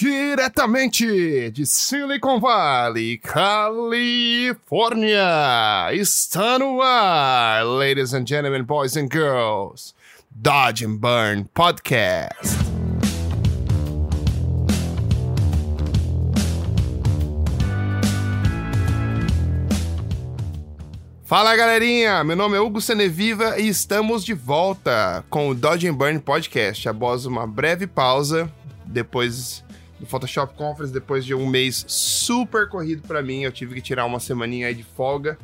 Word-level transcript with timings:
Diretamente 0.00 1.50
de 1.50 1.66
Silicon 1.66 2.38
Valley, 2.38 3.18
Califórnia, 3.18 4.62
está 5.92 6.56
no 6.56 6.80
ar, 6.80 7.64
ladies 7.64 8.14
and 8.14 8.24
gentlemen, 8.24 8.62
boys 8.62 8.96
and 8.96 9.08
girls, 9.10 9.96
Dodge 10.30 10.84
and 10.84 10.98
Burn 10.98 11.48
Podcast. 11.52 12.56
Fala 21.24 21.56
galerinha, 21.56 22.22
meu 22.22 22.36
nome 22.36 22.56
é 22.56 22.60
Hugo 22.60 22.80
Seneviva 22.80 23.58
e 23.58 23.66
estamos 23.66 24.24
de 24.24 24.32
volta 24.32 25.24
com 25.28 25.48
o 25.48 25.56
Dodge 25.56 25.88
and 25.88 25.94
Burn 25.94 26.20
Podcast. 26.20 26.88
Após 26.88 27.26
uma 27.26 27.48
breve 27.48 27.88
pausa 27.88 28.48
depois 28.86 29.66
do 29.98 30.06
Photoshop 30.06 30.54
Conference, 30.54 30.92
depois 30.92 31.24
de 31.24 31.34
um 31.34 31.46
mês 31.46 31.84
super 31.88 32.68
corrido 32.68 33.02
para 33.06 33.22
mim, 33.22 33.42
eu 33.42 33.52
tive 33.52 33.74
que 33.74 33.80
tirar 33.80 34.04
uma 34.04 34.20
semaninha 34.20 34.68
aí 34.68 34.74
de 34.74 34.84
folga 34.84 35.38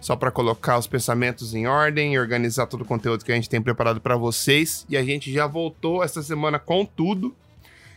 só 0.00 0.16
para 0.16 0.30
colocar 0.30 0.78
os 0.78 0.86
pensamentos 0.86 1.54
em 1.54 1.66
ordem 1.66 2.14
e 2.14 2.18
organizar 2.18 2.66
todo 2.66 2.80
o 2.80 2.86
conteúdo 2.86 3.24
que 3.24 3.30
a 3.30 3.34
gente 3.34 3.50
tem 3.50 3.60
preparado 3.60 4.00
para 4.00 4.16
vocês. 4.16 4.86
E 4.88 4.96
a 4.96 5.04
gente 5.04 5.30
já 5.30 5.46
voltou 5.46 6.02
essa 6.02 6.22
semana 6.22 6.58
com 6.58 6.84
tudo. 6.86 7.36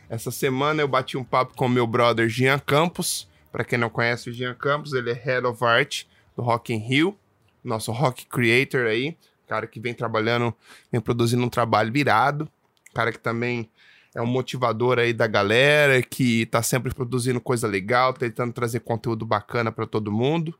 Essa 0.10 0.30
semana 0.30 0.82
eu 0.82 0.88
bati 0.88 1.18
um 1.18 1.24
papo 1.24 1.56
com 1.56 1.68
meu 1.68 1.88
brother 1.88 2.28
Jean 2.28 2.60
Campos. 2.60 3.28
Para 3.52 3.64
quem 3.64 3.80
não 3.80 3.90
conhece 3.90 4.30
o 4.30 4.34
Jean 4.34 4.54
Campos, 4.54 4.94
ele 4.94 5.12
é 5.12 5.14
Head 5.14 5.48
of 5.48 5.64
Art 5.64 6.04
do 6.36 6.42
Rock 6.42 6.74
in 6.74 6.78
Rio, 6.78 7.18
nosso 7.64 7.92
rock 7.92 8.26
creator 8.26 8.88
aí, 8.88 9.16
cara 9.48 9.68
que 9.68 9.80
vem 9.80 9.94
trabalhando, 9.94 10.54
vem 10.92 11.00
produzindo 11.00 11.44
um 11.44 11.50
trabalho 11.50 11.92
virado, 11.92 12.50
cara 12.94 13.12
que 13.12 13.20
também 13.20 13.70
é 14.16 14.22
um 14.22 14.28
motivador 14.28 15.00
aí 15.00 15.12
da 15.12 15.26
galera, 15.26 16.02
que 16.02 16.46
tá 16.46 16.62
sempre 16.62 16.94
produzindo 16.94 17.42
coisa 17.42 17.68
legal, 17.68 18.14
tentando 18.14 18.54
trazer 18.54 18.82
conteúdo 18.82 19.26
bacana 19.26 19.72
para 19.72 19.88
todo 19.88 20.12
mundo. 20.12 20.58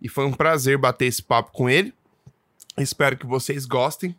E 0.00 0.08
foi 0.08 0.24
um 0.24 0.32
prazer 0.32 0.78
bater 0.78 1.06
esse 1.06 1.22
papo 1.22 1.52
com 1.52 1.68
ele. 1.68 1.92
Espero 2.78 3.16
que 3.16 3.26
vocês 3.26 3.66
gostem. 3.66 4.16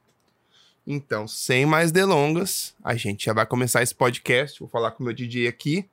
Então, 0.86 1.28
sem 1.28 1.66
mais 1.66 1.92
delongas, 1.92 2.76
a 2.84 2.96
gente 2.96 3.26
já 3.26 3.34
vai 3.34 3.46
começar 3.46 3.82
esse 3.82 3.94
podcast. 3.94 4.60
Vou 4.60 4.70
falar 4.70 4.92
com 4.92 5.02
o 5.04 5.06
meu 5.06 5.16
DJ 5.16 5.48
aqui. 5.48 5.90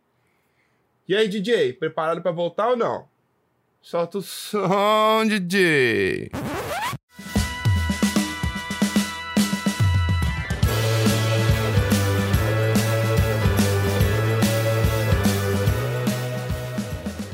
E 1.08 1.16
aí, 1.16 1.28
DJ, 1.28 1.72
preparado 1.72 2.20
para 2.20 2.30
voltar 2.30 2.68
ou 2.68 2.76
não? 2.76 3.08
Solta 3.80 4.18
o 4.18 4.22
som, 4.22 5.26
DJ. 5.26 6.30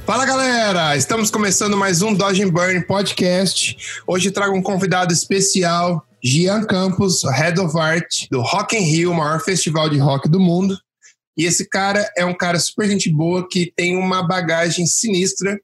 Fala 0.08 0.24
galera, 0.24 0.96
estamos 0.96 1.30
começando 1.30 1.76
mais 1.76 2.00
um 2.00 2.14
Dodge 2.14 2.42
and 2.42 2.48
Burn 2.48 2.82
podcast. 2.86 3.76
Hoje 4.06 4.30
trago 4.30 4.56
um 4.56 4.62
convidado 4.62 5.12
especial, 5.12 6.02
Gian 6.24 6.64
Campos, 6.64 7.22
Head 7.24 7.60
of 7.60 7.78
Art 7.78 8.26
do 8.30 8.40
Rock 8.40 8.74
in 8.74 8.80
Rio, 8.80 9.10
o 9.10 9.14
maior 9.14 9.38
festival 9.38 9.90
de 9.90 9.98
rock 9.98 10.26
do 10.26 10.40
mundo. 10.40 10.78
E 11.36 11.44
esse 11.44 11.68
cara 11.68 12.10
é 12.16 12.24
um 12.24 12.32
cara 12.34 12.58
super 12.58 12.88
gente 12.88 13.12
boa 13.12 13.46
que 13.46 13.70
tem 13.76 13.98
uma 13.98 14.26
bagagem 14.26 14.86
sinistra. 14.86 15.60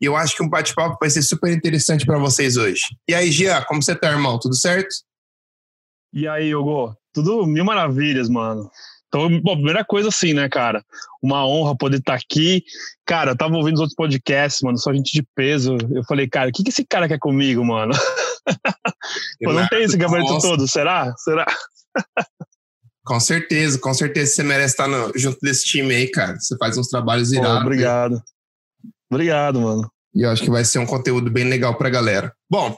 E 0.00 0.04
eu 0.04 0.14
acho 0.14 0.36
que 0.36 0.44
um 0.44 0.48
bate-papo 0.48 0.96
vai 1.00 1.10
ser 1.10 1.22
super 1.22 1.52
interessante 1.52 2.06
para 2.06 2.20
vocês 2.20 2.56
hoje. 2.56 2.82
E 3.08 3.12
aí, 3.12 3.32
Gian, 3.32 3.64
como 3.64 3.82
você 3.82 3.96
tá, 3.96 4.12
irmão? 4.12 4.38
Tudo 4.38 4.54
certo? 4.54 4.94
E 6.12 6.28
aí, 6.28 6.54
Hugo? 6.54 6.96
Tudo 7.12 7.44
mil 7.48 7.64
maravilhas, 7.64 8.28
mano. 8.28 8.70
Então, 9.08 9.40
bom, 9.40 9.54
primeira 9.54 9.84
coisa 9.84 10.08
assim, 10.08 10.34
né, 10.34 10.48
cara? 10.48 10.84
Uma 11.22 11.46
honra 11.46 11.76
poder 11.76 11.96
estar 11.98 12.12
tá 12.12 12.18
aqui. 12.22 12.62
Cara, 13.06 13.32
eu 13.32 13.36
tava 13.36 13.56
ouvindo 13.56 13.74
os 13.74 13.80
outros 13.80 13.96
podcasts, 13.96 14.60
mano, 14.62 14.78
só 14.78 14.92
gente 14.92 15.12
de 15.12 15.26
peso. 15.34 15.76
Eu 15.90 16.04
falei, 16.04 16.28
cara, 16.28 16.50
o 16.50 16.52
que, 16.52 16.62
que 16.62 16.68
esse 16.68 16.84
cara 16.84 17.08
quer 17.08 17.18
comigo, 17.18 17.64
mano? 17.64 17.92
Pô, 19.42 19.52
não 19.52 19.66
tem 19.68 19.82
esse 19.82 19.96
gabarito 19.96 20.32
Nossa. 20.32 20.46
todo, 20.46 20.68
será? 20.68 21.14
Será? 21.16 21.46
com 23.04 23.18
certeza, 23.18 23.78
com 23.78 23.94
certeza 23.94 24.34
você 24.34 24.42
merece 24.42 24.74
estar 24.74 24.86
no, 24.86 25.10
junto 25.16 25.38
desse 25.40 25.64
time 25.64 25.94
aí, 25.94 26.10
cara. 26.10 26.38
Você 26.38 26.56
faz 26.58 26.76
uns 26.76 26.88
trabalhos 26.88 27.32
irados. 27.32 27.62
obrigado. 27.62 28.22
Obrigado, 29.10 29.60
mano. 29.60 29.90
E 30.14 30.22
eu 30.22 30.30
acho 30.30 30.42
que 30.42 30.50
vai 30.50 30.64
ser 30.64 30.78
um 30.78 30.86
conteúdo 30.86 31.30
bem 31.30 31.44
legal 31.44 31.74
pra 31.76 31.88
galera. 31.88 32.32
Bom, 32.50 32.76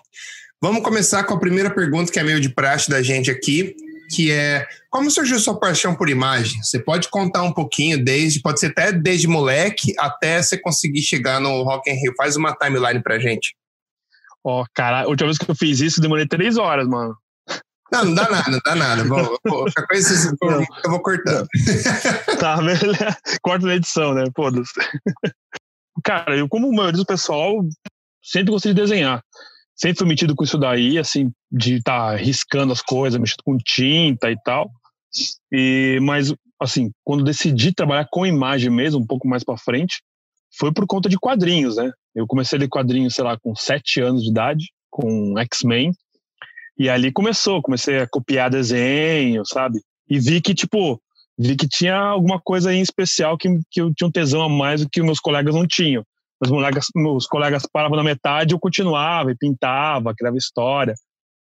vamos 0.62 0.84
começar 0.84 1.24
com 1.24 1.34
a 1.34 1.40
primeira 1.40 1.70
pergunta, 1.70 2.12
que 2.12 2.20
é 2.20 2.22
meio 2.22 2.40
de 2.40 2.48
praxe 2.48 2.88
da 2.88 3.02
gente 3.02 3.30
aqui 3.30 3.74
que 4.10 4.30
é 4.30 4.66
como 4.90 5.10
surgiu 5.10 5.38
sua 5.38 5.58
paixão 5.58 5.94
por 5.94 6.08
imagem? 6.08 6.62
Você 6.62 6.78
pode 6.78 7.08
contar 7.08 7.42
um 7.42 7.52
pouquinho 7.52 8.02
desde, 8.02 8.40
pode 8.40 8.58
ser 8.58 8.66
até 8.66 8.92
desde 8.92 9.28
moleque 9.28 9.94
até 9.98 10.42
você 10.42 10.58
conseguir 10.58 11.02
chegar 11.02 11.40
no 11.40 11.62
Rock 11.62 11.88
in 11.88 11.94
Rio. 11.94 12.14
Faz 12.16 12.36
uma 12.36 12.54
timeline 12.54 13.02
pra 13.02 13.18
gente. 13.18 13.56
Ó, 14.42 14.62
oh, 14.62 14.66
cara, 14.74 15.02
a 15.02 15.06
última 15.06 15.28
vez 15.28 15.38
que 15.38 15.48
eu 15.48 15.54
fiz 15.54 15.80
isso, 15.80 16.00
demorei 16.00 16.26
três 16.26 16.56
horas, 16.56 16.88
mano. 16.88 17.16
Não, 17.92 18.04
não 18.04 18.14
dá 18.14 18.30
nada, 18.30 18.50
não 18.50 18.60
dá 18.64 18.74
nada. 18.74 19.04
Bom, 19.04 19.36
qualquer 19.42 19.86
coisa 19.86 20.36
eu 20.84 20.90
vou 20.90 21.00
cortando. 21.00 21.46
Tá, 22.38 22.56
beleza. 22.56 23.16
Corta 23.42 23.66
na 23.66 23.74
edição, 23.74 24.14
né? 24.14 24.24
Foda-se. 24.34 24.72
Cara, 26.04 26.36
eu, 26.36 26.48
como 26.48 26.68
a 26.68 26.74
maioria 26.74 26.98
do 26.98 27.06
pessoal, 27.06 27.60
sempre 28.22 28.52
gostei 28.52 28.72
de 28.72 28.80
desenhar 28.80 29.22
sempre 29.80 29.98
fui 29.98 30.06
metido 30.06 30.36
com 30.36 30.44
isso 30.44 30.58
daí, 30.58 30.98
assim, 30.98 31.32
de 31.50 31.76
estar 31.76 32.10
tá 32.10 32.16
riscando 32.16 32.72
as 32.72 32.82
coisas, 32.82 33.18
mexendo 33.18 33.42
com 33.42 33.56
tinta 33.56 34.30
e 34.30 34.36
tal. 34.44 34.70
E, 35.50 35.98
mas, 36.02 36.34
assim, 36.60 36.90
quando 37.02 37.24
decidi 37.24 37.72
trabalhar 37.74 38.06
com 38.10 38.26
imagem 38.26 38.70
mesmo, 38.70 39.00
um 39.00 39.06
pouco 39.06 39.26
mais 39.26 39.42
para 39.42 39.56
frente, 39.56 40.02
foi 40.58 40.70
por 40.72 40.86
conta 40.86 41.08
de 41.08 41.18
quadrinhos, 41.18 41.76
né? 41.76 41.90
Eu 42.14 42.26
comecei 42.26 42.58
a 42.58 42.60
ler 42.60 42.68
quadrinhos, 42.68 43.14
sei 43.14 43.24
lá, 43.24 43.38
com 43.38 43.54
sete 43.54 44.02
anos 44.02 44.22
de 44.22 44.30
idade, 44.30 44.66
com 44.90 45.38
X-Men. 45.38 45.92
E 46.78 46.88
ali 46.88 47.10
começou, 47.10 47.62
comecei 47.62 48.00
a 48.00 48.08
copiar 48.08 48.50
desenho, 48.50 49.42
sabe? 49.46 49.80
E 50.08 50.18
vi 50.18 50.42
que, 50.42 50.54
tipo, 50.54 51.00
vi 51.38 51.56
que 51.56 51.66
tinha 51.66 51.96
alguma 51.96 52.38
coisa 52.40 52.74
em 52.74 52.82
especial 52.82 53.38
que, 53.38 53.48
que 53.70 53.80
eu 53.80 53.94
tinha 53.94 54.08
um 54.08 54.12
tesão 54.12 54.42
a 54.42 54.48
mais 54.48 54.82
do 54.82 54.90
que 54.90 55.02
meus 55.02 55.20
colegas 55.20 55.54
não 55.54 55.66
tinham 55.66 56.04
meus 56.40 56.50
colegas, 56.50 56.86
meus 56.94 57.26
colegas 57.26 57.62
paravam 57.70 57.96
na 57.96 58.04
metade, 58.04 58.54
eu 58.54 58.58
continuava 58.58 59.30
e 59.30 59.36
pintava, 59.36 60.14
criava 60.14 60.36
história, 60.36 60.94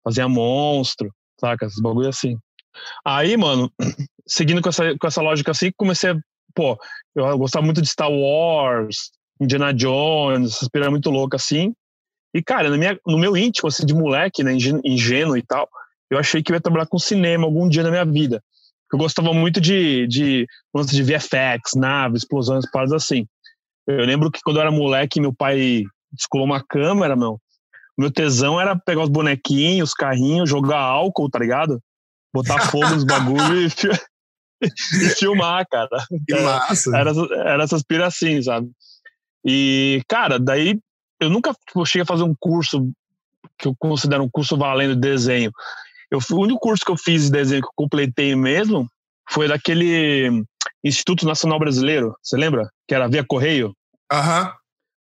fazia 0.03 0.28
monstro, 0.29 1.12
saca? 1.40 1.66
Esses 1.66 1.81
bagulho 1.81 2.09
assim. 2.09 2.38
Aí, 3.03 3.35
mano, 3.35 3.72
seguindo 4.28 4.62
com 4.62 4.69
essa, 4.69 4.97
com 4.97 5.07
essa 5.07 5.22
lógica 5.22 5.51
assim, 5.51 5.72
comecei 5.75 6.12
a, 6.12 6.18
pô, 6.53 6.78
eu 7.16 7.38
gostava 7.38 7.66
muito 7.66 7.81
de 7.81 7.88
Star 7.88 8.12
Wars, 8.12 9.12
Indiana 9.40 9.73
Jones, 9.73 10.56
essas 10.56 10.69
piranhas 10.69 10.91
muito 10.91 11.09
loucas 11.09 11.44
assim. 11.44 11.73
E, 12.34 12.44
cara, 12.44 12.69
na 12.69 12.78
minha, 12.78 13.00
no 13.07 13.17
meu 13.17 13.35
íntimo, 13.35 13.69
assim, 13.69 13.85
de 13.85 13.94
moleque, 13.94 14.44
né, 14.44 14.52
ingênuo 14.84 15.38
e 15.38 15.41
tal, 15.41 15.69
eu 16.09 16.17
achei 16.17 16.44
que 16.44 16.52
eu 16.52 16.56
ia 16.56 16.62
trabalhar 16.62 16.85
com 16.85 17.00
cinema 17.00 17.46
algum 17.46 17.67
dia 17.67 17.81
na 17.81 17.90
minha 17.90 18.06
vida. 18.06 18.44
Eu 18.91 19.00
gostava 19.00 19.34
muito 19.34 19.59
de, 19.59 20.06
de, 20.07 20.46
de 20.88 21.03
VFX, 21.03 21.73
naves, 21.75 22.22
explosões, 22.22 22.69
paradas 22.69 22.94
assim. 22.94 23.25
Eu 23.88 24.06
lembro 24.06 24.31
que 24.31 24.40
quando 24.41 24.57
eu 24.57 24.62
era 24.62 24.72
moleque, 24.72 25.22
meu 25.22 25.34
pai 25.34 25.84
descolou 26.12 26.46
uma 26.46 26.63
câmera, 26.63 27.16
meu. 27.16 27.40
Meu 27.97 28.12
tesão 28.12 28.59
era 28.59 28.75
pegar 28.75 29.03
os 29.03 29.09
bonequinhos, 29.09 29.90
os 29.90 29.94
carrinhos, 29.94 30.50
jogar 30.50 30.79
álcool, 30.79 31.29
tá 31.29 31.40
ligado? 31.40 31.81
Botar 32.34 32.69
fogo 32.69 32.90
nos 32.90 33.06
bagulhos 33.06 33.73
e, 33.84 34.68
e, 35.06 35.09
filmar, 35.16 35.66
cara. 35.69 36.06
Que 36.28 36.35
massa. 36.41 36.97
Era, 36.97 37.12
era 37.46 37.63
essas 37.63 37.84
piras 37.84 38.07
assim, 38.07 38.41
sabe? 38.41 38.69
E, 39.46 40.02
cara, 40.07 40.40
daí 40.40 40.79
eu 41.19 41.29
nunca 41.29 41.53
tipo, 41.67 41.85
cheguei 41.85 42.03
a 42.03 42.07
fazer 42.07 42.23
um 42.23 42.35
curso 42.38 42.91
que 43.57 43.67
eu 43.67 43.75
considero 43.78 44.23
um 44.23 44.29
curso 44.29 44.57
valendo 44.57 44.96
de 44.96 45.02
desenho. 45.02 45.52
Eu, 46.12 46.19
o 46.31 46.41
único 46.41 46.59
curso 46.59 46.84
que 46.84 46.91
eu 46.91 46.97
fiz 46.97 47.25
de 47.25 47.31
desenho 47.31 47.62
que 47.62 47.67
eu 47.67 47.73
completei 47.75 48.35
mesmo 48.35 48.90
foi 49.29 49.47
daquele 49.47 50.44
Instituto 50.84 51.25
Nacional 51.25 51.59
Brasileiro, 51.59 52.16
você 52.22 52.35
lembra? 52.38 52.70
Que 52.87 52.96
era 52.96 53.08
via 53.08 53.23
correio? 53.26 53.76
Aham. 54.11 54.53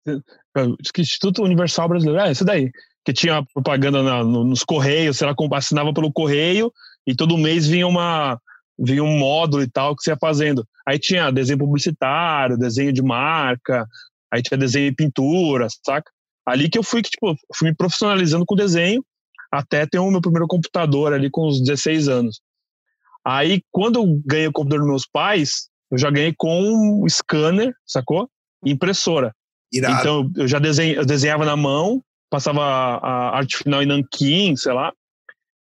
Uhum. 0.06 0.76
Instituto 0.98 1.42
Universal 1.42 1.88
Brasileiro, 1.88 2.20
é, 2.20 2.32
isso 2.32 2.44
daí. 2.44 2.70
Que 3.04 3.12
tinha 3.12 3.44
propaganda 3.52 4.02
na, 4.02 4.24
no, 4.24 4.44
nos 4.44 4.64
correios, 4.64 5.18
você 5.18 5.26
assinava 5.52 5.92
pelo 5.92 6.12
correio 6.12 6.72
e 7.06 7.14
todo 7.14 7.38
mês 7.38 7.66
vinha 7.66 7.86
uma 7.86 8.40
vinha 8.78 9.02
um 9.02 9.18
módulo 9.18 9.62
e 9.62 9.70
tal 9.70 9.96
que 9.96 10.02
você 10.02 10.10
ia 10.10 10.18
fazendo. 10.20 10.66
Aí 10.86 10.98
tinha 10.98 11.30
desenho 11.30 11.58
publicitário, 11.58 12.58
desenho 12.58 12.92
de 12.92 13.02
marca, 13.02 13.86
aí 14.30 14.42
tinha 14.42 14.58
desenho 14.58 14.88
e 14.88 14.94
pintura, 14.94 15.66
saca? 15.84 16.10
Ali 16.44 16.68
que 16.68 16.78
eu 16.78 16.82
fui 16.82 17.02
que 17.02 17.10
tipo, 17.10 17.34
fui 17.54 17.70
me 17.70 17.74
profissionalizando 17.74 18.44
com 18.44 18.54
desenho 18.54 19.04
até 19.50 19.86
ter 19.86 19.98
o 19.98 20.10
meu 20.10 20.20
primeiro 20.20 20.46
computador 20.46 21.12
ali 21.12 21.30
com 21.30 21.48
uns 21.48 21.60
16 21.62 22.08
anos. 22.08 22.40
Aí, 23.24 23.62
quando 23.72 23.98
eu 23.98 24.22
ganhei 24.24 24.46
o 24.46 24.52
computador 24.52 24.80
dos 24.80 24.88
meus 24.88 25.06
pais, 25.06 25.68
eu 25.90 25.98
já 25.98 26.10
ganhei 26.10 26.34
com 26.36 27.02
um 27.02 27.08
scanner, 27.08 27.74
sacou? 27.86 28.28
E 28.64 28.70
impressora. 28.70 29.34
Irado. 29.72 30.00
Então, 30.00 30.30
eu 30.36 30.48
já 30.48 30.58
desenho, 30.58 30.96
eu 30.96 31.06
desenhava 31.06 31.44
na 31.44 31.56
mão, 31.56 32.02
passava 32.30 32.62
a 32.62 33.36
arte 33.36 33.58
final 33.58 33.82
em 33.82 33.86
nanquim, 33.86 34.56
sei 34.56 34.72
lá, 34.72 34.92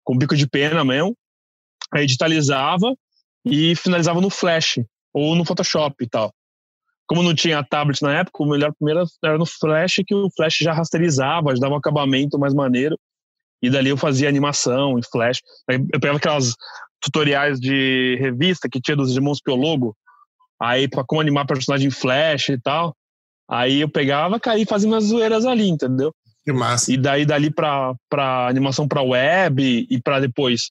com 0.03 0.17
bico 0.17 0.37
de 0.37 0.47
pena 0.47 0.85
mesmo. 0.85 1.17
Aí 1.93 2.07
digitalizava 2.07 2.95
e 3.45 3.77
finalizava 3.77 4.21
no 4.21 4.31
flash. 4.31 4.79
ou 5.13 5.35
no 5.37 5.45
Photoshop 5.45 5.95
e 6.03 6.09
tal. 6.09 6.33
Como 7.07 7.23
não 7.23 7.35
tinha 7.35 7.63
tablet 7.63 8.01
na 8.03 8.21
época, 8.21 8.43
o 8.43 8.49
melhor 8.49 8.73
primeiro 8.75 9.05
era 9.23 9.37
no 9.37 9.45
Flash, 9.45 9.97
que 10.07 10.15
o 10.15 10.31
Flash 10.35 10.59
já 10.61 10.73
rasterizava, 10.73 11.55
já 11.55 11.61
dava 11.61 11.75
um 11.75 11.79
acabamento 11.79 12.39
mais 12.39 12.55
maneiro. 12.55 12.99
E 13.63 13.71
dali 13.71 13.91
eu 13.91 13.97
fazia 13.97 14.29
animação 14.29 14.99
em 14.99 15.03
Flash. 15.03 15.41
Eu 15.69 16.01
pegava 16.01 16.17
aquelas 16.17 16.55
tutoriais 17.01 17.61
de 17.61 18.17
revista 18.21 18.69
que 18.71 18.81
tinha 18.81 18.97
dos 18.97 19.15
irmãos 19.15 19.41
Piologo, 19.41 19.95
aí 20.65 20.89
para 20.89 21.05
como 21.05 21.21
animar 21.21 21.47
personagem 21.47 21.89
em 21.89 21.91
Flash 21.91 22.49
e 22.49 22.61
tal. 22.61 22.95
Aí 23.49 23.81
eu 23.81 23.89
pegava, 23.89 24.41
caía 24.41 24.63
e 24.63 24.67
fazia 24.67 24.89
umas 24.89 25.05
zoeiras 25.05 25.45
ali, 25.45 25.69
entendeu? 25.69 26.13
Que 26.45 26.53
massa. 26.53 26.93
E 26.93 26.97
daí 26.97 27.25
dali 27.27 27.51
para 27.51 27.95
para 28.09 28.49
animação 28.49 28.89
para 28.89 29.03
web 29.03 29.87
e 29.89 30.01
para 30.01 30.21
depois, 30.21 30.71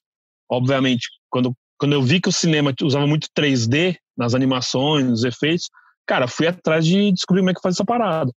obviamente, 0.50 1.08
quando 1.30 1.54
quando 1.78 1.92
eu 1.92 2.02
vi 2.02 2.20
que 2.20 2.28
o 2.28 2.32
cinema 2.32 2.72
usava 2.82 3.06
muito 3.06 3.28
3D 3.36 3.96
nas 4.16 4.34
animações, 4.34 5.04
nos 5.06 5.24
efeitos, 5.24 5.68
cara, 6.06 6.28
fui 6.28 6.46
atrás 6.46 6.86
de 6.86 7.12
descobrir 7.12 7.42
como 7.42 7.50
é 7.50 7.54
que 7.54 7.60
faz 7.60 7.74
essa 7.74 7.84
parada. 7.84 8.30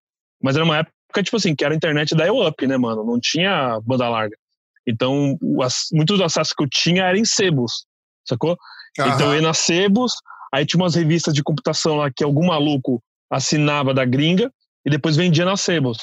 Mas 0.42 0.56
era 0.56 0.64
uma 0.64 0.78
época, 0.78 1.22
tipo 1.22 1.36
assim, 1.36 1.54
que 1.54 1.64
era 1.64 1.74
a 1.74 1.76
internet 1.76 2.14
da 2.14 2.32
up 2.32 2.66
né, 2.66 2.76
mano? 2.76 3.04
Não 3.04 3.18
tinha 3.20 3.80
banda 3.84 4.08
larga. 4.08 4.36
Então, 4.86 5.36
muitos 5.92 6.18
dos 6.18 6.20
acessos 6.20 6.52
que 6.52 6.62
eu 6.62 6.68
tinha 6.68 7.04
eram 7.04 7.18
em 7.18 7.24
sebos, 7.24 7.86
sacou? 8.24 8.56
Então 8.98 9.32
eu 9.32 9.36
ia 9.36 9.42
nas 9.42 9.58
sebos, 9.58 10.12
aí 10.54 10.64
tinha 10.64 10.80
umas 10.80 10.94
revistas 10.94 11.34
de 11.34 11.42
computação 11.42 11.96
lá 11.96 12.10
que 12.10 12.22
algum 12.22 12.46
maluco 12.46 13.02
assinava 13.28 13.92
da 13.92 14.04
gringa 14.04 14.52
e 14.86 14.90
depois 14.90 15.16
vendia 15.16 15.44
nas 15.44 15.60
sebos. 15.60 15.98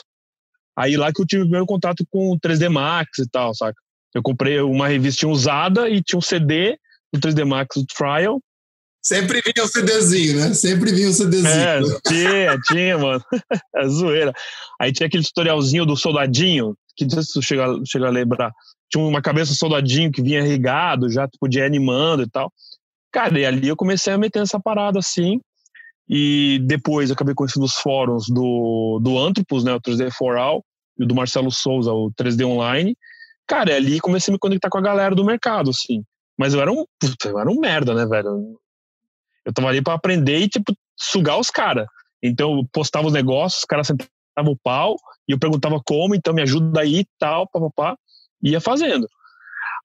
Aí 0.78 0.98
lá 0.98 1.12
que 1.14 1.22
eu 1.22 1.26
tive 1.26 1.44
o 1.44 1.46
primeiro 1.46 1.66
contato 1.66 2.06
com 2.10 2.32
o 2.32 2.40
3D 2.40 2.68
Max 2.70 3.20
e 3.20 3.30
tal, 3.30 3.56
saca? 3.56 3.80
Eu 4.14 4.22
comprei 4.22 4.60
uma 4.60 4.90
revista 4.90 5.26
usada 5.26 5.88
e 5.90 6.02
tinha 6.02 6.20
um 6.20 6.22
CD 6.22 6.78
do 7.14 7.20
3D 7.20 7.46
Max 7.46 7.78
do 7.78 7.86
Trial. 7.86 8.42
Sempre 9.02 9.42
vinha 9.42 9.66
um 9.66 9.68
CDzinho, 9.68 10.40
né? 10.40 10.54
Sempre 10.54 10.92
vinha 10.92 11.10
um 11.10 11.14
CDzinho. 11.14 11.48
É, 11.50 11.82
tinha, 12.06 12.60
tinha, 12.66 12.98
mano. 12.98 13.24
É 13.78 13.88
zoeira. 13.88 14.34
Aí 14.80 14.92
tinha 14.92 15.08
aquele 15.08 15.24
tutorialzinho 15.24 15.86
do 15.86 15.96
soldadinho, 15.96 16.76
que 16.96 17.06
não 17.06 17.12
sei 17.12 17.24
se 17.24 17.34
tu 17.34 17.42
chega, 17.42 17.66
chega 17.86 18.08
a 18.08 18.12
lembrar. 18.12 18.52
Tinha 18.92 19.04
uma 19.04 19.22
cabeça 19.22 19.54
soldadinho 19.56 20.12
que 20.12 20.22
vinha 20.22 20.42
irrigado, 20.42 21.10
já 21.10 21.26
tu 21.26 21.38
podia 21.40 21.62
ir 21.62 21.66
animando 21.66 22.24
e 22.24 22.30
tal. 22.30 22.52
Cara, 23.12 23.40
e 23.40 23.46
ali 23.46 23.68
eu 23.68 23.76
comecei 23.76 24.14
a 24.14 24.18
meter 24.18 24.42
essa 24.42 24.60
parada 24.60 25.00
assim. 25.00 25.40
E 26.08 26.60
depois 26.66 27.10
eu 27.10 27.14
acabei 27.14 27.34
conhecendo 27.34 27.64
os 27.64 27.76
fóruns 27.76 28.26
do, 28.28 29.00
do 29.02 29.18
Antropos, 29.18 29.64
né? 29.64 29.74
O 29.74 29.82
3D 29.82 30.12
For 30.12 30.38
All, 30.38 30.64
e 31.00 31.06
do 31.06 31.16
Marcelo 31.16 31.52
Souza, 31.52 31.92
o 31.92 32.12
3D 32.12 32.46
Online. 32.46 32.96
Cara, 33.48 33.72
e 33.72 33.76
ali 33.76 34.00
comecei 34.00 34.32
a 34.32 34.34
me 34.34 34.40
conectar 34.40 34.70
com 34.70 34.78
a 34.78 34.82
galera 34.82 35.16
do 35.16 35.26
mercado, 35.26 35.70
assim. 35.70 36.04
Mas 36.38 36.54
eu 36.54 36.62
era 36.62 36.72
um, 36.72 36.86
puta, 37.00 37.30
eu 37.30 37.40
era 37.40 37.50
um 37.50 37.60
merda, 37.60 37.94
né, 37.94 38.06
velho? 38.06 38.60
Eu 39.46 39.54
tava 39.54 39.70
ali 39.70 39.82
pra 39.82 39.94
aprender 39.94 40.40
e, 40.40 40.48
tipo, 40.48 40.74
sugar 40.98 41.40
os 41.40 41.50
caras. 41.50 41.86
Então 42.24 42.58
eu 42.58 42.66
postava 42.72 43.08
os 43.08 43.14
negócios, 43.14 43.62
os 43.62 43.66
caras 43.66 43.88
sentavam 43.88 44.54
o 44.54 44.58
pau, 44.64 44.96
e 45.28 45.34
eu 45.34 45.40
perguntava 45.40 45.82
como, 45.84 46.16
então 46.16 46.34
me 46.34 46.42
ajuda 46.42 46.82
aí 46.82 47.00
e 47.00 47.08
tal, 47.20 47.48
papapá, 47.50 47.98
ia 48.44 48.62
fazendo. 48.62 49.08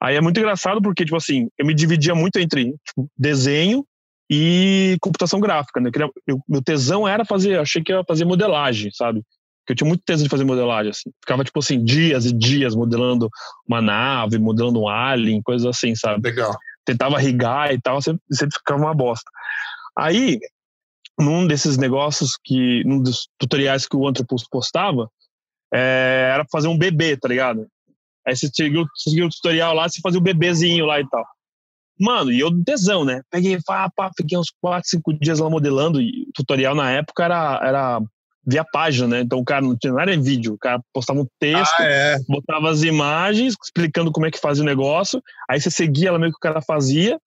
Aí 0.01 0.17
é 0.17 0.21
muito 0.21 0.39
engraçado 0.39 0.81
porque, 0.83 1.05
tipo 1.05 1.17
assim, 1.17 1.49
eu 1.59 1.67
me 1.67 1.75
dividia 1.75 2.15
muito 2.15 2.39
entre 2.39 2.75
tipo, 2.87 3.11
desenho 3.17 3.87
e 4.31 4.97
computação 5.01 5.41
gráfica, 5.41 5.81
né? 5.81 5.91
Eu, 6.27 6.41
meu 6.49 6.63
tesão 6.63 7.07
era 7.07 7.25
fazer, 7.25 7.59
achei 7.59 7.83
que 7.83 7.93
ia 7.93 8.05
fazer 8.07 8.25
modelagem, 8.25 8.91
sabe? 8.93 9.23
Porque 9.61 9.73
eu 9.73 9.77
tinha 9.77 9.89
muito 9.89 10.03
tesão 10.05 10.25
de 10.25 10.31
fazer 10.31 10.45
modelagem, 10.45 10.91
assim. 10.91 11.11
Ficava, 11.21 11.45
tipo 11.45 11.59
assim, 11.59 11.83
dias 11.83 12.25
e 12.27 12.33
dias 12.33 12.75
modelando 12.75 13.29
uma 13.67 13.81
nave, 13.81 14.39
modelando 14.39 14.81
um 14.81 14.89
alien, 14.89 15.43
coisas 15.43 15.67
assim, 15.67 15.95
sabe? 15.95 16.21
Legal. 16.23 16.55
Tentava 16.85 17.19
rigar 17.19 17.73
e 17.73 17.81
tal, 17.81 18.01
sempre, 18.01 18.23
sempre 18.31 18.59
ficava 18.59 18.81
uma 18.81 18.95
bosta. 18.95 19.29
Aí, 19.97 20.39
num 21.19 21.47
desses 21.47 21.77
negócios 21.79 22.39
que, 22.45 22.85
num 22.85 23.03
dos 23.03 23.29
tutoriais 23.39 23.89
que 23.89 23.97
o 23.97 24.07
Anthropos 24.07 24.47
postava, 24.49 25.11
é, 25.73 26.31
era 26.33 26.45
fazer 26.51 26.69
um 26.69 26.79
bebê, 26.79 27.17
tá 27.17 27.29
ligado? 27.29 27.67
Aí 28.26 28.37
você 28.37 28.49
seguiu, 28.52 28.84
seguiu 28.96 29.26
o 29.26 29.31
tutorial 29.31 29.75
lá, 29.75 29.88
você 29.88 30.00
fazia 30.00 30.19
o 30.19 30.23
bebezinho 30.23 30.84
lá 30.84 31.00
e 31.00 31.08
tal. 31.08 31.25
Mano, 31.99 32.31
e 32.31 32.40
eu 32.40 32.50
tesão, 32.62 33.05
né? 33.05 33.23
Peguei, 33.31 33.58
pá, 33.64 33.90
pá, 33.94 34.11
fiquei 34.17 34.37
uns 34.37 34.52
4, 34.61 34.88
5 34.88 35.19
dias 35.19 35.38
lá 35.38 35.49
modelando. 35.49 36.00
E 36.00 36.26
o 36.28 36.32
tutorial 36.34 36.75
na 36.75 36.90
época 36.90 37.25
era, 37.25 37.61
era 37.62 38.00
via 38.46 38.64
página, 38.64 39.08
né? 39.08 39.20
Então 39.20 39.38
o 39.38 39.44
cara 39.44 39.62
não, 39.62 39.76
tinha, 39.76 39.93
não 39.93 40.00
era 40.00 40.14
em 40.14 40.20
vídeo, 40.20 40.55
o 40.55 40.58
cara 40.58 40.81
postava 40.93 41.20
um 41.20 41.26
texto, 41.40 41.81
ah, 41.81 41.84
é. 41.84 42.19
botava 42.28 42.70
as 42.70 42.82
imagens, 42.82 43.56
explicando 43.62 44.12
como 44.12 44.26
é 44.26 44.31
que 44.31 44.38
fazia 44.38 44.62
o 44.62 44.67
negócio. 44.67 45.23
Aí 45.50 45.61
você 45.61 45.70
seguia 45.70 46.12
lá 46.12 46.19
meio 46.19 46.32
que 46.32 46.38
o 46.38 46.40
cara 46.40 46.61
fazia. 46.61 47.19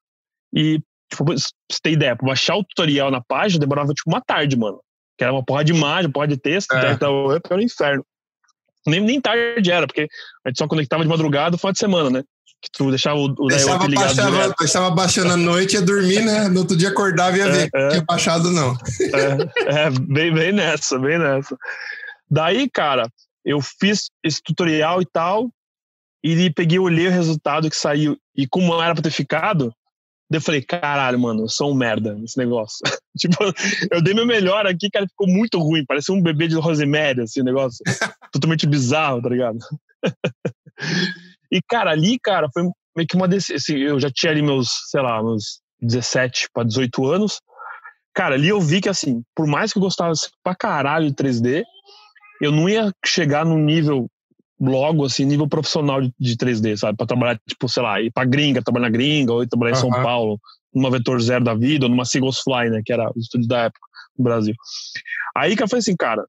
E, 0.54 0.80
tipo, 1.12 1.26
pra 1.26 1.34
você 1.34 1.50
ter 1.82 1.92
ideia, 1.92 2.16
pra 2.16 2.28
baixar 2.28 2.56
o 2.56 2.64
tutorial 2.64 3.10
na 3.10 3.22
página 3.22 3.60
demorava 3.60 3.94
tipo 3.94 4.10
uma 4.10 4.22
tarde, 4.22 4.56
mano. 4.56 4.80
Que 5.18 5.24
era 5.24 5.34
uma 5.34 5.44
porra 5.44 5.64
de 5.64 5.74
imagem, 5.74 6.12
porra 6.12 6.28
de 6.28 6.38
texto, 6.38 6.74
é. 6.74 6.92
então, 6.92 7.32
era 7.32 7.56
um 7.56 7.60
inferno. 7.60 8.06
Nem, 8.88 9.02
nem 9.02 9.20
tarde 9.20 9.72
era, 9.72 9.86
porque 9.86 10.08
a 10.46 10.50
gente 10.50 10.58
só 10.58 10.68
conectava 10.68 11.04
de 11.04 11.10
madrugada 11.10 11.52
no 11.52 11.58
final 11.58 11.74
de 11.74 11.80
semana, 11.80 12.10
né? 12.10 12.24
Que 12.62 12.70
tu 12.72 12.90
deixava 12.90 13.18
o, 13.18 13.34
o 13.38 13.48
deixava, 13.48 13.88
ligado 13.88 14.16
baixava, 14.16 14.56
deixava 14.60 14.92
baixando 14.92 15.32
à 15.32 15.38
noite, 15.38 15.76
ia 15.76 15.82
dormir, 15.82 16.26
né? 16.26 16.50
No 16.50 16.62
outro 16.62 16.76
dia 16.76 16.90
acordava 16.90 17.38
e 17.38 17.40
ia 17.40 17.46
é, 17.46 17.52
ver 17.52 17.62
é, 17.62 17.70
que 17.70 17.90
tinha 17.90 18.04
baixado, 18.04 18.52
não. 18.52 18.74
É, 19.68 19.86
é, 19.88 19.90
bem, 19.90 20.34
bem 20.34 20.52
nessa, 20.52 21.00
bem 21.00 21.18
nessa. 21.18 21.58
Daí, 22.30 22.70
cara, 22.70 23.10
eu 23.46 23.62
fiz 23.62 24.10
esse 24.24 24.42
tutorial 24.44 25.02
e 25.02 25.06
tal, 25.06 25.50
e 26.24 26.50
peguei, 26.52 26.80
olhei 26.80 27.08
o 27.08 27.12
resultado 27.12 27.70
que 27.70 27.76
saiu, 27.76 28.18
e 28.36 28.46
como 28.46 28.82
era 28.82 28.94
pra 28.94 29.04
ter 29.04 29.12
ficado, 29.12 29.74
Daí 30.30 30.38
eu 30.38 30.42
falei, 30.42 30.62
caralho, 30.62 31.20
mano, 31.20 31.44
eu 31.44 31.50
sou 31.50 31.72
um 31.72 31.76
merda 31.76 32.14
nesse 32.14 32.38
negócio. 32.38 32.80
tipo, 33.18 33.36
eu 33.92 34.02
dei 34.02 34.14
meu 34.14 34.28
melhor 34.28 34.68
aqui, 34.68 34.90
cara, 34.90 35.08
ficou 35.08 35.28
muito 35.28 35.58
ruim. 35.60 35.84
Parecia 35.86 36.14
um 36.14 36.22
bebê 36.22 36.48
de 36.48 36.56
Rosemary, 36.56 37.22
assim, 37.22 37.42
negócio. 37.42 37.84
totalmente 38.32 38.68
bizarro, 38.68 39.22
tá 39.22 39.30
ligado? 39.30 39.58
e, 41.52 41.60
cara, 41.68 41.92
ali, 41.92 42.20
cara, 42.20 42.48
foi 42.54 42.64
meio 42.96 43.08
que 43.08 43.16
uma 43.16 43.28
decisão. 43.28 43.56
Assim, 43.56 43.78
eu 43.78 44.00
já 44.00 44.12
tinha 44.12 44.32
ali 44.32 44.44
meus, 44.44 44.70
sei 44.92 45.02
lá, 45.02 45.22
meus 45.24 45.62
17 45.82 46.50
para 46.54 46.64
18 46.64 47.06
anos. 47.08 47.42
Cara, 48.14 48.36
ali 48.36 48.50
eu 48.50 48.62
vi 48.62 48.82
que, 48.82 48.90
assim, 48.90 49.24
por 49.36 49.48
mais 49.48 49.74
que 49.74 49.80
eu 49.80 49.84
gostasse 49.84 50.30
pra 50.44 50.56
caralho 50.56 51.10
de 51.10 51.16
3D, 51.16 51.64
eu 52.40 52.52
não 52.52 52.70
ia 52.70 52.92
chegar 53.04 53.46
num 53.46 53.58
nível 53.58 54.08
logo, 54.60 55.06
assim, 55.06 55.26
nível 55.26 55.48
profissional 55.48 56.02
de, 56.02 56.14
de 56.20 56.36
3D, 56.36 56.78
sabe? 56.78 56.98
Pra 56.98 57.08
trabalhar, 57.08 57.40
tipo, 57.48 57.70
sei 57.70 57.84
lá, 57.84 58.02
ir 58.02 58.12
pra 58.12 58.26
gringa, 58.26 58.62
trabalhar 58.62 58.88
na 58.88 58.92
gringa, 58.92 59.34
ou 59.34 59.44
ir 59.44 59.48
trabalhar 59.48 59.72
em 59.72 59.80
São 59.80 59.90
Paulo, 59.90 60.40
numa 60.74 60.92
Vetor 60.92 61.20
Zero 61.22 61.44
da 61.44 61.54
vida, 61.54 61.86
ou 61.86 61.90
numa 61.90 62.06
Seagulls 62.06 62.42
Fly, 62.44 62.70
né? 62.70 62.82
Que 62.86 62.94
era 62.94 63.10
o 63.10 63.20
estúdio 63.20 63.48
da 63.48 63.64
época 63.64 63.88
no 64.18 64.24
Brasil. 64.24 64.56
Aí 65.36 65.56
que 65.56 65.64
eu 65.64 65.68
falei 65.68 65.80
assim, 65.80 65.96
cara, 65.96 66.26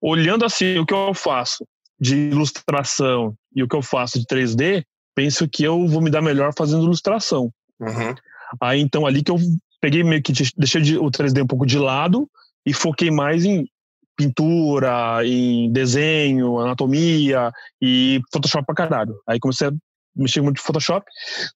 olhando 0.00 0.44
assim 0.44 0.78
o 0.78 0.86
que 0.86 0.94
eu 0.94 1.12
faço 1.14 1.66
de 2.00 2.16
ilustração 2.16 3.34
e 3.54 3.62
o 3.62 3.68
que 3.68 3.76
eu 3.76 3.82
faço 3.82 4.18
de 4.18 4.26
3D, 4.26 4.84
penso 5.14 5.48
que 5.48 5.62
eu 5.62 5.86
vou 5.86 6.00
me 6.00 6.10
dar 6.10 6.22
melhor 6.22 6.52
fazendo 6.56 6.84
ilustração. 6.84 7.52
Uhum. 7.80 8.14
Aí 8.60 8.80
então 8.80 9.06
ali 9.06 9.22
que 9.22 9.30
eu 9.30 9.38
peguei 9.80 10.02
meio 10.02 10.22
que 10.22 10.32
deixei 10.56 10.96
o 10.98 11.10
3D 11.10 11.42
um 11.42 11.46
pouco 11.46 11.66
de 11.66 11.78
lado 11.78 12.28
e 12.66 12.72
foquei 12.72 13.10
mais 13.10 13.44
em 13.44 13.66
pintura, 14.16 15.20
em 15.24 15.72
desenho, 15.72 16.58
anatomia 16.58 17.50
e 17.80 18.20
Photoshop 18.32 18.64
pra 18.66 18.74
caralho. 18.74 19.14
Aí 19.26 19.38
comecei 19.40 19.68
a 19.68 19.72
mexer 20.14 20.40
muito 20.40 20.60
em 20.60 20.64
Photoshop. 20.64 21.04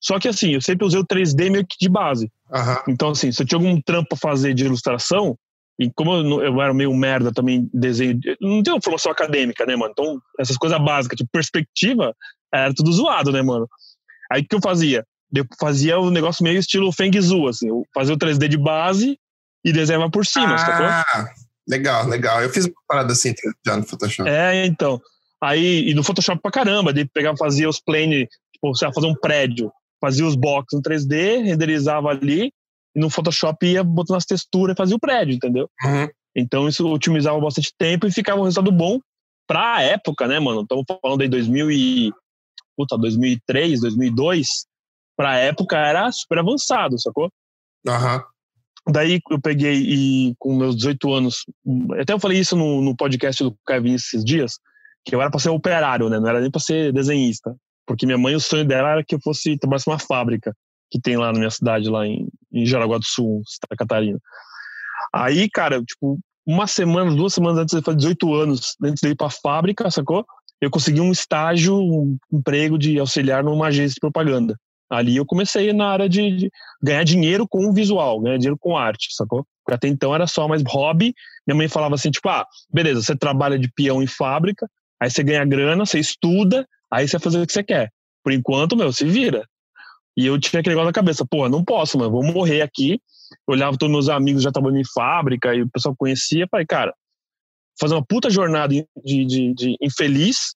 Só 0.01 0.19
que 0.19 0.29
assim, 0.29 0.53
eu 0.53 0.61
sempre 0.61 0.87
usei 0.87 1.01
o 1.01 1.07
3D 1.07 1.51
meio 1.51 1.67
que 1.67 1.77
de 1.81 1.89
base. 1.89 2.31
Uhum. 2.51 2.77
Então, 2.89 3.11
assim, 3.11 3.31
se 3.31 3.43
eu 3.43 3.47
tinha 3.47 3.59
algum 3.59 3.81
trampo 3.81 4.11
pra 4.11 4.19
fazer 4.19 4.55
de 4.55 4.65
ilustração, 4.65 5.39
e 5.79 5.91
como 5.91 6.15
eu, 6.15 6.43
eu 6.43 6.63
era 6.63 6.73
meio 6.73 6.95
merda 6.95 7.31
também, 7.33 7.69
desenho. 7.73 8.19
Não 8.41 8.63
tenho 8.63 8.81
formação 8.83 9.13
acadêmica, 9.13 9.67
né, 9.67 9.77
mano? 9.77 9.93
Então, 9.93 10.21
essas 10.39 10.57
coisas 10.57 10.83
básicas, 10.83 11.19
tipo 11.19 11.31
perspectiva, 11.31 12.15
era 12.53 12.73
tudo 12.75 12.93
zoado, 12.93 13.31
né, 13.31 13.43
mano? 13.43 13.69
Aí 14.31 14.43
o 14.43 14.47
que 14.47 14.57
eu 14.57 14.61
fazia? 14.61 15.05
Eu 15.35 15.45
fazia 15.61 15.99
o 15.99 16.07
um 16.07 16.11
negócio 16.11 16.43
meio 16.43 16.59
estilo 16.59 16.93
Feng 16.93 17.21
Zhu, 17.21 17.49
assim. 17.49 17.69
Eu 17.69 17.85
fazia 17.95 18.15
o 18.15 18.19
3D 18.19 18.49
de 18.49 18.57
base 18.57 19.19
e 19.65 19.73
desenhava 19.73 20.11
por 20.11 20.25
cima, 20.25 20.55
ah. 20.55 20.59
sacou? 20.59 21.46
Legal, 21.69 22.07
legal. 22.07 22.43
Eu 22.43 22.51
fiz 22.51 22.65
uma 22.67 22.75
parada 22.87 23.13
assim 23.13 23.35
já 23.67 23.77
no 23.77 23.83
Photoshop. 23.83 24.29
É, 24.29 24.65
então. 24.67 25.01
Aí, 25.43 25.91
e 25.91 25.95
no 25.95 26.03
Photoshop 26.03 26.41
pra 26.41 26.51
caramba, 26.51 26.93
de 26.93 27.05
pegava, 27.05 27.37
fazia 27.37 27.69
os 27.69 27.81
plane, 27.81 28.27
tipo, 28.53 28.75
você 28.75 28.87
ia 28.87 28.93
fazer 28.93 29.07
um 29.07 29.15
prédio, 29.15 29.71
fazia 30.01 30.27
os 30.27 30.35
boxes 30.35 30.79
no 30.79 30.83
3D, 30.83 31.43
renderizava 31.43 32.09
ali, 32.09 32.53
e 32.95 33.01
no 33.01 33.11
Photoshop 33.11 33.67
ia 33.67 33.85
botando 33.85 34.17
as 34.17 34.25
texturas 34.25 34.75
e 34.75 34.77
fazia 34.77 34.97
o 34.97 35.01
prédio, 35.01 35.35
entendeu? 35.35 35.69
Uhum. 35.85 36.09
Então 36.35 36.69
isso 36.69 36.87
otimizava 36.89 37.39
bastante 37.41 37.73
tempo 37.77 38.07
e 38.07 38.13
ficava 38.13 38.41
um 38.41 38.45
resultado 38.45 38.73
bom 38.73 38.99
pra 39.47 39.83
época, 39.83 40.27
né, 40.27 40.39
mano? 40.39 40.63
Estamos 40.63 40.85
falando 41.03 41.23
aí 41.23 41.29
2000 41.29 41.71
e... 41.71 42.13
Puta, 42.77 42.99
2003, 42.99 43.81
2002, 43.81 44.67
pra 45.17 45.39
época 45.39 45.79
era 45.79 46.13
super 46.13 46.39
avançado, 46.39 47.01
sacou? 47.01 47.31
Aham. 47.89 48.17
Uhum. 48.17 48.23
Daí 48.89 49.21
eu 49.31 49.41
peguei 49.41 49.75
e 49.75 50.35
com 50.39 50.55
meus 50.57 50.77
18 50.77 51.13
anos, 51.13 51.45
até 52.01 52.13
eu 52.13 52.21
falei 52.21 52.39
isso 52.39 52.57
no, 52.57 52.81
no 52.81 52.97
podcast 52.97 53.43
do 53.43 53.57
Kevin 53.67 53.95
esses 53.95 54.25
dias, 54.25 54.59
que 55.05 55.15
eu 55.15 55.21
era 55.21 55.31
para 55.31 55.41
ser 55.41 55.49
operário, 55.49 56.09
né? 56.09 56.21
Não 56.21 56.29
era 56.29 56.41
nem 56.41 56.51
para 56.51 56.61
ser 56.61 56.93
desenhista, 56.93 57.55
porque 57.85 58.07
minha 58.07 58.19
mãe 58.19 58.35
o 58.37 58.41
sonho 58.41 58.65
dela 58.65 58.91
era 58.91 59.05
que 59.05 59.17
eu 59.17 59.21
fosse 59.23 59.59
trabalhar 59.59 59.83
numa 59.87 59.99
fábrica 59.99 60.55
que 60.91 61.01
tem 61.01 61.17
lá 61.17 61.33
na 61.33 61.39
minha 61.39 61.51
cidade, 61.51 61.89
lá 61.89 62.07
em, 62.07 62.29
em 62.53 62.65
Jaraguá 62.65 62.99
do 62.99 63.05
Sul, 63.05 63.43
Santa 63.45 63.77
Catarina. 63.77 64.19
Aí, 65.13 65.51
cara, 65.51 65.83
tipo, 65.83 66.19
uma 66.47 66.67
semana, 66.67 67.15
duas 67.15 67.35
semanas 67.35 67.59
antes 67.59 67.77
de 67.77 67.85
fazer 67.85 67.97
18 67.99 68.35
anos, 68.35 68.77
antes 68.83 69.01
de 69.03 69.09
ir 69.09 69.17
pra 69.17 69.31
fábrica, 69.31 69.91
sacou? 69.91 70.25
Eu 70.61 70.71
consegui 70.71 71.01
um 71.01 71.11
estágio, 71.11 71.77
um 71.77 72.17
emprego 72.33 72.79
de 72.79 72.99
auxiliar 72.99 73.43
numa 73.43 73.67
agência 73.67 73.95
de 73.95 74.01
propaganda. 74.01 74.57
Ali 74.91 75.17
eu 75.17 75.27
comecei 75.27 75.73
na 75.73 75.89
área 75.89 76.09
de, 76.09 76.37
de 76.37 76.51
ganhar 76.83 77.05
dinheiro 77.05 77.47
com 77.49 77.67
o 77.67 77.73
visual, 77.73 78.21
ganhar 78.21 78.37
dinheiro 78.37 78.57
com 78.59 78.77
arte, 78.77 79.09
sacou? 79.15 79.45
Porque 79.65 79.75
até 79.75 79.89
então 79.89 80.15
era 80.15 80.27
só 80.27 80.47
mais 80.47 80.63
hobby. 80.67 81.13
Minha 81.47 81.57
mãe 81.57 81.69
falava 81.69 81.97
assim, 81.97 82.11
tipo, 82.11 82.29
ah, 82.29 82.47
beleza, 82.73 83.03
você 83.03 83.17
trabalha 83.17 83.59
de 83.59 83.71
peão 83.73 84.03
em 84.03 84.07
fábrica, 84.07 84.69
aí 85.01 85.11
você 85.11 85.25
ganha 85.25 85.45
grana, 85.45 85.85
você 85.85 85.99
estuda, 85.99 86.67
aí 86.91 87.07
você 87.07 87.19
vai 87.19 87.25
fazer 87.25 87.43
o 87.43 87.47
que 87.47 87.53
você 87.53 87.65
quer. 87.65 87.91
Por 88.23 88.33
enquanto, 88.33 88.77
meu, 88.77 88.93
se 88.93 89.05
vira. 89.05 89.45
E 90.17 90.25
eu 90.25 90.39
tinha 90.39 90.61
aquele 90.61 90.75
negócio 90.75 90.87
na 90.87 90.93
cabeça, 90.93 91.27
pô, 91.29 91.49
não 91.49 91.65
posso, 91.65 91.99
mano, 91.99 92.11
vou 92.11 92.23
morrer 92.23 92.63
aqui. 92.63 93.01
Eu 93.47 93.55
olhava 93.55 93.77
todos 93.77 93.93
meus 93.93 94.09
amigos 94.09 94.43
já 94.43 94.53
trabalhando 94.53 94.81
em 94.81 94.93
fábrica 94.95 95.55
e 95.55 95.63
o 95.63 95.69
pessoal 95.69 95.95
conhecia, 95.97 96.47
falei, 96.51 96.65
cara, 96.65 96.95
fazer 97.79 97.95
uma 97.95 98.05
puta 98.05 98.31
jornada 98.31 98.73
de, 98.73 98.87
de, 99.25 99.55
de 99.55 99.77
infeliz 99.81 100.55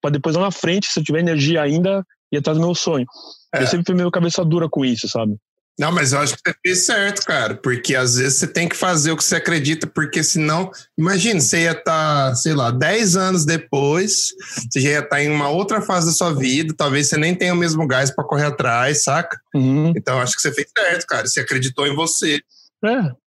para 0.00 0.10
depois 0.10 0.34
lá 0.34 0.42
na 0.42 0.50
frente, 0.50 0.88
se 0.88 0.98
eu 0.98 1.04
tiver 1.04 1.20
energia 1.20 1.62
ainda, 1.62 2.04
ir 2.32 2.38
atrás 2.38 2.58
do 2.58 2.64
meu 2.64 2.74
sonho. 2.74 3.06
É. 3.54 3.62
Eu 3.62 3.66
sempre 3.66 3.84
fui 3.86 3.94
meio 3.94 4.10
cabeça 4.10 4.44
dura 4.44 4.68
com 4.68 4.84
isso, 4.84 5.08
sabe? 5.08 5.36
Não, 5.78 5.90
mas 5.90 6.12
eu 6.12 6.20
acho 6.20 6.34
que 6.34 6.40
você 6.46 6.56
fez 6.64 6.86
certo, 6.86 7.24
cara, 7.24 7.54
porque 7.54 7.96
às 7.96 8.16
vezes 8.16 8.38
você 8.38 8.46
tem 8.46 8.68
que 8.68 8.76
fazer 8.76 9.10
o 9.10 9.16
que 9.16 9.24
você 9.24 9.36
acredita, 9.36 9.86
porque 9.86 10.22
senão, 10.22 10.70
imagina, 10.98 11.40
você 11.40 11.62
ia 11.62 11.72
estar, 11.72 12.28
tá, 12.28 12.34
sei 12.34 12.52
lá, 12.52 12.70
10 12.70 13.16
anos 13.16 13.46
depois, 13.46 14.34
você 14.70 14.80
já 14.80 14.90
ia 14.90 14.98
estar 14.98 15.08
tá 15.08 15.22
em 15.22 15.30
uma 15.30 15.48
outra 15.48 15.80
fase 15.80 16.06
da 16.06 16.12
sua 16.12 16.34
vida, 16.34 16.74
talvez 16.76 17.08
você 17.08 17.16
nem 17.16 17.34
tenha 17.34 17.54
o 17.54 17.56
mesmo 17.56 17.86
gás 17.86 18.10
para 18.10 18.24
correr 18.24 18.46
atrás, 18.46 19.02
saca? 19.02 19.40
Uhum. 19.54 19.94
Então 19.96 20.20
acho 20.20 20.34
que 20.34 20.42
você 20.42 20.52
fez 20.52 20.68
certo, 20.76 21.06
cara, 21.06 21.26
você 21.26 21.40
acreditou 21.40 21.86
em 21.86 21.94
você. 21.94 22.38
É. 22.84 23.22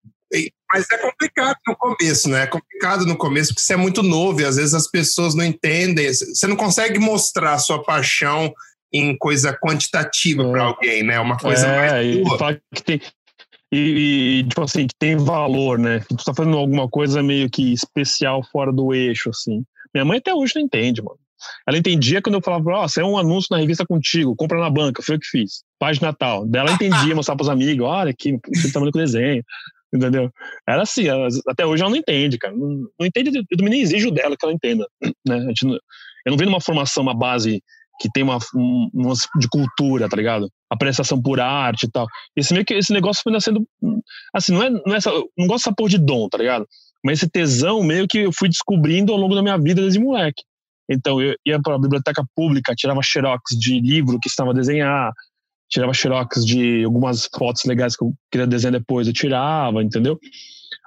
Mas 0.74 0.86
é 0.92 0.98
complicado 0.98 1.58
no 1.68 1.76
começo, 1.76 2.28
né? 2.28 2.44
É 2.44 2.48
complicado 2.48 3.06
no 3.06 3.16
começo, 3.16 3.54
porque 3.54 3.62
você 3.62 3.74
é 3.74 3.78
muito 3.78 4.02
novo 4.02 4.42
e 4.42 4.46
às 4.46 4.56
vezes 4.56 4.74
as 4.74 4.90
pessoas 4.90 5.36
não 5.36 5.46
entendem, 5.46 6.12
você 6.12 6.48
não 6.48 6.56
consegue 6.56 7.00
mostrar 7.00 7.60
sua 7.60 7.84
paixão 7.84 8.52
em 8.94 9.18
coisa 9.18 9.58
quantitativa 9.58 10.44
é. 10.44 10.52
para 10.52 10.64
alguém, 10.64 11.04
né? 11.04 11.20
Uma 11.20 11.38
coisa 11.38 11.68
é, 11.68 11.76
mais 11.76 12.18
boa. 12.24 12.62
que 12.76 12.84
tem, 12.84 13.02
e, 13.74 14.40
e, 14.40 14.44
tipo 14.44 14.62
assim, 14.62 14.86
que 14.86 14.94
tem 15.00 15.18
valor, 15.18 15.80
né? 15.80 16.02
Que 16.02 16.16
tu 16.16 16.24
tá 16.24 16.32
fazendo 16.32 16.58
alguma 16.58 16.88
coisa 16.88 17.24
meio 17.24 17.50
que 17.50 17.74
especial 17.74 18.44
fora 18.52 18.72
do 18.72 18.94
eixo, 18.94 19.32
assim. 19.32 19.64
Minha 19.92 20.06
mãe 20.06 20.20
até 20.20 20.32
hoje 20.32 20.54
não 20.56 20.62
entende, 20.62 21.02
mano. 21.02 21.18
Ela 21.68 21.78
entendia 21.80 22.22
quando 22.22 22.36
eu 22.36 22.42
falava, 22.42 22.70
ó, 22.70 22.86
oh, 22.86 23.02
é 23.02 23.04
um 23.04 23.18
anúncio 23.18 23.48
na 23.50 23.58
revista 23.58 23.84
contigo, 23.84 24.36
compra 24.36 24.60
na 24.60 24.70
banca, 24.70 25.02
foi 25.02 25.16
o 25.16 25.20
que 25.20 25.26
fiz. 25.26 25.64
Página 25.80 26.14
tal. 26.14 26.46
Daí 26.46 26.62
ela 26.62 26.72
entendia, 26.74 27.16
mostrar 27.16 27.36
pros 27.36 27.50
amigos, 27.50 27.86
olha 27.86 28.12
aqui, 28.12 28.38
você 28.54 28.72
tá 28.72 28.80
com 28.80 28.92
desenho. 28.92 29.44
Entendeu? 29.92 30.32
Era 30.68 30.84
assim, 30.84 31.08
ela, 31.08 31.28
até 31.48 31.66
hoje 31.66 31.82
ela 31.82 31.90
não 31.90 31.98
entende, 31.98 32.38
cara. 32.38 32.56
Não, 32.56 32.88
não 33.00 33.08
entende, 33.08 33.36
eu 33.38 33.58
também 33.58 33.72
nem 33.72 33.82
exijo 33.82 34.12
dela 34.12 34.36
que 34.38 34.46
ela 34.46 34.54
entenda. 34.54 34.88
Né? 35.28 35.40
Gente, 35.48 35.66
eu 35.66 36.30
não 36.32 36.38
venho 36.38 36.52
numa 36.52 36.62
formação, 36.62 37.02
uma 37.02 37.14
base 37.16 37.62
que 38.00 38.10
tem 38.12 38.24
uma, 38.24 38.38
um, 38.56 38.90
uma 38.94 39.14
de 39.40 39.48
cultura, 39.48 40.10
tá 40.10 40.18
ligado? 40.18 40.50
Apreciação 40.70 41.22
por 41.22 41.40
arte 41.40 41.84
e 41.84 41.92
tal. 41.92 42.08
Esse 42.36 42.54
meio 42.54 42.66
que 42.66 42.74
esse 42.74 42.92
negócio 42.92 43.22
foi 43.24 43.32
nascendo 43.32 43.66
assim, 44.34 44.54
não 44.54 44.64
é, 44.64 44.70
não 44.70 44.94
é 44.94 44.98
essa, 44.98 45.12
não 45.38 45.48
gosto 45.48 45.66
dessa 45.66 45.76
porra 45.76 45.90
de 45.90 45.98
dom, 45.98 46.28
tá 46.28 46.38
ligado? 46.38 46.68
Mas 47.04 47.20
esse 47.20 47.30
tesão 47.30 47.84
meio 47.84 48.08
que 48.08 48.20
eu 48.20 48.32
fui 48.32 48.50
descobrindo 48.50 49.12
ao 49.12 49.18
longo 49.18 49.36
da 49.36 49.42
minha 49.42 49.58
vida 49.58 49.82
desde 49.82 50.00
moleque. 50.00 50.44
Então 50.90 51.22
eu 51.22 51.36
ia 51.46 51.62
para 51.62 51.76
a 51.76 51.80
biblioteca 51.80 52.24
pública, 52.36 52.76
tirava 52.76 53.02
xerox 53.04 53.58
de 53.58 53.80
livro 53.80 54.20
que 54.22 54.28
estava 54.28 54.52
a 54.52 54.54
desenhar, 54.54 55.12
tirava 55.70 55.94
xerox 55.94 56.46
de 56.46 56.84
algumas 56.84 57.30
fotos 57.36 57.64
legais 57.66 57.96
que 57.96 58.04
eu 58.04 58.14
queria 58.32 58.48
desenhar 58.48 58.74
depois, 58.74 59.08
eu 59.08 59.14
tirava, 59.14 59.84
entendeu? 59.84 60.20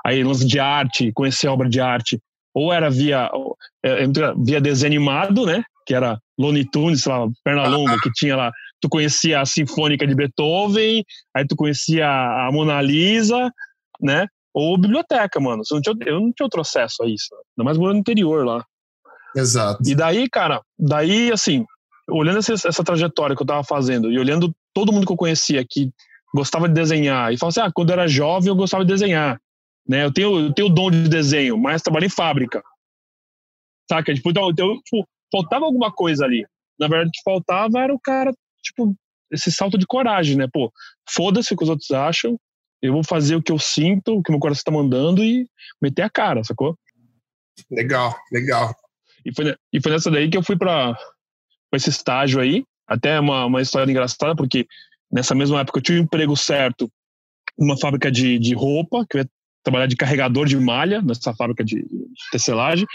Aí 0.04 0.22
lance 0.22 0.46
de 0.46 0.58
arte, 0.58 1.12
conhecer 1.12 1.48
obra 1.48 1.68
de 1.68 1.80
arte, 1.80 2.20
ou 2.54 2.72
era 2.72 2.90
via 2.90 3.30
é, 3.82 4.06
via 4.44 4.60
desenho 4.60 4.92
animado, 4.92 5.44
né? 5.44 5.62
Que 5.86 5.94
era 5.94 6.18
Looney 6.38 6.68
Tunes, 6.68 7.02
sei 7.02 7.12
lá, 7.12 7.26
Pernalonga, 7.44 7.96
que 8.02 8.10
tinha 8.12 8.36
lá. 8.36 8.52
Tu 8.80 8.88
conhecia 8.88 9.40
a 9.40 9.46
Sinfônica 9.46 10.06
de 10.06 10.14
Beethoven, 10.14 11.04
aí 11.34 11.46
tu 11.46 11.56
conhecia 11.56 12.08
a 12.08 12.50
Mona 12.52 12.82
Lisa, 12.82 13.50
né? 14.00 14.26
Ou 14.52 14.76
biblioteca, 14.76 15.38
mano. 15.40 15.62
Não 15.70 15.80
tinha, 15.80 15.94
eu 16.06 16.20
não 16.20 16.32
tinha 16.32 16.44
outro 16.44 16.60
acesso 16.60 17.02
a 17.02 17.08
isso. 17.08 17.28
Ainda 17.34 17.64
mais 17.64 17.78
morando 17.78 17.94
no 17.94 18.00
interior 18.00 18.44
lá. 18.44 18.64
Exato. 19.34 19.82
E 19.86 19.94
daí, 19.94 20.28
cara, 20.28 20.62
daí, 20.78 21.30
assim, 21.30 21.64
olhando 22.08 22.38
essa, 22.38 22.54
essa 22.54 22.84
trajetória 22.84 23.36
que 23.36 23.42
eu 23.42 23.46
tava 23.46 23.64
fazendo 23.64 24.10
e 24.10 24.18
olhando 24.18 24.54
todo 24.72 24.92
mundo 24.92 25.06
que 25.06 25.12
eu 25.12 25.16
conhecia 25.16 25.64
que 25.68 25.90
gostava 26.34 26.68
de 26.68 26.74
desenhar 26.74 27.32
e 27.32 27.38
falava 27.38 27.50
assim, 27.50 27.68
ah, 27.68 27.72
quando 27.72 27.90
eu 27.90 27.94
era 27.94 28.08
jovem 28.08 28.48
eu 28.48 28.56
gostava 28.56 28.84
de 28.84 28.92
desenhar, 28.92 29.40
né? 29.88 30.04
Eu 30.04 30.12
tenho, 30.12 30.38
eu 30.38 30.52
tenho 30.52 30.68
dom 30.68 30.90
de 30.90 31.08
desenho, 31.08 31.56
mas 31.58 31.82
trabalho 31.82 32.06
em 32.06 32.10
fábrica. 32.10 32.62
Saca? 33.90 34.14
Tipo, 34.14 34.30
então, 34.30 34.48
eu, 34.48 34.80
tipo, 34.82 35.08
faltava 35.30 35.64
alguma 35.64 35.92
coisa 35.92 36.24
ali. 36.24 36.46
Na 36.78 36.88
verdade, 36.88 37.08
o 37.08 37.12
que 37.12 37.22
faltava 37.24 37.80
era 37.80 37.94
o 37.94 38.00
cara, 38.00 38.32
tipo, 38.62 38.94
esse 39.30 39.50
salto 39.50 39.78
de 39.78 39.86
coragem, 39.86 40.36
né? 40.36 40.46
Pô, 40.52 40.72
foda-se 41.08 41.52
o 41.52 41.56
que 41.56 41.64
os 41.64 41.70
outros 41.70 41.90
acham, 41.90 42.38
eu 42.82 42.92
vou 42.92 43.04
fazer 43.04 43.36
o 43.36 43.42
que 43.42 43.52
eu 43.52 43.58
sinto, 43.58 44.14
o 44.14 44.22
que 44.22 44.30
meu 44.30 44.40
coração 44.40 44.62
tá 44.64 44.70
mandando 44.70 45.24
e 45.24 45.46
meter 45.80 46.02
a 46.02 46.10
cara, 46.10 46.44
sacou? 46.44 46.78
Legal, 47.70 48.14
legal. 48.30 48.74
E 49.24 49.34
foi, 49.34 49.56
e 49.72 49.80
foi 49.80 49.92
nessa 49.92 50.10
daí 50.10 50.28
que 50.28 50.36
eu 50.36 50.42
fui 50.42 50.56
para 50.56 50.96
esse 51.74 51.90
estágio 51.90 52.40
aí. 52.40 52.64
Até 52.86 53.18
uma, 53.18 53.46
uma 53.46 53.62
história 53.62 53.90
engraçada, 53.90 54.36
porque 54.36 54.66
nessa 55.10 55.34
mesma 55.34 55.60
época 55.60 55.78
eu 55.78 55.82
tinha 55.82 55.98
um 55.98 56.02
emprego 56.02 56.36
certo 56.36 56.90
numa 57.58 57.76
fábrica 57.76 58.12
de, 58.12 58.38
de 58.38 58.54
roupa, 58.54 59.04
que 59.08 59.16
eu 59.16 59.22
ia 59.22 59.30
trabalhar 59.64 59.86
de 59.86 59.96
carregador 59.96 60.46
de 60.46 60.56
malha 60.56 61.02
nessa 61.02 61.34
fábrica 61.34 61.64
de, 61.64 61.76
de 61.82 62.30
tecelagem 62.30 62.86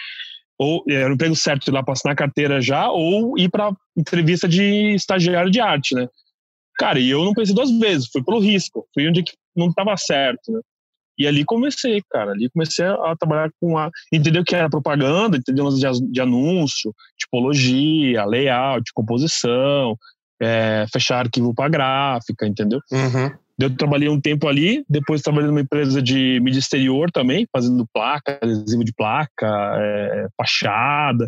ou 0.62 0.84
era 0.88 1.10
o 1.10 1.14
emprego 1.14 1.36
certo 1.36 1.68
ir 1.68 1.72
lá 1.72 1.82
para 1.82 1.94
assinar 1.94 2.16
carteira 2.16 2.62
já, 2.62 2.88
ou 2.92 3.36
ir 3.36 3.50
para 3.50 3.76
entrevista 3.98 4.48
de 4.48 4.94
estagiário 4.94 5.50
de 5.50 5.60
arte, 5.60 5.96
né? 5.96 6.08
Cara, 6.78 7.00
e 7.00 7.10
eu 7.10 7.26
não 7.26 7.34
pensei 7.34 7.56
duas 7.56 7.72
vezes, 7.80 8.10
fui 8.12 8.24
pelo 8.24 8.40
risco, 8.40 8.88
fui 8.94 9.10
onde 9.10 9.24
não 9.56 9.70
estava 9.70 9.98
certo, 9.98 10.52
né? 10.52 10.60
E 11.18 11.26
ali 11.26 11.44
comecei, 11.44 12.00
cara, 12.12 12.34
ali 12.34 12.48
comecei 12.52 12.86
a 12.86 13.16
trabalhar 13.20 13.50
com 13.60 13.76
a. 13.76 13.90
Entendeu 14.14 14.44
que 14.44 14.56
era 14.56 14.70
propaganda, 14.70 15.38
entendeu 15.38 15.68
de, 15.70 16.12
de 16.12 16.22
anúncio, 16.22 16.94
tipologia, 17.18 18.24
layout, 18.26 18.94
composição, 18.94 19.98
é, 20.40 20.86
fechar 20.94 21.26
arquivo 21.26 21.56
para 21.56 21.70
gráfica, 21.70 22.46
entendeu? 22.46 22.80
Uhum. 22.92 23.32
Eu 23.62 23.76
trabalhei 23.76 24.10
um 24.10 24.20
tempo 24.20 24.48
ali, 24.48 24.84
depois 24.90 25.22
trabalhei 25.22 25.48
numa 25.48 25.62
empresa 25.62 26.02
de 26.02 26.40
mídia 26.42 26.60
exterior 26.60 27.12
também, 27.12 27.48
fazendo 27.52 27.86
placa, 27.94 28.40
adesivo 28.42 28.84
de 28.84 28.94
placa, 28.94 29.48
é, 29.78 30.28
fachada. 30.38 31.28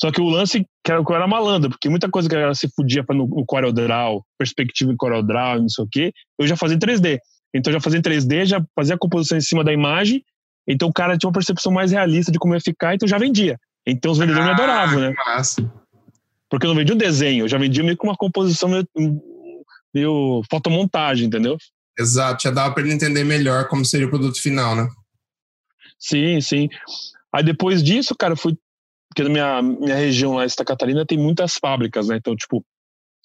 Só 0.00 0.10
que 0.10 0.20
o 0.20 0.28
lance 0.28 0.66
que 0.84 0.92
era, 0.92 1.04
que 1.04 1.10
eu 1.10 1.16
era 1.16 1.26
malandro, 1.26 1.70
porque 1.70 1.88
muita 1.88 2.08
coisa 2.08 2.28
que 2.28 2.34
ela 2.34 2.54
se 2.54 2.68
fudia 2.74 3.04
no, 3.10 3.26
no 3.26 3.44
CorelDRAW, 3.46 4.24
perspectiva 4.38 4.92
em 4.92 4.96
CorelDRAW, 4.96 5.62
não 5.62 5.68
sei 5.68 5.84
o 5.84 5.88
quê, 5.90 6.12
eu 6.38 6.46
já 6.46 6.56
fazia 6.56 6.76
em 6.76 6.80
3D. 6.80 7.18
Então 7.54 7.72
já 7.72 7.80
fazia 7.80 7.98
em 7.98 8.02
3D, 8.02 8.44
já 8.44 8.64
fazia 8.74 8.96
a 8.96 8.98
composição 8.98 9.38
em 9.38 9.40
cima 9.40 9.62
da 9.62 9.72
imagem, 9.72 10.22
então 10.66 10.88
o 10.88 10.92
cara 10.92 11.16
tinha 11.16 11.28
uma 11.28 11.34
percepção 11.34 11.72
mais 11.72 11.92
realista 11.92 12.32
de 12.32 12.38
como 12.38 12.54
ia 12.54 12.60
ficar, 12.60 12.94
então 12.94 13.06
já 13.06 13.18
vendia. 13.18 13.58
Então 13.86 14.10
os 14.10 14.18
vendedores 14.18 14.48
ah, 14.48 14.54
me 14.54 14.54
adoravam, 14.54 15.00
né? 15.00 15.14
Massa. 15.26 15.72
Porque 16.50 16.66
eu 16.66 16.68
não 16.68 16.76
vendia 16.76 16.94
um 16.94 16.98
desenho, 16.98 17.44
eu 17.44 17.48
já 17.48 17.58
vendia 17.58 17.84
meio 17.84 17.96
com 17.96 18.08
uma 18.08 18.16
composição 18.16 18.68
meio, 18.68 18.86
meio 19.94 20.42
fotomontagem, 20.50 21.26
entendeu? 21.26 21.56
Exato, 21.98 22.42
já 22.42 22.50
dava 22.50 22.74
para 22.74 22.82
ele 22.82 22.92
entender 22.92 23.24
melhor 23.24 23.68
como 23.68 23.84
seria 23.84 24.06
o 24.06 24.10
produto 24.10 24.40
final, 24.40 24.74
né? 24.74 24.88
Sim, 25.98 26.40
sim. 26.40 26.68
Aí 27.32 27.44
depois 27.44 27.82
disso, 27.82 28.14
cara, 28.18 28.32
eu 28.32 28.36
fui. 28.36 28.56
Porque 29.08 29.22
na 29.22 29.28
minha, 29.28 29.62
minha 29.62 29.94
região 29.94 30.34
lá, 30.34 30.48
Santa 30.48 30.64
Catarina, 30.64 31.06
tem 31.06 31.16
muitas 31.16 31.54
fábricas, 31.54 32.08
né? 32.08 32.16
Então, 32.16 32.34
tipo, 32.34 32.64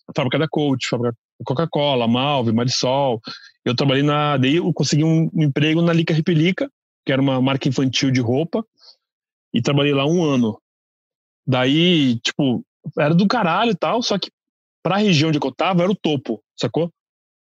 a 0.08 0.14
fábrica 0.16 0.38
da 0.38 0.48
Coach, 0.48 0.86
a 0.86 0.90
fábrica 0.90 1.18
Coca-Cola, 1.44 2.08
Malve, 2.08 2.52
Marisol. 2.52 3.20
Eu 3.66 3.76
trabalhei 3.76 4.04
na. 4.04 4.38
Daí 4.38 4.58
eu 4.58 4.72
consegui 4.74 5.04
um, 5.04 5.30
um 5.34 5.44
emprego 5.44 5.82
na 5.82 5.94
Lica 5.94 6.14
Repelica, 6.14 6.70
que 7.06 7.12
era 7.12 7.22
uma 7.22 7.42
marca 7.42 7.68
infantil 7.68 8.12
de 8.12 8.22
roupa, 8.22 8.64
e 9.54 9.62
trabalhei 9.62 9.94
lá 9.94 10.06
um 10.06 10.24
ano. 10.24 10.62
Daí, 11.48 12.20
tipo, 12.20 12.64
era 12.98 13.16
do 13.16 13.28
caralho 13.28 13.72
e 13.72 13.76
tal, 13.76 14.02
só 14.04 14.18
que 14.18 14.30
para 14.89 14.96
a 14.96 15.01
região 15.01 15.29
de 15.29 15.39
Cotava 15.39 15.84
era 15.84 15.91
o 15.91 15.96
topo, 15.96 16.43
sacou? 16.60 16.91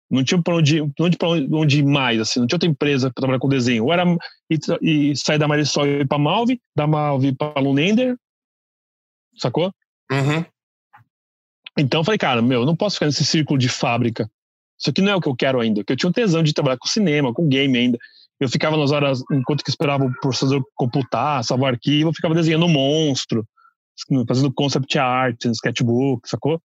Não 0.10 0.24
tinha 0.24 0.42
para 0.42 0.56
onde, 0.56 0.82
onde, 1.00 1.16
pra 1.16 1.28
onde 1.30 1.78
ir 1.78 1.86
mais, 1.86 2.20
assim, 2.20 2.40
não 2.40 2.48
tinha 2.48 2.56
outra 2.56 2.68
empresa 2.68 3.12
para 3.12 3.22
trabalhar 3.22 3.40
com 3.40 3.48
desenho. 3.48 3.86
Ou 3.86 3.94
era 3.94 4.04
e, 4.50 5.12
e 5.12 5.16
sair 5.16 5.38
da 5.38 5.48
Marisol 5.48 5.86
e 5.86 6.00
ir 6.00 6.08
para 6.08 6.18
Malve, 6.18 6.60
da 6.76 6.88
Malve 6.88 7.36
para 7.36 7.62
Lunender, 7.62 8.18
sacou? 9.38 9.72
Uhum. 10.12 10.44
Então 11.78 12.00
eu 12.00 12.04
falei, 12.04 12.18
cara, 12.18 12.42
meu, 12.42 12.62
eu 12.62 12.66
não 12.66 12.76
posso 12.76 12.96
ficar 12.96 13.06
nesse 13.06 13.24
círculo 13.24 13.60
de 13.60 13.70
fábrica. 13.70 14.28
Isso 14.80 14.90
aqui 14.90 15.00
não 15.00 15.12
é 15.12 15.16
o 15.16 15.22
que 15.22 15.30
eu 15.30 15.36
quero 15.36 15.60
ainda. 15.60 15.82
Porque 15.82 15.94
eu 15.94 15.98
tinha 15.98 16.10
um 16.10 16.14
tesão 16.14 16.42
de 16.42 16.52
trabalhar 16.52 16.80
com 16.80 16.88
cinema, 16.88 17.32
com 17.32 17.48
game 17.48 17.78
ainda. 17.78 18.00
Eu 18.40 18.50
ficava 18.50 18.76
nas 18.76 18.90
horas, 18.90 19.22
enquanto 19.32 19.64
que 19.64 19.70
esperava 19.70 20.04
o 20.04 20.14
processador 20.20 20.66
computar, 20.74 21.44
salvar 21.44 21.74
arquivo, 21.74 22.10
eu 22.10 22.14
ficava 22.14 22.34
desenhando 22.34 22.68
monstro, 22.68 23.46
fazendo 24.28 24.52
concept 24.52 24.98
art 24.98 25.46
sketchbook, 25.46 26.28
sacou? 26.28 26.60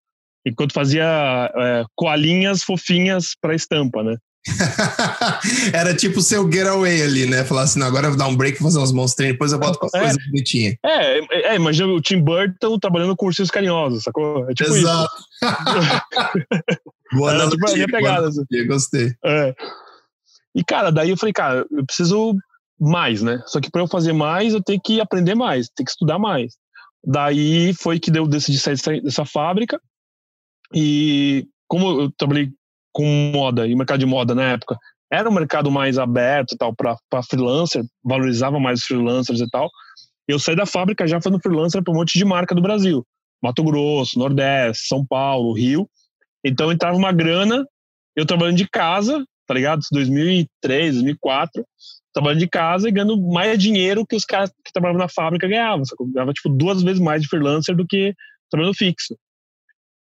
Enquanto 0.47 0.73
fazia 0.73 1.51
é, 1.55 1.85
coalinhas 1.95 2.63
fofinhas 2.63 3.35
para 3.41 3.55
estampa, 3.55 4.03
né? 4.03 4.17
Era 5.73 5.95
tipo 5.95 6.19
o 6.19 6.23
seu 6.23 6.51
getaway 6.51 7.03
ali, 7.03 7.27
né? 7.27 7.45
Falar 7.45 7.63
assim, 7.63 7.79
não, 7.79 7.87
agora 7.87 8.07
eu 8.07 8.11
vou 8.11 8.19
dar 8.19 8.29
um 8.29 8.37
break, 8.37 8.63
fazer 8.63 8.79
uns 8.79 8.93
monstrinhos, 8.93 9.35
depois 9.35 9.53
eu 9.53 9.59
volto 9.59 9.79
com 9.79 9.87
as 9.87 9.95
é. 9.95 10.01
coisas 10.01 10.27
bonitinhas. 10.27 10.77
É, 10.85 11.19
é, 11.19 11.53
é, 11.53 11.57
imagina 11.57 11.89
o 11.89 12.01
Tim 12.01 12.21
Burton 12.21 12.79
trabalhando 12.79 13.17
com 13.17 13.27
ursinhos 13.27 13.51
carinhosos, 13.51 14.03
sacou? 14.03 14.49
É 14.51 14.55
tipo 14.55 14.75
Exato. 14.75 15.15
boa 17.13 17.35
é, 17.35 17.49
tipo, 17.49 17.69
é 17.71 17.87
pegada, 17.87 18.29
assim. 18.29 18.45
Gostei. 18.67 19.15
É. 19.25 19.55
E, 20.55 20.63
cara, 20.63 20.91
daí 20.91 21.11
eu 21.11 21.17
falei, 21.17 21.33
cara, 21.33 21.67
eu 21.71 21.85
preciso 21.87 22.37
mais, 22.79 23.23
né? 23.23 23.43
Só 23.47 23.61
que 23.61 23.71
para 23.71 23.81
eu 23.81 23.89
fazer 23.89 24.13
mais, 24.13 24.53
eu 24.53 24.63
tenho 24.63 24.81
que 24.81 25.01
aprender 25.01 25.35
mais, 25.35 25.69
tenho 25.75 25.87
que 25.87 25.91
estudar 25.91 26.19
mais. 26.19 26.53
Daí 27.05 27.75
foi 27.75 27.99
que 27.99 28.17
eu 28.17 28.27
decidi 28.27 28.59
sair 28.59 29.01
dessa 29.03 29.25
fábrica. 29.25 29.81
E 30.73 31.47
como 31.68 32.02
eu 32.02 32.12
trabalhei 32.16 32.50
com 32.92 33.04
moda 33.35 33.66
e 33.66 33.75
mercado 33.75 33.99
de 33.99 34.06
moda 34.06 34.35
na 34.35 34.52
época, 34.52 34.78
era 35.12 35.28
um 35.28 35.35
mercado 35.35 35.71
mais 35.71 35.99
aberto 35.99 36.56
tal 36.56 36.75
para 36.75 37.23
freelancer, 37.28 37.85
valorizava 38.02 38.59
mais 38.59 38.80
os 38.80 38.87
freelancers 38.87 39.40
e 39.40 39.49
tal. 39.50 39.71
Eu 40.26 40.38
saí 40.38 40.56
da 40.56 40.66
fábrica 40.66 41.06
já 41.06 41.21
fazendo 41.21 41.40
freelancer 41.40 41.83
para 41.83 41.92
um 41.92 41.97
monte 41.97 42.18
de 42.18 42.25
marca 42.25 42.54
do 42.54 42.62
Brasil. 42.62 43.04
Mato 43.42 43.62
Grosso, 43.62 44.18
Nordeste, 44.18 44.87
São 44.87 45.04
Paulo, 45.04 45.52
Rio. 45.52 45.88
Então 46.42 46.73
entrava 46.73 46.97
uma 46.97 47.12
grana, 47.12 47.66
eu 48.16 48.25
trabalhando 48.25 48.56
de 48.56 48.68
casa, 48.68 49.25
tá 49.47 49.54
ligado? 49.54 49.83
2003, 49.92 50.94
2004, 50.94 51.64
trabalhando 52.12 52.40
de 52.40 52.49
casa 52.49 52.88
e 52.88 52.92
ganhando 52.92 53.21
mais 53.21 53.59
dinheiro 53.59 54.06
que 54.06 54.16
os 54.16 54.25
caras 54.25 54.50
que 54.64 54.73
trabalhavam 54.73 55.02
na 55.02 55.09
fábrica 55.09 55.47
ganhavam. 55.47 55.85
Ganhava 56.12 56.33
tipo 56.33 56.49
duas 56.49 56.83
vezes 56.83 57.00
mais 57.00 57.23
de 57.23 57.28
freelancer 57.28 57.76
do 57.76 57.87
que 57.87 58.14
trabalhando 58.50 58.76
fixo. 58.76 59.14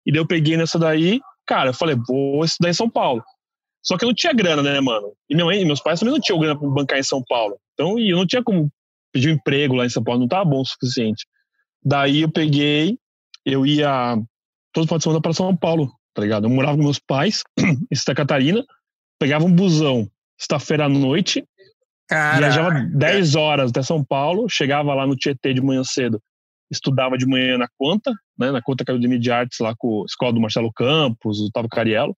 E 0.07 0.13
daí 0.13 0.21
eu 0.21 0.27
peguei 0.27 0.57
nessa 0.57 0.79
daí, 0.79 1.21
cara, 1.47 1.71
eu 1.71 1.75
falei, 1.75 1.97
vou 2.07 2.45
estudar 2.45 2.71
em 2.71 2.75
São 2.75 2.89
Paulo. 2.89 3.23
Só 3.83 3.97
que 3.97 4.05
eu 4.05 4.09
não 4.09 4.15
tinha 4.15 4.33
grana, 4.33 4.63
né, 4.63 4.81
mano? 4.81 5.13
E 5.29 5.35
minha 5.35 5.45
mãe 5.45 5.65
meus 5.65 5.81
pais 5.81 5.99
também 5.99 6.15
não 6.15 6.21
tinham 6.21 6.39
grana 6.39 6.59
pra 6.59 6.69
bancar 6.69 6.99
em 6.99 7.03
São 7.03 7.23
Paulo. 7.29 7.59
Então, 7.75 7.99
e 7.99 8.11
eu 8.11 8.17
não 8.17 8.27
tinha 8.27 8.43
como 8.43 8.71
pedir 9.13 9.31
um 9.31 9.35
emprego 9.35 9.75
lá 9.75 9.85
em 9.85 9.91
São 9.91 10.03
Paulo, 10.03 10.21
não 10.21 10.29
tava 10.29 10.45
bom 10.45 10.61
o 10.61 10.65
suficiente. 10.65 11.27
Daí 11.85 12.23
eu 12.23 12.31
peguei, 12.31 12.97
eu 13.45 13.67
ia 13.67 14.17
todo 14.73 14.87
final 14.87 14.99
de 14.99 15.05
semana 15.05 15.21
para 15.21 15.33
São 15.33 15.57
Paulo, 15.57 15.93
tá 16.15 16.23
ligado? 16.23 16.47
Eu 16.47 16.51
morava 16.51 16.77
com 16.77 16.85
meus 16.85 16.99
pais 16.99 17.43
em 17.59 17.95
Santa 17.95 18.15
Catarina, 18.15 18.65
pegava 19.19 19.45
um 19.45 19.53
busão 19.53 20.09
sexta-feira 20.39 20.87
à 20.87 20.89
noite, 20.89 21.45
Caraca. 22.09 22.39
viajava 22.39 22.71
10 22.95 23.35
horas 23.35 23.71
até 23.71 23.83
São 23.83 24.03
Paulo, 24.05 24.49
chegava 24.49 24.95
lá 24.95 25.07
no 25.07 25.17
Tietê 25.17 25.53
de 25.53 25.61
manhã 25.61 25.85
cedo, 25.85 26.21
estudava 26.73 27.19
de 27.19 27.27
manhã 27.27 27.59
na 27.59 27.69
Conta, 27.79 28.13
né, 28.39 28.51
na 28.51 28.63
Conta 28.63 28.83
Academia 28.83 29.19
de 29.19 29.31
Artes, 29.31 29.59
lá 29.61 29.75
com 29.77 30.03
a 30.03 30.07
escola 30.07 30.33
do 30.33 30.41
Marcelo 30.41 30.73
Campos, 30.73 31.39
o 31.39 31.47
Otávio 31.47 31.69
Cariello. 31.69 32.17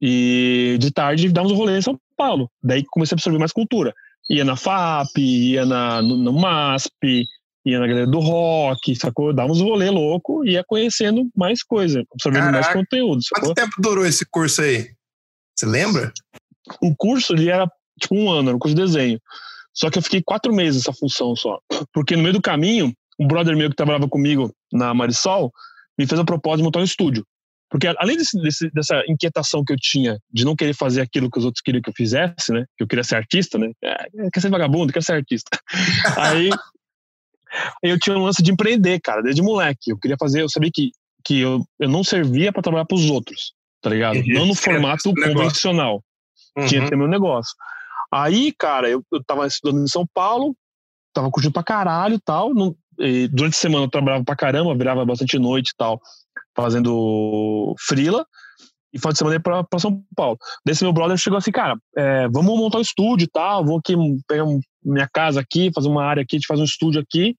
E 0.00 0.76
de 0.80 0.90
tarde 0.90 1.28
dávamos 1.28 1.52
um 1.52 1.60
rolê 1.60 1.78
em 1.78 1.82
São 1.82 1.98
Paulo. 2.16 2.50
Daí 2.62 2.84
comecei 2.86 3.14
a 3.14 3.16
absorver 3.16 3.38
mais 3.38 3.52
cultura. 3.52 3.92
Ia 4.30 4.44
na 4.44 4.56
FAP, 4.56 5.18
ia 5.18 5.64
na, 5.66 6.02
no, 6.02 6.16
no 6.16 6.32
MASP, 6.32 7.24
ia 7.64 7.78
na 7.78 7.86
galera 7.86 8.06
do 8.06 8.18
rock, 8.18 8.94
sacou? 8.96 9.32
Dávamos 9.32 9.60
um 9.60 9.64
rolê 9.64 9.90
louco 9.90 10.44
e 10.44 10.52
ia 10.52 10.64
conhecendo 10.64 11.28
mais 11.36 11.62
coisa, 11.62 12.04
absorvendo 12.12 12.44
Caraca. 12.44 12.64
mais 12.64 12.76
conteúdo. 12.76 13.22
Sacou? 13.22 13.48
Quanto 13.48 13.56
tempo 13.56 13.74
durou 13.80 14.06
esse 14.06 14.24
curso 14.28 14.62
aí? 14.62 14.90
Você 15.54 15.66
lembra? 15.66 16.12
O 16.80 16.94
curso 16.96 17.32
ele 17.34 17.48
era 17.48 17.70
tipo 18.00 18.14
um 18.14 18.30
ano, 18.30 18.48
era 18.48 18.56
um 18.56 18.58
curso 18.58 18.74
de 18.74 18.82
desenho. 18.82 19.20
Só 19.72 19.90
que 19.90 19.98
eu 19.98 20.02
fiquei 20.02 20.22
quatro 20.22 20.54
meses 20.54 20.82
nessa 20.82 20.98
função 20.98 21.36
só. 21.36 21.58
Porque 21.92 22.16
no 22.16 22.22
meio 22.22 22.34
do 22.34 22.40
caminho, 22.42 22.94
um 23.18 23.26
brother 23.26 23.56
meu 23.56 23.70
que 23.70 23.76
trabalhava 23.76 24.08
comigo 24.08 24.54
na 24.72 24.92
Marisol 24.92 25.52
me 25.98 26.06
fez 26.06 26.20
a 26.20 26.24
proposta 26.24 26.58
de 26.58 26.62
montar 26.62 26.80
um 26.80 26.84
estúdio. 26.84 27.24
Porque 27.68 27.88
além 27.98 28.16
desse, 28.16 28.40
desse, 28.40 28.70
dessa 28.70 29.02
inquietação 29.08 29.64
que 29.64 29.72
eu 29.72 29.76
tinha 29.76 30.18
de 30.32 30.44
não 30.44 30.54
querer 30.54 30.74
fazer 30.74 31.00
aquilo 31.00 31.30
que 31.30 31.38
os 31.38 31.44
outros 31.44 31.60
queriam 31.60 31.82
que 31.82 31.90
eu 31.90 31.94
fizesse, 31.94 32.52
né? 32.52 32.64
Que 32.76 32.84
eu 32.84 32.86
queria 32.86 33.02
ser 33.02 33.16
artista, 33.16 33.58
né? 33.58 33.72
É, 33.82 34.06
quer 34.32 34.40
ser 34.40 34.50
vagabundo, 34.50 34.92
quer 34.92 35.02
ser 35.02 35.14
artista. 35.14 35.58
Aí 36.16 36.50
eu 37.82 37.98
tinha 37.98 38.16
um 38.16 38.24
lance 38.24 38.42
de 38.42 38.52
empreender, 38.52 39.00
cara, 39.00 39.22
desde 39.22 39.42
moleque. 39.42 39.90
Eu 39.90 39.98
queria 39.98 40.16
fazer, 40.18 40.42
eu 40.42 40.48
sabia 40.48 40.70
que, 40.72 40.92
que 41.24 41.40
eu, 41.40 41.64
eu 41.80 41.88
não 41.88 42.04
servia 42.04 42.52
para 42.52 42.62
trabalhar 42.62 42.84
para 42.84 42.96
os 42.96 43.10
outros, 43.10 43.52
tá 43.80 43.90
ligado? 43.90 44.16
Uhum. 44.16 44.34
Não 44.34 44.46
no 44.46 44.54
formato 44.54 45.12
convencional. 45.12 46.02
Uhum. 46.56 46.66
Tinha 46.66 46.82
que 46.82 46.90
ter 46.90 46.96
meu 46.96 47.08
negócio. 47.08 47.54
Aí, 48.12 48.52
cara, 48.56 48.88
eu, 48.88 49.02
eu 49.12 49.24
tava 49.24 49.46
estudando 49.46 49.82
em 49.82 49.88
São 49.88 50.06
Paulo, 50.14 50.56
tava 51.12 51.30
curtindo 51.30 51.52
pra 51.52 51.64
caralho 51.64 52.14
e 52.14 52.20
tal. 52.20 52.54
Não, 52.54 52.76
e 52.98 53.28
durante 53.28 53.54
a 53.54 53.60
semana 53.60 53.84
eu 53.84 53.90
trabalhava 53.90 54.24
pra 54.24 54.36
caramba, 54.36 54.74
virava 54.74 55.04
bastante 55.04 55.38
noite 55.38 55.70
e 55.70 55.76
tal, 55.76 56.00
fazendo 56.54 57.74
frila. 57.86 58.26
E 58.92 58.98
final 58.98 59.12
de 59.12 59.18
semana 59.18 59.36
ia 59.36 59.40
pra, 59.40 59.62
pra 59.64 59.78
São 59.78 60.02
Paulo. 60.14 60.38
Desse 60.64 60.82
meu 60.82 60.92
brother 60.92 61.16
chegou 61.18 61.36
assim, 61.36 61.52
cara, 61.52 61.76
é, 61.96 62.28
vamos 62.28 62.58
montar 62.58 62.78
um 62.78 62.82
estúdio 62.82 63.24
e 63.24 63.28
tal, 63.28 63.64
vou 63.64 63.78
aqui 63.78 63.94
pegar 64.26 64.44
um, 64.44 64.60
minha 64.82 65.08
casa 65.12 65.40
aqui, 65.40 65.70
fazer 65.74 65.88
uma 65.88 66.04
área 66.04 66.22
aqui, 66.22 66.36
a 66.36 66.38
gente 66.38 66.46
faz 66.46 66.60
um 66.60 66.64
estúdio 66.64 67.00
aqui. 67.00 67.36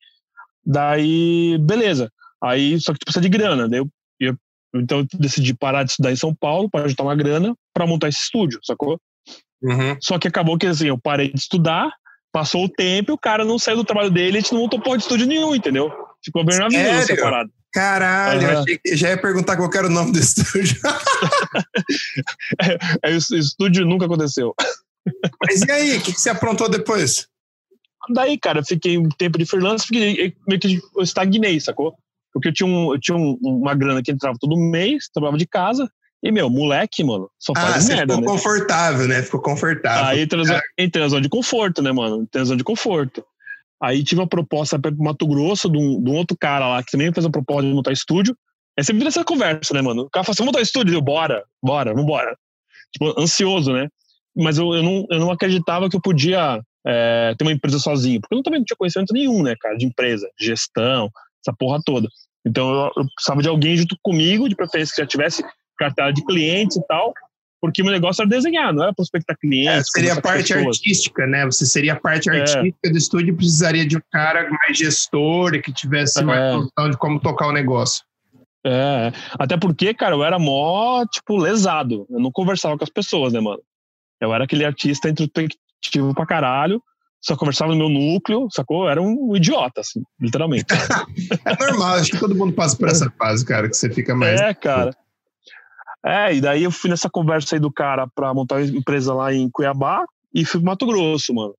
Daí, 0.65 1.58
beleza. 1.60 2.12
Aí, 2.43 2.80
só 2.80 2.93
que 2.93 3.00
tu 3.00 3.06
precisa 3.06 3.22
de 3.22 3.30
grana. 3.30 3.67
Daí 3.67 3.80
eu, 3.80 3.89
eu 4.20 4.38
então 4.76 5.00
eu 5.00 5.08
decidi 5.13 5.54
parar 5.54 5.84
de 5.84 5.91
estudar 5.91 6.12
em 6.12 6.15
São 6.15 6.36
Paulo 6.36 6.70
para 6.70 6.88
juntar 6.88 7.04
uma 7.04 7.15
grana 7.15 7.56
para 7.74 7.88
montar 7.88 8.10
esse 8.10 8.20
estúdio, 8.20 8.60
sacou? 8.63 9.00
Uhum. 9.62 9.98
Só 10.02 10.20
que 10.20 10.28
acabou 10.28 10.58
que 10.58 10.67
assim, 10.67 10.88
eu 10.88 10.98
parei 10.98 11.32
de 11.32 11.39
estudar, 11.39 11.89
Passou 12.32 12.66
o 12.66 12.70
tempo 12.70 13.12
e 13.12 13.13
o 13.13 13.18
cara 13.18 13.46
não 13.46 13.58
saiu 13.58 13.78
do 13.78 13.84
trabalho 13.84 14.12
dele, 14.12 14.38
a 14.38 14.42
gente 14.42 14.54
não 14.54 14.62
montou 14.62 14.80
porra 14.80 14.98
de 14.98 15.04
estúdio 15.04 15.28
nenhum, 15.28 15.56
entendeu? 15.56 15.92
Ficou 16.24 16.46
bem 16.46 16.58
na 16.58 16.68
vida 16.68 17.02
separado. 17.04 17.50
Caralho, 17.74 18.42
uhum. 18.42 18.60
achei 18.60 18.78
que 18.78 18.96
já 18.96 19.10
ia 19.10 19.22
perguntar 19.22 19.56
qual 19.56 19.70
era 19.74 19.88
o 19.88 19.90
nome 19.90 20.12
do 20.12 20.18
estúdio. 20.20 20.80
é, 23.04 23.10
é, 23.10 23.13
o 23.13 23.18
estúdio 23.18 23.86
nunca 23.86 24.06
aconteceu. 24.06 24.54
Mas 25.46 25.62
e 25.62 25.72
aí, 25.72 25.98
o 25.98 26.02
que, 26.02 26.13
que 26.13 26.20
você 26.20 26.30
aprontou 26.30 26.70
depois? 26.70 27.28
Daí, 28.10 28.38
cara, 28.38 28.63
fiquei 28.63 28.98
um 28.98 29.10
tempo 29.10 29.38
de 29.38 29.46
freelance, 29.46 29.86
porque 29.86 30.34
meio 30.48 30.60
que 30.60 30.80
eu 30.96 31.04
estagnei, 31.04 31.60
sacou? 31.60 31.94
Porque 32.34 32.50
eu 32.50 32.54
tinha, 32.54 32.68
um, 32.68 32.94
eu 32.94 33.00
tinha 33.00 33.18
um, 33.18 33.38
uma 33.42 33.76
grana 33.76 34.02
que 34.02 34.12
entrava 34.12 34.38
todo 34.40 34.58
mês, 34.58 35.10
trabalhava 35.13 35.38
de 35.38 35.46
casa, 35.46 35.90
e, 36.23 36.32
meu, 36.32 36.49
moleque, 36.49 37.03
mano, 37.03 37.30
só 37.38 37.53
faz 37.53 37.75
ah, 37.75 37.82
você 37.82 37.95
merda, 37.95 38.15
ficou 38.15 38.25
né? 38.25 38.38
confortável, 38.38 39.08
né? 39.08 39.21
Ficou 39.21 39.41
confortável. 39.41 40.06
Aí 40.06 40.21
entra 40.21 40.43
na, 40.43 40.62
entra 40.77 41.01
na 41.03 41.08
zona 41.10 41.21
de 41.21 41.30
conforto, 41.30 41.82
né, 41.82 41.91
mano? 41.91 42.23
Entra 42.23 42.41
na 42.41 42.45
zona 42.45 42.58
de 42.58 42.63
conforto. 42.63 43.23
Aí 43.82 44.03
tive 44.03 44.21
uma 44.21 44.27
proposta 44.27 44.80
para 44.80 44.91
Mato 44.91 45.27
Grosso 45.27 45.69
de 45.69 45.77
um, 45.77 46.03
de 46.03 46.10
um, 46.10 46.15
outro 46.15 46.36
cara 46.36 46.67
lá 46.67 46.84
que 46.84 46.91
também 46.91 47.13
fez 47.13 47.25
uma 47.25 47.32
proposta 47.32 47.67
de 47.67 47.73
montar 47.73 47.91
estúdio. 47.91 48.36
Aí 48.77 48.84
sempre 48.84 48.99
vira 48.99 49.10
essa 49.10 49.23
conversa, 49.23 49.73
né, 49.73 49.82
mano? 49.82 50.03
O 50.03 50.10
cara 50.10 50.23
fala 50.23 50.34
assim, 50.34 50.43
montar 50.43 50.62
estúdio? 50.62 50.95
Eu, 50.95 51.01
bora, 51.01 51.43
bora, 51.63 51.93
vambora. 51.93 52.36
Tipo, 52.91 53.19
ansioso, 53.19 53.71
né? 53.71 53.88
Mas 54.36 54.58
eu, 54.58 54.73
eu, 54.73 54.82
não, 54.82 55.06
eu 55.12 55.19
não 55.19 55.32
acreditava 55.32 55.89
que 55.89 55.95
eu 55.95 56.01
podia 56.01 56.60
é, 56.86 57.36
ter 57.38 57.45
uma 57.45 57.51
empresa 57.51 57.77
sozinho. 57.77 58.19
Porque 58.21 58.36
eu 58.36 58.43
também 58.43 58.60
não 58.60 58.65
tinha 58.65 58.77
conhecimento 58.77 59.13
nenhum, 59.13 59.43
né, 59.43 59.56
cara, 59.60 59.77
de 59.77 59.86
empresa, 59.86 60.27
de 60.39 60.47
gestão, 60.47 61.12
essa 61.45 61.56
porra 61.56 61.80
toda. 61.86 62.08
Então 62.45 62.69
eu, 62.69 62.91
eu 62.97 63.06
precisava 63.13 63.41
de 63.41 63.49
alguém 63.49 63.77
junto 63.77 63.95
comigo, 64.01 64.49
de 64.49 64.56
preferência 64.56 64.95
que 64.95 65.01
já 65.01 65.08
tivesse 65.08 65.43
cartela 65.78 66.12
de 66.12 66.24
clientes 66.26 66.78
e 66.78 66.88
tal, 66.88 67.13
porque 67.62 67.82
o 67.82 67.86
meu 67.86 67.94
negócio 67.94 68.22
era 68.22 68.30
desenhar, 68.30 68.74
não 68.74 68.84
era 68.84 68.94
prospectar 68.94 69.38
clientes. 69.38 69.70
É, 69.70 69.84
seria 69.84 70.13
a 70.13 70.22
parte 70.22 70.54
pessoas. 70.54 70.78
artística, 70.78 71.26
né? 71.26 71.46
Você 71.46 71.66
seria 71.66 71.94
a 71.94 72.00
parte 72.00 72.30
é. 72.30 72.40
artística 72.40 72.78
é. 72.86 72.90
do 72.90 72.98
estúdio 72.98 73.34
e 73.34 73.36
precisaria 73.36 73.86
de 73.86 73.98
um 73.98 74.02
cara 74.12 74.50
mais 74.50 74.78
gestor 74.78 75.56
e 75.56 75.62
que 75.62 75.74
tivesse 75.74 76.20
é. 76.20 76.24
mais 76.24 76.56
noção 76.56 76.90
de 76.90 76.98
como 76.98 77.20
tocar 77.20 77.48
o 77.48 77.52
negócio. 77.52 78.04
É, 78.66 79.13
até 79.40 79.58
porque, 79.58 79.94
cara, 79.94 80.16
eu 80.16 80.24
era 80.24 80.38
mó, 80.38 81.06
tipo, 81.06 81.38
lesado. 81.38 82.06
Eu 82.10 82.20
não 82.20 82.32
conversava 82.32 82.78
com 82.78 82.84
as 82.84 82.90
pessoas, 82.90 83.34
né, 83.34 83.40
mano? 83.40 83.62
Eu 84.20 84.34
era 84.34 84.44
aquele 84.44 84.66
artista 84.66 85.10
introspectivo 85.10 86.13
pra 86.13 86.26
caralho, 86.26 86.82
só 87.22 87.36
conversava 87.36 87.72
no 87.72 87.78
meu 87.78 87.90
núcleo, 87.90 88.48
sacou? 88.52 88.84
Eu 88.84 88.90
era 88.90 89.02
um 89.02 89.36
idiota, 89.36 89.82
assim, 89.82 90.02
literalmente. 90.20 90.66
é 91.46 91.66
normal, 91.66 91.96
acho 91.96 92.12
que 92.12 92.20
todo 92.20 92.36
mundo 92.36 92.54
passa 92.54 92.76
por 92.76 92.90
essa 92.90 93.10
fase, 93.18 93.46
cara, 93.46 93.70
que 93.70 93.76
você 93.76 93.90
fica 93.90 94.13
mais. 94.16 94.40
É, 94.40 94.54
cara. 94.54 94.96
É, 96.08 96.34
e 96.34 96.39
daí 96.39 96.63
eu 96.63 96.72
fui 96.72 96.89
nessa 96.89 97.10
conversa 97.10 97.56
aí 97.56 97.60
do 97.60 97.70
cara 97.70 98.08
pra 98.08 98.34
montar 98.34 98.56
uma 98.56 98.65
empresa 98.65 99.13
lá 99.13 99.34
em 99.34 99.50
Cuiabá 99.50 100.06
e 100.34 100.46
fui 100.46 100.62
pro 100.62 100.67
Mato 100.67 100.86
Grosso, 100.86 101.34
mano. 101.34 101.54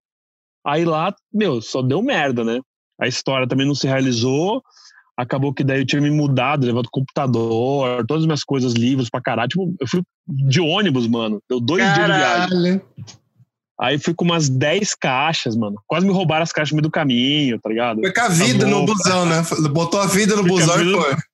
Aí 0.66 0.86
lá, 0.86 1.14
meu, 1.32 1.60
só 1.60 1.82
deu 1.82 2.00
merda, 2.00 2.42
né? 2.42 2.60
A 2.98 3.06
história 3.06 3.46
também 3.46 3.66
não 3.66 3.74
se 3.74 3.86
realizou. 3.86 4.62
Acabou 5.18 5.52
que 5.52 5.62
daí 5.62 5.80
eu 5.80 5.86
tive 5.86 6.00
me 6.00 6.10
mudado, 6.10 6.64
levado 6.64 6.88
computador, 6.90 8.06
todas 8.06 8.22
as 8.22 8.26
minhas 8.26 8.42
coisas, 8.42 8.72
livros 8.72 9.10
pra 9.10 9.20
caralho. 9.20 9.48
Tipo, 9.50 9.74
eu 9.78 9.86
fui 9.86 10.02
de 10.26 10.60
ônibus, 10.60 11.06
mano. 11.06 11.42
Deu 11.46 11.60
dois 11.60 11.84
caralho. 11.84 12.06
dias 12.06 12.48
de 12.48 12.56
viagem. 12.56 12.82
Aí 13.78 13.98
fui 13.98 14.14
com 14.14 14.24
umas 14.24 14.48
10 14.48 14.94
caixas, 14.94 15.56
mano. 15.56 15.76
Quase 15.86 16.06
me 16.06 16.12
roubaram 16.12 16.42
as 16.42 16.52
caixas 16.52 16.72
no 16.72 16.76
meio 16.76 16.84
do 16.84 16.90
caminho, 16.90 17.60
tá 17.60 17.68
ligado? 17.68 18.00
Foi 18.00 18.12
com 18.12 18.20
a 18.22 18.28
vida 18.28 18.66
no 18.66 18.86
busão, 18.86 19.26
né? 19.26 19.42
Botou 19.70 20.00
a 20.00 20.06
vida 20.06 20.34
no 20.34 20.42
busão 20.42 20.80
e 20.80 20.92
foi. 20.92 21.16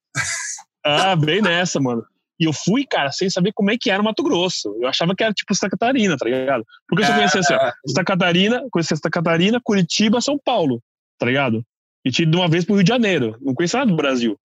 Ah, 0.87 1.15
bem 1.15 1.41
nessa, 1.41 1.79
mano. 1.79 2.05
E 2.39 2.45
eu 2.45 2.53
fui, 2.53 2.85
cara, 2.85 3.11
sem 3.11 3.29
saber 3.29 3.51
como 3.53 3.71
é 3.71 3.77
que 3.79 3.89
era 3.89 4.01
o 4.01 4.05
Mato 4.05 4.23
Grosso. 4.23 4.75
Eu 4.81 4.87
achava 4.87 5.15
que 5.15 5.23
era 5.23 5.33
tipo 5.33 5.55
Santa 5.55 5.69
Catarina, 5.69 6.17
tá 6.17 6.25
ligado? 6.25 6.65
Porque 6.87 7.03
eu 7.03 7.07
só 7.07 7.13
conhecia 7.13 7.39
assim, 7.39 7.53
ó, 7.53 7.71
Santa 7.87 8.03
Catarina, 8.03 8.63
conhecia 8.71 8.97
Santa 8.97 9.09
Catarina, 9.09 9.61
Curitiba, 9.63 10.19
São 10.19 10.37
Paulo, 10.37 10.81
tá 11.17 11.25
ligado? 11.25 11.63
E 12.03 12.11
tinha 12.11 12.27
de 12.27 12.35
uma 12.35 12.47
vez 12.47 12.65
pro 12.65 12.75
Rio 12.75 12.83
de 12.83 12.89
Janeiro. 12.89 13.37
Não 13.41 13.53
conhecia 13.53 13.79
nada 13.79 13.91
do 13.91 13.97
Brasil. 13.97 14.37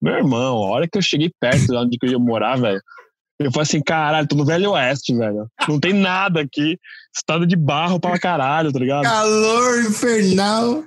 Meu 0.00 0.14
irmão, 0.14 0.58
a 0.58 0.70
hora 0.70 0.88
que 0.88 0.96
eu 0.96 1.02
cheguei 1.02 1.30
perto 1.40 1.66
de 1.66 1.76
onde 1.76 1.98
eu 2.02 2.10
ia 2.10 2.18
morar, 2.18 2.56
velho, 2.56 2.80
Eu 3.38 3.50
falei 3.50 3.64
assim, 3.64 3.82
caralho, 3.82 4.28
tô 4.28 4.36
no 4.36 4.44
Velho 4.44 4.70
Oeste, 4.72 5.14
velho. 5.14 5.48
Não 5.68 5.80
tem 5.80 5.92
nada 5.92 6.40
aqui. 6.40 6.78
Estado 7.14 7.46
de 7.46 7.56
barro 7.56 7.98
pra 7.98 8.18
caralho, 8.18 8.72
tá 8.72 8.78
ligado? 8.78 9.02
Calor 9.02 9.80
infernal. 9.80 10.84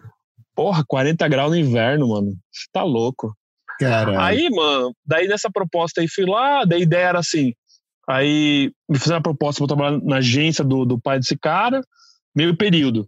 Porra, 0.55 0.83
40 0.87 1.27
graus 1.27 1.51
no 1.51 1.57
inverno, 1.57 2.07
mano. 2.07 2.33
Você 2.51 2.67
tá 2.71 2.83
louco. 2.83 3.35
Caralho. 3.79 4.19
Aí, 4.19 4.49
mano, 4.49 4.93
daí 5.05 5.27
nessa 5.27 5.49
proposta 5.51 6.01
aí 6.01 6.07
fui 6.07 6.25
lá, 6.25 6.65
daí 6.65 6.79
a 6.79 6.83
ideia 6.83 7.07
era 7.07 7.19
assim. 7.19 7.53
Aí 8.09 8.71
me 8.89 8.97
fizeram 8.97 9.19
a 9.19 9.23
proposta 9.23 9.59
pra 9.59 9.63
eu 9.63 9.77
trabalhar 9.77 10.03
na 10.03 10.17
agência 10.17 10.63
do, 10.63 10.85
do 10.85 10.99
pai 10.99 11.19
desse 11.19 11.37
cara, 11.37 11.81
meio 12.35 12.55
período. 12.55 13.07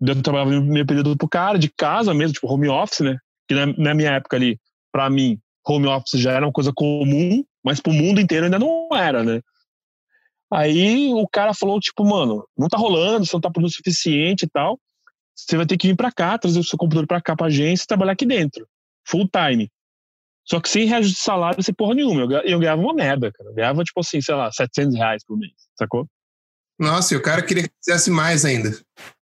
Eu 0.00 0.22
trabalhava 0.22 0.60
meio 0.60 0.86
período 0.86 1.16
pro 1.16 1.28
cara, 1.28 1.58
de 1.58 1.70
casa 1.70 2.12
mesmo, 2.12 2.34
tipo 2.34 2.52
home 2.52 2.68
office, 2.68 3.00
né? 3.00 3.16
Que 3.48 3.54
na, 3.54 3.66
na 3.66 3.94
minha 3.94 4.12
época 4.12 4.36
ali, 4.36 4.58
pra 4.90 5.08
mim, 5.08 5.38
home 5.66 5.86
office 5.86 6.20
já 6.20 6.32
era 6.32 6.46
uma 6.46 6.52
coisa 6.52 6.72
comum, 6.74 7.44
mas 7.64 7.80
pro 7.80 7.92
mundo 7.92 8.20
inteiro 8.20 8.46
ainda 8.46 8.58
não 8.58 8.88
era, 8.92 9.22
né? 9.22 9.40
Aí 10.52 11.12
o 11.14 11.28
cara 11.28 11.54
falou, 11.54 11.78
tipo, 11.78 12.04
mano, 12.04 12.44
não 12.58 12.68
tá 12.68 12.76
rolando, 12.76 13.24
você 13.24 13.34
não 13.36 13.40
tá 13.40 13.50
produzindo 13.50 13.80
o 13.80 13.84
suficiente 13.84 14.44
e 14.44 14.48
tal. 14.48 14.78
Você 15.36 15.56
vai 15.56 15.64
ter 15.64 15.76
que 15.76 15.86
vir 15.86 15.96
pra 15.96 16.10
cá, 16.10 16.36
trazer 16.36 16.58
o 16.58 16.64
seu 16.64 16.76
computador 16.76 17.06
pra 17.06 17.20
cá 17.20 17.36
pra 17.36 17.46
agência 17.46 17.84
e 17.84 17.86
trabalhar 17.86 18.12
aqui 18.12 18.26
dentro. 18.26 18.66
Full 19.06 19.28
time. 19.28 19.70
Só 20.50 20.60
que 20.60 20.68
sem 20.68 20.84
reajuste 20.84 21.16
de 21.16 21.22
salário, 21.22 21.62
sem 21.62 21.72
porra 21.72 21.94
nenhuma. 21.94 22.22
Eu, 22.22 22.40
eu 22.40 22.58
ganhava 22.58 22.82
uma 22.82 22.92
merda, 22.92 23.30
cara. 23.30 23.50
Eu 23.50 23.54
ganhava, 23.54 23.84
tipo 23.84 24.00
assim, 24.00 24.20
sei 24.20 24.34
lá, 24.34 24.50
700 24.50 24.96
reais 24.96 25.24
por 25.24 25.38
mês, 25.38 25.52
sacou? 25.78 26.06
Nossa, 26.78 27.14
e 27.14 27.16
o 27.16 27.22
cara 27.22 27.40
queria 27.40 27.64
que 27.64 27.74
fizesse 27.84 28.10
mais 28.10 28.44
ainda. 28.44 28.76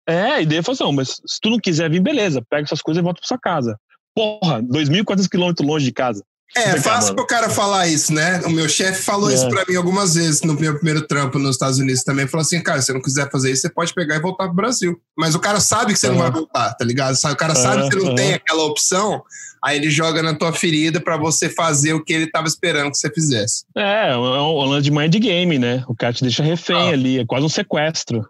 É, 0.08 0.34
a 0.34 0.42
ideia 0.42 0.62
foi 0.62 0.74
assim, 0.74 0.92
mas 0.94 1.22
se 1.26 1.40
tu 1.42 1.50
não 1.50 1.60
quiser 1.60 1.90
vir, 1.90 2.02
beleza, 2.02 2.44
pega 2.50 2.68
suas 2.68 2.82
coisas 2.82 3.02
e 3.02 3.04
volta 3.04 3.22
pra 3.22 3.28
sua 3.28 3.40
casa. 3.40 3.80
Porra, 4.14 4.62
2.400 4.62 5.30
quilômetros 5.30 5.68
longe 5.68 5.86
de 5.86 5.94
casa. 5.94 6.24
É, 6.56 6.74
cá, 6.76 6.82
fácil 6.82 7.16
pro 7.16 7.28
cara 7.28 7.50
falar 7.50 7.88
isso, 7.88 8.14
né? 8.14 8.42
O 8.46 8.50
meu 8.50 8.70
chefe 8.70 9.02
falou 9.04 9.30
É. 9.30 9.34
isso 9.34 9.50
pra 9.50 9.66
mim 9.68 9.76
algumas 9.76 10.16
vezes 10.16 10.42
no 10.42 10.54
meu 10.54 10.76
primeiro 10.76 11.06
trampo 11.06 11.38
nos 11.38 11.52
Estados 11.56 11.80
Unidos 11.80 12.04
também. 12.04 12.28
Falou 12.28 12.44
assim, 12.44 12.62
cara, 12.62 12.80
se 12.80 12.88
você 12.88 12.94
não 12.94 13.02
quiser 13.02 13.30
fazer 13.30 13.52
isso, 13.52 13.62
você 13.64 13.70
pode 13.70 13.94
pegar 13.94 14.16
e 14.16 14.20
voltar 14.22 14.46
pro 14.46 14.54
Brasil. 14.56 14.98
Mas 15.18 15.36
o 15.36 15.40
cara 15.40 15.60
sabe 15.60 15.94
que 15.94 16.00
você 16.00 16.08
não 16.08 16.16
Aham. 16.16 16.24
vai 16.24 16.32
voltar, 16.32 16.74
tá 16.74 16.86
ligado? 16.86 17.16
O 17.16 17.36
cara 17.36 17.56
sabe 17.56 17.90
que 17.90 18.00
você 18.00 18.06
não 18.06 18.16
tem 18.16 18.34
aquela 18.34 18.64
opção, 18.64 19.22
aí 19.64 19.78
ele 19.78 19.90
joga 19.90 20.24
na 20.24 20.34
tua 20.34 20.54
ferida 20.54 21.02
pra 21.02 21.18
você 21.18 21.50
fazer 21.50 21.94
o 21.94 22.04
que 22.04 22.14
ele 22.14 22.28
tava 22.32 22.48
esperando 22.48 22.92
que 22.92 22.98
você 22.98 23.12
fizesse. 23.12 23.66
É, 23.76 24.12
é 24.12 24.18
um 24.18 24.64
lance 24.66 24.84
de 24.84 24.92
mind 24.92 25.14
game, 25.16 25.60
né? 25.60 25.84
O 25.88 25.96
cara 25.96 26.14
te 26.14 26.22
deixa 26.24 26.42
refém 26.44 26.90
Ah. 26.90 26.94
ali, 26.94 27.20
é 27.20 27.26
quase 27.26 27.46
um 27.46 27.50
sequestro. 27.50 28.26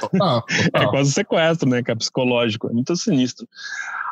Total, 0.00 0.44
É 0.50 0.70
total. 0.70 0.90
quase 0.90 1.10
um 1.10 1.12
sequestro, 1.12 1.68
né? 1.68 1.82
Que 1.82 1.90
é 1.90 1.94
psicológico, 1.94 2.68
é 2.68 2.72
muito 2.72 2.94
sinistro. 2.96 3.46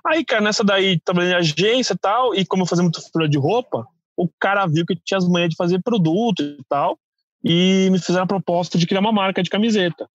Aí, 0.07 0.25
cara, 0.25 0.41
nessa 0.43 0.65
daí, 0.65 0.99
trabalhei 1.01 1.33
em 1.33 1.37
agência 1.37 1.93
e 1.95 1.99
tal, 1.99 2.35
e 2.35 2.45
como 2.47 2.63
eu 2.63 2.67
fazia 2.67 2.83
muito 2.83 3.01
fura 3.13 3.29
de 3.29 3.37
roupa, 3.39 3.87
o 4.17 4.29
cara 4.41 4.67
viu 4.67 4.87
que 4.87 4.95
eu 4.95 4.99
tinha 5.05 5.19
as 5.19 5.29
manhas 5.29 5.51
de 5.51 5.57
fazer 5.57 5.81
produto 5.83 6.43
e 6.43 6.59
tal, 6.69 6.99
e 7.45 7.89
me 7.91 7.99
fizeram 7.99 8.25
a 8.25 8.29
proposta 8.29 8.79
de 8.79 8.87
criar 8.87 9.01
uma 9.01 9.13
marca 9.13 9.43
de 9.43 9.51
camiseta, 9.51 10.09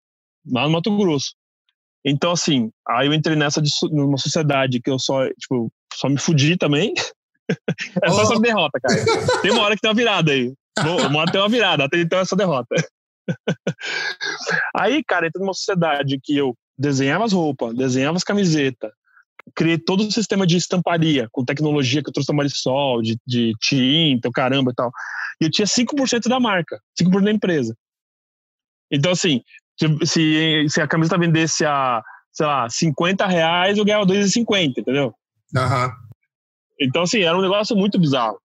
lá 0.51 0.63
no 0.63 0.71
Mato 0.71 0.95
Grosso. 0.97 1.35
Então, 2.05 2.31
assim, 2.31 2.69
aí 2.87 3.07
eu 3.07 3.13
entrei 3.13 3.35
nessa 3.35 3.61
de, 3.61 3.69
numa 3.91 4.17
sociedade 4.17 4.81
que 4.81 4.89
eu 4.89 4.99
só, 4.99 5.25
tipo, 5.39 5.71
só 5.93 6.09
me 6.09 6.17
fudi 6.17 6.57
também. 6.57 6.93
é 8.01 8.09
só 8.09 8.23
essa 8.23 8.39
derrota, 8.39 8.79
cara. 8.81 9.41
Tem 9.41 9.51
uma 9.51 9.61
hora 9.63 9.75
que 9.75 9.81
tem 9.81 9.89
uma 9.89 9.95
virada 9.95 10.31
aí. 10.31 10.53
Vou- 10.83 11.07
Uma 11.07 11.19
hora 11.21 11.31
tem 11.31 11.39
uma 11.39 11.47
virada, 11.49 11.85
até 11.85 11.99
então 12.01 12.19
é 12.19 12.23
essa 12.23 12.35
derrota. 12.35 12.75
Aí, 14.75 15.03
cara, 15.03 15.27
entrei 15.27 15.41
numa 15.41 15.53
sociedade 15.53 16.19
que 16.21 16.35
eu 16.35 16.55
desenhava 16.77 17.25
as 17.25 17.33
roupas, 17.33 17.75
desenhava 17.75 18.17
as 18.17 18.23
camisetas, 18.23 18.91
criei 19.55 19.77
todo 19.77 20.01
o 20.01 20.11
sistema 20.11 20.45
de 20.45 20.57
estamparia, 20.57 21.27
com 21.31 21.45
tecnologia 21.45 22.01
que 22.01 22.09
eu 22.09 22.13
trouxe 22.13 22.27
da 22.27 22.35
Marisol, 22.35 23.01
de, 23.01 23.17
de 23.25 23.53
tinta, 23.59 24.29
o 24.29 24.31
caramba 24.31 24.71
e 24.71 24.75
tal. 24.75 24.91
E 25.41 25.45
eu 25.45 25.51
tinha 25.51 25.65
5% 25.65 26.27
da 26.27 26.39
marca, 26.39 26.79
5% 26.99 27.23
da 27.23 27.31
empresa. 27.31 27.75
Então, 28.91 29.11
assim, 29.11 29.41
se, 30.05 30.69
se, 30.69 30.81
a 30.81 30.87
camiseta 30.87 31.17
vendesse 31.17 31.65
a, 31.65 32.01
sei 32.31 32.45
lá, 32.45 32.69
50 32.69 33.25
reais, 33.25 33.77
eu 33.77 33.85
ganhava 33.85 34.05
2,50, 34.05 34.77
entendeu? 34.77 35.13
Aham. 35.55 35.91
Então, 36.79 37.03
assim, 37.03 37.21
era 37.21 37.37
um 37.37 37.41
negócio 37.41 37.75
muito 37.75 37.99
bizarro. 37.99 38.39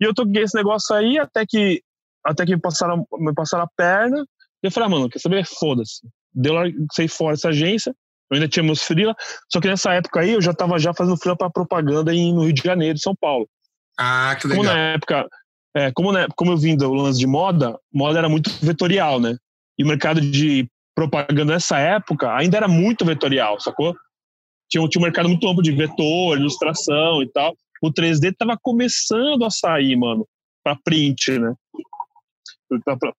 E 0.00 0.04
eu 0.04 0.14
toquei 0.14 0.42
esse 0.42 0.56
negócio 0.56 0.94
aí 0.94 1.18
até 1.18 1.44
que, 1.46 1.82
até 2.24 2.46
que 2.46 2.54
me, 2.54 2.60
passaram, 2.60 3.06
me 3.18 3.34
passaram 3.34 3.64
a 3.64 3.68
perna. 3.76 4.24
E 4.62 4.66
eu 4.66 4.70
falei, 4.70 4.86
ah, 4.86 4.90
mano, 4.90 5.08
quer 5.08 5.18
saber? 5.18 5.44
Foda-se. 5.46 6.00
Deu 6.32 6.54
lá, 6.54 6.62
saí 6.92 7.08
fora 7.08 7.34
dessa 7.34 7.50
agência. 7.50 7.94
Eu 8.30 8.36
ainda 8.36 8.48
tinha 8.48 8.62
meus 8.62 8.82
freela. 8.82 9.14
Só 9.52 9.60
que 9.60 9.68
nessa 9.68 9.92
época 9.92 10.20
aí 10.20 10.30
eu 10.30 10.40
já 10.40 10.54
tava 10.54 10.78
já 10.78 10.94
fazendo 10.94 11.18
freela 11.18 11.36
pra 11.36 11.50
propaganda 11.50 12.14
em, 12.14 12.32
no 12.32 12.44
Rio 12.44 12.52
de 12.52 12.62
Janeiro, 12.62 12.98
São 12.98 13.14
Paulo. 13.14 13.48
Ah, 13.98 14.34
que 14.36 14.48
Como 14.48 14.62
legal. 14.62 14.74
na 14.74 14.80
época, 14.80 15.28
é, 15.76 15.92
como, 15.92 16.12
na, 16.12 16.26
como 16.34 16.52
eu 16.52 16.56
vim 16.56 16.76
do 16.76 16.92
lance 16.92 17.18
de 17.18 17.26
moda, 17.26 17.78
moda 17.92 18.18
era 18.18 18.28
muito 18.28 18.50
vetorial, 18.62 19.20
né? 19.20 19.36
E 19.78 19.84
o 19.84 19.86
mercado 19.86 20.20
de 20.20 20.68
propaganda 20.94 21.52
nessa 21.52 21.78
época 21.78 22.34
ainda 22.34 22.56
era 22.56 22.68
muito 22.68 23.04
vetorial, 23.04 23.60
sacou? 23.60 23.94
Tinha, 24.70 24.88
tinha 24.88 25.00
um 25.00 25.04
mercado 25.04 25.28
muito 25.28 25.46
amplo 25.46 25.62
de 25.62 25.72
vetor, 25.72 26.38
ilustração 26.38 27.22
e 27.22 27.30
tal. 27.30 27.54
O 27.82 27.92
3D 27.92 28.32
tava 28.36 28.56
começando 28.60 29.44
a 29.44 29.50
sair, 29.50 29.94
mano, 29.96 30.26
pra 30.62 30.76
print, 30.82 31.38
né? 31.38 31.54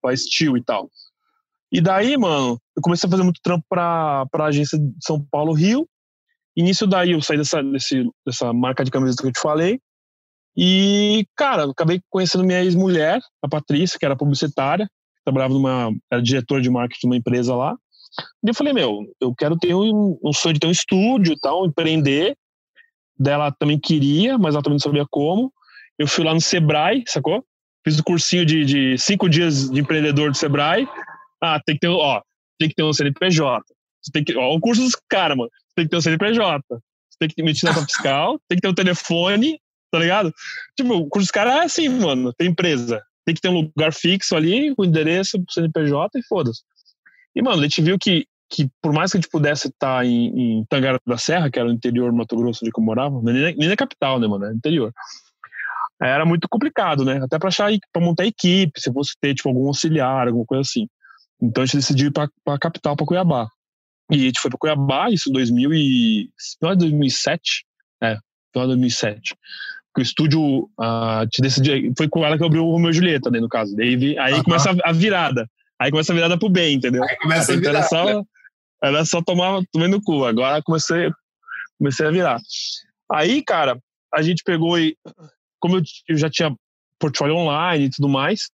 Pra 0.01 0.13
estilo 0.13 0.57
e 0.57 0.63
tal. 0.63 0.89
E 1.71 1.81
daí, 1.81 2.17
mano, 2.17 2.59
eu 2.75 2.81
comecei 2.81 3.07
a 3.07 3.11
fazer 3.11 3.23
muito 3.23 3.41
trampo 3.41 3.65
pra, 3.67 4.25
pra 4.31 4.45
agência 4.45 4.77
de 4.77 4.93
São 5.01 5.23
Paulo, 5.29 5.53
Rio. 5.53 5.87
E 6.55 6.63
nisso 6.63 6.87
daí 6.87 7.11
eu 7.11 7.21
saí 7.21 7.37
dessa, 7.37 7.61
desse, 7.61 8.03
dessa 8.25 8.53
marca 8.53 8.83
de 8.83 8.91
camiseta 8.91 9.21
que 9.21 9.27
eu 9.27 9.33
te 9.33 9.41
falei. 9.41 9.79
E, 10.55 11.27
cara, 11.35 11.69
acabei 11.69 12.01
conhecendo 12.09 12.45
minha 12.45 12.63
ex-mulher, 12.63 13.19
a 13.41 13.49
Patrícia, 13.49 13.99
que 13.99 14.05
era 14.05 14.15
publicitária, 14.15 14.89
trabalhava 15.25 15.53
numa. 15.53 15.91
era 16.09 16.21
diretora 16.21 16.61
de 16.61 16.69
marketing 16.69 17.01
de 17.01 17.07
uma 17.07 17.17
empresa 17.17 17.53
lá. 17.53 17.75
E 18.41 18.49
eu 18.49 18.53
falei, 18.53 18.71
meu, 18.71 19.01
eu 19.19 19.35
quero 19.35 19.57
ter 19.57 19.75
um, 19.75 20.17
um 20.23 20.31
sonho 20.31 20.53
de 20.53 20.59
ter 20.61 20.67
um 20.67 20.71
estúdio 20.71 21.33
e 21.33 21.39
tal, 21.39 21.65
empreender. 21.65 22.37
Dela 23.17 23.51
também 23.51 23.79
queria, 23.79 24.37
mas 24.37 24.55
ela 24.55 24.63
também 24.63 24.75
não 24.75 24.79
sabia 24.79 25.05
como. 25.09 25.51
Eu 25.97 26.07
fui 26.07 26.23
lá 26.23 26.33
no 26.33 26.41
Sebrae, 26.41 27.03
sacou? 27.07 27.45
Fiz 27.85 27.99
o 27.99 28.03
cursinho 28.03 28.43
de, 28.43 28.65
de 28.65 28.97
cinco 28.97 29.29
dias 29.29 29.69
de 29.69 29.79
empreendedor 29.79 30.31
do 30.31 30.37
Sebrae. 30.37 30.87
Ah, 31.39 31.61
tem 31.63 31.75
que 31.75 31.81
ter, 31.81 31.87
ó, 31.87 32.21
tem 32.59 32.67
que 32.67 32.75
ter 32.75 32.83
um 32.83 32.91
CNPJ. 32.91 33.63
Você 34.01 34.11
tem 34.11 34.23
que, 34.23 34.35
ó, 34.35 34.55
o 34.55 34.59
curso 34.59 34.81
dos 34.81 34.95
caras, 35.07 35.37
mano. 35.37 35.49
Você 35.51 35.75
tem 35.75 35.85
que 35.85 35.91
ter 35.91 35.97
um 35.97 36.01
CNPJ. 36.01 36.63
Você 36.69 37.17
tem 37.19 37.29
que 37.29 37.41
emitir 37.41 37.69
nota 37.69 37.85
fiscal, 37.85 38.39
tem 38.49 38.57
que 38.57 38.61
ter 38.61 38.67
um 38.67 38.73
telefone, 38.73 39.59
tá 39.91 39.99
ligado? 39.99 40.33
Tipo, 40.75 40.95
o 40.95 41.07
curso 41.07 41.27
dos 41.27 41.31
caras 41.31 41.53
é 41.53 41.59
assim, 41.63 41.87
mano. 41.87 42.33
Tem 42.33 42.49
empresa. 42.49 43.03
Tem 43.23 43.35
que 43.35 43.41
ter 43.41 43.49
um 43.49 43.61
lugar 43.61 43.93
fixo 43.93 44.35
ali, 44.35 44.73
com 44.75 44.83
endereço 44.83 45.43
CNPJ 45.49 46.19
e 46.19 46.23
foda-se. 46.23 46.61
E, 47.35 47.41
mano, 47.41 47.59
a 47.59 47.63
gente 47.63 47.81
viu 47.81 47.99
que, 47.99 48.25
que 48.49 48.67
por 48.81 48.93
mais 48.93 49.11
que 49.11 49.17
a 49.17 49.21
gente 49.21 49.29
pudesse 49.29 49.67
estar 49.67 50.05
em, 50.05 50.59
em 50.59 50.65
Tangará 50.69 50.99
da 51.05 51.17
Serra, 51.17 51.51
que 51.51 51.59
era 51.59 51.67
o 51.67 51.71
interior 51.71 52.11
do 52.11 52.17
Mato 52.17 52.35
Grosso 52.35 52.63
onde 52.63 52.71
eu 52.75 52.83
morava, 52.83 53.21
nem, 53.21 53.55
nem 53.55 53.69
na 53.69 53.75
capital, 53.75 54.19
né, 54.19 54.27
mano? 54.27 54.45
Era 54.45 54.55
interior. 54.55 54.91
Era 56.01 56.25
muito 56.25 56.47
complicado, 56.49 57.05
né? 57.05 57.19
Até 57.23 57.39
pra 57.39 57.47
achar, 57.47 57.71
pra 57.91 58.01
montar 58.01 58.25
equipe, 58.25 58.79
se 58.79 58.91
fosse 58.91 59.13
ter, 59.21 59.33
tipo, 59.33 59.47
algum 59.49 59.67
auxiliar, 59.67 60.27
alguma 60.27 60.45
coisa 60.45 60.61
assim. 60.61 60.87
Então 61.41 61.63
a 61.63 61.65
gente 61.65 61.77
decidiu 61.77 62.07
ir 62.07 62.11
pra, 62.11 62.27
pra 62.43 62.59
capital, 62.59 62.95
pra 62.95 63.05
Cuiabá. 63.05 63.47
E 64.11 64.15
a 64.15 64.19
gente 64.19 64.39
foi 64.39 64.49
pra 64.51 64.57
Cuiabá, 64.59 65.09
isso 65.09 65.29
em 65.29 65.33
2000 65.33 65.73
e... 65.73 66.29
Final 66.59 66.75
de 66.75 66.79
2007. 66.85 67.65
É, 68.03 68.17
final 68.53 68.67
de 68.67 68.73
2007. 68.73 69.35
Porque 69.93 70.01
o 70.01 70.03
estúdio, 70.03 70.69
ah, 70.79 71.25
te 71.31 71.41
decidiu, 71.41 71.93
foi 71.97 72.09
com 72.09 72.25
ela 72.25 72.37
que 72.37 72.43
abriu 72.43 72.65
o 72.65 72.71
Romeu 72.71 72.89
e 72.89 72.93
Julieta, 72.93 73.31
né, 73.31 73.39
no 73.39 73.47
caso. 73.47 73.73
Daí, 73.75 74.17
aí 74.19 74.33
Aham. 74.33 74.43
começa 74.43 74.71
a, 74.71 74.89
a 74.89 74.91
virada. 74.91 75.49
Aí 75.79 75.89
começa 75.91 76.11
a 76.11 76.15
virada 76.15 76.37
pro 76.37 76.49
bem, 76.49 76.75
entendeu? 76.75 77.03
Aí 77.03 77.15
começa 77.17 77.51
a 77.53 77.55
Então 77.55 77.71
virar. 77.71 77.79
era 77.79 77.87
só, 77.87 78.05
né? 78.05 78.23
era 78.83 79.05
só 79.05 79.21
tomar 79.21 79.61
tomar 79.71 79.87
no 79.87 80.01
cu. 80.01 80.25
Agora 80.25 80.61
comecei, 80.61 81.09
comecei 81.77 82.05
a 82.05 82.11
virar. 82.11 82.39
Aí, 83.11 83.41
cara, 83.43 83.77
a 84.13 84.21
gente 84.21 84.43
pegou 84.43 84.77
e. 84.79 84.95
Como 85.65 85.77
eu, 85.77 85.81
eu 86.09 86.17
já 86.17 86.29
tinha 86.29 86.55
portfólio 86.99 87.35
online 87.35 87.85
e 87.85 87.89
tudo 87.89 88.07
mais, 88.07 88.51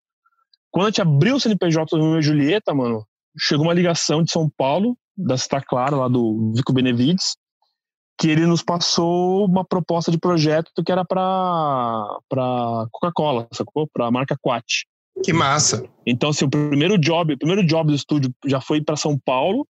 quando 0.72 0.86
a 0.86 0.90
gente 0.90 1.02
abriu 1.02 1.36
o 1.36 1.40
CNPJ 1.40 1.98
do 1.98 2.02
Romeu 2.02 2.20
e 2.20 2.24
Julieta, 2.24 2.74
mano, 2.74 3.06
chegou 3.38 3.66
uma 3.66 3.74
ligação 3.74 4.24
de 4.24 4.32
São 4.32 4.50
Paulo, 4.50 4.98
da 5.18 5.38
Santa 5.38 5.60
Clara, 5.62 5.98
lá 5.98 6.08
do 6.08 6.54
Vico 6.56 6.72
Benevides, 6.72 7.36
que 8.18 8.30
ele 8.30 8.46
nos 8.46 8.64
passou 8.64 9.46
uma 9.46 9.66
proposta 9.66 10.10
de 10.10 10.18
projeto 10.18 10.72
que 10.86 10.92
era 10.92 11.04
pra, 11.04 12.18
pra 12.30 12.88
Coca-Cola, 12.90 13.50
sacou? 13.52 13.90
Pra 13.92 14.10
marca 14.10 14.38
Quat. 14.40 14.86
Que 15.22 15.34
massa. 15.34 15.84
Então, 16.06 16.30
assim, 16.30 16.46
o 16.46 16.50
primeiro 16.50 16.98
job, 16.98 17.34
o 17.34 17.38
primeiro 17.38 17.66
job 17.66 17.90
do 17.92 17.96
estúdio 17.96 18.34
já 18.46 18.62
foi 18.62 18.82
para 18.82 18.96
São 18.96 19.20
Paulo 19.20 19.68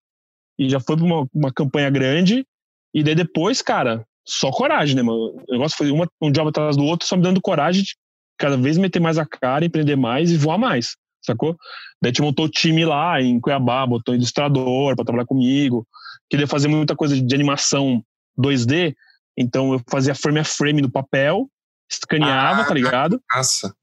e 0.59 0.69
já 0.69 0.81
foi 0.81 0.97
para 0.97 1.05
uma, 1.05 1.29
uma 1.33 1.53
campanha 1.53 1.89
grande. 1.91 2.45
E 2.93 3.05
daí 3.05 3.15
depois, 3.15 3.63
cara, 3.63 4.05
só 4.29 4.51
coragem, 4.51 4.95
né, 4.95 5.03
mano? 5.03 5.43
O 5.49 5.53
negócio 5.53 5.77
foi 5.77 5.91
uma, 5.91 6.07
um 6.21 6.31
job 6.31 6.51
atrás 6.51 6.77
do 6.77 6.85
outro, 6.85 7.09
só 7.09 7.17
me 7.17 7.23
dando 7.23 7.41
coragem 7.41 7.83
de 7.83 7.97
cada 8.39 8.57
vez 8.57 8.77
meter 8.77 9.01
mais 9.01 9.19
a 9.19 9.27
cara, 9.27 9.65
empreender 9.65 9.97
mais 9.97 10.31
e 10.31 10.37
voar 10.37 10.59
mais, 10.59 10.97
sacou? 11.25 11.57
Daí 12.01 12.09
a 12.09 12.13
gente 12.13 12.23
montou 12.23 12.45
o 12.45 12.49
time 12.49 12.85
lá 12.85 13.21
em 13.21 13.41
Cuiabá, 13.41 13.87
botou 13.87 14.15
ilustrador 14.15 14.95
para 14.95 15.05
trabalhar 15.05 15.27
comigo. 15.27 15.87
Queria 16.31 16.47
fazer 16.47 16.69
muita 16.69 16.95
coisa 16.95 17.21
de 17.21 17.35
animação 17.35 18.05
2D, 18.39 18.95
então 19.37 19.73
eu 19.73 19.83
fazia 19.91 20.15
frame 20.15 20.41
a 20.41 20.45
frame 20.45 20.83
no 20.83 20.91
papel, 20.91 21.49
escaneava, 21.91 22.63
Ah, 22.63 22.65
tá 22.67 22.75
ligado? 22.75 23.21
Massa. 23.35 23.75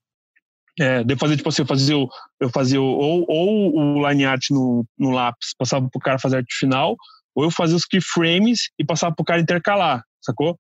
É, 0.80 1.04
de 1.04 1.16
fazer, 1.16 1.38
tipo 1.38 1.50
assim, 1.50 1.62
eu 1.62 1.68
fazia, 1.68 1.98
o, 1.98 2.10
eu 2.40 2.50
fazia 2.50 2.82
o, 2.82 2.86
ou, 2.86 3.26
ou 3.28 3.76
o 3.76 4.10
line 4.10 4.26
art 4.26 4.50
no, 4.52 4.86
no 4.98 5.10
lápis, 5.10 5.54
passava 5.58 5.90
pro 5.90 6.02
cara 6.02 6.20
fazer 6.20 6.38
arte 6.38 6.54
final, 6.54 6.96
ou 7.34 7.46
eu 7.46 7.52
fazia 7.52 7.76
os 7.76 7.86
keyframes 7.86 8.70
e 8.78 8.86
passava 8.86 9.16
pro 9.16 9.26
cara 9.26 9.42
intercalar, 9.42 10.04
sacou? 10.26 10.58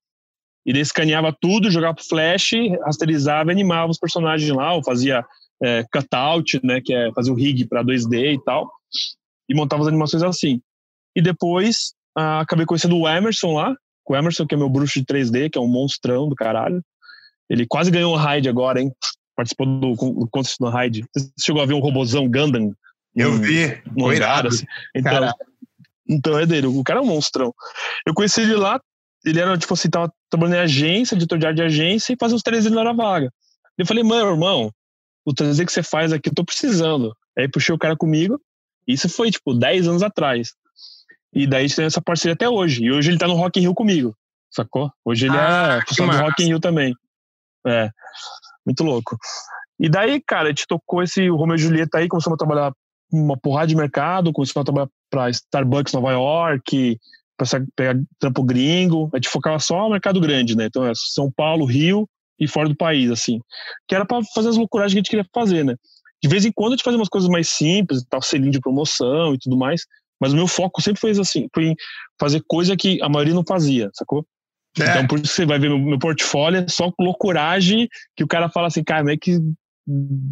E 0.65 0.73
daí 0.73 0.82
escaneava 0.82 1.36
tudo, 1.39 1.69
jogava 1.69 1.93
pro 1.93 2.04
flash, 2.04 2.51
rasterizava 2.84 3.51
e 3.51 3.54
animava 3.54 3.91
os 3.91 3.99
personagens 3.99 4.49
lá, 4.49 4.73
ou 4.73 4.84
fazia 4.84 5.23
é, 5.62 5.86
cutout, 5.91 6.60
né, 6.63 6.82
que 6.84 6.93
é 6.93 7.12
fazer 7.13 7.32
o 7.32 7.36
rig 7.36 7.65
para 7.67 7.84
2D 7.84 8.34
e 8.34 8.43
tal, 8.43 8.71
e 9.47 9.54
montava 9.54 9.84
as 9.84 9.88
animações 9.88 10.23
assim. 10.23 10.60
E 11.15 11.21
depois 11.21 11.93
ah, 12.17 12.41
acabei 12.41 12.65
conhecendo 12.65 12.97
o 12.97 13.08
Emerson 13.08 13.54
lá, 13.54 13.75
o 14.08 14.15
Emerson, 14.15 14.45
que 14.45 14.56
é 14.56 14.58
meu 14.58 14.69
bruxo 14.69 14.99
de 14.99 15.06
3D, 15.06 15.49
que 15.49 15.58
é 15.58 15.62
um 15.62 15.67
monstrão 15.67 16.30
do 16.30 16.36
caralho. 16.36 16.82
Ele 17.49 17.65
quase 17.67 17.91
ganhou 17.91 18.13
o 18.13 18.17
Raid 18.17 18.47
agora, 18.47 18.80
hein? 18.80 18.91
Participou 19.36 19.65
do, 19.65 19.95
do 19.95 20.28
contest 20.30 20.58
do 20.60 20.69
Raid. 20.69 21.06
Você 21.15 21.32
chegou 21.39 21.62
a 21.62 21.65
ver 21.65 21.73
um 21.73 21.80
robozão 21.80 22.30
Gundam? 22.30 22.73
Eu 23.15 23.32
um, 23.32 23.38
vi. 23.39 23.82
Um 23.97 24.12
irado. 24.12 24.49
Assim. 24.49 24.65
Então, 24.95 25.34
então 26.08 26.39
é 26.39 26.45
dele. 26.45 26.67
O 26.67 26.84
cara 26.84 26.99
é 26.99 27.04
um 27.04 27.08
monstrão. 27.08 27.54
Eu 28.06 28.13
conheci 28.13 28.41
ele 28.41 28.56
lá, 28.56 28.80
ele 29.25 29.39
era, 29.39 29.57
tipo 29.57 29.73
assim, 29.73 29.89
tava 29.89 30.11
trabalhando 30.29 30.57
em 30.57 30.61
agência, 30.61 31.15
editor 31.15 31.38
de 31.38 31.47
arte 31.47 31.57
de 31.57 31.63
agência, 31.63 32.13
e 32.13 32.17
fazia 32.19 32.35
uns 32.35 32.43
3D 32.43 32.69
na 32.69 32.93
vaga. 32.93 33.31
Eu 33.77 33.85
falei, 33.85 34.03
mano, 34.03 34.31
irmão, 34.31 34.71
o 35.25 35.33
3D 35.33 35.65
que 35.65 35.71
você 35.71 35.81
faz 35.81 36.13
aqui, 36.13 36.29
eu 36.29 36.33
tô 36.33 36.45
precisando. 36.45 37.15
Aí 37.38 37.47
puxei 37.49 37.73
o 37.73 37.77
cara 37.77 37.95
comigo. 37.97 38.39
Isso 38.88 39.09
foi, 39.09 39.31
tipo, 39.31 39.53
10 39.53 39.88
anos 39.88 40.03
atrás. 40.03 40.53
E 41.33 41.47
daí 41.47 41.65
a 41.65 41.67
gente 41.67 41.75
tem 41.75 41.85
essa 41.85 42.01
parceria 42.01 42.33
até 42.33 42.47
hoje. 42.47 42.83
E 42.83 42.91
hoje 42.91 43.09
ele 43.09 43.17
tá 43.17 43.27
no 43.27 43.33
Rock 43.33 43.59
in 43.59 43.63
Rio 43.63 43.73
comigo, 43.73 44.15
sacou? 44.49 44.89
Hoje 45.03 45.25
ele 45.25 45.38
ah, 45.38 45.79
é 45.81 45.88
funcionário 45.88 46.21
do 46.21 46.25
Rock 46.29 46.43
in 46.43 46.47
Rio 46.47 46.59
também. 46.59 46.95
É, 47.67 47.89
muito 48.65 48.83
louco. 48.83 49.17
E 49.79 49.89
daí, 49.89 50.21
cara, 50.21 50.45
a 50.45 50.49
gente 50.49 50.67
tocou 50.67 51.03
esse 51.03 51.27
Romeo 51.27 51.55
e 51.55 51.59
Julieta 51.59 51.97
aí, 51.97 52.07
começamos 52.07 52.35
a 52.35 52.38
trabalhar 52.38 52.73
uma 53.11 53.38
porrada 53.38 53.67
de 53.67 53.75
mercado, 53.75 54.31
começamos 54.31 54.61
a 54.61 54.65
trabalhar 54.65 54.89
pra 55.09 55.29
Starbucks 55.29 55.93
Nova 55.93 56.11
York, 56.11 56.97
pra 57.38 57.48
pegar 57.76 58.00
trampo 58.19 58.43
gringo. 58.43 59.10
A 59.13 59.17
gente 59.17 59.30
focava 59.30 59.60
só 59.60 59.84
no 59.84 59.91
mercado 59.91 60.19
grande, 60.19 60.56
né? 60.56 60.65
Então 60.65 60.86
é 60.86 60.91
São 60.95 61.32
Paulo, 61.32 61.65
Rio 61.65 62.08
e 62.39 62.48
fora 62.48 62.67
do 62.67 62.76
país, 62.76 63.10
assim. 63.12 63.39
Que 63.88 63.95
era 63.95 64.06
pra 64.06 64.19
fazer 64.34 64.50
as 64.50 64.58
loucuras 64.58 64.91
que 64.91 64.98
a 64.98 65.00
gente 65.00 65.10
queria 65.10 65.26
fazer, 65.34 65.63
né? 65.63 65.76
De 66.21 66.30
vez 66.30 66.45
em 66.45 66.52
quando 66.52 66.74
a 66.74 66.76
gente 66.76 66.84
fazia 66.84 67.00
umas 67.00 67.10
coisas 67.10 67.30
mais 67.30 67.50
simples, 67.50 68.04
tal, 68.10 68.21
selinho 68.21 68.52
de 68.52 68.60
promoção 68.60 69.34
e 69.34 69.38
tudo 69.38 69.58
mais. 69.58 69.82
Mas 70.19 70.34
o 70.34 70.36
meu 70.36 70.48
foco 70.48 70.82
sempre 70.82 71.00
foi 71.00 71.12
assim, 71.12 71.48
foi 71.54 71.65
em 71.67 71.76
fazer 72.19 72.41
coisa 72.48 72.76
que 72.76 73.02
a 73.02 73.10
maioria 73.10 73.34
não 73.34 73.43
fazia, 73.45 73.89
sacou? 73.93 74.26
É. 74.80 74.84
Então, 74.84 75.08
por 75.08 75.19
isso 75.19 75.30
que 75.30 75.36
você 75.36 75.45
vai 75.45 75.60
ver 75.60 75.69
meu, 75.69 75.80
meu 75.80 76.00
portfólio, 76.00 76.60
é 76.60 76.67
só 76.67 76.91
loucuragem 77.00 77.88
que 78.15 78.24
o 78.24 78.28
cara 78.28 78.50
fala 78.50 78.67
assim, 78.67 78.84
cara, 78.84 79.02
como 79.02 79.12
é 79.12 79.17
que 79.17 79.38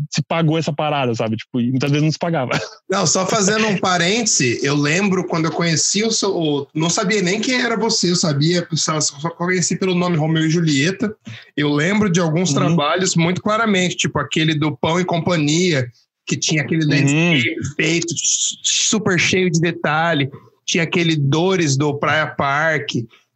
se 0.09 0.21
pagou 0.27 0.57
essa 0.57 0.73
parada, 0.73 1.13
sabe? 1.13 1.35
Tipo, 1.35 1.61
e 1.61 1.69
muitas 1.69 1.91
vezes 1.91 2.03
não 2.03 2.11
se 2.11 2.17
pagava. 2.17 2.51
Não, 2.89 3.07
só 3.07 3.25
fazendo 3.25 3.67
um 3.67 3.77
parêntese, 3.77 4.59
eu 4.63 4.75
lembro 4.75 5.25
quando 5.27 5.45
eu 5.45 5.51
conheci 5.51 6.03
o 6.03 6.11
seu. 6.11 6.67
Não 6.73 6.89
sabia 6.89 7.21
nem 7.21 7.39
quem 7.39 7.59
era 7.59 7.75
você, 7.75 8.11
eu 8.11 8.15
sabia, 8.15 8.67
só, 8.73 8.99
só 8.99 9.29
conheci 9.31 9.75
pelo 9.75 9.95
nome 9.95 10.17
Romeu 10.17 10.45
e 10.45 10.49
Julieta. 10.49 11.15
Eu 11.55 11.71
lembro 11.71 12.09
de 12.09 12.19
alguns 12.19 12.49
uhum. 12.49 12.55
trabalhos 12.55 13.15
muito 13.15 13.41
claramente, 13.41 13.95
tipo 13.95 14.19
aquele 14.19 14.53
do 14.53 14.75
Pão 14.77 14.99
e 14.99 15.05
Companhia, 15.05 15.87
que 16.25 16.37
tinha 16.37 16.61
aquele 16.61 16.85
landscape 16.85 17.49
uhum. 17.49 17.75
feito 17.75 18.13
super 18.63 19.19
cheio 19.19 19.49
de 19.49 19.59
detalhe, 19.59 20.29
tinha 20.65 20.83
aquele 20.83 21.15
Dores 21.15 21.75
do 21.75 21.97
Praia 21.97 22.27
Park, 22.27 22.91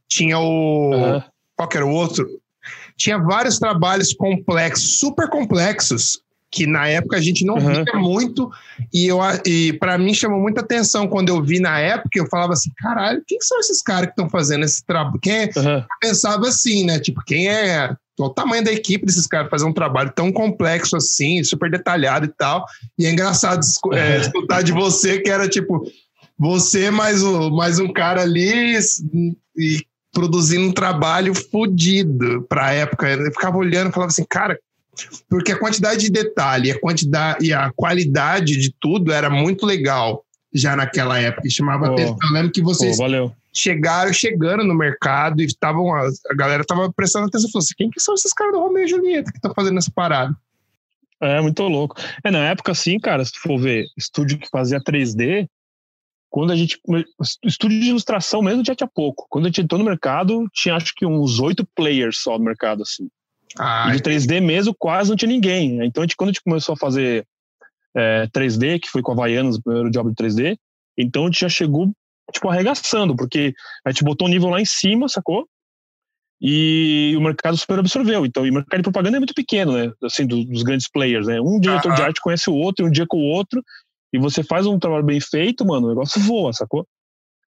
tinha 0.08 0.40
o. 0.40 0.92
Uhum. 0.92 1.22
Qual 1.56 1.70
era 1.74 1.86
o 1.86 1.92
outro? 1.92 2.28
Tinha 2.98 3.18
vários 3.18 3.60
trabalhos 3.60 4.14
complexos, 4.14 5.00
super 5.00 5.30
complexos, 5.30 6.20
que 6.52 6.66
na 6.66 6.88
época 6.88 7.18
a 7.18 7.22
gente 7.22 7.46
não 7.46 7.56
uhum. 7.56 7.84
via 7.84 7.94
muito, 7.96 8.50
e, 8.94 9.08
eu, 9.08 9.20
e 9.46 9.74
para 9.74 9.98
mim 9.98 10.14
chamou 10.14 10.40
muita 10.40 10.62
atenção 10.62 11.08
quando 11.08 11.30
eu 11.30 11.44
vi 11.44 11.60
na 11.60 11.78
época, 11.80 12.18
eu 12.18 12.28
falava 12.28 12.54
assim, 12.54 12.72
caralho, 12.78 13.22
quem 13.28 13.40
são 13.42 13.60
esses 13.60 13.82
caras 13.82 14.08
que 14.08 14.12
estão 14.12 14.30
fazendo 14.30 14.64
esse 14.64 14.84
trabalho? 14.86 15.20
Quem 15.22 15.34
é? 15.34 15.50
uhum. 15.56 15.84
pensava 16.02 16.48
assim, 16.48 16.86
né? 16.86 17.00
Tipo, 17.00 17.22
quem 17.26 17.50
é 17.50 17.96
o 18.20 18.30
tamanho 18.30 18.64
da 18.64 18.72
equipe 18.72 19.06
desses 19.06 19.28
caras 19.28 19.50
fazer 19.50 19.66
um 19.66 19.74
trabalho 19.74 20.12
tão 20.16 20.32
complexo 20.32 20.96
assim, 20.96 21.44
super 21.44 21.70
detalhado 21.70 22.26
e 22.26 22.30
tal. 22.30 22.66
E 22.98 23.06
é 23.06 23.12
engraçado 23.12 23.64
é, 23.94 24.18
escutar 24.18 24.64
de 24.64 24.72
você 24.72 25.20
que 25.20 25.30
era 25.30 25.48
tipo 25.48 25.84
você 26.38 26.90
mais, 26.90 27.24
o, 27.24 27.52
mais 27.52 27.80
um 27.80 27.92
cara 27.92 28.22
ali 28.22 28.78
e 29.56 29.86
produzindo 30.14 30.68
um 30.68 30.72
trabalho 30.72 31.34
fodido 31.34 32.46
para 32.50 32.68
a 32.68 32.74
época. 32.74 33.10
Eu 33.10 33.32
ficava 33.32 33.58
olhando 33.58 33.90
e 33.90 33.94
falava 33.94 34.12
assim, 34.12 34.26
cara, 34.28 34.58
porque 35.30 35.52
a 35.52 35.60
quantidade 35.60 36.02
de 36.02 36.10
detalhe, 36.10 36.72
a 36.72 36.80
quantidade 36.80 37.46
e 37.46 37.54
a 37.54 37.72
qualidade 37.76 38.58
de 38.58 38.74
tudo 38.80 39.12
era 39.12 39.30
muito 39.30 39.66
legal 39.66 40.24
já 40.54 40.76
naquela 40.76 41.20
época. 41.20 41.48
E 41.48 41.52
chamava 41.52 41.90
oh, 41.90 41.94
atenção. 41.94 42.18
Eu 42.24 42.34
lembro 42.34 42.52
que 42.52 42.62
vocês 42.62 42.98
oh, 43.00 43.32
chegaram 43.54 44.12
chegando 44.14 44.64
no 44.64 44.74
mercado 44.74 45.42
e 45.42 45.46
estavam 45.46 45.94
a, 45.94 46.08
a 46.32 46.36
galera 46.36 46.62
estava 46.62 46.92
prestando 46.92 47.28
atenção, 47.28 47.50
falou 47.52 47.64
assim, 47.64 47.74
quem 47.78 47.90
que 47.90 48.00
são 48.00 48.14
esses 48.16 48.34
caras 48.34 48.54
do 48.54 48.60
Romeo 48.60 48.84
e 48.84 48.88
Julieta 48.88 49.32
que 49.32 49.38
estão 49.38 49.54
fazendo 49.54 49.78
essa 49.78 49.92
parada? 49.94 50.36
É, 51.20 51.42
muito 51.42 51.64
louco. 51.64 51.96
É, 52.24 52.30
na 52.30 52.50
época, 52.50 52.72
assim, 52.72 53.00
cara, 53.00 53.26
se 53.26 53.32
tu 53.32 53.40
for 53.40 53.60
ver 53.60 53.86
estúdio 53.98 54.38
que 54.38 54.48
fazia 54.50 54.80
3D, 54.80 55.48
quando 56.30 56.52
a 56.52 56.56
gente. 56.56 56.80
Estúdio 57.44 57.80
de 57.80 57.90
ilustração 57.90 58.42
mesmo 58.42 58.66
já 58.66 58.76
tinha 58.76 58.88
pouco. 58.88 59.26
Quando 59.30 59.46
a 59.46 59.48
gente 59.50 59.62
entrou 59.62 59.80
no 59.80 59.86
mercado, 59.86 60.48
tinha 60.54 60.76
acho 60.76 60.94
que 60.96 61.06
uns 61.06 61.40
oito 61.40 61.66
players 61.76 62.20
só 62.20 62.38
no 62.38 62.46
mercado, 62.46 62.84
assim. 62.84 63.10
Ah, 63.58 63.90
e 63.90 63.98
de 63.98 64.04
3D 64.04 64.42
mesmo, 64.42 64.76
quase 64.78 65.10
não 65.10 65.18
tinha 65.18 65.30
ninguém. 65.30 65.84
Então, 65.86 66.04
a 66.04 66.06
gente, 66.06 66.16
quando 66.16 66.30
a 66.30 66.34
gente 66.34 66.44
começou 66.44 66.74
a 66.74 66.78
fazer 66.78 67.26
é, 67.96 68.28
3D, 68.28 68.80
que 68.80 68.90
foi 68.90 69.02
com 69.02 69.12
a 69.12 69.16
Havaianas, 69.16 69.56
o 69.56 69.64
primeiro 69.64 69.90
job 69.90 70.10
de 70.10 70.16
3D, 70.16 70.58
então 70.98 71.24
a 71.24 71.26
gente 71.28 71.40
já 71.40 71.50
chegou, 71.50 71.92
tipo, 72.32 72.50
arregaçando, 72.50 73.16
porque 73.16 73.54
a 73.86 73.92
gente 73.92 74.04
botou 74.04 74.28
o 74.28 74.30
um 74.30 74.34
nível 74.34 74.50
lá 74.50 74.62
em 74.62 74.66
cima, 74.66 75.08
sacou? 75.08 75.48
E 76.40 77.16
o 77.18 77.22
mercado 77.22 77.58
super 77.58 77.80
absorveu. 77.80 78.26
Então, 78.26 78.46
e 78.46 78.52
o 78.52 78.54
mercado 78.54 78.78
de 78.78 78.84
propaganda 78.84 79.18
é 79.18 79.20
muito 79.20 79.34
pequeno, 79.34 79.74
né? 79.74 79.92
Assim, 80.04 80.28
dos, 80.28 80.46
dos 80.46 80.62
grandes 80.62 80.88
players, 80.88 81.26
né? 81.26 81.42
Um 81.42 81.60
diretor 81.60 81.96
de 81.96 82.02
arte 82.02 82.22
conhece 82.22 82.50
o 82.50 82.54
outro, 82.54 82.86
um 82.86 82.92
dia 82.92 83.06
com 83.08 83.18
o 83.18 83.26
outro, 83.26 83.64
e 84.14 84.20
você 84.20 84.44
faz 84.44 84.66
um 84.66 84.80
trabalho 84.80 85.04
bem 85.04 85.20
feito, 85.20 85.66
mano, 85.66 85.88
o 85.88 85.90
negócio 85.90 86.20
voa, 86.22 86.54
sacou? 86.54 86.88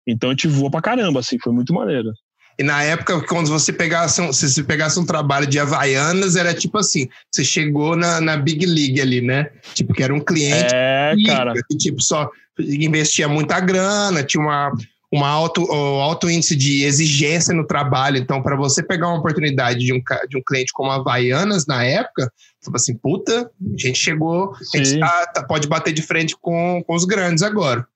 Então 0.08 0.30
a 0.30 0.34
gente 0.34 0.48
voa 0.48 0.72
pra 0.72 0.82
caramba, 0.82 1.20
assim, 1.20 1.38
foi 1.42 1.54
muito 1.54 1.74
maneiro. 1.74 2.12
E 2.58 2.64
na 2.64 2.84
época, 2.84 3.22
quando 3.26 3.48
você 3.48 3.72
pegasse 3.72 4.22
um, 4.22 4.34
se 4.34 4.50
você 4.50 4.62
pegasse 4.62 5.00
um 5.00 5.06
trabalho 5.06 5.48
de 5.48 5.58
Havaianas, 5.58 6.36
era 6.36 6.54
tipo 6.54 6.78
assim, 6.78 7.08
você 7.32 7.46
chegou 7.46 7.96
na, 7.96 8.20
na 8.20 8.36
Big 8.36 8.66
League 8.66 9.00
ali, 9.00 9.22
né? 9.22 9.50
Tipo, 9.74 9.94
que 9.94 10.04
era 10.04 10.14
um 10.14 10.20
cliente 10.20 10.76
é, 10.76 11.14
que, 11.16 11.24
cara. 11.24 11.54
que 11.54 11.78
tipo, 11.78 12.02
só 12.02 12.30
investia 12.60 13.30
muita 13.30 13.62
grana, 13.62 14.24
tinha 14.24 14.44
uma, 14.44 14.74
uma 15.12 15.28
alto, 15.28 15.64
alto 15.72 16.30
índice 16.30 16.56
de 16.56 16.84
exigência 16.84 17.54
no 17.54 17.66
trabalho. 17.66 18.18
Então, 18.18 18.44
para 18.44 18.56
você 18.56 18.84
pegar 18.84 19.08
uma 19.08 19.20
oportunidade 19.20 19.80
de 19.80 19.92
um, 19.92 20.02
de 20.28 20.38
um 20.38 20.44
cliente 20.46 20.72
como 20.72 20.92
a 20.92 20.96
Havaianas 20.96 21.66
na 21.66 21.84
época, 21.84 22.32
você 22.62 22.72
assim, 22.76 22.96
puta, 22.96 23.52
a 23.62 23.78
gente 23.78 23.98
chegou, 23.98 24.54
a 24.74 24.78
gente 24.78 25.00
tá, 25.00 25.28
tá, 25.28 25.44
pode 25.44 25.68
bater 25.68 25.94
de 25.94 26.04
frente 26.04 26.36
com, 26.40 26.84
com 26.86 26.96
os 26.96 27.06
grandes 27.06 27.42
agora. 27.42 27.88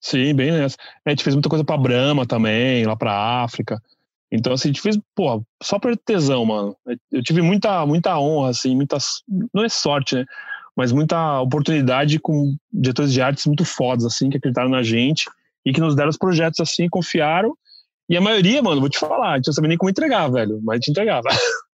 Sim, 0.00 0.34
bem 0.34 0.50
nessa. 0.50 0.76
A 1.04 1.10
gente 1.10 1.22
fez 1.22 1.34
muita 1.34 1.48
coisa 1.48 1.64
pra 1.64 1.76
Brahma 1.76 2.26
também, 2.26 2.84
lá 2.84 2.96
pra 2.96 3.42
África. 3.44 3.80
Então, 4.30 4.52
assim, 4.52 4.68
a 4.68 4.72
gente 4.72 4.82
fez, 4.82 4.98
pô, 5.14 5.44
só 5.62 5.78
por 5.78 5.96
tesão, 5.96 6.44
mano. 6.44 6.76
Eu 7.12 7.22
tive 7.22 7.40
muita, 7.40 7.86
muita 7.86 8.18
honra, 8.18 8.50
assim, 8.50 8.74
muitas. 8.74 9.22
Não 9.54 9.64
é 9.64 9.68
sorte, 9.68 10.16
né? 10.16 10.24
Mas 10.76 10.92
muita 10.92 11.40
oportunidade 11.40 12.18
com 12.18 12.54
diretores 12.72 13.12
de 13.12 13.22
artes 13.22 13.46
muito 13.46 13.64
fodas, 13.64 14.04
assim, 14.04 14.28
que 14.28 14.36
acreditaram 14.36 14.68
na 14.68 14.82
gente 14.82 15.24
e 15.66 15.72
que 15.72 15.80
nos 15.80 15.96
deram 15.96 16.08
os 16.08 16.16
projetos 16.16 16.60
assim, 16.60 16.88
confiaram. 16.88 17.52
E 18.08 18.16
a 18.16 18.20
maioria, 18.20 18.62
mano, 18.62 18.80
vou 18.80 18.88
te 18.88 19.00
falar, 19.00 19.32
a 19.32 19.36
gente 19.36 19.48
não 19.48 19.52
sabia 19.52 19.68
nem 19.68 19.76
como 19.76 19.90
entregar, 19.90 20.30
velho, 20.30 20.60
mas 20.62 20.74
a 20.74 20.76
gente 20.76 20.90
entregava. 20.92 21.28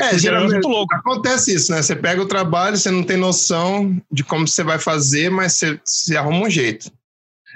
É, 0.00 0.18
geralmente 0.18 0.52
muito 0.52 0.68
louco. 0.68 0.94
acontece 0.94 1.54
isso, 1.54 1.70
né? 1.70 1.82
Você 1.82 1.94
pega 1.94 2.22
o 2.22 2.26
trabalho, 2.26 2.78
você 2.78 2.90
não 2.90 3.02
tem 3.02 3.18
noção 3.18 3.94
de 4.10 4.24
como 4.24 4.48
você 4.48 4.64
vai 4.64 4.78
fazer, 4.78 5.30
mas 5.30 5.52
você, 5.52 5.78
você 5.84 6.16
arruma 6.16 6.46
um 6.46 6.50
jeito. 6.50 6.90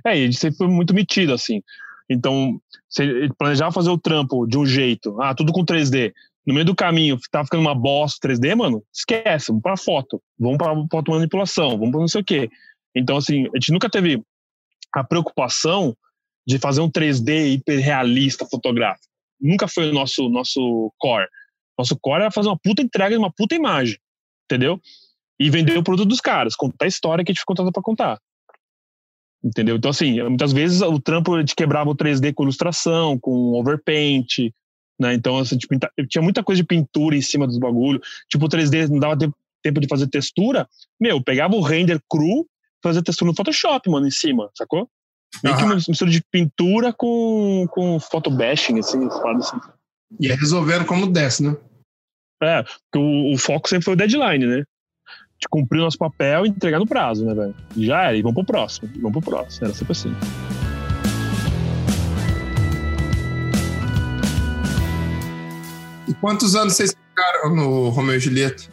É, 0.04 0.10
e 0.10 0.22
a 0.22 0.24
gente 0.26 0.36
sempre 0.36 0.58
foi 0.58 0.68
muito 0.68 0.92
metido, 0.92 1.32
assim. 1.32 1.62
Então, 2.10 2.60
você 2.86 3.28
planejava 3.38 3.72
fazer 3.72 3.88
o 3.88 3.96
trampo 3.96 4.46
de 4.46 4.58
um 4.58 4.66
jeito, 4.66 5.18
ah, 5.22 5.34
tudo 5.34 5.50
com 5.50 5.64
3D. 5.64 6.12
No 6.46 6.52
meio 6.52 6.66
do 6.66 6.76
caminho, 6.76 7.18
tava 7.30 7.46
ficando 7.46 7.62
uma 7.62 7.74
bosta 7.74 8.28
3D, 8.28 8.54
mano, 8.54 8.84
esquece, 8.94 9.46
vamos 9.48 9.62
pra 9.62 9.78
foto, 9.78 10.22
vamos 10.38 10.58
pra 10.58 10.74
foto 10.90 11.10
manipulação, 11.10 11.70
vamos 11.70 11.90
pra 11.90 12.00
não 12.00 12.08
sei 12.08 12.20
o 12.20 12.24
quê. 12.24 12.50
Então, 12.94 13.16
assim, 13.16 13.46
a 13.46 13.58
gente 13.58 13.72
nunca 13.72 13.88
teve 13.88 14.22
a 15.00 15.04
preocupação 15.04 15.96
de 16.46 16.58
fazer 16.58 16.80
um 16.80 16.90
3D 16.90 17.54
hiperrealista 17.54 18.46
fotográfico. 18.46 19.06
Nunca 19.40 19.68
foi 19.68 19.90
o 19.90 19.92
nosso, 19.92 20.28
nosso 20.28 20.92
core. 20.98 21.28
Nosso 21.78 21.98
core 22.00 22.22
era 22.22 22.30
fazer 22.30 22.48
uma 22.48 22.58
puta 22.58 22.80
entrega 22.80 23.10
de 23.10 23.18
uma 23.18 23.32
puta 23.32 23.54
imagem, 23.54 23.98
entendeu? 24.44 24.80
E 25.38 25.50
vender 25.50 25.76
o 25.76 25.82
produto 25.82 26.08
dos 26.08 26.20
caras, 26.20 26.56
contar 26.56 26.86
a 26.86 26.88
história 26.88 27.24
que 27.24 27.30
a 27.30 27.34
gente 27.34 27.40
foi 27.40 27.46
contratado 27.46 27.72
para 27.72 27.82
contar. 27.82 28.18
Entendeu? 29.44 29.76
Então, 29.76 29.90
assim, 29.90 30.22
muitas 30.22 30.52
vezes 30.52 30.80
o 30.80 30.98
trampo 30.98 31.42
de 31.42 31.54
quebrava 31.54 31.90
o 31.90 31.96
3D 31.96 32.32
com 32.32 32.44
ilustração, 32.44 33.18
com 33.18 33.52
overpaint, 33.52 34.50
né? 34.98 35.12
Então, 35.12 35.36
assim, 35.36 35.58
tipo, 35.58 35.74
tinha 36.08 36.22
muita 36.22 36.42
coisa 36.42 36.62
de 36.62 36.66
pintura 36.66 37.14
em 37.14 37.22
cima 37.22 37.46
dos 37.46 37.58
bagulho. 37.58 38.00
Tipo, 38.30 38.46
o 38.46 38.48
3D 38.48 38.88
não 38.88 38.98
dava 38.98 39.16
tempo 39.62 39.80
de 39.80 39.88
fazer 39.88 40.06
textura, 40.06 40.68
meu, 40.98 41.16
eu 41.16 41.22
pegava 41.22 41.54
o 41.54 41.60
render 41.60 42.00
cru, 42.08 42.46
fazia 42.86 43.02
textura 43.02 43.30
no 43.30 43.36
Photoshop, 43.36 43.90
mano, 43.90 44.06
em 44.06 44.10
cima, 44.12 44.48
sacou? 44.54 44.88
Meio 45.42 45.56
que 45.56 45.64
uma 45.64 45.74
mistura 45.74 46.10
de 46.10 46.22
pintura 46.30 46.92
com, 46.92 47.66
com 47.70 47.98
photobashing, 47.98 48.78
assim, 48.78 49.08
assim. 49.38 49.60
E 50.20 50.28
é 50.28 50.34
resolvendo 50.34 50.86
como 50.86 51.08
desce, 51.08 51.42
né? 51.42 51.56
É, 52.40 52.62
porque 52.62 52.98
o, 52.98 53.34
o 53.34 53.38
foco 53.38 53.68
sempre 53.68 53.84
foi 53.84 53.94
o 53.94 53.96
deadline, 53.96 54.46
né? 54.46 54.64
De 55.38 55.48
cumprir 55.50 55.80
o 55.80 55.84
nosso 55.84 55.98
papel 55.98 56.46
e 56.46 56.48
entregar 56.48 56.78
no 56.78 56.86
prazo, 56.86 57.26
né, 57.26 57.34
velho? 57.34 57.54
Já 57.76 58.04
era, 58.04 58.16
e 58.16 58.22
vamos 58.22 58.36
pro 58.36 58.44
próximo, 58.44 58.88
vamos 58.96 59.12
pro 59.12 59.32
próximo. 59.32 59.66
Era 59.66 59.74
sempre 59.74 59.92
assim. 59.92 60.14
E 66.08 66.14
quantos 66.14 66.54
anos 66.54 66.74
vocês 66.74 66.94
ficaram 66.94 67.54
no 67.54 67.88
Romeo 67.88 68.16
e 68.16 68.20
Julieta? 68.20 68.64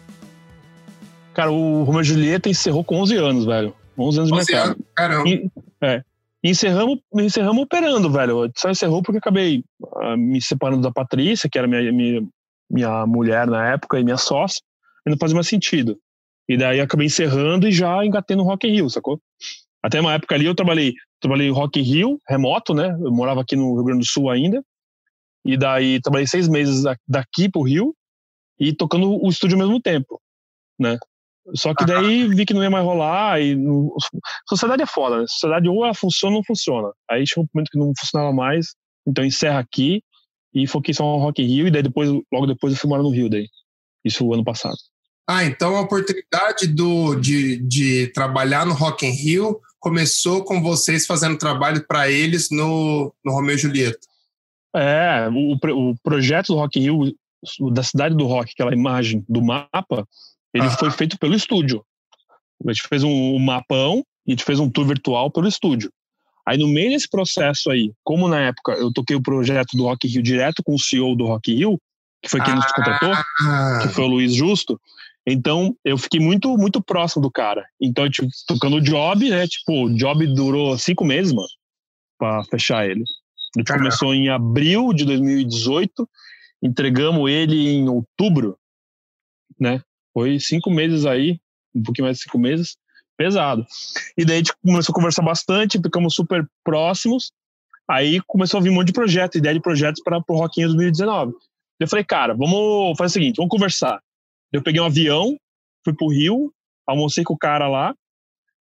Cara, 1.33 1.51
o 1.51 1.83
Romeo 1.83 2.01
e 2.01 2.05
Julieta 2.05 2.47
encerrou 2.47 2.83
com 2.83 3.01
11 3.01 3.17
anos, 3.17 3.45
velho. 3.45 3.75
11 3.97 4.19
anos 4.19 4.29
de 4.29 4.35
mercado. 4.35 4.85
Caramba. 4.95 5.29
E, 5.29 5.49
é. 5.81 6.03
encerramos, 6.43 6.99
encerramos 7.15 7.63
operando, 7.63 8.11
velho. 8.11 8.51
Só 8.55 8.69
encerrou 8.69 9.01
porque 9.01 9.17
acabei 9.17 9.63
uh, 9.81 10.17
me 10.17 10.41
separando 10.41 10.81
da 10.81 10.91
Patrícia, 10.91 11.49
que 11.49 11.57
era 11.57 11.67
minha, 11.67 11.91
minha, 11.91 12.27
minha 12.69 13.05
mulher 13.05 13.47
na 13.47 13.71
época 13.71 13.99
e 13.99 14.03
minha 14.03 14.17
sócia. 14.17 14.61
E 15.05 15.09
não 15.09 15.17
fazia 15.17 15.35
mais 15.35 15.47
sentido. 15.47 15.97
E 16.47 16.57
daí 16.57 16.79
acabei 16.79 17.07
encerrando 17.07 17.67
e 17.67 17.71
já 17.71 18.05
engatei 18.05 18.35
no 18.35 18.43
Rock 18.43 18.67
in 18.67 18.71
Rio, 18.71 18.89
sacou? 18.89 19.19
Até 19.81 19.99
uma 19.99 20.13
época 20.13 20.35
ali 20.35 20.45
eu 20.45 20.55
trabalhei, 20.55 20.93
trabalhei 21.19 21.49
Rock 21.49 21.79
in 21.79 21.83
Rio, 21.83 22.19
remoto, 22.27 22.73
né? 22.73 22.97
Eu 23.01 23.11
morava 23.11 23.41
aqui 23.41 23.55
no 23.55 23.75
Rio 23.75 23.83
Grande 23.83 24.01
do 24.01 24.05
Sul 24.05 24.29
ainda. 24.29 24.63
E 25.45 25.57
daí 25.57 26.01
trabalhei 26.01 26.27
seis 26.27 26.47
meses 26.47 26.83
daqui 27.07 27.49
pro 27.49 27.63
Rio 27.63 27.93
e 28.59 28.73
tocando 28.73 29.21
o 29.23 29.29
estúdio 29.29 29.55
ao 29.55 29.65
mesmo 29.65 29.81
tempo, 29.81 30.21
né? 30.79 30.97
Só 31.55 31.73
que 31.75 31.85
daí 31.85 32.27
vi 32.27 32.45
que 32.45 32.53
não 32.53 32.63
ia 32.63 32.69
mais 32.69 32.85
rolar 32.85 33.41
e 33.41 33.55
no... 33.55 33.95
sociedade 34.47 34.81
é 34.81 34.85
foda, 34.85 35.19
né? 35.19 35.25
Sociedade 35.27 35.67
ou 35.67 35.83
ela 35.83 35.93
funciona 35.93 36.35
ou 36.35 36.39
não 36.39 36.43
funciona. 36.45 36.89
Aí 37.09 37.27
chegou 37.27 37.43
um 37.43 37.47
momento 37.53 37.69
que 37.69 37.77
não 37.77 37.91
funcionava 37.97 38.31
mais, 38.31 38.67
então 39.05 39.25
encerra 39.25 39.59
aqui 39.59 40.01
e 40.53 40.65
foquei 40.67 40.93
só 40.93 41.03
no 41.03 41.17
Rock 41.17 41.41
in 41.41 41.47
Rio 41.47 41.67
e 41.67 41.71
daí 41.71 41.83
depois, 41.83 42.09
logo 42.31 42.47
depois 42.47 42.73
eu 42.73 42.79
fui 42.79 42.89
morar 42.89 43.03
no 43.03 43.09
Rio 43.09 43.29
daí. 43.29 43.47
Isso 44.05 44.31
ano 44.33 44.43
passado. 44.43 44.77
Ah, 45.27 45.43
então 45.43 45.75
a 45.75 45.81
oportunidade 45.81 46.67
do, 46.67 47.15
de, 47.15 47.57
de 47.57 48.07
trabalhar 48.07 48.65
no 48.65 48.73
Rock 48.73 49.05
in 49.05 49.11
Rio 49.11 49.59
começou 49.79 50.43
com 50.43 50.61
vocês 50.61 51.05
fazendo 51.05 51.37
trabalho 51.37 51.85
para 51.85 52.09
eles 52.09 52.49
no, 52.49 53.13
no 53.23 53.33
Romeo 53.33 53.55
e 53.55 53.57
Julieta. 53.57 53.99
É, 54.75 55.29
o, 55.29 55.91
o 55.91 55.95
projeto 56.01 56.47
do 56.47 56.55
Rock 56.55 56.79
in 56.79 56.83
Rio, 56.83 57.15
da 57.73 57.83
cidade 57.83 58.15
do 58.15 58.25
rock, 58.25 58.51
aquela 58.53 58.73
imagem 58.73 59.23
do 59.27 59.41
mapa, 59.41 60.07
ele 60.53 60.69
foi 60.69 60.91
feito 60.91 61.17
pelo 61.17 61.35
estúdio. 61.35 61.83
A 62.65 62.71
gente 62.71 62.87
fez 62.87 63.03
um, 63.03 63.39
mapão 63.39 64.03
e 64.25 64.31
a 64.31 64.33
gente 64.33 64.43
fez 64.43 64.59
um 64.59 64.69
tour 64.69 64.85
virtual 64.85 65.31
pelo 65.31 65.47
estúdio. 65.47 65.91
Aí 66.45 66.57
no 66.57 66.67
meio 66.67 66.91
desse 66.91 67.09
processo 67.09 67.71
aí, 67.71 67.91
como 68.03 68.27
na 68.27 68.39
época 68.39 68.73
eu 68.73 68.91
toquei 68.91 69.15
o 69.15 69.21
projeto 69.21 69.75
do 69.75 69.83
Rock 69.83 70.07
Rio 70.07 70.21
direto 70.21 70.61
com 70.63 70.75
o 70.75 70.79
CEO 70.79 71.15
do 71.15 71.25
Rock 71.25 71.53
Rio, 71.53 71.79
que 72.21 72.29
foi 72.29 72.41
quem 72.41 72.55
nos 72.55 72.71
contratou, 72.71 73.13
ah. 73.13 73.79
que 73.81 73.89
foi 73.89 74.03
o 74.03 74.07
Luiz 74.07 74.33
Justo, 74.33 74.79
então 75.25 75.75
eu 75.85 75.97
fiquei 75.97 76.19
muito 76.19 76.57
muito 76.57 76.81
próximo 76.81 77.21
do 77.21 77.31
cara. 77.31 77.65
Então, 77.81 78.09
tipo, 78.09 78.27
tocando 78.45 78.77
o 78.77 78.81
job, 78.81 79.29
né? 79.29 79.47
Tipo, 79.47 79.85
o 79.85 79.95
job 79.95 80.25
durou 80.27 80.77
cinco 80.77 81.05
meses, 81.05 81.31
mano, 81.31 81.47
pra 82.17 82.43
fechar 82.45 82.85
ele. 82.85 83.03
A 83.55 83.59
gente 83.59 83.67
Caramba. 83.67 83.85
começou 83.85 84.13
em 84.13 84.29
abril 84.29 84.93
de 84.93 85.05
2018, 85.05 86.09
entregamos 86.61 87.29
ele 87.29 87.69
em 87.69 87.87
outubro, 87.87 88.57
né? 89.59 89.81
Foi 90.13 90.39
cinco 90.39 90.69
meses 90.69 91.05
aí, 91.05 91.39
um 91.73 91.81
pouquinho 91.83 92.05
mais 92.05 92.17
de 92.17 92.23
cinco 92.23 92.37
meses, 92.37 92.77
pesado. 93.17 93.65
E 94.17 94.25
daí 94.25 94.35
a 94.35 94.39
gente 94.39 94.53
começou 94.61 94.93
a 94.93 94.95
conversar 94.95 95.23
bastante, 95.23 95.79
ficamos 95.81 96.13
super 96.13 96.47
próximos. 96.63 97.31
Aí 97.89 98.21
começou 98.27 98.59
a 98.59 98.63
vir 98.63 98.69
um 98.69 98.75
monte 98.75 98.87
de 98.87 98.93
projetos, 98.93 99.37
ideia 99.37 99.55
de 99.55 99.61
projetos 99.61 100.01
para 100.03 100.17
o 100.17 100.37
Rockinho 100.37 100.67
2019. 100.67 101.33
Eu 101.79 101.87
falei, 101.87 102.05
cara, 102.05 102.33
vamos 102.33 102.97
fazer 102.97 103.07
o 103.07 103.13
seguinte, 103.13 103.37
vamos 103.37 103.49
conversar. 103.49 103.99
Eu 104.51 104.61
peguei 104.61 104.79
um 104.79 104.85
avião, 104.85 105.37
fui 105.83 105.93
pro 105.93 106.07
Rio, 106.07 106.53
almocei 106.87 107.23
com 107.23 107.33
o 107.33 107.37
cara 107.37 107.67
lá 107.67 107.93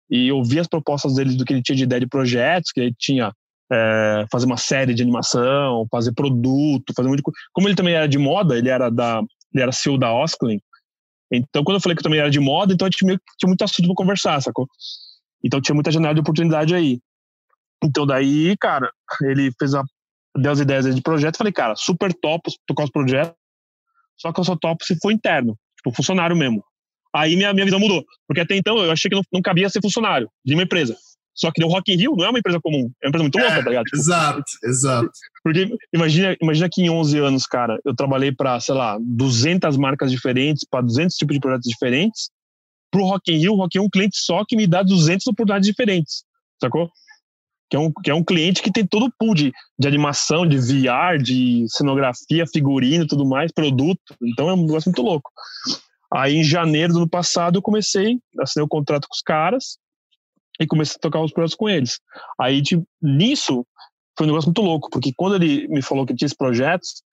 e 0.10 0.32
ouvi 0.32 0.60
as 0.60 0.67
propostas 0.67 1.15
dele 1.15 1.36
do 1.36 1.45
que 1.45 1.54
ele 1.54 1.62
tinha 1.62 1.76
de 1.76 1.84
ideia 1.84 2.00
de 2.00 2.08
projetos, 2.08 2.71
que 2.71 2.80
ele 2.80 2.95
tinha 2.97 3.34
é, 3.71 4.26
fazer 4.32 4.45
uma 4.45 4.58
série 4.58 4.93
de 4.93 5.02
animação, 5.02 5.86
fazer 5.91 6.13
produto, 6.13 6.93
fazer 6.95 7.08
um 7.08 7.12
monte 7.12 7.19
de 7.19 7.23
coisa. 7.23 7.39
Como 7.54 7.67
ele 7.67 7.76
também 7.76 7.93
era 7.93 8.08
de 8.08 8.17
moda, 8.17 8.58
ele 8.58 8.69
era 8.69 8.89
da 8.89 9.21
ele 9.54 9.63
era 9.63 9.71
CEO 9.71 9.97
da 9.97 10.13
Osklin, 10.13 10.60
então, 11.32 11.63
quando 11.63 11.76
eu 11.76 11.82
falei 11.82 11.96
que 11.96 12.00
eu 12.00 12.04
também 12.04 12.20
era 12.20 12.30
de 12.30 12.40
moda, 12.40 12.74
então 12.74 12.88
a 12.88 12.90
gente 12.90 13.06
meio 13.06 13.20
que 13.20 13.26
tinha 13.38 13.48
muito 13.48 13.63
assunto 13.63 13.86
para 13.86 13.96
conversar, 13.96 14.42
sacou? 14.42 14.68
Então 15.44 15.62
tinha 15.62 15.76
muita 15.76 15.92
janela 15.92 16.13
de 16.13 16.22
oportunidade 16.22 16.74
aí. 16.74 17.00
Então 17.84 18.06
daí, 18.06 18.56
cara, 18.58 18.92
ele 19.24 19.52
fez 19.60 19.74
a, 19.76 19.84
deu 20.36 20.52
as 20.52 20.60
ideias 20.60 20.96
de 20.96 21.02
projeto, 21.02 21.38
falei, 21.38 21.54
cara, 21.54 21.76
super 21.76 22.13
top 22.13 22.50
tocar 22.66 22.86
os 22.86 22.92
projetos, 22.92 23.36
só 24.18 24.32
que 24.32 24.40
eu 24.40 24.44
só 24.44 24.56
topo 24.56 24.84
se 24.84 24.98
for 25.00 25.12
interno, 25.12 25.58
tipo, 25.78 25.96
funcionário 25.96 26.36
mesmo. 26.36 26.63
Aí 27.13 27.36
minha, 27.36 27.54
minha 27.54 27.66
visão 27.66 27.80
mudou, 27.80 28.04
porque 28.28 28.42
até 28.42 28.56
então 28.56 28.78
eu 28.78 28.92
achei 28.92 29.10
que 29.10 29.16
não, 29.16 29.24
não 29.32 29.42
cabia 29.42 29.70
ser 29.70 29.82
funcionário 29.82 30.30
de 30.46 30.54
uma 30.54 30.63
empresa. 30.63 30.98
Só 31.38 31.52
que 31.52 31.63
o 31.63 31.67
Rock 31.67 31.93
in 31.93 31.97
Rio 31.97 32.15
não 32.17 32.26
é 32.26 32.30
uma 32.30 32.39
empresa 32.39 32.60
comum, 32.60 32.91
é 33.02 33.06
uma 33.06 33.10
empresa 33.10 33.23
muito 33.23 33.38
louca, 33.38 33.54
é, 33.54 33.63
tá 33.63 33.69
ligado? 33.69 33.84
Tipo, 33.84 33.97
exato, 33.97 34.43
exato. 34.63 35.12
Porque 35.43 35.78
imagina, 35.93 36.36
imagina 36.41 36.67
que 36.67 36.82
em 36.82 36.89
11 36.89 37.19
anos, 37.19 37.45
cara, 37.45 37.80
eu 37.86 37.95
trabalhei 37.95 38.32
para, 38.32 38.60
sei 38.60 38.73
lá, 38.73 38.97
200 39.00 39.78
marcas 39.78 40.10
diferentes, 40.10 40.65
para 40.67 40.82
200 40.82 41.15
tipos 41.15 41.36
de 41.36 41.39
projetos 41.39 41.69
diferentes. 41.69 42.32
Pro 42.89 43.06
Rock 43.06 43.32
in 43.32 43.38
Rio, 43.38 43.54
o 43.54 43.58
Rock 43.58 43.78
in 43.78 43.82
Rio 43.82 43.84
é 43.84 43.88
um 43.88 43.89
cliente 43.89 44.17
só 44.17 44.43
que 44.47 44.56
me 44.56 44.65
dá 44.65 44.82
200 44.82 45.28
oportunidades 45.28 45.69
diferentes, 45.69 46.23
sacou? 46.60 46.89
Que 47.69 47.76
é 47.76 47.80
um, 47.80 47.91
que 47.91 48.10
é 48.10 48.15
um 48.15 48.23
cliente 48.23 48.63
que 48.63 48.71
tem 48.71 48.88
todo 48.88 49.06
o 49.06 49.12
pool 49.19 49.36
de, 49.36 49.52
de 49.78 49.88
animação, 49.88 50.47
de 50.47 50.58
VR, 50.58 51.21
de 51.21 51.65
cenografia, 51.69 52.47
figurino 52.47 53.04
e 53.04 53.08
tudo 53.08 53.28
mais, 53.28 53.52
produto. 53.52 54.15
Então 54.23 54.50
é 54.50 54.54
um 54.54 54.65
negócio 54.65 54.89
muito 54.89 55.04
louco. 55.04 55.30
Aí 56.12 56.38
em 56.38 56.43
janeiro 56.43 56.93
do 56.93 57.00
ano 57.00 57.10
passado 57.10 57.58
eu 57.58 57.62
comecei, 57.62 58.17
assinei 58.39 58.63
o 58.63 58.67
contrato 58.67 59.08
com 59.08 59.13
os 59.13 59.21
caras, 59.21 59.78
e 60.60 60.67
comecei 60.67 60.96
a 60.98 61.00
tocar 61.00 61.22
os 61.22 61.32
projetos 61.32 61.56
com 61.56 61.70
eles. 61.70 62.00
Aí, 62.39 62.62
tipo, 62.62 62.86
nisso, 63.02 63.65
foi 64.17 64.26
um 64.26 64.30
negócio 64.30 64.48
muito 64.48 64.62
louco, 64.62 64.89
porque 64.89 65.12
quando 65.15 65.36
ele 65.36 65.67
me 65.67 65.82
falou 65.82 66.06
que 66.06 66.15
tinha 66.15 66.26
esses 66.26 66.38
projetos, 66.38 67.04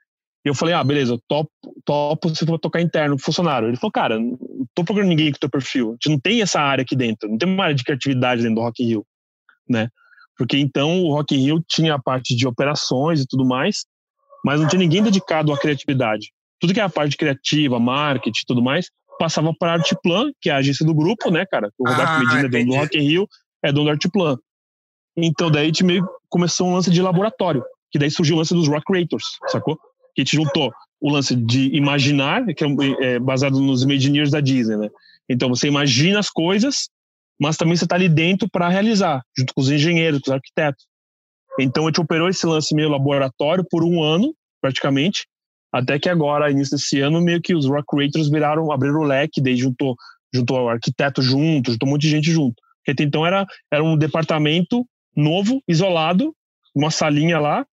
eu 0.45 0.55
falei, 0.55 0.75
ah, 0.75 0.85
beleza, 0.85 1.19
topo, 1.27 1.51
topo 1.85 2.29
se 2.29 2.45
for 2.45 2.59
tocar 2.59 2.81
interno, 2.81 3.19
funcionário. 3.19 3.69
Ele 3.69 3.77
falou, 3.77 3.93
cara, 3.93 4.19
não 4.19 4.37
tô 4.75 4.85
procurando 4.85 5.09
ninguém 5.09 5.33
com 5.33 5.39
teu 5.39 5.49
perfil. 5.49 5.91
A 5.91 5.93
gente 5.93 6.11
não 6.11 6.21
tem 6.21 6.43
essa 6.43 6.61
área 6.61 6.83
aqui 6.83 6.95
dentro, 6.95 7.29
não 7.29 7.39
tem 7.39 7.49
uma 7.49 7.65
área 7.65 7.75
de 7.75 7.83
criatividade 7.83 8.43
dentro 8.43 8.57
do 8.57 8.61
Rock 8.61 8.83
in 8.83 8.89
Rio, 8.89 9.07
né? 9.69 9.89
Porque 10.37 10.59
então 10.59 11.03
o 11.03 11.15
Rock 11.15 11.35
in 11.35 11.45
Rio 11.45 11.65
tinha 11.67 11.95
a 11.95 11.99
parte 11.99 12.37
de 12.37 12.47
operações 12.47 13.21
e 13.21 13.27
tudo 13.27 13.45
mais, 13.45 13.87
mas 14.45 14.61
não 14.61 14.69
tinha 14.69 14.81
ninguém 14.81 15.03
dedicado 15.03 15.53
à 15.53 15.59
criatividade. 15.59 16.31
Tudo 16.61 16.75
que 16.75 16.81
é 16.81 16.83
a 16.83 16.91
parte 16.91 17.17
criativa, 17.17 17.79
marketing 17.79 18.41
e 18.43 18.47
tudo 18.47 18.63
mais, 18.63 18.91
passava 19.19 19.53
para 19.59 19.73
a 19.73 19.75
Artplan, 19.75 20.31
que 20.41 20.51
é 20.51 20.53
a 20.53 20.57
agência 20.57 20.85
do 20.85 20.95
grupo, 20.95 21.31
né, 21.31 21.45
cara? 21.47 21.71
O 21.79 21.89
Roberto 21.89 22.09
ah, 22.09 22.19
Medina 22.19 22.41
é 22.41 22.49
dono 22.49 22.67
do 22.67 22.75
Rock 22.75 22.99
in 22.99 23.03
Rio, 23.03 23.29
é 23.63 23.73
dono 23.73 23.87
do 23.87 23.91
Artplan. 23.91 24.37
Então 25.17 25.51
daí 25.51 25.65
a 25.65 25.67
gente 25.67 25.85
meio 25.85 26.07
começou 26.29 26.69
um 26.69 26.75
lance 26.75 26.91
de 26.91 27.01
laboratório, 27.01 27.63
que 27.91 27.99
daí 27.99 28.11
surgiu 28.11 28.35
o 28.35 28.39
lance 28.39 28.53
dos 28.53 28.69
Rock 28.69 28.85
Creators, 28.85 29.39
sacou? 29.47 29.77
Que 30.15 30.23
a 30.23 30.25
gente 30.25 30.37
juntou 30.37 30.73
o 31.01 31.11
lance 31.11 31.37
de 31.37 31.75
imaginar, 31.77 32.45
que 32.55 32.65
é, 32.65 32.69
é 33.01 33.19
baseado 33.19 33.61
nos 33.61 33.83
Imagineers 33.83 34.31
da 34.31 34.41
Disney, 34.41 34.77
né? 34.77 34.91
Então 35.29 35.49
você 35.49 35.69
imagina 35.69 36.19
as 36.19 36.31
coisas, 36.31 36.89
mas 37.41 37.57
também 37.57 37.77
você 37.77 37.85
está 37.85 37.97
ali 37.97 38.09
dentro 38.09 38.49
para 38.51 38.69
realizar, 38.69 39.23
junto 39.37 39.55
com 39.55 39.61
os 39.61 39.71
engenheiros, 39.71 40.21
com 40.21 40.31
os 40.31 40.35
arquitetos. 40.35 40.87
Então 41.59 41.85
a 41.85 41.87
gente 41.89 42.01
operou 42.01 42.29
esse 42.29 42.45
lance 42.47 42.75
meio 42.75 42.89
laboratório 42.89 43.65
por 43.71 43.85
um 43.85 44.03
ano, 44.03 44.35
praticamente, 44.61 45.27
até 45.75 45.99
que 45.99 46.09
agora, 46.09 46.53
início 46.53 46.77
desse 46.77 47.01
ano, 47.01 47.21
meio 47.21 47.43
que 47.43 47.53
os 47.53 47.67
rock 47.67 47.85
creators 47.89 48.31
viraram, 48.31 48.71
abriram 48.71 49.01
o 49.01 49.03
leque, 49.03 49.43
daí 49.43 49.57
juntou, 49.57 49.97
juntou 50.33 50.63
o 50.63 50.69
arquiteto 50.69 51.21
junto, 51.21 51.73
juntou 51.73 51.89
um 51.89 51.93
monte 51.93 52.03
de 52.03 52.11
gente 52.11 52.31
junto. 52.31 52.55
Porque 52.79 52.93
até 52.93 53.03
então 53.03 53.27
era, 53.27 53.45
era 53.73 53.83
um 53.83 53.97
departamento 53.97 54.87
novo, 55.17 55.61
isolado, 55.67 56.33
uma 56.73 56.93
salinha 56.93 57.41
lá, 57.41 57.67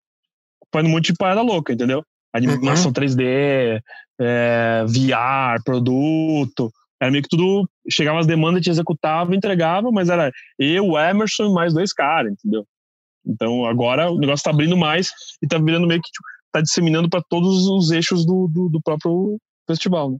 fazendo 0.72 0.88
um 0.88 0.92
monte 0.92 1.12
de 1.12 1.18
parada 1.18 1.42
louca, 1.42 1.74
entendeu? 1.74 2.03
Animação 2.32 2.86
uhum. 2.86 2.92
3D, 2.94 3.82
é, 4.18 4.84
VR, 4.86 5.62
produto. 5.62 6.72
Era 6.98 7.11
meio 7.11 7.22
que 7.22 7.28
tudo. 7.28 7.68
Chegava 7.90 8.18
as 8.18 8.26
demandas, 8.26 8.55
a 8.55 8.59
gente 8.61 8.70
executava, 8.70 9.36
entregava, 9.36 9.92
mas 9.92 10.09
era 10.09 10.32
eu, 10.59 10.86
o 10.86 10.98
Emerson 10.98 11.53
mais 11.53 11.74
dois 11.74 11.92
caras, 11.92 12.32
entendeu? 12.32 12.64
Então 13.26 13.66
agora 13.66 14.11
o 14.11 14.16
negócio 14.16 14.42
tá 14.42 14.51
abrindo 14.51 14.76
mais 14.76 15.11
e 15.42 15.46
tá 15.46 15.59
virando 15.59 15.86
meio 15.86 16.01
que 16.01 16.11
tipo, 16.11 16.26
está 16.51 16.61
disseminando 16.61 17.09
para 17.09 17.22
todos 17.28 17.66
os 17.66 17.90
eixos 17.90 18.26
do, 18.26 18.48
do, 18.53 18.68
do 18.68 18.80
próprio 18.82 19.38
festival. 19.68 20.12
Né? 20.12 20.18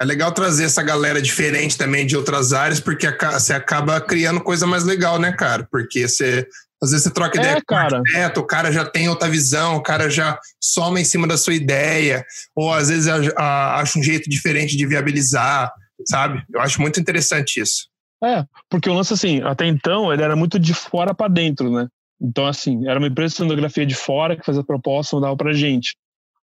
É 0.00 0.04
legal 0.04 0.32
trazer 0.32 0.64
essa 0.64 0.82
galera 0.82 1.20
diferente 1.20 1.78
também 1.78 2.06
de 2.06 2.16
outras 2.16 2.52
áreas, 2.52 2.80
porque 2.80 3.06
você 3.32 3.52
acaba 3.52 4.00
criando 4.00 4.40
coisa 4.40 4.66
mais 4.66 4.84
legal, 4.84 5.18
né, 5.18 5.32
cara? 5.32 5.66
Porque 5.70 6.08
você 6.08 6.46
às 6.82 6.90
vezes 6.90 7.04
você 7.04 7.10
troca 7.10 7.38
ideia 7.38 7.52
é, 7.52 7.60
com 7.60 7.74
cara. 7.74 7.94
o 7.94 7.98
arquiteto, 7.98 8.40
o 8.40 8.46
cara 8.46 8.70
já 8.70 8.84
tem 8.84 9.08
outra 9.08 9.28
visão, 9.28 9.76
o 9.76 9.82
cara 9.82 10.10
já 10.10 10.38
soma 10.60 11.00
em 11.00 11.04
cima 11.04 11.26
da 11.26 11.38
sua 11.38 11.54
ideia, 11.54 12.24
ou 12.54 12.72
às 12.72 12.88
vezes 12.88 13.08
acha 13.08 13.98
um 13.98 14.02
jeito 14.02 14.28
diferente 14.28 14.76
de 14.76 14.86
viabilizar. 14.86 15.72
sabe? 16.06 16.42
Eu 16.52 16.60
acho 16.60 16.80
muito 16.82 17.00
interessante 17.00 17.60
isso. 17.60 17.88
É, 18.22 18.44
porque 18.68 18.90
o 18.90 18.94
lance, 18.94 19.14
assim, 19.14 19.40
até 19.42 19.66
então, 19.66 20.12
ele 20.12 20.22
era 20.22 20.36
muito 20.36 20.58
de 20.58 20.74
fora 20.74 21.14
para 21.14 21.32
dentro, 21.32 21.70
né? 21.70 21.86
Então, 22.24 22.46
assim, 22.46 22.88
era 22.88 22.98
uma 22.98 23.08
empresa 23.08 23.32
de 23.32 23.36
cenografia 23.36 23.84
de 23.84 23.94
fora 23.94 24.34
que 24.34 24.46
fazia 24.46 24.62
a 24.62 24.64
proposta, 24.64 25.14
mandava 25.14 25.36
pra 25.36 25.52
gente. 25.52 25.94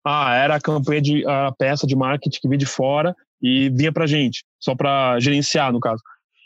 Ah, 0.06 0.36
era 0.36 0.56
a 0.56 0.62
campanha 0.62 1.02
de 1.02 1.26
a 1.28 1.52
peça 1.58 1.88
de 1.88 1.96
marketing 1.96 2.40
que 2.40 2.48
vinha 2.48 2.58
de 2.60 2.68
fora 2.68 3.16
e 3.42 3.70
vinha 3.72 3.92
pra 3.92 4.06
gente, 4.06 4.44
só 4.60 4.76
para 4.76 5.20
gerenciar, 5.20 5.74
no 5.74 5.80
caso. 5.80 6.02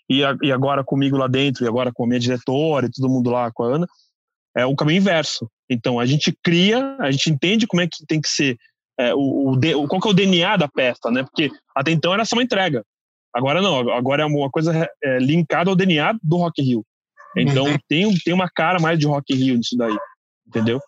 E, 0.10 0.24
a, 0.24 0.38
e 0.42 0.54
agora 0.54 0.86
comigo 0.86 1.18
lá 1.18 1.28
dentro, 1.28 1.66
e 1.66 1.68
agora 1.68 1.92
com 1.94 2.06
a 2.06 2.08
minha 2.08 2.20
diretora 2.20 2.86
e 2.86 2.92
todo 2.92 3.12
mundo 3.12 3.30
lá 3.30 3.52
com 3.52 3.64
a 3.64 3.76
Ana, 3.76 3.88
é 4.56 4.66
o 4.66 4.76
caminho 4.76 5.00
inverso. 5.00 5.50
Então, 5.70 6.00
a 6.00 6.06
gente 6.06 6.34
cria, 6.42 6.96
a 7.02 7.12
gente 7.12 7.30
entende 7.30 7.68
como 7.68 7.82
é 7.82 7.88
que 7.88 8.06
tem 8.08 8.22
que 8.22 8.30
ser, 8.30 8.58
é, 8.98 9.14
o, 9.14 9.52
o, 9.52 9.88
qual 9.88 10.02
que 10.02 10.08
é 10.08 10.12
o 10.12 10.14
DNA 10.14 10.56
da 10.56 10.70
peça, 10.70 11.12
né? 11.12 11.24
Porque 11.24 11.50
até 11.76 11.92
então 11.92 12.14
era 12.14 12.24
só 12.24 12.38
uma 12.38 12.44
entrega. 12.44 12.86
Agora 13.34 13.62
não, 13.62 13.92
agora 13.92 14.24
é 14.24 14.26
uma 14.26 14.50
coisa 14.50 14.90
é, 15.04 15.18
linkada 15.20 15.70
ao 15.70 15.76
DNA 15.76 16.16
do 16.24 16.38
Rock 16.38 16.62
Rio. 16.62 16.86
Então 17.38 17.66
uhum. 17.66 17.78
tem, 17.88 18.14
tem 18.24 18.34
uma 18.34 18.50
cara 18.50 18.80
mais 18.80 18.98
de 18.98 19.06
Rock 19.06 19.34
Rio 19.34 19.58
nisso 19.58 19.76
daí, 19.78 19.96
entendeu? 20.48 20.80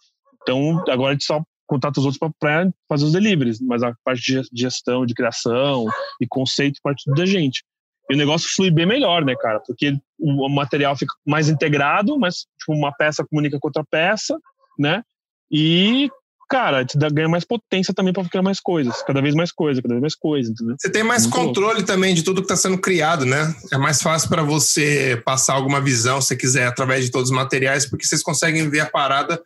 Então 0.41 0.83
agora 0.89 1.11
a 1.11 1.13
gente 1.13 1.25
só 1.25 1.41
contata 1.67 1.99
os 1.99 2.05
outros 2.05 2.33
para 2.39 2.69
fazer 2.87 3.05
os 3.05 3.11
deliveries, 3.11 3.59
mas 3.59 3.83
a 3.83 3.93
parte 4.03 4.21
de 4.21 4.41
gestão, 4.53 5.05
de 5.05 5.13
criação 5.13 5.85
e 6.21 6.27
conceito 6.27 6.79
parte 6.81 7.03
da 7.11 7.25
gente. 7.25 7.63
E 8.09 8.15
o 8.15 8.17
negócio 8.17 8.49
flui 8.55 8.71
bem 8.71 8.85
melhor, 8.85 9.25
né, 9.25 9.35
cara? 9.35 9.59
Porque 9.59 9.93
o 10.17 10.47
material 10.47 10.95
fica 10.95 11.13
mais 11.25 11.49
integrado, 11.49 12.17
mas 12.17 12.45
tipo, 12.57 12.73
uma 12.73 12.93
peça 12.93 13.25
comunica 13.29 13.59
com 13.59 13.67
outra 13.67 13.83
peça, 13.83 14.39
né? 14.79 15.03
E 15.51 16.09
cara, 16.49 16.85
te 16.85 16.97
dá, 16.97 17.09
ganha 17.09 17.27
mais 17.27 17.43
potência 17.43 17.93
também 17.93 18.13
para 18.13 18.27
criar 18.27 18.41
mais 18.41 18.59
coisas, 18.59 19.01
cada 19.03 19.21
vez 19.21 19.35
mais 19.35 19.51
coisa, 19.51 19.81
cada 19.81 19.93
vez 19.95 20.01
mais 20.01 20.15
coisa, 20.15 20.51
entendeu? 20.51 20.75
Você 20.79 20.89
tem 20.89 21.03
mais 21.03 21.23
Muito 21.23 21.35
controle 21.35 21.73
louco. 21.79 21.87
também 21.87 22.13
de 22.13 22.23
tudo 22.23 22.41
que 22.41 22.45
está 22.45 22.55
sendo 22.55 22.77
criado, 22.77 23.25
né? 23.25 23.53
É 23.71 23.77
mais 23.77 24.01
fácil 24.01 24.29
para 24.29 24.43
você 24.43 25.21
passar 25.25 25.53
alguma 25.53 25.81
visão, 25.81 26.21
se 26.21 26.35
quiser, 26.35 26.67
através 26.67 27.05
de 27.05 27.11
todos 27.11 27.29
os 27.29 27.35
materiais, 27.35 27.85
porque 27.85 28.05
vocês 28.05 28.23
conseguem 28.23 28.69
ver 28.69 28.81
a 28.81 28.85
parada 28.85 29.41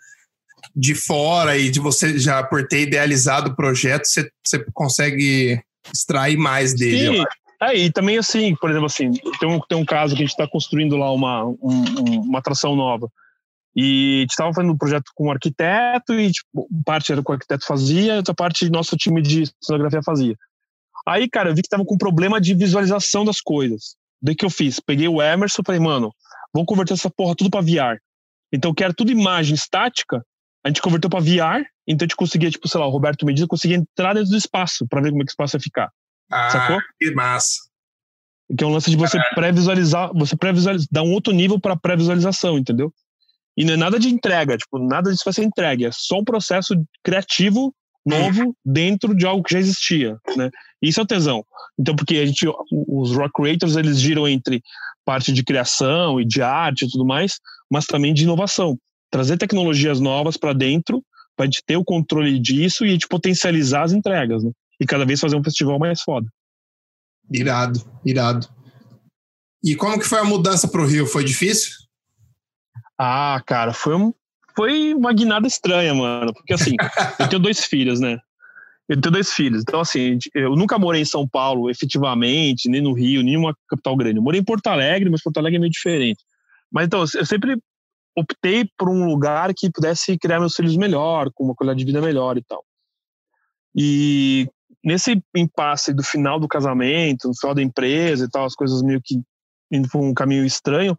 de 0.75 0.95
fora 0.95 1.57
e 1.57 1.69
de 1.69 1.79
você 1.79 2.17
já 2.17 2.43
por 2.43 2.67
ter 2.67 2.81
idealizado 2.81 3.49
o 3.49 3.55
projeto, 3.55 4.05
você, 4.05 4.29
você 4.45 4.63
consegue 4.73 5.59
extrair 5.93 6.37
mais 6.37 6.75
dele. 6.75 7.17
Sim. 7.17 7.23
É, 7.61 7.75
e 7.75 7.91
também 7.91 8.17
assim, 8.17 8.55
por 8.55 8.69
exemplo, 8.69 8.87
assim, 8.87 9.11
tem 9.39 9.47
um, 9.47 9.59
tem 9.59 9.77
um 9.77 9.85
caso 9.85 10.15
que 10.15 10.21
a 10.21 10.25
gente 10.25 10.31
está 10.31 10.47
construindo 10.47 10.97
lá 10.97 11.11
uma, 11.11 11.45
um, 11.45 12.21
uma 12.23 12.39
atração 12.39 12.75
nova. 12.75 13.07
E 13.75 14.17
a 14.17 14.21
gente 14.21 14.31
estava 14.31 14.53
fazendo 14.53 14.73
um 14.73 14.77
projeto 14.77 15.11
com 15.15 15.27
um 15.27 15.31
arquiteto 15.31 16.13
e 16.13 16.31
tipo, 16.31 16.67
parte 16.85 17.11
era 17.11 17.21
o 17.21 17.23
que 17.23 17.31
o 17.31 17.33
arquiteto 17.33 17.65
fazia, 17.65 18.15
outra 18.15 18.33
parte 18.33 18.69
nosso 18.69 18.97
time 18.97 19.21
de 19.21 19.43
cenografia 19.61 20.01
fazia. 20.03 20.35
Aí, 21.07 21.29
cara, 21.29 21.49
eu 21.49 21.55
vi 21.55 21.61
que 21.61 21.69
tava 21.69 21.85
com 21.85 21.97
problema 21.97 22.39
de 22.39 22.53
visualização 22.53 23.25
das 23.25 23.39
coisas. 23.41 23.95
Daí 24.21 24.35
que 24.35 24.45
eu 24.45 24.49
fiz? 24.49 24.79
Peguei 24.79 25.07
o 25.07 25.21
Emerson 25.21 25.61
e 25.61 25.65
falei, 25.65 25.81
mano, 25.81 26.13
vamos 26.53 26.67
converter 26.67 26.93
essa 26.93 27.09
porra 27.09 27.35
tudo 27.35 27.49
para 27.49 27.61
VR. 27.61 27.99
Então, 28.53 28.71
eu 28.71 28.75
quero 28.75 28.93
tudo 28.93 29.11
imagem 29.11 29.55
estática. 29.55 30.23
A 30.63 30.67
gente 30.67 30.81
converteu 30.81 31.09
para 31.09 31.21
VR, 31.21 31.65
então 31.87 32.05
a 32.05 32.07
gente 32.07 32.15
conseguia, 32.15 32.51
tipo, 32.51 32.67
sei 32.67 32.79
lá, 32.79 32.85
o 32.85 32.91
Roberto 32.91 33.25
Medina 33.25 33.47
conseguia 33.47 33.77
entrar 33.77 34.13
dentro 34.13 34.29
do 34.29 34.37
espaço 34.37 34.85
para 34.87 35.01
ver 35.01 35.09
como 35.09 35.23
é 35.23 35.25
que 35.25 35.31
o 35.31 35.33
espaço 35.33 35.55
ia 35.55 35.59
ficar. 35.59 35.89
Ah, 36.29 36.49
sacou? 36.51 36.79
que 36.99 37.11
massa. 37.11 37.55
Que 38.55 38.63
é 38.63 38.67
um 38.67 38.71
lance 38.71 38.91
de 38.91 38.97
você 38.97 39.17
pré-visualizar, 39.33 40.11
você 40.13 40.35
pré-visualizar, 40.35 40.87
dar 40.91 41.03
um 41.03 41.13
outro 41.13 41.33
nível 41.33 41.59
para 41.59 41.75
pré-visualização, 41.75 42.57
entendeu? 42.57 42.93
E 43.57 43.65
não 43.65 43.73
é 43.73 43.77
nada 43.77 43.99
de 43.99 44.07
entrega, 44.09 44.57
tipo, 44.57 44.79
nada 44.79 45.11
disso 45.11 45.23
vai 45.25 45.33
ser 45.33 45.43
entregue, 45.43 45.85
é 45.85 45.91
só 45.91 46.19
um 46.19 46.23
processo 46.23 46.73
criativo 47.03 47.73
novo 48.05 48.55
dentro 48.65 49.13
de 49.15 49.25
algo 49.25 49.43
que 49.43 49.53
já 49.53 49.59
existia, 49.59 50.17
né? 50.35 50.49
Isso 50.81 50.99
é 50.99 51.03
o 51.03 51.05
tesão. 51.05 51.45
Então, 51.77 51.95
porque 51.95 52.17
a 52.17 52.25
gente, 52.25 52.47
os 52.71 53.15
rock 53.15 53.31
creators, 53.33 53.75
eles 53.75 53.99
giram 53.99 54.27
entre 54.27 54.61
parte 55.05 55.31
de 55.31 55.43
criação 55.43 56.19
e 56.19 56.25
de 56.25 56.41
arte 56.41 56.85
e 56.85 56.89
tudo 56.89 57.05
mais, 57.05 57.39
mas 57.69 57.85
também 57.85 58.13
de 58.13 58.23
inovação. 58.23 58.77
Trazer 59.11 59.37
tecnologias 59.37 59.99
novas 59.99 60.37
para 60.37 60.53
dentro, 60.53 61.03
para 61.35 61.43
a 61.43 61.45
gente 61.45 61.63
ter 61.65 61.77
o 61.77 61.83
controle 61.83 62.39
disso 62.39 62.85
e 62.85 62.89
a 62.89 62.91
gente 62.93 63.07
potencializar 63.07 63.83
as 63.83 63.91
entregas, 63.91 64.43
né? 64.43 64.51
E 64.79 64.85
cada 64.85 65.05
vez 65.05 65.19
fazer 65.19 65.35
um 65.35 65.43
festival 65.43 65.77
mais 65.77 66.01
foda. 66.01 66.27
Irado, 67.31 67.79
irado. 68.03 68.47
E 69.63 69.75
como 69.75 69.99
que 69.99 70.07
foi 70.07 70.19
a 70.19 70.23
mudança 70.23 70.67
para 70.67 70.81
o 70.81 70.85
Rio? 70.85 71.05
Foi 71.05 71.23
difícil? 71.23 71.80
Ah, 73.03 73.41
cara, 73.47 73.73
foi, 73.73 73.95
um, 73.95 74.13
foi 74.55 74.93
uma 74.93 75.11
guinada 75.11 75.47
estranha, 75.47 75.91
mano. 75.91 76.31
Porque 76.35 76.53
assim, 76.53 76.75
eu 77.19 77.27
tenho 77.27 77.41
dois 77.41 77.65
filhos, 77.65 77.99
né? 77.99 78.19
Eu 78.87 79.01
tenho 79.01 79.11
dois 79.11 79.33
filhos. 79.33 79.63
Então, 79.63 79.79
assim, 79.79 80.19
eu 80.35 80.55
nunca 80.55 80.77
morei 80.77 81.01
em 81.01 81.05
São 81.05 81.27
Paulo, 81.27 81.67
efetivamente, 81.67 82.69
nem 82.69 82.79
no 82.79 82.93
Rio, 82.93 83.23
nem 83.23 83.35
uma 83.35 83.55
capital 83.67 83.97
grande. 83.97 84.17
Eu 84.17 84.21
morei 84.21 84.39
em 84.39 84.43
Porto 84.43 84.67
Alegre, 84.67 85.09
mas 85.09 85.23
Porto 85.23 85.37
Alegre 85.37 85.57
é 85.57 85.59
meio 85.59 85.71
diferente. 85.71 86.23
Mas 86.71 86.85
então, 86.85 86.99
eu 86.99 87.25
sempre 87.25 87.57
optei 88.15 88.69
por 88.77 88.87
um 88.87 89.07
lugar 89.07 89.51
que 89.57 89.71
pudesse 89.71 90.15
criar 90.19 90.39
meus 90.39 90.53
filhos 90.53 90.77
melhor, 90.77 91.31
com 91.33 91.45
uma 91.45 91.55
qualidade 91.55 91.79
de 91.79 91.85
vida 91.85 92.01
melhor 92.03 92.37
e 92.37 92.43
tal. 92.43 92.63
E 93.75 94.47
nesse 94.83 95.19
impasse 95.35 95.91
do 95.91 96.03
final 96.03 96.39
do 96.39 96.47
casamento, 96.47 97.29
no 97.29 97.35
final 97.35 97.55
da 97.55 97.63
empresa 97.63 98.25
e 98.25 98.29
tal, 98.29 98.45
as 98.45 98.53
coisas 98.53 98.83
meio 98.83 99.01
que 99.03 99.19
indo 99.71 99.89
por 99.89 100.01
um 100.01 100.13
caminho 100.13 100.45
estranho, 100.45 100.95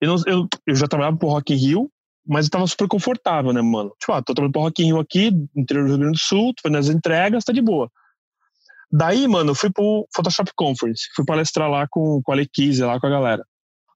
eu, 0.00 0.08
não, 0.08 0.22
eu, 0.26 0.48
eu 0.66 0.74
já 0.74 0.86
trabalhava 0.86 1.16
pro 1.16 1.28
Rock 1.28 1.52
in 1.52 1.56
Rio, 1.56 1.90
mas 2.26 2.46
eu 2.46 2.50
tava 2.50 2.66
super 2.66 2.88
confortável, 2.88 3.52
né, 3.52 3.62
mano? 3.62 3.92
Tipo, 4.00 4.12
ah, 4.12 4.22
tô 4.22 4.34
trabalhando 4.34 4.52
pro 4.52 4.62
Rock 4.62 4.82
in 4.82 4.86
Rio 4.86 4.98
aqui, 4.98 5.30
interior 5.54 5.84
do 5.84 5.90
Rio 5.90 5.98
Grande 5.98 6.18
do 6.18 6.22
Sul, 6.22 6.52
tô 6.54 6.62
fazendo 6.62 6.78
as 6.78 6.88
entregas, 6.88 7.44
tá 7.44 7.52
de 7.52 7.62
boa. 7.62 7.90
Daí, 8.90 9.26
mano, 9.26 9.50
eu 9.50 9.54
fui 9.54 9.70
pro 9.70 10.06
Photoshop 10.14 10.50
Conference, 10.54 11.08
fui 11.14 11.24
palestrar 11.24 11.70
lá 11.70 11.86
com, 11.88 12.20
com 12.22 12.32
a 12.32 12.34
Lequise, 12.34 12.82
lá 12.82 13.00
com 13.00 13.06
a 13.06 13.10
galera. 13.10 13.44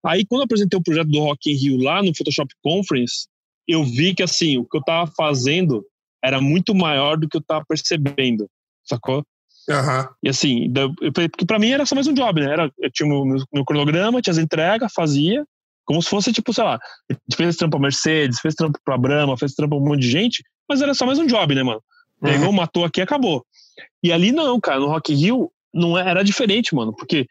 Aí, 0.04 0.24
quando 0.26 0.42
eu 0.42 0.44
apresentei 0.44 0.78
o 0.78 0.82
projeto 0.82 1.08
do 1.08 1.20
Rock 1.20 1.50
in 1.50 1.54
Rio 1.54 1.82
lá 1.82 2.02
no 2.02 2.14
Photoshop 2.14 2.52
Conference, 2.62 3.26
eu 3.68 3.84
vi 3.84 4.14
que, 4.14 4.22
assim, 4.22 4.58
o 4.58 4.64
que 4.64 4.76
eu 4.76 4.82
tava 4.82 5.10
fazendo 5.16 5.84
era 6.22 6.40
muito 6.40 6.74
maior 6.74 7.16
do 7.16 7.28
que 7.28 7.36
eu 7.36 7.42
tava 7.42 7.64
percebendo, 7.66 8.48
sacou? 8.84 9.24
Uhum. 9.68 10.08
E 10.22 10.28
assim, 10.28 10.72
porque 11.12 11.46
pra 11.46 11.58
mim 11.58 11.70
era 11.70 11.86
só 11.86 11.94
mais 11.94 12.06
um 12.06 12.14
job, 12.14 12.40
né? 12.40 12.52
Era, 12.52 12.72
eu 12.78 12.90
tinha 12.90 13.06
o 13.06 13.24
meu, 13.24 13.44
meu 13.52 13.64
cronograma, 13.64 14.20
tinha 14.20 14.32
as 14.32 14.38
entregas, 14.38 14.92
fazia, 14.92 15.44
como 15.90 16.00
se 16.00 16.08
fosse, 16.08 16.32
tipo, 16.32 16.54
sei 16.54 16.62
lá, 16.62 16.76
a 16.76 17.12
gente 17.12 17.36
fez 17.36 17.56
trampo 17.56 17.72
pra 17.72 17.80
Mercedes, 17.80 18.38
fez 18.38 18.54
trampo 18.54 18.78
pra 18.84 18.96
Brahma, 18.96 19.36
fez 19.36 19.54
trampo 19.54 19.74
pra 19.74 19.84
um 19.84 19.88
monte 19.88 20.02
de 20.02 20.08
gente, 20.08 20.40
mas 20.68 20.80
era 20.80 20.94
só 20.94 21.04
mais 21.04 21.18
um 21.18 21.26
job, 21.26 21.52
né, 21.52 21.64
mano? 21.64 21.82
Uhum. 22.22 22.30
Pegou, 22.30 22.52
matou 22.52 22.84
aqui 22.84 23.00
acabou. 23.00 23.44
E 24.00 24.12
ali 24.12 24.30
não, 24.30 24.60
cara, 24.60 24.78
no 24.78 24.86
Rock 24.86 25.12
Hill 25.12 25.50
não 25.74 25.98
é, 25.98 26.08
era 26.08 26.22
diferente, 26.22 26.76
mano, 26.76 26.94
porque 26.94 27.26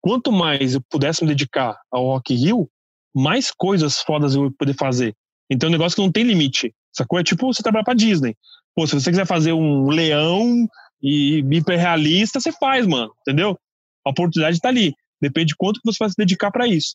quanto 0.00 0.30
mais 0.30 0.74
eu 0.74 0.80
pudesse 0.88 1.24
me 1.24 1.28
dedicar 1.28 1.76
ao 1.90 2.04
Rock 2.04 2.32
Hill, 2.32 2.70
mais 3.12 3.50
coisas 3.50 3.98
fodas 3.98 4.36
eu 4.36 4.44
ia 4.44 4.52
poder 4.56 4.74
fazer. 4.74 5.12
Então 5.50 5.66
é 5.66 5.70
um 5.70 5.72
negócio 5.72 5.96
que 5.96 6.02
não 6.02 6.12
tem 6.12 6.22
limite, 6.22 6.72
sacou? 6.92 7.18
É 7.18 7.24
tipo 7.24 7.52
você 7.52 7.64
trabalhar 7.64 7.82
pra 7.82 7.94
Disney. 7.94 8.36
Pô, 8.76 8.86
se 8.86 8.94
você 8.94 9.10
quiser 9.10 9.26
fazer 9.26 9.52
um 9.54 9.88
leão 9.88 10.68
e 11.02 11.38
hiperrealista, 11.50 12.38
você 12.38 12.52
faz, 12.52 12.86
mano, 12.86 13.12
entendeu? 13.22 13.58
A 14.06 14.10
oportunidade 14.10 14.60
tá 14.60 14.68
ali. 14.68 14.94
Depende 15.20 15.48
de 15.48 15.56
quanto 15.56 15.80
que 15.80 15.92
você 15.92 15.96
vai 15.98 16.10
se 16.10 16.16
dedicar 16.16 16.52
para 16.52 16.68
isso 16.68 16.92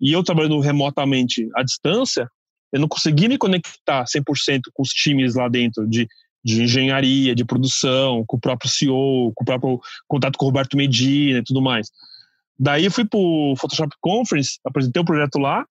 e 0.00 0.12
eu 0.12 0.22
trabalhando 0.22 0.58
remotamente 0.60 1.48
à 1.54 1.62
distância, 1.62 2.28
eu 2.72 2.80
não 2.80 2.88
consegui 2.88 3.28
me 3.28 3.38
conectar 3.38 4.04
100% 4.04 4.60
com 4.72 4.82
os 4.82 4.88
times 4.88 5.34
lá 5.34 5.48
dentro 5.48 5.86
de, 5.86 6.08
de 6.44 6.62
engenharia, 6.62 7.34
de 7.34 7.44
produção, 7.44 8.24
com 8.26 8.36
o 8.36 8.40
próprio 8.40 8.70
CEO, 8.70 9.32
com 9.34 9.42
o 9.42 9.46
próprio 9.46 9.80
contato 10.08 10.36
com 10.38 10.46
o 10.46 10.48
Roberto 10.48 10.76
Medina 10.76 11.38
e 11.38 11.44
tudo 11.44 11.60
mais. 11.60 11.88
Daí 12.58 12.84
eu 12.84 12.90
fui 12.90 13.04
pro 13.04 13.54
Photoshop 13.58 13.94
Conference, 14.00 14.58
apresentei 14.64 15.02
o 15.02 15.04
projeto 15.04 15.38
lá, 15.38 15.64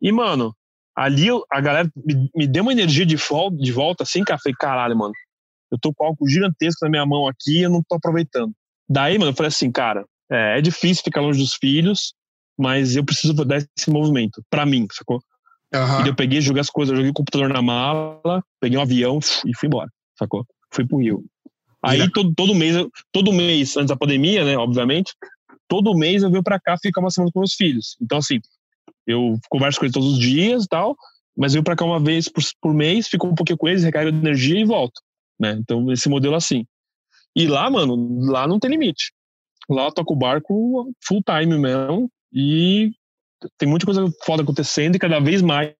e, 0.00 0.10
mano, 0.12 0.54
ali 0.96 1.28
a 1.50 1.60
galera 1.60 1.90
me, 1.96 2.30
me 2.34 2.46
deu 2.46 2.62
uma 2.62 2.72
energia 2.72 3.04
de 3.04 3.16
volta, 3.16 3.56
de 3.56 3.72
volta 3.72 4.02
assim, 4.02 4.24
cara, 4.24 4.40
falei, 4.42 4.54
caralho, 4.58 4.96
mano, 4.96 5.12
eu 5.70 5.78
tô 5.78 5.92
com 5.92 6.04
algo 6.04 6.28
gigantesco 6.28 6.84
na 6.84 6.90
minha 6.90 7.06
mão 7.06 7.26
aqui 7.26 7.58
e 7.58 7.62
eu 7.62 7.70
não 7.70 7.82
tô 7.82 7.96
aproveitando. 7.96 8.52
Daí, 8.88 9.18
mano, 9.18 9.30
eu 9.30 9.36
falei 9.36 9.48
assim, 9.48 9.70
cara, 9.70 10.04
é, 10.30 10.58
é 10.58 10.60
difícil 10.60 11.04
ficar 11.04 11.20
longe 11.20 11.38
dos 11.38 11.54
filhos, 11.54 12.14
mas 12.60 12.94
eu 12.94 13.02
preciso 13.02 13.32
dar 13.32 13.56
esse 13.56 13.90
movimento 13.90 14.42
para 14.50 14.66
mim, 14.66 14.86
sacou? 14.92 15.18
Uhum. 15.74 16.04
E 16.04 16.08
eu 16.08 16.14
peguei, 16.14 16.42
joguei 16.42 16.60
as 16.60 16.68
coisas, 16.68 16.94
joguei 16.94 17.10
o 17.10 17.14
computador 17.14 17.48
na 17.48 17.62
mala, 17.62 18.44
peguei 18.60 18.76
um 18.76 18.82
avião 18.82 19.18
e 19.46 19.56
fui 19.56 19.66
embora, 19.66 19.88
sacou? 20.18 20.44
Fui 20.70 20.86
pro 20.86 20.98
Rio. 20.98 21.24
Aí 21.82 22.10
todo, 22.12 22.34
todo 22.34 22.54
mês, 22.54 22.76
todo 23.10 23.32
mês, 23.32 23.78
antes 23.78 23.88
da 23.88 23.96
pandemia, 23.96 24.44
né, 24.44 24.58
obviamente, 24.58 25.14
todo 25.66 25.96
mês 25.96 26.22
eu 26.22 26.30
venho 26.30 26.42
para 26.42 26.60
cá 26.60 26.76
ficar 26.76 27.00
uma 27.00 27.10
semana 27.10 27.32
com 27.32 27.40
meus 27.40 27.54
filhos. 27.54 27.96
Então, 27.98 28.18
assim, 28.18 28.38
eu 29.06 29.38
converso 29.48 29.78
com 29.78 29.86
eles 29.86 29.94
todos 29.94 30.12
os 30.12 30.18
dias 30.18 30.64
e 30.64 30.68
tal, 30.68 30.94
mas 31.34 31.52
eu 31.52 31.54
venho 31.54 31.64
para 31.64 31.76
cá 31.76 31.86
uma 31.86 31.98
vez 31.98 32.28
por, 32.28 32.42
por 32.60 32.74
mês, 32.74 33.08
fico 33.08 33.26
um 33.26 33.34
pouquinho 33.34 33.56
com 33.56 33.68
eles, 33.68 33.82
recargo 33.82 34.12
de 34.12 34.18
energia 34.18 34.60
e 34.60 34.64
volto, 34.64 35.00
né? 35.40 35.56
Então, 35.58 35.90
esse 35.90 36.10
modelo 36.10 36.34
assim. 36.34 36.66
E 37.34 37.46
lá, 37.46 37.70
mano, 37.70 38.20
lá 38.30 38.46
não 38.46 38.58
tem 38.58 38.70
limite. 38.70 39.12
Lá 39.70 39.86
eu 39.86 39.92
toco 39.92 40.12
o 40.12 40.18
barco 40.18 40.92
full 41.02 41.22
time 41.22 41.56
mesmo, 41.56 42.10
e 42.32 42.92
tem 43.58 43.68
muita 43.68 43.86
coisa 43.86 44.06
foda 44.24 44.42
acontecendo 44.42 44.96
e 44.96 44.98
cada 44.98 45.18
vez 45.20 45.42
mais, 45.42 45.72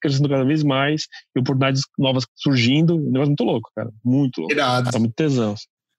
crescendo 0.00 0.28
cada 0.28 0.44
vez 0.44 0.62
mais, 0.62 1.06
e 1.34 1.40
oportunidades 1.40 1.82
novas 1.98 2.26
surgindo. 2.34 2.96
Um 2.96 3.10
negócio 3.10 3.28
muito 3.28 3.44
louco, 3.44 3.70
cara. 3.74 3.90
Muito 4.04 4.38
louco. 4.38 4.52
Irado. 4.52 4.90
Tá 4.90 4.98
muito 4.98 5.14
tesão. 5.14 5.54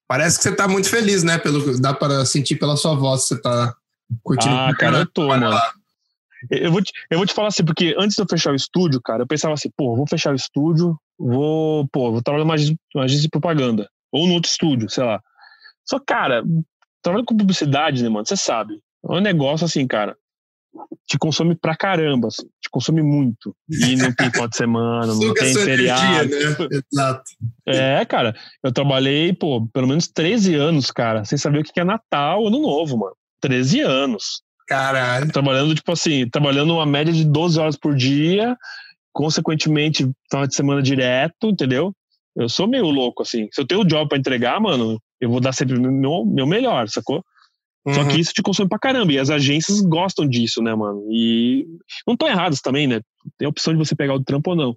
Parece 0.08 0.38
que 0.38 0.44
você 0.44 0.56
tá 0.56 0.68
muito 0.68 0.90
feliz, 0.90 1.24
né? 1.24 1.38
Pelo, 1.38 1.80
dá 1.80 1.94
para 1.94 2.26
sentir 2.26 2.58
pela 2.58 2.78
sua 2.78 2.96
voz 2.96 3.24
que 3.24 3.28
você 3.30 3.42
tá 3.42 3.76
curtindo. 4.24 4.54
Ah, 4.54 4.72
cara, 4.78 5.00
eu 5.00 5.06
tô, 5.08 5.28
mano. 5.28 5.50
Eu 6.52 6.72
vou, 6.72 6.82
te, 6.82 6.92
eu 7.10 7.18
vou 7.18 7.26
te 7.26 7.34
falar 7.34 7.48
assim, 7.48 7.66
porque 7.66 7.96
antes 7.98 8.16
de 8.16 8.22
eu 8.22 8.28
fechar 8.30 8.52
o 8.52 8.56
estúdio, 8.56 9.02
cara, 9.02 9.24
eu 9.24 9.28
pensava 9.28 9.56
assim, 9.56 9.70
pô, 9.76 9.96
vou 9.96 10.06
fechar 10.08 10.32
o 10.32 10.36
estúdio, 10.36 10.96
vou, 11.18 11.88
pô, 11.88 12.12
vou 12.12 12.22
trabalhar 12.22 12.44
numa 12.44 12.54
agência, 12.54 12.76
agência 12.98 13.24
de 13.24 13.30
propaganda. 13.30 13.90
Ou 14.12 14.28
no 14.28 14.34
outro 14.36 14.50
estúdio, 14.50 14.90
sei 14.90 15.04
lá. 15.04 15.20
Só, 15.84 16.00
cara, 16.00 16.44
trabalhando 17.02 17.26
com 17.26 17.38
publicidade, 17.38 18.04
né, 18.04 18.10
mano? 18.10 18.26
Você 18.26 18.38
sabe. 18.38 18.80
É 19.10 19.14
um 19.14 19.22
negócio 19.22 19.66
assim, 19.66 19.86
cara. 19.88 20.16
Te 21.08 21.18
consome 21.18 21.56
pra 21.56 21.76
caramba, 21.76 22.28
assim, 22.28 22.44
te 22.62 22.70
consome 22.70 23.02
muito. 23.02 23.56
E 23.70 23.96
não 23.96 24.14
tem 24.14 24.30
final 24.30 24.48
de 24.48 24.58
semana, 24.58 25.14
não 25.14 25.34
tem 25.34 25.54
feriado. 25.54 26.30
Né? 26.30 26.80
Exato. 26.92 27.24
É, 27.66 28.04
cara, 28.06 28.36
eu 28.62 28.74
trabalhei, 28.74 29.32
pô, 29.32 29.66
pelo 29.68 29.88
menos 29.88 30.08
13 30.10 30.56
anos, 30.56 30.92
cara, 30.92 31.24
sem 31.24 31.38
saber 31.38 31.60
o 31.60 31.64
que 31.64 31.80
é 31.80 31.84
Natal, 31.86 32.46
Ano 32.46 32.60
Novo, 32.62 32.98
mano. 32.98 33.16
13 33.40 33.82
anos. 33.82 34.42
Caralho. 34.68 35.32
Trabalhando, 35.32 35.76
tipo 35.76 35.92
assim, 35.92 36.28
trabalhando 36.28 36.74
uma 36.74 36.86
média 36.86 37.14
de 37.14 37.24
12 37.24 37.60
horas 37.60 37.78
por 37.78 37.96
dia, 37.96 38.58
consequentemente, 39.14 40.10
final 40.30 40.46
de 40.46 40.56
semana 40.56 40.82
direto, 40.82 41.48
entendeu? 41.48 41.94
Eu 42.36 42.50
sou 42.50 42.68
meio 42.68 42.90
louco, 42.90 43.24
assim. 43.24 43.48
Se 43.54 43.62
eu 43.62 43.66
tenho 43.66 43.82
o 43.82 43.86
job 43.86 44.10
pra 44.10 44.18
entregar, 44.18 44.60
mano, 44.60 45.00
eu 45.22 45.30
vou 45.30 45.40
dar 45.40 45.54
sempre 45.54 45.80
meu, 45.80 46.26
meu 46.26 46.46
melhor, 46.46 46.90
sacou? 46.90 47.24
Uhum. 47.86 47.94
Só 47.94 48.04
que 48.04 48.14
uhum. 48.14 48.20
isso 48.20 48.34
te 48.34 48.42
consome 48.42 48.70
pra 48.70 48.80
caramba. 48.80 49.14
E 49.14 49.20
as 49.20 49.30
agências 49.30 49.82
gostam 49.82 50.28
disso, 50.28 50.62
né, 50.62 50.74
mano? 50.74 51.06
E 51.12 51.66
não 52.08 52.14
estão 52.14 52.28
errados 52.28 52.62
também, 52.62 52.88
né? 52.88 53.02
Tem 53.38 53.46
a 53.46 53.50
opção 53.50 53.74
de 53.74 53.80
você 53.80 53.96
pegar 53.96 54.16
o 54.16 54.24
trampo 54.24 54.52
ou 54.52 54.56
não. 54.56 54.76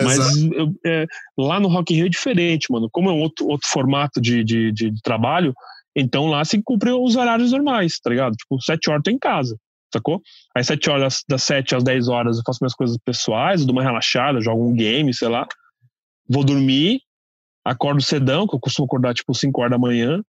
Mas 0.00 0.36
eu, 0.52 0.72
é, 0.86 1.06
lá 1.36 1.58
no 1.58 1.68
Rock 1.68 1.92
in 1.92 1.96
Rio 1.96 2.06
é 2.06 2.10
diferente, 2.10 2.70
mano. 2.70 2.88
Como 2.90 3.10
é 3.10 3.12
um 3.12 3.20
outro, 3.20 3.46
outro 3.46 3.68
formato 3.68 4.20
de, 4.20 4.44
de, 4.44 4.72
de, 4.72 4.90
de 4.90 5.02
trabalho, 5.02 5.52
então 5.94 6.26
lá 6.26 6.44
se 6.44 6.62
cumpre 6.62 6.90
os 6.92 7.16
horários 7.16 7.52
normais, 7.52 7.98
tá 7.98 8.10
ligado? 8.10 8.34
Tipo, 8.34 8.60
sete 8.62 8.88
horas 8.88 9.02
tô 9.04 9.10
em 9.10 9.18
casa, 9.18 9.58
sacou? 9.92 10.22
Aí 10.54 10.62
sete 10.62 10.88
horas, 10.88 11.24
das 11.28 11.42
sete 11.42 11.74
às 11.74 11.82
dez 11.82 12.08
horas 12.08 12.36
eu 12.36 12.42
faço 12.46 12.60
minhas 12.62 12.74
coisas 12.74 12.96
pessoais, 13.04 13.64
dou 13.64 13.74
uma 13.74 13.82
relaxada, 13.82 14.40
jogo 14.40 14.68
um 14.68 14.74
game, 14.74 15.12
sei 15.12 15.28
lá. 15.28 15.46
Vou 16.28 16.44
dormir, 16.44 17.00
acordo 17.64 18.00
cedão, 18.00 18.46
que 18.46 18.54
eu 18.54 18.60
costumo 18.60 18.86
acordar 18.86 19.14
tipo 19.14 19.34
cinco 19.34 19.60
horas 19.60 19.72
da 19.72 19.78
manhã. 19.78 20.22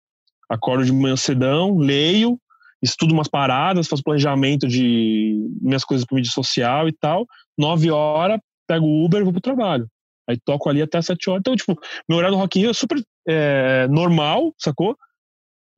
Acordo 0.48 0.84
de 0.84 0.92
manhã 0.92 1.16
cedão, 1.16 1.76
leio, 1.76 2.38
estudo 2.82 3.12
umas 3.12 3.28
paradas, 3.28 3.88
faço 3.88 4.02
planejamento 4.02 4.66
de 4.66 5.48
minhas 5.60 5.84
coisas 5.84 6.06
para 6.06 6.16
mídia 6.16 6.30
social 6.30 6.88
e 6.88 6.92
tal. 6.92 7.26
Nove 7.58 7.90
horas, 7.90 8.38
pego 8.66 8.86
o 8.86 9.04
Uber 9.04 9.20
e 9.20 9.24
vou 9.24 9.32
pro 9.32 9.40
trabalho. 9.40 9.86
Aí 10.28 10.38
toco 10.44 10.68
ali 10.68 10.82
até 10.82 11.00
sete 11.00 11.30
horas. 11.30 11.40
Então, 11.40 11.56
tipo, 11.56 11.78
meu 12.08 12.18
horário 12.18 12.36
do 12.36 12.40
Rock 12.40 12.58
in 12.58 12.62
Rio 12.62 12.70
é 12.70 12.74
super 12.74 13.00
é, 13.28 13.86
normal, 13.88 14.52
sacou? 14.58 14.96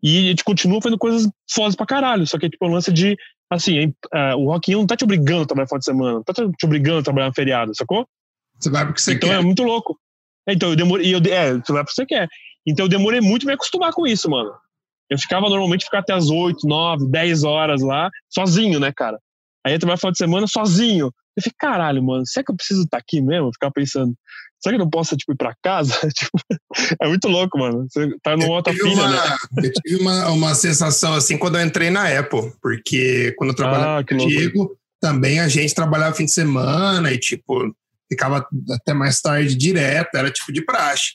E 0.03 0.27
a 0.27 0.31
gente 0.31 0.45
continua 0.45 0.81
fazendo 0.81 0.99
coisas 0.99 1.29
fodas 1.51 1.75
pra 1.75 1.87
caralho. 1.87 2.27
Só 2.27 2.39
que 2.39 2.47
é 2.47 2.49
tipo 2.49 2.65
o 2.65 2.69
lance 2.69 2.93
de, 2.93 3.17
assim, 3.51 3.93
é, 4.13 4.35
o 4.35 4.47
Rock 4.47 4.71
in 4.71 4.73
Rio 4.73 4.81
não 4.81 4.87
tá 4.87 4.97
te 4.97 5.05
obrigando 5.05 5.43
a 5.43 5.47
trabalhar 5.47 5.65
no 5.65 5.69
final 5.69 5.79
de 5.79 5.85
semana, 5.85 6.13
não 6.15 6.23
tá 6.23 6.33
te 6.33 6.67
obrigando 6.67 7.01
a 7.01 7.03
trabalhar 7.03 7.29
no 7.29 7.35
feriado, 7.35 7.75
sacou? 7.75 8.07
Você 8.59 8.71
vai 8.71 8.87
porque 8.87 9.01
você 9.01 9.13
então 9.13 9.29
quer. 9.29 9.35
Então 9.35 9.43
é 9.43 9.45
muito 9.45 9.63
louco. 9.63 9.99
Então 10.49 10.71
eu 10.71 10.77
demorei, 10.77 11.15
eu, 11.15 11.19
é, 11.19 11.53
você 11.53 11.73
vai 11.73 11.85
porque 11.85 11.95
você 11.95 12.07
quer. 12.07 12.29
Então 12.67 12.87
eu 12.87 12.91
demorei 12.91 13.21
muito 13.21 13.47
me 13.47 13.53
acostumar 13.53 13.93
com 13.93 14.07
isso, 14.07 14.29
mano. 14.31 14.53
Eu 15.11 15.19
ficava 15.19 15.49
normalmente 15.49 15.85
ficar 15.85 16.01
até 16.01 16.13
as 16.13 16.29
8, 16.29 16.67
9, 16.67 17.09
10 17.09 17.45
horas 17.45 17.81
lá, 17.81 18.11
sozinho, 18.29 18.79
né, 18.79 18.93
cara? 18.95 19.19
Aí 19.65 19.73
eu 19.73 19.79
trabalhava 19.79 19.97
no 19.97 20.01
final 20.01 20.13
de 20.13 20.19
semana 20.19 20.47
sozinho. 20.47 21.07
Eu 21.37 21.43
falei, 21.43 21.55
caralho, 21.59 22.03
mano, 22.03 22.27
será 22.27 22.45
que 22.45 22.53
eu 22.53 22.57
preciso 22.57 22.83
estar 22.83 22.99
aqui 22.99 23.21
mesmo? 23.21 23.53
Ficar 23.53 23.71
pensando, 23.71 24.15
será 24.61 24.75
que 24.75 24.81
eu 24.81 24.85
não 24.85 24.91
posso, 24.91 25.17
tipo, 25.17 25.33
ir 25.33 25.37
pra 25.37 25.55
casa? 25.63 25.95
tipo, 26.13 26.39
é 27.01 27.09
muito 27.09 27.29
louco, 27.29 27.59
mano. 27.59 27.87
Você 27.89 28.11
tá 28.23 28.37
numa 28.37 28.51
outra 28.51 28.73
filha, 28.73 29.09
né? 29.09 29.37
Eu 29.57 29.73
tive 29.73 30.03
uma, 30.03 30.29
uma 30.31 30.55
sensação 30.55 31.15
assim 31.15 31.39
quando 31.39 31.59
eu 31.59 31.65
entrei 31.65 31.91
na 31.91 32.19
Apple, 32.19 32.53
porque 32.61 33.35
quando 33.39 33.51
eu 33.51 33.57
trabalhava 33.57 34.01
ah, 34.01 34.05
com 34.05 34.15
o 34.15 34.19
Diego, 34.19 34.77
também 35.01 35.41
a 35.41 35.49
gente 35.49 35.75
trabalhava 35.75 36.15
fim 36.15 36.25
de 36.25 36.33
semana 36.33 37.13
e, 37.13 37.19
tipo, 37.19 37.75
ficava 38.11 38.47
até 38.73 38.93
mais 38.93 39.21
tarde 39.21 39.57
direto, 39.57 40.17
era 40.17 40.31
tipo 40.31 40.53
de 40.53 40.65
praxe. 40.65 41.13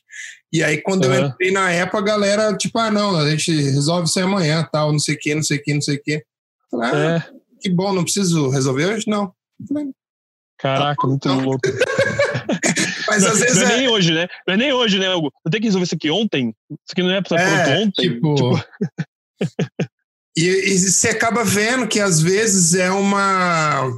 E 0.53 0.63
aí, 0.63 0.79
quando 0.79 1.05
uhum. 1.05 1.13
eu 1.15 1.25
entrei 1.25 1.51
na 1.51 1.81
Apple, 1.81 1.97
a 1.97 2.03
galera, 2.03 2.55
tipo, 2.55 2.77
ah, 2.77 2.91
não, 2.91 3.15
a 3.15 3.27
gente 3.31 3.51
resolve 3.51 4.07
isso 4.07 4.19
amanhã, 4.19 4.63
tal, 4.71 4.91
não 4.91 4.99
sei 4.99 5.15
o 5.15 5.17
que, 5.17 5.33
não 5.33 5.41
sei 5.41 5.57
o 5.57 5.63
que, 5.63 5.73
não 5.73 5.81
sei 5.81 5.95
o 5.95 6.03
que. 6.03 6.23
Falei, 6.69 6.91
ah, 6.91 7.15
é. 7.17 7.59
que 7.59 7.69
bom, 7.71 7.91
não 7.91 8.03
preciso 8.03 8.49
resolver 8.49 8.85
hoje? 8.85 9.05
Não. 9.07 9.33
Falei, 9.67 9.87
Caraca, 10.59 11.07
muito 11.07 11.27
não. 11.27 11.39
louco. 11.39 11.61
Mas 13.09 13.25
às 13.25 13.39
vezes. 13.39 13.61
Não 13.61 13.67
é, 13.67 13.73
é, 13.73 13.77
nem 13.77 13.87
hoje, 13.89 14.13
né? 14.13 14.27
Não 14.47 14.53
é 14.53 14.57
nem 14.57 14.73
hoje, 14.73 14.99
né, 14.99 15.13
Hugo? 15.13 15.31
Eu 15.43 15.51
tenho 15.51 15.61
que 15.61 15.67
resolver 15.67 15.85
isso 15.85 15.95
aqui 15.95 16.09
ontem. 16.11 16.55
Isso 16.69 16.91
aqui 16.91 17.03
não 17.03 17.11
é 17.11 17.21
pra 17.21 17.37
estar 17.37 17.69
é, 17.69 17.83
ontem. 17.83 18.09
Tipo. 18.09 18.35
tipo... 18.35 18.65
e, 20.37 20.45
e 20.45 20.79
você 20.79 21.09
acaba 21.09 21.43
vendo 21.43 21.87
que 21.87 21.99
às 21.99 22.21
vezes 22.21 22.75
é 22.75 22.91
uma. 22.91 23.91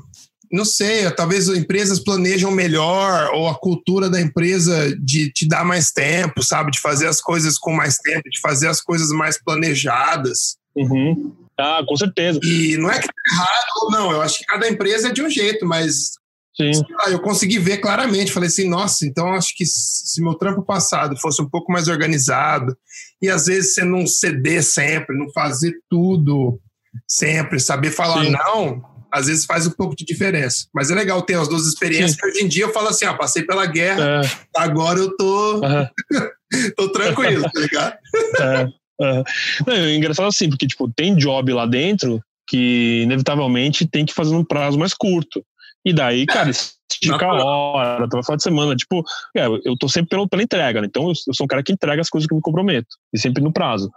Não 0.52 0.66
sei, 0.66 1.10
talvez 1.12 1.48
empresas 1.48 2.00
planejam 2.00 2.52
melhor, 2.52 3.32
ou 3.34 3.48
a 3.48 3.56
cultura 3.56 4.10
da 4.10 4.22
empresa 4.22 4.96
de 5.00 5.32
te 5.32 5.48
dar 5.48 5.66
mais 5.66 5.92
tempo, 5.92 6.44
sabe? 6.44 6.72
De 6.72 6.80
fazer 6.80 7.08
as 7.08 7.22
coisas 7.22 7.58
com 7.58 7.74
mais 7.74 7.98
tempo, 7.98 8.30
de 8.30 8.40
fazer 8.40 8.68
as 8.68 8.82
coisas 8.82 9.10
mais 9.10 9.42
planejadas. 9.42 10.58
Uhum. 10.76 11.36
Ah, 11.58 11.82
com 11.88 11.96
certeza. 11.96 12.40
E 12.44 12.78
não 12.78 12.92
é 12.92 13.00
que 13.00 13.08
tá 13.08 13.14
errado 13.32 13.66
ou 13.84 13.92
não, 13.92 14.12
eu 14.12 14.22
acho 14.22 14.40
que 14.40 14.46
cada 14.46 14.68
empresa 14.68 15.10
é 15.10 15.12
de 15.12 15.22
um 15.22 15.30
jeito, 15.30 15.66
mas 15.66 16.12
Lá, 16.58 17.10
eu 17.10 17.20
consegui 17.20 17.60
ver 17.60 17.80
claramente, 17.80 18.32
falei 18.32 18.48
assim, 18.48 18.70
nossa, 18.70 19.06
então 19.06 19.34
acho 19.34 19.54
que 19.58 19.66
se 19.66 20.24
meu 20.24 20.36
trampo 20.36 20.64
passado 20.64 21.20
fosse 21.20 21.42
um 21.42 21.50
pouco 21.50 21.70
mais 21.72 21.90
organizado 21.90 22.78
e 23.22 23.30
às 23.30 23.48
vezes 23.48 23.74
você 23.74 23.84
não 23.84 24.08
ceder 24.08 24.64
sempre, 24.64 25.18
não 25.18 25.30
fazer 25.34 25.74
tudo 25.90 26.58
sempre, 27.06 27.60
saber 27.60 27.92
falar 27.92 28.24
Sim. 28.24 28.32
não, 28.32 28.95
às 29.16 29.28
vezes 29.28 29.46
faz 29.46 29.66
um 29.66 29.72
pouco 29.72 29.96
de 29.96 30.04
diferença. 30.04 30.68
Mas 30.74 30.92
é 30.92 30.96
legal 30.96 31.22
ter 31.22 31.36
as 31.36 31.48
duas 31.48 31.66
experiências, 31.66 32.22
hoje 32.22 32.44
em 32.44 32.48
dia 32.50 32.66
eu 32.66 32.74
falo 32.74 32.90
assim, 32.90 33.06
ah, 33.06 33.14
passei 33.14 33.44
pela 33.44 33.66
guerra, 33.66 34.22
é. 34.22 34.30
agora 34.58 35.00
eu 35.00 35.16
tô, 35.16 35.62
uhum. 35.62 35.88
tô 36.76 36.90
tranquilo, 36.92 37.44
tá 37.44 37.60
ligado? 37.60 37.98
É. 38.42 38.86
É. 39.02 39.24
Não, 39.68 39.74
é 39.74 39.96
engraçado 39.96 40.28
assim, 40.28 40.50
porque 40.50 40.68
tipo, 40.68 40.90
tem 40.90 41.18
job 41.18 41.52
lá 41.52 41.66
dentro 41.66 42.22
que 42.48 43.02
inevitavelmente 43.04 43.86
tem 43.86 44.06
que 44.06 44.14
fazer 44.14 44.34
num 44.34 44.44
prazo 44.44 44.80
mais 44.80 44.94
curto. 44.94 45.44
E 45.84 45.92
daí, 45.94 46.26
cara, 46.26 46.50
estica 46.50 47.26
a 47.26 47.44
hora, 47.44 48.10
tô 48.10 48.24
final 48.24 48.38
de 48.38 48.44
semana. 48.44 48.76
Tipo, 48.76 49.04
é, 49.36 49.46
eu 49.48 49.76
tô 49.78 49.90
sempre 49.90 50.10
pela, 50.10 50.28
pela 50.28 50.44
entrega, 50.44 50.80
né? 50.80 50.88
Então 50.88 51.04
eu, 51.04 51.14
eu, 51.28 51.34
sou 51.34 51.44
um 51.44 51.48
cara 51.48 51.62
que 51.62 51.74
entrega 51.74 52.02
as 52.02 52.10
coisas 52.10 52.26
que 52.26 52.34
eu 52.34 52.38
me 52.38 52.42
comprometo. 52.42 52.88
E 53.14 53.20
sempre 53.20 53.44
no 53.44 53.52
prazo. 53.52 53.92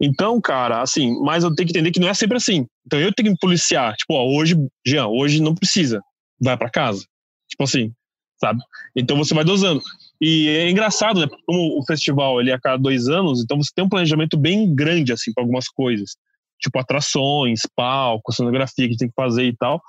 Então, 0.00 0.40
cara, 0.40 0.82
assim, 0.82 1.16
mas 1.22 1.44
eu 1.44 1.54
tenho 1.54 1.68
que 1.68 1.72
entender 1.72 1.92
que 1.92 2.00
não 2.00 2.08
é 2.08 2.14
sempre 2.14 2.36
assim. 2.36 2.66
Então 2.86 2.98
eu 2.98 3.12
tenho 3.12 3.26
que 3.26 3.32
me 3.32 3.38
policiar. 3.38 3.94
Tipo, 3.96 4.14
ó, 4.14 4.26
hoje, 4.26 4.56
Jean, 4.86 5.06
hoje 5.06 5.40
não 5.40 5.54
precisa. 5.54 6.00
Vai 6.40 6.56
para 6.56 6.70
casa. 6.70 7.04
Tipo 7.48 7.64
assim, 7.64 7.92
sabe? 8.40 8.60
Então 8.96 9.16
você 9.16 9.34
vai 9.34 9.44
dosando. 9.44 9.82
E 10.20 10.48
é 10.48 10.70
engraçado, 10.70 11.20
né? 11.20 11.26
Como 11.46 11.78
o 11.78 11.84
festival 11.86 12.40
ele 12.40 12.50
é 12.50 12.54
a 12.54 12.60
cada 12.60 12.76
dois 12.76 13.08
anos, 13.08 13.42
então 13.42 13.56
você 13.56 13.70
tem 13.74 13.84
um 13.84 13.88
planejamento 13.88 14.36
bem 14.36 14.74
grande, 14.74 15.12
assim, 15.12 15.32
para 15.32 15.42
algumas 15.42 15.68
coisas. 15.68 16.16
Tipo 16.60 16.78
atrações, 16.78 17.60
palco, 17.74 18.32
cenografia 18.32 18.88
que 18.88 18.96
tem 18.96 19.08
que 19.08 19.14
fazer 19.14 19.44
e 19.44 19.56
tal 19.56 19.80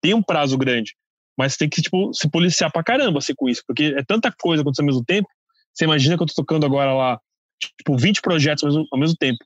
tem 0.00 0.14
um 0.14 0.22
prazo 0.22 0.58
grande, 0.58 0.94
mas 1.36 1.56
tem 1.56 1.68
que 1.68 1.80
tipo, 1.80 2.12
se 2.12 2.28
policiar 2.28 2.70
pra 2.70 2.84
caramba 2.84 3.18
assim, 3.18 3.34
com 3.34 3.48
isso, 3.48 3.62
porque 3.66 3.94
é 3.96 4.02
tanta 4.02 4.30
coisa 4.30 4.62
acontecendo 4.62 4.86
ao 4.88 4.92
mesmo 4.92 5.04
tempo. 5.04 5.28
Você 5.72 5.84
imagina 5.84 6.16
que 6.16 6.22
eu 6.22 6.26
tô 6.26 6.34
tocando 6.34 6.66
agora 6.66 6.92
lá, 6.92 7.18
tipo, 7.78 7.96
20 7.96 8.20
projetos 8.20 8.62
ao 8.62 8.70
mesmo, 8.70 8.86
ao 8.92 8.98
mesmo 8.98 9.16
tempo. 9.16 9.38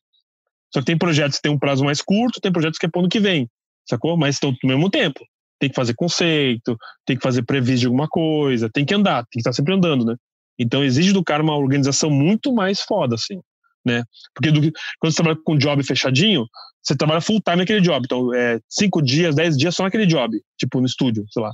Só 0.73 0.81
que 0.81 0.87
tem 0.87 0.99
projetos 0.99 1.37
que 1.37 1.43
tem 1.43 1.53
um 1.53 1.59
prazo 1.59 1.85
mais 1.85 2.03
curto, 2.03 2.41
tem 2.41 2.53
projetos 2.53 2.79
que 2.79 2.87
é 2.87 2.89
pro 2.89 3.01
ano 3.01 3.09
que 3.09 3.21
vem, 3.21 3.49
sacou? 3.89 4.17
Mas 4.17 4.37
estão 4.37 4.51
ao 4.51 4.69
mesmo 4.69 4.91
tempo. 4.91 5.21
Tem 5.59 5.69
que 5.69 5.75
fazer 5.75 5.95
conceito, 5.95 6.77
tem 7.05 7.17
que 7.17 7.23
fazer 7.23 7.43
previsão 7.43 7.81
de 7.81 7.87
alguma 7.87 8.09
coisa, 8.09 8.71
tem 8.71 8.85
que 8.85 8.95
andar, 8.95 9.23
tem 9.23 9.31
que 9.33 9.41
estar 9.41 9.53
sempre 9.53 9.75
andando, 9.75 10.05
né? 10.05 10.15
Então 10.59 10.85
exige 10.85 11.13
do 11.13 11.25
cara 11.25 11.43
uma 11.43 11.57
organização 11.57 12.11
muito 12.11 12.53
mais 12.53 12.81
foda, 12.81 13.15
assim 13.15 13.41
né? 13.89 14.05
Porque 14.35 14.51
do, 14.51 14.61
quando 14.99 15.13
você 15.13 15.17
trabalha 15.17 15.41
com 15.43 15.55
um 15.55 15.59
job 15.59 15.83
fechadinho, 15.83 16.47
você 16.83 16.97
trabalha 16.97 17.21
full 17.21 17.41
time 17.41 17.57
naquele 17.57 17.81
job. 17.81 18.05
Então, 18.05 18.35
é 18.35 18.61
cinco 18.69 19.03
dias, 19.03 19.35
dez 19.35 19.57
dias 19.57 19.75
só 19.75 19.85
naquele 19.85 20.07
job, 20.07 20.39
tipo, 20.59 20.81
no 20.81 20.87
estúdio, 20.87 21.25
sei 21.31 21.43
lá. 21.43 21.51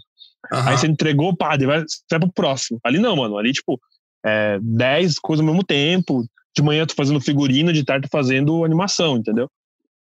Uhum. 0.52 0.68
Aí 0.68 0.76
você 0.78 0.86
entregou, 0.86 1.34
pá, 1.34 1.56
vai, 1.56 1.80
você 1.80 2.02
vai 2.10 2.20
pro 2.20 2.32
próximo. 2.32 2.78
Ali 2.84 2.98
não, 2.98 3.16
mano. 3.16 3.38
Ali, 3.38 3.52
tipo, 3.52 3.80
é, 4.24 4.58
dez 4.62 5.18
coisas 5.18 5.44
ao 5.44 5.50
mesmo 5.52 5.64
tempo. 5.64 6.24
De 6.56 6.62
manhã 6.62 6.86
tô 6.86 6.94
fazendo 6.94 7.20
figurino, 7.20 7.72
de 7.72 7.84
tarde 7.84 8.08
tô 8.08 8.16
fazendo 8.16 8.64
animação, 8.64 9.16
entendeu? 9.16 9.50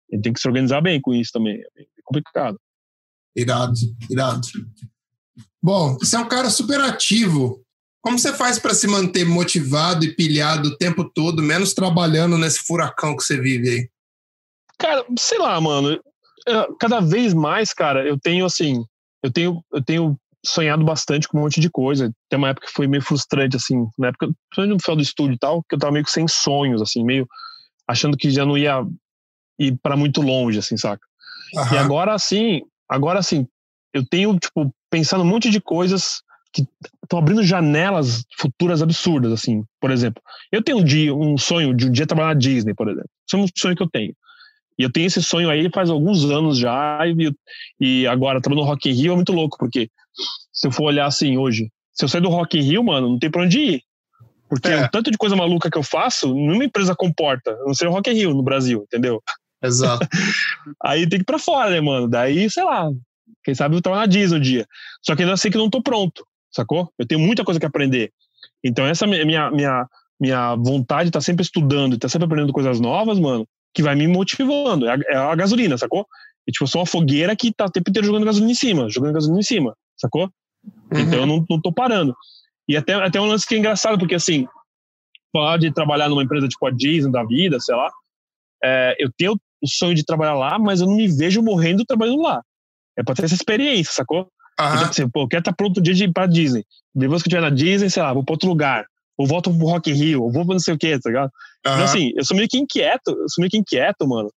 Ele 0.10 0.22
tem 0.22 0.32
que 0.32 0.40
se 0.40 0.48
organizar 0.48 0.82
bem 0.82 1.02
com 1.02 1.14
isso 1.14 1.32
também. 1.34 1.60
É 1.60 1.84
complicado. 2.04 2.60
Irado, 3.36 3.74
irado. 4.10 4.48
Bom, 5.62 5.98
você 5.98 6.16
é 6.16 6.20
um 6.20 6.28
cara 6.28 6.50
super 6.50 6.80
ativo. 6.82 7.64
Como 8.02 8.20
você 8.20 8.34
faz 8.34 8.60
para 8.60 8.74
se 8.74 8.86
manter 8.86 9.26
motivado 9.26 10.06
e 10.06 10.14
pilhado 10.14 10.70
o 10.70 10.78
tempo 10.78 11.10
todo, 11.10 11.42
menos 11.42 11.74
trabalhando 11.74 12.38
nesse 12.38 12.60
furacão 12.60 13.16
que 13.16 13.24
você 13.24 13.40
vive 13.40 13.70
aí? 13.70 13.90
Cara, 14.78 15.06
sei 15.18 15.40
lá, 15.40 15.60
mano. 15.60 16.00
Cada 16.80 17.00
vez 17.00 17.34
mais, 17.34 17.74
cara, 17.74 18.06
eu 18.06 18.20
tenho 18.20 18.46
assim, 18.46 18.84
eu 19.24 19.32
tenho, 19.32 19.64
eu 19.72 19.82
tenho 19.82 20.20
sonhado 20.46 20.84
bastante 20.84 21.28
com 21.28 21.38
um 21.38 21.42
monte 21.42 21.60
de 21.60 21.70
coisa. 21.70 22.12
Tem 22.30 22.38
uma 22.38 22.50
época 22.50 22.68
que 22.68 22.74
foi 22.74 22.88
meio 22.88 23.02
frustrante, 23.02 23.56
assim, 23.56 23.86
na 23.98 24.08
época, 24.10 24.28
principalmente 24.50 24.74
no 24.76 24.82
final 24.82 24.96
do 24.96 25.02
estúdio 25.02 25.36
e 25.36 25.40
tal, 25.40 25.64
que 25.64 25.76
eu 25.76 25.80
tava 25.80 25.94
meio 25.94 26.06
que 26.06 26.12
sem 26.12 26.28
sonhos, 26.28 26.82
assim, 26.82 27.04
meio. 27.04 27.28
achando 27.88 28.18
que 28.18 28.30
já 28.30 28.46
não 28.46 28.58
ia 28.58 28.86
ir 29.60 29.78
para 29.82 29.96
muito 29.96 30.22
longe, 30.22 30.60
assim, 30.60 30.78
saca? 30.78 31.06
Uhum. 31.56 31.74
E 31.74 31.78
agora, 31.78 32.14
assim, 32.14 32.62
agora, 32.90 33.20
assim, 33.20 33.48
eu 33.94 34.06
tenho, 34.06 34.38
tipo, 34.38 34.74
pensando 34.90 35.24
um 35.24 35.28
monte 35.28 35.50
de 35.50 35.62
coisas 35.62 36.22
que 36.52 36.68
estão 37.04 37.18
abrindo 37.18 37.44
janelas 37.44 38.24
futuras 38.38 38.82
absurdas, 38.82 39.32
assim. 39.32 39.64
Por 39.80 39.92
exemplo, 39.92 40.22
eu 40.52 40.64
tenho 40.64 40.80
um 40.80 40.84
dia, 40.84 41.14
um 41.14 41.38
sonho 41.38 41.74
de 41.74 41.88
um 41.88 41.92
dia 41.92 42.06
trabalhar 42.06 42.30
na 42.30 42.40
Disney, 42.40 42.74
por 42.76 42.88
exemplo. 42.88 43.10
Isso 43.28 43.36
é 43.36 43.40
um 43.40 43.48
sonho 43.58 43.76
que 43.76 43.82
eu 43.82 43.90
tenho. 43.90 44.14
E 44.78 44.84
eu 44.84 44.92
tenho 44.92 45.08
esse 45.08 45.22
sonho 45.22 45.50
aí 45.50 45.70
faz 45.72 45.90
alguns 45.90 46.26
anos 46.26 46.58
já, 46.58 47.00
e, 47.08 47.34
e 47.80 48.08
agora 48.08 48.42
trabalhando 48.42 48.66
no 48.66 48.70
Rock 48.70 48.90
in 48.90 48.94
Rio 48.94 49.14
é 49.14 49.16
muito 49.16 49.32
louco, 49.32 49.58
porque 49.58 49.90
se 50.52 50.68
eu 50.68 50.72
for 50.72 50.86
olhar 50.86 51.06
assim 51.06 51.38
hoje, 51.38 51.70
se 51.94 52.04
eu 52.04 52.10
sair 52.10 52.22
do 52.22 52.30
Rock 52.30 52.58
in 52.58 52.62
Rio, 52.62 52.84
mano, 52.84 53.10
não 53.10 53.20
tem 53.20 53.30
pra 53.30 53.44
onde 53.44 53.60
ir. 53.60 53.84
Porque 54.50 54.70
é. 54.70 54.86
o 54.86 54.90
tanto 54.90 55.10
de 55.10 55.18
coisa 55.18 55.36
maluca 55.36 55.70
que 55.70 55.78
eu 55.78 55.84
faço, 55.84 56.34
nenhuma 56.34 56.66
empresa 56.66 56.96
comporta. 56.96 57.58
Não 57.66 57.74
sei 57.74 57.88
o 57.88 57.92
Rock 57.92 58.10
in 58.10 58.14
Rio 58.14 58.34
no 58.34 58.44
Brasil, 58.44 58.84
entendeu? 58.84 59.22
Exato. 59.64 60.08
aí 60.84 61.08
tem 61.08 61.20
que 61.20 61.24
ir 61.24 61.26
pra 61.26 61.40
fora, 61.40 61.70
né, 61.70 61.82
mano? 61.82 62.08
Daí, 62.08 62.50
sei 62.50 62.64
lá, 62.64 62.90
quem 63.44 63.56
sabe 63.56 63.76
eu 63.76 63.82
trabalho 63.82 64.02
na 64.02 64.08
Disney 64.08 64.38
um 64.38 64.42
dia. 64.42 64.68
Só 65.02 65.16
que 65.16 65.24
ainda 65.24 65.38
sei 65.38 65.50
que 65.50 65.58
não 65.58 65.70
tô 65.70 65.82
pronto, 65.82 66.26
sacou? 66.52 66.92
Eu 66.98 67.06
tenho 67.08 67.20
muita 67.20 67.44
coisa 67.44 67.60
que 67.60 67.66
aprender. 67.66 68.12
Então 68.64 68.86
essa 68.86 69.08
minha, 69.08 69.52
minha, 69.52 69.88
minha 70.20 70.56
vontade 70.56 71.06
de 71.06 71.12
tá 71.12 71.22
sempre 71.22 71.44
estudando, 71.44 71.98
tá 71.98 72.08
sempre 72.08 72.26
aprendendo 72.26 72.54
coisas 72.54 72.80
novas, 72.80 73.20
mano, 73.20 73.48
que 73.74 73.82
vai 73.82 73.96
me 73.96 74.08
motivando. 74.08 74.88
É 74.88 74.94
a, 74.94 74.98
é 75.10 75.16
a 75.16 75.36
gasolina, 75.36 75.78
sacou? 75.78 76.06
E, 76.48 76.52
tipo, 76.52 76.66
eu 76.66 76.68
sou 76.68 76.82
uma 76.82 76.88
fogueira 76.88 77.36
que 77.36 77.54
tá 77.54 77.66
o 77.66 77.72
tempo 77.72 77.90
inteiro 77.90 78.06
jogando 78.06 78.26
gasolina 78.26 78.52
em 78.52 78.56
cima, 78.56 78.90
jogando 78.90 79.14
gasolina 79.14 79.40
em 79.40 79.44
cima, 79.44 79.76
sacou? 79.98 80.30
Uhum. 80.92 81.00
Então 81.00 81.20
eu 81.20 81.26
não, 81.26 81.46
não 81.50 81.62
tô 81.62 81.72
parando. 81.72 82.16
E 82.68 82.78
até, 82.78 82.94
até 82.94 83.20
um 83.20 83.26
lance 83.26 83.48
que 83.48 83.56
é 83.56 83.58
engraçado, 83.58 83.98
porque 83.98 84.16
assim, 84.16 84.48
falar 85.32 85.58
de 85.58 85.74
trabalhar 85.74 86.10
numa 86.10 86.24
empresa 86.24 86.48
tipo 86.48 86.66
a 86.66 86.72
Disney 86.72 87.12
da 87.12 87.24
vida, 87.24 87.60
sei 87.60 87.76
lá, 87.76 87.90
é, 88.64 88.96
eu 89.00 89.12
tenho 89.18 89.34
o 89.62 89.68
sonho 89.68 89.96
de 89.96 90.06
trabalhar 90.06 90.36
lá, 90.36 90.60
mas 90.60 90.82
eu 90.82 90.88
não 90.88 90.96
me 90.96 91.08
vejo 91.08 91.42
morrendo 91.42 91.86
trabalhando 91.86 92.22
lá. 92.22 92.42
É 92.98 93.04
pra 93.04 93.16
ter 93.16 93.26
essa 93.26 93.34
experiência, 93.34 93.94
sacou? 93.94 94.28
Uhum. 94.60 94.76
Então, 94.76 94.90
assim, 94.90 95.10
pô, 95.10 95.22
eu 95.24 95.28
quero 95.28 95.42
estar 95.42 95.52
tá 95.52 95.56
pronto 95.56 95.78
o 95.78 95.82
dia 95.82 95.94
de 95.94 96.04
ir 96.04 96.14
pra 96.14 96.28
Disney. 96.28 96.64
Depois 96.94 97.24
que 97.24 97.28
eu 97.28 97.32
estiver 97.32 97.42
na 97.42 97.56
Disney, 97.56 97.90
sei 97.90 98.04
lá, 98.04 98.14
vou 98.14 98.24
pra 98.24 98.34
outro 98.34 98.48
lugar. 98.48 98.86
Ou 99.18 99.28
volto 99.28 99.56
pro 99.56 99.68
Rock 99.68 99.92
in 99.92 99.94
Rio, 99.94 100.24
ou 100.24 100.32
vou 100.32 100.46
pra 100.46 100.54
não 100.54 100.60
sei 100.60 100.74
o 100.74 100.78
que, 100.78 101.00
tá 101.00 101.10
ligado? 101.10 101.32
Uhum. 101.66 101.74
Então, 101.74 101.84
assim, 101.84 102.12
eu 102.16 102.24
sou 102.24 102.38
meio 102.38 102.48
que 102.48 102.58
inquieto, 102.58 103.10
eu 103.10 103.30
sou 103.30 103.42
meio 103.42 103.50
que 103.50 103.58
inquieto, 103.58 104.08
mano. 104.08 104.30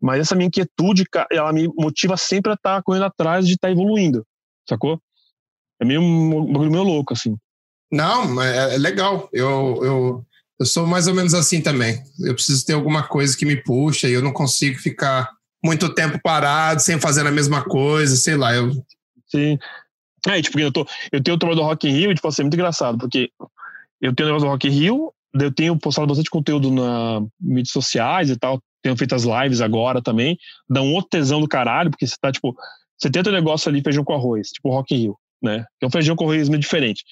Mas 0.00 0.20
essa 0.20 0.34
minha 0.34 0.48
inquietude, 0.48 1.04
ela 1.30 1.52
me 1.52 1.68
motiva 1.76 2.16
sempre 2.16 2.50
a 2.50 2.54
estar 2.54 2.76
tá 2.76 2.82
correndo 2.82 3.04
atrás 3.04 3.46
de 3.46 3.54
estar 3.54 3.68
tá 3.68 3.72
evoluindo, 3.72 4.24
sacou? 4.68 5.00
É 5.80 5.84
meio 5.84 6.00
um 6.00 6.52
bagulho 6.52 6.70
meio 6.70 6.84
louco, 6.84 7.12
assim. 7.12 7.36
Não, 7.90 8.40
é, 8.42 8.74
é 8.74 8.78
legal. 8.78 9.28
Eu, 9.32 9.80
eu, 9.82 10.26
eu 10.58 10.66
sou 10.66 10.86
mais 10.86 11.06
ou 11.06 11.14
menos 11.14 11.34
assim 11.34 11.60
também. 11.60 12.02
Eu 12.20 12.34
preciso 12.34 12.64
ter 12.64 12.72
alguma 12.72 13.02
coisa 13.02 13.36
que 13.36 13.44
me 13.44 13.56
puxa 13.56 14.08
e 14.08 14.12
eu 14.12 14.22
não 14.22 14.32
consigo 14.32 14.78
ficar 14.78 15.30
muito 15.64 15.94
tempo 15.94 16.18
parado, 16.22 16.80
sem 16.80 16.98
fazer 16.98 17.26
a 17.26 17.30
mesma 17.30 17.62
coisa, 17.64 18.16
sei 18.16 18.36
lá. 18.36 18.54
Eu... 18.54 18.72
Sim. 19.28 19.58
É, 20.26 20.40
tipo, 20.40 20.58
eu, 20.58 20.72
tô, 20.72 20.86
eu 21.10 21.22
tenho 21.22 21.34
o 21.34 21.38
trabalho 21.38 21.60
do 21.60 21.66
Rock 21.66 21.88
in 21.88 21.92
Rio 21.92 22.12
e, 22.12 22.14
tipo, 22.14 22.28
assim, 22.28 22.42
é 22.42 22.44
muito 22.44 22.54
engraçado, 22.54 22.96
porque 22.96 23.30
eu 24.00 24.14
tenho 24.14 24.28
o 24.28 24.32
negócio 24.32 24.46
do 24.46 24.52
Rock 24.52 24.68
in 24.68 24.70
Rio, 24.70 25.12
eu 25.34 25.52
tenho 25.52 25.76
postado 25.76 26.06
bastante 26.06 26.30
conteúdo 26.30 26.70
na 26.70 27.20
mídias 27.40 27.72
sociais 27.72 28.30
e 28.30 28.36
tal, 28.36 28.60
tenho 28.82 28.96
feito 28.96 29.14
as 29.14 29.24
lives 29.24 29.60
agora 29.60 30.00
também, 30.00 30.38
dá 30.68 30.80
um 30.80 30.92
outro 30.94 31.10
tesão 31.10 31.40
do 31.40 31.48
caralho, 31.48 31.90
porque 31.90 32.06
você 32.06 32.14
tá, 32.20 32.30
tipo, 32.30 32.54
você 33.02 33.10
tenta 33.10 33.30
o 33.30 33.32
negócio 33.32 33.68
ali, 33.68 33.82
feijão 33.82 34.04
com 34.04 34.14
arroz, 34.14 34.50
tipo 34.50 34.70
Rock 34.70 34.94
in 34.94 34.98
Rio, 34.98 35.16
né? 35.42 35.64
É 35.80 35.86
um 35.86 35.90
feijão 35.90 36.14
com 36.14 36.24
arroz 36.24 36.48
meio 36.48 36.60
diferente. 36.60 37.02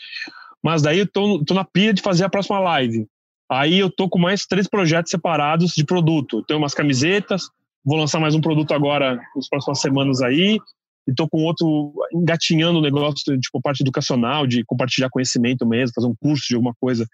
Mas 0.62 0.82
daí 0.82 1.00
eu 1.00 1.10
tô, 1.10 1.44
tô 1.44 1.52
na 1.52 1.64
pilha 1.64 1.92
de 1.92 2.00
fazer 2.00 2.24
a 2.24 2.30
próxima 2.30 2.60
live. 2.60 3.06
Aí 3.50 3.80
eu 3.80 3.90
tô 3.90 4.08
com 4.08 4.18
mais 4.18 4.46
três 4.46 4.68
projetos 4.68 5.10
separados 5.10 5.72
de 5.72 5.84
produto. 5.84 6.44
Tenho 6.46 6.60
umas 6.60 6.74
camisetas, 6.74 7.48
vou 7.84 7.98
lançar 7.98 8.20
mais 8.20 8.36
um 8.36 8.40
produto 8.40 8.72
agora 8.72 9.20
nas 9.34 9.48
próximas 9.48 9.80
semanas 9.80 10.22
aí. 10.22 10.60
E 11.08 11.14
tô 11.14 11.28
com 11.28 11.42
outro 11.42 11.92
engatinhando 12.12 12.78
o 12.78 12.82
negócio 12.82 13.16
de 13.26 13.40
tipo, 13.40 13.60
parte 13.60 13.80
educacional, 13.80 14.46
de 14.46 14.62
compartilhar 14.64 15.10
conhecimento 15.10 15.66
mesmo, 15.66 15.94
fazer 15.94 16.06
um 16.06 16.14
curso 16.14 16.46
de 16.46 16.54
alguma 16.54 16.74
coisa. 16.78 17.04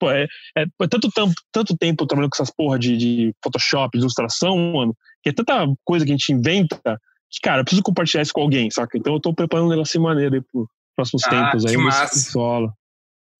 Pô, 0.00 0.10
é, 0.10 0.26
é, 0.56 0.62
é 0.62 0.88
tanto, 0.88 1.08
tanto, 1.52 1.76
tempo 1.76 2.06
trabalhando 2.06 2.30
com 2.30 2.42
essas 2.42 2.52
porra 2.52 2.78
de, 2.78 2.96
de 2.96 3.34
Photoshop, 3.44 3.96
ilustração, 3.96 4.56
mano, 4.72 4.96
que 5.22 5.28
é 5.28 5.32
tanta 5.32 5.66
coisa 5.84 6.04
que 6.04 6.10
a 6.10 6.16
gente 6.16 6.32
inventa 6.32 7.00
cara, 7.42 7.60
eu 7.60 7.64
preciso 7.64 7.82
compartilhar 7.82 8.22
isso 8.22 8.32
com 8.32 8.40
alguém, 8.40 8.70
saca? 8.70 8.96
Então 8.96 9.14
eu 9.14 9.20
tô 9.20 9.34
preparando 9.34 9.66
um 9.66 9.70
negócio 9.70 10.00
maneiro 10.00 10.36
aí 10.36 10.40
pro 10.40 10.68
próximos 10.96 11.22
ah, 11.26 11.30
tempos 11.30 11.64
aí, 11.64 11.76
solo. 12.08 12.72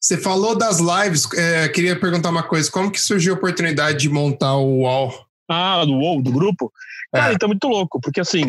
Você 0.01 0.17
falou 0.17 0.57
das 0.57 0.79
lives, 0.79 1.29
é, 1.33 1.69
queria 1.69 1.99
perguntar 1.99 2.31
uma 2.31 2.43
coisa: 2.43 2.71
como 2.71 2.91
que 2.91 3.01
surgiu 3.01 3.35
a 3.35 3.37
oportunidade 3.37 3.99
de 3.99 4.09
montar 4.09 4.57
o 4.57 4.83
UOL? 4.83 5.27
Ah, 5.51 5.85
do 5.85 5.93
UOL, 5.93 6.23
do 6.23 6.31
grupo? 6.31 6.73
É. 7.13 7.19
Cara, 7.19 7.33
então 7.33 7.49
é 7.49 7.51
muito 7.51 7.67
louco, 7.67 8.01
porque 8.01 8.21
assim, 8.21 8.43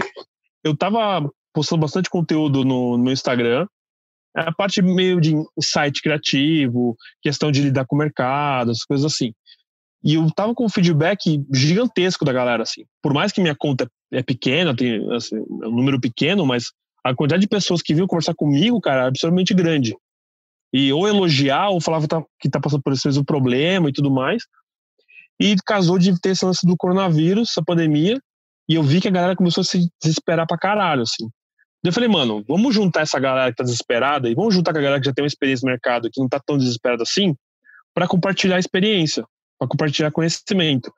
eu 0.64 0.78
tava 0.78 1.28
postando 1.54 1.82
bastante 1.82 2.10
conteúdo 2.10 2.64
no, 2.64 2.98
no 2.98 3.04
meu 3.04 3.14
Instagram, 3.14 3.66
é 4.38 4.42
a 4.42 4.52
parte 4.52 4.82
meio 4.82 5.20
de 5.20 5.34
site 5.60 6.02
criativo, 6.02 6.96
questão 7.22 7.52
de 7.52 7.62
lidar 7.62 7.86
com 7.86 7.96
o 7.96 8.00
mercado, 8.00 8.70
as 8.70 8.84
coisas 8.84 9.12
assim. 9.12 9.34
E 10.04 10.14
eu 10.14 10.30
tava 10.32 10.54
com 10.54 10.66
um 10.66 10.70
feedback 10.70 11.44
gigantesco 11.52 12.24
da 12.24 12.32
galera, 12.32 12.64
assim. 12.64 12.86
Por 13.02 13.14
mais 13.14 13.32
que 13.32 13.42
minha 13.42 13.56
conta 13.56 13.86
é 13.86 13.88
pequena, 14.24 14.76
tem 14.76 15.12
assim, 15.14 15.38
é 15.38 15.68
um 15.68 15.76
número 15.76 16.00
pequeno, 16.00 16.46
mas 16.46 16.72
a 17.04 17.16
quantidade 17.16 17.42
de 17.42 17.48
pessoas 17.48 17.82
que 17.82 17.94
vinham 17.94 18.08
conversar 18.08 18.34
comigo, 18.36 18.82
cara, 18.82 19.04
é 19.04 19.08
absurdamente 19.08 19.54
grande 19.54 19.96
e 20.72 20.94
ou 20.94 21.08
elogiar 21.08 21.70
ou 21.70 21.82
falava 21.82 22.08
que 22.08 22.48
está 22.48 22.60
tá 22.60 22.62
passando 22.62 22.82
por 22.82 22.94
esse 22.94 23.08
mesmo 23.08 23.26
problema 23.26 23.90
e 23.90 23.94
tudo 23.94 24.12
mais. 24.12 24.44
E 25.40 25.56
casou 25.66 25.98
de 25.98 26.20
ter 26.20 26.32
esse 26.32 26.46
lance 26.46 26.66
do 26.66 26.78
coronavírus, 26.78 27.50
essa 27.50 27.64
pandemia, 27.64 28.20
e 28.68 28.76
eu 28.76 28.84
vi 28.84 29.02
que 29.02 29.08
a 29.08 29.12
galera 29.12 29.36
começou 29.36 29.62
a 29.62 29.66
se 29.66 29.90
desesperar 30.02 30.46
pra 30.46 30.58
caralho, 30.58 31.02
assim. 31.02 31.30
Eu 31.84 31.94
falei, 31.94 32.10
mano, 32.10 32.44
vamos 32.48 32.76
juntar 32.76 33.02
essa 33.02 33.18
galera 33.20 33.50
que 33.52 33.58
tá 33.58 33.64
desesperada 33.64 34.30
e 34.30 34.36
vamos 34.36 34.54
juntar 34.54 34.74
com 34.74 34.80
a 34.80 34.82
galera 34.82 35.00
que 35.00 35.08
já 35.08 35.14
tem 35.14 35.24
uma 35.24 35.30
experiência 35.30 35.66
no 35.66 35.72
mercado, 35.72 36.10
que 36.12 36.20
não 36.20 36.28
tá 36.28 36.40
tão 36.46 36.58
desesperada 36.58 37.04
assim, 37.04 37.34
para 37.94 38.06
compartilhar 38.06 38.58
a 38.58 38.60
experiência, 38.60 39.26
para 39.58 39.68
compartilhar 39.68 40.12
conhecimento. 40.12 40.94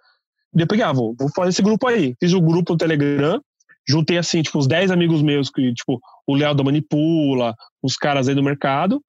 Eu 0.58 0.68
peguei, 0.68 0.84
ah, 0.84 0.92
vou, 0.92 1.16
vou 1.18 1.30
fazer 1.36 1.50
esse 1.50 1.62
grupo 1.62 1.88
aí. 1.88 2.16
Fiz 2.20 2.34
o 2.34 2.40
um 2.40 2.46
grupo 2.46 2.74
no 2.74 2.78
Telegram, 2.78 3.42
juntei 3.88 4.18
assim, 4.18 4.42
tipo, 4.42 4.58
uns 4.58 4.68
10 4.68 4.92
amigos 4.92 5.22
meus, 5.22 5.50
que, 5.50 5.74
tipo, 5.74 6.00
o 6.28 6.36
Léo 6.36 6.54
da 6.54 6.64
Manipula, 6.64 7.56
uns 7.84 7.96
caras 7.96 8.28
aí 8.28 8.36
do 8.36 8.44
mercado, 8.44 9.02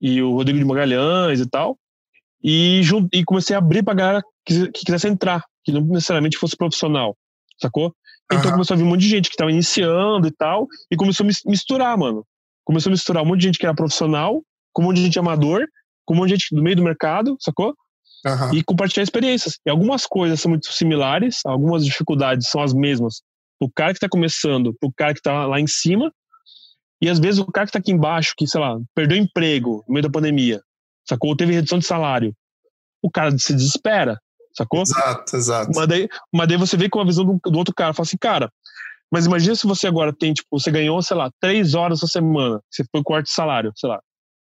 e 0.00 0.22
o 0.22 0.32
Rodrigo 0.32 0.58
de 0.58 0.64
Magalhães 0.64 1.40
e 1.40 1.48
tal. 1.48 1.76
E, 2.42 2.80
e 3.12 3.24
comecei 3.24 3.54
a 3.54 3.58
abrir 3.58 3.82
pra 3.82 3.94
galera 3.94 4.22
que, 4.46 4.70
que 4.70 4.84
quisesse 4.84 5.08
entrar, 5.08 5.44
que 5.62 5.72
não 5.72 5.82
necessariamente 5.82 6.38
fosse 6.38 6.56
profissional, 6.56 7.16
sacou? 7.60 7.94
Então 8.32 8.44
uhum. 8.44 8.52
começou 8.52 8.74
a 8.74 8.78
vir 8.78 8.84
um 8.84 8.88
monte 8.88 9.00
de 9.00 9.08
gente 9.08 9.28
que 9.28 9.36
tava 9.36 9.50
iniciando 9.50 10.26
e 10.26 10.30
tal, 10.30 10.66
e 10.90 10.96
começou 10.96 11.24
a 11.24 11.28
misturar, 11.46 11.98
mano. 11.98 12.24
Começou 12.64 12.90
a 12.90 12.92
misturar 12.92 13.22
um 13.22 13.26
monte 13.26 13.40
de 13.40 13.46
gente 13.46 13.58
que 13.58 13.66
era 13.66 13.74
profissional, 13.74 14.42
com 14.72 14.82
um 14.82 14.86
monte 14.86 14.96
de 14.96 15.02
gente 15.02 15.18
amador, 15.18 15.66
com 16.06 16.14
um 16.14 16.16
monte 16.16 16.28
de 16.28 16.34
gente 16.36 16.54
do 16.54 16.62
meio 16.62 16.76
do 16.76 16.82
mercado, 16.82 17.36
sacou? 17.40 17.74
Uhum. 18.24 18.54
E 18.54 18.62
compartilhar 18.62 19.02
experiências. 19.02 19.58
E 19.64 19.70
algumas 19.70 20.06
coisas 20.06 20.40
são 20.40 20.50
muito 20.50 20.70
similares, 20.72 21.40
algumas 21.44 21.84
dificuldades 21.84 22.48
são 22.48 22.62
as 22.62 22.74
mesmas. 22.74 23.22
O 23.60 23.70
cara 23.70 23.94
que 23.94 24.00
tá 24.00 24.08
começando, 24.08 24.74
o 24.82 24.92
cara 24.92 25.14
que 25.14 25.22
tá 25.22 25.46
lá 25.46 25.60
em 25.60 25.66
cima, 25.66 26.12
e 27.02 27.08
às 27.08 27.18
vezes 27.18 27.40
o 27.40 27.46
cara 27.46 27.66
que 27.66 27.70
está 27.70 27.78
aqui 27.78 27.92
embaixo, 27.92 28.34
que, 28.36 28.46
sei 28.46 28.60
lá, 28.60 28.78
perdeu 28.94 29.16
emprego 29.16 29.84
no 29.88 29.94
meio 29.94 30.02
da 30.02 30.10
pandemia, 30.10 30.60
sacou? 31.08 31.34
Teve 31.34 31.54
redução 31.54 31.78
de 31.78 31.86
salário. 31.86 32.34
O 33.02 33.10
cara 33.10 33.36
se 33.38 33.54
desespera, 33.54 34.20
sacou? 34.56 34.82
Exato, 34.82 35.36
exato. 35.36 35.70
Mas 35.74 35.88
daí, 35.88 36.08
mas 36.32 36.48
daí 36.48 36.58
você 36.58 36.76
vê 36.76 36.88
com 36.90 37.00
a 37.00 37.04
visão 37.04 37.24
do, 37.24 37.40
do 37.50 37.58
outro 37.58 37.74
cara, 37.74 37.94
fala 37.94 38.06
assim, 38.06 38.18
cara, 38.18 38.52
mas 39.10 39.26
imagina 39.26 39.54
se 39.54 39.66
você 39.66 39.86
agora 39.86 40.14
tem, 40.14 40.32
tipo, 40.32 40.46
você 40.52 40.70
ganhou, 40.70 41.00
sei 41.02 41.16
lá, 41.16 41.30
três 41.40 41.74
horas 41.74 42.02
a 42.04 42.06
semana, 42.06 42.60
você 42.70 42.84
foi 42.92 43.02
quarto 43.02 43.26
de 43.26 43.32
salário, 43.32 43.72
sei 43.76 43.88
lá, 43.88 44.00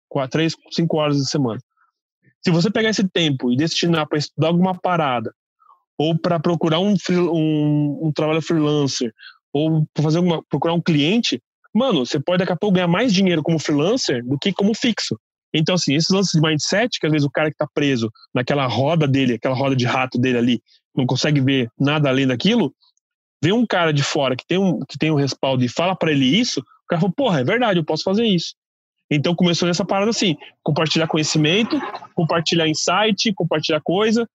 quatro, 0.10 0.32
três, 0.32 0.56
cinco 0.72 0.98
horas 0.98 1.22
a 1.22 1.26
semana. 1.26 1.60
Se 2.48 2.52
você 2.52 2.72
pegar 2.72 2.92
esse 2.92 3.06
tempo 3.06 3.52
e 3.52 3.58
destinar 3.58 4.08
para 4.08 4.18
estudar 4.18 4.48
alguma 4.48 4.74
parada, 4.74 5.34
ou 5.98 6.18
para 6.18 6.40
procurar 6.40 6.80
um, 6.80 6.96
um, 7.10 8.08
um, 8.08 8.12
trabalho 8.14 8.42
freelancer, 8.42 9.12
ou 9.52 9.86
fazer 9.98 10.20
uma, 10.20 10.42
procurar 10.50 10.74
um 10.74 10.82
cliente, 10.82 11.44
mano, 11.76 12.06
você 12.06 12.22
pode 12.22 12.38
daqui 12.38 12.54
a 12.54 12.56
pouco 12.56 12.76
ganhar 12.76 12.88
mais 12.88 13.12
dinheiro 13.12 13.44
como 13.44 13.60
freelancer 13.60 14.26
do 14.26 14.40
que 14.40 14.54
como 14.54 14.74
fixo. 14.74 15.20
Então, 15.54 15.76
assim, 15.76 15.94
esses 15.94 16.10
lances 16.10 16.32
de 16.32 16.40
mindset, 16.40 16.98
que 17.02 17.06
às 17.06 17.12
vezes 17.12 17.28
o 17.28 17.30
cara 17.30 17.52
que 17.52 17.58
tá 17.58 17.68
preso 17.74 18.10
naquela 18.34 18.66
roda 18.66 19.06
dele, 19.06 19.34
aquela 19.34 19.54
roda 19.54 19.76
de 19.76 19.86
rato 19.86 20.18
dele 20.18 20.38
ali, 20.38 20.62
não 20.96 21.06
consegue 21.06 21.42
ver 21.42 21.70
nada 21.78 22.08
além 22.08 22.28
daquilo, 22.28 22.74
vê 23.44 23.52
um 23.52 23.66
cara 23.66 23.92
de 23.92 24.04
fora 24.04 24.38
que 24.38 24.48
tem 24.48 24.58
um, 24.58 24.80
que 24.88 24.98
tem 24.98 25.12
um 25.12 25.16
respaldo 25.16 25.66
e 25.66 25.68
fala 25.68 25.98
para 25.98 26.14
ele 26.14 26.26
isso, 26.26 26.62
o 26.62 26.88
cara 26.88 27.02
fala, 27.02 27.14
porra, 27.14 27.42
é 27.42 27.44
verdade, 27.44 27.78
eu 27.78 27.84
posso 27.84 28.04
fazer 28.04 28.24
isso. 28.24 28.56
Então 29.10 29.36
começou 29.36 29.68
nessa 29.68 29.86
parada 29.86 30.10
assim, 30.10 30.36
compartilhar 30.64 31.08
conhecimento, 31.08 31.80
compartilhar 32.14 32.68
insight, 32.68 33.34
compartilhar 33.34 33.80
coisa, 33.82 34.28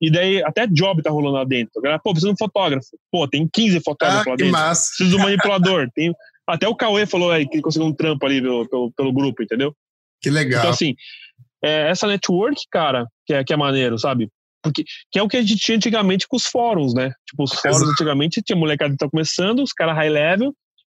e 0.00 0.10
daí 0.10 0.42
até 0.42 0.66
job 0.66 1.02
tá 1.02 1.10
rolando 1.10 1.36
lá 1.36 1.44
dentro. 1.44 1.80
Galera, 1.80 2.00
pô, 2.02 2.10
precisa 2.10 2.28
de 2.28 2.34
um 2.34 2.36
fotógrafo. 2.36 2.88
Pô, 3.10 3.26
tem 3.28 3.48
15 3.50 3.80
fotógrafos 3.80 4.26
ah, 4.26 4.30
lá 4.30 4.36
dentro. 4.36 4.52
Massa. 4.52 4.88
Preciso 4.88 5.10
de 5.10 5.16
um 5.16 5.24
manipulador. 5.24 5.88
tem, 5.94 6.12
até 6.46 6.68
o 6.68 6.74
Cauê 6.74 7.06
falou 7.06 7.30
aí 7.30 7.48
que 7.48 7.60
conseguiu 7.60 7.88
um 7.88 7.94
trampo 7.94 8.24
ali 8.26 8.42
pelo, 8.42 8.68
pelo, 8.68 8.92
pelo 8.92 9.12
grupo, 9.12 9.42
entendeu? 9.42 9.74
Que 10.20 10.30
legal. 10.30 10.60
Então, 10.60 10.70
assim, 10.70 10.94
é, 11.62 11.88
essa 11.88 12.06
network, 12.06 12.62
cara, 12.70 13.06
que 13.24 13.32
é, 13.32 13.44
que 13.44 13.52
é 13.52 13.56
maneiro, 13.56 13.98
sabe? 13.98 14.28
porque 14.66 14.84
que 15.10 15.18
é 15.18 15.22
o 15.22 15.28
que 15.28 15.36
a 15.36 15.42
gente 15.42 15.56
tinha 15.56 15.76
antigamente 15.76 16.26
com 16.26 16.36
os 16.36 16.46
fóruns, 16.46 16.94
né? 16.94 17.12
Tipo, 17.26 17.44
os 17.44 17.52
fóruns 17.52 17.78
Exato. 17.78 17.92
antigamente 17.92 18.42
tinha 18.42 18.56
molecada 18.56 18.92
que 18.92 18.98
tá 18.98 19.08
começando, 19.08 19.62
os 19.62 19.72
caras 19.72 19.94
high 19.94 20.10
level, 20.10 20.52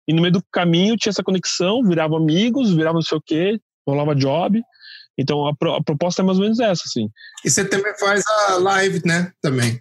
e 0.08 0.12
no 0.14 0.22
meio 0.22 0.32
do 0.32 0.42
caminho 0.50 0.96
tinha 0.96 1.10
essa 1.10 1.22
conexão, 1.22 1.82
viravam 1.84 2.16
amigos, 2.16 2.74
viravam 2.74 2.94
não 2.94 3.02
sei 3.02 3.18
o 3.18 3.22
quê, 3.24 3.60
rolava 3.86 4.14
job. 4.14 4.60
Então 5.18 5.46
a, 5.46 5.54
pro- 5.54 5.74
a 5.74 5.82
proposta 5.84 6.22
é 6.22 6.24
mais 6.24 6.38
ou 6.38 6.44
menos 6.44 6.58
essa, 6.58 6.84
assim. 6.86 7.10
E 7.44 7.50
você 7.50 7.68
também 7.68 7.92
faz 7.98 8.24
a 8.48 8.56
live, 8.56 9.02
né? 9.04 9.32
Também. 9.42 9.80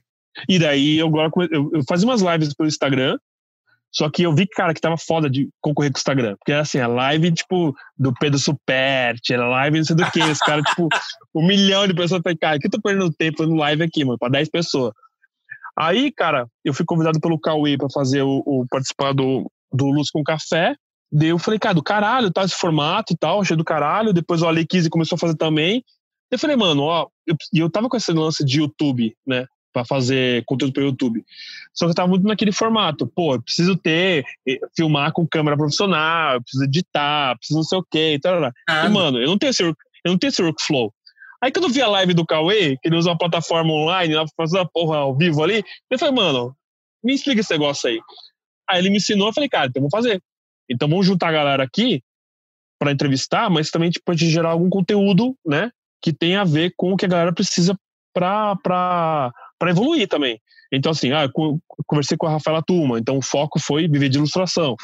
E 0.50 0.60
daí 0.60 0.98
eu 0.98 1.08
agora 1.08 1.32
eu, 1.50 1.72
eu 1.74 1.82
fazia 1.88 2.08
umas 2.08 2.22
lives 2.22 2.54
pelo 2.54 2.68
Instagram, 2.68 3.18
só 3.90 4.10
que 4.10 4.24
eu 4.24 4.36
vi, 4.36 4.46
cara, 4.48 4.74
que 4.74 4.82
tava 4.82 4.98
foda 4.98 5.30
de 5.30 5.50
concorrer 5.62 5.92
com 5.92 5.98
o 5.98 6.00
Instagram. 6.00 6.36
Porque 6.38 6.52
era 6.52 6.62
assim, 6.62 6.80
a 6.80 6.88
live, 6.88 7.32
tipo, 7.32 7.74
do 7.98 8.14
Pedro 8.20 8.38
Superti, 8.38 9.34
era 9.34 9.48
live 9.48 9.78
não 9.78 9.86
sei 9.86 9.96
do 9.96 10.12
que, 10.12 10.20
os 10.20 10.40
caras, 10.40 10.64
tipo, 10.70 10.90
um 11.34 11.48
milhão 11.48 11.88
de 11.88 11.94
pessoas. 11.94 12.20
Eu 12.20 12.22
falei, 12.22 12.38
cara, 12.38 12.60
que 12.60 12.68
eu 12.68 12.72
tô 12.72 12.82
perdendo 12.82 13.12
tempo 13.14 13.46
no 13.46 13.56
live 13.56 13.82
aqui, 13.84 14.04
mano, 14.04 14.18
pra 14.20 14.30
10 14.30 14.50
pessoas. 14.50 14.94
Aí, 15.80 16.12
cara, 16.12 16.48
eu 16.66 16.74
fui 16.74 16.86
convidado 16.86 17.20
pelo 17.20 17.40
Cauê 17.40 17.78
pra 17.78 17.88
fazer 17.94 18.24
o, 18.24 18.44
o 18.46 18.66
participar 18.70 19.14
do, 19.14 19.50
do 19.72 19.86
Luz 19.88 20.10
com 20.10 20.24
Café. 20.24 20.76
Daí 21.12 21.30
eu 21.30 21.40
falei, 21.40 21.60
cara, 21.60 21.74
do 21.76 21.84
caralho, 21.84 22.32
tá 22.32 22.44
esse 22.44 22.56
formato 22.56 23.14
e 23.14 23.18
tal, 23.18 23.42
achei 23.42 23.56
do 23.56 23.64
caralho. 23.64 24.12
Depois 24.14 24.42
o 24.42 24.48
Ale 24.48 24.66
Kizzy 24.66 24.90
começou 24.90 25.16
a 25.16 25.20
fazer 25.20 25.36
também. 25.36 25.84
Eu 26.30 26.38
falei, 26.38 26.56
mano, 26.58 26.84
ó, 26.84 27.08
eu- 27.26 27.36
e 27.54 27.60
eu, 27.60 27.70
tava 27.70 27.88
com 27.88 27.96
esse 27.96 28.12
lance 28.12 28.44
de 28.44 28.60
YouTube, 28.60 29.16
né, 29.26 29.46
pra 29.72 29.86
fazer 29.86 30.44
conteúdo 30.46 30.74
pro 30.74 30.84
YouTube. 30.84 31.24
Só 31.74 31.86
que 31.86 31.92
eu 31.92 31.96
tava 31.96 32.10
muito 32.10 32.28
naquele 32.28 32.52
formato, 32.52 33.08
pô, 33.08 33.36
eu 33.36 33.42
preciso 33.42 33.78
ter, 33.78 34.26
eh, 34.48 34.60
filmar 34.76 35.14
com 35.14 35.26
câmera 35.26 35.56
profissional, 35.56 36.34
eu 36.34 36.42
preciso 36.42 36.64
editar, 36.66 37.38
preciso 37.38 37.60
não 37.60 37.64
sei 37.64 37.78
o 37.78 37.86
quê, 37.90 38.14
e 38.16 38.20
tal. 38.20 38.42
E, 38.88 38.90
mano, 38.90 39.20
eu 39.22 39.28
não 39.28 39.38
tenho 39.38 39.52
esse, 39.52 39.64
eu 39.64 39.74
não 40.06 40.18
tenho 40.18 40.30
esse 40.30 40.42
workflow. 40.44 40.94
Aí 41.42 41.52
quando 41.52 41.66
eu 41.66 41.72
vi 41.72 41.82
a 41.82 41.88
live 41.88 42.14
do 42.14 42.26
Cauê, 42.26 42.76
que 42.82 42.90
ele 42.90 42.98
usa 42.98 43.12
uma 43.12 43.18
plataforma 43.18 43.72
online, 43.72 44.16
lá 44.16 44.26
pra 44.26 44.34
fazer 44.36 44.60
a 44.60 44.66
porra 44.66 44.98
ao 44.98 45.16
vivo 45.16 45.42
ali, 45.44 45.64
eu 45.90 46.00
falei, 46.00 46.14
mano, 46.16 46.54
me 47.04 47.14
explica 47.14 47.40
esse 47.40 47.52
negócio 47.52 47.88
aí. 47.90 48.02
Aí 48.70 48.80
ele 48.80 48.90
me 48.90 48.98
ensinou, 48.98 49.28
eu 49.28 49.34
falei, 49.34 49.50
cara, 49.50 49.68
então 49.68 49.82
vamos 49.82 49.92
fazer. 49.92 50.22
Então 50.70 50.88
vamos 50.88 51.06
juntar 51.06 51.30
a 51.30 51.32
galera 51.32 51.64
aqui 51.64 52.02
pra 52.80 52.92
entrevistar, 52.92 53.50
mas 53.50 53.72
também 53.72 53.90
tipo, 53.90 54.14
de 54.16 54.30
gerar 54.30 54.50
algum 54.50 54.70
conteúdo, 54.70 55.36
né, 55.46 55.72
que 56.02 56.14
tenha 56.14 56.42
a 56.42 56.46
ver 56.46 56.74
com 56.78 56.94
o 56.94 56.98
que 56.98 57.06
a 57.06 57.10
galera 57.10 57.34
precisa 57.34 57.76
pra 58.14 59.32
evoluir 59.68 60.08
também. 60.08 60.40
Então, 60.72 60.92
assim, 60.92 61.12
ah, 61.12 61.30
conversei 61.86 62.18
com 62.18 62.28
a 62.28 62.32
Rafaela 62.32 62.62
Turma, 62.62 63.00
então 63.00 63.18
o 63.18 63.22
foco 63.22 63.60
foi 63.60 63.88
viver 63.88 64.10
de 64.10 64.18
ilustração. 64.18 64.76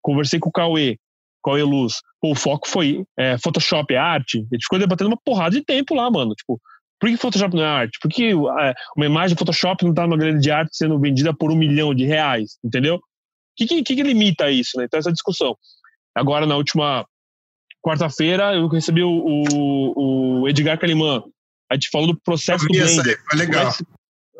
Conversei 0.00 0.40
com 0.40 0.48
o 0.48 0.52
Cauê, 0.52 0.98
Cauê 1.44 1.62
Luz. 1.62 2.00
Pô, 2.20 2.32
o 2.32 2.34
foco 2.34 2.66
foi 2.66 3.04
é, 3.18 3.36
Photoshop 3.38 3.92
é 3.92 3.98
arte. 3.98 4.38
A 4.38 4.54
gente 4.54 4.62
ficou 4.62 4.78
debatendo 4.78 5.10
uma 5.10 5.20
porrada 5.24 5.54
de 5.54 5.64
tempo 5.64 5.94
lá, 5.94 6.10
mano. 6.10 6.34
Tipo, 6.34 6.60
por 6.98 7.10
que 7.10 7.16
Photoshop 7.16 7.54
não 7.54 7.62
é 7.62 7.66
arte? 7.66 7.98
Por 8.00 8.10
que 8.10 8.30
é, 8.30 8.74
uma 8.96 9.06
imagem 9.06 9.36
Photoshop 9.36 9.84
não 9.84 9.92
tá 9.92 10.02
numa 10.02 10.16
galeria 10.16 10.40
de 10.40 10.50
arte 10.50 10.76
sendo 10.76 10.98
vendida 10.98 11.34
por 11.34 11.50
um 11.52 11.56
milhão 11.56 11.94
de 11.94 12.04
reais? 12.04 12.58
Entendeu? 12.64 12.98
O 13.60 13.66
que, 13.66 13.82
que, 13.82 13.96
que 13.96 14.02
limita 14.02 14.50
isso, 14.50 14.76
né? 14.78 14.84
Então, 14.84 14.98
essa 14.98 15.12
discussão. 15.12 15.56
Agora, 16.14 16.46
na 16.46 16.56
última 16.56 17.06
quarta-feira, 17.82 18.54
eu 18.54 18.68
recebi 18.68 19.02
o, 19.02 19.08
o, 19.10 20.40
o 20.42 20.48
Edgar 20.48 20.78
Calimã. 20.78 21.22
A 21.70 21.74
gente 21.74 21.88
falou 21.90 22.08
do 22.08 22.20
processo 22.20 22.66
do 22.66 22.74
aí, 22.74 23.16
foi 23.28 23.38
legal. 23.38 23.68
É, 23.68 23.70
se- 23.72 23.86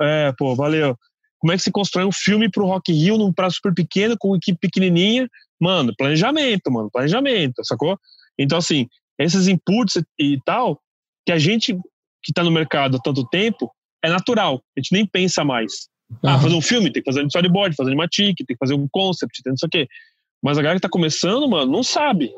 é, 0.01 0.33
pô, 0.37 0.55
valeu. 0.55 0.97
Como 1.39 1.53
é 1.53 1.57
que 1.57 1.63
se 1.63 1.71
constrói 1.71 2.05
um 2.05 2.13
filme 2.13 2.51
pro 2.51 2.67
Rock 2.67 2.93
Rio 2.93 3.17
num 3.19 3.33
prazo 3.33 3.57
super 3.57 3.75
pequeno, 3.75 4.17
com 4.19 4.37
equipe 4.37 4.59
pequenininha? 4.59 5.29
Mano, 5.61 5.95
planejamento, 5.97 6.71
mano, 6.71 6.91
planejamento, 6.91 7.65
sacou? 7.65 7.99
Então, 8.39 8.59
assim, 8.59 8.89
esses 9.19 9.49
inputs 9.49 10.03
e 10.19 10.39
tal, 10.45 10.81
que 11.25 11.33
a 11.33 11.39
gente 11.39 11.75
que 12.23 12.33
tá 12.33 12.43
no 12.43 12.51
mercado 12.51 12.97
há 12.97 13.01
tanto 13.01 13.25
tempo, 13.29 13.71
é 14.05 14.09
natural. 14.11 14.61
A 14.77 14.81
gente 14.81 14.93
nem 14.93 15.07
pensa 15.07 15.45
mais. 15.45 15.89
Ah, 16.23 16.39
fazer 16.39 16.55
um 16.55 16.63
filme, 16.63 16.91
tem 16.93 17.03
que 17.03 17.11
fazer 17.11 17.23
um 17.23 17.27
storyboard, 17.27 17.75
fazer 17.75 17.93
uma 17.93 18.07
tic, 18.07 18.37
tem 18.37 18.47
que 18.47 18.57
fazer 18.59 18.75
um 18.75 18.87
concept, 18.91 19.43
tem 19.43 19.53
não 19.53 19.57
sei 19.57 19.67
o 19.67 19.71
quê. 19.71 19.89
Mas 20.43 20.59
a 20.59 20.63
galera 20.63 20.79
que 20.79 20.83
tá 20.83 20.89
começando, 20.89 21.49
mano, 21.49 21.71
não 21.71 21.83
sabe. 21.83 22.31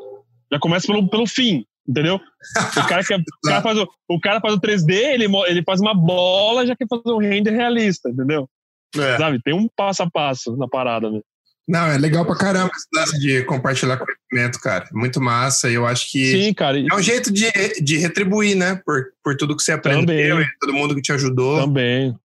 Já 0.51 0.59
começa 0.59 0.87
pelo, 0.87 1.09
pelo 1.09 1.27
fim, 1.27 1.65
entendeu? 1.87 2.17
O 2.17 2.89
cara, 2.89 3.05
quer, 3.05 3.19
o, 3.19 3.25
cara 3.45 3.63
faz 3.63 3.79
o, 3.79 3.89
o 4.09 4.21
cara 4.21 4.41
faz 4.41 4.55
o 4.55 4.61
3D, 4.61 4.93
ele, 4.93 5.27
ele 5.47 5.63
faz 5.63 5.81
uma 5.81 5.95
bola 5.95 6.67
já 6.67 6.75
quer 6.75 6.87
fazer 6.89 7.13
um 7.13 7.19
render 7.19 7.51
realista, 7.51 8.09
entendeu? 8.09 8.49
É. 8.97 9.19
Sabe? 9.19 9.41
Tem 9.43 9.53
um 9.55 9.69
passo 9.69 10.03
a 10.03 10.11
passo 10.11 10.57
na 10.57 10.67
parada, 10.67 11.11
né? 11.11 11.21
Não, 11.69 11.87
é 11.87 11.99
legal 11.99 12.25
pra 12.25 12.35
caramba 12.35 12.71
esse 12.75 12.87
lance 12.95 13.21
de 13.21 13.45
compartilhar 13.45 13.99
conhecimento, 13.99 14.59
cara. 14.59 14.89
Muito 14.91 15.21
massa. 15.21 15.69
E 15.69 15.75
eu 15.75 15.87
acho 15.87 16.11
que 16.11 16.25
Sim, 16.33 16.55
cara. 16.55 16.81
é 16.81 16.95
um 16.95 17.03
jeito 17.03 17.31
de, 17.31 17.51
de 17.83 17.99
retribuir, 17.99 18.57
né? 18.57 18.81
Por, 18.87 19.13
por 19.23 19.37
tudo 19.37 19.55
que 19.55 19.63
você 19.63 19.73
aprendeu 19.73 20.07
Também. 20.37 20.47
e 20.47 20.59
todo 20.59 20.73
mundo 20.73 20.95
que 20.95 21.03
te 21.03 21.13
ajudou. 21.13 21.61
Também. 21.61 22.17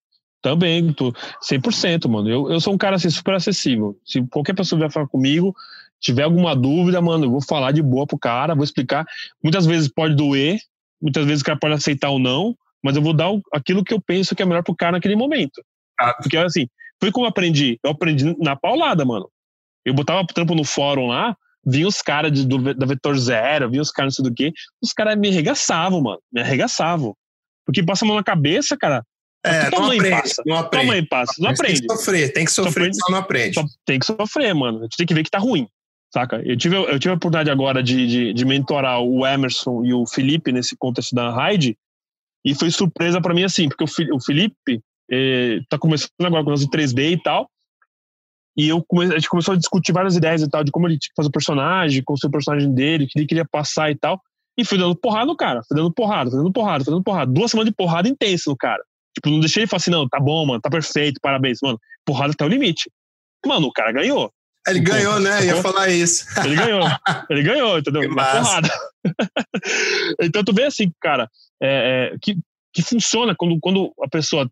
Também, 0.43 0.91
tu, 0.91 1.13
100%, 1.41 2.09
mano. 2.09 2.29
Eu, 2.29 2.51
eu 2.51 2.59
sou 2.59 2.73
um 2.73 2.77
cara 2.77 2.97
assim, 2.97 3.09
super 3.09 3.33
acessível. 3.33 3.97
Se 4.05 4.21
qualquer 4.27 4.53
pessoa 4.53 4.77
vier 4.77 4.91
falar 4.91 5.07
comigo, 5.07 5.55
tiver 6.01 6.23
alguma 6.23 6.53
dúvida, 6.53 7.01
mano, 7.01 7.23
eu 7.23 7.31
vou 7.31 7.41
falar 7.41 7.71
de 7.71 7.81
boa 7.81 8.05
pro 8.05 8.19
cara, 8.19 8.53
vou 8.53 8.65
explicar. 8.65 9.05
Muitas 9.41 9.65
vezes 9.65 9.87
pode 9.87 10.15
doer, 10.15 10.59
muitas 11.01 11.25
vezes 11.25 11.41
o 11.41 11.45
cara 11.45 11.57
pode 11.57 11.75
aceitar 11.75 12.09
ou 12.09 12.19
não, 12.19 12.53
mas 12.83 12.97
eu 12.97 13.01
vou 13.01 13.13
dar 13.13 13.29
aquilo 13.53 13.85
que 13.85 13.93
eu 13.93 14.01
penso 14.01 14.35
que 14.35 14.43
é 14.43 14.45
melhor 14.45 14.63
pro 14.63 14.75
cara 14.75 14.91
naquele 14.91 15.15
momento. 15.15 15.63
Ah. 15.97 16.13
Porque 16.13 16.35
assim, 16.35 16.67
foi 16.99 17.09
como 17.09 17.25
eu 17.25 17.29
aprendi. 17.29 17.79
Eu 17.81 17.91
aprendi 17.91 18.35
na 18.37 18.53
paulada, 18.53 19.05
mano. 19.05 19.29
Eu 19.85 19.93
botava 19.93 20.27
trampo 20.27 20.53
no 20.53 20.65
fórum 20.65 21.07
lá, 21.07 21.37
vinha 21.65 21.87
os 21.87 22.01
caras 22.01 22.45
da 22.45 22.85
Vetor 22.85 23.17
Zero, 23.17 23.69
vinha 23.69 23.81
os 23.81 23.91
caras 23.91 24.17
não 24.17 24.25
sei 24.25 24.29
do 24.29 24.35
que, 24.35 24.51
os 24.81 24.91
caras 24.91 25.17
me 25.17 25.29
arregaçavam, 25.29 26.01
mano. 26.01 26.19
Me 26.33 26.41
arregaçavam. 26.41 27.15
Porque 27.65 27.81
passa 27.81 28.03
a 28.03 28.07
mão 28.09 28.17
na 28.17 28.23
cabeça, 28.23 28.75
cara. 28.75 29.05
É, 29.45 29.69
não 29.69 29.85
aprende, 29.85 30.09
passa. 30.09 30.43
não 30.45 30.57
aprende. 30.57 31.07
passa. 31.07 31.33
Não 31.39 31.49
aprende. 31.49 31.79
Tem 31.79 31.87
que 31.87 31.93
sofrer, 31.93 32.33
tem 32.33 32.45
que 32.45 32.51
sofrer, 32.51 32.93
só 32.93 33.11
não 33.11 33.19
aprende. 33.19 33.53
Só 33.55 33.65
tem 33.85 33.99
que 33.99 34.05
sofrer, 34.05 34.55
mano. 34.55 34.79
A 34.79 34.83
gente 34.83 34.97
tem 34.97 35.05
que 35.05 35.13
ver 35.13 35.23
que 35.23 35.29
tá 35.29 35.39
ruim. 35.39 35.67
Saca? 36.13 36.41
Eu 36.45 36.55
tive, 36.55 36.75
eu 36.75 36.99
tive 36.99 37.11
a 37.11 37.15
oportunidade 37.15 37.49
agora 37.49 37.81
de, 37.83 38.07
de, 38.07 38.33
de 38.33 38.45
mentorar 38.45 39.01
o 39.01 39.25
Emerson 39.25 39.83
e 39.83 39.93
o 39.93 40.05
Felipe 40.05 40.51
nesse 40.51 40.77
contexto 40.77 41.13
da 41.13 41.31
Raid. 41.31 41.77
E 42.45 42.53
foi 42.53 42.69
surpresa 42.71 43.19
pra 43.19 43.33
mim, 43.33 43.43
assim, 43.43 43.67
porque 43.67 43.83
o, 43.83 44.15
o 44.15 44.21
Felipe 44.21 44.81
eh, 45.11 45.59
tá 45.69 45.77
começando 45.77 46.11
agora 46.21 46.43
com 46.43 46.49
o 46.49 46.53
lance 46.53 46.65
de 46.65 46.71
3D 46.71 47.13
e 47.13 47.21
tal. 47.21 47.49
E 48.55 48.69
eu 48.69 48.83
come, 48.83 49.05
a 49.05 49.15
gente 49.17 49.29
começou 49.29 49.53
a 49.53 49.57
discutir 49.57 49.91
várias 49.91 50.15
ideias 50.15 50.41
e 50.41 50.49
tal, 50.49 50.63
de 50.63 50.71
como 50.71 50.87
ele 50.87 50.97
tinha 50.99 51.09
que 51.09 51.15
fazer 51.15 51.29
o 51.29 51.31
personagem, 51.31 52.03
construir 52.03 52.29
o 52.29 52.31
personagem 52.31 52.73
dele, 52.73 53.05
o 53.05 53.07
que 53.07 53.17
ele 53.17 53.27
queria 53.27 53.45
passar 53.45 53.89
e 53.89 53.95
tal. 53.95 54.21
E 54.57 54.63
fui 54.63 54.77
dando 54.77 54.95
porrada 54.95 55.25
no 55.25 55.35
cara, 55.35 55.61
fui 55.67 55.75
dando 55.75 55.91
porrada, 55.91 56.29
fui 56.29 56.39
dando 56.39 56.53
porrada, 56.53 56.83
fui 56.83 56.93
dando 56.93 57.03
porrada. 57.03 57.31
Duas 57.31 57.49
semanas 57.49 57.71
de 57.71 57.75
porrada 57.75 58.07
intensa 58.07 58.51
no 58.51 58.55
cara. 58.55 58.83
Tipo, 59.13 59.29
não 59.29 59.39
deixei 59.39 59.61
ele 59.63 59.67
falar 59.67 59.77
assim, 59.77 59.91
não, 59.91 60.07
tá 60.07 60.19
bom, 60.19 60.45
mano, 60.45 60.61
tá 60.61 60.69
perfeito, 60.69 61.19
parabéns, 61.21 61.59
mano. 61.61 61.79
Porrada 62.05 62.33
até 62.33 62.43
o 62.43 62.47
limite. 62.47 62.89
Mano, 63.45 63.67
o 63.67 63.71
cara 63.71 63.91
ganhou. 63.91 64.31
Ele 64.67 64.79
ganhou, 64.79 65.19
né? 65.19 65.39
Eu 65.39 65.43
ia 65.43 65.55
Sacou? 65.55 65.71
falar 65.73 65.89
isso. 65.89 66.25
Ele 66.43 66.55
ganhou. 66.55 66.87
Ele 67.29 67.43
ganhou, 67.43 67.77
entendeu? 67.77 68.09
Porrada. 68.09 68.69
então 70.21 70.43
tu 70.43 70.53
vê 70.53 70.63
assim, 70.63 70.91
cara, 71.01 71.29
é, 71.61 72.11
é, 72.13 72.17
que, 72.21 72.37
que 72.73 72.81
funciona 72.81 73.35
quando, 73.37 73.57
quando 73.59 73.93
a 74.01 74.07
pessoa, 74.07 74.49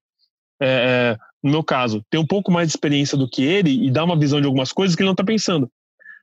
é, 0.62 1.16
é, 1.16 1.18
no 1.44 1.52
meu 1.52 1.64
caso, 1.64 2.04
tem 2.10 2.20
um 2.20 2.28
pouco 2.28 2.52
mais 2.52 2.68
de 2.68 2.74
experiência 2.74 3.18
do 3.18 3.30
que 3.30 3.44
ele 3.44 3.86
e 3.86 3.90
dá 3.90 4.04
uma 4.04 4.20
visão 4.20 4.40
de 4.40 4.46
algumas 4.48 4.72
coisas 4.72 4.96
que 4.96 5.02
ele 5.02 5.10
não 5.10 5.16
tá 5.16 5.24
pensando. 5.24 5.70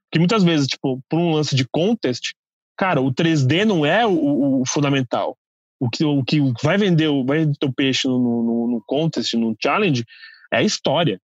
Porque 0.05 0.19
muitas 0.19 0.45
vezes, 0.45 0.67
tipo, 0.67 1.01
por 1.09 1.19
um 1.19 1.33
lance 1.33 1.55
de 1.55 1.67
contest, 1.71 2.33
cara, 2.77 3.01
o 3.01 3.13
3D 3.13 3.65
não 3.65 3.85
é 3.85 4.07
o- 4.07 4.61
o 4.61 4.63
fundamental. 4.67 5.37
O 5.81 5.89
que, 5.89 6.05
o 6.05 6.25
que 6.25 6.41
vai 6.63 6.77
vender, 6.77 7.09
o- 7.09 7.25
vai 7.25 7.39
vender 7.41 7.57
teu 7.59 7.73
peixe 7.73 8.09
no, 8.09 8.19
no, 8.19 8.69
no 8.69 8.83
contest, 8.87 9.35
no 9.35 9.55
challenge, 9.63 10.05
é 10.53 10.59
a 10.59 10.63
história. 10.63 11.21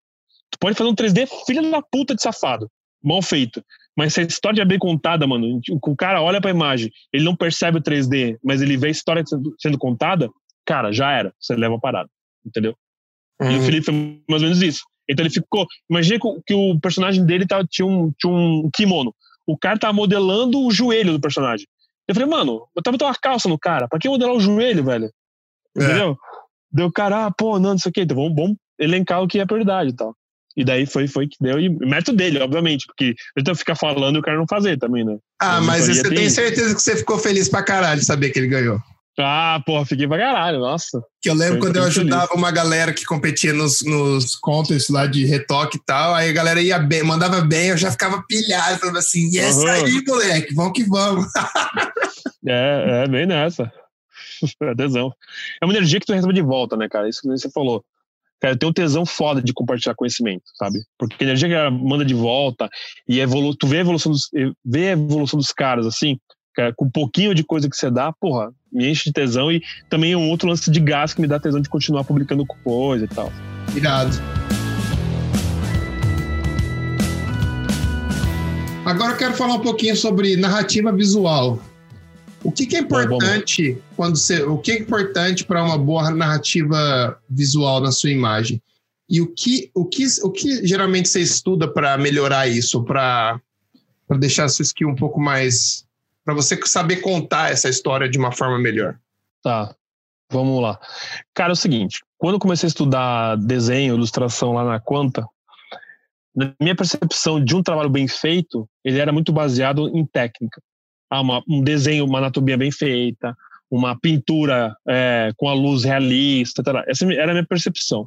Tu 0.51 0.59
pode 0.59 0.77
fazer 0.77 0.89
um 0.91 0.95
3D 0.95 1.27
filho 1.47 1.71
da 1.71 1.83
puta 1.83 2.15
de 2.15 2.23
safado, 2.23 2.71
mal 3.03 3.21
feito. 3.21 3.63
Mas 3.97 4.15
se 4.15 4.21
a 4.21 4.25
história 4.25 4.63
é 4.63 4.65
bem 4.65 4.79
contada, 4.79 5.27
mano, 5.27 5.61
o 5.71 5.97
cara 5.97 6.23
olha 6.23 6.41
pra 6.41 6.51
imagem, 6.51 6.91
ele 7.13 7.25
não 7.25 7.37
percebe 7.37 7.79
o 7.79 7.83
3D, 7.83 8.39
mas 8.43 8.63
ele 8.63 8.77
vê 8.77 8.89
a 8.89 8.91
história 8.91 9.23
sendo, 9.27 9.55
sendo 9.59 9.77
contada, 9.77 10.31
cara, 10.65 10.93
já 10.93 11.11
era. 11.13 11.35
Você 11.39 11.55
leva 11.57 11.75
a 11.77 11.81
parada, 11.81 12.09
entendeu? 12.47 12.75
E 13.41 13.45
o 13.45 13.49
Uhum. 13.53 13.63
Felipe 13.63 13.85
foi 13.87 13.95
mais 14.29 14.43
ou 14.43 14.49
menos 14.49 14.63
isso. 14.63 14.83
Então 15.11 15.25
ele 15.25 15.33
ficou. 15.33 15.67
Imagina 15.91 16.19
que 16.47 16.55
o- 16.55 16.79
personagem 16.81 17.25
dele 17.27 17.47
tava, 17.47 17.65
tinha, 17.69 17.87
um, 17.87 18.13
tinha 18.19 18.33
um 18.33 18.71
kimono. 18.75 19.15
O 19.47 19.57
cara 19.59 19.79
tava 19.79 19.93
modelando 19.93 20.61
o 20.61 20.71
joelho 20.71 21.13
do 21.13 21.21
personagem. 21.21 21.67
Eu 22.09 22.15
falei, 22.15 22.29
mano, 22.29 22.67
eu 22.75 22.83
tava 22.83 22.97
botando 22.97 23.09
uma 23.09 23.15
calça 23.15 23.49
no 23.49 23.59
cara. 23.59 23.87
Pra 23.87 23.99
que 23.99 24.09
modelar 24.09 24.35
o 24.35 24.41
joelho, 24.41 24.83
velho? 24.83 25.13
É. 25.77 25.85
Entendeu? 25.85 26.17
Deu 26.73 26.87
o 26.87 26.93
cara, 26.93 27.27
ah, 27.27 27.31
pô, 27.31 27.59
não, 27.59 27.71
não 27.71 27.79
sei 27.79 27.91
o 27.91 27.93
quê. 27.93 28.01
Então 28.03 28.17
vamos, 28.17 28.35
vamos 28.35 28.57
elencar 28.79 29.23
o 29.23 29.29
que 29.29 29.39
é 29.39 29.47
prioridade 29.47 29.91
e 29.91 29.95
tal. 29.95 30.17
E 30.57 30.65
daí 30.65 30.87
foi, 30.87 31.07
foi 31.07 31.29
que 31.29 31.37
deu. 31.41 31.61
E 31.61 31.69
mérito 31.69 32.13
dele, 32.13 32.41
obviamente, 32.41 32.87
porque 32.87 33.15
eu 33.37 33.55
ficar 33.55 33.77
falando 33.77 34.17
e 34.17 34.19
o 34.19 34.23
cara 34.23 34.39
não 34.39 34.47
fazer 34.49 34.77
também, 34.79 35.05
né? 35.05 35.17
Ah, 35.41 35.61
mas 35.61 35.87
você 35.87 36.03
tem 36.03 36.15
tem 36.15 36.31
certeza 36.31 36.75
que 36.75 36.83
você 36.83 36.97
ficou 36.97 37.19
feliz 37.19 37.49
pra 37.49 37.63
caralho 37.63 38.01
de 38.01 38.07
saber 38.07 38.31
que 38.31 38.41
ele 38.41 38.49
ganhou. 38.49 38.81
Ah, 39.21 39.61
porra, 39.67 39.85
fiquei 39.85 40.07
pra 40.07 40.19
caralho, 40.19 40.61
nossa. 40.61 41.03
Que 41.21 41.29
eu 41.29 41.35
lembro 41.35 41.59
quando 41.59 41.77
eu 41.77 41.85
ajudava 41.85 42.35
uma 42.35 42.51
galera 42.51 42.93
que 42.93 43.05
competia 43.05 43.53
nos, 43.53 43.83
nos 43.85 44.37
contests 44.37 44.89
lá 44.89 45.07
de 45.07 45.25
retoque 45.25 45.77
e 45.77 45.85
tal, 45.85 46.15
aí 46.15 46.31
a 46.31 46.33
galera 46.33 46.61
ia 46.61 46.79
bem, 46.79 47.03
mandava 47.03 47.41
bem, 47.41 47.69
eu 47.69 47.77
já 47.77 47.91
ficava 47.91 48.23
pilhado, 48.29 48.79
falava 48.79 48.99
assim, 48.99 49.29
e 49.33 49.39
essa 49.39 49.61
Aham. 49.61 49.85
aí, 49.85 50.05
moleque, 50.07 50.55
vamos 50.55 50.73
que 50.73 50.85
vamos. 50.85 51.27
É, 52.47 53.03
é, 53.05 53.09
bem 53.09 53.27
nessa. 53.27 53.71
é 54.63 54.75
tesão. 54.75 55.13
É 55.61 55.65
uma 55.67 55.75
energia 55.75 56.01
que 56.01 56.07
tu 56.07 56.15
recebe 56.15 56.33
de 56.33 56.41
volta, 56.41 56.77
né, 56.77 56.89
cara? 56.89 57.09
Isso 57.09 57.21
que 57.21 57.29
você 57.29 57.51
falou. 57.51 57.85
Cara, 58.41 58.55
eu 58.55 58.59
tenho 58.59 58.71
um 58.71 58.73
tesão 58.73 59.05
foda 59.05 59.43
de 59.43 59.53
compartilhar 59.53 59.95
conhecimento, 59.95 60.45
sabe? 60.55 60.79
Porque 60.97 61.25
a 61.25 61.27
energia 61.27 61.49
que 61.49 61.55
ela 61.55 61.71
manda 61.71 62.05
de 62.05 62.15
volta 62.15 62.69
e 63.09 63.19
evolu 63.19 63.55
tu 63.57 63.67
vê 63.67 63.79
a 63.79 63.81
evolução 63.81 64.13
dos, 64.13 64.31
vê 64.65 64.89
a 64.89 64.93
evolução 64.93 65.39
dos 65.39 65.53
caras, 65.53 65.87
assim, 65.87 66.19
cara, 66.55 66.73
com 66.77 66.87
um 66.87 66.91
pouquinho 66.91 67.35
de 67.35 67.43
coisa 67.43 67.69
que 67.69 67.77
você 67.77 67.91
dá, 67.91 68.13
porra, 68.13 68.53
me 68.73 68.89
enche 68.91 69.05
de 69.05 69.13
tesão 69.13 69.51
e 69.51 69.63
também 69.89 70.13
é 70.13 70.17
um 70.17 70.31
outro 70.31 70.49
lance 70.49 70.71
de 70.71 70.81
gás 70.81 71.15
que 71.15 71.21
me 71.21 71.27
dá 71.27 71.39
tesão 71.39 71.61
de 71.61 71.69
continuar 71.69 72.05
publicando 72.05 72.45
coisa 72.47 73.05
e 73.05 73.09
tal. 73.09 73.33
Irado. 73.75 74.17
Agora 78.85 79.13
eu 79.13 79.17
quero 79.19 79.35
falar 79.35 79.55
um 79.55 79.61
pouquinho 79.61 79.95
sobre 79.95 80.37
narrativa 80.37 80.91
visual. 80.91 81.63
O 82.43 82.53
que, 82.53 82.67
que 82.67 82.77
é 82.77 82.81
importante 82.81 83.73
bom. 83.73 83.81
quando 83.97 84.17
você, 84.17 84.43
o 84.43 84.57
que 84.59 84.73
é 84.73 84.79
importante 84.79 85.45
para 85.45 85.63
uma 85.63 85.77
boa 85.77 86.11
narrativa 86.11 87.19
visual 87.29 87.81
na 87.81 87.91
sua 87.91 88.11
imagem? 88.11 88.63
E 89.11 89.21
o 89.21 89.27
que, 89.27 89.71
o 89.75 89.85
que, 89.85 90.07
o 90.23 90.31
que 90.31 90.67
geralmente 90.67 91.09
você 91.09 91.21
estuda 91.21 91.67
para 91.67 91.99
melhorar 91.99 92.47
isso, 92.47 92.85
para 92.85 93.41
deixar 94.19 94.45
a 94.45 94.49
sua 94.49 94.63
skill 94.63 94.89
um 94.89 94.95
pouco 94.95 95.21
mais, 95.21 95.85
para 96.29 96.35
você 96.35 96.61
saber 96.67 96.97
contar 96.97 97.51
essa 97.51 97.71
história 97.71 98.07
de 98.07 98.19
uma 98.19 98.31
forma 98.31 98.59
melhor? 98.59 98.99
Tá, 99.43 99.75
vamos 100.31 100.61
lá. 100.61 100.79
Cara, 101.33 101.53
é 101.53 101.55
o 101.55 101.57
seguinte, 101.57 102.05
quando 102.19 102.35
eu 102.35 102.39
comecei 102.39 102.67
a 102.67 102.69
estudar 102.69 103.39
desenho, 103.39 103.95
ilustração 103.95 104.53
lá 104.53 104.63
na 104.63 104.79
Quanta, 104.79 105.27
na 106.37 106.53
minha 106.61 106.77
percepção 106.77 107.43
de 107.43 107.57
um 107.57 107.63
trabalho 107.63 107.89
bem 107.89 108.07
feito, 108.07 108.69
ele 108.85 108.99
era 108.99 109.11
muito 109.11 109.33
baseado 109.33 109.89
em 109.89 110.05
técnica 110.05 110.61
ah, 111.09 111.23
uma, 111.23 111.43
um 111.49 111.63
desenho, 111.63 112.05
uma 112.05 112.19
anatomia 112.19 112.59
bem 112.59 112.71
feita, 112.71 113.35
uma 113.71 113.99
pintura 113.99 114.77
é, 114.87 115.33
com 115.35 115.49
a 115.49 115.55
luz 115.55 115.83
realista, 115.83 116.61
etc. 116.61 116.85
essa 116.87 117.11
era 117.11 117.31
a 117.31 117.35
minha 117.35 117.47
percepção. 117.47 118.07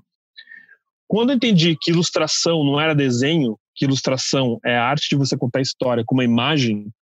Quando 1.07 1.31
eu 1.31 1.37
entendi 1.37 1.75
que 1.75 1.89
ilustração 1.89 2.63
não 2.63 2.79
era 2.79 2.93
desenho, 2.93 3.57
que 3.73 3.85
ilustração 3.85 4.59
é 4.63 4.77
a 4.77 4.85
arte 4.85 5.09
de 5.09 5.15
você 5.15 5.35
contar 5.35 5.59
história 5.59 6.03
com 6.05 6.13
uma 6.13 6.23
imagem, 6.23 6.93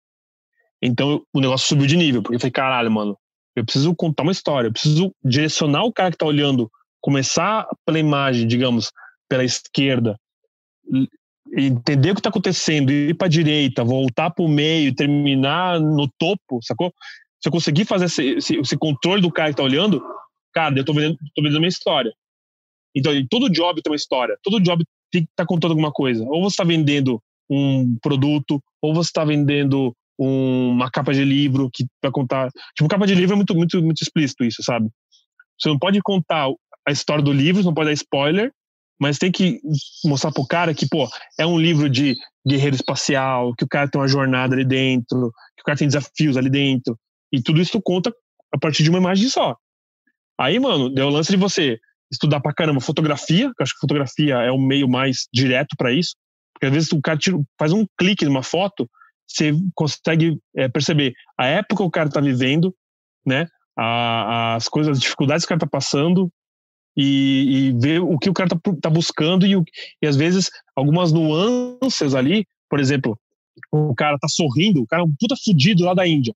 então 0.83 1.23
o 1.33 1.41
negócio 1.41 1.69
subiu 1.69 1.87
de 1.87 1.97
nível, 1.97 2.23
porque 2.23 2.37
eu 2.37 2.41
falei, 2.41 2.53
caralho, 2.53 2.91
mano, 2.91 3.17
eu 3.57 3.65
preciso 3.65 3.95
contar 3.95 4.23
uma 4.23 4.33
história, 4.33 4.69
eu 4.69 4.73
preciso 4.73 5.13
direcionar 5.25 5.85
o 5.85 5.93
cara 5.93 6.11
que 6.11 6.17
tá 6.17 6.27
olhando, 6.27 6.71
começar 7.01 7.67
pela 7.85 7.99
imagem, 7.99 8.47
digamos, 8.47 8.93
pela 9.29 9.45
esquerda, 9.45 10.17
entender 11.57 12.11
o 12.11 12.15
que 12.15 12.21
está 12.21 12.31
acontecendo, 12.31 12.91
ir 12.91 13.15
para 13.15 13.27
a 13.27 13.31
direita, 13.31 13.85
voltar 13.85 14.31
para 14.31 14.45
o 14.45 14.49
meio, 14.49 14.95
terminar 14.95 15.81
no 15.81 16.09
topo, 16.19 16.61
sacou? 16.63 16.93
Se 17.41 17.49
eu 17.49 17.53
conseguir 17.53 17.85
fazer 17.85 18.07
esse, 18.07 18.23
esse, 18.37 18.57
esse 18.57 18.77
controle 18.77 19.23
do 19.23 19.31
cara 19.31 19.49
que 19.49 19.55
está 19.55 19.63
olhando, 19.63 20.03
cara, 20.53 20.75
eu 20.77 20.81
estou 20.81 20.95
vendendo, 20.95 21.17
tô 21.35 21.43
vendendo 21.43 21.61
minha 21.61 21.69
história. 21.69 22.13
Então, 22.95 23.13
todo 23.31 23.51
job 23.51 23.81
tem 23.81 23.93
uma 23.93 23.97
história, 23.97 24.37
todo 24.43 24.61
job 24.61 24.85
tem 25.11 25.23
que 25.23 25.31
estar 25.31 25.45
tá 25.45 25.47
contando 25.47 25.71
alguma 25.71 25.93
coisa. 25.93 26.25
Ou 26.25 26.43
você 26.43 26.55
está 26.55 26.65
vendendo 26.65 27.23
um 27.49 27.97
produto, 28.03 28.63
ou 28.83 28.95
você 28.95 29.09
está 29.09 29.25
vendendo 29.25 29.95
uma 30.19 30.91
capa 30.91 31.13
de 31.13 31.25
livro 31.25 31.71
que 31.73 31.87
vai 32.03 32.11
contar. 32.11 32.51
Tipo, 32.77 32.89
capa 32.89 33.07
de 33.07 33.15
livro 33.15 33.35
é 33.35 33.37
muito, 33.37 33.55
muito, 33.55 33.83
muito 33.83 34.03
explícito 34.03 34.45
isso, 34.45 34.63
sabe? 34.63 34.89
Você 35.59 35.69
não 35.69 35.79
pode 35.79 36.01
contar 36.03 36.49
a 36.87 36.91
história 36.91 37.23
do 37.23 37.33
livro, 37.33 37.63
não 37.63 37.75
pode 37.75 37.89
dar 37.89 37.93
spoiler, 37.93 38.53
mas 39.01 39.19
tem 39.19 39.31
que 39.31 39.61
mostrar 40.05 40.33
pro 40.33 40.47
cara 40.47 40.75
que, 40.75 40.89
pô, 40.89 41.09
é 41.39 41.47
um 41.47 41.59
livro 41.59 41.89
de 41.89 42.17
guerreiro 42.47 42.75
espacial, 42.75 43.55
que 43.55 43.65
o 43.65 43.69
cara 43.69 43.89
tem 43.89 44.01
uma 44.01 44.09
jornada 44.09 44.55
ali 44.55 44.65
dentro, 44.65 45.31
que 45.57 45.63
o 45.63 45.65
cara 45.65 45.79
tem 45.79 45.87
desafios 45.87 46.37
ali 46.37 46.51
dentro. 46.51 46.99
E 47.33 47.41
tudo 47.41 47.61
isso 47.61 47.81
conta 47.81 48.13
a 48.53 48.59
partir 48.59 48.83
de 48.83 48.91
uma 48.91 48.99
imagem 48.99 49.29
só. 49.29 49.57
Aí, 50.41 50.59
mano, 50.59 50.89
deu 50.89 51.07
o 51.07 51.11
lance 51.11 51.31
de 51.31 51.37
você 51.37 51.79
estudar 52.11 52.41
pra 52.41 52.55
caramba 52.55 52.81
fotografia, 52.81 53.53
que 53.57 53.63
acho 53.63 53.75
que 53.75 53.81
fotografia 53.81 54.37
é 54.37 54.51
o 54.51 54.59
meio 54.59 54.89
mais 54.89 55.29
direto 55.33 55.77
para 55.77 55.93
isso. 55.93 56.15
Porque 56.55 56.67
às 56.67 56.73
vezes 56.73 56.93
o 56.93 57.01
cara 57.01 57.19
tira, 57.19 57.37
faz 57.59 57.73
um 57.73 57.87
clique 57.99 58.25
numa 58.25 58.43
foto, 58.43 58.89
você 59.29 59.53
consegue 59.75 60.39
é, 60.57 60.69
perceber 60.69 61.13
a 61.39 61.47
época 61.47 61.77
que 61.77 61.83
o 61.83 61.91
cara 61.91 62.09
tá 62.09 62.21
vivendo, 62.21 62.75
né? 63.25 63.47
A, 63.77 64.57
as 64.57 64.69
coisas, 64.69 64.97
as 64.97 65.01
dificuldades 65.01 65.45
que 65.45 65.53
o 65.53 65.57
cara 65.57 65.61
tá 65.61 65.67
passando, 65.71 66.33
e, 66.99 67.69
e 67.69 67.73
ver 67.79 68.01
o 68.01 68.19
que 68.19 68.29
o 68.29 68.35
cara 68.35 68.49
tá, 68.49 68.59
tá 68.83 68.91
buscando 68.91 69.47
e, 69.47 69.55
e 70.03 70.07
às 70.07 70.17
vezes 70.17 70.51
algumas 70.75 71.13
nuances 71.13 72.13
ali, 72.13 72.45
por 72.69 72.81
exemplo, 72.81 73.17
o 73.71 73.95
cara 73.95 74.19
tá 74.19 74.27
sorrindo, 74.29 74.83
o 74.83 74.87
cara 74.87 75.03
é 75.03 75.05
um 75.05 75.15
puta 75.19 75.37
fudido 75.45 75.85
lá 75.85 75.95
da 75.95 76.05
Índia, 76.05 76.35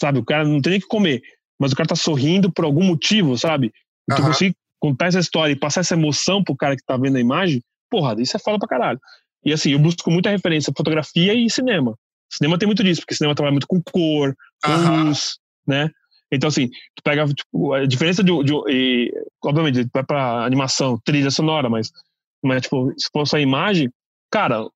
sabe? 0.00 0.18
O 0.18 0.24
cara 0.24 0.44
não 0.44 0.62
tem 0.62 0.72
nem 0.72 0.80
que 0.80 0.86
comer, 0.86 1.20
mas 1.60 1.72
o 1.72 1.76
cara 1.76 1.90
tá 1.90 1.94
sorrindo 1.94 2.50
por 2.50 2.64
algum 2.64 2.82
motivo, 2.82 3.36
sabe? 3.36 3.70
E 4.10 4.14
tu 4.14 4.22
uhum. 4.22 4.28
conseguir 4.28 4.56
contar 4.80 5.06
essa 5.08 5.18
história 5.18 5.52
e 5.52 5.58
passar 5.58 5.82
essa 5.82 5.94
emoção 5.94 6.42
pro 6.42 6.56
cara 6.56 6.74
que 6.74 6.84
tá 6.84 6.96
vendo 6.96 7.16
a 7.16 7.20
imagem, 7.20 7.62
porra, 7.90 8.16
isso 8.18 8.34
é 8.34 8.40
fala 8.40 8.58
pra 8.58 8.68
caralho. 8.68 8.98
E 9.44 9.52
assim, 9.52 9.72
eu 9.72 9.78
busco 9.78 10.10
muita 10.10 10.30
referência 10.30 10.72
fotografia 10.74 11.34
e 11.34 11.50
cinema. 11.50 11.94
Cinema 12.32 12.58
tem 12.58 12.66
muito 12.66 12.82
disso, 12.82 13.02
porque 13.02 13.14
cinema 13.14 13.34
trabalha 13.34 13.52
muito 13.52 13.66
com 13.66 13.82
cor, 13.82 14.34
com 14.64 14.72
uhum. 14.72 15.04
luz, 15.04 15.38
né? 15.66 15.90
Então, 16.32 16.48
assim, 16.48 16.68
tu 16.68 17.02
pega 17.04 17.26
tipo, 17.26 17.74
a 17.74 17.86
diferença 17.86 18.24
de. 18.24 18.32
de 18.42 18.52
e, 18.68 19.12
obviamente, 19.44 19.86
vai 19.92 20.02
pra 20.02 20.44
animação, 20.44 20.98
trilha 21.04 21.30
sonora, 21.30 21.68
mas, 21.68 21.92
mas 22.42 22.62
tipo, 22.62 22.90
se 22.96 23.08
for 23.12 23.26
só 23.26 23.38
imagem, 23.38 23.90
cara, 24.30 24.66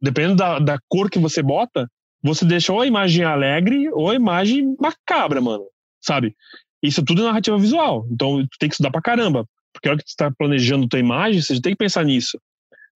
dependendo 0.00 0.36
da, 0.36 0.58
da 0.58 0.78
cor 0.88 1.10
que 1.10 1.18
você 1.18 1.42
bota, 1.42 1.90
você 2.22 2.46
deixa 2.46 2.72
ou 2.72 2.80
a 2.80 2.86
imagem 2.86 3.22
alegre 3.22 3.90
ou 3.90 4.10
a 4.10 4.14
imagem 4.14 4.74
macabra, 4.80 5.42
mano. 5.42 5.64
Sabe? 6.00 6.34
Isso 6.82 7.04
tudo 7.04 7.20
é 7.20 7.24
narrativa 7.26 7.58
visual. 7.58 8.06
Então, 8.10 8.42
tu 8.46 8.58
tem 8.58 8.68
que 8.68 8.74
estudar 8.74 8.90
pra 8.90 9.02
caramba. 9.02 9.46
Porque 9.72 9.88
a 9.88 9.92
hora 9.92 9.98
que 9.98 10.06
tu 10.06 10.16
tá 10.16 10.30
planejando 10.30 10.88
tua 10.88 10.98
imagem, 10.98 11.42
você 11.42 11.60
tem 11.60 11.72
que 11.72 11.78
pensar 11.78 12.04
nisso. 12.04 12.40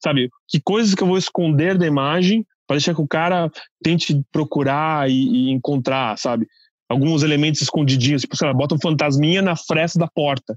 Sabe? 0.03 0.31
Que 0.49 0.61
coisas 0.61 0.95
que 0.95 1.03
eu 1.03 1.07
vou 1.07 1.19
esconder 1.19 1.77
da 1.77 1.87
imagem 1.87 2.47
para 2.73 2.79
deixar 2.79 2.95
que 2.95 3.01
o 3.01 3.09
cara 3.09 3.51
tente 3.83 4.23
procurar 4.33 5.11
e, 5.11 5.15
e 5.15 5.51
encontrar, 5.51 6.19
sabe? 6.19 6.47
alguns 6.93 7.23
elementos 7.23 7.63
escondidinhos, 7.63 8.21
tipo, 8.23 8.37
sei 8.37 8.47
lá, 8.47 8.55
bota 8.55 8.75
um 8.75 8.81
fantasminha 8.81 9.41
na 9.41 9.57
fresta 9.57 9.99
da 9.99 10.07
porta. 10.07 10.57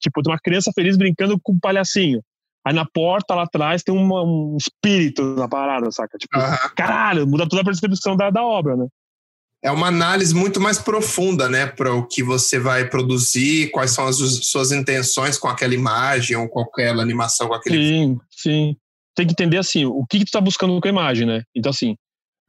Tipo, 0.00 0.22
tem 0.22 0.32
uma 0.32 0.40
criança 0.40 0.70
feliz 0.74 0.96
brincando 0.96 1.38
com 1.42 1.52
um 1.52 1.58
palhacinho. 1.58 2.22
Aí 2.64 2.72
na 2.72 2.86
porta 2.86 3.34
lá 3.34 3.42
atrás 3.42 3.82
tem 3.82 3.94
uma, 3.94 4.22
um 4.22 4.56
espírito 4.56 5.22
na 5.34 5.48
parada, 5.48 5.90
saca? 5.90 6.16
Tipo, 6.16 6.38
uhum. 6.38 6.70
caralho, 6.76 7.26
muda 7.26 7.48
toda 7.48 7.62
a 7.62 7.64
percepção 7.64 8.16
da, 8.16 8.30
da 8.30 8.42
obra, 8.42 8.76
né? 8.76 8.86
É 9.64 9.70
uma 9.70 9.88
análise 9.88 10.34
muito 10.34 10.60
mais 10.60 10.78
profunda, 10.78 11.48
né, 11.48 11.66
para 11.66 11.94
o 11.94 12.04
que 12.04 12.20
você 12.20 12.58
vai 12.58 12.88
produzir, 12.88 13.70
quais 13.70 13.92
são 13.92 14.08
as 14.08 14.16
suas 14.16 14.72
intenções 14.72 15.38
com 15.38 15.46
aquela 15.46 15.72
imagem 15.72 16.36
ou 16.36 16.48
com 16.48 16.60
aquela 16.60 17.00
animação, 17.00 17.46
com 17.46 17.54
aquele. 17.54 17.76
Sim, 17.76 18.18
sim. 18.28 18.76
Tem 19.14 19.26
que 19.26 19.32
entender 19.32 19.58
assim, 19.58 19.84
o 19.84 20.04
que, 20.06 20.18
que 20.18 20.24
tu 20.24 20.32
tá 20.32 20.40
buscando 20.40 20.80
com 20.80 20.88
a 20.88 20.90
imagem, 20.90 21.26
né? 21.26 21.42
Então, 21.54 21.70
assim, 21.70 21.96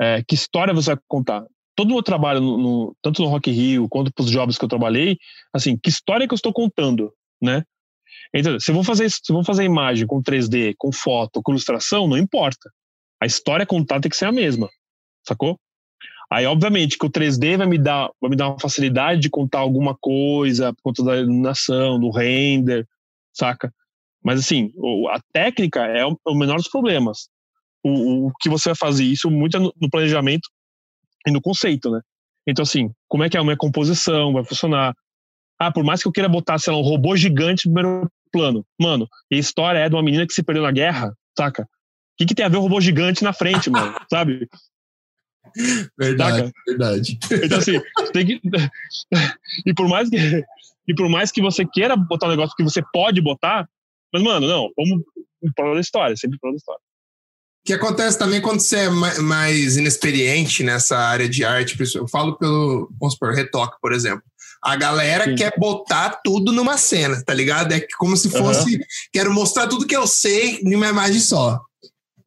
é, 0.01 0.23
que 0.23 0.35
história 0.35 0.73
você 0.73 0.93
vai 0.93 1.03
contar? 1.07 1.45
todo 1.75 1.89
o 1.89 1.93
meu 1.93 2.03
trabalho, 2.03 2.39
no, 2.39 2.57
no, 2.57 2.95
tanto 3.01 3.21
no 3.21 3.27
Rock 3.27 3.51
Rio 3.51 3.87
quanto 3.89 4.11
para 4.13 4.23
os 4.23 4.31
jobs 4.31 4.57
que 4.57 4.65
eu 4.65 4.69
trabalhei, 4.69 5.17
assim, 5.53 5.77
que 5.77 5.89
história 5.89 6.27
que 6.27 6.33
eu 6.33 6.35
estou 6.37 6.53
contando, 6.53 7.13
né? 7.41 7.63
Então, 8.33 8.59
se 8.59 8.71
eu 8.71 8.75
vou 8.75 8.83
fazer, 8.83 9.09
se 9.09 9.19
eu 9.29 9.35
vou 9.35 9.43
fazer 9.43 9.63
imagem 9.63 10.07
com 10.07 10.21
3D, 10.21 10.73
com 10.77 10.91
foto, 10.91 11.41
com 11.41 11.51
ilustração, 11.51 12.07
não 12.07 12.17
importa. 12.17 12.69
A 13.21 13.25
história 13.25 13.65
contada 13.65 14.01
tem 14.01 14.09
que 14.09 14.17
ser 14.17 14.25
a 14.25 14.31
mesma, 14.31 14.69
sacou? 15.27 15.59
Aí, 16.31 16.45
obviamente, 16.45 16.97
que 16.97 17.05
o 17.05 17.11
3D 17.11 17.57
vai 17.57 17.67
me 17.67 17.77
dar, 17.77 18.09
vai 18.19 18.29
me 18.29 18.35
dar 18.35 18.49
uma 18.49 18.59
facilidade 18.59 19.21
de 19.21 19.29
contar 19.29 19.59
alguma 19.59 19.95
coisa 19.99 20.73
por 20.73 20.81
conta 20.83 21.03
da 21.03 21.17
iluminação, 21.17 21.99
do 21.99 22.09
render, 22.09 22.87
saca? 23.31 23.71
Mas, 24.23 24.39
assim, 24.39 24.71
a 25.11 25.19
técnica 25.33 25.85
é 25.85 26.05
o, 26.05 26.35
menor 26.35 26.55
dos 26.55 26.69
problemas. 26.69 27.27
O, 27.83 28.27
o 28.27 28.31
que 28.39 28.49
você 28.49 28.69
vai 28.69 28.75
fazer 28.75 29.03
isso 29.03 29.29
muito 29.29 29.59
no 29.59 29.89
planejamento 29.89 30.47
e 31.27 31.31
no 31.31 31.41
conceito, 31.41 31.91
né? 31.91 31.99
Então, 32.47 32.63
assim, 32.63 32.91
como 33.07 33.23
é 33.23 33.29
que 33.29 33.37
é 33.37 33.39
a 33.39 33.43
minha 33.43 33.57
composição 33.57 34.33
vai 34.33 34.43
funcionar? 34.43 34.93
Ah, 35.59 35.71
por 35.71 35.83
mais 35.83 36.01
que 36.01 36.07
eu 36.07 36.11
queira 36.11 36.29
botar, 36.29 36.57
sei 36.57 36.73
lá, 36.73 36.79
um 36.79 36.83
robô 36.83 37.15
gigante 37.15 37.67
no 37.67 37.73
primeiro 37.73 38.11
plano. 38.31 38.65
Mano, 38.79 39.07
a 39.31 39.35
história 39.35 39.79
é 39.79 39.87
de 39.87 39.95
uma 39.95 40.03
menina 40.03 40.25
que 40.25 40.33
se 40.33 40.43
perdeu 40.43 40.63
na 40.63 40.71
guerra, 40.71 41.15
saca? 41.37 41.63
O 41.63 41.67
que, 42.17 42.25
que 42.25 42.35
tem 42.35 42.45
a 42.45 42.49
ver 42.49 42.57
o 42.57 42.59
um 42.59 42.63
robô 42.63 42.81
gigante 42.81 43.23
na 43.23 43.31
frente, 43.31 43.69
mano? 43.69 43.93
Sabe? 44.09 44.49
Verdade, 45.97 46.37
saca? 46.37 46.51
verdade. 46.67 47.19
Então, 47.43 47.57
assim, 47.59 47.79
tem 48.11 48.25
que. 48.25 48.41
e, 49.65 49.73
por 49.73 49.87
mais 49.87 50.09
que, 50.09 50.43
e 50.87 50.95
por 50.95 51.09
mais 51.09 51.31
que 51.31 51.41
você 51.41 51.65
queira 51.65 51.95
botar 51.95 52.27
um 52.27 52.31
negócio 52.31 52.55
que 52.55 52.63
você 52.63 52.81
pode 52.91 53.21
botar, 53.21 53.69
mas, 54.13 54.21
mano, 54.21 54.47
não, 54.47 54.71
vamos 54.77 55.03
falar 55.57 55.73
da 55.73 55.81
história, 55.81 56.15
sempre 56.15 56.37
falar 56.39 56.53
da 56.53 56.57
história 56.57 56.81
que 57.65 57.73
acontece 57.73 58.19
também 58.19 58.41
quando 58.41 58.59
você 58.59 58.77
é 58.77 58.89
mais 58.89 59.77
inexperiente 59.77 60.63
nessa 60.63 60.97
área 60.97 61.29
de 61.29 61.45
arte, 61.45 61.77
eu 61.95 62.07
falo 62.07 62.37
pelo, 62.37 62.91
vamos 62.99 63.13
supor, 63.13 63.33
retoque, 63.33 63.77
por 63.81 63.93
exemplo. 63.93 64.23
A 64.61 64.75
galera 64.75 65.25
Sim. 65.25 65.35
quer 65.35 65.53
botar 65.57 66.21
tudo 66.23 66.51
numa 66.51 66.77
cena, 66.77 67.21
tá 67.23 67.33
ligado? 67.33 67.71
É 67.73 67.85
como 67.97 68.17
se 68.17 68.29
fosse, 68.29 68.75
uhum. 68.75 68.81
quero 69.11 69.33
mostrar 69.33 69.67
tudo 69.67 69.87
que 69.87 69.95
eu 69.95 70.05
sei 70.07 70.59
numa 70.63 70.87
imagem 70.87 71.19
só. 71.19 71.59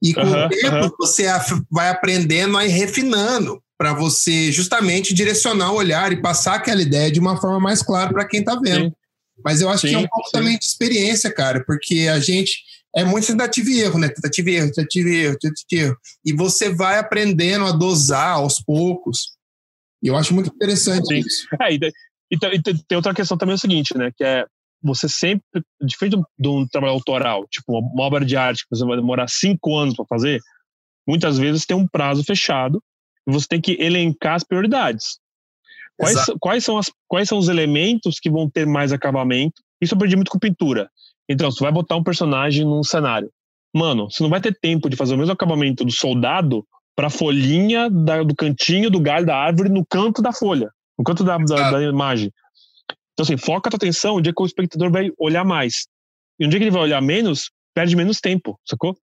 E 0.03 0.15
com 0.15 0.23
uhum, 0.23 0.47
o 0.47 0.49
tempo 0.49 0.77
uhum. 0.77 0.91
você 0.99 1.27
vai 1.71 1.91
aprendendo 1.91 2.61
ir 2.61 2.69
refinando. 2.69 3.63
para 3.79 3.93
você 3.93 4.51
justamente 4.51 5.13
direcionar 5.13 5.73
o 5.73 5.77
olhar 5.77 6.13
e 6.13 6.23
passar 6.23 6.55
aquela 6.55 6.81
ideia 6.81 7.11
de 7.11 7.21
uma 7.21 7.39
forma 7.39 7.61
mais 7.61 7.83
clara 7.83 8.11
para 8.11 8.27
quem 8.27 8.41
está 8.41 8.55
vendo. 8.55 8.87
Sim. 8.87 8.93
Mas 9.45 9.61
eu 9.61 9.69
acho 9.69 9.83
sim, 9.83 9.89
que 9.89 9.95
é 9.95 9.99
um 9.99 10.09
pouco 10.09 10.29
sim. 10.29 10.33
também 10.33 10.59
de 10.59 10.65
experiência, 10.65 11.33
cara, 11.33 11.63
porque 11.65 12.09
a 12.11 12.19
gente 12.19 12.63
é 12.95 13.05
muito 13.05 13.27
tentativa 13.27 13.69
e 13.71 13.81
erro, 13.81 13.99
né? 13.99 14.09
Tentativa 14.09 14.51
e 14.51 14.55
erro, 14.55 14.73
tentativa 14.73 15.09
e 15.09 15.17
erro, 15.17 15.39
tentativa 15.39 15.67
e 15.71 15.79
erro. 15.85 15.97
E 16.25 16.33
você 16.33 16.71
vai 16.75 16.99
aprendendo 16.99 17.67
a 17.67 17.73
dosar 17.73 18.37
aos 18.37 18.61
poucos. 18.61 19.37
E 20.03 20.09
eu 20.09 20.17
acho 20.17 20.35
muito 20.35 20.53
interessante 20.55 21.07
sim. 21.09 21.19
isso. 21.19 21.47
É, 21.61 21.75
e, 21.75 21.79
e, 22.31 22.37
e, 22.37 22.63
tem 22.63 22.97
outra 22.97 23.15
questão 23.15 23.37
também 23.37 23.53
é 23.53 23.57
o 23.57 23.61
seguinte, 23.61 23.97
né? 23.97 24.11
Que 24.17 24.25
é 24.25 24.47
você 24.83 25.09
sempre, 25.09 25.45
diferente 25.83 26.17
de 26.39 26.49
um 26.49 26.67
trabalho 26.67 26.95
autoral, 26.95 27.47
tipo 27.51 27.79
uma 27.79 28.05
obra 28.05 28.25
de 28.25 28.37
arte 28.37 28.63
que 28.63 28.77
você 28.77 28.85
vai 28.85 28.97
demorar 28.97 29.29
cinco 29.29 29.77
anos 29.77 29.95
para 29.95 30.05
fazer, 30.07 30.41
muitas 31.07 31.39
vezes 31.39 31.67
tem 31.67 31.77
um 31.77 31.87
prazo 31.87 32.25
fechado 32.25 32.83
e 33.27 33.33
você 33.33 33.47
tem 33.49 33.61
que 33.61 33.73
elencar 33.81 34.35
as 34.35 34.45
prioridades. 34.45 35.19
Quais, 35.99 36.27
quais, 36.41 36.65
são 36.65 36.79
as, 36.79 36.91
quais 37.09 37.29
são 37.29 37.39
os 37.39 37.49
elementos 37.49 38.21
que 38.21 38.31
vão 38.31 38.49
ter 38.49 38.67
mais 38.67 38.93
acabamento? 38.93 39.63
Isso 39.81 39.95
eu 39.95 39.97
aprendi 39.97 40.17
muito 40.17 40.31
com 40.31 40.39
pintura. 40.39 40.91
Então, 41.29 41.51
você 41.51 41.63
vai 41.63 41.73
botar 41.73 41.97
um 41.97 42.05
personagem 42.05 42.65
num 42.65 42.83
cenário. 42.83 43.31
Mano, 43.75 44.11
você 44.11 44.23
não 44.23 44.31
vai 44.31 44.41
ter 44.41 44.57
tempo 44.59 44.89
de 44.89 44.97
fazer 44.97 45.15
o 45.15 45.19
mesmo 45.19 45.33
acabamento 45.33 45.85
do 45.85 45.93
soldado 45.93 46.67
para 46.95 47.09
a 47.09 47.11
folhinha 47.11 47.91
da, 47.91 48.23
do 48.23 48.35
cantinho 48.35 48.91
do 48.91 49.01
galho 49.01 49.27
da 49.27 49.37
árvore 49.37 49.69
no 49.69 49.85
canto 49.85 50.23
da 50.23 50.33
folha, 50.33 50.71
no 50.99 51.05
canto 51.05 51.25
da, 51.25 51.37
da, 51.37 51.71
da 51.73 51.83
imagem. 51.83 52.33
Então, 53.13 53.25
assim, 53.25 53.37
foca 53.37 53.69
a 53.69 53.71
tua 53.71 53.77
atenção 53.77 54.17
onde 54.17 54.31
é 54.31 54.33
que 54.33 54.43
o 54.43 54.47
espectador 54.47 54.91
vai 54.91 55.11
olhar 55.19 55.45
mais. 55.45 55.87
E 56.39 56.47
onde 56.47 56.57
é 56.57 56.59
que 56.59 56.65
ele 56.65 56.71
vai 56.71 56.83
olhar 56.83 57.03
menos, 57.03 57.51
perde 57.75 57.97
menos 57.97 58.21
tempo, 58.21 58.59
sacou? 58.65 58.97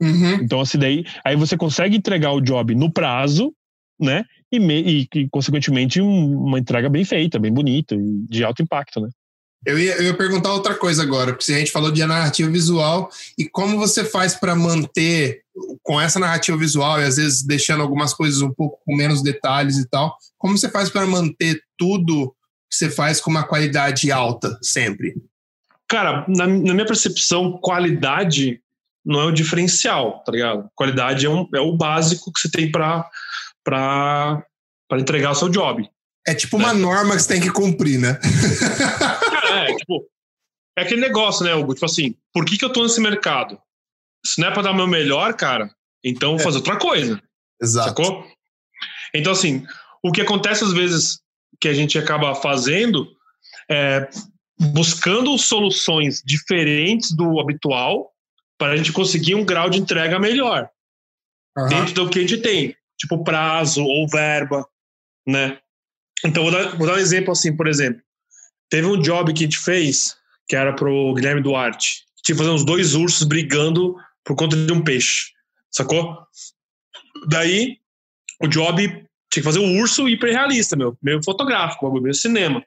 Uhum. 0.00 0.34
Então, 0.34 0.60
assim, 0.60 0.78
daí, 0.78 1.04
aí 1.24 1.36
você 1.36 1.56
consegue 1.56 1.96
entregar 1.96 2.32
o 2.32 2.40
job 2.40 2.74
no 2.74 2.92
prazo, 2.92 3.52
né? 3.98 4.24
E, 4.50 4.58
me, 4.58 5.08
e, 5.14 5.28
consequentemente, 5.28 6.00
um, 6.00 6.44
uma 6.44 6.58
entrega 6.58 6.88
bem 6.88 7.04
feita, 7.04 7.38
bem 7.38 7.52
bonita 7.52 7.94
e 7.94 8.26
de 8.28 8.44
alto 8.44 8.62
impacto, 8.62 9.00
né? 9.00 9.08
Eu 9.64 9.78
ia, 9.78 9.96
eu 9.96 10.04
ia 10.04 10.16
perguntar 10.16 10.52
outra 10.52 10.74
coisa 10.74 11.02
agora, 11.02 11.32
porque 11.32 11.52
a 11.52 11.58
gente 11.58 11.72
falou 11.72 11.90
de 11.90 12.04
narrativa 12.04 12.48
visual 12.48 13.10
e 13.36 13.48
como 13.48 13.76
você 13.76 14.04
faz 14.04 14.34
para 14.34 14.54
manter 14.54 15.42
com 15.82 16.00
essa 16.00 16.20
narrativa 16.20 16.56
visual 16.56 17.00
e 17.00 17.04
às 17.04 17.16
vezes 17.16 17.42
deixando 17.42 17.82
algumas 17.82 18.14
coisas 18.14 18.42
um 18.42 18.52
pouco 18.52 18.78
com 18.84 18.94
menos 18.94 19.22
detalhes 19.22 19.78
e 19.78 19.88
tal, 19.88 20.16
como 20.38 20.56
você 20.56 20.70
faz 20.70 20.88
para 20.88 21.04
manter 21.04 21.60
tudo 21.76 22.32
que 22.70 22.76
você 22.76 22.88
faz 22.88 23.20
com 23.20 23.30
uma 23.30 23.42
qualidade 23.42 24.12
alta 24.12 24.56
sempre? 24.62 25.14
Cara, 25.88 26.24
na, 26.28 26.46
na 26.46 26.74
minha 26.74 26.86
percepção, 26.86 27.58
qualidade 27.58 28.60
não 29.04 29.20
é 29.20 29.24
o 29.26 29.32
diferencial, 29.32 30.22
tá 30.24 30.32
ligado? 30.32 30.68
Qualidade 30.74 31.26
é, 31.26 31.30
um, 31.30 31.48
é 31.54 31.60
o 31.60 31.76
básico 31.76 32.32
que 32.32 32.40
você 32.40 32.50
tem 32.50 32.70
para 32.70 33.08
entregar 34.92 35.30
o 35.30 35.34
seu 35.34 35.48
job. 35.48 35.88
É 36.26 36.34
tipo 36.34 36.56
uma 36.56 36.70
é. 36.70 36.74
norma 36.74 37.14
que 37.14 37.22
você 37.22 37.28
tem 37.28 37.40
que 37.40 37.50
cumprir, 37.50 37.98
né? 37.98 38.18
Cara, 39.30 39.70
é, 39.70 39.76
tipo, 39.76 40.04
é 40.76 40.82
aquele 40.82 41.00
negócio, 41.00 41.44
né, 41.44 41.54
Hugo? 41.54 41.74
Tipo 41.74 41.86
assim, 41.86 42.14
por 42.32 42.44
que, 42.44 42.58
que 42.58 42.64
eu 42.64 42.72
tô 42.72 42.82
nesse 42.82 43.00
mercado? 43.00 43.58
Se 44.24 44.40
não 44.40 44.48
é 44.48 44.50
pra 44.50 44.62
dar 44.62 44.72
o 44.72 44.74
meu 44.74 44.86
melhor, 44.86 45.34
cara, 45.34 45.70
então 46.04 46.32
vou 46.32 46.40
é. 46.40 46.42
fazer 46.42 46.58
outra 46.58 46.76
coisa. 46.76 47.20
Exato. 47.62 47.88
Sacou? 47.88 48.26
Então, 49.14 49.32
assim, 49.32 49.64
o 50.02 50.10
que 50.10 50.20
acontece 50.20 50.64
às 50.64 50.72
vezes 50.72 51.20
que 51.60 51.68
a 51.68 51.72
gente 51.72 51.98
acaba 51.98 52.34
fazendo 52.34 53.08
é 53.70 54.08
buscando 54.58 55.36
soluções 55.38 56.22
diferentes 56.24 57.12
do 57.12 57.40
habitual 57.40 58.12
para 58.58 58.72
a 58.72 58.76
gente 58.76 58.92
conseguir 58.92 59.34
um 59.34 59.44
grau 59.44 59.68
de 59.68 59.78
entrega 59.78 60.18
melhor 60.18 60.68
uhum. 61.56 61.68
dentro 61.68 61.94
do 61.94 62.10
que 62.10 62.18
a 62.18 62.22
gente 62.22 62.38
tem, 62.38 62.74
tipo 62.98 63.22
prazo 63.22 63.82
ou 63.82 64.08
verba, 64.08 64.66
né? 65.26 65.58
Então 66.24 66.42
vou 66.42 66.52
dar, 66.52 66.76
vou 66.76 66.86
dar 66.86 66.94
um 66.94 66.98
exemplo 66.98 67.32
assim, 67.32 67.54
por 67.54 67.66
exemplo, 67.66 68.02
teve 68.70 68.86
um 68.86 69.00
job 69.00 69.32
que 69.32 69.44
a 69.44 69.46
gente 69.46 69.58
fez 69.58 70.16
que 70.48 70.56
era 70.56 70.72
pro 70.74 71.14
Guilherme 71.14 71.42
Duarte, 71.42 72.04
tinha 72.22 72.36
que 72.36 72.42
fazer 72.42 72.50
uns 72.50 72.64
dois 72.64 72.94
ursos 72.94 73.26
brigando 73.26 73.96
por 74.24 74.36
conta 74.36 74.56
de 74.56 74.72
um 74.72 74.82
peixe, 74.82 75.32
sacou? 75.70 76.16
Daí 77.28 77.78
o 78.40 78.46
job 78.46 78.86
tinha 78.86 79.06
que 79.30 79.42
fazer 79.42 79.58
um 79.58 79.80
urso 79.80 80.08
hiperrealista, 80.08 80.76
meu, 80.76 80.96
meio 81.02 81.22
fotográfico, 81.22 81.90
meio 82.00 82.14
cinema. 82.14 82.64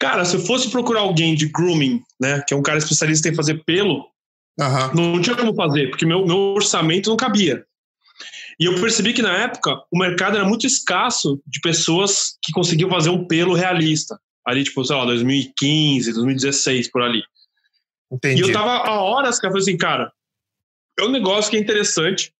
Cara, 0.00 0.24
se 0.24 0.36
eu 0.36 0.40
fosse 0.40 0.70
procurar 0.70 1.00
alguém 1.00 1.34
de 1.34 1.48
grooming, 1.48 2.02
né, 2.20 2.42
que 2.46 2.52
é 2.52 2.56
um 2.56 2.62
cara 2.62 2.78
especialista 2.78 3.28
em 3.28 3.34
fazer 3.34 3.62
pelo, 3.64 4.08
Uhum. 4.58 5.12
Não 5.12 5.20
tinha 5.20 5.36
como 5.36 5.54
fazer, 5.54 5.90
porque 5.90 6.06
meu, 6.06 6.24
meu 6.24 6.36
orçamento 6.54 7.10
não 7.10 7.16
cabia. 7.16 7.64
E 8.58 8.66
eu 8.66 8.80
percebi 8.80 9.12
que 9.12 9.22
na 9.22 9.36
época 9.36 9.82
o 9.90 9.98
mercado 9.98 10.36
era 10.36 10.44
muito 10.44 10.66
escasso 10.66 11.40
de 11.46 11.60
pessoas 11.60 12.36
que 12.42 12.52
conseguiam 12.52 12.90
fazer 12.90 13.10
um 13.10 13.26
pelo 13.26 13.54
realista. 13.54 14.18
Ali, 14.46 14.62
tipo, 14.62 14.84
sei 14.84 14.96
lá, 14.96 15.04
2015, 15.06 16.12
2016, 16.12 16.90
por 16.90 17.02
ali. 17.02 17.22
Entendi. 18.12 18.42
E 18.42 18.44
eu 18.44 18.52
tava 18.52 18.70
há 18.70 19.00
horas 19.00 19.40
que 19.40 19.46
eu 19.46 19.50
falei 19.50 19.62
assim, 19.62 19.76
cara, 19.76 20.12
é 20.98 21.02
um 21.04 21.10
negócio 21.10 21.50
que 21.50 21.56
é 21.56 21.60
interessante 21.60 22.32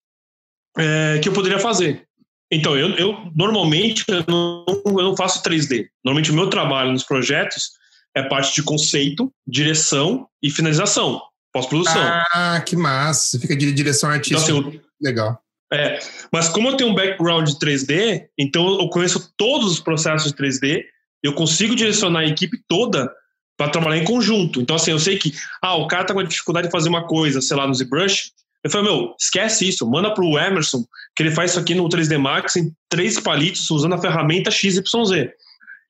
é, 0.77 1.19
que 1.23 1.29
eu 1.29 1.33
poderia 1.33 1.59
fazer. 1.59 2.07
Então, 2.53 2.77
eu, 2.77 2.91
eu 2.91 3.33
normalmente 3.35 4.05
eu 4.07 4.25
não, 4.29 4.65
eu 4.87 5.03
não 5.03 5.17
faço 5.17 5.43
3D. 5.43 5.89
Normalmente 6.05 6.31
o 6.31 6.35
meu 6.35 6.49
trabalho 6.49 6.93
nos 6.93 7.03
projetos 7.03 7.71
é 8.15 8.23
parte 8.23 8.55
de 8.55 8.63
conceito, 8.63 9.33
direção 9.47 10.29
e 10.43 10.51
finalização 10.51 11.21
pós-produção. 11.55 12.03
Ah, 12.35 12.61
que 12.67 12.75
massa. 12.75 13.29
Você 13.29 13.39
fica 13.39 13.57
de 13.57 13.73
direção 13.73 14.11
artística. 14.11 14.51
Então, 14.51 14.69
assim, 14.69 14.81
Legal. 15.01 15.41
É, 15.75 15.99
mas 16.33 16.49
como 16.49 16.69
eu 16.69 16.77
tenho 16.77 16.91
um 16.91 16.95
background 16.95 17.49
de 17.49 17.59
3D, 17.59 18.27
então 18.39 18.81
eu 18.81 18.89
conheço 18.89 19.33
todos 19.37 19.73
os 19.73 19.81
processos 19.81 20.31
de 20.31 20.37
3D, 20.39 20.85
eu 21.23 21.35
consigo 21.35 21.75
direcionar 21.75 22.21
a 22.21 22.27
equipe 22.27 22.59
toda 22.69 23.11
para 23.57 23.71
trabalhar 23.71 23.99
em 23.99 24.05
conjunto. 24.05 24.61
Então, 24.61 24.77
assim, 24.77 24.91
eu 24.91 24.99
sei 24.99 25.19
que, 25.19 25.33
ah, 25.63 25.75
o 25.77 25.87
cara 25.87 26.05
tá 26.05 26.15
com 26.15 26.23
dificuldade 26.23 26.69
de 26.69 26.73
fazer 26.73 26.89
uma 26.89 27.07
coisa, 27.07 27.41
sei 27.41 27.57
lá, 27.57 27.67
no 27.67 27.75
ZBrush. 27.75 28.33
Eu 28.63 28.71
falei, 28.71 28.91
meu, 28.91 29.15
esquece 29.21 29.69
isso, 29.69 29.89
manda 29.89 30.13
pro 30.13 30.39
Emerson, 30.39 30.85
que 31.15 31.23
ele 31.23 31.31
faz 31.31 31.51
isso 31.51 31.61
aqui 31.61 31.75
no 31.75 31.89
3D 31.89 32.19
Max 32.19 32.57
em 32.57 32.73
três 32.89 33.19
palitos 33.21 33.71
usando 33.71 33.95
a 33.95 34.01
ferramenta 34.01 34.51
XYZ. 34.51 34.83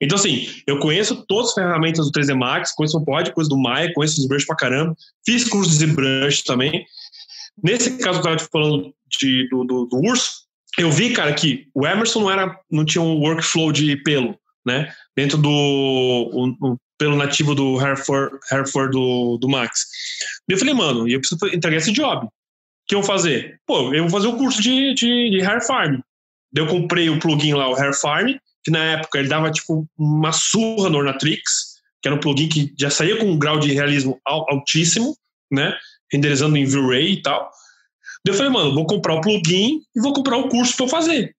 Então, 0.00 0.18
assim, 0.18 0.48
eu 0.66 0.78
conheço 0.78 1.24
todas 1.26 1.50
as 1.50 1.54
ferramentas 1.54 2.06
do 2.06 2.12
3D 2.12 2.34
Max, 2.34 2.72
conheço 2.72 2.98
o 2.98 3.04
Pod, 3.04 3.32
conheço 3.32 3.50
do 3.50 3.56
Maya, 3.56 3.92
conheço 3.94 4.20
o 4.20 4.24
ZBrush 4.24 4.46
pra 4.46 4.56
caramba, 4.56 4.96
fiz 5.24 5.48
curso 5.48 5.70
de 5.70 5.76
ZBrush 5.76 6.42
também. 6.42 6.84
Nesse 7.62 7.98
caso 7.98 8.20
que 8.20 8.28
eu 8.28 8.34
estava 8.34 8.50
falando 8.52 8.94
de, 9.08 9.48
do, 9.48 9.64
do, 9.64 9.86
do, 9.86 9.96
urso, 9.98 10.44
eu 10.78 10.90
vi, 10.90 11.12
cara, 11.12 11.32
que 11.34 11.68
o 11.74 11.86
Emerson 11.86 12.20
não, 12.20 12.30
era, 12.30 12.60
não 12.70 12.84
tinha 12.84 13.02
um 13.02 13.20
workflow 13.20 13.70
de 13.72 13.96
pelo, 13.98 14.38
né? 14.66 14.92
Dentro 15.16 15.38
do 15.38 16.76
pelo 16.98 17.16
nativo 17.16 17.54
do 17.54 17.80
Hereford, 17.80 18.38
Hereford 18.50 18.92
do, 18.92 19.36
do 19.38 19.48
Max. 19.48 19.86
E 20.48 20.52
eu 20.52 20.58
falei, 20.58 20.74
mano, 20.74 21.08
eu 21.08 21.18
preciso 21.18 21.38
entregar 21.52 21.76
esse 21.76 21.92
job. 21.92 22.26
O 22.26 22.30
que 22.86 22.94
eu 22.94 23.00
vou 23.00 23.06
fazer? 23.06 23.60
Pô, 23.66 23.92
eu 23.92 24.02
vou 24.02 24.10
fazer 24.10 24.28
o 24.28 24.32
um 24.32 24.38
curso 24.38 24.62
de, 24.62 24.94
de, 24.94 25.30
de 25.30 25.42
Hair 25.42 25.66
Farm. 25.66 26.00
Daí 26.52 26.64
eu 26.64 26.68
comprei 26.68 27.10
o 27.10 27.18
plugin 27.18 27.54
lá, 27.54 27.68
o 27.68 27.74
Hair 27.74 27.98
Farm, 27.98 28.36
que 28.62 28.70
na 28.70 28.82
época 28.84 29.18
ele 29.18 29.28
dava 29.28 29.50
tipo 29.50 29.86
uma 29.98 30.32
surra 30.32 30.88
no 30.88 30.98
Ornatrix, 30.98 31.74
que 32.00 32.08
era 32.08 32.14
um 32.14 32.20
plugin 32.20 32.48
que 32.48 32.72
já 32.78 32.90
saía 32.90 33.16
com 33.16 33.26
um 33.26 33.38
grau 33.38 33.58
de 33.58 33.72
realismo 33.72 34.20
altíssimo, 34.24 35.16
né? 35.50 35.76
Renderizando 36.14 36.56
em 36.56 36.64
V-Ray 36.64 37.14
e 37.14 37.22
tal. 37.22 37.50
Daí 38.24 38.32
eu 38.32 38.38
falei, 38.38 38.52
mano, 38.52 38.74
vou 38.74 38.86
comprar 38.86 39.14
o 39.14 39.20
plugin 39.20 39.80
e 39.94 40.00
vou 40.00 40.12
comprar 40.12 40.38
o 40.38 40.48
curso 40.48 40.76
para 40.76 40.86
eu 40.86 40.88
fazer. 40.88 41.36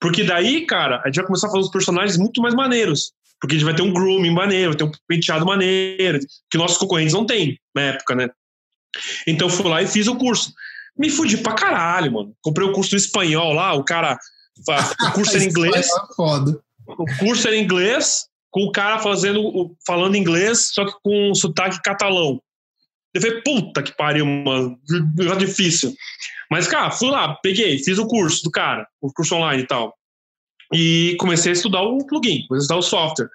Porque 0.00 0.24
daí, 0.24 0.66
cara, 0.66 1.00
a 1.04 1.06
gente 1.06 1.16
vai 1.16 1.26
começar 1.26 1.48
a 1.48 1.50
fazer 1.50 1.62
os 1.62 1.70
personagens 1.70 2.16
muito 2.16 2.40
mais 2.40 2.54
maneiros. 2.54 3.12
Porque 3.40 3.54
a 3.54 3.58
gente 3.58 3.66
vai 3.66 3.74
ter 3.74 3.82
um 3.82 3.92
grooming 3.92 4.32
maneiro, 4.32 4.70
vai 4.70 4.78
ter 4.78 4.84
um 4.84 4.92
penteado 5.06 5.46
maneiro, 5.46 6.18
que 6.50 6.58
nossos 6.58 6.76
concorrentes 6.76 7.14
não 7.14 7.24
têm 7.24 7.58
na 7.74 7.82
época, 7.82 8.14
né? 8.14 8.28
Então 9.26 9.48
eu 9.48 9.52
fui 9.52 9.68
lá 9.68 9.82
e 9.82 9.86
fiz 9.86 10.08
o 10.08 10.16
curso. 10.16 10.52
Me 10.96 11.08
fudi 11.08 11.36
pra 11.36 11.54
caralho, 11.54 12.12
mano. 12.12 12.34
Comprei 12.40 12.66
o 12.66 12.72
curso 12.72 12.90
do 12.90 12.96
espanhol 12.96 13.52
lá, 13.52 13.74
o 13.74 13.84
cara 13.84 14.18
o 15.00 15.12
curso 15.12 15.36
era 15.36 15.44
em 15.44 15.48
inglês. 15.50 15.86
É 15.86 16.14
foda. 16.14 16.60
O 16.86 17.04
curso 17.18 17.46
era 17.46 17.56
em 17.56 17.62
inglês, 17.62 18.26
com 18.50 18.64
o 18.64 18.72
cara 18.72 18.98
fazendo, 18.98 19.76
falando 19.86 20.16
inglês, 20.16 20.70
só 20.72 20.84
que 20.84 20.92
com 21.02 21.30
um 21.30 21.34
sotaque 21.34 21.80
catalão. 21.82 22.40
Eu 23.14 23.20
falei, 23.20 23.40
puta 23.42 23.82
que 23.82 23.96
pariu, 23.96 24.26
mano. 24.26 24.78
difícil. 25.38 25.94
Mas, 26.50 26.66
cara, 26.66 26.90
fui 26.90 27.10
lá, 27.10 27.34
peguei, 27.42 27.78
fiz 27.78 27.98
o 27.98 28.06
curso 28.06 28.42
do 28.44 28.50
cara, 28.50 28.86
o 29.00 29.12
curso 29.12 29.34
online 29.34 29.62
e 29.62 29.66
tal. 29.66 29.94
E 30.72 31.16
comecei 31.18 31.52
a 31.52 31.54
estudar 31.54 31.82
o 31.82 32.06
plugin, 32.06 32.46
comecei 32.46 32.56
a 32.56 32.58
estudar 32.58 32.76
o 32.76 32.82
software. 32.82 33.28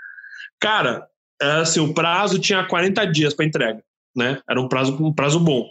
Cara, 0.59 1.07
é 1.41 1.51
assim, 1.61 1.79
o 1.79 1.93
prazo 1.93 2.39
tinha 2.39 2.65
40 2.65 3.05
dias 3.07 3.33
para 3.33 3.45
entrega, 3.45 3.83
né? 4.15 4.39
Era 4.49 4.61
um 4.61 4.67
prazo, 4.67 4.95
um 5.03 5.13
prazo 5.13 5.39
bom. 5.39 5.67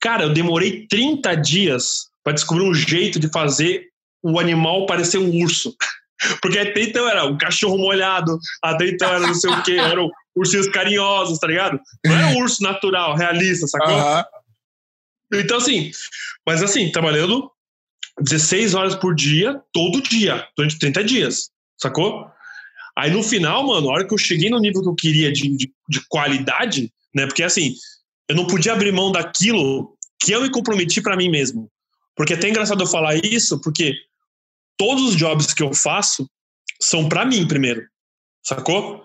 Cara, 0.00 0.24
eu 0.24 0.32
demorei 0.32 0.86
30 0.88 1.34
dias 1.36 2.10
para 2.24 2.32
descobrir 2.32 2.64
um 2.64 2.74
jeito 2.74 3.18
de 3.18 3.28
fazer 3.28 3.86
o 4.22 4.38
animal 4.38 4.86
parecer 4.86 5.18
um 5.18 5.42
urso. 5.42 5.74
Porque 6.40 6.58
até 6.58 6.82
então 6.82 7.08
era 7.08 7.24
um 7.24 7.36
cachorro 7.36 7.78
molhado, 7.78 8.38
até 8.62 8.86
então 8.86 9.08
era 9.08 9.26
não 9.26 9.34
sei 9.34 9.50
o 9.50 9.62
que, 9.62 9.76
eram 9.76 10.10
ursinhos 10.36 10.68
carinhosos, 10.68 11.38
tá 11.38 11.46
ligado? 11.46 11.80
Não 12.04 12.14
era 12.14 12.26
um 12.28 12.38
urso 12.38 12.62
natural, 12.62 13.16
realista, 13.16 13.66
sacou? 13.66 13.94
Uhum. 13.94 14.22
Então, 15.34 15.56
assim, 15.56 15.90
mas 16.46 16.62
assim, 16.62 16.90
trabalhando 16.90 17.50
16 18.20 18.74
horas 18.74 18.94
por 18.94 19.14
dia, 19.14 19.60
todo 19.72 20.02
dia, 20.02 20.46
durante 20.56 20.78
30 20.78 21.04
dias, 21.04 21.50
sacou? 21.80 22.26
Aí 22.96 23.10
no 23.10 23.22
final, 23.22 23.66
mano, 23.66 23.88
a 23.88 23.94
hora 23.94 24.06
que 24.06 24.12
eu 24.12 24.18
cheguei 24.18 24.50
no 24.50 24.58
nível 24.58 24.82
que 24.82 24.88
eu 24.88 24.94
queria 24.94 25.32
de, 25.32 25.48
de, 25.56 25.72
de 25.88 26.00
qualidade, 26.08 26.92
né? 27.14 27.26
Porque 27.26 27.42
assim, 27.42 27.74
eu 28.28 28.36
não 28.36 28.46
podia 28.46 28.72
abrir 28.72 28.92
mão 28.92 29.10
daquilo 29.10 29.96
que 30.20 30.32
eu 30.32 30.42
me 30.42 30.50
comprometi 30.50 31.00
para 31.00 31.16
mim 31.16 31.30
mesmo. 31.30 31.70
Porque 32.14 32.34
é 32.34 32.36
até 32.36 32.48
engraçado 32.48 32.82
eu 32.82 32.86
falar 32.86 33.16
isso, 33.16 33.60
porque 33.60 33.94
todos 34.76 35.10
os 35.10 35.16
jobs 35.16 35.54
que 35.54 35.62
eu 35.62 35.72
faço 35.72 36.28
são 36.80 37.08
para 37.08 37.24
mim 37.24 37.46
primeiro, 37.46 37.86
sacou? 38.44 39.04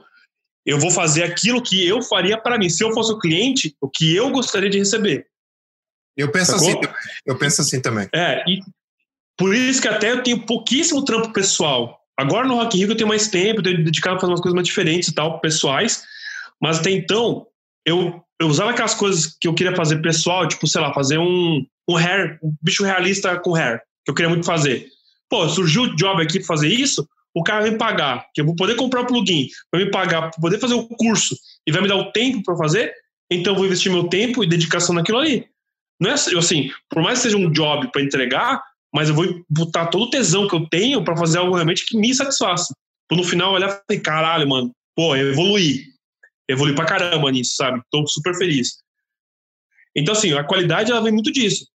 Eu 0.68 0.78
vou 0.78 0.92
fazer 0.92 1.24
aquilo 1.24 1.64
que 1.64 1.88
eu 1.88 2.02
faria 2.02 2.38
para 2.38 2.58
mim. 2.58 2.70
Se 2.70 2.84
eu 2.84 2.92
fosse 2.92 3.14
o 3.14 3.18
cliente, 3.18 3.74
o 3.80 3.90
que 3.90 4.14
eu 4.14 4.30
gostaria 4.30 4.70
de 4.70 4.78
receber. 4.78 5.26
Eu 6.18 6.30
penso 6.30 6.52
Sacou? 6.52 6.68
assim, 6.68 6.82
também. 6.82 6.96
eu 7.26 7.38
penso 7.38 7.62
assim 7.62 7.82
também. 7.82 8.10
É, 8.14 8.44
e 8.46 8.60
por 9.38 9.56
isso 9.56 9.82
que 9.82 9.88
até 9.88 10.12
eu 10.12 10.22
tenho 10.22 10.46
pouquíssimo 10.46 11.06
trampo 11.06 11.32
pessoal. 11.32 12.02
Agora 12.20 12.46
no 12.46 12.56
Rock 12.56 12.76
in 12.76 12.82
Rio 12.82 12.92
eu 12.92 12.98
tenho 12.98 13.08
mais 13.08 13.30
tempo, 13.30 13.60
eu 13.60 13.64
tenho 13.64 13.84
dedicado 13.84 14.18
a 14.18 14.20
fazer 14.20 14.32
umas 14.32 14.42
coisas 14.42 14.56
mais 14.56 14.68
diferentes 14.68 15.08
e 15.08 15.16
tal, 15.16 15.40
pessoais. 15.40 16.04
Mas 16.62 16.80
até 16.80 16.92
então, 16.92 17.48
eu, 17.86 18.22
eu 18.42 18.48
usava 18.48 18.72
aquelas 18.72 18.94
coisas 18.94 19.38
que 19.40 19.48
eu 19.48 19.54
queria 19.54 19.76
fazer 19.76 20.02
pessoal, 20.02 20.48
tipo, 20.48 20.68
sei 20.68 20.82
lá, 20.82 20.94
fazer 20.94 21.18
um, 21.18 21.66
um 21.88 21.96
hair, 21.96 22.40
um 22.44 22.54
bicho 22.62 22.84
realista 22.84 23.40
com 23.40 23.56
hair, 23.56 23.82
que 24.04 24.12
eu 24.12 24.16
queria 24.16 24.30
muito 24.30 24.46
fazer. 24.46 24.88
Pô, 25.30 25.48
surgiu 25.48 25.84
o 25.84 25.96
job 25.96 26.22
aqui 26.22 26.40
pra 26.40 26.48
fazer 26.48 26.68
isso, 26.68 27.08
o 27.40 27.44
cara 27.44 27.62
vai 27.62 27.72
me 27.72 27.78
pagar, 27.78 28.28
que 28.34 28.42
eu 28.42 28.46
vou 28.46 28.56
poder 28.56 28.76
comprar 28.76 29.02
o 29.02 29.06
plugin, 29.06 29.48
vai 29.72 29.86
me 29.86 29.92
pagar 29.92 30.32
para 30.32 30.42
poder 30.42 30.60
fazer 30.60 30.74
o 30.74 30.88
curso 30.88 31.36
e 31.68 31.72
vai 31.72 31.82
me 31.82 31.88
dar 31.88 31.96
o 31.96 32.12
tempo 32.12 32.42
para 32.44 32.58
fazer, 32.58 32.92
então 33.30 33.54
eu 33.54 33.58
vou 33.58 33.66
investir 33.66 33.92
meu 33.92 34.08
tempo 34.08 34.44
e 34.44 34.48
dedicação 34.48 34.96
naquilo 34.96 35.20
ali. 35.20 35.48
Não 36.00 36.10
é 36.10 36.14
assim, 36.14 36.72
por 36.90 37.04
mais 37.04 37.20
que 37.20 37.24
seja 37.24 37.38
um 37.38 37.52
job 37.52 37.92
para 37.92 38.02
entregar, 38.02 38.64
mas 38.94 39.10
eu 39.10 39.16
vou 39.16 39.44
botar 39.48 39.88
todo 39.88 40.06
o 40.06 40.10
tesão 40.10 40.48
que 40.48 40.56
eu 40.56 40.68
tenho 40.68 41.04
para 41.04 41.16
fazer 41.16 41.38
algo 41.38 41.54
realmente 41.54 41.86
que 41.86 41.98
me 41.98 42.14
satisfaça. 42.14 42.74
Pra 43.08 43.18
no 43.18 43.24
final 43.24 43.54
olhar 43.54 43.68
e 43.68 43.94
falar, 43.94 44.02
caralho, 44.02 44.50
mano, 44.50 44.72
pô, 44.96 45.16
eu 45.16 45.32
evoluí. 45.32 45.86
Evoluí 46.50 46.74
pra 46.74 46.86
caramba 46.86 47.32
nisso, 47.32 47.56
sabe? 47.56 47.82
Tô 47.92 48.06
super 48.08 48.36
feliz. 48.36 48.80
Então, 49.96 50.14
assim, 50.14 50.34
a 50.34 50.44
qualidade 50.44 50.92
ela 50.92 51.02
vem 51.02 51.12
muito 51.12 51.32
disso. 51.32 51.68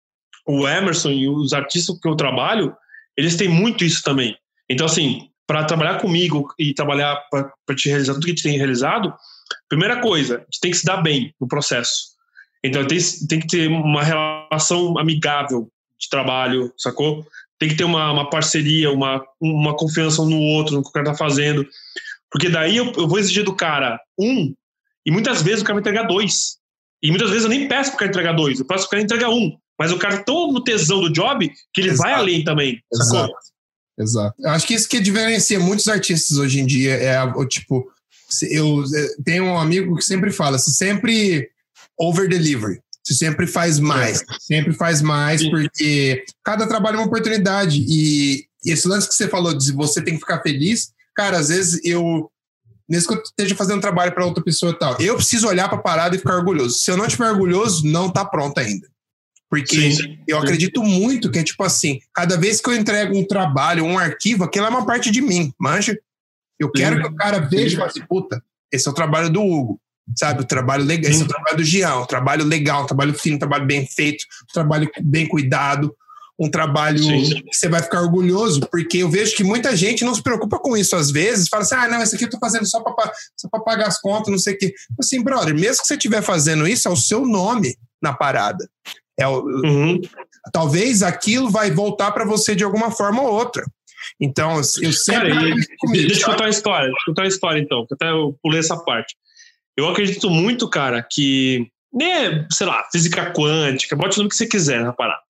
O 0.46 0.66
Emerson 0.66 1.10
e 1.10 1.28
os 1.28 1.52
artistas 1.52 1.98
que 1.98 2.08
eu 2.08 2.16
trabalho, 2.16 2.74
eles 3.16 3.36
têm 3.36 3.48
muito 3.48 3.84
isso 3.84 4.02
também. 4.02 4.36
Então, 4.68 4.86
assim, 4.86 5.29
para 5.50 5.64
trabalhar 5.64 5.98
comigo 5.98 6.54
e 6.56 6.72
trabalhar 6.72 7.24
para 7.28 7.74
te 7.74 7.88
realizar 7.88 8.14
tudo 8.14 8.24
que 8.24 8.30
a 8.30 8.34
gente 8.34 8.44
tem 8.44 8.56
realizado, 8.56 9.12
primeira 9.68 10.00
coisa, 10.00 10.36
a 10.36 10.40
gente 10.42 10.60
tem 10.60 10.70
que 10.70 10.76
se 10.76 10.84
dar 10.84 10.98
bem 10.98 11.34
no 11.40 11.48
processo. 11.48 12.10
Então, 12.62 12.86
tem, 12.86 12.98
tem 13.28 13.40
que 13.40 13.48
ter 13.48 13.66
uma 13.66 14.00
relação 14.00 14.96
amigável 14.96 15.68
de 15.98 16.08
trabalho, 16.08 16.72
sacou? 16.78 17.26
Tem 17.58 17.68
que 17.68 17.74
ter 17.74 17.82
uma, 17.82 18.12
uma 18.12 18.30
parceria, 18.30 18.92
uma, 18.92 19.26
uma 19.40 19.76
confiança 19.76 20.22
um 20.22 20.26
no 20.26 20.38
outro, 20.38 20.76
no 20.76 20.84
que 20.84 20.88
o 20.90 20.92
cara 20.92 21.06
tá 21.06 21.14
fazendo. 21.16 21.66
Porque 22.30 22.48
daí 22.48 22.76
eu, 22.76 22.92
eu 22.92 23.08
vou 23.08 23.18
exigir 23.18 23.42
do 23.42 23.56
cara 23.56 24.00
um, 24.16 24.54
e 25.04 25.10
muitas 25.10 25.42
vezes 25.42 25.62
o 25.62 25.64
cara 25.64 25.74
vai 25.74 25.80
entregar 25.80 26.04
dois. 26.04 26.58
E 27.02 27.10
muitas 27.10 27.28
vezes 27.28 27.42
eu 27.42 27.50
nem 27.50 27.66
peço 27.66 27.90
pro 27.90 27.98
cara 27.98 28.10
entregar 28.12 28.34
dois, 28.34 28.60
eu 28.60 28.66
peço 28.66 28.84
pro 28.84 28.90
cara 28.90 29.02
entregar 29.02 29.30
um. 29.30 29.58
Mas 29.76 29.90
o 29.90 29.98
cara 29.98 30.22
tão 30.22 30.52
no 30.52 30.62
tesão 30.62 31.00
do 31.00 31.12
job 31.12 31.50
que 31.74 31.80
ele 31.80 31.90
Exato. 31.90 32.08
vai 32.08 32.12
além 32.12 32.44
também, 32.44 32.80
sacou? 32.92 33.24
Exato. 33.24 33.49
Exato. 33.98 34.34
Eu 34.38 34.50
acho 34.50 34.66
que 34.66 34.74
isso 34.74 34.88
que 34.88 35.00
diferencia 35.00 35.58
muitos 35.60 35.86
artistas 35.88 36.38
hoje 36.38 36.60
em 36.60 36.66
dia 36.66 36.94
é 36.94 37.22
o 37.22 37.44
tipo. 37.46 37.86
se- 38.28 38.52
Eu 38.54 38.82
eh, 38.84 39.08
tenho 39.24 39.44
um 39.44 39.58
amigo 39.58 39.96
que 39.96 40.04
sempre 40.04 40.30
fala: 40.30 40.58
se 40.58 40.72
sempre 40.72 41.48
over 41.98 42.28
delivery. 42.28 42.80
Você 43.04 43.14
sempre 43.14 43.46
faz 43.46 43.78
mais, 43.80 44.22
sempre 44.40 44.72
faz 44.74 45.00
mais, 45.02 45.40
Sim. 45.40 45.50
porque 45.50 46.22
cada 46.44 46.66
trabalho 46.66 46.96
é 46.96 46.98
uma 47.00 47.06
oportunidade. 47.06 47.84
E 47.88 48.44
esse 48.64 48.86
lance 48.86 49.08
que 49.08 49.14
você 49.14 49.26
falou 49.26 49.54
de 49.56 49.72
você 49.72 50.02
tem 50.02 50.14
que 50.14 50.20
ficar 50.20 50.42
feliz, 50.42 50.90
cara, 51.14 51.38
às 51.38 51.48
vezes 51.48 51.80
eu. 51.84 52.30
Mesmo 52.88 53.08
que 53.08 53.14
eu 53.18 53.22
esteja 53.22 53.54
fazendo 53.54 53.80
trabalho 53.80 54.12
para 54.12 54.26
outra 54.26 54.42
pessoa 54.42 54.72
e 54.72 54.78
tal, 54.78 55.00
eu 55.00 55.14
preciso 55.16 55.46
olhar 55.46 55.68
para 55.68 55.78
a 55.78 55.82
parada 55.82 56.14
e 56.14 56.18
ficar 56.18 56.36
orgulhoso. 56.36 56.78
Se 56.78 56.90
eu 56.90 56.96
não 56.96 57.06
estiver 57.06 57.30
orgulhoso, 57.30 57.86
não 57.86 58.10
tá 58.10 58.24
pronto 58.24 58.58
ainda. 58.58 58.86
Porque 59.50 59.74
Sim, 59.74 59.90
sim. 59.90 60.18
eu 60.28 60.38
acredito 60.38 60.80
muito 60.80 61.28
que 61.28 61.40
é 61.40 61.42
tipo 61.42 61.64
assim, 61.64 61.98
cada 62.14 62.38
vez 62.38 62.60
que 62.60 62.70
eu 62.70 62.74
entrego 62.76 63.18
um 63.18 63.26
trabalho, 63.26 63.84
um 63.84 63.98
arquivo, 63.98 64.44
aquilo 64.44 64.66
é 64.66 64.68
uma 64.68 64.86
parte 64.86 65.10
de 65.10 65.20
mim, 65.20 65.52
manja? 65.58 65.98
Eu 66.58 66.70
quero 66.70 67.00
que 67.00 67.08
o 67.08 67.16
cara 67.16 67.40
veja 67.40 67.74
e 67.74 67.76
fale 67.76 67.90
assim, 67.90 68.06
puta, 68.06 68.40
esse 68.70 68.86
é 68.86 68.90
o 68.90 68.94
trabalho 68.94 69.28
do 69.28 69.42
Hugo, 69.42 69.80
sabe? 70.16 70.42
O 70.42 70.46
trabalho 70.46 70.84
legal, 70.84 71.10
esse 71.10 71.22
é 71.22 71.24
o 71.24 71.28
trabalho 71.28 71.56
do 71.56 71.64
Jean, 71.64 71.96
um 71.96 72.06
trabalho 72.06 72.44
legal, 72.44 72.84
um 72.84 72.86
trabalho 72.86 73.12
fino, 73.12 73.36
um 73.36 73.38
trabalho 73.40 73.66
bem 73.66 73.84
feito, 73.86 74.24
um 74.48 74.52
trabalho 74.52 74.88
bem 75.02 75.26
cuidado, 75.26 75.92
um 76.38 76.48
trabalho 76.48 77.02
Sim. 77.02 77.42
que 77.42 77.52
você 77.52 77.68
vai 77.68 77.82
ficar 77.82 78.02
orgulhoso, 78.02 78.60
porque 78.70 78.98
eu 78.98 79.10
vejo 79.10 79.34
que 79.34 79.42
muita 79.42 79.76
gente 79.76 80.04
não 80.04 80.14
se 80.14 80.22
preocupa 80.22 80.60
com 80.60 80.76
isso 80.76 80.94
às 80.94 81.10
vezes, 81.10 81.48
fala 81.48 81.64
assim, 81.64 81.74
ah, 81.74 81.88
não, 81.88 82.02
esse 82.02 82.14
aqui 82.14 82.24
eu 82.24 82.30
tô 82.30 82.38
fazendo 82.38 82.66
só 82.66 82.80
para 82.80 83.12
só 83.36 83.48
pra 83.48 83.60
pagar 83.60 83.88
as 83.88 84.00
contas, 84.00 84.30
não 84.30 84.38
sei 84.38 84.54
o 84.54 84.58
quê. 84.58 84.72
Assim, 84.98 85.22
brother, 85.22 85.54
mesmo 85.54 85.82
que 85.82 85.88
você 85.88 85.94
estiver 85.94 86.22
fazendo 86.22 86.68
isso, 86.68 86.86
é 86.86 86.90
o 86.90 86.96
seu 86.96 87.26
nome 87.26 87.76
na 88.00 88.14
parada. 88.14 88.68
É 89.20 89.26
o, 89.28 89.40
Uhum. 89.44 90.00
talvez 90.52 91.02
aquilo 91.02 91.50
vai 91.50 91.70
voltar 91.70 92.10
para 92.12 92.24
você 92.24 92.54
de 92.54 92.64
alguma 92.64 92.90
forma 92.90 93.22
ou 93.22 93.32
outra. 93.32 93.64
Então, 94.20 94.56
eu 94.56 94.92
sempre. 94.92 95.30
Cara, 95.30 95.48
e- 95.48 95.76
comigo, 95.78 96.06
Deixa 96.08 96.22
eu 96.22 96.26
contar 96.30 96.44
uma 96.44 96.50
história, 96.50 96.86
deixa 96.88 97.00
eu 97.02 97.04
contar 97.06 97.22
uma 97.22 97.28
história 97.28 97.60
então, 97.60 97.86
que 97.86 97.94
até 97.94 98.10
eu 98.10 98.36
pulei 98.42 98.60
essa 98.60 98.76
parte. 98.76 99.14
Eu 99.76 99.88
acredito 99.88 100.28
muito, 100.30 100.68
cara, 100.68 101.02
que, 101.02 101.66
né, 101.92 102.46
sei 102.50 102.66
lá, 102.66 102.84
física 102.90 103.32
quântica, 103.32 103.94
bote 103.96 104.16
o 104.16 104.18
nome 104.18 104.30
que 104.30 104.36
você 104.36 104.46
quiser 104.46 104.82
na 104.82 104.92
parada. 104.92 105.20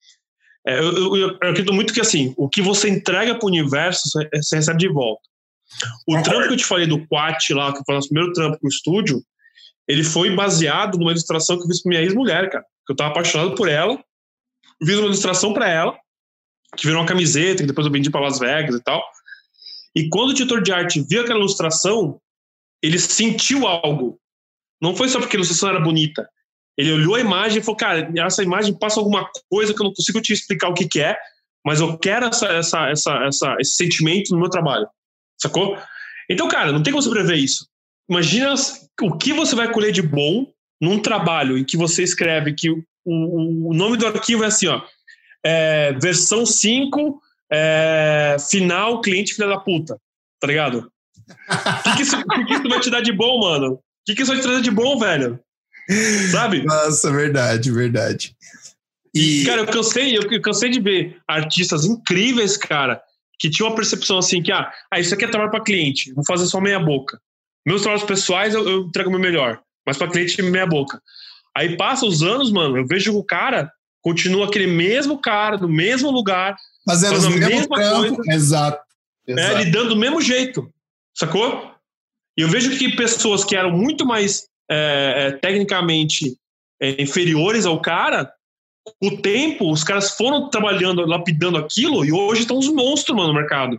É, 0.67 0.79
eu, 0.79 0.93
eu- 0.93 1.17
eu 1.17 1.29
acredito 1.37 1.73
muito 1.73 1.93
que, 1.93 2.01
assim, 2.01 2.33
o 2.37 2.49
que 2.49 2.61
você 2.63 2.89
entrega 2.89 3.35
para 3.35 3.45
o 3.47 3.49
universo, 3.49 4.03
você- 4.09 4.29
recebe 4.55 4.79
de 4.79 4.89
volta. 4.89 5.23
O 6.07 6.13
Concordo. 6.15 6.25
trampo 6.31 6.49
que 6.49 6.53
eu 6.55 6.59
te 6.59 6.65
falei 6.65 6.87
do 6.87 7.07
Quat 7.07 7.51
lá, 7.55 7.73
que 7.73 7.83
foi 7.85 7.95
o 7.95 7.97
nosso 7.99 8.09
primeiro 8.09 8.33
trampo 8.33 8.59
no 8.63 8.69
estúdio, 8.69 9.23
ele 9.89 10.05
foi 10.05 10.31
baseado 10.35 10.99
numa 10.99 11.11
ilustração 11.13 11.57
que 11.57 11.63
eu 11.65 11.69
fiz 11.69 11.83
com 11.83 11.89
minha 11.89 12.01
ex-mulher, 12.03 12.51
cara. 12.51 12.65
Eu 12.91 12.97
tava 12.97 13.11
apaixonado 13.11 13.55
por 13.55 13.69
ela. 13.69 14.03
Fiz 14.85 14.97
uma 14.97 15.07
ilustração 15.07 15.55
para 15.55 15.69
ela, 15.69 15.97
que 16.77 16.87
virou 16.87 17.01
uma 17.01 17.07
camiseta, 17.07 17.63
que 17.63 17.69
depois 17.69 17.87
eu 17.87 17.93
vendi 17.93 18.11
para 18.11 18.21
Las 18.21 18.41
Vegas 18.41 18.75
e 18.75 18.83
tal. 18.83 19.01
E 19.95 20.09
quando 20.09 20.31
o 20.31 20.35
diretor 20.35 20.61
de 20.61 20.73
arte 20.73 21.05
viu 21.09 21.21
aquela 21.21 21.39
ilustração, 21.39 22.21
ele 22.83 22.99
sentiu 22.99 23.69
algo. 23.69 24.19
Não 24.83 24.97
foi 24.97 25.09
só 25.09 25.21
porque 25.21 25.37
a 25.37 25.39
ilustração 25.39 25.69
era 25.69 25.79
bonita. 25.79 26.29
Ele 26.77 26.93
olhou 26.93 27.15
a 27.15 27.21
imagem 27.21 27.59
e 27.59 27.63
falou: 27.63 27.77
Cara, 27.77 28.11
essa 28.17 28.43
imagem 28.43 28.77
passa 28.77 28.99
alguma 28.99 29.31
coisa 29.49 29.73
que 29.73 29.81
eu 29.81 29.85
não 29.85 29.95
consigo 29.95 30.21
te 30.21 30.33
explicar 30.33 30.69
o 30.69 30.75
que, 30.75 30.89
que 30.89 31.01
é, 31.01 31.17
mas 31.65 31.79
eu 31.79 31.97
quero 31.97 32.27
essa, 32.27 32.47
essa, 32.47 32.89
essa, 32.89 33.25
essa, 33.25 33.57
esse 33.61 33.75
sentimento 33.75 34.31
no 34.31 34.41
meu 34.41 34.51
trabalho. 34.51 34.89
Sacou? 35.41 35.79
Então, 36.29 36.49
cara, 36.49 36.73
não 36.73 36.83
tem 36.83 36.93
como 36.93 37.09
prever 37.09 37.37
isso. 37.37 37.69
Imagina 38.09 38.55
o 39.03 39.17
que 39.17 39.33
você 39.33 39.55
vai 39.55 39.73
colher 39.73 39.93
de 39.93 40.03
bom 40.03 40.51
num 40.81 40.99
trabalho 40.99 41.59
em 41.59 41.65
que 41.65 41.77
você 41.77 42.03
escreve 42.03 42.55
que 42.55 42.71
o, 42.71 42.83
o, 43.05 43.71
o 43.71 43.75
nome 43.75 43.97
do 43.97 44.07
arquivo 44.07 44.45
é 44.45 44.47
assim: 44.47 44.67
ó, 44.67 44.83
é, 45.45 45.93
versão 45.95 46.47
5, 46.47 47.21
é, 47.53 48.37
final, 48.49 49.01
cliente 49.01 49.35
filha 49.35 49.49
da 49.49 49.59
puta. 49.59 49.99
Tá 50.41 50.47
ligado? 50.47 50.91
O 51.29 51.83
que, 51.83 51.97
que, 51.97 52.03
isso, 52.03 52.17
que 52.17 52.45
que 52.45 52.55
isso 52.55 52.69
vai 52.69 52.81
te 52.81 52.91
dar 52.91 53.03
de 53.03 53.13
bom, 53.13 53.41
mano? 53.41 53.75
O 53.75 53.81
que, 54.07 54.15
que 54.15 54.23
isso 54.23 54.33
vai 54.33 54.41
te 54.41 54.43
trazer 54.43 54.63
de 54.63 54.71
bom, 54.71 54.99
velho? 54.99 55.39
Sabe? 56.31 56.65
Nossa, 56.65 57.11
verdade, 57.13 57.71
verdade. 57.71 58.35
E, 59.15 59.45
Cara, 59.45 59.63
eu 59.63 59.67
cansei, 59.67 60.17
eu, 60.17 60.23
eu 60.23 60.41
cansei 60.41 60.71
de 60.71 60.81
ver 60.81 61.19
artistas 61.27 61.85
incríveis, 61.85 62.57
cara, 62.57 63.03
que 63.39 63.51
tinham 63.51 63.69
uma 63.69 63.77
percepção 63.77 64.19
assim 64.19 64.43
que, 64.43 64.53
ah, 64.53 64.71
ah 64.91 65.01
isso 65.01 65.15
aqui 65.15 65.25
é 65.25 65.29
trabalho 65.29 65.51
para 65.51 65.65
cliente, 65.65 66.13
vou 66.13 66.25
fazer 66.25 66.47
só 66.47 66.61
meia 66.61 66.79
boca. 66.79 67.21
Meus 67.67 67.83
trabalhos 67.83 68.07
pessoais 68.07 68.55
eu, 68.55 68.69
eu 68.69 68.83
entrego 68.83 69.09
o 69.09 69.13
meu 69.13 69.21
melhor, 69.21 69.61
mas 69.91 69.99
para 69.99 70.09
cliente 70.09 70.41
meia 70.41 70.67
boca. 70.67 71.03
Aí 71.57 71.77
passa 71.77 72.07
os 72.07 72.23
anos, 72.23 72.53
mano, 72.53 72.77
eu 72.77 72.87
vejo 72.87 73.11
que 73.11 73.19
o 73.19 73.25
cara 73.25 73.73
continua 74.01 74.47
aquele 74.47 74.69
mesmo 74.69 75.19
cara, 75.21 75.59
no 75.59 75.69
mesmo 75.69 76.13
lugar, 76.13 76.57
fazendo 76.87 77.17
os 77.17 77.25
faz 77.25 77.43
a 77.43 77.49
mesma 77.49 77.77
trampos. 77.77 78.29
Exato. 78.29 78.83
né, 79.27 79.43
exato. 79.43 79.65
lidando 79.65 79.89
do 79.89 79.97
mesmo 79.97 80.21
jeito, 80.21 80.73
sacou? 81.13 81.75
E 82.39 82.43
eu 82.43 82.49
vejo 82.49 82.79
que 82.79 82.95
pessoas 82.95 83.45
que 83.45 83.57
eram 83.57 83.73
muito 83.73 84.07
mais 84.07 84.45
é, 84.71 85.27
é, 85.27 85.33
tecnicamente 85.33 86.37
é, 86.81 87.03
inferiores 87.03 87.67
ao 87.67 87.81
cara, 87.83 88.33
com 89.01 89.09
o 89.09 89.21
tempo, 89.21 89.73
os 89.73 89.83
caras 89.83 90.13
foram 90.13 90.49
trabalhando, 90.49 91.05
lapidando 91.05 91.59
aquilo 91.59 92.05
e 92.05 92.13
hoje 92.13 92.43
estão 92.43 92.59
uns 92.59 92.69
monstros, 92.69 93.17
mano, 93.17 93.33
no 93.33 93.35
mercado. 93.35 93.77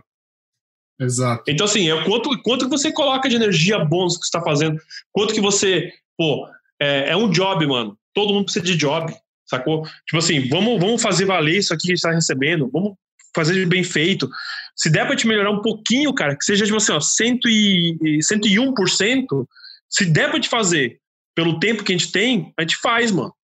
Exato. 1.00 1.42
Então, 1.48 1.64
assim, 1.64 1.90
é 1.90 2.04
quanto, 2.04 2.30
quanto 2.42 2.66
que 2.66 2.70
você 2.70 2.92
coloca 2.92 3.28
de 3.28 3.36
energia 3.36 3.84
bônus 3.84 4.16
que 4.16 4.24
você 4.24 4.28
está 4.28 4.42
fazendo, 4.42 4.80
quanto 5.10 5.34
que 5.34 5.40
você, 5.40 5.92
pô, 6.16 6.48
é, 6.80 7.10
é 7.10 7.16
um 7.16 7.30
job, 7.30 7.66
mano. 7.66 7.96
Todo 8.14 8.32
mundo 8.32 8.44
precisa 8.44 8.64
de 8.64 8.76
job, 8.76 9.12
sacou? 9.46 9.82
Tipo 10.06 10.18
assim, 10.18 10.48
vamos, 10.48 10.80
vamos 10.80 11.00
fazer 11.00 11.24
valer 11.24 11.58
isso 11.58 11.72
aqui 11.72 11.86
que 11.86 11.92
a 11.92 11.94
gente 11.94 12.02
tá 12.02 12.12
recebendo, 12.12 12.70
vamos 12.70 12.94
fazer 13.34 13.54
de 13.54 13.66
bem 13.66 13.82
feito. 13.82 14.28
Se 14.76 14.90
der 14.90 15.06
pra 15.06 15.16
te 15.16 15.26
melhorar 15.26 15.50
um 15.50 15.62
pouquinho, 15.62 16.12
cara, 16.14 16.36
que 16.36 16.44
seja, 16.44 16.64
tipo 16.64 16.76
assim, 16.76 16.92
ó, 16.92 17.00
100 17.00 17.40
e, 17.46 18.18
101%, 18.18 19.46
se 19.88 20.04
der 20.06 20.30
pra 20.30 20.40
te 20.40 20.48
fazer 20.48 20.98
pelo 21.34 21.58
tempo 21.58 21.82
que 21.82 21.92
a 21.92 21.96
gente 21.96 22.12
tem, 22.12 22.52
a 22.58 22.62
gente 22.62 22.76
faz, 22.76 23.10
mano. 23.10 23.34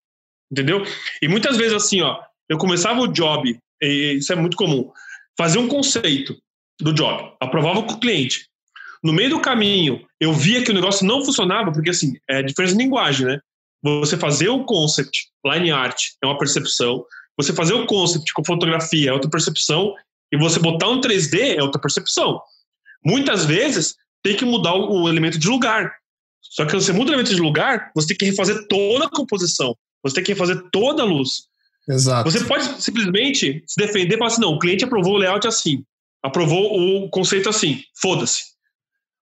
Entendeu? 0.50 0.82
E 1.22 1.28
muitas 1.28 1.56
vezes, 1.56 1.72
assim, 1.72 2.02
ó, 2.02 2.18
eu 2.48 2.58
começava 2.58 3.00
o 3.00 3.08
job 3.08 3.58
isso 3.80 4.32
é 4.32 4.36
muito 4.36 4.56
comum, 4.56 4.90
fazer 5.36 5.58
um 5.58 5.68
conceito 5.68 6.36
do 6.80 6.92
job, 6.92 7.32
aprovava 7.40 7.82
com 7.82 7.94
o 7.94 8.00
cliente. 8.00 8.48
No 9.02 9.12
meio 9.12 9.30
do 9.30 9.40
caminho, 9.40 10.04
eu 10.20 10.32
via 10.32 10.62
que 10.62 10.70
o 10.70 10.74
negócio 10.74 11.06
não 11.06 11.24
funcionava, 11.24 11.72
porque 11.72 11.90
assim, 11.90 12.14
é 12.28 12.42
diferença 12.42 12.74
de 12.74 12.82
linguagem, 12.82 13.26
né? 13.26 13.40
Você 13.82 14.16
fazer 14.16 14.48
o 14.48 14.64
concept, 14.64 15.28
line 15.44 15.70
art, 15.70 16.00
é 16.22 16.26
uma 16.26 16.36
percepção. 16.36 17.04
Você 17.36 17.52
fazer 17.52 17.74
o 17.74 17.86
concept 17.86 18.32
com 18.32 18.44
fotografia 18.44 19.10
é 19.10 19.12
outra 19.12 19.30
percepção. 19.30 19.94
E 20.32 20.36
você 20.36 20.58
botar 20.58 20.88
um 20.88 21.00
3D 21.00 21.56
é 21.56 21.62
outra 21.62 21.80
percepção. 21.80 22.40
Muitas 23.04 23.44
vezes, 23.44 23.94
tem 24.22 24.36
que 24.36 24.44
mudar 24.44 24.74
o 24.74 25.08
elemento 25.08 25.38
de 25.38 25.48
lugar. 25.48 25.92
Só 26.40 26.64
que 26.64 26.72
você 26.72 26.92
muda 26.92 27.10
o 27.10 27.14
elemento 27.14 27.34
de 27.34 27.40
lugar, 27.40 27.90
você 27.94 28.08
tem 28.08 28.16
que 28.16 28.24
refazer 28.26 28.66
toda 28.68 29.06
a 29.06 29.10
composição. 29.10 29.76
Você 30.02 30.16
tem 30.16 30.24
que 30.24 30.32
refazer 30.32 30.62
toda 30.70 31.02
a 31.02 31.06
luz. 31.06 31.48
Exato. 31.88 32.30
Você 32.30 32.44
pode 32.44 32.82
simplesmente 32.82 33.62
se 33.66 33.76
defender 33.76 34.14
e 34.14 34.18
falar 34.18 34.28
assim: 34.28 34.40
não, 34.40 34.54
o 34.54 34.58
cliente 34.58 34.84
aprovou 34.84 35.14
o 35.14 35.16
layout 35.16 35.46
assim, 35.46 35.82
aprovou 36.22 37.04
o 37.04 37.08
conceito 37.08 37.48
assim, 37.48 37.82
foda-se. 38.00 38.57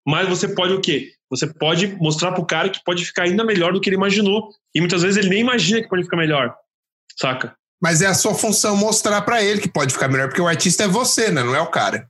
Mas 0.06 0.28
você 0.28 0.48
pode 0.48 0.72
o 0.72 0.80
quê? 0.80 1.12
Você 1.28 1.46
pode 1.46 1.88
mostrar 1.96 2.32
pro 2.32 2.46
cara 2.46 2.70
que 2.70 2.82
pode 2.84 3.04
ficar 3.04 3.24
ainda 3.24 3.44
melhor 3.44 3.72
do 3.72 3.80
que 3.80 3.88
ele 3.88 3.96
imaginou. 3.96 4.50
E 4.74 4.80
muitas 4.80 5.02
vezes 5.02 5.16
ele 5.16 5.30
nem 5.30 5.40
imagina 5.40 5.82
que 5.82 5.88
pode 5.88 6.04
ficar 6.04 6.16
melhor. 6.16 6.54
Saca? 7.18 7.56
Mas 7.82 8.00
é 8.00 8.06
a 8.06 8.14
sua 8.14 8.34
função 8.34 8.76
mostrar 8.76 9.20
para 9.22 9.42
ele 9.42 9.60
que 9.60 9.68
pode 9.68 9.92
ficar 9.92 10.08
melhor, 10.08 10.28
porque 10.28 10.40
o 10.40 10.46
artista 10.46 10.84
é 10.84 10.88
você, 10.88 11.30
né? 11.30 11.42
Não 11.42 11.54
é 11.54 11.60
o 11.60 11.70
cara. 11.70 12.08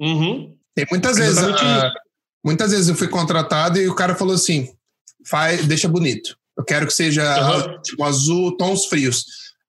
Uhum. 0.00 0.56
Tem 0.74 0.86
muitas 0.90 1.18
vezes. 1.18 1.38
Exatamente 1.38 1.64
ah, 1.64 1.92
muitas 2.44 2.70
vezes 2.70 2.88
eu 2.88 2.94
fui 2.94 3.08
contratado 3.08 3.78
e 3.78 3.88
o 3.88 3.94
cara 3.94 4.14
falou 4.14 4.34
assim: 4.34 4.72
faz, 5.26 5.66
deixa 5.66 5.88
bonito. 5.88 6.36
Eu 6.56 6.64
quero 6.64 6.86
que 6.86 6.92
seja 6.92 7.22
Aham. 7.22 7.80
tipo 7.82 8.04
azul, 8.04 8.56
tons 8.56 8.86
frios. 8.86 9.24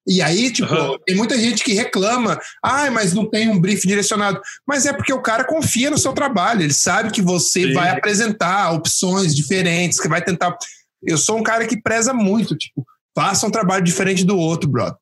E 0.06 0.22
aí, 0.22 0.52
tipo, 0.52 0.74
Aham. 0.74 0.98
tem 1.06 1.16
muita 1.16 1.38
gente 1.38 1.64
que 1.64 1.74
reclama, 1.74 2.40
ai, 2.64 2.90
mas 2.90 3.14
não 3.14 3.30
tem 3.30 3.50
um 3.50 3.60
brief 3.60 3.88
direcionado. 3.88 4.42
Mas 4.68 4.86
é 4.86 4.92
porque 4.92 5.14
o 5.14 5.22
cara 5.22 5.46
confia 5.46 5.90
no 5.90 5.98
seu 5.98 6.12
trabalho, 6.14 6.62
ele 6.62 6.74
sabe 6.74 7.12
que 7.12 7.22
você 7.22 7.68
Sim. 7.68 7.74
vai 7.74 7.90
apresentar 7.90 8.74
opções 8.74 9.34
diferentes, 9.34 10.00
que 10.00 10.10
vai 10.10 10.22
tentar. 10.22 10.58
Eu 11.02 11.18
sou 11.18 11.38
um 11.38 11.44
cara 11.44 11.66
que 11.66 11.82
preza 11.82 12.14
muito, 12.14 12.56
tipo, 12.56 12.86
faça 13.16 13.48
um 13.48 13.52
trabalho 13.52 13.84
diferente 13.84 14.26
do 14.26 14.38
outro, 14.38 14.70
brother. 14.70 14.98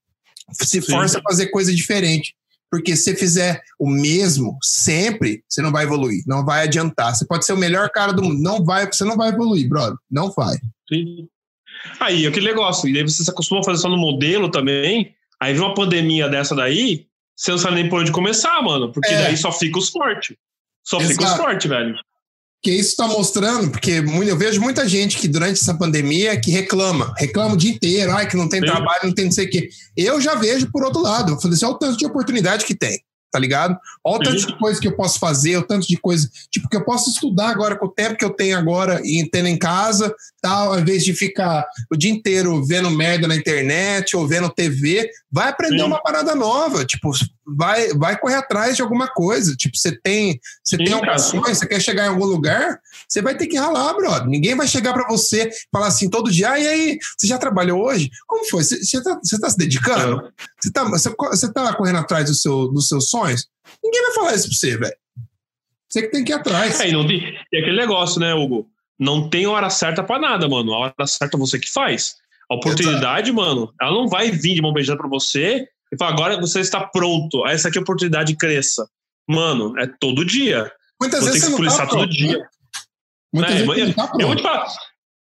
Se 0.54 0.82
Sim. 0.82 0.92
força 0.92 1.20
a 1.20 1.24
fazer 1.24 1.48
coisa 1.48 1.74
diferente. 1.74 2.36
Porque 2.72 2.96
se 2.96 3.04
você 3.04 3.16
fizer 3.18 3.62
o 3.78 3.90
mesmo 3.90 4.58
sempre, 4.64 5.44
você 5.48 5.62
não 5.62 5.74
vai 5.74 5.84
evoluir, 5.84 6.24
não 6.26 6.46
vai 6.46 6.64
adiantar. 6.64 7.14
Você 7.14 7.26
pode 7.26 7.46
ser 7.46 7.52
o 7.52 7.58
melhor 7.58 7.90
cara 7.90 8.14
do 8.14 8.24
mundo, 8.24 8.42
não 8.42 8.64
vai, 8.64 8.88
você 8.88 9.04
não 9.04 9.18
vai 9.18 9.28
evoluir, 9.28 9.68
brother. 9.68 9.98
Não 10.10 10.32
vai. 10.32 10.56
Sim. 10.88 11.28
Aí, 12.00 12.26
aquele 12.28 12.48
negócio. 12.48 12.88
E 12.90 12.98
aí 12.98 13.04
você 13.04 13.24
se 13.24 13.30
acostuma 13.30 13.62
a 13.62 13.64
fazer 13.64 13.82
só 13.82 13.90
no 13.90 13.98
modelo 13.98 14.50
também. 14.50 15.14
Aí 15.40 15.54
vem 15.54 15.62
uma 15.62 15.74
pandemia 15.74 16.28
dessa 16.30 16.56
daí, 16.56 17.06
você 17.36 17.52
não 17.52 17.58
sabe 17.58 17.76
nem 17.76 17.90
por 17.90 18.02
onde 18.02 18.12
começar, 18.12 18.62
mano. 18.62 18.92
Porque 18.92 19.10
É. 19.12 19.24
daí 19.24 19.38
só 19.38 19.52
fica 19.52 19.80
os 19.80 19.90
fortes. 19.90 20.36
Só 20.84 21.00
fica 21.00 21.14
os 21.24 21.26
Exato. 21.28 21.42
fortes, 21.42 21.70
velho. 21.70 21.96
que 22.64 22.70
isso 22.70 22.92
está 22.92 23.08
mostrando, 23.08 23.72
porque 23.72 24.04
eu 24.28 24.38
vejo 24.38 24.62
muita 24.62 24.88
gente 24.88 25.18
que 25.18 25.28
durante 25.28 25.54
essa 25.60 25.74
pandemia 25.76 26.40
que 26.40 26.52
reclama, 26.52 27.12
reclama 27.18 27.56
o 27.56 27.58
dia 27.58 27.72
inteiro, 27.72 28.12
ai, 28.12 28.28
que 28.30 28.38
não 28.38 28.48
tem 28.48 28.60
Sim. 28.60 28.68
trabalho, 28.68 29.00
não 29.06 29.14
tem 29.16 29.26
não 29.26 29.32
sei 29.32 29.48
o 29.48 29.50
quê. 29.50 29.68
Eu 29.98 30.22
já 30.22 30.36
vejo 30.36 30.72
por 30.72 30.84
outro 30.84 31.02
lado, 31.02 31.32
eu 31.32 31.40
falei 31.42 31.56
assim, 31.56 31.66
olha 31.66 31.74
o 31.74 31.80
tanto 31.80 31.98
de 31.98 32.06
oportunidade 32.06 32.64
que 32.64 32.76
tem, 32.76 33.02
tá 33.32 33.40
ligado? 33.40 33.78
Olha 34.04 34.18
o 34.18 34.24
tanto 34.24 34.40
Sim. 34.42 34.48
de 34.48 34.60
coisa 34.60 34.80
que 34.80 34.88
eu 34.88 34.96
posso 34.96 35.18
fazer, 35.20 35.58
o 35.58 35.64
tanto 35.64 35.88
de 35.88 35.98
coisa, 35.98 36.30
tipo, 36.50 36.68
que 36.68 36.76
eu 36.76 36.84
posso 36.84 37.10
estudar 37.10 37.50
agora 37.50 37.76
com 37.76 37.86
o 37.86 37.92
tempo 37.92 38.18
que 38.18 38.26
eu 38.26 38.32
tenho 38.32 38.58
agora 38.58 39.02
e 39.04 39.28
tendo 39.32 39.48
em 39.48 39.58
casa, 39.58 40.14
tal, 40.42 40.74
ao 40.74 40.80
invés 40.80 41.04
de 41.04 41.14
ficar 41.14 41.66
o 41.90 41.96
dia 41.96 42.12
inteiro 42.12 42.64
vendo 42.66 42.90
merda 42.90 43.28
na 43.28 43.36
internet 43.36 44.16
ou 44.16 44.28
vendo 44.28 44.50
TV, 44.50 45.10
vai 45.32 45.50
aprender 45.50 45.80
Sim. 45.80 45.86
uma 45.86 46.02
parada 46.02 46.36
nova, 46.36 46.84
tipo, 46.84 47.12
vai, 47.46 47.90
vai 47.94 48.18
correr 48.18 48.36
atrás 48.36 48.76
de 48.76 48.82
alguma 48.82 49.08
coisa, 49.08 49.56
tipo, 49.56 49.78
você 49.78 49.92
tem, 49.92 50.40
você 50.64 50.78
Sim, 50.78 50.86
tem 50.86 50.94
ambições, 50.94 51.58
você 51.58 51.68
quer 51.68 51.80
chegar 51.80 52.06
em 52.06 52.10
algum 52.10 52.26
lugar, 52.26 52.80
você 53.08 53.22
vai 53.22 53.36
ter 53.36 53.48
que 53.48 53.58
ralar, 53.58 53.94
brother. 53.94 54.28
Ninguém 54.28 54.56
vai 54.56 54.68
chegar 54.68 54.94
pra 54.94 55.08
você 55.08 55.44
e 55.48 55.52
falar 55.72 55.88
assim 55.88 56.10
todo 56.10 56.32
dia, 56.32 56.52
ah, 56.52 56.60
e 56.60 56.68
aí, 56.68 57.00
você 57.18 57.28
já 57.28 57.38
trabalhou 57.38 57.84
hoje? 57.84 58.10
Como 58.28 58.46
foi? 58.50 58.64
Você, 58.64 58.84
você, 58.84 59.02
tá, 59.02 59.20
você 59.24 59.40
tá 59.40 59.50
se 59.50 59.58
dedicando? 59.58 60.32
Você, 60.60 60.72
tá, 60.72 60.84
você, 60.84 61.10
você 61.10 61.54
tá 61.54 61.74
correndo 61.74 62.00
atrás 62.00 62.26
do 62.26 62.36
seu, 62.36 62.68
dos 62.68 62.88
seus 62.88 63.10
Ninguém 63.26 64.02
vai 64.04 64.14
falar 64.14 64.36
isso 64.36 64.48
pra 64.48 64.58
você, 64.58 64.78
velho. 64.78 64.96
Você 65.90 66.02
que 66.04 66.12
tem 66.12 66.24
que 66.24 66.32
ir 66.32 66.36
atrás. 66.36 66.80
É, 66.80 66.90
e, 66.90 66.92
não 66.94 67.06
tem, 67.06 67.18
e 67.52 67.58
aquele 67.58 67.78
negócio, 67.78 68.20
né, 68.20 68.34
Hugo? 68.34 68.70
Não 69.00 69.30
tem 69.30 69.46
hora 69.48 69.70
certa 69.70 70.04
pra 70.04 70.20
nada, 70.20 70.48
mano. 70.48 70.74
A 70.74 70.78
hora 70.80 71.08
certa 71.08 71.36
é 71.36 71.40
você 71.40 71.60
que 71.60 71.70
faz. 71.70 72.16
A 72.50 72.56
oportunidade, 72.56 73.32
mano, 73.32 73.74
ela 73.82 73.92
não 73.92 74.08
vai 74.08 74.32
vir 74.32 74.56
de 74.56 74.62
mão 74.62 74.74
beijada 74.74 74.98
pra 75.00 75.10
você 75.10 75.68
e 75.92 75.98
falar, 75.98 76.12
agora 76.12 76.40
você 76.40 76.60
está 76.60 76.82
pronto. 76.82 77.46
Essa 77.48 77.68
aqui 77.70 77.78
é 77.78 77.80
a 77.80 77.84
oportunidade 77.84 78.36
cresça. 78.36 78.88
Mano, 79.28 79.78
é 79.80 79.88
todo 80.00 80.26
dia. 80.26 80.72
Muitas 81.02 81.22
Você 81.24 81.32
vezes 81.32 81.48
tem 81.48 81.56
que 81.58 81.64
você 81.64 81.70
não 81.70 81.78
tá 81.78 81.88
todo 81.88 82.00
pronto, 82.00 82.12
dia. 82.12 82.38
né? 82.38 82.48
Muitas 83.34 83.56
É, 83.56 83.66
vezes 83.66 83.96
não 83.96 84.08
tá 84.08 84.14
Eu 84.20 84.28
vou 84.28 84.36
pronto. 84.36 84.38
te 84.38 84.44
falar. 84.44 84.68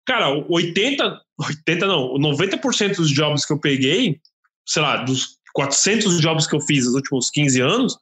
Cara, 0.06 0.46
80, 0.50 1.22
80 1.40 1.86
não, 1.86 2.14
90% 2.16 2.96
dos 2.96 3.12
jobs 3.12 3.46
que 3.46 3.52
eu 3.54 3.60
peguei, 3.60 4.20
sei 4.66 4.82
lá, 4.82 4.98
dos 5.04 5.37
400 5.58 6.22
jobs 6.22 6.46
que 6.46 6.56
eu 6.56 6.62
fiz 6.62 6.86
nos 6.86 6.94
últimos 6.94 7.32
15 7.32 7.62
anos, 7.62 7.98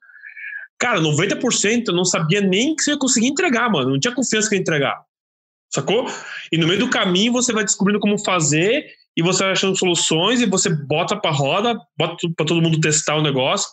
cara, 0.78 1.00
90% 1.00 1.86
eu 1.88 1.94
não 1.94 2.04
sabia 2.04 2.42
nem 2.42 2.76
que 2.76 2.84
você 2.84 2.92
ia 2.92 2.98
conseguir 2.98 3.28
entregar, 3.28 3.72
mano. 3.72 3.92
Não 3.92 4.00
tinha 4.00 4.14
confiança 4.14 4.50
que 4.50 4.56
ia 4.56 4.62
entregar. 4.62 5.02
Sacou? 5.74 6.06
E 6.52 6.58
no 6.58 6.68
meio 6.68 6.82
do 6.82 6.90
caminho 6.90 7.32
você 7.32 7.54
vai 7.54 7.64
descobrindo 7.64 8.02
como 8.02 8.22
fazer 8.22 8.86
e 9.16 9.24
você 9.24 9.44
vai 9.44 9.54
achando 9.54 9.74
soluções 9.78 10.42
e 10.42 10.46
você 10.46 10.70
bota 10.70 11.16
pra 11.16 11.32
roda, 11.32 11.80
bota 11.98 12.18
pra 12.36 12.46
todo 12.46 12.62
mundo 12.62 12.78
testar 12.82 13.16
o 13.16 13.22
negócio. 13.22 13.70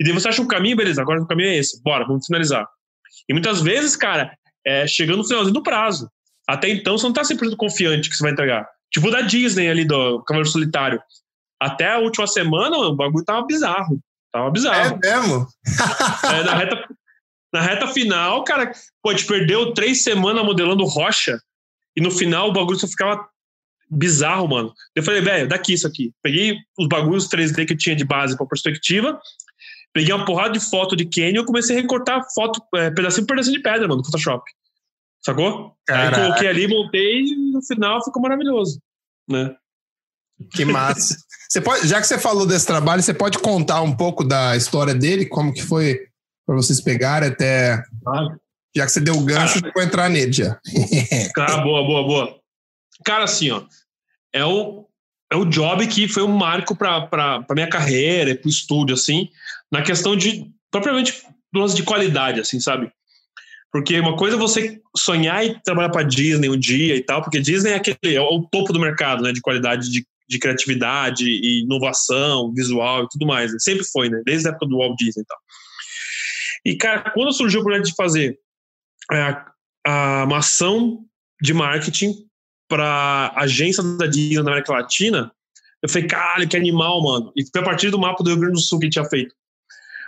E 0.00 0.04
daí 0.04 0.12
você 0.12 0.26
acha 0.26 0.42
um 0.42 0.48
caminho, 0.48 0.76
beleza, 0.76 1.00
agora 1.00 1.22
o 1.22 1.26
caminho 1.26 1.50
é 1.50 1.56
esse. 1.56 1.80
Bora, 1.84 2.04
vamos 2.04 2.26
finalizar. 2.26 2.66
E 3.28 3.32
muitas 3.32 3.62
vezes, 3.62 3.94
cara, 3.94 4.36
é 4.66 4.88
chegando 4.88 5.18
no 5.18 5.24
finalzinho 5.24 5.54
do 5.54 5.62
prazo. 5.62 6.10
Até 6.48 6.68
então 6.68 6.98
você 6.98 7.06
não 7.06 7.12
tá 7.12 7.22
100% 7.22 7.54
confiante 7.56 8.10
que 8.10 8.16
você 8.16 8.24
vai 8.24 8.32
entregar. 8.32 8.66
Tipo 8.92 9.08
da 9.08 9.20
Disney 9.20 9.68
ali, 9.68 9.84
do 9.84 10.20
Cavaleiro 10.24 10.50
Solitário. 10.50 11.00
Até 11.60 11.92
a 11.92 11.98
última 11.98 12.26
semana, 12.26 12.76
o 12.78 12.96
bagulho 12.96 13.24
tava 13.24 13.44
bizarro. 13.46 14.00
Tava 14.32 14.50
bizarro. 14.50 14.98
É 15.04 15.10
mesmo? 15.10 15.46
É, 16.24 16.42
na, 16.44 16.54
reta, 16.54 16.88
na 17.52 17.60
reta 17.60 17.86
final, 17.88 18.42
cara, 18.44 18.72
pô, 19.02 19.10
a 19.10 19.12
gente 19.12 19.26
perdeu 19.26 19.74
três 19.74 20.02
semanas 20.02 20.44
modelando 20.44 20.84
rocha 20.84 21.38
e 21.96 22.00
no 22.00 22.10
final 22.10 22.48
o 22.48 22.52
bagulho 22.52 22.78
só 22.78 22.86
ficava 22.86 23.28
bizarro, 23.90 24.48
mano. 24.48 24.72
Eu 24.94 25.02
falei, 25.02 25.20
velho, 25.20 25.48
daqui 25.48 25.72
isso 25.72 25.86
aqui. 25.86 26.12
Peguei 26.22 26.56
os 26.78 26.88
bagulhos 26.88 27.28
3D 27.28 27.66
que 27.66 27.76
tinha 27.76 27.96
de 27.96 28.04
base 28.04 28.36
pra 28.36 28.46
perspectiva, 28.46 29.20
peguei 29.92 30.14
uma 30.14 30.24
porrada 30.24 30.52
de 30.52 30.60
foto 30.60 30.94
de 30.94 31.04
Canyon 31.04 31.42
e 31.42 31.46
comecei 31.46 31.76
a 31.76 31.80
recortar 31.80 32.24
foto, 32.34 32.62
é, 32.76 32.90
pedacinho 32.90 33.26
por 33.26 33.34
pedacinho 33.34 33.56
de 33.56 33.62
pedra, 33.62 33.88
mano, 33.88 33.98
no 33.98 34.04
Photoshop. 34.04 34.44
Sacou? 35.20 35.76
Aí 35.88 35.94
Caraca. 35.96 36.22
coloquei 36.22 36.48
ali, 36.48 36.68
montei 36.68 37.20
e 37.22 37.52
no 37.52 37.62
final 37.62 38.02
ficou 38.02 38.22
maravilhoso. 38.22 38.80
Né? 39.28 39.54
Que 40.52 40.64
massa. 40.64 41.16
Você 41.48 41.60
pode, 41.60 41.88
já 41.88 42.00
que 42.00 42.06
você 42.06 42.18
falou 42.18 42.46
desse 42.46 42.66
trabalho, 42.66 43.02
você 43.02 43.12
pode 43.12 43.38
contar 43.38 43.82
um 43.82 43.94
pouco 43.94 44.22
da 44.22 44.56
história 44.56 44.94
dele, 44.94 45.26
como 45.26 45.52
que 45.52 45.62
foi 45.62 45.98
para 46.46 46.56
vocês 46.56 46.80
pegarem 46.80 47.28
até. 47.28 47.82
Já 48.74 48.86
que 48.86 48.92
você 48.92 49.00
deu 49.00 49.16
o 49.16 49.24
gancho, 49.24 49.58
eu 49.64 49.72
vou 49.72 49.82
entrar 49.82 50.08
nele 50.08 50.32
já. 50.32 50.58
Ah, 51.36 51.58
boa, 51.58 51.84
boa, 51.84 52.02
boa. 52.04 52.40
Cara, 53.04 53.24
assim, 53.24 53.50
ó, 53.50 53.62
é 54.32 54.44
o, 54.44 54.86
é 55.32 55.36
o 55.36 55.44
job 55.44 55.86
que 55.86 56.06
foi 56.06 56.22
um 56.22 56.36
marco 56.36 56.76
para 56.76 57.44
minha 57.50 57.68
carreira 57.68 58.30
e 58.30 58.34
para 58.34 58.46
o 58.46 58.50
estúdio, 58.50 58.94
assim, 58.94 59.28
na 59.72 59.82
questão 59.82 60.14
de, 60.14 60.50
propriamente, 60.70 61.22
lance 61.54 61.74
de 61.74 61.82
qualidade, 61.82 62.40
assim, 62.40 62.60
sabe? 62.60 62.92
Porque 63.72 63.98
uma 63.98 64.16
coisa 64.16 64.36
é 64.36 64.38
você 64.38 64.80
sonhar 64.96 65.44
e 65.44 65.60
trabalhar 65.62 65.90
para 65.90 66.02
Disney 66.02 66.48
um 66.48 66.58
dia 66.58 66.96
e 66.96 67.02
tal, 67.02 67.22
porque 67.22 67.40
Disney 67.40 67.70
é 67.70 67.74
aquele 67.76 68.14
é 68.14 68.20
o 68.20 68.42
topo 68.42 68.72
do 68.72 68.80
mercado, 68.80 69.22
né, 69.22 69.32
de 69.32 69.40
qualidade 69.40 69.90
de, 69.90 70.04
de 70.30 70.38
criatividade 70.38 71.24
e 71.26 71.62
inovação 71.64 72.52
visual 72.54 73.02
e 73.04 73.08
tudo 73.08 73.26
mais. 73.26 73.52
né? 73.52 73.58
Sempre 73.58 73.84
foi, 73.84 74.08
né, 74.08 74.22
desde 74.24 74.46
a 74.46 74.52
época 74.52 74.66
do 74.66 74.78
Walt 74.78 74.96
Disney 74.96 75.22
e 75.22 75.26
tal. 75.26 75.38
E 76.64 76.76
cara, 76.76 77.10
quando 77.10 77.32
surgiu 77.32 77.60
o 77.60 77.64
projeto 77.64 77.86
de 77.86 77.94
fazer 77.96 78.38
a, 79.10 79.52
a, 79.84 80.24
uma 80.24 80.38
ação 80.38 81.04
de 81.42 81.52
marketing 81.52 82.14
para 82.68 83.32
agência 83.34 83.82
da 83.82 84.06
Disney 84.06 84.36
na 84.36 84.52
América 84.52 84.72
Latina, 84.72 85.32
eu 85.82 85.88
falei, 85.88 86.06
caralho, 86.06 86.48
que 86.48 86.56
animal, 86.56 87.02
mano. 87.02 87.32
E 87.34 87.44
foi 87.50 87.60
a 87.60 87.64
partir 87.64 87.90
do 87.90 87.98
mapa 87.98 88.22
do 88.22 88.30
Rio 88.30 88.38
Grande 88.38 88.54
do 88.54 88.60
Sul 88.60 88.78
que 88.78 88.86
a 88.86 88.90
tinha 88.90 89.04
feito. 89.06 89.34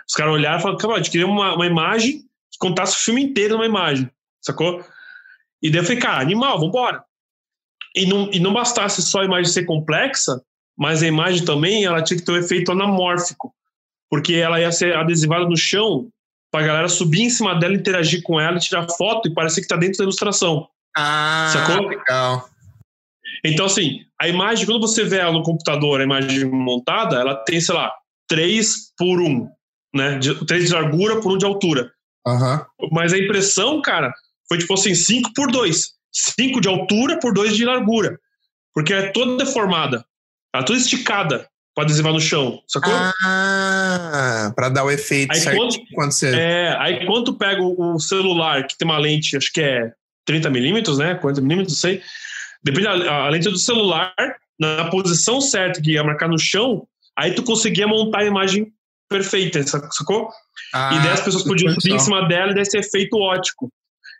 Os 0.07 0.13
caras 0.15 0.33
olharam 0.33 0.59
e 0.59 0.61
falaram, 0.61 0.79
cara, 0.79 0.93
a 0.93 0.97
gente 0.97 1.11
queria 1.11 1.27
uma, 1.27 1.55
uma 1.55 1.65
imagem 1.65 2.19
que 2.51 2.57
contasse 2.59 2.95
o 2.95 2.99
filme 2.99 3.23
inteiro 3.23 3.55
numa 3.55 3.65
imagem, 3.65 4.09
sacou? 4.41 4.85
E 5.61 5.69
daí 5.69 5.81
eu 5.81 5.83
falei, 5.83 5.99
cara, 5.99 6.21
animal, 6.21 6.59
vambora. 6.59 7.03
E 7.95 8.05
não, 8.05 8.29
e 8.31 8.39
não 8.39 8.53
bastasse 8.53 9.01
só 9.01 9.21
a 9.21 9.25
imagem 9.25 9.51
ser 9.51 9.65
complexa, 9.65 10.41
mas 10.77 11.03
a 11.03 11.07
imagem 11.07 11.45
também 11.45 11.85
ela 11.85 12.01
tinha 12.01 12.17
que 12.17 12.25
ter 12.25 12.31
um 12.31 12.37
efeito 12.37 12.71
anamórfico, 12.71 13.53
porque 14.09 14.33
ela 14.33 14.59
ia 14.59 14.71
ser 14.71 14.95
adesivada 14.95 15.45
no 15.45 15.57
chão 15.57 16.09
pra 16.51 16.63
galera 16.63 16.87
subir 16.87 17.21
em 17.21 17.29
cima 17.29 17.55
dela, 17.55 17.73
interagir 17.73 18.21
com 18.23 18.39
ela, 18.39 18.59
tirar 18.59 18.87
foto 18.89 19.27
e 19.27 19.33
parecer 19.33 19.61
que 19.61 19.67
tá 19.67 19.75
dentro 19.75 19.97
da 19.97 20.03
ilustração. 20.03 20.67
Ah, 20.95 21.49
Sacou? 21.51 21.87
legal. 21.87 22.47
Então, 23.43 23.65
assim, 23.65 24.01
a 24.19 24.27
imagem, 24.27 24.65
quando 24.65 24.79
você 24.79 25.03
vê 25.03 25.17
ela 25.17 25.31
no 25.31 25.43
computador, 25.43 25.99
a 25.99 26.03
imagem 26.03 26.45
montada, 26.45 27.17
ela 27.17 27.35
tem, 27.35 27.59
sei 27.59 27.75
lá, 27.75 27.91
3 28.27 28.93
por 28.97 29.19
1, 29.19 29.49
né? 29.93 30.17
De, 30.19 30.45
3 30.45 30.67
de 30.67 30.73
largura 30.73 31.19
por 31.19 31.33
1 31.33 31.37
de 31.39 31.45
altura. 31.45 31.91
Aham. 32.25 32.65
Mas 32.91 33.11
a 33.13 33.17
impressão, 33.17 33.81
cara, 33.81 34.13
foi 34.47 34.59
tipo 34.59 34.73
assim, 34.73 34.95
5 34.95 35.33
por 35.33 35.51
2. 35.51 35.92
5 36.13 36.61
de 36.61 36.67
altura 36.67 37.19
por 37.19 37.33
2 37.33 37.55
de 37.55 37.65
largura. 37.65 38.19
Porque 38.73 38.93
ela 38.93 39.05
é 39.05 39.11
toda 39.11 39.43
deformada. 39.43 40.05
Ela 40.53 40.63
é 40.63 40.65
toda 40.65 40.79
esticada 40.79 41.47
pra 41.75 41.83
adesivar 41.83 42.13
no 42.13 42.19
chão, 42.21 42.61
sacou? 42.67 42.93
Ah, 42.93 44.51
pra 44.55 44.69
dar 44.69 44.83
o 44.83 44.91
efeito 44.91 45.31
Aí 45.31 45.39
certinho 45.39 45.67
quando- 45.69 45.85
quando 45.93 46.11
você. 46.11 46.35
É, 46.35 46.75
aí 46.79 47.05
quando 47.05 47.25
tu 47.25 47.33
pega 47.33 47.61
o 47.61 47.99
celular, 47.99 48.65
que 48.67 48.77
tem 48.77 48.87
uma 48.87 48.97
lente, 48.97 49.35
acho 49.37 49.51
que 49.51 49.61
é 49.61 49.91
30 50.25 50.49
milímetros, 50.49 50.97
né? 50.97 51.15
40 51.15 51.41
milímetros, 51.41 51.73
não 51.73 51.79
sei. 51.81 52.01
Depende 52.63 52.85
da 52.87 53.25
a 53.25 53.29
lente 53.29 53.49
do 53.49 53.57
celular, 53.57 54.13
na 54.59 54.85
posição 54.89 55.41
certa 55.41 55.81
que 55.81 55.91
ia 55.91 56.03
marcar 56.03 56.27
no 56.29 56.37
chão, 56.39 56.87
aí 57.17 57.33
tu 57.33 57.43
conseguia 57.43 57.87
montar 57.87 58.19
a 58.19 58.25
imagem 58.25 58.71
perfeita, 59.09 59.61
sa- 59.63 59.89
sacou? 59.91 60.29
Ah, 60.73 60.91
e 60.95 60.99
daí 60.99 61.11
as 61.11 61.21
pessoas 61.21 61.43
podiam 61.43 61.73
subir 61.73 61.93
em 61.95 61.99
cima 61.99 62.27
dela 62.27 62.51
e 62.51 62.55
desse 62.55 62.77
efeito 62.77 63.17
ótico. 63.17 63.71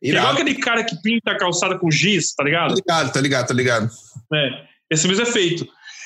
É 0.03 0.09
igual 0.09 0.23
Irado. 0.23 0.41
aquele 0.41 0.55
cara 0.55 0.83
que 0.83 1.01
pinta 1.01 1.31
a 1.31 1.37
calçada 1.37 1.79
com 1.79 1.89
giz, 1.89 2.33
tá 2.33 2.43
ligado? 2.43 2.75
ligado, 2.75 3.13
tô 3.13 3.19
ligado, 3.19 3.47
tô 3.47 3.53
ligado. 3.53 3.89
É, 4.33 4.65
esse 4.89 5.07
mesmo 5.07 5.23
efeito. 5.23 5.65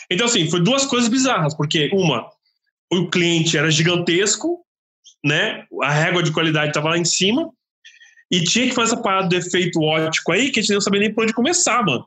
Então, 0.10 0.28
assim, 0.28 0.50
foi 0.50 0.62
duas 0.62 0.86
coisas 0.86 1.10
bizarras, 1.10 1.56
porque 1.56 1.90
uma, 1.92 2.30
o 2.92 3.10
cliente 3.10 3.58
era 3.58 3.72
gigantesco, 3.72 4.64
né? 5.26 5.66
A 5.82 5.92
régua 5.92 6.22
de 6.22 6.32
qualidade 6.32 6.70
estava 6.70 6.90
lá 6.90 6.98
em 6.98 7.06
cima, 7.06 7.50
e 8.32 8.44
tinha 8.44 8.68
que 8.68 8.76
fazer 8.76 8.94
essa 8.94 9.02
parada 9.02 9.30
do 9.30 9.36
efeito 9.36 9.82
ótico 9.82 10.32
aí, 10.32 10.52
que 10.52 10.60
a 10.60 10.62
gente 10.62 10.74
não 10.74 10.82
sabia 10.82 11.00
nem 11.00 11.14
por 11.14 11.24
onde 11.24 11.34
começar, 11.34 11.84
mano. 11.84 12.06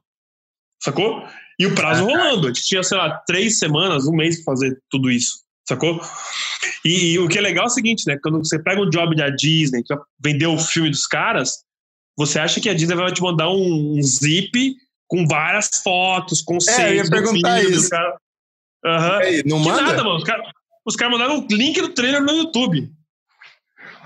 Sacou? 0.82 1.26
E 1.58 1.66
o 1.66 1.74
prazo 1.74 2.04
rolando. 2.04 2.46
A 2.46 2.52
gente 2.52 2.66
tinha, 2.66 2.82
sei 2.82 2.96
lá, 2.96 3.18
três 3.26 3.58
semanas, 3.58 4.06
um 4.06 4.14
mês 4.14 4.36
pra 4.36 4.52
fazer 4.52 4.78
tudo 4.90 5.10
isso. 5.10 5.42
Sacou? 5.68 6.00
E, 6.84 7.12
e 7.12 7.18
o 7.18 7.28
que 7.28 7.38
é 7.38 7.40
legal 7.40 7.64
é 7.64 7.66
o 7.66 7.70
seguinte, 7.70 8.04
né? 8.06 8.18
Quando 8.22 8.38
você 8.38 8.58
pega 8.58 8.80
um 8.80 8.88
job 8.88 9.14
da 9.14 9.28
Disney, 9.30 9.82
que 9.82 9.94
vai 9.94 10.04
vender 10.22 10.46
o 10.46 10.58
filme 10.58 10.90
dos 10.90 11.06
caras, 11.06 11.64
você 12.16 12.38
acha 12.38 12.60
que 12.60 12.68
a 12.68 12.74
Disney 12.74 12.96
vai 12.96 13.12
te 13.12 13.22
mandar 13.22 13.48
um, 13.50 13.98
um 13.98 14.02
zip 14.02 14.76
com 15.08 15.26
várias 15.26 15.68
fotos, 15.82 16.40
conceitos. 16.40 16.84
É, 16.84 16.90
eu 16.90 16.96
ia 16.96 17.10
perguntar 17.10 17.58
filme, 17.60 17.70
isso. 17.70 17.80
dos 17.80 17.88
caras. 17.88 18.14
Aham. 18.84 19.18
Aí, 19.18 19.42
não 19.44 19.62
Que 19.62 19.68
manda? 19.68 19.82
nada, 19.82 20.04
mano. 20.04 20.16
Os 20.16 20.24
caras 20.24 20.46
os 20.84 20.96
caras 20.96 21.12
mandaram 21.12 21.38
o 21.40 21.46
link 21.50 21.80
do 21.80 21.90
trailer 21.90 22.22
no 22.22 22.32
YouTube. 22.32 22.90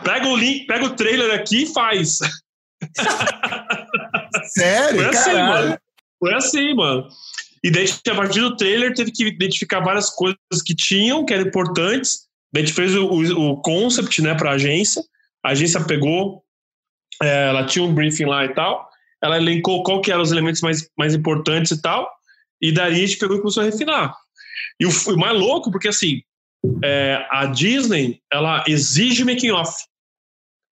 Pega 0.02 0.28
o 0.28 0.36
link, 0.36 0.66
pega 0.66 0.84
o 0.84 0.90
trailer 0.90 1.32
aqui 1.34 1.62
e 1.62 1.72
faz. 1.72 2.18
Sério? 4.54 4.96
Foi 5.00 5.06
assim, 5.06 5.30
Caralho. 5.30 5.68
mano. 5.68 5.78
Foi 6.18 6.34
assim, 6.34 6.74
mano. 6.74 7.08
E 7.62 7.70
daí, 7.70 7.86
a 8.10 8.14
partir 8.14 8.40
do 8.40 8.56
trailer, 8.56 8.92
teve 8.94 9.10
que 9.10 9.24
identificar 9.24 9.80
várias 9.80 10.10
coisas 10.10 10.36
que 10.64 10.74
tinham, 10.74 11.24
que 11.24 11.32
eram 11.32 11.46
importantes. 11.46 12.26
Daí 12.52 12.62
a 12.62 12.66
gente 12.66 12.74
fez 12.74 12.94
o, 12.94 13.06
o, 13.06 13.52
o 13.52 13.62
concept, 13.62 14.20
né, 14.20 14.34
pra 14.34 14.50
agência. 14.52 15.02
A 15.42 15.50
agência 15.50 15.82
pegou, 15.84 16.43
é, 17.22 17.48
ela 17.48 17.64
tinha 17.66 17.84
um 17.84 17.94
briefing 17.94 18.26
lá 18.26 18.44
e 18.44 18.54
tal. 18.54 18.88
Ela 19.22 19.36
elencou 19.36 19.82
qual 19.82 20.00
que 20.00 20.12
eram 20.12 20.22
os 20.22 20.32
elementos 20.32 20.60
mais, 20.60 20.88
mais 20.98 21.14
importantes 21.14 21.72
e 21.72 21.80
tal. 21.80 22.10
E 22.60 22.72
daí 22.72 22.92
a 22.92 23.06
gente 23.06 23.16
pegou 23.18 23.36
e 23.36 23.40
começou 23.40 23.62
a 23.62 23.66
refinar. 23.66 24.14
E 24.80 24.86
o, 24.86 24.90
o 24.90 25.18
mais 25.18 25.38
louco, 25.38 25.70
porque 25.70 25.88
assim, 25.88 26.22
é, 26.82 27.26
a 27.30 27.46
Disney, 27.46 28.20
ela 28.32 28.64
exige 28.66 29.24
making 29.24 29.50
off. 29.50 29.72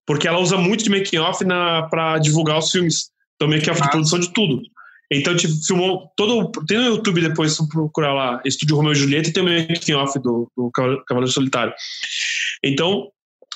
Porque 0.06 0.26
ela 0.26 0.38
usa 0.38 0.56
muito 0.56 0.84
de 0.84 0.90
making 0.90 1.18
off 1.18 1.44
para 1.90 2.18
divulgar 2.18 2.58
os 2.58 2.70
filmes. 2.70 3.10
Então, 3.36 3.48
making 3.48 3.70
off 3.70 3.80
de 3.80 3.88
Ah. 3.88 3.90
produção 3.90 4.18
de 4.18 4.32
tudo. 4.32 4.62
Então, 5.10 5.36
tipo, 5.36 5.54
filmou 5.66 6.10
todo. 6.16 6.50
Tem 6.66 6.78
no 6.78 6.86
YouTube 6.86 7.20
depois, 7.20 7.52
se 7.52 7.68
procurar 7.68 8.14
lá, 8.14 8.42
Estúdio 8.44 8.76
Romeu 8.76 8.92
e 8.92 8.96
Julieta, 8.96 9.28
e 9.28 9.32
tem 9.32 9.42
o 9.42 9.46
making 9.46 9.94
off 9.94 10.18
do, 10.18 10.50
do 10.56 10.70
Cavaleiro 10.72 11.32
Solitário. 11.32 11.72
Então, 12.64 13.10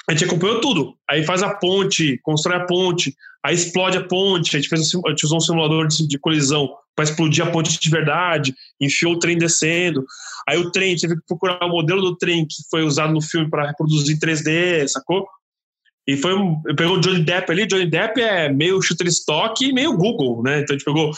a 0.08 0.12
gente 0.12 0.24
acompanhou 0.24 0.60
tudo. 0.60 0.94
Aí 1.08 1.24
faz 1.24 1.42
a 1.42 1.54
ponte, 1.54 2.18
constrói 2.22 2.56
a 2.56 2.64
ponte, 2.64 3.14
aí 3.44 3.54
explode 3.54 3.98
a 3.98 4.04
ponte. 4.04 4.56
A 4.56 4.60
gente, 4.60 4.68
fez 4.68 4.94
um, 4.94 5.02
a 5.06 5.10
gente 5.10 5.24
usou 5.24 5.38
um 5.38 5.40
simulador 5.40 5.86
de, 5.86 6.06
de 6.06 6.18
colisão 6.18 6.68
para 6.94 7.04
explodir 7.04 7.46
a 7.46 7.50
ponte 7.50 7.78
de 7.78 7.90
verdade, 7.90 8.54
enfiou 8.80 9.14
o 9.14 9.18
trem 9.18 9.36
descendo. 9.36 10.04
Aí 10.48 10.58
o 10.58 10.70
trem, 10.70 10.96
teve 10.96 11.16
que 11.16 11.26
procurar 11.26 11.64
o 11.64 11.68
modelo 11.68 12.00
do 12.00 12.16
trem 12.16 12.46
que 12.46 12.56
foi 12.70 12.82
usado 12.82 13.12
no 13.12 13.20
filme 13.20 13.50
para 13.50 13.66
reproduzir 13.66 14.16
em 14.16 14.18
3D, 14.18 14.88
sacou? 14.88 15.26
E 16.08 16.16
foi 16.16 16.34
um. 16.34 16.62
Pegou 16.76 16.96
o 16.96 17.00
Johnny 17.00 17.24
Depp 17.24 17.50
ali. 17.50 17.66
Johnny 17.66 17.86
Depp 17.86 18.20
é 18.20 18.48
meio 18.48 18.80
Shutterstock 18.80 19.64
e 19.64 19.72
meio 19.72 19.96
Google, 19.96 20.42
né? 20.42 20.60
Então 20.60 20.74
a 20.74 20.78
gente 20.78 20.84
pegou. 20.84 21.12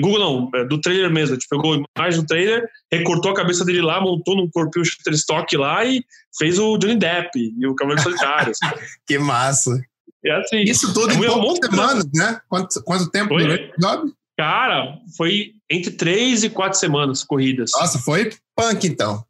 Google 0.00 0.18
não, 0.18 0.50
é 0.54 0.64
do 0.64 0.80
trailer 0.80 1.10
mesmo. 1.10 1.34
A 1.34 1.38
gente 1.38 1.48
pegou 1.48 1.74
a 1.74 1.82
imagem 1.98 2.20
do 2.20 2.26
trailer, 2.26 2.68
recortou 2.92 3.30
a 3.30 3.34
cabeça 3.34 3.64
dele 3.64 3.80
lá, 3.80 4.00
montou 4.00 4.36
num 4.36 4.50
corpinho 4.50 4.84
Shutterstock 4.84 5.56
lá 5.56 5.84
e 5.84 6.04
fez 6.36 6.58
o 6.58 6.76
Johnny 6.78 6.96
Depp 6.96 7.30
e 7.36 7.66
o 7.66 7.74
Cavaleiro 7.74 8.02
Solitário. 8.02 8.50
assim. 8.52 8.66
Que 9.06 9.18
massa. 9.18 9.80
E 10.24 10.30
assim, 10.30 10.62
Isso 10.62 10.92
tudo 10.94 11.12
É 11.12 11.14
em 11.14 11.20
poucas 11.26 11.70
semanas, 11.70 12.06
né? 12.14 12.40
Quanto, 12.48 12.82
quanto 12.84 13.10
tempo 13.10 13.28
Foi. 13.28 13.42
durou 13.42 13.56
o 13.56 13.80
job? 13.80 14.12
cara, 14.36 14.98
foi 15.16 15.52
entre 15.70 15.92
três 15.92 16.42
e 16.42 16.50
quatro 16.50 16.78
semanas 16.78 17.22
corridas. 17.22 17.70
Nossa, 17.74 17.98
foi 17.98 18.32
punk 18.56 18.86
então. 18.86 19.24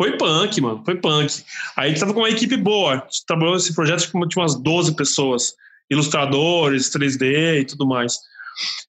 Foi 0.00 0.16
punk, 0.16 0.58
mano. 0.62 0.82
Foi 0.82 0.94
punk. 0.96 1.42
Aí 1.76 1.84
a 1.84 1.88
gente 1.88 2.00
tava 2.00 2.14
com 2.14 2.20
uma 2.20 2.30
equipe 2.30 2.56
boa. 2.56 2.92
A 2.92 2.96
gente 2.96 3.26
trabalhou 3.26 3.52
nesse 3.52 3.74
projeto 3.74 4.10
que 4.10 4.28
tinha 4.28 4.42
umas 4.42 4.58
12 4.58 4.96
pessoas. 4.96 5.52
Ilustradores, 5.90 6.90
3D 6.90 7.60
e 7.60 7.64
tudo 7.66 7.86
mais. 7.86 8.14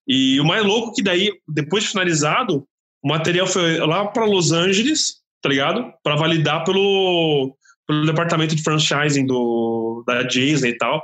E 0.07 0.39
o 0.39 0.45
mais 0.45 0.63
louco 0.63 0.91
é 0.91 0.93
que 0.93 1.03
daí, 1.03 1.29
depois 1.45 1.83
de 1.83 1.89
finalizado, 1.89 2.65
o 3.03 3.09
material 3.09 3.45
foi 3.45 3.77
lá 3.79 4.07
para 4.07 4.23
Los 4.23 4.53
Angeles, 4.53 5.15
tá 5.41 5.49
ligado? 5.49 5.91
Para 6.01 6.15
validar 6.15 6.63
pelo, 6.63 7.57
pelo 7.85 8.05
departamento 8.05 8.55
de 8.55 8.63
franchising 8.63 9.25
do, 9.25 10.05
da 10.07 10.23
Disney 10.23 10.69
e 10.69 10.77
tal. 10.77 11.03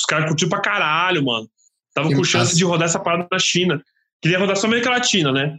Os 0.00 0.06
caras 0.06 0.28
curtiram 0.28 0.48
pra 0.48 0.62
caralho, 0.62 1.22
mano. 1.22 1.46
Tava 1.94 2.08
Que 2.08 2.14
com 2.14 2.24
chance 2.24 2.52
massa. 2.52 2.56
de 2.56 2.64
rodar 2.64 2.88
essa 2.88 2.98
parada 2.98 3.28
na 3.30 3.38
China. 3.38 3.82
Queria 4.22 4.38
rodar 4.38 4.56
só 4.56 4.66
América 4.66 4.88
Latina, 4.88 5.30
né? 5.30 5.58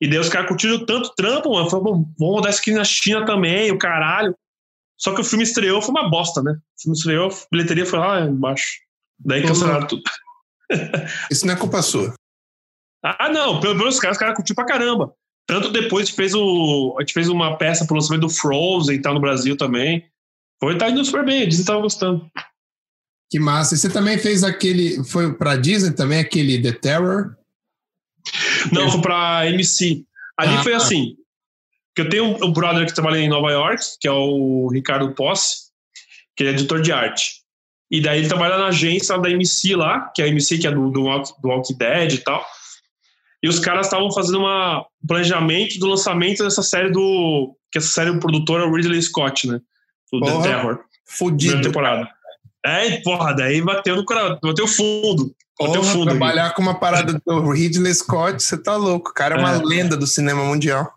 E 0.00 0.08
daí 0.08 0.18
os 0.18 0.28
caras 0.28 0.48
curtiram 0.48 0.84
tanto 0.84 1.14
trampo, 1.14 1.52
mano. 1.52 1.70
Falaram, 1.70 1.92
"Bom, 1.92 2.12
vamos 2.18 2.34
rodar 2.36 2.50
isso 2.50 2.60
aqui 2.60 2.72
na 2.72 2.84
China 2.84 3.24
também, 3.24 3.70
o 3.70 3.78
caralho. 3.78 4.34
Só 4.98 5.14
que 5.14 5.20
o 5.20 5.24
filme 5.24 5.44
estreou, 5.44 5.80
foi 5.82 5.90
uma 5.90 6.08
bosta, 6.10 6.42
né? 6.42 6.52
O 6.52 6.80
filme 6.82 6.96
estreou, 6.96 7.30
a 7.30 7.34
bilheteria 7.50 7.86
foi 7.86 7.98
lá 7.98 8.20
embaixo. 8.20 8.64
Daí 9.18 9.40
Uhum. 9.42 9.48
cancelaram 9.48 9.86
tudo. 9.86 10.02
Isso 11.30 11.46
não 11.46 11.54
é 11.54 11.56
culpa 11.56 11.82
sua. 11.82 12.14
Ah, 13.02 13.28
não, 13.28 13.60
pelo 13.60 13.74
menos 13.74 13.94
os 13.96 14.00
caras, 14.00 14.16
os 14.16 14.20
caras 14.20 14.34
curtiram 14.36 14.54
pra 14.56 14.64
caramba. 14.66 15.12
Tanto 15.46 15.70
depois 15.70 16.04
a 16.04 16.06
gente 16.06 16.16
fez, 16.16 16.34
o, 16.34 16.94
a 16.98 17.02
gente 17.02 17.12
fez 17.12 17.28
uma 17.28 17.56
peça 17.58 17.84
pro 17.86 17.96
lançamento 17.96 18.22
do 18.22 18.30
Frozen 18.30 18.96
e 18.96 19.02
tal 19.02 19.12
no 19.14 19.20
Brasil 19.20 19.56
também. 19.56 20.08
Foi, 20.58 20.78
tá 20.78 20.88
indo 20.88 21.04
super 21.04 21.24
bem, 21.24 21.42
a 21.42 21.46
Disney 21.46 21.66
tava 21.66 21.82
gostando. 21.82 22.30
Que 23.30 23.38
massa. 23.38 23.74
E 23.74 23.78
você 23.78 23.90
também 23.90 24.16
fez 24.16 24.42
aquele. 24.42 25.04
Foi 25.04 25.34
pra 25.34 25.56
Disney 25.56 25.92
também, 25.92 26.18
aquele 26.20 26.62
The 26.62 26.72
Terror? 26.72 27.36
Não, 28.72 28.90
foi 28.90 29.00
pra 29.00 29.46
MC. 29.50 30.04
Ali 30.38 30.54
Ah, 30.54 30.62
foi 30.62 30.72
tá. 30.72 30.78
assim. 30.78 31.14
Que 31.94 32.02
eu 32.02 32.08
tenho 32.08 32.24
um, 32.44 32.52
brother 32.52 32.86
que 32.86 32.94
trabalha 32.94 33.18
em 33.18 33.28
Nova 33.28 33.50
York, 33.52 33.82
que 34.00 34.08
é 34.08 34.12
o 34.12 34.68
Ricardo 34.72 35.12
Posse, 35.14 35.70
que 36.36 36.42
ele 36.42 36.50
é 36.50 36.52
editor 36.54 36.80
de 36.80 36.90
arte. 36.90 37.42
E 37.90 38.00
daí 38.00 38.18
ele 38.18 38.28
trabalha 38.28 38.58
na 38.58 38.66
agência 38.66 39.16
da 39.18 39.30
MC 39.30 39.76
lá, 39.76 40.10
que 40.14 40.20
é 40.20 40.24
a 40.24 40.28
MC 40.28 40.58
que 40.58 40.66
é 40.66 40.70
do, 40.72 40.90
do, 40.90 41.02
Walk- 41.04 41.40
do 41.40 41.48
Walking 41.48 41.76
Dead 41.76 42.14
e 42.14 42.18
tal. 42.18 42.44
E 43.42 43.48
os 43.48 43.60
caras 43.60 43.86
estavam 43.86 44.10
fazendo 44.10 44.38
uma, 44.38 44.80
um 44.80 45.06
planejamento 45.06 45.78
do 45.78 45.86
lançamento 45.86 46.42
dessa 46.42 46.62
série 46.62 46.90
do. 46.90 47.54
Que 47.70 47.78
essa 47.78 47.88
série 47.88 48.10
o 48.10 48.18
produtor 48.18 48.60
é 48.60 48.64
o 48.64 48.74
Ridley 48.74 49.00
Scott, 49.02 49.46
né? 49.46 49.60
Do 50.12 50.18
Porra. 50.20 50.42
The 50.42 50.48
Terror, 50.48 50.80
Fudido. 51.06 51.60
temporada. 51.62 52.08
É, 52.64 53.00
porra, 53.02 53.34
daí 53.34 53.60
bateu 53.60 53.94
no 53.94 54.04
coração, 54.04 54.38
bateu 54.42 54.66
fundo. 54.66 55.32
Porra, 55.56 55.82
fundo. 55.84 56.10
trabalhar 56.10 56.52
com 56.54 56.62
uma 56.62 56.74
parada 56.78 57.20
do 57.24 57.50
Ridley 57.50 57.94
Scott, 57.94 58.42
você 58.42 58.56
tá 58.60 58.76
louco. 58.76 59.10
O 59.10 59.14
cara 59.14 59.36
é 59.36 59.38
uma 59.38 59.54
É. 59.56 59.62
lenda 59.62 59.96
do 59.96 60.06
cinema 60.06 60.42
mundial. 60.44 60.92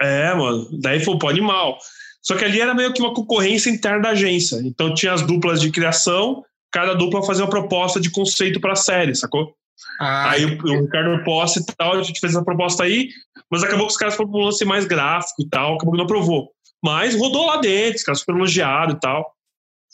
É, 0.00 0.34
mano. 0.34 0.68
Daí 0.80 1.04
foi 1.04 1.18
pô, 1.18 1.28
animal. 1.28 1.78
Só 2.22 2.34
que 2.36 2.44
ali 2.44 2.60
era 2.60 2.72
meio 2.74 2.92
que 2.92 3.02
uma 3.02 3.12
concorrência 3.12 3.68
interna 3.70 4.00
da 4.00 4.08
agência. 4.10 4.56
Então 4.64 4.94
tinha 4.94 5.12
as 5.12 5.22
duplas 5.22 5.60
de 5.60 5.70
criação, 5.70 6.42
cada 6.72 6.94
dupla 6.94 7.22
fazia 7.22 7.44
uma 7.44 7.50
proposta 7.50 8.00
de 8.00 8.10
conceito 8.10 8.60
pra 8.60 8.74
série, 8.74 9.14
sacou? 9.14 9.54
Ah, 10.00 10.30
aí 10.30 10.44
o, 10.46 10.58
o 10.62 10.80
Ricardo 10.82 11.22
Posse 11.24 11.60
e 11.60 11.64
tal, 11.76 11.92
a 11.94 12.02
gente 12.02 12.18
fez 12.20 12.32
essa 12.34 12.44
proposta 12.44 12.84
aí, 12.84 13.10
mas 13.50 13.62
acabou 13.62 13.86
que 13.86 13.92
os 13.92 13.98
caras 13.98 14.14
foram 14.14 14.30
pra 14.30 14.40
um 14.40 14.44
lance 14.44 14.64
mais 14.64 14.86
gráfico 14.86 15.42
e 15.42 15.48
tal, 15.48 15.74
acabou 15.74 15.92
que 15.92 15.98
não 15.98 16.04
aprovou. 16.04 16.50
Mas 16.82 17.14
rodou 17.18 17.46
lá 17.46 17.58
dentro, 17.58 17.96
os 17.96 18.02
caras 18.02 18.20
super 18.20 18.34
elogiados 18.36 18.94
e 18.96 19.00
tal. 19.00 19.32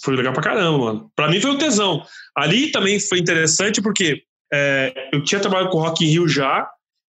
Foi 0.02 0.16
legal 0.16 0.32
pra 0.32 0.42
caramba, 0.42 0.78
mano. 0.78 1.12
Pra 1.14 1.28
mim 1.28 1.40
foi 1.40 1.50
um 1.50 1.58
tesão. 1.58 2.02
Ali 2.36 2.72
também 2.72 2.98
foi 2.98 3.18
interessante 3.18 3.82
porque 3.82 4.22
é, 4.52 5.10
eu 5.12 5.22
tinha 5.22 5.40
trabalhado 5.40 5.70
com 5.70 5.78
Rock 5.78 6.04
in 6.04 6.08
Rio 6.08 6.28
já, 6.28 6.68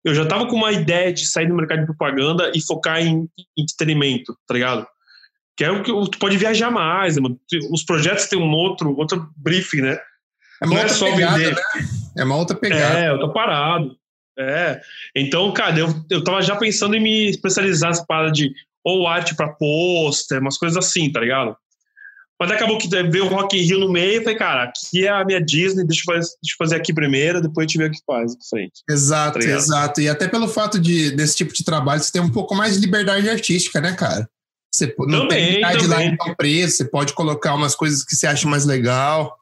eu 0.03 0.13
já 0.13 0.25
tava 0.25 0.47
com 0.47 0.55
uma 0.55 0.71
ideia 0.71 1.11
de 1.11 1.25
sair 1.25 1.47
do 1.47 1.55
mercado 1.55 1.79
de 1.79 1.85
propaganda 1.87 2.51
e 2.53 2.61
focar 2.61 3.01
em 3.01 3.27
entretenimento, 3.57 4.37
tá 4.47 4.53
ligado? 4.53 4.87
Que 5.57 5.63
é 5.63 5.71
o 5.71 5.81
que 5.81 5.91
tu 6.11 6.19
pode 6.19 6.37
viajar 6.37 6.69
mais, 6.69 7.15
né, 7.15 7.23
mano? 7.23 7.39
Os 7.71 7.83
projetos 7.83 8.27
têm 8.27 8.37
um 8.37 8.51
outro, 8.51 8.95
outro 8.95 9.27
briefing, 9.35 9.81
né? 9.81 9.99
é 10.61 10.65
uma 10.65 10.75
não 10.75 10.77
é 10.77 10.81
outra 10.81 10.95
só 10.95 11.05
pegada, 11.11 11.37
vender. 11.37 11.55
né? 11.55 11.61
É 12.17 12.23
uma 12.23 12.35
outra 12.37 12.55
pegada. 12.55 12.99
É, 12.99 13.09
eu 13.09 13.19
tô 13.19 13.33
parado. 13.33 13.97
É. 14.37 14.81
Então, 15.15 15.51
cara, 15.53 15.79
eu, 15.79 15.87
eu 16.09 16.23
tava 16.23 16.41
já 16.41 16.55
pensando 16.55 16.95
em 16.95 17.01
me 17.01 17.29
especializar 17.29 17.89
nessa 17.89 18.05
parada 18.05 18.31
de 18.31 18.53
ou 18.83 19.07
arte 19.07 19.35
para 19.35 19.53
pôster, 19.53 20.39
umas 20.39 20.57
coisas 20.57 20.77
assim, 20.77 21.11
tá 21.11 21.19
ligado? 21.19 21.57
Mas 22.39 22.51
acabou 22.51 22.77
que 22.77 22.87
veio 22.87 23.25
o 23.25 23.29
Rock 23.29 23.57
in 23.57 23.61
Rio 23.61 23.79
no 23.79 23.89
meio 23.89 24.19
e 24.19 24.23
falei, 24.23 24.37
cara, 24.37 24.63
aqui 24.63 25.05
é 25.05 25.09
a 25.09 25.23
minha 25.23 25.39
Disney, 25.41 25.85
deixa 25.85 26.01
eu 26.01 26.13
fazer, 26.13 26.27
deixa 26.43 26.53
eu 26.53 26.57
fazer 26.57 26.75
aqui 26.75 26.93
primeiro, 26.93 27.41
depois 27.41 27.63
a 27.63 27.67
gente 27.67 27.77
vê 27.77 27.85
o 27.85 27.91
que 27.91 27.99
faz 28.05 28.33
em 28.33 28.49
frente. 28.49 28.83
Exato, 28.89 29.39
Tá 29.39 29.45
exato. 29.45 30.01
E 30.01 30.09
até 30.09 30.27
pelo 30.27 30.47
fato 30.49 30.77
de, 30.77 31.11
desse 31.11 31.37
tipo 31.37 31.53
de 31.53 31.63
trabalho, 31.63 32.01
você 32.01 32.11
tem 32.11 32.21
um 32.21 32.31
pouco 32.31 32.53
mais 32.53 32.75
de 32.75 32.81
liberdade 32.81 33.29
artística, 33.29 33.79
né, 33.79 33.93
cara? 33.93 34.29
Você 34.73 34.93
não 34.99 35.21
Também, 35.21 35.61
tem 35.61 35.77
que 35.77 35.87
lá 35.87 36.03
em 36.03 36.17
preso, 36.35 36.75
você 36.75 36.83
pode 36.85 37.13
colocar 37.13 37.53
umas 37.55 37.73
coisas 37.73 38.03
que 38.03 38.13
você 38.13 38.27
acha 38.27 38.45
mais 38.49 38.65
legal. 38.65 39.33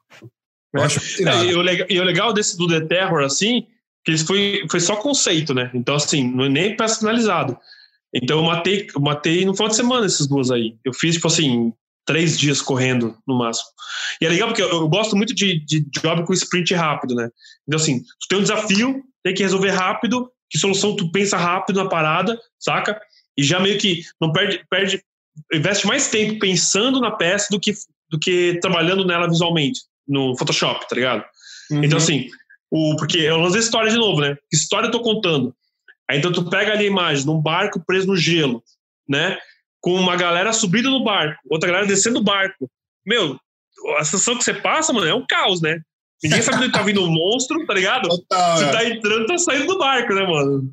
Eu 0.72 0.82
É. 0.82 0.84
acho. 0.84 1.00
É, 1.28 1.46
e, 1.46 1.98
o 2.00 2.04
legal, 2.04 2.32
desse 2.32 2.56
do 2.56 2.68
The 2.68 2.82
Terror, 2.82 3.24
assim, 3.24 3.66
que 4.04 4.12
eles 4.12 4.22
foi, 4.22 4.64
foi 4.70 4.78
só 4.78 4.94
conceito, 4.94 5.52
né? 5.52 5.72
Então, 5.74 5.96
assim, 5.96 6.28
não 6.32 6.44
é 6.44 6.48
nem 6.48 6.76
personalizado. 6.76 7.58
Então, 8.14 8.38
eu 8.38 8.44
matei, 8.44 8.86
eu 8.94 9.00
matei 9.00 9.44
no 9.44 9.54
final 9.54 9.68
de 9.68 9.74
semana 9.74 10.06
esses 10.06 10.28
duas 10.28 10.52
aí. 10.52 10.76
Eu 10.84 10.92
fiz, 10.94 11.16
tipo 11.16 11.26
assim, 11.26 11.72
três 12.04 12.38
dias 12.38 12.60
correndo 12.60 13.16
no 13.26 13.38
máximo. 13.38 13.68
E 14.20 14.26
é 14.26 14.28
legal 14.28 14.48
porque 14.48 14.62
eu, 14.62 14.68
eu 14.68 14.88
gosto 14.88 15.16
muito 15.16 15.34
de, 15.34 15.64
de 15.64 15.80
job 16.00 16.24
com 16.24 16.32
sprint 16.32 16.74
rápido, 16.74 17.14
né? 17.14 17.28
Então, 17.66 17.78
assim, 17.78 18.00
tu 18.00 18.28
tem 18.28 18.38
um 18.38 18.42
desafio, 18.42 19.02
tem 19.22 19.34
que 19.34 19.42
resolver 19.42 19.70
rápido, 19.70 20.30
que 20.50 20.58
solução 20.58 20.94
tu 20.96 21.10
pensa 21.10 21.36
rápido 21.36 21.82
na 21.82 21.88
parada, 21.88 22.38
saca? 22.58 23.00
E 23.36 23.42
já 23.42 23.58
meio 23.58 23.78
que 23.78 24.02
não 24.20 24.32
perde, 24.32 24.64
perde 24.70 25.02
investe 25.52 25.86
mais 25.86 26.08
tempo 26.08 26.38
pensando 26.38 27.00
na 27.00 27.10
peça 27.10 27.48
do 27.50 27.58
que, 27.58 27.72
do 28.08 28.18
que 28.18 28.58
trabalhando 28.60 29.04
nela 29.04 29.28
visualmente, 29.28 29.80
no 30.06 30.36
Photoshop, 30.36 30.88
tá 30.88 30.94
ligado? 30.94 31.24
Uhum. 31.70 31.82
Então, 31.82 31.98
assim, 31.98 32.28
o, 32.70 32.96
porque 32.96 33.18
eu 33.18 33.38
lancei 33.38 33.60
história 33.60 33.90
de 33.90 33.96
novo, 33.96 34.20
né? 34.20 34.36
Que 34.50 34.56
história 34.56 34.86
eu 34.86 34.92
tô 34.92 35.00
contando? 35.00 35.54
Aí 36.08 36.18
então 36.18 36.32
tu 36.32 36.48
pega 36.48 36.72
ali 36.72 36.84
a 36.84 36.88
imagem 36.88 37.24
num 37.24 37.40
barco 37.40 37.82
preso 37.84 38.06
no 38.06 38.16
gelo, 38.16 38.62
né? 39.08 39.38
Com 39.84 39.94
uma 39.96 40.16
galera 40.16 40.50
subindo 40.54 40.90
no 40.90 41.04
barco, 41.04 41.38
outra 41.50 41.68
galera 41.68 41.86
descendo 41.86 42.20
do 42.20 42.24
barco. 42.24 42.70
Meu, 43.06 43.38
a 43.98 44.04
sensação 44.04 44.34
que 44.38 44.42
você 44.42 44.54
passa, 44.54 44.94
mano, 44.94 45.06
é 45.06 45.14
um 45.14 45.26
caos, 45.28 45.60
né? 45.60 45.78
Ninguém 46.22 46.40
sabe 46.40 46.56
onde 46.64 46.72
tá 46.72 46.80
vindo 46.80 47.04
um 47.04 47.10
monstro, 47.10 47.66
tá 47.66 47.74
ligado? 47.74 48.08
Total, 48.08 48.56
Você 48.56 48.64
é. 48.64 48.72
tá 48.72 48.84
entrando, 48.88 49.26
tá 49.26 49.36
saindo 49.36 49.66
do 49.66 49.78
barco, 49.78 50.14
né, 50.14 50.26
mano? 50.26 50.72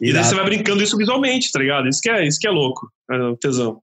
E 0.00 0.10
daí 0.10 0.24
você 0.24 0.34
vai 0.34 0.44
brincando 0.46 0.82
isso 0.82 0.96
visualmente, 0.96 1.52
tá 1.52 1.58
ligado? 1.58 1.86
Isso 1.86 2.00
que 2.00 2.08
é, 2.08 2.26
isso 2.26 2.38
que 2.40 2.48
é 2.48 2.50
louco, 2.50 2.90
é 3.10 3.16
o 3.16 3.36
tesão. 3.36 3.82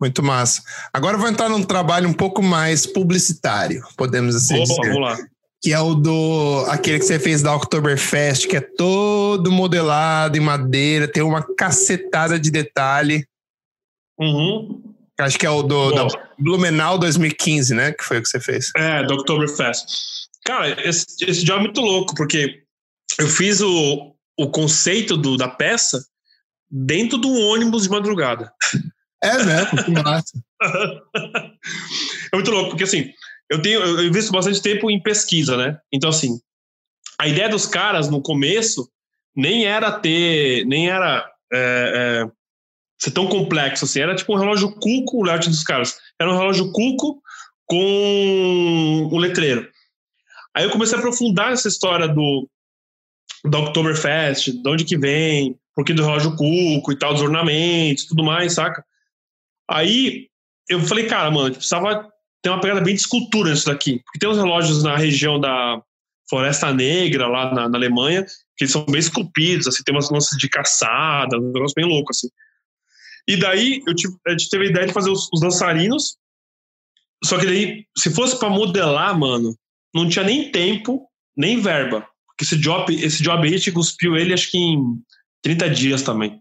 Muito 0.00 0.22
massa. 0.22 0.62
Agora 0.92 1.16
eu 1.16 1.20
vou 1.20 1.28
entrar 1.28 1.48
num 1.48 1.64
trabalho 1.64 2.08
um 2.08 2.12
pouco 2.12 2.40
mais 2.40 2.86
publicitário, 2.86 3.82
podemos 3.96 4.36
assim 4.36 4.54
Opa, 4.54 4.62
dizer. 4.62 4.92
vamos 4.92 5.00
lá. 5.00 5.18
Que 5.60 5.72
é 5.72 5.80
o 5.80 5.94
do. 5.94 6.64
aquele 6.68 7.00
que 7.00 7.04
você 7.04 7.18
fez 7.18 7.42
da 7.42 7.56
Oktoberfest, 7.56 8.46
que 8.46 8.56
é 8.56 8.60
todo 8.60 9.50
modelado 9.50 10.36
em 10.36 10.40
madeira, 10.40 11.08
tem 11.08 11.24
uma 11.24 11.42
cacetada 11.42 12.38
de 12.38 12.50
detalhe. 12.52 13.26
Uhum. 14.18 14.94
Acho 15.18 15.38
que 15.38 15.46
é 15.46 15.50
o 15.50 15.62
do 15.62 15.90
Bom. 15.90 15.94
da 15.94 16.06
Blumenau 16.38 16.98
2015, 16.98 17.74
né? 17.74 17.92
Que 17.92 18.04
foi 18.04 18.18
o 18.18 18.22
que 18.22 18.28
você 18.28 18.40
fez. 18.40 18.70
É, 18.76 19.02
do 19.04 19.14
Oktoberfest. 19.14 19.86
Cara, 20.44 20.68
esse, 20.86 21.06
esse 21.22 21.44
job 21.44 21.60
é 21.60 21.62
muito 21.62 21.80
louco, 21.80 22.14
porque 22.14 22.62
eu 23.18 23.28
fiz 23.28 23.60
o, 23.60 24.14
o 24.38 24.50
conceito 24.50 25.16
do, 25.16 25.36
da 25.36 25.48
peça 25.48 26.04
dentro 26.70 27.18
de 27.20 27.26
um 27.26 27.40
ônibus 27.40 27.84
de 27.84 27.90
madrugada. 27.90 28.52
É 29.22 29.42
mesmo, 29.42 29.84
que 29.84 29.90
massa. 29.90 30.38
é 32.32 32.36
muito 32.36 32.50
louco, 32.50 32.70
porque 32.70 32.84
assim, 32.84 33.10
eu 33.50 33.60
tenho 33.62 33.80
eu 33.80 34.04
invisto 34.04 34.32
bastante 34.32 34.60
tempo 34.60 34.90
em 34.90 35.02
pesquisa, 35.02 35.56
né? 35.56 35.78
Então, 35.92 36.10
assim, 36.10 36.38
a 37.18 37.26
ideia 37.26 37.48
dos 37.48 37.66
caras 37.66 38.10
no 38.10 38.20
começo 38.20 38.88
nem 39.34 39.66
era 39.66 39.90
ter, 39.92 40.64
nem 40.66 40.88
era 40.88 41.26
é, 41.52 42.22
é, 42.24 42.30
ser 42.98 43.10
tão 43.10 43.26
complexo 43.26 43.84
assim, 43.84 44.00
era 44.00 44.14
tipo 44.14 44.34
um 44.34 44.38
relógio 44.38 44.72
cuco, 44.72 45.18
o 45.18 45.24
layout 45.24 45.48
dos 45.48 45.62
caras. 45.62 45.96
Era 46.20 46.30
um 46.32 46.36
relógio 46.36 46.72
cuco 46.72 47.20
com 47.66 49.08
o 49.10 49.18
letreiro. 49.18 49.68
Aí 50.54 50.64
eu 50.64 50.70
comecei 50.70 50.96
a 50.96 50.98
aprofundar 50.98 51.50
nessa 51.50 51.68
história 51.68 52.08
do, 52.08 52.48
do 53.44 53.58
Oktoberfest, 53.58 54.52
de 54.52 54.68
onde 54.68 54.84
que 54.84 54.96
vem, 54.96 55.58
por 55.74 55.84
que 55.84 55.92
do 55.92 56.04
relógio 56.04 56.34
cuco 56.36 56.92
e 56.92 56.98
tal, 56.98 57.12
dos 57.12 57.22
ornamentos, 57.22 58.06
tudo 58.06 58.24
mais, 58.24 58.54
saca? 58.54 58.82
Aí 59.68 60.28
eu 60.68 60.80
falei, 60.80 61.06
cara, 61.06 61.30
mano, 61.30 61.54
precisava 61.54 62.08
ter 62.42 62.48
uma 62.48 62.60
pegada 62.60 62.80
bem 62.80 62.94
de 62.94 63.00
escultura 63.00 63.50
nisso 63.50 63.66
daqui. 63.66 64.00
Porque 64.04 64.18
tem 64.18 64.28
uns 64.28 64.38
relógios 64.38 64.82
na 64.82 64.96
região 64.96 65.38
da 65.38 65.82
Floresta 66.28 66.72
Negra, 66.72 67.28
lá 67.28 67.52
na, 67.52 67.68
na 67.68 67.76
Alemanha, 67.76 68.24
que 68.56 68.66
são 68.66 68.84
bem 68.86 68.98
esculpidos, 68.98 69.66
assim, 69.66 69.82
tem 69.84 69.94
umas 69.94 70.10
lanças 70.10 70.38
de 70.38 70.48
caçada, 70.48 71.38
um 71.38 71.52
negócio 71.52 71.74
bem 71.76 71.84
louco, 71.84 72.10
assim. 72.10 72.28
E 73.28 73.36
daí 73.36 73.82
eu 73.86 73.94
tive, 73.94 74.14
a 74.26 74.30
gente 74.30 74.48
teve 74.48 74.66
a 74.66 74.70
ideia 74.70 74.86
de 74.86 74.92
fazer 74.92 75.10
os, 75.10 75.28
os 75.32 75.40
dançarinos, 75.40 76.16
só 77.24 77.38
que 77.38 77.46
daí, 77.46 77.84
se 77.96 78.10
fosse 78.10 78.38
para 78.38 78.50
modelar, 78.50 79.18
mano, 79.18 79.56
não 79.94 80.08
tinha 80.08 80.24
nem 80.24 80.50
tempo, 80.50 81.08
nem 81.36 81.60
verba. 81.60 82.06
Porque 82.28 82.44
esse 82.44 82.56
job, 82.56 82.94
esse 82.94 83.22
job 83.22 83.46
aí, 83.46 83.54
a 83.54 83.56
gente 83.56 83.72
cuspiu 83.72 84.16
ele 84.16 84.34
acho 84.34 84.50
que 84.50 84.58
em 84.58 85.00
30 85.42 85.70
dias 85.70 86.02
também. 86.02 86.40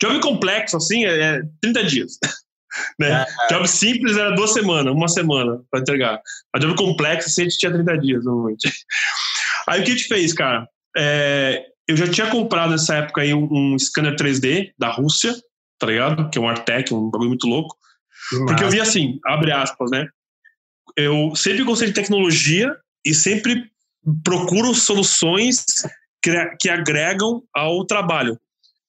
Job 0.00 0.20
complexo, 0.20 0.76
assim, 0.76 1.04
é 1.04 1.42
30 1.60 1.84
dias. 1.84 2.18
né? 2.98 3.24
Job 3.50 3.68
simples 3.68 4.16
era 4.16 4.34
duas 4.34 4.52
semanas, 4.52 4.94
uma 4.94 5.08
semana 5.08 5.60
para 5.70 5.80
entregar. 5.80 6.20
A 6.54 6.58
job 6.58 6.76
complexo, 6.76 7.28
assim, 7.28 7.42
a 7.42 7.44
gente 7.44 7.58
tinha 7.58 7.72
30 7.72 7.98
dias, 7.98 8.24
normalmente. 8.24 8.70
Aí 9.68 9.80
o 9.80 9.84
que 9.84 9.92
a 9.92 9.94
gente 9.94 10.08
fez, 10.08 10.32
cara? 10.32 10.68
É, 10.96 11.64
eu 11.88 11.96
já 11.96 12.06
tinha 12.06 12.30
comprado 12.30 12.70
nessa 12.70 12.96
época 12.96 13.22
aí 13.22 13.34
um, 13.34 13.48
um 13.50 13.78
scanner 13.78 14.14
3D 14.14 14.72
da 14.78 14.90
Rússia, 14.90 15.34
tá 15.78 15.86
ligado? 15.86 16.30
Que 16.30 16.38
é 16.38 16.40
um 16.40 16.48
Artec, 16.48 16.92
um 16.92 17.10
bagulho 17.10 17.30
muito 17.30 17.46
louco. 17.46 17.76
Porque 18.46 18.64
eu 18.64 18.70
vi 18.70 18.80
assim, 18.80 19.18
abre 19.24 19.52
aspas, 19.52 19.90
né? 19.90 20.08
Eu 20.96 21.34
sempre 21.34 21.64
gostei 21.64 21.88
de 21.88 21.94
tecnologia 21.94 22.74
e 23.04 23.14
sempre 23.14 23.70
procuro 24.22 24.74
soluções 24.74 25.64
que, 26.58 26.68
agregam 26.68 27.42
ao 27.52 27.84
trabalho, 27.84 28.40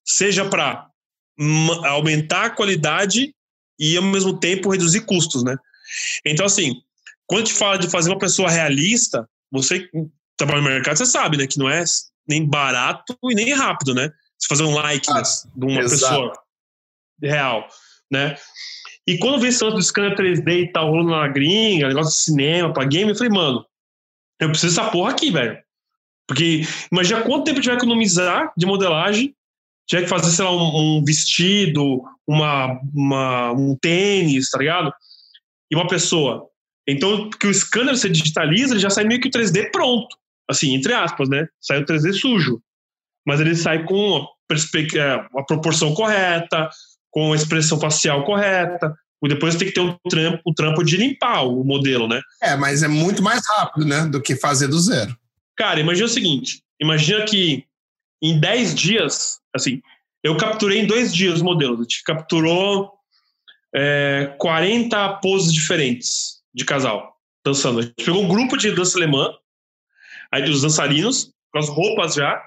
seja 0.05 0.45
para 0.45 0.87
aumentar 1.85 2.45
a 2.45 2.49
qualidade 2.49 3.35
e 3.77 3.97
ao 3.97 4.03
mesmo 4.03 4.39
tempo 4.39 4.71
reduzir 4.71 5.01
custos, 5.01 5.43
né? 5.43 5.57
Então 6.25 6.45
assim, 6.45 6.75
quando 7.27 7.43
a 7.43 7.45
gente 7.45 7.57
fala 7.57 7.77
de 7.77 7.89
fazer 7.89 8.09
uma 8.09 8.19
pessoa 8.19 8.49
realista, 8.49 9.27
você 9.51 9.89
trabalha 10.37 10.61
no 10.61 10.69
mercado, 10.69 10.97
você 10.97 11.05
sabe, 11.05 11.37
né, 11.37 11.47
que 11.47 11.59
não 11.59 11.69
é 11.69 11.83
nem 12.27 12.47
barato 12.47 13.17
e 13.23 13.35
nem 13.35 13.53
rápido, 13.53 13.93
né? 13.93 14.09
Você 14.37 14.47
fazer 14.47 14.63
um 14.63 14.73
like 14.73 15.07
Ah, 15.11 15.21
de 15.21 15.65
uma 15.65 15.81
exato. 15.81 15.91
pessoa 15.91 16.44
real, 17.21 17.67
né? 18.11 18.35
E 19.07 19.17
quando 19.17 19.35
eu 19.35 19.39
vi 19.39 19.47
esse 19.47 19.63
lance 19.63 19.75
do 19.75 19.83
scanner 19.83 20.15
3D 20.15 20.63
e 20.63 20.71
tal, 20.71 20.89
rolando 20.89 21.11
na 21.11 21.27
gringa, 21.27 21.87
negócio 21.87 22.11
de 22.11 22.23
cinema, 22.23 22.73
pra 22.73 22.85
game, 22.85 23.11
eu 23.11 23.15
falei, 23.15 23.31
mano, 23.31 23.65
eu 24.39 24.49
preciso 24.49 24.75
dessa 24.75 24.89
porra 24.89 25.11
aqui, 25.11 25.31
velho. 25.31 25.57
Porque 26.27 26.63
imagina 26.91 27.21
quanto 27.21 27.43
tempo 27.43 27.59
a 27.59 27.61
gente 27.61 27.69
vai 27.69 27.77
economizar 27.77 28.51
de 28.57 28.65
modelagem, 28.65 29.35
tiver 29.87 30.03
que 30.03 30.09
fazer, 30.09 30.31
sei 30.31 30.43
lá, 30.43 30.51
um, 30.51 30.97
um 30.97 31.03
vestido, 31.03 32.03
uma, 32.27 32.79
uma, 32.93 33.51
um 33.51 33.77
tênis, 33.79 34.49
tá 34.49 34.57
ligado? 34.57 34.91
E 35.71 35.75
uma 35.75 35.87
pessoa. 35.87 36.49
Então, 36.87 37.29
porque 37.29 37.47
o 37.47 37.53
scanner 37.53 37.95
você 37.95 38.09
digitaliza, 38.09 38.73
ele 38.73 38.79
já 38.79 38.89
sai 38.89 39.03
meio 39.03 39.21
que 39.21 39.27
o 39.27 39.31
3D 39.31 39.71
pronto. 39.71 40.15
Assim, 40.49 40.75
entre 40.75 40.93
aspas, 40.93 41.29
né? 41.29 41.47
Sai 41.61 41.81
o 41.81 41.85
3D 41.85 42.13
sujo. 42.13 42.61
Mas 43.25 43.39
ele 43.39 43.55
sai 43.55 43.83
com 43.83 44.17
a, 44.17 44.97
é, 44.97 45.13
a 45.13 45.43
proporção 45.43 45.93
correta, 45.93 46.69
com 47.15 47.31
a 47.31 47.35
expressão 47.35 47.79
facial 47.79 48.25
correta. 48.25 48.93
E 49.23 49.29
depois 49.29 49.55
tem 49.55 49.69
que 49.69 49.73
ter 49.73 49.79
um 49.79 49.97
trampo, 50.09 50.41
um 50.45 50.53
trampo 50.53 50.83
de 50.83 50.97
limpar 50.97 51.47
o 51.47 51.63
modelo, 51.63 52.07
né? 52.07 52.21
É, 52.43 52.55
mas 52.55 52.83
é 52.83 52.87
muito 52.87 53.23
mais 53.23 53.41
rápido, 53.47 53.85
né? 53.85 54.05
Do 54.05 54.21
que 54.21 54.35
fazer 54.35 54.67
do 54.67 54.77
zero. 54.77 55.17
Cara, 55.55 55.79
imagina 55.79 56.05
o 56.05 56.09
seguinte: 56.09 56.61
imagina 56.79 57.23
que 57.23 57.63
em 58.21 58.39
10 58.39 58.75
dias, 58.75 59.39
assim, 59.55 59.81
eu 60.21 60.35
capturei 60.37 60.79
em 60.79 60.85
dois 60.85 61.15
dias 61.15 61.35
os 61.35 61.41
modelos. 61.41 61.79
A 61.79 61.83
gente 61.83 62.03
capturou 62.03 62.91
é, 63.73 64.35
40 64.37 65.13
poses 65.21 65.51
diferentes 65.51 66.41
de 66.53 66.65
casal 66.65 67.15
dançando. 67.43 67.79
A 67.79 67.81
gente 67.83 68.03
pegou 68.03 68.23
um 68.23 68.27
grupo 68.27 68.57
de 68.57 68.71
dança 68.71 68.97
alemã, 68.97 69.31
aí 70.31 70.43
dos 70.43 70.61
dançarinos, 70.61 71.31
com 71.51 71.59
as 71.59 71.69
roupas 71.69 72.15
já. 72.15 72.39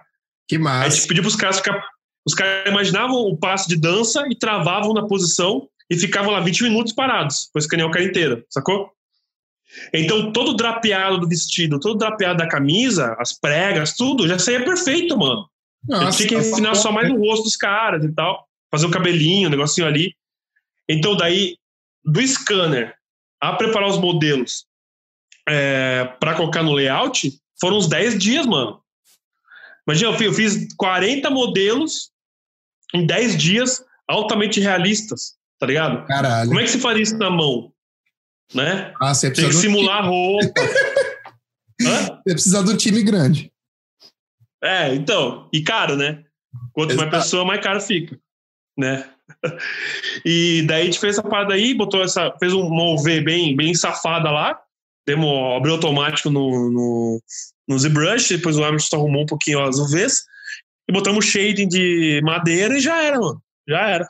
Que 0.46 0.56
Aí 0.56 0.60
a 0.60 0.64
massa. 0.64 0.90
gente 0.90 1.08
pediu 1.08 1.22
para 1.22 1.28
os 1.30 1.36
caras 1.36 1.56
ficar. 1.56 1.82
Os 2.28 2.34
caras 2.34 2.70
imaginavam 2.70 3.16
o 3.16 3.34
passo 3.38 3.66
de 3.66 3.74
dança 3.74 4.22
e 4.28 4.36
travavam 4.36 4.92
na 4.92 5.06
posição 5.06 5.66
e 5.88 5.96
ficavam 5.96 6.30
lá 6.30 6.40
20 6.40 6.64
minutos 6.64 6.92
parados, 6.92 7.48
para 7.50 7.60
escanear 7.60 7.88
o 7.88 7.90
cara 7.90 8.04
inteiro, 8.04 8.44
sacou? 8.50 8.92
Então, 9.94 10.30
todo 10.30 10.52
drapeado 10.52 11.20
do 11.20 11.26
vestido, 11.26 11.80
todo 11.80 11.96
drapeado 11.96 12.36
da 12.36 12.46
camisa, 12.46 13.16
as 13.18 13.32
pregas, 13.32 13.96
tudo, 13.96 14.28
já 14.28 14.38
saía 14.38 14.62
perfeito, 14.62 15.16
mano. 15.16 15.48
Nossa, 15.88 16.18
tinha 16.18 16.28
que 16.28 16.36
refinar 16.36 16.76
só 16.76 16.92
mais 16.92 17.08
no 17.08 17.18
rosto 17.18 17.44
dos 17.44 17.56
caras 17.56 18.04
e 18.04 18.12
tal, 18.12 18.46
fazer 18.70 18.84
o 18.84 18.90
cabelinho, 18.90 19.48
o 19.48 19.50
negocinho 19.50 19.86
ali. 19.86 20.14
Então, 20.86 21.16
daí, 21.16 21.56
do 22.04 22.20
scanner 22.26 22.94
a 23.40 23.54
preparar 23.54 23.88
os 23.88 23.96
modelos 23.96 24.66
é, 25.48 26.04
para 26.20 26.34
colocar 26.34 26.62
no 26.62 26.74
layout, 26.74 27.32
foram 27.58 27.78
uns 27.78 27.88
10 27.88 28.18
dias, 28.18 28.44
mano. 28.44 28.82
Imagina, 29.86 30.10
eu 30.10 30.34
fiz 30.34 30.68
40 30.76 31.30
modelos 31.30 32.10
em 32.94 33.06
10 33.06 33.36
dias, 33.36 33.84
altamente 34.06 34.60
realistas, 34.60 35.34
tá 35.58 35.66
ligado? 35.66 36.06
Caralho. 36.06 36.48
Como 36.48 36.60
é 36.60 36.64
que 36.64 36.70
se 36.70 36.80
faria 36.80 37.02
isso 37.02 37.16
na 37.18 37.30
mão? 37.30 37.72
Né? 38.54 38.92
Ah, 39.00 39.14
você 39.14 39.30
Tem 39.30 39.48
que 39.48 39.56
um, 39.56 39.60
simular 39.60 40.06
roupa. 40.06 40.60
Hã? 41.80 42.20
você 42.24 42.32
precisa 42.32 42.64
de 42.64 42.70
um 42.70 42.76
time 42.76 43.02
grande. 43.02 43.52
É, 44.62 44.92
então, 44.94 45.48
e 45.52 45.62
caro, 45.62 45.96
né? 45.96 46.24
Quanto 46.72 46.96
mais 46.96 47.08
Exato. 47.08 47.10
pessoa, 47.10 47.44
mais 47.44 47.60
caro 47.62 47.80
fica, 47.80 48.18
né? 48.76 49.08
E 50.24 50.64
daí 50.66 50.82
a 50.82 50.84
gente 50.86 50.98
fez 50.98 51.18
essa 51.18 51.28
parada 51.28 51.54
aí, 51.54 51.74
botou 51.74 52.02
essa, 52.02 52.34
fez 52.40 52.52
uma 52.52 52.94
UV 52.94 53.20
bem, 53.20 53.54
bem 53.54 53.74
safada 53.74 54.30
lá, 54.30 54.58
demos 55.06 55.56
abriu 55.56 55.74
automático 55.74 56.30
no, 56.30 56.70
no, 56.70 57.22
no 57.68 57.78
ZBrush, 57.78 58.28
depois 58.30 58.56
o 58.56 58.64
Emerson 58.64 58.96
arrumou 58.96 59.22
um 59.22 59.26
pouquinho 59.26 59.62
as 59.62 59.78
UVs, 59.78 60.24
e 60.88 60.92
botamos 60.92 61.24
shading 61.26 61.68
de 61.68 62.20
madeira 62.24 62.76
e 62.76 62.80
já 62.80 63.02
era, 63.02 63.18
mano. 63.20 63.42
Já 63.68 63.88
era. 63.88 64.08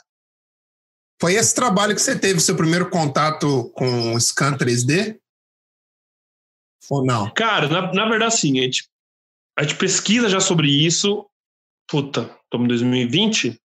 Foi 1.20 1.34
esse 1.34 1.54
trabalho 1.54 1.94
que 1.94 2.00
você 2.00 2.16
teve, 2.18 2.38
seu 2.40 2.56
primeiro 2.56 2.88
contato 2.90 3.70
com 3.74 4.14
o 4.14 4.20
Scan 4.20 4.56
3D? 4.56 5.18
Ou 6.90 7.04
não? 7.04 7.30
Cara, 7.34 7.68
na, 7.68 7.92
na 7.92 8.08
verdade, 8.08 8.36
sim, 8.36 8.58
a 8.60 8.62
gente, 8.62 8.88
a 9.58 9.62
gente 9.62 9.74
pesquisa 9.76 10.28
já 10.28 10.40
sobre 10.40 10.68
isso. 10.70 11.26
Puta, 11.88 12.22
estamos 12.44 12.66
em 12.66 12.68
2020, 12.68 13.60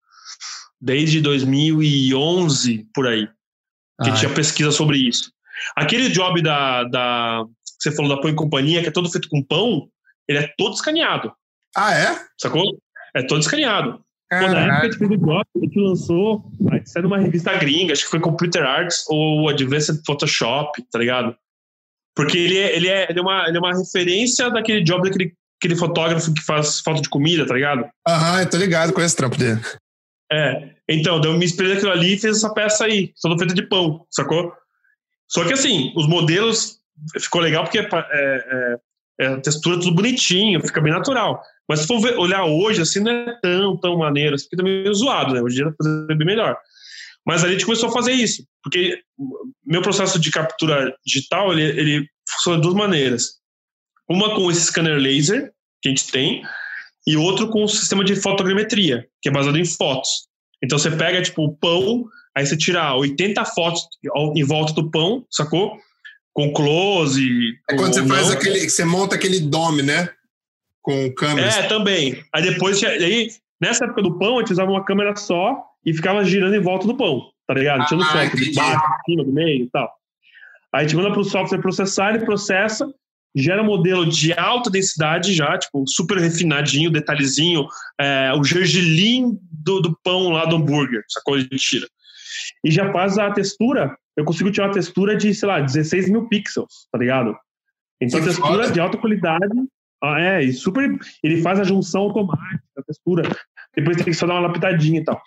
desde 0.81 1.21
2011, 1.21 2.87
por 2.93 3.07
aí. 3.07 3.27
Que 4.01 4.09
a 4.09 4.15
gente 4.15 4.25
Ah, 4.25 4.29
já 4.29 4.33
pesquisa 4.35 4.71
sobre 4.71 4.97
isso. 4.97 5.31
Aquele 5.75 6.09
job 6.09 6.41
da, 6.41 6.83
da. 6.85 7.43
que 7.79 7.83
Você 7.89 7.95
falou 7.95 8.15
da 8.15 8.19
Pão 8.21 8.31
e 8.31 8.35
Companhia, 8.35 8.81
que 8.81 8.87
é 8.87 8.91
todo 8.91 9.11
feito 9.11 9.29
com 9.29 9.43
pão, 9.43 9.87
ele 10.27 10.39
é 10.39 10.53
todo 10.57 10.73
escaneado, 10.73 11.31
Ah, 11.75 11.93
é? 11.93 12.25
sacou? 12.41 12.81
É 13.15 13.23
todo 13.23 13.41
escaneado. 13.41 14.03
Pô, 14.29 14.35
na 14.35 14.45
época 14.45 14.59
a 14.59 14.65
Caralho. 14.65 14.83
gente 14.91 14.97
fez 14.97 15.11
o 15.11 15.17
job, 15.17 15.45
a 15.55 15.59
gente 15.59 15.79
lançou, 15.79 16.51
saiu 16.85 17.03
numa 17.03 17.19
revista 17.19 17.55
gringa, 17.57 17.93
acho 17.93 18.03
que 18.05 18.09
foi 18.09 18.19
Computer 18.19 18.63
Arts 18.63 19.05
ou 19.07 19.49
Advanced 19.49 20.01
Photoshop, 20.05 20.81
tá 20.91 20.97
ligado? 20.97 21.35
Porque 22.15 22.37
ele 22.37 22.57
é, 22.57 22.75
ele 22.75 22.87
é, 22.87 23.07
ele 23.09 23.19
é, 23.19 23.21
uma, 23.21 23.47
ele 23.47 23.57
é 23.57 23.59
uma 23.59 23.77
referência 23.77 24.49
daquele 24.49 24.83
job 24.83 25.07
daquele 25.07 25.35
aquele 25.63 25.75
fotógrafo 25.77 26.33
que 26.33 26.43
faz 26.43 26.81
foto 26.81 27.01
de 27.01 27.07
comida, 27.07 27.45
tá 27.45 27.53
ligado? 27.53 27.89
Aham, 28.05 28.41
eu 28.41 28.49
tô 28.49 28.57
ligado 28.57 28.91
com 28.91 29.01
esse 29.01 29.15
trampo 29.15 29.37
dele. 29.37 29.61
É. 30.29 30.71
Então, 30.89 31.21
daí 31.21 31.31
eu 31.31 31.37
me 31.37 31.45
inspirei 31.45 31.75
naquilo 31.75 31.91
ali 31.91 32.13
e 32.13 32.17
fiz 32.17 32.37
essa 32.37 32.53
peça 32.53 32.85
aí, 32.85 33.13
toda 33.21 33.37
feita 33.37 33.53
de 33.53 33.61
pão, 33.63 34.05
sacou? 34.11 34.51
Só 35.29 35.45
que 35.45 35.53
assim, 35.53 35.93
os 35.95 36.07
modelos 36.07 36.79
ficou 37.17 37.39
legal 37.39 37.63
porque 37.63 37.79
é, 37.79 37.87
é, 37.91 38.77
é 39.21 39.27
a 39.27 39.39
textura 39.39 39.79
tudo 39.79 39.95
bonitinho, 39.95 40.59
fica 40.61 40.81
bem 40.81 40.91
natural. 40.91 41.41
Mas 41.67 41.81
se 41.81 41.87
for 41.87 41.99
ver- 41.99 42.17
olhar 42.17 42.45
hoje, 42.45 42.81
assim, 42.81 42.99
não 42.99 43.11
é 43.11 43.39
tão, 43.41 43.77
tão 43.77 43.97
maneiro, 43.97 44.35
assim, 44.35 44.47
fica 44.49 44.63
meio 44.63 44.93
zoado, 44.93 45.33
né? 45.33 45.41
Hoje 45.41 45.55
em 45.55 45.63
dia 45.63 45.73
fazer 45.77 46.15
bem 46.15 46.27
melhor. 46.27 46.57
Mas 47.25 47.43
a 47.43 47.49
gente 47.49 47.65
começou 47.65 47.89
a 47.89 47.93
fazer 47.93 48.11
isso, 48.11 48.45
porque 48.61 48.99
meu 49.65 49.81
processo 49.81 50.19
de 50.19 50.29
captura 50.29 50.93
digital, 51.05 51.53
ele, 51.53 51.63
ele 51.63 52.07
funciona 52.29 52.57
de 52.57 52.63
duas 52.63 52.75
maneiras. 52.75 53.35
Uma 54.09 54.35
com 54.35 54.51
esse 54.51 54.65
scanner 54.65 54.97
laser, 54.97 55.51
que 55.81 55.87
a 55.87 55.89
gente 55.89 56.11
tem, 56.11 56.43
e 57.07 57.15
outro 57.15 57.49
com 57.49 57.63
o 57.63 57.67
sistema 57.67 58.03
de 58.03 58.15
fotogrametria, 58.15 59.07
que 59.21 59.29
é 59.29 59.31
baseado 59.31 59.57
em 59.57 59.65
fotos. 59.65 60.27
Então 60.63 60.77
você 60.77 60.91
pega, 60.91 61.21
tipo, 61.21 61.43
o 61.43 61.55
pão, 61.55 62.05
aí 62.35 62.45
você 62.45 62.57
tira 62.57 62.95
80 62.95 63.43
fotos 63.45 63.81
em 64.35 64.43
volta 64.43 64.73
do 64.73 64.89
pão, 64.89 65.25
sacou? 65.29 65.77
Com 66.33 66.51
close. 66.51 67.53
É 67.69 67.75
quando 67.75 67.93
você 67.93 68.01
ou 68.01 68.07
faz 68.07 68.27
não. 68.27 68.33
aquele. 68.33 68.69
Você 68.69 68.85
monta 68.85 69.15
aquele 69.15 69.39
dome, 69.39 69.81
né? 69.83 70.09
Com 70.83 71.11
câmeras. 71.13 71.57
É, 71.57 71.63
também. 71.63 72.21
Aí 72.33 72.43
depois, 72.43 72.83
aí, 72.83 73.29
nessa 73.59 73.85
época 73.85 74.01
do 74.03 74.19
pão, 74.19 74.37
a 74.37 74.39
gente 74.41 74.51
usava 74.51 74.69
uma 74.69 74.83
câmera 74.83 75.15
só 75.15 75.63
e 75.85 75.93
ficava 75.93 76.23
girando 76.23 76.55
em 76.55 76.61
volta 76.61 76.85
do 76.85 76.95
pão, 76.95 77.31
tá 77.47 77.53
ligado? 77.53 77.85
Tirando 77.85 78.03
Ah, 78.03 78.07
foto 78.07 78.37
de 78.37 78.53
baixo, 78.53 78.81
de 78.81 79.11
cima, 79.11 79.23
do 79.23 79.31
meio 79.31 79.63
e 79.63 79.69
tal. 79.69 79.89
Aí 80.73 80.81
a 80.81 80.87
gente 80.87 80.95
manda 80.95 81.11
pro 81.11 81.23
software 81.23 81.59
processar, 81.61 82.09
ele 82.13 82.25
processa, 82.25 82.85
gera 83.35 83.61
um 83.61 83.65
modelo 83.65 84.05
de 84.05 84.33
alta 84.33 84.69
densidade 84.69 85.33
já, 85.33 85.57
tipo, 85.57 85.87
super 85.87 86.17
refinadinho, 86.17 86.91
detalhezinho, 86.91 87.65
é, 87.99 88.31
o 88.35 88.43
gergelim 88.43 89.39
do, 89.51 89.79
do 89.81 89.97
pão 90.03 90.29
lá 90.29 90.45
do 90.45 90.57
hambúrguer, 90.57 91.03
sacou? 91.07 91.37
Ele 91.37 91.47
tira. 91.49 91.87
E 92.65 92.71
já 92.71 92.91
faz 92.91 93.17
a 93.17 93.31
textura, 93.31 93.95
eu 94.17 94.25
consigo 94.25 94.51
tirar 94.51 94.67
uma 94.67 94.73
textura 94.73 95.15
de, 95.15 95.33
sei 95.33 95.47
lá, 95.47 95.59
16 95.61 96.09
mil 96.09 96.27
pixels, 96.27 96.87
tá 96.91 96.97
ligado? 96.97 97.35
Então 98.01 98.19
Que 98.19 98.25
textura 98.27 98.63
foda. 98.63 98.71
de 98.71 98.79
alta 98.79 98.97
qualidade, 98.97 99.47
ah, 100.03 100.19
é, 100.19 100.43
e 100.43 100.51
super, 100.51 100.97
ele 101.23 101.41
faz 101.41 101.59
a 101.59 101.63
junção 101.63 102.01
automática 102.01 102.63
da 102.75 102.83
textura, 102.83 103.23
depois 103.73 103.95
tem 103.95 104.05
que 104.05 104.13
só 104.13 104.27
dar 104.27 104.33
uma 104.33 104.47
lapidadinha 104.47 104.99
e 104.99 105.03
tal. 105.03 105.21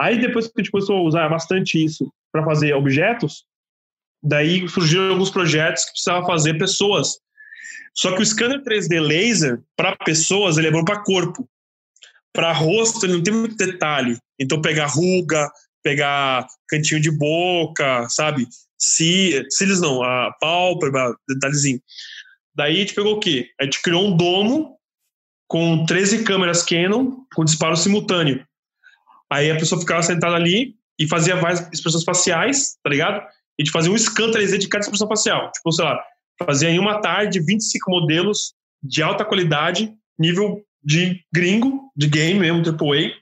Aí 0.00 0.20
depois 0.20 0.46
que 0.46 0.54
a 0.56 0.62
gente 0.62 0.72
começou 0.72 0.96
a 0.96 1.02
usar 1.02 1.28
bastante 1.28 1.82
isso 1.82 2.12
para 2.32 2.44
fazer 2.44 2.74
objetos, 2.74 3.44
daí 4.20 4.68
surgiram 4.68 5.10
alguns 5.10 5.30
projetos 5.30 5.84
que 5.84 5.92
precisava 5.92 6.26
fazer 6.26 6.58
pessoas. 6.58 7.18
Só 7.94 8.16
que 8.16 8.22
o 8.22 8.26
scanner 8.26 8.62
3D 8.62 9.00
laser, 9.00 9.60
para 9.76 9.94
pessoas, 9.96 10.56
ele 10.56 10.66
é 10.66 10.70
bom 10.72 10.84
para 10.84 11.02
corpo. 11.02 11.48
Para 12.32 12.52
rosto, 12.52 13.06
ele 13.06 13.12
não 13.12 13.22
tem 13.22 13.34
muito 13.34 13.56
detalhe. 13.56 14.18
Então, 14.40 14.60
pegar 14.60 14.86
ruga, 14.86 15.48
pegar 15.82 16.46
cantinho 16.68 17.00
de 17.00 17.10
boca, 17.10 18.08
sabe? 18.08 18.48
Si, 18.78 19.46
cílios 19.50 19.80
não, 19.80 20.02
a 20.02 20.32
pálpebra, 20.40 21.14
detalhezinho. 21.28 21.80
Daí 22.54 22.76
a 22.76 22.80
gente 22.80 22.94
pegou 22.94 23.14
o 23.14 23.20
quê? 23.20 23.48
A 23.60 23.64
gente 23.64 23.80
criou 23.82 24.06
um 24.06 24.16
domo 24.16 24.76
com 25.48 25.84
13 25.84 26.24
câmeras 26.24 26.62
Canon 26.62 27.16
com 27.34 27.44
disparo 27.44 27.76
simultâneo. 27.76 28.44
Aí 29.30 29.50
a 29.50 29.56
pessoa 29.56 29.80
ficava 29.80 30.02
sentada 30.02 30.36
ali 30.36 30.74
e 30.98 31.08
fazia 31.08 31.36
várias 31.36 31.68
expressões 31.72 32.04
faciais, 32.04 32.76
tá 32.82 32.90
ligado? 32.90 33.20
E 33.58 33.62
a 33.62 33.64
gente 33.64 33.72
fazia 33.72 33.90
um 33.90 33.98
scan 33.98 34.30
3D 34.30 34.58
de 34.58 34.68
cada 34.68 34.82
expressão 34.82 35.08
facial. 35.08 35.50
Tipo, 35.52 35.72
sei 35.72 35.84
lá, 35.84 36.02
fazia 36.44 36.70
em 36.70 36.78
uma 36.78 37.00
tarde 37.00 37.40
25 37.40 37.90
modelos 37.90 38.54
de 38.82 39.02
alta 39.02 39.24
qualidade, 39.24 39.92
nível 40.18 40.62
de 40.82 41.20
gringo, 41.32 41.90
de 41.96 42.08
game 42.08 42.40
mesmo, 42.40 42.62
AAA, 42.62 43.12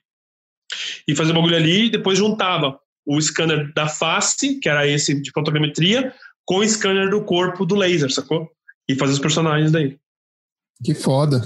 e 1.07 1.15
fazia 1.15 1.32
o 1.32 1.36
bagulho 1.36 1.57
ali 1.57 1.86
e 1.86 1.90
depois 1.90 2.19
juntava 2.19 2.78
o 3.05 3.20
scanner 3.20 3.73
da 3.74 3.89
face, 3.89 4.59
que 4.61 4.69
era 4.69 4.86
esse 4.86 5.20
de 5.20 5.31
fotogrametria, 5.32 6.15
com 6.44 6.59
o 6.59 6.69
scanner 6.69 7.11
do 7.11 7.24
corpo 7.24 7.66
do 7.66 7.74
laser, 7.74 8.11
sacou? 8.11 8.51
E 8.90 8.96
fazia 8.96 9.14
os 9.14 9.20
personagens 9.20 9.70
daí. 9.70 9.98
Que 10.84 10.94
foda. 10.94 11.42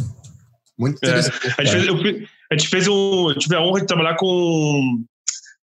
Muito 0.79 0.99
É. 1.03 1.09
interessante. 1.09 1.55
A 1.59 1.65
gente 1.65 1.73
fez, 1.73 1.87
eu 1.87 2.29
a 2.51 2.57
gente 2.57 2.69
fez 2.69 2.89
um. 2.89 3.31
Eu 3.31 3.39
tive 3.39 3.57
a 3.57 3.61
honra 3.61 3.81
de 3.81 3.87
trabalhar 3.87 4.17
com, 4.17 5.05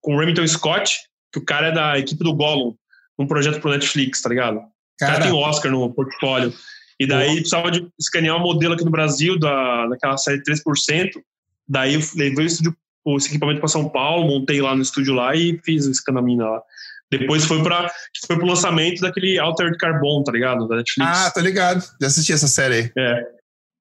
com 0.00 0.14
o 0.14 0.18
Remington 0.18 0.46
Scott, 0.46 0.98
que 1.32 1.38
o 1.38 1.44
cara 1.44 1.68
é 1.68 1.72
da 1.72 1.98
equipe 1.98 2.22
do 2.22 2.34
Gollum, 2.34 2.74
um 3.18 3.26
projeto 3.26 3.60
pro 3.60 3.70
Netflix, 3.70 4.22
tá 4.22 4.28
ligado? 4.28 4.56
O 4.58 4.62
cara 4.98 5.12
Cara, 5.14 5.24
tem 5.24 5.32
Oscar 5.32 5.70
no 5.70 5.92
portfólio. 5.92 6.52
E 6.98 7.06
daí 7.06 7.36
precisava 7.36 7.70
de 7.70 7.88
escanear 7.98 8.36
um 8.36 8.40
modelo 8.40 8.74
aqui 8.74 8.84
no 8.84 8.90
Brasil, 8.90 9.38
da, 9.38 9.86
daquela 9.88 10.18
série 10.18 10.42
3%. 10.42 11.10
Daí 11.66 11.94
eu 11.94 12.00
levei 12.14 12.44
o 12.44 12.46
estúdio, 12.46 12.76
esse 13.16 13.28
equipamento 13.28 13.60
para 13.60 13.68
São 13.68 13.88
Paulo, 13.88 14.26
montei 14.26 14.60
lá 14.60 14.74
no 14.76 14.82
estúdio 14.82 15.14
lá 15.14 15.34
e 15.34 15.58
fiz 15.64 15.86
o 15.86 15.90
escanamina 15.90 16.44
lá. 16.46 16.62
Depois 17.10 17.44
foi 17.44 17.62
para 17.62 17.90
foi 18.26 18.36
pro 18.36 18.46
lançamento 18.46 19.00
daquele 19.00 19.38
Altered 19.38 19.76
Carbon, 19.78 20.22
tá 20.22 20.32
ligado? 20.32 20.68
Da 20.68 20.76
Netflix. 20.76 21.10
ah, 21.10 21.30
tô 21.30 21.40
ligado. 21.40 21.82
Já 22.00 22.06
assisti 22.06 22.32
essa 22.32 22.46
série 22.46 22.74
aí. 22.74 22.92
É, 22.96 23.26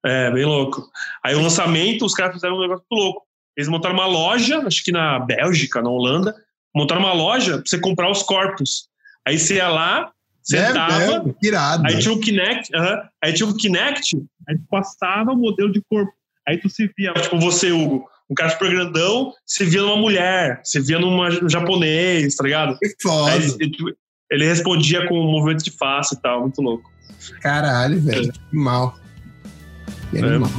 é, 0.06 0.30
bem 0.32 0.44
louco. 0.44 0.82
Aí 1.24 1.34
o 1.34 1.42
lançamento, 1.42 2.04
os 2.04 2.14
caras 2.14 2.34
fizeram 2.34 2.56
um 2.56 2.60
negócio 2.60 2.84
muito 2.90 3.02
louco. 3.02 3.26
Eles 3.56 3.68
montaram 3.68 3.94
uma 3.94 4.06
loja, 4.06 4.66
acho 4.66 4.82
que 4.82 4.90
na 4.90 5.18
Bélgica, 5.20 5.82
na 5.82 5.90
Holanda, 5.90 6.34
montaram 6.74 7.02
uma 7.02 7.12
loja 7.12 7.58
pra 7.58 7.62
você 7.66 7.78
comprar 7.78 8.10
os 8.10 8.22
corpos. 8.22 8.88
Aí 9.26 9.38
você 9.38 9.56
ia 9.56 9.68
lá, 9.68 10.10
sentava, 10.42 11.02
É, 11.02 11.88
é, 11.90 11.94
aí 11.94 11.98
tinha 11.98 12.14
o 12.14 12.20
Kinect, 12.20 12.74
aham, 12.74 13.08
aí 13.22 13.32
tinha 13.32 13.48
o 13.48 13.56
Kinect, 13.56 14.16
aí 14.48 14.58
passava 14.70 15.32
o 15.32 15.36
modelo 15.36 15.70
de 15.70 15.82
corpo. 15.88 16.12
Aí 16.48 16.58
tu 16.58 16.68
se 16.68 16.90
via, 16.96 17.12
tipo 17.12 17.38
você, 17.38 17.70
Hugo, 17.70 18.08
um 18.30 18.34
cara 18.34 18.50
super 18.50 18.70
grandão, 18.70 19.32
se 19.44 19.64
via 19.64 19.82
numa 19.82 19.96
mulher, 19.96 20.60
se 20.62 20.80
via 20.80 20.98
numa 21.00 21.28
num 21.30 21.48
japonês, 21.48 22.36
tá 22.36 22.44
ligado? 22.44 22.78
Que 22.78 22.94
foda. 23.02 23.32
Aí 23.32 23.42
ele, 23.58 23.72
ele 24.30 24.44
respondia 24.46 25.06
com 25.08 25.18
um 25.18 25.30
movimento 25.32 25.64
de 25.64 25.72
face 25.72 26.14
e 26.14 26.20
tal, 26.22 26.42
muito 26.42 26.62
louco. 26.62 26.88
Caralho, 27.42 28.00
velho. 28.00 28.32
Que 28.32 28.56
mal. 28.56 28.96
Que 30.10 30.18
É. 30.18 30.22
animal. 30.22 30.50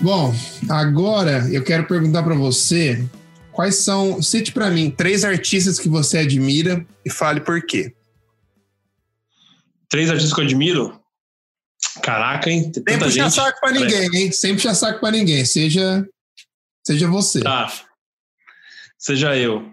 Bom, 0.00 0.34
agora 0.68 1.48
eu 1.50 1.62
quero 1.64 1.86
perguntar 1.86 2.22
pra 2.22 2.34
você 2.34 3.04
quais 3.52 3.76
são, 3.76 4.20
cite 4.20 4.52
pra 4.52 4.70
mim, 4.70 4.90
três 4.90 5.24
artistas 5.24 5.78
que 5.78 5.88
você 5.88 6.18
admira 6.18 6.84
e 7.04 7.10
fale 7.10 7.40
por 7.40 7.64
quê. 7.64 7.92
Três 9.88 10.10
artistas 10.10 10.34
que 10.34 10.40
eu 10.40 10.44
admiro. 10.44 11.00
Caraca, 12.02 12.50
hein? 12.50 12.70
Tem 12.72 12.82
Sem 12.86 12.98
puxar 12.98 13.24
gente. 13.24 13.34
saco 13.34 13.60
pra 13.60 13.72
ninguém, 13.72 14.08
hein? 14.14 14.32
Sem 14.32 14.54
puxar 14.54 14.74
saco 14.74 15.00
pra 15.00 15.10
ninguém. 15.10 15.44
Seja, 15.44 16.06
seja 16.86 17.08
você. 17.08 17.40
Tá. 17.40 17.72
Seja 18.98 19.36
eu. 19.36 19.72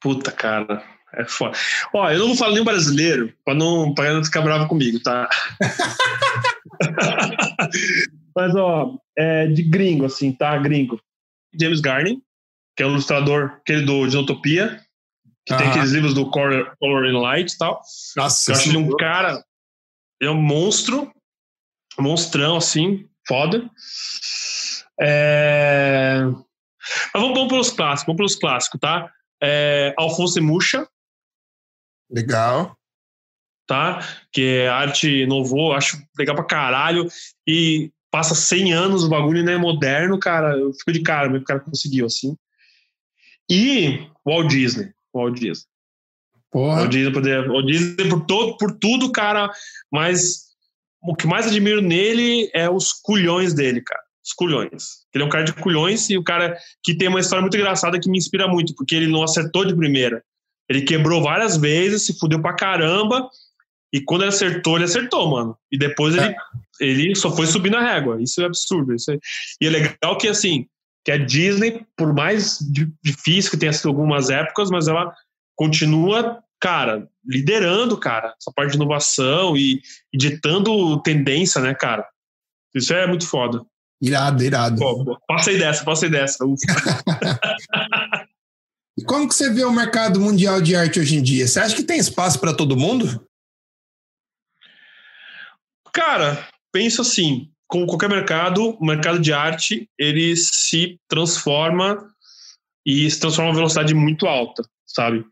Puta, 0.00 0.32
cara. 0.32 0.82
É 1.14 1.24
foda. 1.26 1.56
Ó, 1.92 2.10
eu 2.10 2.18
não 2.20 2.28
vou 2.28 2.36
falar 2.36 2.52
nenhum 2.52 2.64
brasileiro 2.64 3.34
pra 3.44 3.54
não, 3.54 3.92
pra 3.94 4.14
não 4.14 4.24
ficar 4.24 4.40
bravo 4.40 4.66
comigo, 4.66 4.98
tá? 5.00 5.28
Mas, 8.34 8.54
ó, 8.54 8.96
é 9.16 9.46
de 9.46 9.62
gringo, 9.62 10.06
assim, 10.06 10.32
tá? 10.32 10.56
Gringo. 10.58 11.00
James 11.58 11.80
Garney, 11.80 12.18
que 12.76 12.82
é 12.82 12.86
o 12.86 12.90
ilustrador, 12.90 13.56
aquele 13.60 13.82
do 13.82 14.06
Dinotopia, 14.06 14.80
que 15.46 15.54
tem 15.54 15.66
Aham. 15.66 15.70
aqueles 15.70 15.90
livros 15.92 16.14
do 16.14 16.30
Color, 16.30 16.74
Color 16.80 17.04
and 17.06 17.18
Light 17.20 17.52
e 17.52 17.58
tal. 17.58 17.82
Nossa, 18.16 18.50
Eu 18.50 18.56
acho 18.56 18.68
ele 18.70 18.78
um 18.78 18.96
cara. 18.96 19.44
Ele 20.20 20.30
é 20.30 20.32
um 20.32 20.40
monstro. 20.40 21.12
Monstrão, 21.98 22.56
assim, 22.56 23.08
foda. 23.26 23.68
É... 25.00 26.20
Mas 27.14 27.22
vamos, 27.22 27.34
vamos 27.36 27.48
pelos 27.48 27.70
clássicos, 27.70 28.06
vamos 28.06 28.16
pelos 28.18 28.34
clássicos, 28.36 28.80
tá? 28.80 29.10
É, 29.42 29.94
Alfonso 29.96 30.42
Mucha, 30.42 30.86
legal. 32.10 32.76
tá? 33.66 34.00
Que 34.32 34.58
é 34.58 34.68
arte 34.68 35.22
inovou, 35.22 35.72
acho 35.72 36.00
legal 36.18 36.36
pra 36.36 36.44
caralho. 36.44 37.08
E 37.46 37.90
passa 38.10 38.34
100 38.34 38.72
anos 38.72 39.04
o 39.04 39.08
bagulho, 39.08 39.42
né? 39.44 39.56
Moderno, 39.56 40.18
cara. 40.18 40.56
Eu 40.56 40.72
fico 40.74 40.92
de 40.92 41.02
cara, 41.02 41.28
mas 41.28 41.42
o 41.42 41.44
cara 41.44 41.60
conseguiu, 41.60 42.06
assim. 42.06 42.36
E 43.50 44.06
Walt 44.26 44.48
Disney. 44.48 44.92
Walt 45.14 45.38
Disney. 45.38 45.66
Porra. 46.50 46.80
Walt 46.80 46.90
Disney, 46.90 47.12
poder, 47.12 47.48
Walt 47.48 47.66
Disney 47.66 48.08
por, 48.08 48.26
todo, 48.26 48.56
por 48.56 48.78
tudo, 48.78 49.10
cara. 49.10 49.50
Mas 49.90 50.51
o 51.02 51.14
que 51.14 51.26
mais 51.26 51.46
admiro 51.46 51.80
nele 51.82 52.50
é 52.54 52.68
os 52.70 52.92
culhões 52.92 53.52
dele, 53.54 53.80
cara. 53.80 54.00
Os 54.24 54.32
culhões. 54.32 55.02
Ele 55.12 55.24
é 55.24 55.26
um 55.26 55.30
cara 55.30 55.44
de 55.44 55.52
culhões 55.52 56.08
e 56.08 56.16
o 56.16 56.22
cara 56.22 56.56
que 56.84 56.94
tem 56.96 57.08
uma 57.08 57.18
história 57.20 57.40
muito 57.42 57.56
engraçada 57.56 57.98
que 57.98 58.08
me 58.08 58.18
inspira 58.18 58.46
muito, 58.46 58.74
porque 58.76 58.94
ele 58.94 59.08
não 59.08 59.22
acertou 59.22 59.64
de 59.64 59.74
primeira. 59.74 60.22
Ele 60.68 60.82
quebrou 60.82 61.22
várias 61.22 61.56
vezes, 61.56 62.06
se 62.06 62.18
fudeu 62.18 62.40
pra 62.40 62.54
caramba. 62.54 63.28
E 63.92 64.00
quando 64.00 64.22
ele 64.22 64.28
acertou, 64.30 64.76
ele 64.76 64.84
acertou, 64.84 65.28
mano. 65.30 65.56
E 65.70 65.76
depois 65.76 66.14
ele, 66.14 66.34
ele 66.80 67.14
só 67.16 67.34
foi 67.34 67.46
subir 67.46 67.70
na 67.70 67.80
régua. 67.82 68.22
Isso 68.22 68.40
é 68.40 68.44
absurdo. 68.46 68.94
Isso 68.94 69.10
é- 69.10 69.18
E 69.60 69.66
é 69.66 69.70
legal 69.70 70.16
que, 70.16 70.28
assim, 70.28 70.66
que 71.04 71.10
a 71.10 71.18
Disney, 71.18 71.84
por 71.96 72.14
mais 72.14 72.58
di- 72.60 72.90
difícil 73.04 73.50
que 73.50 73.56
tenha 73.56 73.72
sido 73.72 73.88
algumas 73.88 74.30
épocas, 74.30 74.70
mas 74.70 74.86
ela 74.86 75.12
continua, 75.56 76.38
cara, 76.62 77.08
liderando, 77.26 77.98
cara, 77.98 78.34
essa 78.40 78.52
parte 78.54 78.70
de 78.70 78.76
inovação 78.76 79.56
e, 79.56 79.82
e 80.12 80.16
ditando 80.16 81.02
tendência, 81.02 81.60
né, 81.60 81.74
cara? 81.74 82.08
Isso 82.72 82.94
é 82.94 83.04
muito 83.04 83.26
foda. 83.26 83.66
Irado, 84.00 84.44
irado. 84.44 84.76
Pô, 84.76 85.18
passei 85.26 85.58
dessa, 85.58 85.84
passei 85.84 86.08
dessa. 86.08 86.38
E 88.94 89.02
como 89.04 89.26
que 89.26 89.34
você 89.34 89.50
vê 89.50 89.64
o 89.64 89.72
mercado 89.72 90.20
mundial 90.20 90.60
de 90.60 90.76
arte 90.76 91.00
hoje 91.00 91.16
em 91.16 91.22
dia? 91.22 91.48
Você 91.48 91.58
acha 91.58 91.74
que 91.74 91.82
tem 91.82 91.98
espaço 91.98 92.38
para 92.38 92.54
todo 92.54 92.76
mundo? 92.76 93.26
Cara, 95.94 96.46
penso 96.70 97.00
assim, 97.00 97.50
como 97.66 97.86
qualquer 97.86 98.10
mercado, 98.10 98.76
o 98.78 98.84
mercado 98.84 99.18
de 99.18 99.32
arte, 99.32 99.88
ele 99.98 100.36
se 100.36 101.00
transforma 101.08 102.06
e 102.84 103.10
se 103.10 103.18
transforma 103.18 103.48
a 103.48 103.52
uma 103.52 103.56
velocidade 103.56 103.94
muito 103.94 104.26
alta, 104.26 104.62
sabe? 104.86 105.24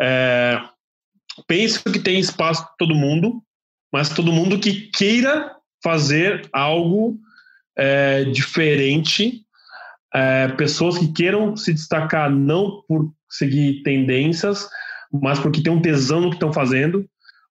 É, 0.00 0.60
penso 1.46 1.82
que 1.84 1.98
tem 1.98 2.18
espaço 2.18 2.64
para 2.64 2.74
todo 2.78 2.94
mundo, 2.94 3.42
mas 3.92 4.08
todo 4.08 4.32
mundo 4.32 4.58
que 4.58 4.90
queira 4.92 5.54
fazer 5.82 6.48
algo 6.52 7.18
é, 7.76 8.24
diferente, 8.24 9.42
é, 10.14 10.48
pessoas 10.48 10.98
que 10.98 11.12
queiram 11.12 11.56
se 11.56 11.72
destacar 11.72 12.30
não 12.30 12.82
por 12.86 13.12
seguir 13.28 13.82
tendências, 13.82 14.68
mas 15.12 15.38
porque 15.38 15.62
tem 15.62 15.72
um 15.72 15.82
tesão 15.82 16.20
no 16.20 16.30
que 16.30 16.36
estão 16.36 16.52
fazendo. 16.52 17.06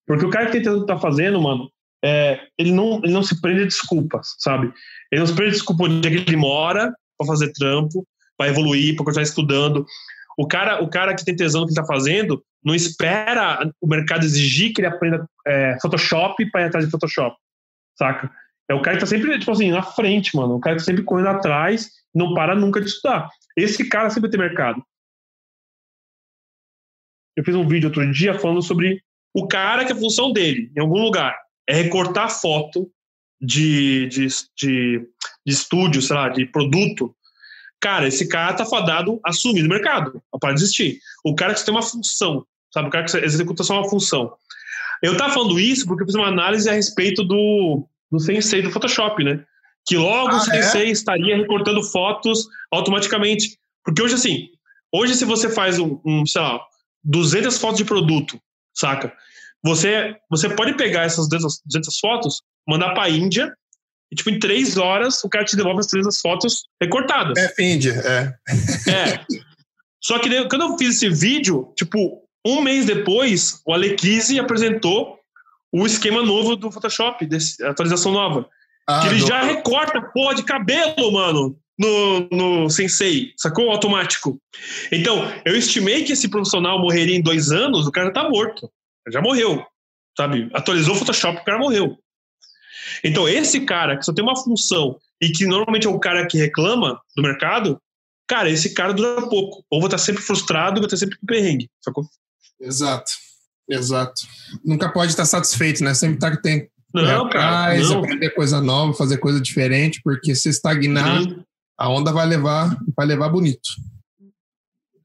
Porque 0.05 0.26
o 0.26 0.30
cara 0.30 0.47
que 0.47 0.53
tem 0.53 0.61
tesão 0.61 0.80
no 0.80 0.85
que 0.85 0.91
está 0.91 1.01
fazendo, 1.01 1.41
mano, 1.41 1.69
é, 2.03 2.39
ele, 2.57 2.71
não, 2.71 3.01
ele 3.03 3.13
não 3.13 3.23
se 3.23 3.39
prende 3.41 3.63
a 3.63 3.65
desculpas, 3.65 4.35
sabe? 4.39 4.71
Ele 5.11 5.19
não 5.19 5.27
se 5.27 5.34
prende 5.34 5.51
a 5.51 5.53
desculpa 5.53 5.84
onde 5.84 6.07
é 6.07 6.11
que 6.11 6.30
ele 6.30 6.38
mora 6.38 6.93
para 7.17 7.27
fazer 7.27 7.51
trampo, 7.53 8.07
para 8.38 8.49
evoluir, 8.49 8.95
para 8.95 9.05
continuar 9.05 9.23
estudando. 9.23 9.85
O 10.40 10.48
cara, 10.48 10.82
o 10.82 10.90
cara 10.90 11.14
que 11.14 11.26
tem 11.26 11.36
tesão 11.36 11.66
que 11.66 11.72
está 11.72 11.84
fazendo 11.84 12.41
não 12.64 12.74
espera 12.74 13.70
o 13.82 13.86
mercado 13.86 14.24
exigir 14.24 14.72
que 14.74 14.80
ele 14.80 14.88
aprenda 14.88 15.30
é, 15.45 15.78
Photoshop 15.82 16.49
para 16.49 16.61
ir 16.61 16.66
atrás 16.68 16.86
de 16.86 16.91
Photoshop, 16.91 17.36
saca? 17.98 18.32
É 18.70 18.74
o 18.74 18.82
cara 18.82 18.95
que 18.95 19.02
tá 19.02 19.06
sempre, 19.06 19.38
tipo 19.38 19.52
assim, 19.52 19.70
na 19.70 19.84
frente, 19.84 20.34
mano. 20.38 20.56
O 20.56 20.60
cara 20.61 20.78
que 20.78 20.82
tá 20.82 20.86
sempre 20.86 21.03
correndo 21.03 21.28
atrás, 21.28 21.91
não 22.16 22.34
para 22.34 22.56
nunca 22.56 22.80
de 22.80 22.88
estudar. 22.88 23.30
Esse 23.57 23.90
cara 23.90 24.10
sempre 24.10 24.30
tem 24.30 24.40
mercado. 24.40 24.82
Eu 27.36 27.44
fiz 27.44 27.53
um 27.53 27.68
vídeo 27.68 27.90
outro 27.90 28.10
dia 28.10 28.40
falando 28.40 28.61
sobre 28.61 29.03
o 29.36 29.45
cara 29.45 29.84
que 29.84 29.91
a 29.91 29.98
função 29.98 30.32
dele, 30.32 30.72
em 30.74 30.80
algum 30.80 31.02
lugar, 31.02 31.38
é 31.68 31.74
recortar 31.74 32.32
foto 32.32 32.90
de, 33.41 34.07
de, 34.07 34.28
de, 34.56 34.99
de 35.45 35.53
estúdio, 35.53 36.02
sei 36.02 36.16
lá, 36.16 36.30
de 36.30 36.45
produto. 36.45 37.14
Cara, 37.81 38.07
esse 38.07 38.27
cara 38.27 38.53
tá 38.53 38.65
fadado 38.65 39.19
a 39.26 39.31
sumir 39.31 39.64
do 39.64 39.69
mercado, 39.69 40.22
a 40.34 40.38
parar 40.38 40.53
de 40.53 40.61
existir. 40.61 40.99
O 41.23 41.34
cara 41.34 41.53
que 41.53 41.64
tem 41.64 41.73
uma 41.73 41.81
função, 41.81 42.45
sabe? 42.73 42.89
O 42.89 42.91
cara 42.91 43.06
que 43.06 43.18
executa 43.18 43.64
só 43.64 43.76
uma 43.76 43.89
função. 43.89 44.34
Eu 45.01 45.15
tava 45.15 45.34
falando 45.34 45.60
isso 45.60 45.85
porque 45.85 46.03
eu 46.03 46.07
fiz 46.07 46.15
uma 46.15 46.27
análise 46.27 46.69
a 46.69 46.73
respeito 46.73 47.23
do, 47.23 47.88
do 48.11 48.19
Sensei 48.19 48.61
do 48.61 48.72
Photoshop, 48.72 49.23
né? 49.23 49.43
Que 49.88 49.97
logo 49.97 50.30
Ah, 50.30 50.38
o 50.38 50.41
Sensei 50.41 50.89
estaria 50.89 51.38
recortando 51.38 51.81
fotos 51.84 52.47
automaticamente. 52.69 53.57
Porque 53.84 54.01
hoje, 54.01 54.15
assim, 54.15 54.49
hoje 54.91 55.15
se 55.15 55.23
você 55.23 55.49
faz 55.49 55.80
um, 55.80 55.99
um 56.06 56.26
sei 56.26 56.41
lá, 56.41 56.60
200 57.03 57.57
fotos 57.57 57.77
de 57.77 57.85
produto, 57.85 58.39
saca? 58.76 59.14
Você, 59.64 60.15
você 60.30 60.49
pode 60.49 60.76
pegar 60.76 61.03
essas 61.03 61.30
200, 61.30 61.61
200 61.65 61.99
fotos, 61.99 62.41
mandar 62.68 62.93
pra 62.93 63.10
Índia, 63.10 63.53
e 64.11 64.15
tipo, 64.15 64.30
em 64.30 64.40
três 64.40 64.77
horas 64.77 65.23
o 65.23 65.30
cara 65.30 65.45
te 65.45 65.56
devolve 65.56 65.80
as 65.80 65.88
300 65.88 66.19
fotos 66.19 66.64
recortadas. 66.81 67.38
É, 67.38 67.64
Índia, 67.64 67.91
é. 67.91 68.34
É. 68.91 69.26
Só 70.02 70.18
que 70.19 70.30
quando 70.48 70.61
eu 70.64 70.77
fiz 70.77 70.95
esse 70.95 71.10
vídeo, 71.10 71.72
tipo, 71.77 72.23
um 72.45 72.61
mês 72.61 72.86
depois, 72.86 73.61
o 73.65 73.73
Alequise 73.73 74.40
apresentou 74.40 75.19
o 75.72 75.86
esquema 75.86 76.23
novo 76.23 76.56
do 76.56 76.72
Photoshop, 76.72 77.26
desse, 77.26 77.64
a 77.64 77.69
atualização 77.72 78.11
nova. 78.11 78.48
Ah, 78.88 79.02
que 79.02 79.07
ele 79.10 79.19
do- 79.19 79.27
já 79.27 79.44
recorta 79.44 80.02
porra 80.02 80.34
de 80.34 80.44
cabelo, 80.44 81.11
mano, 81.11 81.56
no, 81.77 82.27
no 82.31 82.69
Sensei, 82.69 83.34
sacou? 83.38 83.69
Automático. 83.69 84.41
Então, 84.91 85.31
eu 85.45 85.56
estimei 85.56 86.03
que 86.03 86.14
esse 86.14 86.27
profissional 86.27 86.80
morreria 86.80 87.15
em 87.15 87.22
dois 87.22 87.52
anos, 87.52 87.86
o 87.86 87.91
cara 87.91 88.07
já 88.07 88.14
tá 88.14 88.30
morto. 88.30 88.72
Já 89.11 89.22
morreu, 89.22 89.64
sabe? 90.18 90.49
Atualizou 90.53 90.95
o 90.95 90.98
Photoshop, 90.98 91.40
o 91.41 91.45
cara 91.45 91.60
morreu. 91.60 91.98
Então, 93.03 93.28
esse 93.28 93.61
cara 93.61 93.98
que 93.98 94.06
só 94.06 94.14
tem 94.14 94.24
uma 94.24 94.36
função 94.36 94.98
e 95.22 95.30
que 95.30 95.45
normalmente 95.45 95.88
é 95.88 95.90
o 95.90 95.99
cara 95.99 96.26
que 96.26 96.38
reclama 96.38 96.99
do 97.16 97.22
mercado, 97.22 97.80
cara, 98.28 98.49
esse 98.49 98.74
cara 98.74 98.94
dura 98.94 99.28
pouco. 99.28 99.66
Ou 99.70 99.80
vai 99.80 99.88
estar 99.88 99.98
sempre 99.98 100.22
frustrado, 100.22 100.80
vai 100.80 100.86
estar 100.86 100.98
sempre 100.98 101.18
com 101.18 101.26
perrengue, 101.26 101.70
sacou? 101.82 102.06
Exato, 102.60 103.11
exato. 103.70 104.22
Nunca 104.64 104.90
pode 104.90 105.11
estar 105.11 105.26
satisfeito, 105.26 105.84
né? 105.84 105.94
Sempre 105.94 106.20
tá 106.20 106.32
que 106.32 106.41
tem 106.41 106.70
Não, 106.94 107.20
correr 107.20 107.32
cara, 107.32 107.78
não. 107.78 107.99
aprender 107.99 108.30
coisa 108.32 108.61
nova, 108.61 108.94
fazer 108.94 109.18
coisa 109.18 109.41
diferente, 109.41 110.02
porque 110.03 110.36
se 110.36 110.49
estagnar, 110.49 111.24
Sim. 111.24 111.44
a 111.78 111.90
onda 111.90 112.11
vai 112.11 112.26
levar, 112.26 112.78
vai 112.95 113.06
levar 113.06 113.30
bonito. 113.30 113.70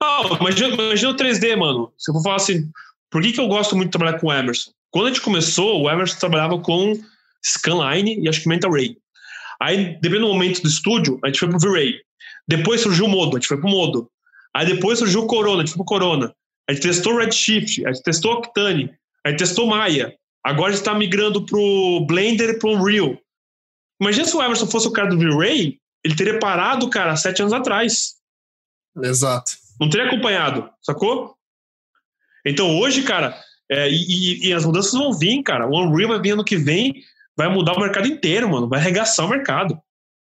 Ah, 0.03 0.23
imagina, 0.41 0.75
imagina 0.75 1.13
o 1.13 1.17
3D, 1.17 1.57
mano. 1.57 1.93
Se 1.97 2.11
eu 2.11 2.15
for 2.15 2.23
falar 2.23 2.37
assim, 2.37 2.71
por 3.11 3.23
que, 3.23 3.33
que 3.33 3.41
eu 3.41 3.49
gosto 3.49 3.75
muito 3.75 3.89
de 3.89 3.99
trabalhar 3.99 4.19
com 4.19 4.27
o 4.27 4.33
Emerson? 4.33 4.71
Quando 4.91 5.07
a 5.07 5.09
gente 5.09 5.23
começou, 5.23 5.83
o 5.83 5.91
Emerson 5.91 6.19
trabalhava 6.19 6.59
com 6.59 6.93
Scanline 7.45 8.21
e 8.23 8.29
acho 8.29 8.43
que 8.43 8.49
Mental 8.49 8.73
Ray. 8.73 8.97
Aí, 9.61 9.95
dependendo 10.01 10.27
do 10.27 10.33
momento 10.33 10.63
do 10.63 10.69
estúdio, 10.69 11.19
a 11.25 11.29
gente 11.29 11.39
foi 11.39 11.49
pro 11.49 11.59
V-Ray. 11.59 11.95
Depois 12.49 12.81
surgiu 12.81 13.05
o 13.07 13.09
Modo, 13.09 13.37
a 13.37 13.41
gente 13.41 13.49
foi 13.49 13.59
pro 13.61 13.69
Modo. 13.69 14.11
Aí 14.55 14.67
depois 14.67 14.99
surgiu 14.99 15.23
o 15.23 15.27
Corona, 15.27 15.63
a 15.63 15.65
gente 15.65 15.75
foi 15.75 15.85
pro 15.85 15.87
Corona. 15.87 16.35
A 16.69 16.73
gente 16.73 16.83
testou 16.83 17.17
Redshift, 17.19 17.87
a 17.87 17.93
gente 17.93 18.03
testou 18.03 18.33
Octane, 18.35 18.91
a 19.25 19.31
gente 19.31 19.39
testou 19.39 19.67
Maya. 19.67 20.15
Agora 20.45 20.73
a 20.73 20.75
gente 20.75 20.85
tá 20.85 20.95
migrando 20.95 21.45
pro 21.47 22.05
Blender 22.07 22.51
e 22.51 22.59
pro 22.59 22.71
Unreal. 22.73 23.17
Imagina 24.01 24.27
se 24.27 24.37
o 24.37 24.43
Emerson 24.43 24.67
fosse 24.67 24.87
o 24.89 24.93
cara 24.93 25.09
do 25.09 25.19
V-Ray, 25.19 25.79
ele 26.05 26.15
teria 26.17 26.39
parado, 26.39 26.89
cara, 26.91 27.17
sete 27.17 27.41
anos 27.41 27.53
atrás 27.55 28.15
Exato. 29.03 29.53
não 29.81 29.89
teria 29.89 30.07
acompanhado, 30.07 30.69
sacou? 30.83 31.35
Então 32.45 32.79
hoje, 32.79 33.03
cara, 33.03 33.39
é, 33.71 33.89
e, 33.91 33.95
e- 33.95 34.49
e 34.49 34.53
as 34.53 34.65
mudanças 34.67 34.93
vão 34.93 35.13
vir, 35.13 35.43
cara. 35.43 35.67
O 35.67 35.81
Unreal 35.81 36.11
vai 36.11 36.21
vir 36.21 36.33
ano 36.33 36.45
que 36.45 36.57
vem, 36.57 37.03
vai 37.37 37.49
mudar 37.49 37.75
o 37.75 37.81
mercado 37.81 38.07
inteiro, 38.07 38.49
mano. 38.49 38.69
Vai 38.69 38.81
arregaçar 38.81 39.27
o 39.27 39.31
mercado, 39.31 39.79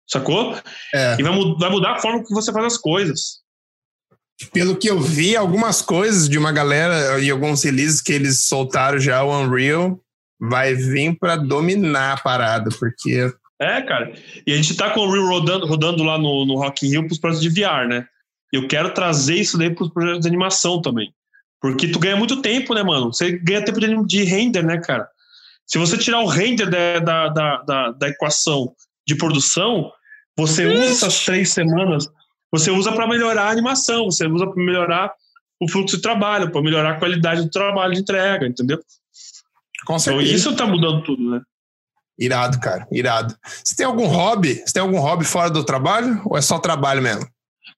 sacou? 0.08 0.56
É. 0.94 1.16
E 1.18 1.22
vai, 1.22 1.32
vai 1.58 1.70
mudar 1.70 1.92
a 1.92 1.98
forma 1.98 2.24
que 2.24 2.34
você 2.34 2.52
faz 2.52 2.66
as 2.66 2.78
coisas. 2.78 3.42
Pelo 4.52 4.76
que 4.76 4.88
eu 4.88 4.98
vi, 5.00 5.36
algumas 5.36 5.82
coisas 5.82 6.28
de 6.28 6.36
uma 6.36 6.50
galera 6.50 7.20
e 7.20 7.30
alguns 7.30 7.62
releases 7.62 8.00
que 8.00 8.12
eles 8.12 8.46
soltaram 8.46 8.98
já, 8.98 9.22
o 9.22 9.30
Unreal 9.30 10.00
vai 10.40 10.74
vir 10.74 11.16
para 11.18 11.36
dominar 11.36 12.14
a 12.14 12.20
parada, 12.20 12.70
porque 12.78 13.30
É, 13.60 13.80
cara. 13.82 14.12
E 14.44 14.52
a 14.52 14.56
gente 14.56 14.76
tá 14.76 14.90
com 14.90 15.00
o 15.00 15.08
Unreal 15.08 15.28
rodando, 15.28 15.66
rodando 15.66 16.02
lá 16.02 16.18
no, 16.18 16.44
no 16.44 16.56
Rock 16.56 16.86
in 16.86 16.90
Rio 16.90 17.06
pros 17.06 17.18
projetos 17.18 17.42
de 17.42 17.60
VR, 17.60 17.86
né? 17.86 18.06
Eu 18.52 18.66
quero 18.66 18.92
trazer 18.92 19.36
isso 19.36 19.56
daí 19.56 19.70
pros 19.70 19.90
projetos 19.90 20.22
de 20.22 20.28
animação 20.28 20.82
também. 20.82 21.14
Porque 21.60 21.86
tu 21.86 22.00
ganha 22.00 22.16
muito 22.16 22.42
tempo, 22.42 22.74
né, 22.74 22.82
mano? 22.82 23.12
Você 23.12 23.38
ganha 23.38 23.64
tempo 23.64 23.78
de, 23.78 24.04
de 24.04 24.24
render, 24.24 24.64
né, 24.64 24.78
cara? 24.78 25.08
Se 25.66 25.78
você 25.78 25.96
tirar 25.96 26.20
o 26.20 26.26
render 26.26 26.68
da, 26.68 27.28
da, 27.28 27.62
da, 27.62 27.90
da, 27.92 28.08
equação 28.08 28.74
de 29.06 29.14
produção, 29.14 29.90
você 30.36 30.66
usa 30.66 30.84
essas 30.84 31.24
três 31.24 31.50
semanas, 31.50 32.06
você 32.50 32.70
usa 32.70 32.92
para 32.92 33.06
melhorar 33.06 33.44
a 33.44 33.50
animação, 33.50 34.06
você 34.06 34.26
usa 34.26 34.46
para 34.46 34.62
melhorar 34.62 35.12
o 35.60 35.68
fluxo 35.68 35.96
de 35.96 36.02
trabalho, 36.02 36.50
para 36.50 36.60
melhorar 36.60 36.92
a 36.92 36.98
qualidade 36.98 37.42
do 37.42 37.50
trabalho 37.50 37.94
de 37.94 38.00
entrega, 38.00 38.46
entendeu? 38.46 38.78
Com 39.86 39.94
Então 39.94 39.98
certeza. 39.98 40.34
isso 40.34 40.56
tá 40.56 40.66
mudando 40.66 41.02
tudo, 41.02 41.30
né? 41.30 41.40
Irado, 42.18 42.60
cara, 42.60 42.86
irado. 42.92 43.34
Você 43.64 43.74
tem 43.74 43.86
algum 43.86 44.06
hobby? 44.06 44.62
Você 44.64 44.72
tem 44.72 44.82
algum 44.82 44.98
hobby 44.98 45.24
fora 45.24 45.50
do 45.50 45.64
trabalho? 45.64 46.20
Ou 46.26 46.36
é 46.36 46.42
só 46.42 46.58
trabalho 46.58 47.02
mesmo? 47.02 47.26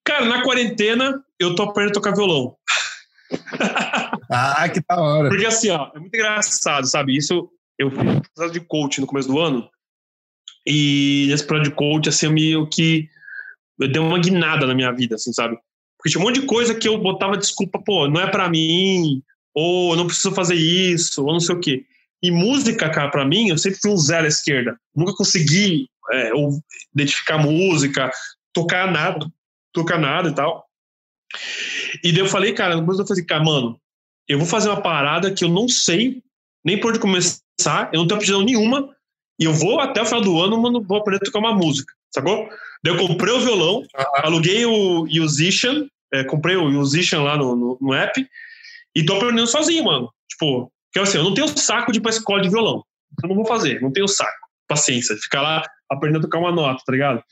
Cara, 0.05 0.25
na 0.25 0.43
quarentena, 0.43 1.23
eu 1.39 1.55
tô 1.55 1.63
aprendendo 1.63 1.93
a 1.93 1.95
tocar 1.95 2.15
violão. 2.15 2.57
Ah, 4.31 4.69
que 4.69 4.81
da 4.87 5.01
hora. 5.01 5.29
Porque 5.31 5.47
assim, 5.47 5.71
ó, 5.71 5.91
é 5.95 5.99
muito 5.99 6.15
engraçado, 6.15 6.87
sabe? 6.87 7.17
Isso 7.17 7.49
eu 7.79 7.91
fiz 7.91 8.01
um 8.01 8.21
processo 8.21 8.53
de 8.53 8.61
coach 8.61 9.01
no 9.01 9.07
começo 9.07 9.29
do 9.29 9.39
ano. 9.39 9.69
E 10.67 11.27
nesse 11.29 11.47
processo 11.47 11.71
de 11.71 11.77
coach, 11.77 12.09
assim, 12.09 12.27
eu 12.27 12.33
meio 12.33 12.69
que 12.69 13.09
eu 13.79 13.91
dei 13.91 14.01
uma 14.01 14.19
guinada 14.19 14.67
na 14.67 14.75
minha 14.75 14.93
vida, 14.93 15.17
assim, 15.17 15.33
sabe? 15.33 15.57
Porque 15.99 16.11
tinha 16.11 16.23
um 16.23 16.27
monte 16.27 16.41
de 16.41 16.47
coisa 16.47 16.75
que 16.75 16.87
eu 16.87 16.99
botava 16.99 17.37
desculpa, 17.37 17.83
pô, 17.85 18.09
não 18.09 18.21
é 18.21 18.31
pra 18.31 18.49
mim, 18.49 19.23
ou 19.55 19.97
não 19.97 20.07
preciso 20.07 20.35
fazer 20.35 20.55
isso, 20.55 21.25
ou 21.25 21.33
não 21.33 21.41
sei 21.41 21.55
o 21.55 21.61
quê. 21.61 21.85
E 22.23 22.31
música, 22.31 22.89
cara, 22.89 23.11
pra 23.11 23.27
mim, 23.27 23.49
eu 23.49 23.59
sempre 23.59 23.79
fui 23.81 23.91
um 23.91 23.97
zero 23.97 24.25
à 24.25 24.29
esquerda. 24.29 24.79
Nunca 24.95 25.15
consegui 25.15 25.89
é, 26.13 26.31
identificar 26.95 27.39
música, 27.39 28.11
tocar 28.53 28.91
nada, 28.91 29.27
tocar 29.73 29.99
nada 29.99 30.29
e 30.31 30.35
tal. 30.35 30.65
E 32.03 32.13
daí 32.13 32.21
eu 32.21 32.29
falei, 32.29 32.53
cara, 32.53 32.77
depois 32.77 32.99
eu 32.99 33.07
falei, 33.07 33.25
cara, 33.25 33.45
mano, 33.45 33.79
eu 34.29 34.39
vou 34.39 34.47
fazer 34.47 34.69
uma 34.69 34.81
parada 34.81 35.33
que 35.35 35.45
eu 35.45 35.49
não 35.49 35.69
sei 35.69 36.23
nem 36.65 36.81
por 36.81 36.91
onde 36.91 36.99
começar, 36.99 37.41
eu 37.93 38.01
não 38.01 38.07
tenho 38.07 38.19
aptidão 38.19 38.43
nenhuma, 38.43 38.89
e 39.39 39.45
eu 39.45 39.53
vou 39.53 39.81
até 39.81 40.03
o 40.03 40.07
final 40.07 40.21
do 40.21 40.41
ano, 40.41 40.61
mano, 40.61 40.83
vou 40.83 40.99
aprender 40.99 41.23
a 41.23 41.27
tocar 41.27 41.39
uma 41.41 41.55
música, 41.55 41.93
sacou? 42.13 42.49
Daí 42.83 42.95
eu 42.95 43.07
comprei 43.07 43.33
o 43.33 43.41
violão, 43.41 43.83
aluguei 44.17 44.65
o 44.67 45.07
Musician, 45.07 45.87
é, 46.13 46.25
comprei 46.25 46.57
o 46.57 46.71
Musician 46.71 47.23
lá 47.23 47.37
no, 47.37 47.57
no, 47.57 47.79
no 47.81 47.95
app, 47.95 48.25
e 48.95 49.05
tô 49.05 49.17
aprendendo 49.17 49.47
sozinho, 49.47 49.85
mano. 49.85 50.11
Tipo, 50.29 50.71
que 50.93 51.01
assim, 51.01 51.19
eu 51.19 51.25
não 51.25 51.35
tenho 51.35 51.49
saco 51.49 51.91
de 51.91 51.99
ir 51.99 52.03
pra 52.03 52.11
escola 52.11 52.41
de 52.41 52.49
violão. 52.49 52.85
Eu 53.23 53.29
não 53.29 53.37
vou 53.37 53.47
fazer, 53.47 53.81
não 53.81 53.93
tenho 53.93 54.07
saco. 54.07 54.31
Paciência, 54.69 55.17
ficar 55.17 55.43
lá 55.43 55.63
aprendendo 55.91 56.21
a 56.21 56.23
tocar 56.23 56.39
uma 56.39 56.53
nota, 56.53 56.83
tá 56.87 56.93
ligado? 56.93 57.23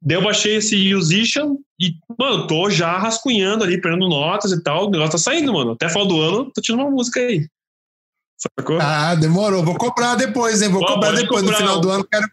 Daí 0.00 0.16
eu 0.16 0.22
baixei 0.22 0.56
esse 0.56 0.94
Musician 0.94 1.56
e, 1.80 1.92
mano, 2.18 2.46
tô 2.46 2.70
já 2.70 2.96
rascunhando 2.96 3.64
ali, 3.64 3.76
aprendendo 3.76 4.08
notas 4.08 4.52
e 4.52 4.62
tal. 4.62 4.86
O 4.86 4.90
negócio 4.90 5.12
tá 5.12 5.18
saindo, 5.18 5.52
mano. 5.52 5.72
Até 5.72 5.88
final 5.88 6.06
do 6.06 6.20
ano, 6.20 6.50
tô 6.52 6.60
tirando 6.60 6.80
uma 6.80 6.90
música 6.90 7.20
aí. 7.20 7.46
Sacou? 8.38 8.78
Ah, 8.80 9.16
demorou. 9.16 9.64
Vou 9.64 9.76
cobrar 9.76 10.14
depois, 10.14 10.62
hein? 10.62 10.68
Vou 10.68 10.80
Pô, 10.80 10.94
cobrar 10.94 11.12
depois. 11.12 11.42
No 11.42 11.50
cobrar. 11.50 11.56
final 11.58 11.80
do 11.80 11.90
ano, 11.90 12.04
quero, 12.04 12.26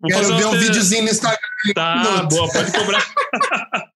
Vou 0.00 0.10
quero 0.10 0.36
ver 0.36 0.46
um 0.46 0.58
videozinho 0.58 1.02
no 1.02 1.10
Instagram. 1.10 1.38
Tá, 1.74 2.22
boa, 2.22 2.48
pode 2.52 2.72
cobrar. 2.72 3.04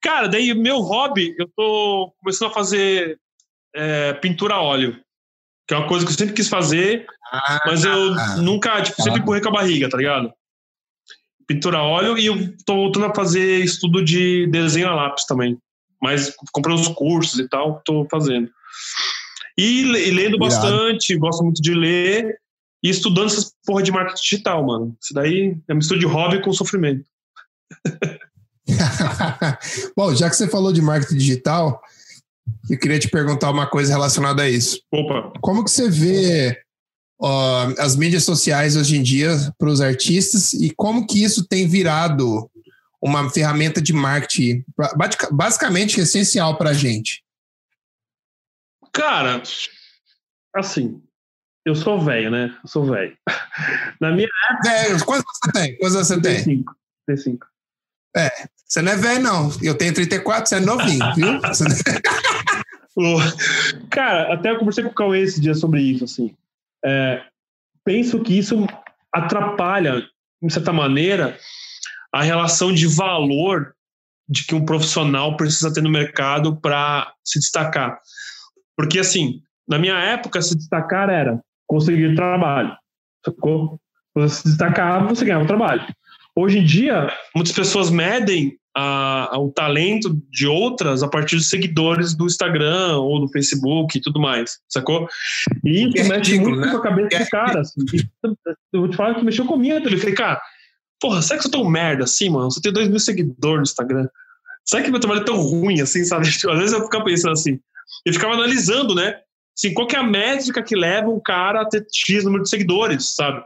Cara, 0.00 0.28
daí 0.28 0.54
meu 0.54 0.78
hobby, 0.78 1.34
eu 1.38 1.50
tô 1.54 2.14
começando 2.20 2.50
a 2.50 2.54
fazer 2.54 3.18
é, 3.74 4.14
pintura 4.14 4.54
a 4.54 4.62
óleo. 4.62 4.98
Que 5.66 5.74
é 5.74 5.76
uma 5.76 5.86
coisa 5.88 6.06
que 6.06 6.12
eu 6.12 6.16
sempre 6.16 6.34
quis 6.34 6.48
fazer, 6.48 7.04
Ah, 7.30 7.60
mas 7.66 7.84
eu 7.84 8.14
ah. 8.14 8.36
nunca, 8.36 8.80
tipo, 8.80 9.02
sempre 9.02 9.20
empurrei 9.20 9.42
com 9.42 9.50
a 9.50 9.52
barriga, 9.52 9.90
tá 9.90 9.98
ligado? 9.98 10.32
Pintura 11.46 11.78
a 11.78 11.82
óleo 11.82 12.16
e 12.16 12.24
eu 12.24 12.56
tô 12.64 12.74
voltando 12.74 13.06
a 13.06 13.14
fazer 13.14 13.62
estudo 13.62 14.02
de 14.02 14.46
desenho 14.46 14.88
a 14.88 14.94
lápis 14.94 15.26
também. 15.26 15.58
Mas 16.00 16.34
comprei 16.52 16.74
uns 16.74 16.88
cursos 16.88 17.38
e 17.38 17.46
tal, 17.48 17.82
tô 17.84 18.06
fazendo. 18.10 18.48
E, 19.58 19.80
e 19.82 20.10
lendo 20.12 20.36
Irado. 20.36 20.38
bastante, 20.38 21.16
gosto 21.16 21.42
muito 21.42 21.60
de 21.60 21.74
ler 21.74 22.38
e 22.82 22.88
estudando 22.90 23.26
essas 23.26 23.52
porra 23.66 23.82
de 23.82 23.90
marketing 23.90 24.22
digital, 24.22 24.64
mano. 24.64 24.96
Isso 25.02 25.12
daí 25.12 25.56
é 25.68 25.74
mistura 25.74 25.98
de 25.98 26.06
hobby 26.06 26.40
com 26.40 26.52
sofrimento. 26.52 27.04
Bom, 29.96 30.14
já 30.14 30.28
que 30.30 30.36
você 30.36 30.48
falou 30.48 30.72
de 30.72 30.82
marketing 30.82 31.16
digital, 31.16 31.80
eu 32.70 32.78
queria 32.78 32.98
te 32.98 33.08
perguntar 33.08 33.50
uma 33.50 33.66
coisa 33.66 33.92
relacionada 33.92 34.42
a 34.42 34.48
isso. 34.48 34.80
Opa, 34.92 35.32
Como 35.40 35.64
que 35.64 35.70
você 35.70 35.88
vê 35.90 36.58
ó, 37.20 37.72
as 37.78 37.96
mídias 37.96 38.24
sociais 38.24 38.76
hoje 38.76 38.96
em 38.96 39.02
dia 39.02 39.30
para 39.58 39.68
os 39.70 39.80
artistas 39.80 40.52
e 40.52 40.72
como 40.76 41.06
que 41.06 41.22
isso 41.22 41.46
tem 41.46 41.66
virado 41.66 42.48
uma 43.02 43.28
ferramenta 43.30 43.80
de 43.80 43.92
marketing 43.92 44.64
ba- 44.76 44.92
basic- 44.96 45.32
basicamente 45.32 46.00
essencial 46.00 46.56
para 46.56 46.70
a 46.70 46.74
gente? 46.74 47.22
Cara, 48.92 49.42
assim, 50.56 51.02
eu 51.64 51.74
sou 51.74 52.00
velho, 52.00 52.30
né? 52.30 52.56
Eu 52.62 52.68
sou 52.68 52.84
velho. 52.84 53.16
Na 54.00 54.10
minha 54.12 54.28
Velho, 54.64 55.04
quantos 55.04 55.24
você 55.42 55.52
tem? 55.52 55.78
Quantos 55.78 55.94
você 55.96 56.14
tem? 56.20 56.42
35. 56.42 56.74
35. 57.06 57.46
Você 58.66 58.82
não 58.82 58.92
é 58.92 58.96
velho, 58.96 59.20
não. 59.22 59.50
Eu 59.62 59.76
tenho 59.76 59.94
34, 59.94 60.46
você 60.48 60.56
é 60.56 60.60
novinho, 60.60 61.14
viu? 61.14 61.40
O- 62.96 63.18
Cara, 63.90 64.34
até 64.34 64.50
eu 64.50 64.58
conversei 64.58 64.82
com 64.82 64.90
o 64.90 64.94
Cauê 64.94 65.20
esse 65.20 65.40
dia 65.40 65.54
sobre 65.54 65.80
isso, 65.80 66.02
assim. 66.04 66.34
É, 66.84 67.22
penso 67.84 68.20
que 68.20 68.36
isso 68.36 68.66
atrapalha, 69.12 70.02
de 70.42 70.52
certa 70.52 70.72
maneira, 70.72 71.38
a 72.12 72.22
relação 72.22 72.72
de 72.72 72.88
valor 72.88 73.72
de 74.28 74.44
que 74.44 74.54
um 74.54 74.64
profissional 74.64 75.36
precisa 75.36 75.72
ter 75.72 75.80
no 75.80 75.90
mercado 75.90 76.56
para 76.60 77.12
se 77.24 77.38
destacar. 77.38 78.00
Porque, 78.78 79.00
assim, 79.00 79.40
na 79.68 79.76
minha 79.78 79.98
época, 79.98 80.40
se 80.40 80.56
destacar 80.56 81.10
era 81.10 81.40
conseguir 81.66 82.14
trabalho. 82.14 82.74
Sacou? 83.24 83.80
Você 84.14 84.36
se 84.36 84.44
destacava, 84.44 85.08
você 85.08 85.24
ganhava 85.24 85.46
trabalho. 85.46 85.84
Hoje 86.36 86.58
em 86.60 86.64
dia, 86.64 87.12
muitas 87.34 87.52
pessoas 87.52 87.90
medem 87.90 88.56
a- 88.76 89.34
a- 89.34 89.38
o 89.40 89.50
talento 89.50 90.16
de 90.30 90.46
outras 90.46 91.02
a 91.02 91.08
partir 91.08 91.34
dos 91.34 91.48
seguidores 91.50 92.14
do 92.14 92.26
Instagram 92.26 92.98
ou 92.98 93.20
do 93.20 93.28
Facebook 93.28 93.98
e 93.98 94.00
tudo 94.00 94.20
mais, 94.20 94.58
sacou? 94.68 95.08
E 95.64 95.88
isso 95.88 95.98
é 95.98 96.08
mexe 96.16 96.30
ridículo, 96.32 96.50
muito 96.56 96.66
né? 96.66 96.70
com 96.70 96.76
a 96.78 96.82
cabeça 96.82 97.16
é 97.16 97.24
do 97.24 97.28
cara. 97.30 97.60
Assim. 97.60 97.80
Eu 98.72 98.80
vou 98.80 98.88
te 98.88 98.96
falar 98.96 99.16
que 99.16 99.24
mexeu 99.24 99.44
com 99.44 99.54
a 99.54 99.58
minha. 99.58 99.78
Eu 99.78 99.98
falei, 99.98 100.14
cara, 100.14 100.40
porra, 101.00 101.20
será 101.20 101.40
que 101.40 101.46
eu 101.46 101.50
sou 101.50 101.60
tão 101.60 101.68
merda 101.68 102.04
assim, 102.04 102.30
mano? 102.30 102.50
Você 102.52 102.60
tem 102.60 102.72
dois 102.72 102.88
mil 102.88 103.00
seguidores 103.00 103.56
no 103.56 103.62
Instagram. 103.62 104.08
Será 104.64 104.82
que 104.84 104.90
meu 104.92 105.00
trabalho 105.00 105.22
é 105.22 105.24
tão 105.24 105.36
ruim 105.36 105.80
assim, 105.80 106.04
sabe? 106.04 106.28
Às 106.48 106.58
vezes 106.58 106.72
eu 106.72 106.84
ficava 106.84 107.04
pensando 107.04 107.32
assim. 107.32 107.58
Eu 108.04 108.12
ficava 108.12 108.34
analisando, 108.34 108.94
né? 108.94 109.20
Assim, 109.56 109.74
qual 109.74 109.86
que 109.86 109.96
é 109.96 109.98
a 109.98 110.04
métrica 110.04 110.62
que 110.62 110.76
leva 110.76 111.08
um 111.08 111.20
cara 111.20 111.62
a 111.62 111.68
ter 111.68 111.84
X 111.92 112.24
número 112.24 112.44
de 112.44 112.50
seguidores, 112.50 113.14
sabe? 113.14 113.42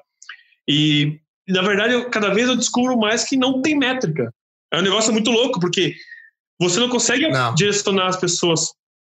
E, 0.69 1.19
na 1.49 1.63
verdade, 1.63 1.95
eu, 1.95 2.11
cada 2.11 2.33
vez 2.33 2.49
eu 2.49 2.57
descubro 2.57 2.99
mais 2.99 3.25
que 3.25 3.37
não 3.37 3.63
tem 3.63 3.77
métrica. 3.77 4.33
É 4.73 4.79
um 4.79 4.83
negócio 4.83 5.13
muito 5.13 5.31
louco, 5.31 5.59
porque 5.59 5.95
você 6.61 6.79
não 6.79 6.89
consegue 6.89 7.29
Não. 7.29 7.55
direcionar 7.55 8.09
as 8.09 8.17
pessoas 8.17 8.73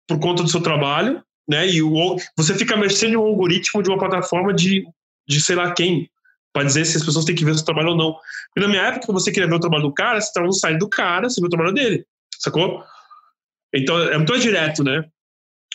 por 0.08 0.18
conta 0.18 0.42
do 0.42 0.48
seu 0.48 0.60
trabalho, 0.60 1.22
né? 1.48 1.68
E 1.68 1.82
o, 1.82 2.16
você 2.36 2.54
fica 2.54 2.74
à 2.74 2.78
mercê 2.78 3.08
de 3.08 3.16
um 3.16 3.22
algoritmo 3.22 3.82
de 3.82 3.88
uma 3.88 3.98
plataforma 3.98 4.52
de, 4.52 4.84
de 5.28 5.40
sei 5.40 5.54
lá 5.54 5.72
quem, 5.72 6.10
para 6.52 6.64
dizer 6.64 6.84
se 6.86 6.96
as 6.96 7.04
pessoas 7.04 7.24
têm 7.24 7.34
que 7.34 7.44
ver 7.44 7.50
o 7.50 7.54
seu 7.54 7.64
trabalho 7.64 7.90
ou 7.90 7.96
não. 7.96 8.12
Porque 8.12 8.60
na 8.60 8.68
minha 8.68 8.82
época, 8.82 9.12
você 9.12 9.30
queria 9.30 9.48
ver 9.48 9.56
o 9.56 9.60
trabalho 9.60 9.82
do 9.82 9.92
cara, 9.92 10.20
você 10.20 10.28
estava 10.28 10.46
no 10.46 10.52
site 10.52 10.78
do 10.78 10.88
cara, 10.88 11.28
você 11.28 11.40
viu 11.40 11.48
o 11.48 11.50
trabalho 11.50 11.74
dele, 11.74 12.06
sacou? 12.38 12.82
Então, 13.74 13.98
é 14.00 14.16
muito 14.16 14.38
direto, 14.38 14.82
né? 14.82 15.04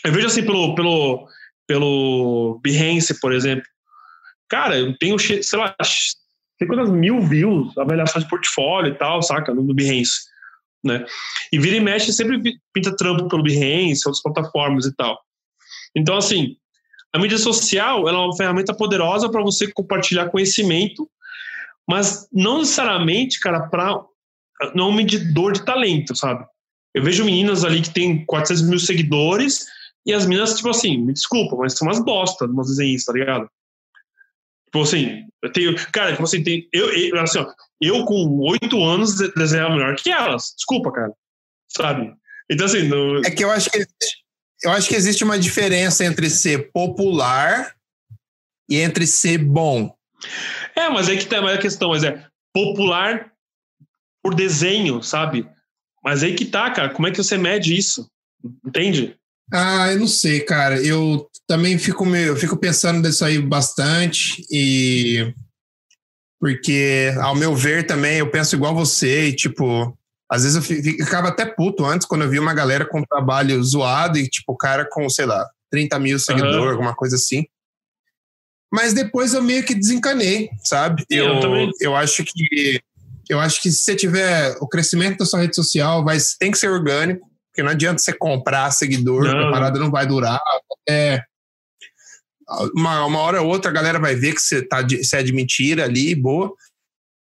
Eu 0.06 0.12
vejo 0.12 0.28
assim 0.28 0.44
pelo, 0.44 0.76
pelo, 0.76 1.28
pelo 1.68 2.60
Behance, 2.64 3.20
por 3.20 3.34
exemplo. 3.34 3.66
Cara, 4.50 4.78
eu 4.78 4.98
tenho, 4.98 5.18
sei 5.20 5.60
lá, 5.60 5.76
sei 5.84 6.68
quantas 6.68 6.90
mil 6.90 7.22
views, 7.22 7.78
avaliações 7.78 8.24
de 8.24 8.30
portfólio 8.30 8.92
e 8.92 8.98
tal, 8.98 9.22
saca? 9.22 9.54
No, 9.54 9.74
Behance, 9.74 10.22
né? 10.84 11.06
E 11.52 11.60
vira 11.60 11.78
e 11.78 11.80
mexe, 11.80 12.12
sempre 12.12 12.42
pinta 12.74 12.96
trampo 12.96 13.28
pelo 13.28 13.44
Behance, 13.44 14.02
outras 14.06 14.22
plataformas 14.22 14.86
e 14.86 14.96
tal. 14.96 15.20
Então, 15.96 16.18
assim, 16.18 16.56
a 17.14 17.20
mídia 17.20 17.38
social 17.38 18.08
ela 18.08 18.18
é 18.18 18.22
uma 18.22 18.36
ferramenta 18.36 18.74
poderosa 18.74 19.30
para 19.30 19.42
você 19.42 19.72
compartilhar 19.72 20.30
conhecimento, 20.30 21.10
mas 21.88 22.28
não 22.32 22.60
necessariamente, 22.60 23.40
cara, 23.40 23.68
para 23.68 24.04
não 24.76 24.86
é 24.86 24.90
um 24.90 24.94
medidor 24.94 25.54
de 25.54 25.66
talento, 25.66 26.16
sabe? 26.16 26.46
Eu 26.94 27.04
vejo 27.04 27.26
meninas 27.26 27.64
ali 27.64 27.82
que 27.82 27.90
tem 27.90 28.26
400 28.26 28.70
mil 28.70 28.80
seguidores 28.80 29.66
e 30.06 30.14
as 30.14 30.26
meninas, 30.26 30.56
tipo 30.56 30.70
assim, 30.70 30.98
me 30.98 31.14
desculpa, 31.14 31.56
mas 31.56 31.74
são 31.74 31.88
umas 31.88 32.04
bosta, 32.04 32.46
umas 32.46 32.68
desenhistas, 32.68 33.14
tá 33.14 33.20
ligado? 33.20 33.50
Tipo 34.66 34.82
assim, 34.84 35.28
eu 35.44 35.52
tenho. 35.52 35.76
Cara, 35.92 36.12
tipo 36.12 36.24
assim, 36.24 36.44
tem, 36.44 36.68
eu, 36.72 36.90
eu, 36.92 37.20
assim, 37.20 37.40
ó, 37.40 37.54
eu 37.82 38.06
com 38.06 38.40
oito 38.40 38.82
anos 38.84 39.16
de- 39.16 39.32
desenhava 39.34 39.76
melhor 39.76 39.96
que 39.96 40.10
elas. 40.10 40.54
Desculpa, 40.56 40.92
cara. 40.92 41.14
Sabe? 41.70 42.14
Então, 42.50 42.66
assim, 42.66 42.88
no, 42.88 43.20
É 43.26 43.32
que 43.32 43.44
eu 43.44 43.52
acho 43.52 43.70
que 43.70 43.86
eu 44.64 44.72
acho 44.72 44.88
que 44.88 44.96
existe 44.96 45.24
uma 45.24 45.40
diferença 45.40 46.06
entre 46.06 46.30
ser 46.30 46.72
popular 46.72 47.76
e 48.70 48.78
entre 48.78 49.08
ser 49.08 49.40
bom. 49.40 49.94
É, 50.76 50.88
mas 50.90 51.10
aí 51.10 51.18
que 51.18 51.26
tá 51.26 51.42
mas 51.42 51.58
a 51.58 51.62
questão, 51.62 51.90
mas 51.90 52.04
é 52.04 52.26
popular 52.54 53.32
por 54.24 54.36
desenho, 54.36 55.02
sabe? 55.02 55.50
Mas 56.04 56.24
aí 56.24 56.36
que 56.36 56.46
tá, 56.46 56.70
cara, 56.72 56.90
como 56.90 57.08
é 57.08 57.12
que 57.12 57.18
você 57.18 57.38
mede 57.38 57.76
isso? 57.76 58.08
Entende? 58.66 59.18
Ah, 59.52 59.92
eu 59.92 60.00
não 60.00 60.08
sei, 60.08 60.40
cara. 60.40 60.82
Eu 60.82 61.30
também 61.48 61.78
fico 61.78 62.06
meio, 62.06 62.30
eu 62.30 62.36
fico 62.38 62.56
pensando 62.56 63.06
nisso 63.06 63.26
aí 63.26 63.38
bastante 63.40 64.46
e 64.50 65.34
Porque, 66.40 67.14
ao 67.20 67.36
meu 67.36 67.56
ver, 67.56 67.86
também, 67.86 68.18
eu 68.18 68.32
penso 68.32 68.56
igual 68.56 68.74
você, 68.74 69.28
e, 69.28 69.36
tipo, 69.36 69.96
às 70.32 70.44
vezes 70.44 70.56
eu 70.56 70.62
ficava 70.62 71.28
até 71.28 71.46
puto 71.46 71.86
antes 71.86 72.08
quando 72.08 72.24
eu 72.24 72.30
vi 72.30 72.40
uma 72.40 72.54
galera 72.54 72.84
com 72.86 73.04
trabalho 73.04 73.62
zoado 73.64 74.18
e, 74.18 74.28
tipo, 74.28 74.54
o 74.54 74.58
cara 74.58 74.88
com, 74.90 75.08
sei 75.10 75.26
lá, 75.26 75.48
30 75.70 76.00
mil 76.00 76.18
seguidores, 76.18 76.56
uhum. 76.56 76.72
alguma 76.72 76.96
coisa 76.96 77.16
assim. 77.16 77.46
Mas 78.74 78.94
depois 78.94 79.34
eu 79.34 79.44
meio 79.44 79.64
que 79.64 79.76
desencanei, 79.76 80.50
sabe? 80.64 81.04
Eu, 81.10 81.26
eu, 81.26 81.72
eu 81.82 81.96
acho 81.96 82.24
que 82.24 82.82
eu 83.30 83.40
acho 83.40 83.62
que 83.62 83.72
se 83.72 83.84
você 83.84 83.96
tiver 83.96 84.58
o 84.60 84.68
crescimento 84.68 85.20
da 85.20 85.26
sua 85.26 85.40
rede 85.40 85.56
social, 85.56 86.04
vai, 86.04 86.18
tem 86.40 86.52
que 86.52 86.58
ser 86.58 86.70
orgânico, 86.70 87.31
porque 87.52 87.62
não 87.62 87.72
adianta 87.72 88.00
você 88.00 88.14
comprar 88.14 88.72
seguidor, 88.72 89.26
não. 89.26 89.50
a 89.50 89.52
parada 89.52 89.78
não 89.78 89.92
vai 89.92 90.08
durar. 90.08 90.40
É, 90.90 91.22
uma, 92.74 93.06
uma 93.06 93.20
hora 93.20 93.42
ou 93.42 93.50
outra 93.50 93.70
a 93.70 93.74
galera 93.74 94.00
vai 94.00 94.16
ver 94.16 94.34
que 94.34 94.42
você, 94.42 94.62
tá 94.62 94.82
de, 94.82 95.04
você 95.04 95.18
é 95.18 95.24
de 95.24 95.34
mentira 95.34 95.84
ali, 95.84 96.16
boa. 96.16 96.54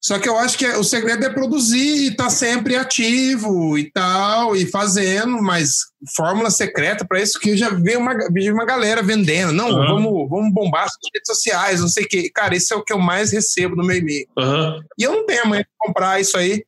Só 0.01 0.19
que 0.19 0.29
eu 0.29 0.39
acho 0.39 0.57
que 0.57 0.67
o 0.67 0.85
segredo 0.85 1.25
é 1.25 1.31
produzir 1.31 2.05
e 2.05 2.09
estar 2.09 2.25
tá 2.25 2.31
sempre 2.31 2.77
ativo 2.77 3.77
e 3.77 3.91
tal, 3.91 4.55
e 4.55 4.65
fazendo, 4.65 5.43
mas 5.43 5.87
fórmula 6.17 6.51
secreta 6.51 7.05
para 7.05 7.21
isso 7.21 7.39
que 7.39 7.51
eu 7.51 7.57
já 7.57 7.71
vi 7.71 7.97
uma, 7.97 8.17
vi 8.33 8.51
uma 8.51 8.65
galera 8.65 9.03
vendendo. 9.03 9.53
Não, 9.53 9.71
uhum. 9.71 9.87
vamos, 9.87 10.31
vamos 10.31 10.55
bombar 10.55 10.85
as 10.85 10.93
redes 11.13 11.27
sociais, 11.27 11.81
não 11.81 11.89
sei 11.89 12.05
o 12.05 12.09
quê. 12.09 12.31
Cara, 12.33 12.55
isso 12.55 12.73
é 12.73 12.77
o 12.77 12.83
que 12.83 12.93
eu 12.93 12.99
mais 12.99 13.33
recebo 13.33 13.75
no 13.75 13.85
meu 13.85 13.97
e-mail. 13.97 14.27
Uhum. 14.37 14.81
E 14.99 15.03
eu 15.03 15.13
não 15.13 15.27
tenho 15.27 15.43
amanhã 15.43 15.63
de 15.63 15.69
comprar 15.77 16.21
isso 16.21 16.37
aí, 16.39 16.65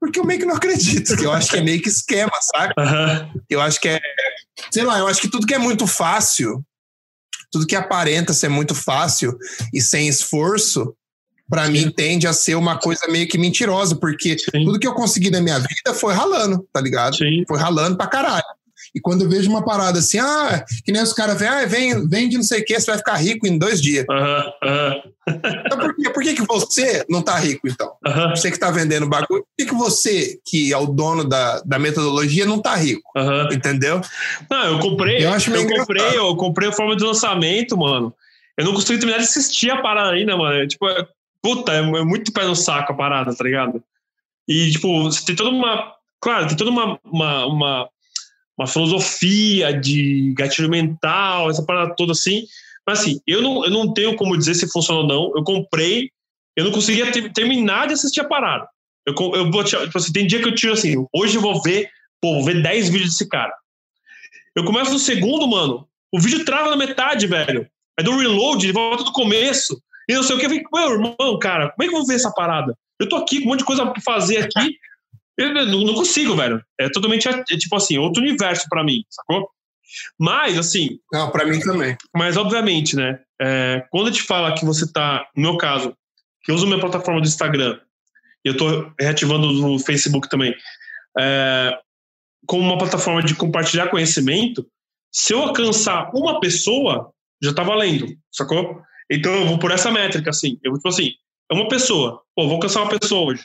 porque 0.00 0.18
eu 0.18 0.24
meio 0.24 0.40
que 0.40 0.46
não 0.46 0.56
acredito, 0.56 1.16
que 1.16 1.24
eu 1.24 1.32
acho 1.32 1.50
que 1.50 1.58
é 1.58 1.62
meio 1.62 1.80
que 1.82 1.88
esquema, 1.88 2.32
sabe? 2.40 2.72
Uhum. 2.78 3.42
Eu 3.50 3.60
acho 3.60 3.78
que 3.78 3.88
é. 3.88 4.00
Sei 4.70 4.82
lá, 4.82 4.98
eu 4.98 5.06
acho 5.06 5.20
que 5.20 5.30
tudo 5.30 5.46
que 5.46 5.54
é 5.54 5.58
muito 5.58 5.86
fácil, 5.86 6.64
tudo 7.52 7.66
que 7.66 7.76
aparenta 7.76 8.32
ser 8.32 8.48
muito 8.48 8.74
fácil 8.74 9.36
e 9.72 9.80
sem 9.80 10.08
esforço, 10.08 10.94
para 11.48 11.68
mim 11.68 11.90
tende 11.90 12.26
a 12.26 12.32
ser 12.32 12.54
uma 12.54 12.78
coisa 12.78 13.06
meio 13.08 13.28
que 13.28 13.36
mentirosa, 13.36 13.96
porque 13.96 14.38
Sim. 14.38 14.64
tudo 14.64 14.78
que 14.78 14.86
eu 14.86 14.94
consegui 14.94 15.30
na 15.30 15.40
minha 15.40 15.58
vida 15.58 15.92
foi 15.94 16.14
ralando, 16.14 16.66
tá 16.72 16.80
ligado? 16.80 17.16
Sim. 17.16 17.44
Foi 17.46 17.58
ralando 17.58 17.96
pra 17.96 18.06
caralho. 18.06 18.44
E 18.94 19.00
quando 19.00 19.22
eu 19.22 19.28
vejo 19.28 19.50
uma 19.50 19.64
parada 19.64 19.98
assim, 19.98 20.18
ah, 20.18 20.64
que 20.84 20.92
nem 20.92 21.02
os 21.02 21.12
caras 21.12 21.38
vêm, 21.38 21.48
ah, 21.48 21.66
vem, 21.66 22.08
vende 22.08 22.36
não 22.36 22.42
sei 22.42 22.60
o 22.60 22.64
que, 22.64 22.78
você 22.78 22.90
vai 22.90 22.98
ficar 22.98 23.16
rico 23.16 23.46
em 23.46 23.58
dois 23.58 23.80
dias. 23.80 24.04
Uhum, 24.08 24.70
uhum. 24.70 25.02
então 25.66 25.78
por, 25.78 25.94
que, 25.94 26.10
por 26.10 26.22
que, 26.22 26.34
que 26.34 26.46
você 26.46 27.04
não 27.08 27.22
tá 27.22 27.36
rico, 27.38 27.68
então? 27.68 27.92
Uhum. 28.06 28.30
Você 28.30 28.50
que 28.50 28.58
tá 28.58 28.70
vendendo 28.70 29.08
bagulho, 29.08 29.42
por 29.42 29.46
que, 29.58 29.66
que 29.66 29.74
você, 29.74 30.38
que 30.44 30.72
é 30.72 30.76
o 30.76 30.86
dono 30.86 31.24
da, 31.24 31.60
da 31.60 31.78
metodologia, 31.78 32.46
não 32.46 32.60
tá 32.60 32.74
rico? 32.74 33.10
Entendeu? 33.52 34.00
Não, 34.50 34.64
eu 34.64 34.78
comprei, 34.80 35.24
eu, 35.24 35.32
acho 35.32 35.50
eu 35.50 35.66
comprei, 35.66 36.18
eu 36.18 36.36
comprei 36.36 36.68
a 36.68 36.72
forma 36.72 36.96
de 36.96 37.04
lançamento, 37.04 37.76
mano. 37.76 38.14
Eu 38.56 38.64
não 38.64 38.74
consigo 38.74 38.98
terminar 38.98 39.18
de 39.18 39.24
assistir 39.24 39.70
a 39.70 39.80
parada 39.80 40.10
ainda, 40.10 40.36
mano. 40.36 40.66
Tipo, 40.66 40.86
puta, 41.42 41.72
é, 41.72 41.78
é 41.78 42.04
muito 42.04 42.32
pé 42.32 42.44
no 42.44 42.54
saco 42.54 42.92
a 42.92 42.96
parada, 42.96 43.34
tá 43.34 43.44
ligado? 43.44 43.82
E, 44.46 44.70
tipo, 44.70 45.04
você 45.04 45.24
tem 45.24 45.36
toda 45.36 45.50
uma. 45.50 45.94
Claro, 46.20 46.48
tem 46.48 46.56
toda 46.56 46.70
uma, 46.70 46.98
uma, 47.04 47.46
uma, 47.46 47.88
uma 48.60 48.66
filosofia 48.66 49.72
de 49.72 50.34
gatilho 50.36 50.68
mental, 50.68 51.48
essa 51.48 51.64
parada 51.64 51.94
toda 51.96 52.12
assim. 52.12 52.44
Mas, 52.86 53.00
assim, 53.00 53.20
eu 53.26 53.40
não, 53.40 53.64
eu 53.64 53.70
não 53.70 53.92
tenho 53.92 54.14
como 54.16 54.36
dizer 54.36 54.54
se 54.54 54.70
funcionou 54.70 55.02
ou 55.02 55.08
não. 55.08 55.36
Eu 55.36 55.42
comprei, 55.42 56.10
eu 56.54 56.64
não 56.64 56.70
conseguia 56.70 57.10
ter, 57.10 57.32
terminar 57.32 57.86
de 57.86 57.94
assistir 57.94 58.20
a 58.20 58.28
parada. 58.28 58.68
Eu, 59.06 59.14
eu 59.34 59.64
tipo 59.64 59.96
assim, 59.96 60.12
tem 60.12 60.26
dia 60.26 60.42
que 60.42 60.48
eu 60.48 60.54
tiro 60.54 60.74
assim, 60.74 60.94
hoje 61.12 61.36
eu 61.36 61.40
vou 61.40 61.62
ver, 61.62 61.88
pô, 62.20 62.34
vou 62.34 62.44
ver 62.44 62.62
10 62.62 62.90
vídeos 62.90 63.10
desse 63.10 63.26
cara. 63.26 63.54
Eu 64.54 64.62
começo 64.64 64.92
no 64.92 64.98
segundo, 64.98 65.48
mano, 65.48 65.88
o 66.12 66.20
vídeo 66.20 66.44
trava 66.44 66.68
na 66.68 66.76
metade, 66.76 67.26
velho. 67.26 67.66
É 67.98 68.02
do 68.02 68.16
reload, 68.16 68.70
volta 68.72 69.04
do 69.04 69.12
começo. 69.12 69.80
E 70.06 70.14
não 70.14 70.22
sei 70.22 70.36
o 70.36 70.38
que. 70.38 70.44
Eu 70.44 70.50
falei, 70.50 70.64
meu 70.70 70.92
irmão, 70.92 71.38
cara, 71.38 71.70
como 71.70 71.82
é 71.82 71.88
que 71.88 71.94
eu 71.94 71.98
vou 71.98 72.06
ver 72.06 72.16
essa 72.16 72.32
parada? 72.32 72.76
Eu 72.98 73.08
tô 73.08 73.16
aqui 73.16 73.38
com 73.40 73.46
um 73.46 73.48
monte 73.50 73.60
de 73.60 73.64
coisa 73.64 73.86
pra 73.86 74.02
fazer 74.02 74.38
aqui. 74.38 74.76
Eu 75.40 75.66
não, 75.66 75.94
consigo, 75.94 76.36
velho. 76.36 76.62
É 76.78 76.90
totalmente, 76.90 77.26
é, 77.26 77.42
tipo 77.56 77.74
assim, 77.74 77.96
outro 77.96 78.22
universo 78.22 78.66
para 78.68 78.84
mim, 78.84 79.02
sacou? 79.08 79.48
Mas, 80.18 80.58
assim. 80.58 80.98
Não, 81.10 81.30
para 81.30 81.46
mim 81.46 81.58
também. 81.60 81.96
Mas, 82.14 82.36
obviamente, 82.36 82.94
né? 82.94 83.18
É, 83.40 83.82
quando 83.90 84.08
a 84.08 84.10
gente 84.10 84.22
fala 84.22 84.54
que 84.54 84.66
você 84.66 84.90
tá, 84.92 85.26
no 85.34 85.42
meu 85.42 85.56
caso, 85.56 85.96
que 86.44 86.52
eu 86.52 86.54
uso 86.54 86.66
minha 86.66 86.78
plataforma 86.78 87.22
do 87.22 87.26
Instagram, 87.26 87.80
e 88.44 88.48
eu 88.50 88.56
tô 88.56 88.92
reativando 89.00 89.50
no 89.50 89.78
Facebook 89.78 90.28
também, 90.28 90.54
é, 91.18 91.78
como 92.46 92.62
uma 92.62 92.78
plataforma 92.78 93.22
de 93.22 93.34
compartilhar 93.34 93.88
conhecimento, 93.88 94.66
se 95.10 95.32
eu 95.32 95.40
alcançar 95.40 96.10
uma 96.14 96.38
pessoa, 96.38 97.10
já 97.42 97.54
tá 97.54 97.62
valendo, 97.62 98.06
sacou? 98.30 98.82
Então 99.10 99.32
eu 99.32 99.46
vou 99.46 99.58
por 99.58 99.70
essa 99.70 99.90
métrica, 99.90 100.28
assim. 100.28 100.58
Eu 100.62 100.72
vou, 100.72 100.78
tipo 100.78 100.88
assim, 100.88 101.12
é 101.50 101.54
uma 101.54 101.66
pessoa. 101.66 102.22
Pô, 102.36 102.44
vou 102.44 102.54
alcançar 102.56 102.82
uma 102.82 102.98
pessoa 102.98 103.32
hoje. 103.32 103.44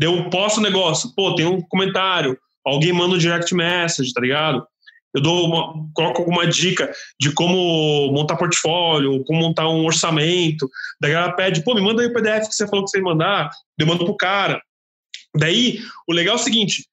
Deu, 0.00 0.30
posto 0.30 0.60
o 0.60 0.62
negócio. 0.62 1.12
Pô, 1.14 1.34
tem 1.34 1.44
um 1.44 1.60
comentário. 1.60 2.38
Alguém 2.64 2.90
manda 2.90 3.16
um 3.16 3.18
direct 3.18 3.54
message, 3.54 4.14
tá 4.14 4.20
ligado? 4.22 4.66
Eu 5.14 5.20
dou 5.20 5.46
uma, 5.46 5.90
coloco 5.92 6.22
alguma 6.22 6.46
dica 6.46 6.90
de 7.20 7.30
como 7.32 8.10
montar 8.10 8.36
portfólio, 8.36 9.22
como 9.24 9.40
montar 9.40 9.68
um 9.68 9.84
orçamento. 9.84 10.70
Daí 10.98 11.12
ela 11.12 11.32
pede, 11.32 11.62
pô, 11.62 11.74
me 11.74 11.82
manda 11.82 12.00
aí 12.00 12.08
o 12.08 12.14
PDF 12.14 12.48
que 12.48 12.54
você 12.54 12.66
falou 12.66 12.82
que 12.82 12.90
você 12.90 12.96
ia 12.96 13.04
mandar. 13.04 13.50
Eu 13.78 13.86
mando 13.86 14.06
pro 14.06 14.16
cara. 14.16 14.62
Daí, 15.36 15.80
o 16.08 16.14
legal 16.14 16.36
é 16.36 16.40
o 16.40 16.42
seguinte, 16.42 16.86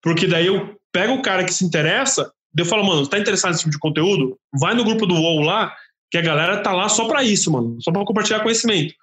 porque 0.00 0.28
daí 0.28 0.46
eu 0.46 0.76
pego 0.92 1.14
o 1.14 1.22
cara 1.22 1.44
que 1.44 1.52
se 1.52 1.64
interessa, 1.64 2.30
eu 2.56 2.64
falo, 2.64 2.84
mano, 2.84 3.08
tá 3.08 3.18
interessado 3.18 3.50
nesse 3.50 3.64
tipo 3.64 3.72
de 3.72 3.78
conteúdo? 3.78 4.38
Vai 4.60 4.74
no 4.74 4.84
grupo 4.84 5.04
do 5.04 5.14
UOL 5.14 5.40
lá 5.40 5.74
que 6.12 6.18
a 6.18 6.22
galera 6.22 6.62
tá 6.62 6.72
lá 6.72 6.88
só 6.88 7.08
para 7.08 7.24
isso, 7.24 7.50
mano, 7.50 7.76
só 7.80 7.90
para 7.90 8.04
compartilhar 8.04 8.40
conhecimento. 8.40 8.94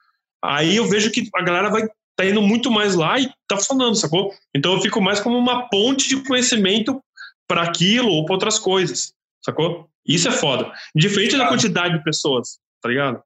Aí 0.41 0.77
eu 0.77 0.87
vejo 0.87 1.11
que 1.11 1.27
a 1.35 1.41
galera 1.41 1.69
vai 1.69 1.83
tá 2.19 2.25
indo 2.25 2.41
muito 2.41 2.69
mais 2.69 2.95
lá 2.95 3.17
e 3.17 3.31
tá 3.47 3.55
funcionando, 3.55 3.95
sacou? 3.95 4.33
Então 4.53 4.73
eu 4.73 4.81
fico 4.81 4.99
mais 4.99 5.21
como 5.21 5.37
uma 5.37 5.69
ponte 5.69 6.09
de 6.09 6.21
conhecimento 6.21 7.01
para 7.47 7.63
aquilo 7.63 8.09
ou 8.09 8.25
para 8.25 8.35
outras 8.35 8.59
coisas, 8.59 9.13
sacou? 9.43 9.89
Isso 10.05 10.27
é 10.27 10.31
foda. 10.31 10.69
Diferente 10.93 11.37
da 11.37 11.47
quantidade 11.47 11.97
de 11.97 12.03
pessoas, 12.03 12.59
tá 12.81 12.89
ligado? 12.89 13.23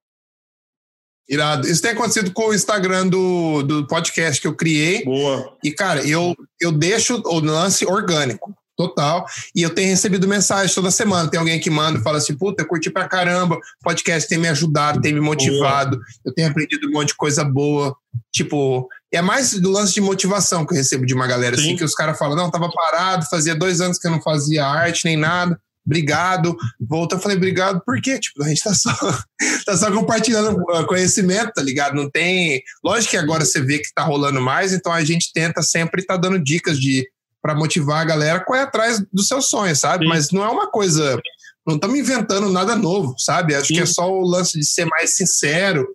Irado. 1.28 1.66
Isso 1.66 1.82
tem 1.82 1.90
acontecido 1.90 2.32
com 2.32 2.50
o 2.50 2.54
Instagram 2.54 3.08
do, 3.08 3.64
do 3.64 3.86
podcast 3.88 4.40
que 4.40 4.46
eu 4.46 4.54
criei. 4.54 5.04
Boa. 5.04 5.56
E, 5.64 5.72
cara, 5.72 6.06
eu, 6.06 6.36
eu 6.60 6.70
deixo 6.70 7.20
o 7.24 7.40
lance 7.40 7.84
orgânico. 7.84 8.54
Total. 8.76 9.24
E 9.54 9.62
eu 9.62 9.70
tenho 9.70 9.88
recebido 9.88 10.26
mensagens 10.26 10.74
toda 10.74 10.90
semana. 10.90 11.30
Tem 11.30 11.38
alguém 11.38 11.60
que 11.60 11.70
manda 11.70 11.98
e 11.98 12.02
fala 12.02 12.18
assim: 12.18 12.34
puta, 12.36 12.62
eu 12.62 12.66
curti 12.66 12.90
pra 12.90 13.08
caramba. 13.08 13.54
O 13.54 13.60
podcast 13.84 14.28
tem 14.28 14.36
me 14.36 14.48
ajudado, 14.48 15.00
tem 15.00 15.12
me 15.12 15.20
motivado. 15.20 16.00
Eu 16.24 16.34
tenho 16.34 16.48
aprendido 16.48 16.88
um 16.88 16.92
monte 16.92 17.08
de 17.08 17.16
coisa 17.16 17.44
boa. 17.44 17.94
Tipo, 18.32 18.88
é 19.12 19.22
mais 19.22 19.52
do 19.60 19.70
lance 19.70 19.94
de 19.94 20.00
motivação 20.00 20.66
que 20.66 20.72
eu 20.72 20.76
recebo 20.76 21.06
de 21.06 21.14
uma 21.14 21.26
galera 21.26 21.54
assim, 21.54 21.62
Sim. 21.62 21.68
assim, 21.70 21.78
que 21.78 21.84
os 21.84 21.94
caras 21.94 22.18
falam: 22.18 22.36
não, 22.36 22.50
tava 22.50 22.68
parado, 22.68 23.26
fazia 23.30 23.54
dois 23.54 23.80
anos 23.80 23.98
que 23.98 24.08
eu 24.08 24.10
não 24.10 24.20
fazia 24.20 24.66
arte 24.66 25.04
nem 25.04 25.16
nada. 25.16 25.56
Obrigado. 25.86 26.56
Volta, 26.80 27.16
eu 27.16 27.20
falei, 27.20 27.36
obrigado, 27.36 27.82
por 27.84 28.00
quê? 28.00 28.18
Tipo, 28.18 28.42
a 28.42 28.48
gente 28.48 28.62
tá 28.62 28.74
só, 28.74 28.90
tá 29.66 29.76
só 29.76 29.92
compartilhando 29.92 30.64
conhecimento, 30.86 31.52
tá 31.52 31.62
ligado? 31.62 31.94
Não 31.94 32.10
tem. 32.10 32.62
Lógico 32.82 33.10
que 33.10 33.16
agora 33.16 33.44
você 33.44 33.60
vê 33.60 33.78
que 33.78 33.92
tá 33.94 34.02
rolando 34.02 34.40
mais, 34.40 34.72
então 34.72 34.90
a 34.92 35.04
gente 35.04 35.30
tenta 35.32 35.62
sempre 35.62 36.00
estar 36.00 36.14
tá 36.14 36.20
dando 36.20 36.42
dicas 36.42 36.80
de 36.80 37.06
para 37.44 37.54
motivar 37.54 38.00
a 38.00 38.04
galera 38.06 38.38
a 38.38 38.40
correr 38.40 38.60
atrás 38.60 39.04
dos 39.12 39.28
seus 39.28 39.50
sonhos, 39.50 39.78
sabe? 39.78 40.06
Sim. 40.06 40.08
Mas 40.08 40.30
não 40.30 40.42
é 40.42 40.48
uma 40.48 40.66
coisa. 40.66 41.20
Não 41.66 41.74
estamos 41.74 41.98
inventando 41.98 42.48
nada 42.48 42.74
novo, 42.74 43.14
sabe? 43.18 43.54
Acho 43.54 43.66
Sim. 43.66 43.74
que 43.74 43.80
é 43.80 43.86
só 43.86 44.10
o 44.10 44.26
lance 44.26 44.58
de 44.58 44.64
ser 44.64 44.86
mais 44.86 45.14
sincero 45.14 45.86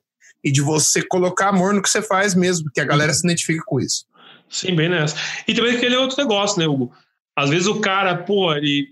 e 0.43 0.51
de 0.51 0.61
você 0.61 1.01
colocar 1.01 1.49
amor 1.49 1.73
no 1.73 1.81
que 1.81 1.89
você 1.89 2.03
faz 2.03 2.35
mesmo, 2.35 2.69
que 2.71 2.79
a 2.79 2.85
galera 2.85 3.11
se 3.11 3.25
identifique 3.25 3.63
com 3.65 3.79
isso. 3.79 4.05
Sim, 4.47 4.75
bem 4.75 4.89
nessa. 4.89 5.15
E 5.47 5.55
também 5.55 5.75
aquele 5.75 5.95
outro 5.95 6.17
negócio, 6.17 6.59
né, 6.59 6.67
Hugo? 6.67 6.91
Às 7.35 7.49
vezes 7.49 7.65
o 7.65 7.79
cara, 7.79 8.15
pô, 8.15 8.53
ele 8.53 8.89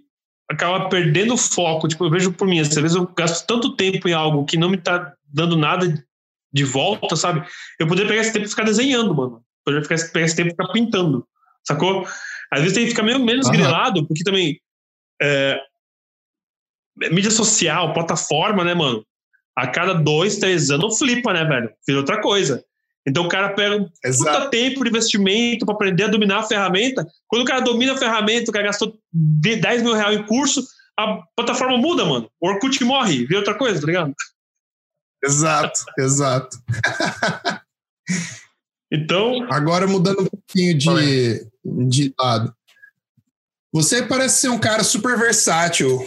acaba 0.50 0.90
perdendo 0.90 1.36
o 1.36 1.38
foco. 1.38 1.88
Tipo, 1.88 2.06
eu 2.06 2.10
vejo 2.10 2.34
por 2.34 2.48
mim, 2.48 2.60
às 2.60 2.74
vezes 2.74 2.96
eu 2.96 3.06
gasto 3.16 3.46
tanto 3.46 3.76
tempo 3.76 4.10
em 4.10 4.14
algo 4.14 4.46
que 4.46 4.58
não 4.58 4.70
me 4.70 4.78
tá 4.78 5.14
dando 5.32 5.56
nada 5.56 6.04
de 6.52 6.64
volta, 6.64 7.16
sabe? 7.16 7.48
Eu 7.80 7.86
poderia 7.86 8.10
pegar 8.10 8.22
esse 8.22 8.34
tempo 8.34 8.48
e 8.48 8.50
ficar 8.50 8.64
desenhando, 8.64 9.14
mano. 9.14 9.36
Eu 9.36 9.44
poderia 9.64 9.88
pegar 9.88 10.26
esse 10.26 10.36
tempo 10.36 10.48
e 10.48 10.52
ficar 10.52 10.74
pintando, 10.74 11.24
sacou? 11.64 12.08
Às 12.52 12.62
vezes 12.62 12.76
tem 12.76 12.84
que 12.86 12.92
ficar 12.92 13.04
meio 13.04 13.20
menos 13.24 13.48
uhum. 13.48 13.54
grilado, 13.54 14.06
porque 14.08 14.24
também 14.24 14.60
é, 15.22 15.60
mídia 17.12 17.32
social, 17.32 17.94
plataforma, 17.94 18.64
né, 18.64 18.74
mano? 18.74 19.06
A 19.56 19.68
cada 19.68 19.94
dois, 19.94 20.38
três 20.38 20.70
anos 20.70 20.98
flipa, 20.98 21.34
né, 21.34 21.44
velho? 21.44 21.70
Vira 21.86 22.00
outra 22.00 22.22
coisa. 22.22 22.64
Então 23.08 23.26
o 23.26 23.30
cara 23.30 23.54
pega 23.54 23.78
um 23.78 23.90
puta 24.18 24.50
tempo 24.50 24.84
de 24.84 24.90
investimento 24.90 25.66
para 25.66 25.74
aprender 25.74 26.04
a 26.04 26.10
dominar 26.10 26.40
a 26.40 26.44
ferramenta. 26.44 27.08
Quando 27.28 27.44
o 27.44 27.46
cara 27.46 27.62
domina 27.62 27.94
a 27.94 27.98
ferramenta, 27.98 28.52
o 28.52 28.54
cara 28.54 28.66
gastou 28.66 29.00
10 29.14 29.82
mil 29.82 29.94
reais 29.94 30.20
em 30.20 30.24
curso, 30.24 30.62
a 31.00 31.22
plataforma 31.36 31.78
muda, 31.78 32.04
mano. 32.04 32.30
O 32.40 32.50
Orkut 32.50 32.84
morre, 32.84 33.26
vira 33.26 33.40
outra 33.40 33.56
coisa, 33.56 33.80
tá 33.80 33.88
ligado? 33.88 34.14
Exato, 35.24 35.80
exato. 35.98 36.58
então. 38.92 39.46
Agora 39.52 39.88
mudando 39.88 40.22
um 40.22 40.26
pouquinho 40.26 40.78
de, 40.78 41.48
de 41.88 42.14
lado. 42.20 42.54
Você 43.72 44.02
parece 44.02 44.42
ser 44.42 44.50
um 44.50 44.60
cara 44.60 44.84
super 44.84 45.18
versátil 45.18 46.06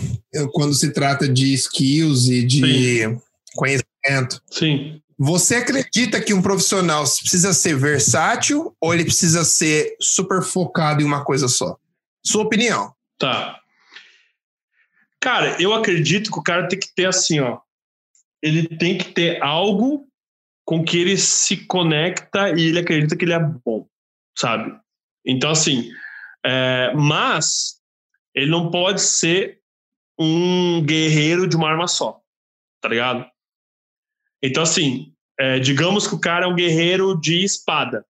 quando 0.52 0.74
se 0.74 0.93
trata 0.93 1.28
de 1.28 1.52
skills 1.55 2.27
e 2.27 2.44
de 2.44 2.61
Sim. 2.61 3.20
conhecimento. 3.55 4.43
Sim. 4.51 5.01
Você 5.19 5.57
acredita 5.57 6.20
que 6.20 6.32
um 6.32 6.40
profissional 6.40 7.05
precisa 7.05 7.52
ser 7.52 7.77
versátil 7.77 8.74
ou 8.81 8.94
ele 8.94 9.05
precisa 9.05 9.44
ser 9.44 9.94
super 10.01 10.43
focado 10.43 11.02
em 11.02 11.05
uma 11.05 11.23
coisa 11.23 11.47
só? 11.47 11.77
Sua 12.24 12.43
opinião. 12.43 12.94
Tá. 13.19 13.61
Cara, 15.20 15.61
eu 15.61 15.74
acredito 15.74 16.32
que 16.32 16.39
o 16.39 16.43
cara 16.43 16.66
tem 16.66 16.78
que 16.78 16.93
ter 16.94 17.05
assim, 17.05 17.39
ó. 17.39 17.59
Ele 18.43 18.66
tem 18.66 18.97
que 18.97 19.12
ter 19.12 19.43
algo 19.43 20.09
com 20.71 20.85
que 20.85 21.01
ele 21.01 21.19
se 21.19 21.67
conecta 21.67 22.51
e 22.51 22.69
ele 22.69 22.79
acredita 22.79 23.17
que 23.17 23.25
ele 23.25 23.33
é 23.33 23.41
bom, 23.41 23.89
sabe? 24.39 24.73
Então, 25.27 25.51
assim, 25.51 25.91
é, 26.47 26.95
mas 26.95 27.81
ele 28.33 28.53
não 28.53 28.71
pode 28.71 29.01
ser 29.01 29.61
um 30.17 30.81
guerreiro 30.87 31.49
de 31.49 31.57
uma 31.57 31.69
arma 31.69 31.89
só, 31.89 32.23
tá 32.81 32.89
ligado? 32.89 33.29
Então, 34.41 34.63
assim, 34.63 35.13
é, 35.41 35.59
digamos 35.59 36.07
que 36.07 36.15
o 36.15 36.21
cara 36.21 36.45
é 36.47 36.49
um 36.49 36.55
guerreiro 36.55 37.21
de 37.21 37.43
espada. 37.43 38.07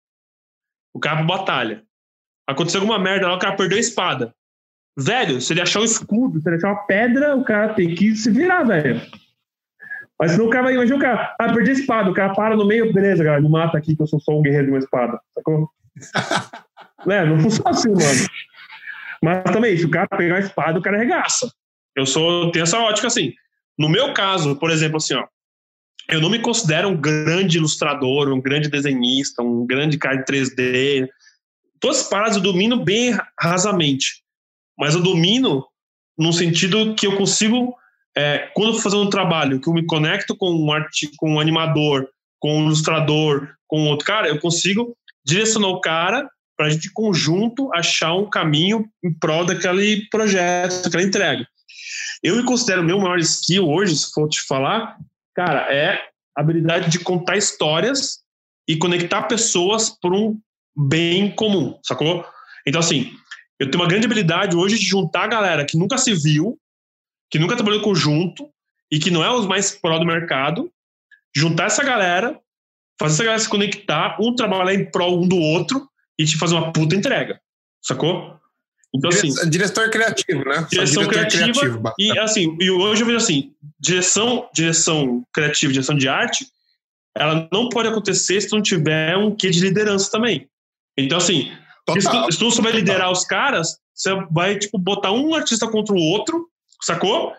O 0.92 1.00
cara 1.00 1.22
batalha. 1.22 1.82
Aconteceu 2.46 2.82
alguma 2.82 2.98
merda 2.98 3.26
lá, 3.26 3.36
o 3.36 3.38
cara 3.38 3.56
perdeu 3.56 3.78
a 3.78 3.80
espada. 3.80 4.34
Velho, 4.98 5.40
se 5.40 5.54
ele 5.54 5.62
achar 5.62 5.80
um 5.80 5.84
escudo, 5.84 6.42
se 6.42 6.46
ele 6.46 6.56
achar 6.56 6.74
uma 6.74 6.84
pedra, 6.84 7.34
o 7.34 7.42
cara 7.42 7.72
tem 7.72 7.94
que 7.94 8.14
se 8.14 8.30
virar, 8.30 8.64
velho. 8.64 9.00
Mas 10.20 10.32
senão 10.32 10.46
o 10.46 10.50
cara 10.50 10.64
vai, 10.64 10.74
imagina 10.74 10.96
o 10.96 11.00
cara, 11.00 11.34
ah, 11.38 11.52
perdi 11.52 11.70
a 11.70 11.74
espada, 11.74 12.10
o 12.10 12.14
cara 12.14 12.34
para 12.34 12.54
no 12.56 12.66
meio, 12.66 12.92
beleza, 12.92 13.24
cara, 13.24 13.40
me 13.40 13.48
mata 13.48 13.78
aqui 13.78 13.96
que 13.96 14.02
eu 14.02 14.06
sou 14.06 14.20
só 14.20 14.38
um 14.38 14.42
guerreiro 14.42 14.66
de 14.66 14.72
uma 14.72 14.78
espada, 14.78 15.18
sacou? 15.34 15.70
é, 17.08 17.24
não 17.24 17.40
funciona 17.40 17.70
assim, 17.70 17.88
mano. 17.88 18.28
Mas 19.22 19.42
também, 19.44 19.76
se 19.76 19.86
o 19.86 19.90
cara 19.90 20.06
pegar 20.08 20.36
a 20.36 20.40
espada, 20.40 20.78
o 20.78 20.82
cara 20.82 20.96
arregaça. 20.96 21.50
Eu 21.96 22.04
sou, 22.04 22.50
tenho 22.52 22.62
essa 22.64 22.78
ótica 22.78 23.06
assim. 23.06 23.32
No 23.78 23.88
meu 23.88 24.12
caso, 24.12 24.56
por 24.56 24.70
exemplo, 24.70 24.98
assim, 24.98 25.14
ó, 25.14 25.24
eu 26.08 26.20
não 26.20 26.28
me 26.28 26.38
considero 26.38 26.88
um 26.88 26.96
grande 26.96 27.56
ilustrador, 27.56 28.28
um 28.28 28.40
grande 28.40 28.68
desenhista, 28.68 29.42
um 29.42 29.66
grande 29.66 29.96
cara 29.96 30.16
de 30.16 30.24
3D. 30.24 31.08
Todas 31.78 32.00
as 32.00 32.08
paradas 32.08 32.36
eu 32.36 32.42
domino 32.42 32.84
bem 32.84 33.16
rasamente 33.38 34.20
mas 34.80 34.94
eu 34.94 35.02
domino 35.02 35.66
no 36.18 36.32
sentido 36.32 36.94
que 36.94 37.06
eu 37.06 37.14
consigo, 37.18 37.76
é, 38.16 38.50
quando 38.54 38.68
eu 38.68 38.74
for 38.74 38.82
fazer 38.82 38.96
um 38.96 39.10
trabalho, 39.10 39.60
que 39.60 39.68
eu 39.68 39.72
me 39.72 39.86
conecto 39.86 40.36
com 40.36 40.50
um, 40.50 40.72
arte, 40.72 41.10
com 41.16 41.34
um 41.34 41.40
animador, 41.40 42.08
com 42.38 42.58
um 42.58 42.66
ilustrador, 42.66 43.48
com 43.68 43.86
outro 43.86 44.06
cara, 44.06 44.28
eu 44.28 44.40
consigo 44.40 44.96
direcionar 45.24 45.68
o 45.68 45.80
cara 45.80 46.28
para 46.56 46.66
a 46.66 46.70
gente, 46.70 46.92
conjunto, 46.92 47.72
achar 47.72 48.14
um 48.14 48.28
caminho 48.28 48.86
em 49.02 49.12
prol 49.12 49.46
daquele 49.46 50.06
projeto, 50.10 50.82
daquela 50.82 51.02
entrega. 51.02 51.46
Eu 52.22 52.36
me 52.36 52.44
considero 52.44 52.84
meu 52.84 52.98
maior 52.98 53.18
skill 53.18 53.66
hoje, 53.66 53.96
se 53.96 54.12
for 54.12 54.28
te 54.28 54.42
falar, 54.42 54.98
cara, 55.34 55.72
é 55.72 55.94
a 56.36 56.40
habilidade 56.42 56.90
de 56.90 56.98
contar 56.98 57.38
histórias 57.38 58.18
e 58.68 58.76
conectar 58.76 59.22
pessoas 59.22 59.88
por 59.88 60.12
um 60.12 60.38
bem 60.76 61.34
comum, 61.34 61.78
sacou? 61.82 62.26
Então, 62.66 62.80
assim, 62.80 63.10
eu 63.58 63.70
tenho 63.70 63.82
uma 63.82 63.88
grande 63.88 64.04
habilidade 64.04 64.54
hoje 64.54 64.78
de 64.78 64.84
juntar 64.84 65.24
a 65.24 65.28
galera 65.28 65.64
que 65.64 65.78
nunca 65.78 65.96
se 65.96 66.12
viu, 66.12 66.58
que 67.30 67.38
nunca 67.38 67.56
trabalhou 67.56 67.82
conjunto 67.82 68.48
e 68.90 68.98
que 68.98 69.10
não 69.10 69.24
é 69.24 69.30
os 69.30 69.46
mais 69.46 69.70
pró 69.70 69.98
do 69.98 70.06
mercado, 70.06 70.70
juntar 71.34 71.66
essa 71.66 71.84
galera, 71.84 72.38
fazer 72.98 73.14
essa 73.14 73.24
galera 73.24 73.42
se 73.42 73.48
conectar, 73.48 74.16
um 74.20 74.34
trabalhar 74.34 74.74
em 74.74 74.90
prol 74.90 75.22
um 75.22 75.28
do 75.28 75.36
outro 75.36 75.88
e 76.18 76.24
te 76.24 76.36
fazer 76.36 76.54
uma 76.54 76.72
puta 76.72 76.96
entrega. 76.96 77.40
Sacou? 77.80 78.38
Então, 78.94 79.08
assim. 79.08 79.32
Diretor 79.48 79.88
criativo, 79.90 80.44
né? 80.44 80.66
Direção 80.68 81.06
criativa. 81.06 81.52
Criativo, 81.52 81.92
e, 81.98 82.18
assim, 82.18 82.56
e 82.60 82.70
hoje 82.70 83.02
eu 83.02 83.06
vejo 83.06 83.18
assim: 83.18 83.54
direção, 83.78 84.48
direção 84.52 85.24
criativa, 85.32 85.72
direção 85.72 85.96
de 85.96 86.08
arte, 86.08 86.44
ela 87.16 87.48
não 87.52 87.68
pode 87.68 87.88
acontecer 87.88 88.40
se 88.40 88.52
não 88.52 88.60
tiver 88.60 89.16
um 89.16 89.34
quê 89.34 89.50
de 89.50 89.60
liderança 89.60 90.10
também. 90.10 90.48
Então, 90.98 91.18
assim, 91.18 91.52
se 91.88 92.10
tu, 92.10 92.32
se 92.32 92.38
tu 92.38 92.50
souber 92.50 92.74
liderar 92.74 93.10
os 93.10 93.24
caras, 93.24 93.78
você 93.94 94.14
vai, 94.30 94.58
tipo, 94.58 94.76
botar 94.76 95.12
um 95.12 95.34
artista 95.34 95.68
contra 95.68 95.94
o 95.94 95.98
outro, 95.98 96.48
sacou? 96.82 97.32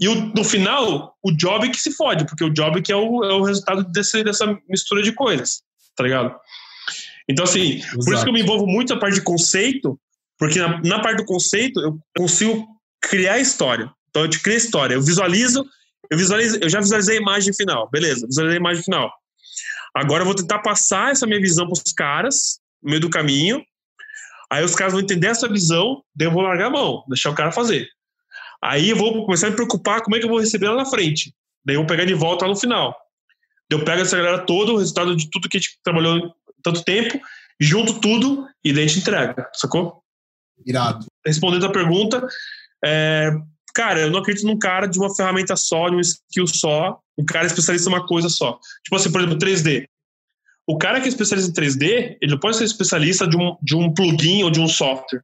E 0.00 0.08
o, 0.08 0.14
no 0.14 0.44
final, 0.44 1.16
o 1.22 1.32
job 1.32 1.68
que 1.70 1.80
se 1.80 1.92
fode, 1.92 2.24
porque 2.26 2.44
o 2.44 2.50
job 2.50 2.80
que 2.82 2.92
é 2.92 2.96
o, 2.96 3.24
é 3.24 3.34
o 3.34 3.42
resultado 3.42 3.84
desse, 3.84 4.22
dessa 4.22 4.46
mistura 4.68 5.02
de 5.02 5.12
coisas, 5.12 5.62
tá 5.96 6.04
ligado? 6.04 6.36
Então, 7.28 7.44
assim, 7.44 7.76
Exato. 7.76 8.04
por 8.04 8.14
isso 8.14 8.22
que 8.22 8.28
eu 8.28 8.32
me 8.32 8.40
envolvo 8.40 8.66
muito 8.66 8.94
na 8.94 9.00
parte 9.00 9.14
de 9.14 9.22
conceito, 9.22 9.98
porque 10.38 10.60
na, 10.60 10.80
na, 10.82 11.00
parte 11.00 11.18
do 11.18 11.24
conceito 11.24 11.80
eu 11.80 11.98
consigo 12.16 12.66
criar 13.02 13.38
história. 13.38 13.90
Então, 14.08 14.22
eu 14.22 14.30
te 14.30 14.40
crio 14.40 14.56
história, 14.56 14.94
eu 14.94 15.02
visualizo, 15.02 15.64
eu 16.10 16.16
visualizo, 16.16 16.58
eu 16.62 16.68
já 16.68 16.80
visualizei 16.80 17.18
a 17.18 17.20
imagem 17.20 17.52
final, 17.52 17.90
beleza, 17.90 18.26
visualizei 18.26 18.56
a 18.56 18.60
imagem 18.60 18.82
final. 18.84 19.12
Agora 19.94 20.22
eu 20.22 20.26
vou 20.26 20.34
tentar 20.34 20.60
passar 20.60 21.10
essa 21.10 21.26
minha 21.26 21.40
visão 21.40 21.66
para 21.66 21.72
os 21.72 21.92
caras, 21.92 22.60
no 22.82 22.90
meio 22.90 23.00
do 23.00 23.10
caminho, 23.10 23.62
Aí 24.50 24.64
os 24.64 24.74
caras 24.74 24.94
vão 24.94 25.02
entender 25.02 25.26
essa 25.26 25.48
visão, 25.48 26.02
daí 26.14 26.26
eu 26.26 26.32
vou 26.32 26.42
largar 26.42 26.68
a 26.68 26.70
mão, 26.70 27.04
deixar 27.08 27.30
o 27.30 27.34
cara 27.34 27.52
fazer. 27.52 27.86
Aí 28.62 28.90
eu 28.90 28.96
vou 28.96 29.24
começar 29.24 29.46
a 29.46 29.50
me 29.50 29.56
preocupar 29.56 30.02
como 30.02 30.16
é 30.16 30.18
que 30.18 30.24
eu 30.24 30.30
vou 30.30 30.40
receber 30.40 30.68
lá 30.68 30.76
na 30.76 30.86
frente. 30.86 31.34
Daí 31.64 31.76
eu 31.76 31.80
vou 31.80 31.86
pegar 31.86 32.04
de 32.04 32.14
volta 32.14 32.44
lá 32.44 32.52
no 32.52 32.58
final. 32.58 32.96
Daí 33.70 33.78
eu 33.78 33.84
pego 33.84 34.02
essa 34.02 34.16
galera 34.16 34.44
toda, 34.44 34.72
o 34.72 34.78
resultado 34.78 35.14
de 35.14 35.30
tudo 35.30 35.48
que 35.48 35.56
a 35.56 35.60
gente 35.60 35.78
trabalhou 35.82 36.34
tanto 36.62 36.82
tempo, 36.82 37.20
junto 37.60 38.00
tudo 38.00 38.46
e 38.64 38.72
daí 38.72 38.84
a 38.84 38.86
gente 38.86 39.00
entrega, 39.00 39.48
sacou? 39.54 40.02
Irado. 40.66 41.06
Respondendo 41.24 41.66
a 41.66 41.72
pergunta, 41.72 42.26
é, 42.84 43.30
cara, 43.74 44.00
eu 44.00 44.10
não 44.10 44.20
acredito 44.20 44.46
num 44.46 44.58
cara 44.58 44.86
de 44.86 44.98
uma 44.98 45.14
ferramenta 45.14 45.54
só, 45.56 45.88
de 45.88 45.96
um 45.96 46.00
skill 46.00 46.46
só, 46.46 46.98
um 47.16 47.24
cara 47.24 47.46
especialista 47.46 47.88
em 47.88 47.92
uma 47.92 48.06
coisa 48.06 48.28
só. 48.28 48.58
Tipo 48.84 48.96
assim, 48.96 49.12
por 49.12 49.20
exemplo, 49.20 49.38
3D. 49.38 49.86
O 50.66 50.76
cara 50.76 51.00
que 51.00 51.06
é 51.06 51.08
especialista 51.08 51.50
em 51.50 51.64
3D, 51.64 52.18
ele 52.20 52.32
não 52.32 52.38
pode 52.38 52.56
ser 52.56 52.64
especialista 52.64 53.26
de 53.26 53.36
um, 53.36 53.56
de 53.62 53.74
um 53.74 53.92
plugin 53.92 54.42
ou 54.42 54.50
de 54.50 54.60
um 54.60 54.68
software. 54.68 55.22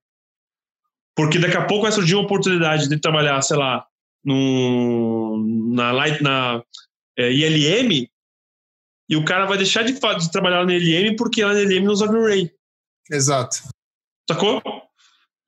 Porque 1.17 1.39
daqui 1.39 1.57
a 1.57 1.65
pouco 1.65 1.83
vai 1.83 1.93
surgir 1.93 2.15
uma 2.15 2.25
oportunidade 2.25 2.89
de 2.89 2.99
trabalhar, 2.99 3.41
sei 3.43 3.57
lá, 3.57 3.87
num, 4.25 5.73
na, 5.73 5.93
na 6.21 6.63
é, 7.17 7.31
ILM, 7.33 8.09
e 9.09 9.17
o 9.17 9.25
cara 9.25 9.47
vai 9.47 9.57
deixar 9.57 9.85
de, 9.85 9.93
de 9.93 10.33
trabalhar 10.33 10.65
na 10.65 10.75
ILM 10.75 11.15
porque 11.17 11.45
lá 11.45 11.55
na 11.55 11.61
ILM 11.61 11.85
não 11.85 11.93
usa 11.93 12.07
Blu-ray. 12.07 12.51
Exato. 13.11 13.63
Sacou? 14.29 14.63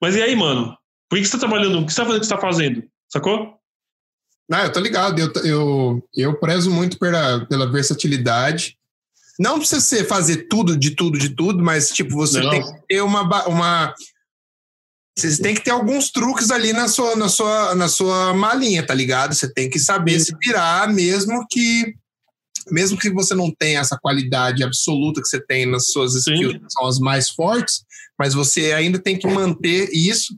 Mas 0.01 0.15
e 0.15 0.23
aí, 0.23 0.37
mano? 0.37 0.77
Por 1.09 1.19
que 1.19 1.25
você 1.25 1.37
está 1.37 1.39
trabalhando? 1.39 1.81
O 1.81 1.87
que 1.87 1.93
você 1.93 2.03
está 2.03 2.05
fazendo? 2.05 2.17
O 2.17 2.21
que 2.21 2.27
você 2.27 2.35
está 2.35 2.39
fazendo? 2.39 2.91
Sacou? 3.09 3.61
Não, 4.49 4.59
eu 4.59 4.73
tô 4.73 4.81
ligado. 4.81 5.19
Eu, 5.19 5.33
eu, 5.45 6.09
eu 6.15 6.39
prezo 6.39 6.71
muito 6.71 6.99
pela, 6.99 7.47
pela 7.47 7.71
versatilidade 7.71 8.77
não 9.39 9.59
precisa 9.59 9.81
ser 9.81 10.05
fazer 10.07 10.49
tudo, 10.49 10.77
de 10.77 10.91
tudo, 10.93 11.19
de 11.19 11.31
tudo, 11.31 11.63
mas, 11.63 11.91
tipo, 11.91 12.15
você 12.15 12.41
não. 12.41 12.51
tem 12.51 12.63
que 12.63 12.87
ter 12.89 13.03
uma, 13.03 13.47
uma. 13.47 13.95
Você 15.19 15.41
tem 15.41 15.55
que 15.55 15.63
ter 15.63 15.71
alguns 15.71 16.11
truques 16.11 16.51
ali 16.51 16.75
na 16.75 16.89
sua, 16.89 17.17
na 17.17 17.29
sua, 17.29 17.75
na 17.75 17.89
sua 17.89 18.35
malinha, 18.35 18.87
tá 18.87 18.93
ligado? 18.93 19.35
Você 19.35 19.51
tem 19.51 19.71
que 19.71 19.79
saber 19.79 20.21
Sim. 20.21 20.27
se 20.27 20.37
virar, 20.43 20.93
mesmo 20.93 21.47
que. 21.51 21.95
Mesmo 22.69 22.99
que 22.99 23.11
você 23.11 23.33
não 23.33 23.51
tenha 23.51 23.81
essa 23.81 23.97
qualidade 23.97 24.65
absoluta 24.65 25.23
que 25.23 25.29
você 25.29 25.41
tem 25.41 25.67
nas 25.67 25.87
suas 25.87 26.15
skills, 26.17 26.55
que 26.55 26.73
são 26.73 26.85
as 26.87 26.99
mais 26.99 27.31
fortes, 27.31 27.85
mas 28.19 28.35
você 28.35 28.73
ainda 28.73 28.99
tem 28.99 29.17
que 29.17 29.27
manter 29.29 29.89
isso, 29.93 30.37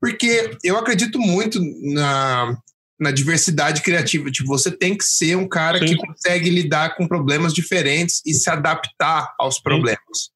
porque 0.00 0.58
eu 0.64 0.76
acredito 0.76 1.20
muito 1.20 1.60
na, 1.94 2.58
na 2.98 3.12
diversidade 3.12 3.80
criativa. 3.80 4.28
Tipo, 4.28 4.48
você 4.48 4.72
tem 4.72 4.96
que 4.96 5.04
ser 5.04 5.36
um 5.36 5.48
cara 5.48 5.78
Sim. 5.78 5.86
que 5.86 5.96
consegue 5.96 6.50
lidar 6.50 6.96
com 6.96 7.06
problemas 7.06 7.54
diferentes 7.54 8.20
e 8.26 8.34
se 8.34 8.50
adaptar 8.50 9.32
aos 9.38 9.60
problemas. 9.60 10.32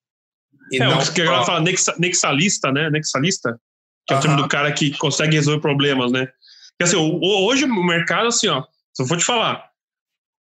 E 0.70 0.76
é, 0.76 0.86
não 0.86 0.98
que 1.12 1.22
a 1.22 1.44
fala 1.44 1.64
nexalista, 1.98 2.70
né? 2.70 2.88
Nexalista, 2.90 3.58
que 4.06 4.14
é 4.14 4.16
o 4.16 4.20
termo 4.20 4.36
do 4.36 4.48
cara 4.48 4.72
que 4.72 4.96
consegue 4.96 5.34
resolver 5.34 5.60
problemas, 5.60 6.12
né? 6.12 6.26
Porque, 6.70 6.84
assim, 6.84 6.96
hoje 6.96 7.64
o 7.64 7.84
mercado, 7.84 8.28
assim, 8.28 8.48
ó, 8.48 8.62
se 8.92 9.02
eu 9.02 9.06
for 9.06 9.16
te 9.16 9.24
falar, 9.24 9.70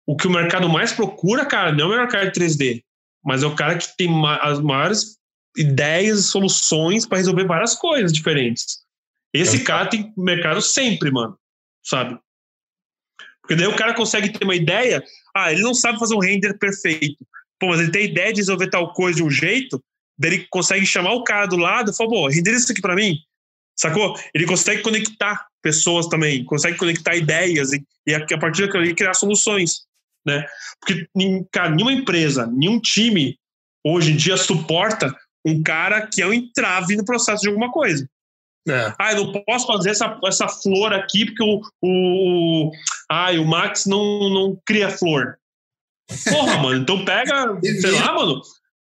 o 0.08 0.16
que 0.16 0.28
o 0.28 0.32
mercado 0.32 0.68
mais 0.68 0.92
procura, 0.92 1.46
cara, 1.46 1.72
não 1.72 1.92
é 1.94 1.96
o 1.96 2.00
mercado 2.00 2.32
de 2.32 2.40
3D, 2.40 2.84
mas 3.24 3.44
é 3.44 3.48
o 3.48 3.56
cara 3.56 3.78
que 3.78 3.96
tem 3.96 4.10
as 4.42 4.60
maiores 4.60 5.18
ideias 5.58 6.20
e 6.20 6.24
soluções 6.24 7.08
para 7.08 7.18
resolver 7.18 7.46
várias 7.46 7.76
coisas 7.76 8.12
diferentes. 8.12 8.84
Esse 9.34 9.64
cara 9.64 9.88
tem 9.88 10.14
mercado 10.18 10.62
sempre, 10.62 11.12
mano 11.12 11.38
sabe? 11.86 12.20
Porque 13.42 13.56
daí 13.56 13.68
o 13.68 13.76
cara 13.76 13.94
consegue 13.94 14.30
ter 14.30 14.44
uma 14.44 14.56
ideia. 14.56 15.04
Ah, 15.36 15.54
ele 15.54 15.62
não 15.62 15.74
sabe 15.74 16.00
fazer 16.00 16.16
um 16.16 16.20
render 16.20 16.58
perfeito. 16.58 17.26
Pô, 17.60 17.68
mas 17.68 17.80
ele 17.80 17.92
tem 17.92 18.06
ideia 18.06 18.34
de 18.34 18.42
resolver 18.42 18.70
tal 18.70 18.92
coisa 18.94 19.18
de 19.18 19.24
um 19.24 19.30
jeito, 19.30 19.82
daí 20.18 20.34
ele 20.34 20.48
consegue 20.50 20.86
chamar 20.86 21.14
o 21.14 21.24
cara 21.24 21.46
do 21.46 21.56
lado 21.56 21.92
e 21.92 21.96
falar, 21.96 22.10
pô, 22.10 22.28
render 22.28 22.52
isso 22.52 22.72
aqui 22.72 22.82
para 22.82 22.96
mim. 22.96 23.18
Sacou? 23.76 24.18
Ele 24.34 24.46
consegue 24.46 24.82
conectar 24.82 25.46
pessoas 25.62 26.08
também, 26.08 26.46
consegue 26.46 26.78
conectar 26.78 27.16
ideias 27.16 27.74
e, 27.74 27.84
e 28.08 28.14
a 28.14 28.38
partir 28.38 28.64
daquilo 28.64 28.84
ali 28.84 28.96
criar 28.96 29.14
soluções, 29.14 29.82
né? 30.26 30.46
Porque, 30.80 31.08
cara, 31.52 31.70
nenhuma 31.70 31.92
empresa, 31.92 32.48
nenhum 32.48 32.80
time 32.80 33.38
hoje 33.84 34.12
em 34.12 34.16
dia 34.16 34.38
suporta 34.38 35.14
um 35.46 35.62
cara 35.62 36.08
que 36.08 36.22
é 36.22 36.28
um 36.28 36.34
entrave 36.34 36.96
no 36.96 37.06
processo 37.06 37.42
de 37.42 37.50
alguma 37.50 37.72
coisa. 37.72 38.08
É. 38.68 38.94
Ah, 38.98 39.14
eu 39.14 39.26
não 39.26 39.44
posso 39.44 39.68
fazer 39.68 39.92
essa, 39.92 40.20
essa 40.26 40.48
flor 40.48 40.92
aqui 40.92 41.26
porque 41.26 41.44
o, 41.44 41.62
o, 41.84 42.72
Ah, 43.10 43.32
e 43.32 43.38
o 43.38 43.46
Max 43.46 43.86
não, 43.86 44.30
não 44.30 44.60
cria 44.66 44.90
flor. 44.90 45.38
Porra, 46.32 46.58
mano, 46.62 46.82
então 46.82 47.06
pega, 47.06 47.60
sei 47.62 47.92
lá, 47.92 48.14
mano, 48.14 48.42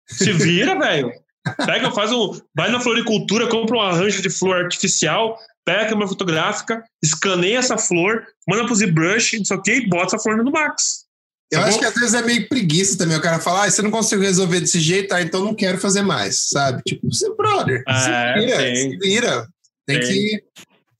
se 0.06 0.32
vira, 0.32 0.78
velho. 0.78 1.12
Pega, 1.56 1.90
faz 1.92 2.12
um. 2.12 2.38
Vai 2.56 2.70
na 2.70 2.80
floricultura, 2.80 3.48
compra 3.48 3.76
um 3.76 3.80
arranjo 3.80 4.20
de 4.22 4.30
flor 4.30 4.56
artificial, 4.64 5.38
pega 5.64 5.82
a 5.82 5.88
câmera 5.88 6.08
fotográfica, 6.08 6.84
escaneia 7.02 7.58
essa 7.58 7.76
flor, 7.78 8.24
manda 8.48 8.64
pro 8.66 8.74
ZBrush, 8.74 9.38
não 9.38 9.44
sei 9.44 9.56
o 9.56 9.62
que, 9.62 9.72
e 9.72 9.88
bota 9.88 10.16
essa 10.16 10.18
flor 10.18 10.36
no 10.42 10.50
Max. 10.50 11.06
Eu 11.50 11.60
Tá 11.60 11.66
acho 11.66 11.74
bom? 11.76 11.80
que 11.80 11.86
às 11.86 11.94
vezes 11.94 12.14
é 12.14 12.22
meio 12.22 12.48
preguiça 12.48 12.98
também. 12.98 13.16
O 13.16 13.22
cara 13.22 13.38
fala, 13.38 13.64
ah, 13.64 13.70
você 13.70 13.80
não 13.80 13.90
conseguiu 13.90 14.24
resolver 14.26 14.60
desse 14.60 14.80
jeito, 14.80 15.14
ah, 15.14 15.22
então 15.22 15.42
não 15.44 15.54
quero 15.54 15.78
fazer 15.78 16.02
mais, 16.02 16.48
sabe? 16.50 16.82
Tipo, 16.86 17.10
você, 17.10 17.34
brother, 17.34 17.82
se 17.88 18.10
É, 18.10 18.34
vira, 18.34 18.76
se 18.76 18.98
vira. 18.98 19.48
Tem 19.86 19.98
Tem. 20.00 20.08
que, 20.08 20.44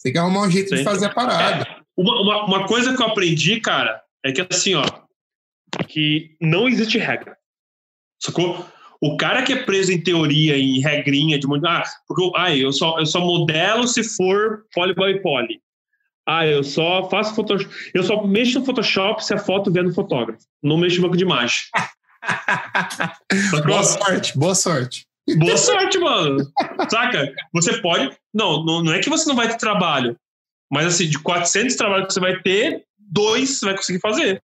tem 0.03 0.13
que 0.13 0.19
arrumar 0.19 0.43
um 0.47 0.51
jeito 0.51 0.75
de 0.75 0.83
fazer 0.83 1.07
a 1.07 1.11
parada. 1.15 1.67
Uma, 1.95 2.21
uma, 2.23 2.45
uma 2.47 2.67
coisa 2.67 2.97
que 2.97 3.03
eu 3.03 3.07
aprendi, 3.07 3.61
cara, 3.61 4.01
é 4.25 4.33
que 4.33 4.47
assim, 4.51 4.75
ó, 4.75 4.85
que 5.87 6.35
não 6.41 6.67
existe 6.69 6.97
regra. 6.97 7.37
Sacou? 8.23 8.67
O 9.01 9.17
cara 9.17 9.43
que 9.43 9.53
é 9.53 9.63
preso 9.63 9.93
em 9.93 10.03
teoria, 10.03 10.57
em 10.57 10.81
regrinha 10.81 11.39
de 11.39 11.47
muito. 11.47 11.67
Ah, 11.67 11.85
porque 12.07 12.23
eu, 12.23 12.33
ah, 12.37 12.55
eu, 12.55 12.73
só, 12.73 12.99
eu 12.99 13.07
só 13.07 13.21
modelo 13.21 13.87
se 13.87 14.03
for 14.03 14.65
poly 14.75 14.95
by 14.95 15.21
poly. 15.23 15.61
Ah, 16.27 16.47
eu 16.47 16.63
só 16.63 17.09
faço 17.09 17.35
Photoshop. 17.35 17.73
Eu 17.95 18.03
só 18.03 18.27
mexo 18.27 18.59
no 18.59 18.67
Photoshop 18.67 19.25
se 19.25 19.33
a 19.33 19.39
foto 19.39 19.73
vier 19.73 19.85
no 19.85 19.95
fotógrafo. 19.95 20.43
Não 20.63 20.77
mexo 20.77 20.97
no 20.97 21.03
banco 21.03 21.17
de 21.17 21.25
imagem. 21.25 21.57
Boa 23.65 23.85
sorte, 23.85 24.37
boa 24.37 24.55
sorte. 24.55 25.07
Boa 25.37 25.57
sorte, 25.57 25.99
mano. 25.99 26.39
Saca? 26.91 27.33
Você 27.55 27.81
pode. 27.81 28.17
Não, 28.35 28.65
não, 28.65 28.83
não 28.83 28.93
é 28.93 28.99
que 28.99 29.09
você 29.09 29.29
não 29.29 29.37
vai 29.37 29.49
ter 29.49 29.57
trabalho. 29.57 30.17
Mas 30.71 30.87
assim, 30.87 31.09
de 31.09 31.19
400 31.19 31.77
trabalhos 31.77 32.09
que 32.09 32.15
você 32.15 32.21
vai 32.21 32.41
ter, 32.43 32.83
dois 32.99 33.59
você 33.59 33.67
vai 33.67 33.77
conseguir 33.77 34.01
fazer. 34.01 34.43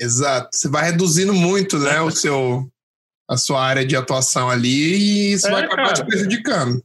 Exato. 0.00 0.48
Você 0.52 0.68
vai 0.68 0.84
reduzindo 0.84 1.34
muito, 1.34 1.78
né, 1.78 2.00
o 2.00 2.10
seu, 2.10 2.70
a 3.28 3.36
sua 3.36 3.62
área 3.62 3.84
de 3.84 3.94
atuação 3.96 4.48
ali 4.48 4.68
e 4.96 5.32
isso 5.32 5.46
É, 5.48 5.50
vai 5.50 5.64
acabar 5.64 5.82
cara. 5.84 5.94
te 5.94 6.04
prejudicando. 6.04 6.82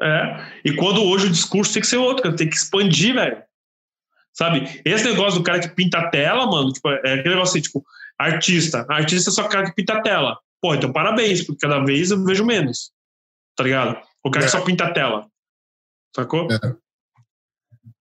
É. 0.00 0.52
E 0.64 0.74
quando 0.76 1.02
hoje 1.02 1.26
o 1.26 1.30
discurso 1.30 1.72
tem 1.72 1.82
que 1.82 1.88
ser 1.88 1.96
outro, 1.96 2.22
cara, 2.22 2.36
tem 2.36 2.48
que 2.48 2.56
expandir, 2.56 3.14
velho. 3.14 3.42
Sabe? 4.32 4.80
Esse 4.84 5.04
negócio 5.04 5.40
do 5.40 5.44
cara 5.44 5.58
que 5.60 5.68
pinta 5.68 5.98
a 5.98 6.08
tela, 6.10 6.46
mano, 6.46 6.72
tipo, 6.72 6.88
é 6.88 7.14
aquele 7.14 7.30
negócio 7.34 7.52
assim, 7.54 7.60
tipo, 7.62 7.84
artista. 8.18 8.86
Artista 8.88 9.30
é 9.30 9.32
só 9.32 9.44
o 9.44 9.48
cara 9.48 9.66
que 9.66 9.74
pinta 9.74 9.94
a 9.94 10.00
tela. 10.02 10.38
Pô, 10.60 10.74
então 10.74 10.92
parabéns, 10.92 11.44
porque 11.44 11.66
cada 11.66 11.84
vez 11.84 12.10
eu 12.10 12.24
vejo 12.24 12.44
menos. 12.44 12.92
Tá 13.56 13.64
ligado? 13.64 14.00
O 14.24 14.30
cara 14.30 14.44
É. 14.44 14.46
que 14.46 14.52
só 14.52 14.60
pinta 14.64 14.84
a 14.84 14.92
tela. 14.92 15.26
Sacou? 16.14 16.48
É. 16.52 16.58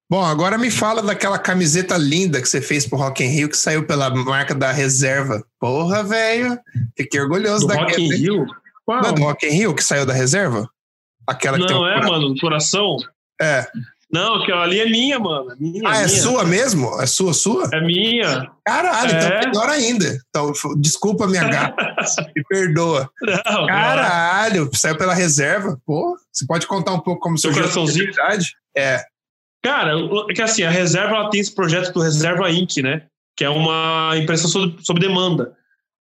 Bom, 0.10 0.24
agora 0.24 0.58
me 0.58 0.72
fala 0.72 1.02
daquela 1.02 1.38
camiseta 1.38 1.98
linda 1.98 2.42
que 2.42 2.48
você 2.48 2.62
fez 2.62 2.88
pro 2.88 2.98
Rock 2.98 3.24
in 3.24 3.28
Rio, 3.28 3.50
que 3.50 3.58
saiu 3.58 3.86
pela 3.86 4.10
marca 4.10 4.56
da 4.56 4.72
Reserva. 4.72 5.44
Porra, 5.60 6.02
velho. 6.04 6.58
Fiquei 6.98 7.20
orgulhoso 7.20 7.68
Do 7.68 7.74
Rock 7.74 8.02
in 8.02 8.08
daquela. 8.10 8.18
Rio? 8.22 8.46
Qual? 8.86 9.02
Não 9.02 9.10
é 9.10 9.14
do 9.14 9.22
Rock 9.24 9.46
in 9.46 9.50
Rio 9.50 9.76
que 9.76 9.84
saiu 9.84 10.06
da 10.06 10.14
Reserva? 10.14 10.70
Aquela 11.28 11.58
que 11.60 11.68
tem 11.68 11.76
Não 11.76 11.84
um 11.84 11.88
é, 11.88 11.94
coração. 11.96 12.12
mano, 12.14 12.34
do 12.34 12.40
coração? 12.40 12.96
É. 13.42 13.68
Não, 14.10 14.36
aquela 14.42 14.64
ali 14.64 14.80
é 14.80 14.86
minha, 14.90 15.20
mano. 15.20 15.52
É 15.52 15.56
minha, 15.60 15.82
Ah, 15.86 15.98
é 15.98 16.06
minha. 16.06 16.22
sua 16.22 16.46
mesmo? 16.46 17.02
É 17.02 17.06
sua, 17.06 17.34
sua? 17.34 17.70
É 17.74 17.82
minha. 17.82 18.50
Caralho, 18.66 19.12
É. 19.12 19.18
então 19.18 19.50
melhor 19.52 19.70
ainda. 19.70 20.18
Então, 20.30 20.54
desculpa 20.78 21.28
minha 21.28 21.44
gata. 21.50 21.76
Me 22.34 22.42
perdoa. 22.48 23.10
Não, 23.22 23.68
Caralho, 23.68 24.70
saiu 24.74 24.98
pela 24.98 25.14
reserva. 25.14 25.78
Pô, 25.86 26.16
você 26.32 26.46
pode 26.48 26.66
contar 26.66 26.94
um 26.94 27.02
pouco 27.02 27.20
como 27.20 27.38
Seu 27.38 27.52
coraçãozinho? 27.54 28.10
É. 28.78 29.04
Cara, 29.64 29.94
é 30.30 30.34
que 30.34 30.42
assim, 30.42 30.64
a 30.64 30.70
Reserva 30.70 31.16
ela 31.16 31.30
tem 31.30 31.40
esse 31.40 31.54
projeto 31.54 31.92
do 31.94 32.02
Reserva 32.02 32.50
Inc., 32.52 32.82
né? 32.82 33.08
Que 33.36 33.44
é 33.44 33.50
uma 33.50 34.14
impressão 34.18 34.50
sob, 34.50 34.76
sob 34.84 35.00
demanda. 35.00 35.56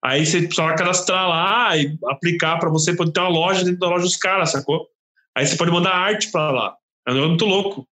Aí 0.05 0.25
você 0.27 0.43
precisa 0.43 0.75
cadastrar 0.75 1.29
lá 1.29 1.77
e 1.77 1.97
aplicar 2.09 2.59
para 2.59 2.69
você 2.69 2.95
poder 2.95 3.13
ter 3.13 3.21
uma 3.21 3.29
loja 3.31 3.65
dentro 3.65 3.81
da 3.81 3.89
loja 3.89 4.05
dos 4.05 4.17
caras, 4.17 4.53
sacou? 4.53 4.87
Aí 5.37 5.47
você 5.47 5.57
pode 5.57 5.71
mandar 5.71 5.95
arte 5.95 6.31
para 6.31 6.51
lá. 6.51 6.77
É 7.07 7.11
um 7.11 7.15
negócio 7.15 7.31
muito 7.31 7.45
louco. 7.47 7.89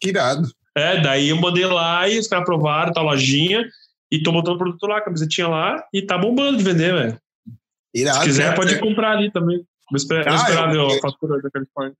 Que 0.00 0.10
irado. 0.10 0.48
É, 0.76 1.00
daí 1.00 1.30
eu 1.30 1.36
mandei 1.36 1.66
lá 1.66 2.08
e 2.08 2.18
os 2.18 2.28
caras 2.28 2.44
aprovaram, 2.44 2.92
tá 2.92 3.00
a 3.00 3.04
lojinha, 3.04 3.66
e 4.10 4.22
tô 4.22 4.30
botando 4.30 4.54
o 4.54 4.58
produto 4.58 4.86
lá, 4.86 4.98
a 4.98 5.00
camisetinha 5.00 5.48
lá, 5.48 5.84
e 5.92 6.00
tá 6.02 6.16
bombando 6.16 6.56
de 6.58 6.62
vender, 6.64 6.94
velho. 6.94 7.20
Irado. 7.92 8.18
Se 8.20 8.24
quiser, 8.26 8.50
né? 8.50 8.56
pode 8.56 8.78
comprar 8.78 9.16
ali 9.16 9.30
também. 9.32 9.58
Vou 9.90 9.96
esperar, 9.96 10.24
vou 10.24 10.32
Ah, 10.34 10.36
esperar 10.36 10.74
eu- 10.74 10.88
ver 10.88 10.98
a 10.98 11.00
fatura 11.00 11.42
da 11.42 11.50
Califórnia. 11.50 11.96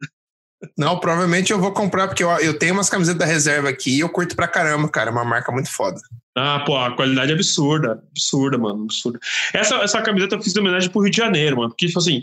Não, 0.77 0.99
provavelmente 0.99 1.53
eu 1.53 1.61
vou 1.61 1.73
comprar, 1.73 2.09
porque 2.09 2.25
eu, 2.25 2.31
eu 2.39 2.59
tenho 2.59 2.75
umas 2.75 2.91
camisetas 2.91 3.19
da 3.19 3.25
reserva 3.25 3.69
aqui 3.69 3.97
e 3.97 4.01
eu 4.01 4.09
curto 4.09 4.35
pra 4.35 4.49
caramba, 4.49 4.89
cara. 4.89 5.11
É 5.11 5.13
uma 5.13 5.25
marca 5.25 5.53
muito 5.53 5.71
foda. 5.71 6.01
Ah, 6.37 6.63
pô, 6.67 6.77
a 6.77 6.95
qualidade 6.95 7.31
é 7.31 7.35
absurda. 7.35 8.03
Absurda, 8.11 8.59
mano. 8.59 8.85
Absurda. 8.85 9.19
Essa, 9.55 9.77
essa 9.77 10.03
camiseta 10.03 10.35
eu 10.35 10.43
fiz 10.43 10.55
em 10.55 10.61
homenagem 10.61 10.91
pro 10.91 11.01
Rio 11.01 11.11
de 11.11 11.17
Janeiro, 11.17 11.57
mano. 11.57 11.69
Porque, 11.69 11.87
tipo 11.87 11.99
assim, 11.99 12.23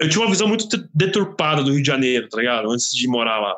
eu 0.00 0.08
tinha 0.08 0.22
uma 0.22 0.30
visão 0.30 0.48
muito 0.48 0.66
deturpada 0.94 1.62
do 1.62 1.72
Rio 1.72 1.82
de 1.82 1.86
Janeiro, 1.86 2.28
tá 2.28 2.38
ligado? 2.38 2.70
Antes 2.70 2.90
de 2.90 3.06
morar 3.06 3.38
lá. 3.38 3.54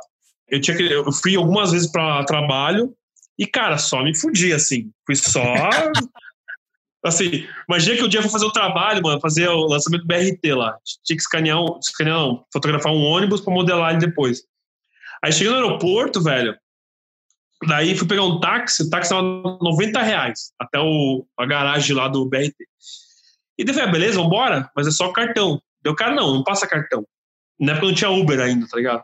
Eu, 0.49 0.61
tinha 0.61 0.77
eu 0.81 1.11
fui 1.13 1.37
algumas 1.37 1.71
vezes 1.71 1.91
pra 1.91 2.25
trabalho 2.25 2.93
e, 3.39 3.47
cara, 3.47 3.79
só 3.79 4.03
me 4.03 4.17
fudi, 4.17 4.53
assim. 4.53 4.91
Fui 5.05 5.15
só. 5.15 5.43
Assim, 7.09 7.47
imagina 7.69 7.97
que 7.97 8.05
um 8.05 8.09
dia 8.09 8.19
eu 8.19 8.23
vou 8.23 8.31
fazer 8.31 8.47
o 8.47 8.53
trabalho, 8.53 9.03
mano, 9.03 9.21
fazer 9.21 9.49
o 9.49 9.67
lançamento 9.67 10.03
do 10.03 10.07
BRT 10.07 10.55
lá. 10.55 10.77
Tinha 11.05 11.17
que 11.17 11.23
escanear, 11.23 11.61
um, 11.61 11.79
escanear 11.79 12.17
não, 12.17 12.45
fotografar 12.53 12.93
um 12.93 13.03
ônibus 13.03 13.41
pra 13.41 13.53
modelar 13.53 13.91
ele 13.91 14.07
depois. 14.07 14.43
Aí 15.23 15.33
cheguei 15.33 15.49
no 15.49 15.57
aeroporto, 15.57 16.23
velho. 16.23 16.57
Daí 17.67 17.97
fui 17.97 18.07
pegar 18.07 18.23
um 18.23 18.39
táxi, 18.39 18.83
o 18.83 18.91
táxi 18.91 19.11
tava 19.11 19.23
90 19.23 20.03
reais 20.03 20.53
até 20.59 20.79
o, 20.79 21.27
a 21.39 21.47
garagem 21.47 21.97
lá 21.97 22.07
do 22.09 22.29
BRT. 22.29 22.55
E 23.59 23.65
daí 23.65 23.75
falei, 23.75 23.89
ah, 23.89 23.93
beleza, 23.93 24.21
vambora, 24.21 24.71
mas 24.77 24.87
é 24.87 24.91
só 24.91 25.11
cartão. 25.13 25.61
Deu 25.83 25.95
cara, 25.95 26.15
não, 26.15 26.35
não 26.35 26.45
passa 26.45 26.67
cartão. 26.67 27.07
Na 27.59 27.73
época 27.73 27.87
não 27.87 27.95
tinha 27.95 28.11
Uber 28.11 28.39
ainda, 28.39 28.67
tá 28.69 28.77
ligado? 28.77 29.03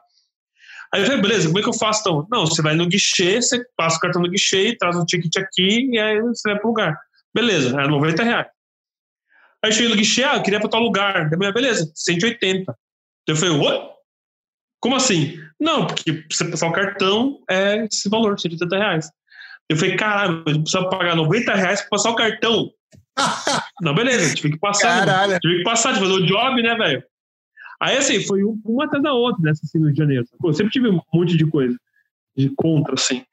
Aí 0.93 1.01
eu 1.01 1.07
falei, 1.07 1.23
beleza, 1.23 1.47
como 1.47 1.59
é 1.59 1.63
que 1.63 1.69
eu 1.69 1.75
faço 1.75 2.01
então? 2.01 2.27
Não, 2.31 2.47
você 2.47 2.61
vai 2.61 2.75
no 2.75 2.87
guichê, 2.87 3.41
você 3.41 3.65
passa 3.75 3.97
o 3.97 4.01
cartão 4.01 4.21
no 4.21 4.29
guichê, 4.29 4.77
traz 4.79 4.95
um 4.95 5.07
ticket 5.07 5.35
aqui 5.37 5.89
e 5.91 5.99
aí 5.99 6.21
você 6.21 6.51
vai 6.51 6.59
pro 6.59 6.69
lugar. 6.69 6.99
Beleza, 7.35 7.71
era 7.79 7.89
90 7.89 8.23
reais. 8.23 8.47
Aí 9.65 9.71
eu 9.71 9.73
cheguei 9.73 9.89
no 9.91 9.97
guichê, 9.97 10.25
ah, 10.25 10.37
eu 10.37 10.43
queria 10.43 10.61
pra 10.61 10.69
tal 10.69 10.81
lugar. 10.83 11.25
Eu 11.33 11.39
falei, 11.39 11.53
beleza, 11.53 11.91
180. 11.95 12.65
Daí 12.67 12.77
eu 13.29 13.37
falei, 13.37 13.57
what? 13.57 13.93
Como 14.81 14.97
assim? 14.97 15.39
Não, 15.61 15.87
porque 15.87 16.25
você 16.31 16.45
passar 16.51 16.67
o 16.69 16.73
cartão 16.73 17.39
é 17.49 17.85
esse 17.87 18.09
valor, 18.09 18.39
180 18.39 18.77
reais. 18.77 19.09
Eu 19.69 19.77
falei, 19.77 19.97
caralho, 19.97 20.39
eu 20.47 20.61
preciso 20.63 20.89
pagar 20.91 21.15
90 21.15 21.55
reais 21.55 21.81
pra 21.81 21.91
passar 21.91 22.11
o 22.11 22.17
cartão. 22.17 22.71
Não, 23.81 23.95
beleza, 23.95 24.35
tive 24.35 24.51
que 24.55 24.59
passar. 24.59 25.01
né? 25.01 25.13
Caralho. 25.13 25.39
Tive 25.41 25.59
que 25.59 25.63
passar, 25.65 25.93
de 25.95 26.01
fazer 26.01 26.13
o 26.13 26.27
job, 26.27 26.63
né, 26.63 26.75
velho? 26.75 27.03
Aí, 27.81 27.97
assim, 27.97 28.23
foi 28.25 28.43
um- 28.45 28.61
uma 28.65 28.85
atrás 28.85 29.03
da 29.03 29.13
outra 29.13 29.41
nessa, 29.43 29.61
assim, 29.65 29.79
no 29.79 29.85
Rio 29.87 29.93
de 29.95 29.99
Janeiro. 29.99 30.25
Eu 30.45 30.53
sempre 30.53 30.73
tive 30.73 30.89
um 30.89 31.01
monte 31.15 31.37
de 31.37 31.47
coisa, 31.47 31.77
de 32.37 32.49
contra, 32.57 32.95
assim. 32.95 33.25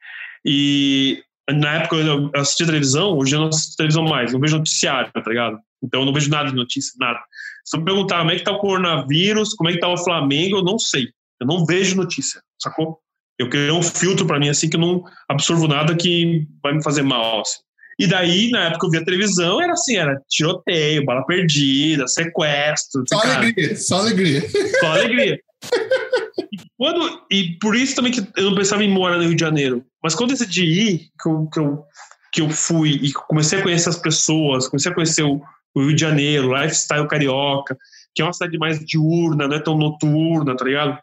E 0.46 1.24
na 1.54 1.76
época 1.76 1.96
eu 1.96 2.32
assistia 2.36 2.66
televisão, 2.66 3.18
hoje 3.18 3.36
eu 3.36 3.40
não 3.40 3.48
assisto 3.48 3.76
televisão 3.78 4.04
mais, 4.04 4.34
não 4.34 4.40
vejo 4.40 4.58
noticiário, 4.58 5.12
tá 5.12 5.22
ligado? 5.28 5.58
Então 5.84 6.02
eu 6.02 6.06
não 6.06 6.14
vejo 6.14 6.30
nada 6.30 6.50
de 6.50 6.56
notícia, 6.56 6.94
nada. 7.00 7.20
Se 7.66 7.76
eu 7.76 7.80
me 7.80 7.86
perguntar 7.86 8.20
como 8.20 8.32
é 8.32 8.36
que 8.36 8.44
tá 8.44 8.52
o 8.52 8.60
coronavírus, 8.60 9.54
como 9.54 9.70
é 9.70 9.74
que 9.74 9.80
tá 9.80 9.88
o 9.88 9.98
Flamengo, 9.98 10.58
eu 10.58 10.64
não 10.64 10.78
sei. 10.78 11.10
Eu 11.40 11.48
não 11.48 11.66
vejo 11.66 11.96
notícia, 11.96 12.42
sacou? 12.62 13.00
Eu 13.38 13.50
criei 13.50 13.72
um 13.72 13.82
filtro 13.82 14.26
pra 14.26 14.38
mim, 14.38 14.50
assim, 14.50 14.70
que 14.70 14.76
eu 14.76 14.82
não 14.82 15.04
absorvo 15.30 15.68
nada 15.68 15.96
que 15.96 16.46
vai 16.62 16.74
me 16.74 16.84
fazer 16.84 17.04
mal, 17.04 17.42
assim. 17.42 17.60
E 17.98 18.08
daí, 18.08 18.50
na 18.50 18.68
época 18.68 18.88
eu 18.88 18.92
via 18.92 19.06
televisão, 19.06 19.62
era 19.62 19.74
assim, 19.74 19.98
era 19.98 20.22
tiroteio, 20.30 21.06
bala 21.06 21.26
perdida, 21.26 22.08
sequestro. 22.08 23.04
Só 23.08 23.20
cara, 23.20 23.38
alegria, 23.40 23.76
só 23.76 24.00
alegria. 24.00 24.44
só 24.80 24.88
alegria. 24.88 25.40
Quando, 26.80 27.26
e 27.30 27.58
por 27.60 27.76
isso 27.76 27.94
também 27.94 28.10
que 28.10 28.26
eu 28.38 28.46
não 28.46 28.56
pensava 28.56 28.82
em 28.82 28.90
morar 28.90 29.18
no 29.18 29.24
Rio 29.24 29.36
de 29.36 29.42
Janeiro. 29.42 29.86
Mas 30.02 30.16
quando 30.16 30.32
eu 30.32 30.38
decidi 30.38 30.64
ir, 30.64 31.10
que 31.22 31.28
eu, 31.30 31.46
que 31.48 31.60
eu, 31.60 31.84
que 32.32 32.42
eu 32.42 32.50
fui 32.50 32.92
e 32.92 33.12
comecei 33.12 33.60
a 33.60 33.62
conhecer 33.62 33.90
as 33.90 33.98
pessoas, 33.98 34.66
comecei 34.66 34.90
a 34.90 34.96
conhecer 34.96 35.24
o, 35.24 35.42
o 35.76 35.82
Rio 35.82 35.94
de 35.94 36.00
Janeiro, 36.00 36.48
o 36.48 36.58
lifestyle 36.58 37.06
carioca, 37.06 37.78
que 38.16 38.22
é 38.22 38.26
uma 38.26 38.32
cidade 38.32 38.58
mais 38.58 38.80
diurna, 38.80 39.46
não 39.46 39.58
é 39.58 39.60
tão 39.60 39.78
noturna, 39.78 40.56
tá 40.56 40.64
ligado? 40.64 40.98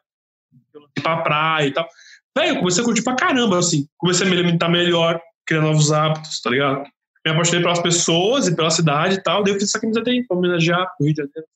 Ir 0.96 1.02
pra 1.02 1.18
praia 1.18 1.66
e 1.66 1.70
tal. 1.70 1.86
Velho, 2.34 2.54
eu 2.54 2.58
comecei 2.60 2.82
a 2.82 2.84
curtir 2.86 3.02
pra 3.02 3.14
caramba, 3.14 3.58
assim. 3.58 3.86
Comecei 3.98 4.26
a 4.26 4.30
me 4.30 4.34
alimentar 4.34 4.70
melhor, 4.70 5.20
criar 5.46 5.60
novos 5.60 5.92
hábitos, 5.92 6.40
tá 6.40 6.48
ligado? 6.48 6.84
Me 7.22 7.32
apaixonei 7.32 7.60
pelas 7.60 7.80
pessoas 7.80 8.48
e 8.48 8.56
pela 8.56 8.70
cidade 8.70 9.16
e 9.16 9.22
tal. 9.22 9.44
Daí 9.44 9.52
eu 9.52 9.60
fiz 9.60 9.68
essa 9.68 9.78
camiseta 9.78 10.08
aí, 10.08 10.26
pra 10.26 10.38
homenagear 10.38 10.90
o 10.98 11.04
Rio 11.04 11.12
de 11.12 11.20
Janeiro. 11.20 11.46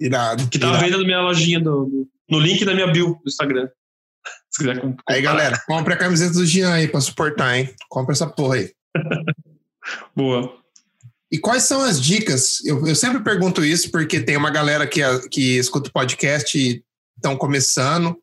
Irado. 0.00 0.48
Que 0.48 0.58
tá 0.58 0.66
à 0.66 0.70
irado. 0.70 0.84
venda 0.84 0.98
na 0.98 1.04
minha 1.04 1.20
lojinha, 1.20 1.60
do, 1.60 2.08
no 2.28 2.38
link 2.40 2.64
da 2.64 2.74
minha 2.74 2.86
bio 2.86 3.14
do 3.22 3.28
Instagram. 3.28 3.68
Se 4.50 4.58
quiser 4.58 4.80
comp- 4.80 4.96
comprar. 4.96 5.14
Aí, 5.14 5.22
galera, 5.22 5.62
compre 5.66 5.94
a 5.94 5.96
camiseta 5.96 6.34
do 6.34 6.46
Jean 6.46 6.72
aí 6.72 6.88
pra 6.88 7.00
suportar, 7.00 7.56
hein? 7.56 7.74
Compre 7.88 8.12
essa 8.12 8.26
porra 8.26 8.56
aí. 8.56 8.72
Boa. 10.14 10.52
E 11.30 11.38
quais 11.38 11.62
são 11.62 11.80
as 11.82 12.00
dicas? 12.00 12.62
Eu, 12.64 12.86
eu 12.86 12.94
sempre 12.94 13.20
pergunto 13.22 13.64
isso 13.64 13.90
porque 13.90 14.20
tem 14.20 14.36
uma 14.36 14.50
galera 14.50 14.86
que, 14.86 15.00
que 15.30 15.56
escuta 15.58 15.88
o 15.88 15.92
podcast 15.92 16.58
e 16.58 16.84
estão 17.16 17.36
começando. 17.36 18.16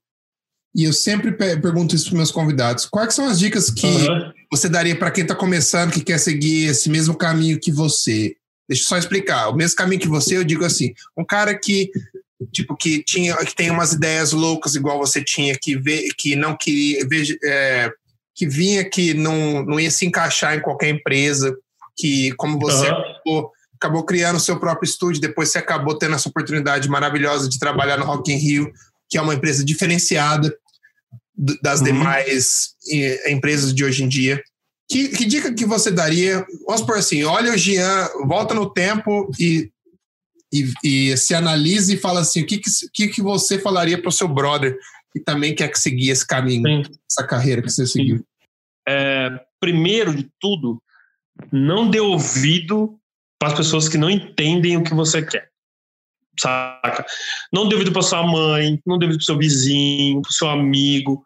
e 0.76 0.84
eu 0.84 0.94
sempre 0.94 1.32
pergunto 1.32 1.96
isso 1.96 2.10
para 2.10 2.18
meus 2.18 2.32
convidados. 2.32 2.86
Quais 2.86 3.14
são 3.16 3.26
as 3.26 3.40
dicas 3.40 3.72
que 3.72 3.88
uhum. 3.88 4.32
você 4.52 4.70
daria 4.70 4.96
para 4.96 5.10
quem 5.10 5.24
está 5.24 5.34
começando, 5.34 5.92
que 5.92 6.02
quer 6.04 6.20
seguir 6.20 6.66
esse 6.66 6.88
mesmo 6.90 7.16
caminho 7.16 7.60
que 7.60 7.72
você? 7.72 8.36
Deixa 8.70 8.84
eu 8.84 8.88
só 8.88 8.98
explicar. 8.98 9.50
O 9.50 9.56
mesmo 9.56 9.76
caminho 9.76 10.00
que 10.00 10.08
você, 10.08 10.38
eu 10.38 10.44
digo 10.44 10.64
assim, 10.64 10.94
um 11.18 11.26
cara 11.26 11.58
que 11.58 11.92
tipo 12.54 12.74
que 12.78 13.04
tinha 13.04 13.36
que 13.38 13.54
tem 13.54 13.70
umas 13.70 13.92
ideias 13.92 14.32
loucas 14.32 14.74
igual 14.74 14.98
você 14.98 15.22
tinha 15.22 15.58
que 15.62 15.76
ver 15.76 16.08
que 16.18 16.38
não 16.38 16.56
queria 16.56 17.06
ver, 17.06 17.38
é, 17.44 17.92
que 18.34 18.48
vinha 18.48 18.90
que 18.90 19.14
não, 19.14 19.66
não 19.66 19.78
ia 19.78 19.92
se 19.92 20.06
encaixar 20.06 20.56
em 20.56 20.62
qualquer 20.62 20.88
empresa 20.88 21.54
que 21.98 22.32
como 22.38 22.58
você 22.58 22.90
uhum. 22.90 22.98
acabou, 22.98 23.52
acabou 23.76 24.06
criando 24.06 24.38
o 24.38 24.40
seu 24.40 24.58
próprio 24.58 24.88
estúdio 24.88 25.20
depois 25.20 25.50
você 25.50 25.58
acabou 25.58 25.98
tendo 25.98 26.16
essa 26.16 26.30
oportunidade 26.30 26.88
maravilhosa 26.88 27.50
de 27.50 27.60
trabalhar 27.60 27.98
no 27.98 28.06
Rock 28.06 28.32
in 28.32 28.38
Rio 28.38 28.72
que 29.10 29.18
é 29.18 29.22
uma 29.22 29.34
empresa 29.34 29.66
diferenciada 29.66 30.56
das 31.62 31.80
uhum. 31.80 31.86
demais 31.86 32.76
eh, 32.92 33.32
empresas 33.32 33.74
de 33.74 33.84
hoje 33.84 34.04
em 34.04 34.10
dia. 34.10 34.42
Que, 34.90 35.10
que, 35.10 35.26
dica 35.26 35.54
que 35.54 35.66
você 35.66 35.92
daria? 35.92 36.46
Vamos 36.66 36.82
por 36.82 36.98
assim, 36.98 37.24
olha 37.24 37.54
o 37.54 37.58
Jean, 37.58 38.08
volta 38.26 38.54
no 38.54 38.72
tempo 38.72 39.30
e, 39.40 39.72
e, 40.52 40.74
e 40.84 41.18
se 41.18 41.36
analise 41.36 41.94
e 41.94 42.00
fala 42.00 42.22
assim, 42.22 42.42
o 42.42 42.46
que, 42.46 42.60
que, 42.94 43.08
que 43.08 43.22
você 43.22 43.60
falaria 43.60 44.02
para 44.02 44.10
o 44.10 44.12
seu 44.12 44.28
brother 44.28 44.78
que 45.14 45.20
também 45.20 45.54
quer 45.54 45.76
seguir 45.76 46.10
esse 46.10 46.26
caminho, 46.26 46.64
Sim. 46.64 46.92
essa 47.10 47.26
carreira 47.26 47.62
que 47.62 47.70
você 47.70 47.86
seguiu? 47.86 48.26
É, 48.88 49.30
primeiro 49.60 50.16
de 50.16 50.28
tudo, 50.40 50.82
não 51.52 51.90
dê 51.90 52.00
ouvido 52.00 53.00
para 53.38 53.50
as 53.50 53.54
pessoas 53.54 53.88
que 53.88 53.98
não 53.98 54.10
entendem 54.10 54.76
o 54.76 54.84
que 54.84 54.94
você 54.94 55.22
quer 55.22 55.50
saca? 56.40 57.06
Não 57.52 57.68
devido 57.68 57.92
para 57.92 58.02
sua 58.02 58.26
mãe, 58.26 58.82
não 58.86 58.98
devido 58.98 59.18
para 59.18 59.26
seu 59.26 59.38
vizinho, 59.38 60.22
para 60.22 60.32
seu 60.32 60.50
amigo. 60.50 61.24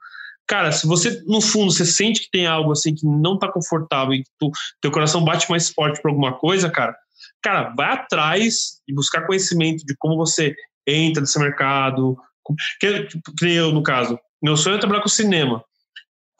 Cara, 0.47 0.71
se 0.71 0.85
você, 0.85 1.21
no 1.25 1.41
fundo, 1.41 1.71
você 1.71 1.85
sente 1.85 2.21
que 2.21 2.31
tem 2.31 2.45
algo 2.45 2.71
assim 2.71 2.93
que 2.93 3.05
não 3.05 3.39
tá 3.39 3.51
confortável 3.51 4.13
e 4.13 4.23
que 4.23 4.29
tu, 4.37 4.51
teu 4.81 4.91
coração 4.91 5.23
bate 5.23 5.49
mais 5.49 5.69
forte 5.69 6.01
para 6.01 6.11
alguma 6.11 6.37
coisa, 6.37 6.69
cara, 6.69 6.95
cara, 7.41 7.73
vai 7.75 7.93
atrás 7.93 8.81
e 8.87 8.93
buscar 8.93 9.25
conhecimento 9.25 9.85
de 9.85 9.95
como 9.97 10.17
você 10.17 10.55
entra 10.87 11.21
nesse 11.21 11.39
mercado. 11.39 12.17
Que, 12.79 13.05
tipo, 13.05 13.33
que 13.37 13.45
eu, 13.45 13.71
no 13.71 13.83
caso, 13.83 14.19
meu 14.41 14.57
sonho 14.57 14.75
é 14.75 14.79
trabalhar 14.79 15.01
com 15.01 15.09
cinema. 15.09 15.63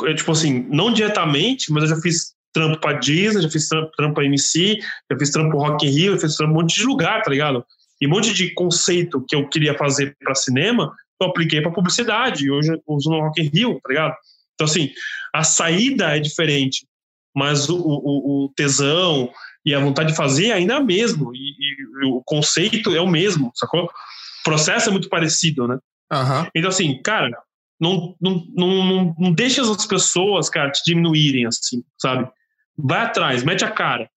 É, 0.03 0.13
tipo 0.13 0.31
assim, 0.31 0.67
não 0.69 0.91
diretamente, 0.91 1.71
mas 1.71 1.83
eu 1.83 1.95
já 1.95 2.01
fiz 2.01 2.33
trampo 2.51 2.79
pra 2.79 2.93
Disney, 2.93 3.41
já 3.41 3.49
fiz 3.49 3.67
trampo, 3.67 3.91
trampo 3.95 4.15
pra 4.15 4.25
MC, 4.25 4.79
já 5.11 5.17
fiz 5.17 5.31
trampo 5.31 5.57
Rock 5.57 5.85
in 5.85 5.89
Rio, 5.89 6.13
já 6.13 6.19
fiz 6.19 6.35
trampo 6.35 6.53
um 6.53 6.61
monte 6.61 6.75
de 6.75 6.85
lugar, 6.85 7.21
tá 7.23 7.31
ligado? 7.31 7.65
E 8.01 8.07
um 8.07 8.09
monte 8.09 8.33
de 8.33 8.53
conceito 8.53 9.23
que 9.27 9.35
eu 9.35 9.47
queria 9.47 9.77
fazer 9.77 10.15
para 10.19 10.35
cinema, 10.35 10.93
eu 11.21 11.27
apliquei 11.27 11.61
para 11.61 11.71
publicidade. 11.71 12.49
Hoje 12.49 12.73
eu 12.73 12.81
uso 12.87 13.09
no 13.09 13.21
Rock 13.21 13.41
in 13.41 13.49
Rio, 13.49 13.79
tá 13.81 13.89
ligado? 13.89 14.15
Então, 14.53 14.65
assim, 14.65 14.89
a 15.33 15.43
saída 15.43 16.15
é 16.15 16.19
diferente, 16.19 16.85
mas 17.35 17.69
o, 17.69 17.77
o, 17.77 18.45
o 18.45 18.53
tesão 18.55 19.31
e 19.65 19.73
a 19.73 19.79
vontade 19.79 20.09
de 20.09 20.15
fazer 20.15 20.51
ainda 20.51 20.75
é 20.75 20.79
mesmo. 20.79 21.33
E, 21.33 21.39
e, 21.39 22.05
o 22.05 22.21
conceito 22.25 22.95
é 22.95 23.01
o 23.01 23.07
mesmo, 23.07 23.51
sacou? 23.55 23.85
O 23.85 24.43
processo 24.43 24.89
é 24.89 24.91
muito 24.91 25.09
parecido, 25.09 25.67
né? 25.67 25.79
Uhum. 26.11 26.47
Então, 26.53 26.69
assim, 26.69 27.01
cara, 27.01 27.31
não, 27.79 28.15
não, 28.21 28.45
não, 28.55 28.85
não, 28.85 29.15
não 29.17 29.31
deixa 29.31 29.61
as 29.61 29.85
pessoas, 29.85 30.49
cara, 30.49 30.71
te 30.71 30.83
diminuírem, 30.85 31.45
assim, 31.45 31.83
sabe? 31.97 32.29
Vai 32.77 33.01
atrás, 33.01 33.43
mete 33.43 33.63
a 33.63 33.71
cara. 33.71 34.09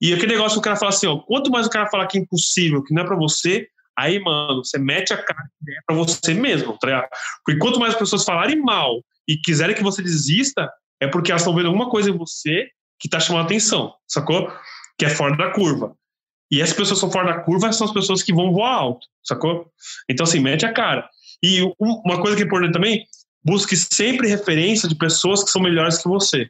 E 0.00 0.14
aquele 0.14 0.32
negócio 0.32 0.54
que 0.54 0.60
o 0.60 0.62
cara 0.62 0.76
fala 0.76 0.90
assim, 0.90 1.06
ó, 1.06 1.18
quanto 1.18 1.50
mais 1.50 1.66
o 1.66 1.70
cara 1.70 1.90
falar 1.90 2.06
que 2.06 2.18
é 2.18 2.20
impossível, 2.20 2.82
que 2.82 2.94
não 2.94 3.02
é 3.02 3.06
para 3.06 3.16
você, 3.16 3.68
aí, 4.00 4.18
mano, 4.18 4.64
você 4.64 4.78
mete 4.78 5.12
a 5.12 5.22
cara 5.22 5.48
é 5.68 5.72
para 5.86 5.96
você 5.96 6.34
mesmo, 6.34 6.76
tá 6.78 6.86
ligado? 6.86 7.08
Porque 7.44 7.58
quanto 7.58 7.78
mais 7.78 7.94
as 7.94 7.98
pessoas 7.98 8.24
falarem 8.24 8.60
mal 8.60 9.02
e 9.28 9.36
quiserem 9.36 9.74
que 9.74 9.82
você 9.82 10.02
desista, 10.02 10.70
é 11.00 11.06
porque 11.06 11.30
elas 11.30 11.42
estão 11.42 11.54
vendo 11.54 11.66
alguma 11.66 11.88
coisa 11.90 12.10
em 12.10 12.16
você 12.16 12.68
que 12.98 13.08
tá 13.08 13.18
chamando 13.18 13.46
atenção, 13.46 13.94
sacou? 14.06 14.52
Que 14.98 15.06
é 15.06 15.10
fora 15.10 15.36
da 15.36 15.50
curva. 15.50 15.94
E 16.50 16.60
essas 16.60 16.74
pessoas 16.74 16.98
que 16.98 17.00
são 17.00 17.10
fora 17.10 17.32
da 17.32 17.40
curva 17.40 17.72
são 17.72 17.86
as 17.86 17.92
pessoas 17.92 18.22
que 18.22 18.34
vão 18.34 18.52
voar 18.52 18.74
alto, 18.74 19.06
sacou? 19.24 19.70
Então, 20.08 20.24
assim, 20.24 20.40
mete 20.40 20.66
a 20.66 20.72
cara. 20.72 21.08
E 21.42 21.62
uma 21.78 22.20
coisa 22.20 22.36
que 22.36 22.42
é 22.42 22.46
importante 22.46 22.72
também, 22.72 23.06
busque 23.42 23.76
sempre 23.76 24.28
referência 24.28 24.88
de 24.88 24.94
pessoas 24.94 25.42
que 25.44 25.50
são 25.50 25.62
melhores 25.62 25.98
que 25.98 26.08
você. 26.08 26.46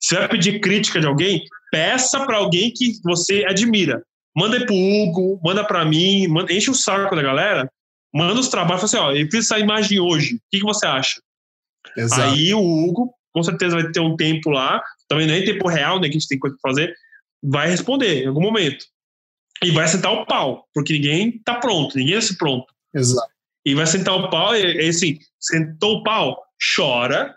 Se 0.00 0.14
vai 0.14 0.28
pedir 0.28 0.60
crítica 0.60 0.98
de 0.98 1.06
alguém, 1.06 1.44
peça 1.70 2.24
para 2.24 2.38
alguém 2.38 2.72
que 2.72 3.00
você 3.04 3.44
admira. 3.46 4.02
Manda 4.36 4.64
para 4.64 4.74
o 4.74 5.02
Hugo, 5.02 5.40
manda 5.42 5.64
para 5.64 5.84
mim, 5.84 6.26
manda, 6.28 6.52
enche 6.52 6.70
o 6.70 6.74
saco 6.74 7.16
da 7.16 7.22
galera, 7.22 7.70
manda 8.14 8.38
os 8.38 8.48
trabalhos, 8.48 8.90
fala 8.90 9.08
assim, 9.08 9.14
ó, 9.14 9.20
eu 9.20 9.30
fiz 9.30 9.44
essa 9.44 9.58
imagem 9.58 10.00
hoje, 10.00 10.36
o 10.36 10.40
que, 10.50 10.58
que 10.58 10.64
você 10.64 10.86
acha? 10.86 11.20
Exato. 11.96 12.22
Aí 12.22 12.54
o 12.54 12.60
Hugo, 12.60 13.12
com 13.32 13.42
certeza 13.42 13.76
vai 13.76 13.90
ter 13.90 14.00
um 14.00 14.16
tempo 14.16 14.50
lá, 14.50 14.82
também 15.08 15.26
não 15.26 15.34
é 15.34 15.38
em 15.38 15.44
tempo 15.44 15.68
real, 15.68 16.00
né, 16.00 16.08
que 16.08 16.16
a 16.16 16.18
gente 16.18 16.28
tem 16.28 16.38
coisa 16.38 16.56
para 16.60 16.70
fazer, 16.70 16.94
vai 17.42 17.68
responder 17.68 18.24
em 18.24 18.28
algum 18.28 18.42
momento. 18.42 18.84
E 19.62 19.70
vai 19.72 19.86
sentar 19.88 20.12
o 20.12 20.24
pau, 20.24 20.66
porque 20.72 20.94
ninguém 20.94 21.38
tá 21.44 21.56
pronto, 21.56 21.96
ninguém 21.96 22.16
é 22.16 22.20
se 22.20 22.38
pronto. 22.38 22.66
Exato. 22.94 23.28
E 23.64 23.74
vai 23.74 23.86
sentar 23.86 24.14
o 24.14 24.30
pau, 24.30 24.54
e, 24.56 24.86
e 24.86 24.88
assim, 24.88 25.18
sentou 25.38 25.96
o 25.96 26.02
pau, 26.02 26.42
chora, 26.76 27.36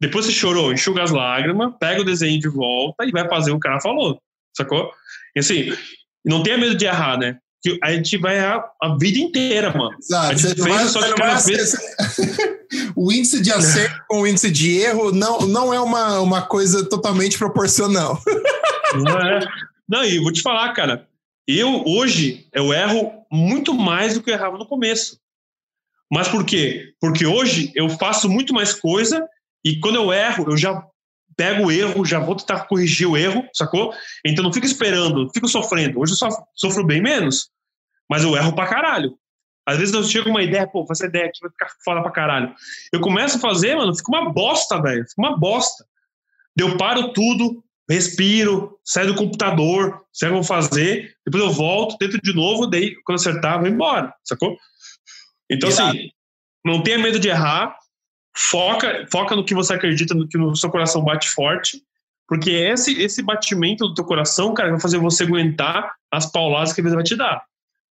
depois 0.00 0.26
você 0.26 0.32
chorou, 0.32 0.72
enxuga 0.72 1.02
as 1.02 1.10
lágrimas, 1.10 1.72
pega 1.80 2.02
o 2.02 2.04
desenho 2.04 2.38
de 2.38 2.48
volta 2.48 3.04
e 3.04 3.10
vai 3.10 3.28
fazer 3.28 3.50
o 3.50 3.54
que 3.54 3.66
o 3.66 3.70
cara 3.70 3.80
falou, 3.80 4.20
sacou? 4.56 4.90
E 5.34 5.40
assim, 5.40 5.70
não 6.26 6.42
tenha 6.42 6.58
medo 6.58 6.74
de 6.74 6.84
errar, 6.84 7.16
né? 7.18 7.38
Que 7.62 7.78
a 7.82 7.92
gente 7.92 8.18
vai 8.18 8.36
errar 8.36 8.64
a 8.82 8.96
vida 8.96 9.18
inteira, 9.18 9.72
mano. 9.72 9.96
Exato. 9.98 10.32
A 10.32 10.34
gente 10.34 10.62
fez, 10.62 10.76
vai, 10.76 10.86
só 10.86 11.02
que 11.02 11.14
cada 11.14 11.36
vez... 11.36 11.76
o 12.96 13.12
índice 13.12 13.40
de 13.40 13.52
acerto 13.52 14.04
com 14.08 14.22
o 14.22 14.26
índice 14.26 14.50
de 14.50 14.78
erro 14.78 15.12
não, 15.12 15.40
não 15.46 15.72
é 15.72 15.80
uma, 15.80 16.20
uma 16.20 16.42
coisa 16.42 16.88
totalmente 16.88 17.38
proporcional. 17.38 18.20
não 18.94 19.18
é. 19.18 19.40
Não, 19.88 20.04
e 20.04 20.18
vou 20.18 20.32
te 20.32 20.42
falar, 20.42 20.72
cara, 20.72 21.08
eu 21.46 21.84
hoje 21.86 22.46
eu 22.52 22.72
erro 22.72 23.12
muito 23.30 23.72
mais 23.72 24.14
do 24.14 24.22
que 24.22 24.30
eu 24.30 24.34
errava 24.34 24.58
no 24.58 24.66
começo. 24.66 25.18
Mas 26.10 26.28
por 26.28 26.44
quê? 26.44 26.92
Porque 27.00 27.26
hoje 27.26 27.72
eu 27.74 27.88
faço 27.88 28.28
muito 28.28 28.52
mais 28.52 28.72
coisa 28.72 29.26
e 29.64 29.78
quando 29.78 29.96
eu 29.96 30.12
erro, 30.12 30.46
eu 30.48 30.56
já 30.56 30.84
pego 31.36 31.66
o 31.66 31.70
erro, 31.70 32.04
já 32.04 32.18
vou 32.18 32.34
tentar 32.34 32.66
corrigir 32.66 33.06
o 33.06 33.16
erro, 33.16 33.46
sacou? 33.52 33.92
Então 34.24 34.42
não 34.42 34.52
fico 34.52 34.66
esperando, 34.66 35.30
fico 35.32 35.48
sofrendo. 35.48 36.00
Hoje 36.00 36.12
eu 36.12 36.16
só 36.16 36.28
sofro 36.54 36.84
bem 36.84 37.00
menos, 37.00 37.50
mas 38.08 38.24
eu 38.24 38.36
erro 38.36 38.54
pra 38.54 38.66
caralho. 38.66 39.18
Às 39.66 39.78
vezes 39.78 39.94
eu 39.94 40.04
chego 40.04 40.30
uma 40.30 40.42
ideia, 40.42 40.66
pô, 40.66 40.86
essa 40.90 41.06
ideia 41.06 41.26
aqui 41.26 41.40
vai 41.40 41.50
ficar 41.50 41.68
foda 41.84 42.00
pra 42.00 42.12
caralho. 42.12 42.54
Eu 42.92 43.00
começo 43.00 43.36
a 43.36 43.40
fazer, 43.40 43.74
mano, 43.74 43.94
fica 43.96 44.10
uma 44.10 44.32
bosta, 44.32 44.80
velho. 44.80 45.04
Fica 45.08 45.20
uma 45.20 45.36
bosta. 45.36 45.84
Eu 46.56 46.76
paro 46.76 47.12
tudo, 47.12 47.62
respiro, 47.88 48.78
saio 48.84 49.08
do 49.08 49.14
computador, 49.14 50.04
sei 50.12 50.28
o 50.28 50.30
que 50.30 50.38
eu 50.38 50.42
vou 50.42 50.44
fazer, 50.44 51.14
depois 51.24 51.44
eu 51.44 51.50
volto, 51.50 51.98
tento 51.98 52.20
de 52.20 52.34
novo, 52.34 52.66
daí 52.66 52.94
quando 53.04 53.16
acertar, 53.16 53.58
vou 53.58 53.68
embora, 53.68 54.12
sacou? 54.24 54.56
Então, 55.50 55.68
assim, 55.68 56.10
não 56.64 56.82
tenha 56.82 56.98
medo 56.98 57.18
de 57.18 57.28
errar, 57.28 57.76
foca, 58.36 59.06
foca 59.10 59.34
no 59.34 59.44
que 59.44 59.54
você 59.54 59.72
acredita, 59.72 60.14
no 60.14 60.28
que 60.28 60.36
no 60.36 60.54
seu 60.54 60.70
coração 60.70 61.02
bate 61.02 61.28
forte, 61.30 61.82
porque 62.28 62.50
esse, 62.50 63.00
esse 63.00 63.22
batimento 63.22 63.86
do 63.88 63.94
teu 63.94 64.04
coração, 64.04 64.52
cara, 64.52 64.70
vai 64.70 64.80
fazer 64.80 64.98
você 64.98 65.22
aguentar 65.22 65.94
as 66.12 66.30
pauladas 66.30 66.72
que 66.72 66.80
a 66.80 66.84
vida 66.84 66.96
vai 66.96 67.04
te 67.04 67.16
dar. 67.16 67.44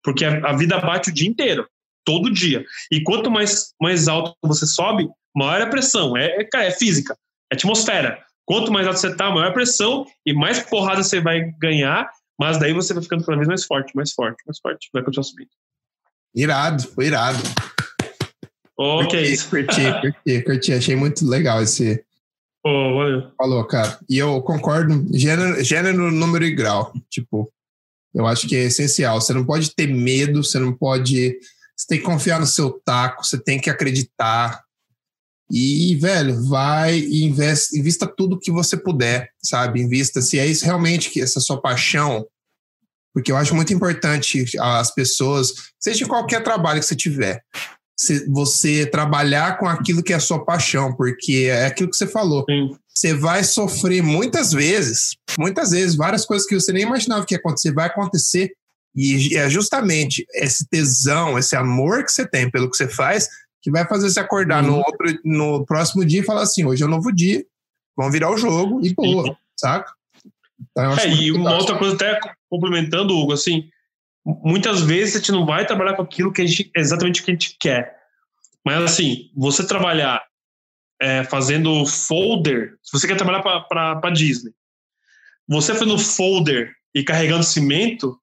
Porque 0.03 0.25
a, 0.25 0.51
a 0.51 0.53
vida 0.53 0.79
bate 0.79 1.11
o 1.11 1.15
dia 1.15 1.29
inteiro, 1.29 1.67
todo 2.05 2.33
dia. 2.33 2.65
E 2.93 3.03
quanto 3.03 3.31
mais, 3.31 3.75
mais 3.81 4.07
alto 4.07 4.37
você 4.43 4.67
sobe, 4.67 5.09
maior 5.35 5.61
é 5.61 5.65
a 5.65 5.71
pressão. 5.71 6.17
É, 6.17 6.37
é, 6.43 6.67
é 6.67 6.71
física, 6.71 7.17
é 7.51 7.55
atmosfera. 7.57 8.23
Quanto 8.45 8.71
mais 8.71 8.87
alto 8.87 9.01
você 9.01 9.15
tá, 9.15 9.31
maior 9.31 9.49
a 9.49 9.53
pressão 9.53 10.07
e 10.25 10.33
mais 10.33 10.61
porrada 10.61 11.03
você 11.03 11.21
vai 11.21 11.51
ganhar, 11.59 12.09
mas 12.39 12.59
daí 12.59 12.73
você 12.73 12.95
vai 12.95 13.03
ficando 13.03 13.25
cada 13.25 13.37
vez 13.37 13.49
mais 13.49 13.65
forte, 13.65 13.95
mais 13.97 14.13
forte, 14.13 14.43
mais 14.47 14.59
forte. 14.61 14.89
Vai 14.93 15.03
continuar 15.03 15.25
subindo. 15.25 15.51
Irado, 16.35 16.85
irado. 17.03 17.43
Oh, 18.79 18.99
curti, 18.99 19.11
que 19.11 19.17
é 19.17 19.23
isso. 19.23 19.51
Curti, 19.51 19.83
curti, 20.01 20.43
curti. 20.43 20.73
Achei 20.73 20.95
muito 20.95 21.27
legal 21.27 21.61
esse. 21.63 22.05
Oh, 22.65 22.95
valeu. 22.95 23.33
Falou, 23.37 23.65
cara. 23.65 23.99
E 24.09 24.19
eu 24.19 24.41
concordo, 24.43 25.07
gênero, 25.13 25.63
gênero, 25.65 26.11
número 26.13 26.45
e 26.45 26.55
grau. 26.55 26.93
Tipo, 27.11 27.53
eu 28.15 28.27
acho 28.27 28.47
que 28.47 28.55
é 28.55 28.65
essencial. 28.65 29.21
Você 29.21 29.33
não 29.33 29.45
pode 29.45 29.75
ter 29.75 29.89
medo, 29.89 30.45
você 30.45 30.59
não 30.59 30.73
pode. 30.73 31.39
Você 31.77 31.87
tem 31.89 31.99
que 31.99 32.05
confiar 32.05 32.39
no 32.39 32.47
seu 32.47 32.71
taco, 32.85 33.25
você 33.25 33.39
tem 33.39 33.61
que 33.61 33.69
acreditar. 33.69 34.63
E, 35.51 35.97
velho, 35.97 36.45
vai 36.47 36.99
e 36.99 37.25
investe, 37.25 37.79
invista 37.79 38.07
tudo 38.07 38.39
que 38.39 38.51
você 38.51 38.77
puder, 38.77 39.31
sabe? 39.43 39.81
Invista 39.81 40.21
se 40.21 40.39
é 40.39 40.47
isso 40.47 40.65
realmente 40.65 41.11
que 41.11 41.23
essa 41.23 41.41
sua 41.41 41.61
paixão. 41.61 42.27
Porque 43.15 43.33
eu 43.33 43.37
acho 43.37 43.55
muito 43.55 43.73
importante 43.73 44.45
as 44.61 44.95
pessoas, 44.95 45.73
seja 45.81 46.05
em 46.05 46.09
qualquer 46.09 46.43
trabalho 46.43 46.81
que 46.81 46.87
você 46.87 46.95
tiver, 46.95 47.43
você 48.29 48.87
trabalhar 48.87 49.59
com 49.59 49.67
aquilo 49.67 50.03
que 50.03 50.13
é 50.13 50.17
a 50.17 50.21
sua 50.21 50.45
paixão, 50.45 50.95
porque 50.95 51.49
é 51.51 51.67
aquilo 51.67 51.91
que 51.91 51.97
você 51.97 52.07
falou. 52.07 52.45
Sim. 52.49 52.77
Você 52.95 53.15
vai 53.15 53.45
sofrer 53.45 54.03
muitas 54.03 54.53
vezes, 54.53 55.17
muitas 55.39 55.71
vezes, 55.71 55.95
várias 55.95 56.25
coisas 56.25 56.47
que 56.47 56.55
você 56.59 56.73
nem 56.73 56.83
imaginava 56.83 57.25
que 57.25 57.35
ia 57.35 57.39
acontecer, 57.39 57.73
vai 57.73 57.87
acontecer. 57.87 58.53
E 58.95 59.37
é 59.37 59.49
justamente 59.49 60.27
esse 60.35 60.67
tesão, 60.69 61.39
esse 61.39 61.55
amor 61.55 62.05
que 62.05 62.11
você 62.11 62.27
tem 62.27 62.51
pelo 62.51 62.69
que 62.71 62.77
você 62.77 62.89
faz, 62.89 63.29
que 63.63 63.71
vai 63.71 63.87
fazer 63.87 64.11
você 64.11 64.19
acordar 64.21 64.63
no, 64.63 64.75
Uhum. 64.75 64.79
outro, 64.79 65.19
no 65.25 65.65
próximo 65.67 66.05
dia 66.05 66.21
e 66.21 66.25
falar 66.25 66.43
assim: 66.43 66.65
hoje 66.65 66.83
é 66.83 66.87
um 66.87 66.91
novo 66.91 67.13
dia, 67.13 67.45
vamos 67.97 68.13
virar 68.13 68.31
o 68.33 68.37
jogo 68.37 68.81
e 68.85 68.93
boa, 68.95 69.37
saca? 69.59 69.93
Então, 70.73 70.97
É, 70.99 71.09
e 71.09 71.31
uma 71.31 71.57
outra 71.57 71.77
coisa, 71.79 71.95
até 71.95 72.19
complementando, 72.51 73.15
Hugo, 73.15 73.33
assim, 73.33 73.69
muitas 74.45 74.83
vezes 74.83 75.17
a 75.17 75.19
gente 75.19 75.33
não 75.33 75.47
vai 75.47 75.67
trabalhar 75.67 75.95
com 75.95 76.03
aquilo 76.03 76.33
que 76.33 76.43
a 76.43 76.47
gente, 76.47 76.71
exatamente 76.77 77.21
o 77.21 77.25
que 77.25 77.31
a 77.31 77.35
gente 77.35 77.57
quer. 77.59 77.97
Mas, 78.65 78.83
assim, 78.83 79.31
você 79.35 79.67
trabalhar 79.67 80.23
é, 81.01 81.25
fazendo 81.25 81.87
folder, 81.87 82.75
se 82.83 82.93
você 82.93 83.07
quer 83.07 83.17
trabalhar 83.17 83.43
para 83.43 84.11
Disney, 84.11 84.53
você 85.49 85.73
fazendo 85.73 85.99
folder 85.99 86.75
e 86.95 87.03
carregando 87.03 87.43
cimento, 87.43 88.21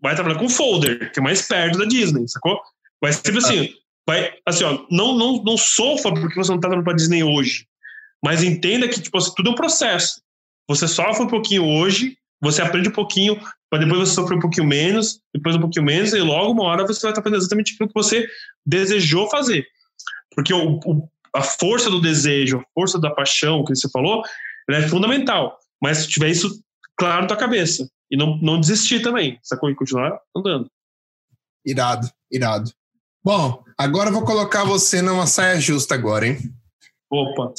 vai 0.00 0.14
trabalhar 0.14 0.38
com 0.38 0.48
folder, 0.48 1.12
que 1.12 1.18
é 1.18 1.22
mais 1.22 1.42
perto 1.42 1.78
da 1.78 1.84
Disney, 1.84 2.26
sacou? 2.28 2.58
Vai 3.02 3.12
ser 3.12 3.36
assim, 3.36 3.74
vai, 4.06 4.32
assim, 4.46 4.64
ó, 4.64 4.86
não, 4.90 5.16
não, 5.16 5.42
não 5.42 5.58
sofra 5.58 6.14
porque 6.14 6.36
você 6.36 6.50
não 6.50 6.58
tá 6.58 6.68
trabalhando 6.68 6.84
para 6.84 6.96
Disney 6.96 7.22
hoje, 7.22 7.66
mas 8.24 8.42
entenda 8.42 8.88
que, 8.88 9.02
tipo, 9.02 9.18
assim, 9.18 9.32
tudo 9.36 9.50
é 9.50 9.52
um 9.52 9.56
processo. 9.56 10.22
Você 10.68 10.88
sofre 10.88 11.24
um 11.24 11.28
pouquinho 11.28 11.64
hoje, 11.64 12.16
você 12.40 12.62
aprende 12.62 12.88
um 12.88 12.92
pouquinho, 12.92 13.38
para 13.70 13.84
depois 13.84 14.00
você 14.08 14.14
sofrer 14.14 14.36
um 14.36 14.40
pouquinho 14.40 14.66
menos, 14.66 15.20
depois 15.34 15.56
um 15.56 15.60
pouquinho 15.60 15.84
menos, 15.84 16.12
e 16.12 16.18
logo 16.20 16.52
uma 16.52 16.64
hora 16.64 16.86
você 16.86 17.00
vai 17.02 17.10
estar 17.10 17.22
fazendo 17.22 17.38
exatamente 17.38 17.74
aquilo 17.74 17.88
que 17.88 17.94
você 17.94 18.26
desejou 18.64 19.28
fazer. 19.28 19.66
Porque 20.34 20.52
o, 20.54 20.78
o- 20.84 21.08
a 21.34 21.42
força 21.42 21.90
do 21.90 22.00
desejo, 22.00 22.58
a 22.58 22.64
força 22.74 22.98
da 22.98 23.10
paixão 23.10 23.64
que 23.64 23.74
você 23.74 23.88
falou, 23.90 24.22
ela 24.68 24.78
é 24.78 24.88
fundamental. 24.88 25.58
Mas 25.82 25.98
se 25.98 26.08
tiver 26.08 26.30
isso 26.30 26.62
claro 26.96 27.22
na 27.22 27.28
tua 27.28 27.36
cabeça. 27.36 27.88
E 28.10 28.16
não, 28.16 28.38
não 28.38 28.58
desistir 28.60 29.02
também, 29.02 29.38
sacou? 29.42 29.68
E 29.68 29.74
continuar 29.74 30.18
andando. 30.34 30.70
Irado, 31.64 32.08
irado. 32.30 32.70
Bom, 33.22 33.62
agora 33.76 34.08
eu 34.08 34.12
vou 34.14 34.24
colocar 34.24 34.64
você 34.64 35.02
numa 35.02 35.26
saia 35.26 35.60
justa 35.60 35.94
agora, 35.94 36.26
hein? 36.26 36.38
Opa. 37.10 37.52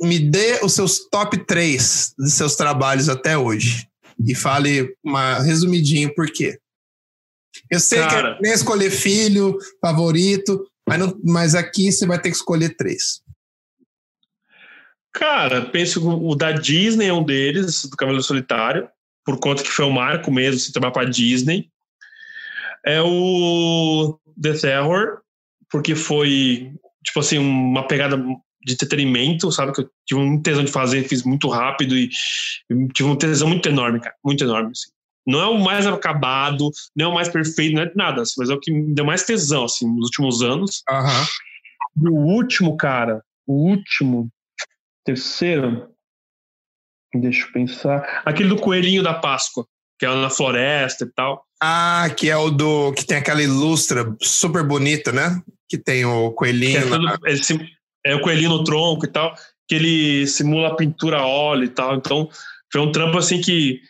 Me 0.00 0.18
dê 0.18 0.60
os 0.62 0.72
seus 0.72 1.00
top 1.10 1.36
3 1.44 2.14
dos 2.16 2.32
seus 2.34 2.56
trabalhos 2.56 3.08
até 3.08 3.36
hoje. 3.36 3.88
E 4.26 4.34
fale 4.34 4.94
uma 5.02 5.40
resumidinho 5.40 6.14
por 6.14 6.30
quê. 6.30 6.58
Eu 7.70 7.80
sei 7.80 7.98
Cara. 8.00 8.34
que 8.34 8.38
é 8.38 8.42
nem 8.42 8.52
escolher 8.52 8.90
filho, 8.90 9.58
favorito, 9.80 10.66
mas, 10.88 10.98
não- 10.98 11.20
mas 11.24 11.54
aqui 11.54 11.90
você 11.92 12.06
vai 12.06 12.20
ter 12.20 12.30
que 12.30 12.36
escolher 12.36 12.76
três. 12.76 13.22
Cara, 15.12 15.62
penso 15.66 16.00
que 16.00 16.06
o 16.06 16.34
da 16.34 16.52
Disney 16.52 17.06
é 17.08 17.12
um 17.12 17.22
deles, 17.24 17.84
do 17.84 17.96
Cavaleiro 17.96 18.24
Solitário, 18.24 18.88
por 19.24 19.38
conta 19.38 19.62
que 19.62 19.68
foi 19.70 19.84
o 19.84 19.92
marco 19.92 20.30
mesmo, 20.32 20.58
se 20.58 20.72
trabalhar 20.72 20.92
para 20.92 21.08
Disney. 21.10 21.70
É 22.84 23.00
o 23.02 24.18
The 24.40 24.54
Terror, 24.54 25.20
porque 25.70 25.94
foi, 25.94 26.72
tipo 27.04 27.20
assim, 27.20 27.38
uma 27.38 27.86
pegada 27.86 28.16
de 28.64 28.74
entretenimento, 28.74 29.50
sabe? 29.52 29.72
Que 29.72 29.80
eu 29.82 29.90
tive 30.06 30.20
um 30.20 30.40
tesão 30.40 30.64
de 30.64 30.70
fazer, 30.70 31.08
fiz 31.08 31.22
muito 31.24 31.48
rápido 31.48 31.96
e, 31.96 32.08
tive 32.94 33.08
um 33.08 33.16
tesão 33.16 33.48
muito 33.48 33.68
enorme, 33.68 34.00
cara, 34.00 34.14
muito 34.24 34.44
enorme. 34.44 34.70
assim. 34.70 34.90
Não 35.26 35.40
é 35.40 35.46
o 35.46 35.58
mais 35.58 35.86
acabado, 35.86 36.70
não 36.96 37.06
é 37.06 37.08
o 37.08 37.14
mais 37.14 37.28
perfeito, 37.28 37.74
não 37.74 37.82
é 37.82 37.92
nada, 37.94 38.22
assim, 38.22 38.34
mas 38.38 38.50
é 38.50 38.54
o 38.54 38.60
que 38.60 38.72
me 38.72 38.92
deu 38.94 39.04
mais 39.04 39.22
tesão, 39.22 39.64
assim, 39.64 39.86
nos 39.86 40.06
últimos 40.06 40.42
anos. 40.42 40.82
Aham. 40.90 41.26
E 42.02 42.08
o 42.08 42.14
último, 42.14 42.76
cara, 42.76 43.22
o 43.46 43.68
último, 43.70 44.28
terceiro, 45.04 45.88
deixa 47.14 47.46
eu 47.46 47.52
pensar. 47.52 48.22
Aquele 48.24 48.48
do 48.48 48.56
coelhinho 48.56 49.02
da 49.02 49.14
Páscoa, 49.14 49.66
que 49.98 50.06
é 50.06 50.14
na 50.14 50.30
floresta 50.30 51.04
e 51.04 51.12
tal. 51.12 51.44
Ah, 51.60 52.08
que 52.16 52.28
é 52.28 52.36
o 52.36 52.50
do. 52.50 52.92
que 52.92 53.04
tem 53.04 53.18
aquela 53.18 53.42
ilustra 53.42 54.16
super 54.20 54.64
bonita, 54.66 55.12
né? 55.12 55.40
Que 55.68 55.78
tem 55.78 56.04
o 56.04 56.30
Que 56.30 56.36
coelhinho. 56.36 56.78
é, 56.78 56.84
lá. 56.84 57.12
tudo, 57.12 57.28
esse, 57.28 57.56
é 58.04 58.14
o 58.14 58.20
coelhinho 58.20 58.50
no 58.50 58.64
tronco 58.64 59.04
e 59.04 59.08
tal, 59.08 59.34
que 59.68 59.74
ele 59.74 60.26
simula 60.26 60.68
a 60.68 60.74
pintura 60.76 61.18
a 61.18 61.26
óleo 61.26 61.64
e 61.64 61.68
tal. 61.68 61.96
Então, 61.96 62.28
foi 62.72 62.80
um 62.80 62.92
trampo 62.92 63.18
assim 63.18 63.40
que. 63.40 63.80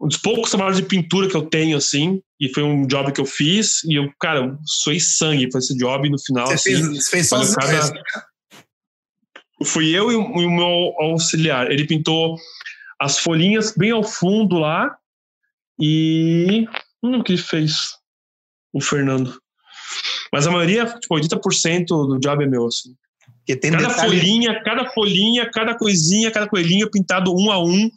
Um 0.00 0.08
dos 0.08 0.16
poucos 0.18 0.50
trabalhos 0.50 0.76
de 0.78 0.82
pintura 0.82 1.28
que 1.28 1.36
eu 1.36 1.42
tenho, 1.46 1.76
assim, 1.76 2.20
e 2.40 2.52
foi 2.52 2.64
um 2.64 2.84
job 2.88 3.12
que 3.12 3.20
eu 3.20 3.24
fiz, 3.24 3.84
e 3.84 3.94
eu, 3.94 4.12
cara, 4.18 4.40
eu 4.40 4.58
suei 4.64 4.98
sangue 4.98 5.48
pra 5.48 5.60
esse 5.60 5.76
job 5.78 6.10
no 6.10 6.18
final, 6.20 6.48
Você 6.48 6.54
assim. 6.54 6.90
fez, 6.92 7.08
fez 7.08 7.28
sozinho. 7.28 7.56
cada- 7.56 7.78
esse. 7.78 7.92
fui 9.64 9.90
eu 9.90 10.10
e 10.10 10.16
o, 10.16 10.40
e 10.40 10.44
o 10.44 10.50
meu 10.50 10.66
auxiliar. 10.98 11.70
Ele 11.70 11.86
pintou 11.86 12.36
as 13.00 13.18
folhinhas 13.20 13.72
bem 13.76 13.92
ao 13.92 14.02
fundo 14.02 14.58
lá 14.58 14.92
e 15.78 16.66
lembro 17.00 17.20
o 17.20 17.24
que 17.24 17.36
fez, 17.36 17.96
o 18.72 18.80
Fernando. 18.80 19.40
Mas 20.32 20.46
a 20.46 20.50
maioria, 20.50 20.86
tipo, 20.98 21.14
80% 21.14 21.86
do 21.86 22.18
job 22.18 22.42
é 22.42 22.46
meu, 22.48 22.66
assim. 22.66 22.94
Porque 23.44 23.56
tem 23.56 23.72
Cada 23.72 23.88
detalhe- 23.88 24.08
folhinha, 24.20 24.62
cada 24.62 24.90
folhinha, 24.92 25.50
cada 25.50 25.74
coisinha, 25.76 26.30
cada 26.30 26.46
coelhinho 26.46 26.88
pintado 26.90 27.34
um 27.36 27.50
a 27.50 27.62
um 27.62 27.90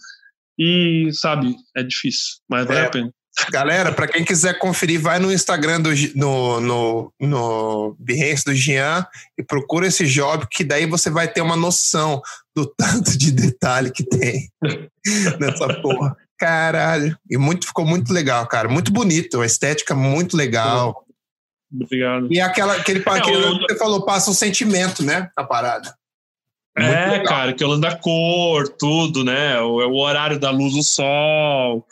e, 0.59 1.09
sabe, 1.13 1.55
é 1.77 1.83
difícil, 1.83 2.37
mas 2.49 2.65
vale 2.65 2.79
É. 2.79 2.85
a 2.85 2.89
pena. 2.89 3.11
Galera, 3.51 3.91
para 3.91 4.07
quem 4.07 4.23
quiser 4.23 4.57
conferir, 4.57 4.97
vai 4.99 5.19
no 5.19 5.29
Instagram 5.31 5.81
do 5.81 5.89
no, 6.15 6.61
no, 6.61 7.13
no 7.19 7.95
Behance 7.99 8.45
do 8.45 8.55
Jean 8.55 9.05
e 9.37 9.43
procura 9.43 9.85
esse 9.87 10.05
job, 10.05 10.47
que 10.49 10.63
daí 10.63 10.85
você 10.85 11.09
vai 11.09 11.27
ter 11.27 11.41
uma 11.41 11.57
noção 11.57 12.21
do 12.55 12.65
tanto 12.77 13.17
de 13.17 13.31
detalhe 13.31 13.91
que 13.91 14.03
tem 14.03 14.49
nessa 15.39 15.67
porra. 15.81 16.15
Caralho. 16.39 17.17
E 17.29 17.37
muito, 17.37 17.67
ficou 17.67 17.85
muito 17.85 18.11
legal, 18.13 18.47
cara. 18.47 18.67
Muito 18.69 18.91
bonito, 18.91 19.41
a 19.41 19.45
estética 19.45 19.93
muito 19.93 20.35
legal. 20.37 21.04
Obrigado. 21.81 22.27
E 22.31 22.39
aquela, 22.39 22.75
aquele, 22.75 22.99
É, 23.05 23.09
aquele 23.09 23.37
o- 23.45 23.59
que 23.59 23.73
você 23.73 23.77
falou, 23.79 24.05
passa 24.05 24.29
um 24.31 24.33
sentimento, 24.33 25.03
né? 25.03 25.29
A 25.35 25.43
parada. 25.43 25.95
Muito 26.77 26.91
É, 26.91 27.09
legal. 27.11 27.25
cara, 27.25 27.53
que 27.53 27.63
é 27.63 27.67
lance 27.67 27.81
da 27.81 27.95
cor, 27.95 28.67
tudo, 28.67 29.23
né? 29.23 29.59
O, 29.61 29.81
é 29.81 29.85
o 29.85 29.95
horário 29.95 30.39
da 30.39 30.49
luz 30.51 30.73
do 30.73 30.83
sol. 30.83 31.85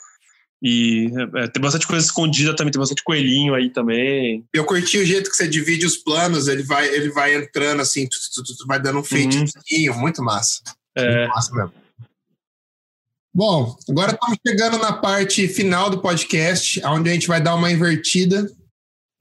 E 0.62 1.10
é, 1.36 1.46
tem 1.48 1.60
bastante 1.60 1.86
coisa 1.86 2.04
escondida 2.04 2.56
também, 2.56 2.72
tem 2.72 2.78
bastante 2.80 3.02
coelhinho 3.04 3.54
aí 3.54 3.68
também. 3.70 4.44
Eu 4.52 4.64
curti 4.64 4.96
o 4.98 5.04
jeito 5.04 5.28
que 5.28 5.36
você 5.36 5.46
divide 5.46 5.84
os 5.84 5.96
planos, 5.98 6.48
ele 6.48 6.62
vai, 6.62 6.86
ele 6.88 7.10
vai 7.10 7.34
entrando 7.34 7.82
assim, 7.82 8.08
tu, 8.08 8.16
tu, 8.34 8.42
tu, 8.42 8.56
tu, 8.56 8.66
vai 8.66 8.80
dando 8.80 8.98
um 8.98 9.04
feitiço, 9.04 9.52
muito 9.98 10.22
massa. 10.22 10.62
É, 10.96 11.18
Muito 11.18 11.28
massa 11.34 11.54
mesmo. 11.54 11.72
Bom, 13.34 13.76
agora 13.90 14.12
estamos 14.12 14.38
chegando 14.46 14.78
na 14.78 14.92
parte 14.92 15.48
final 15.48 15.90
do 15.90 16.00
podcast, 16.00 16.80
onde 16.86 17.10
a 17.10 17.12
gente 17.12 17.26
vai 17.26 17.40
dar 17.42 17.56
uma 17.56 17.70
invertida. 17.70 18.48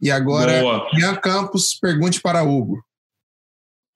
E 0.04 0.12
agora, 0.12 0.60
boa. 0.60 0.90
Ian 1.00 1.16
Campos, 1.16 1.80
pergunte 1.80 2.20
para 2.20 2.44
Hugo. 2.44 2.84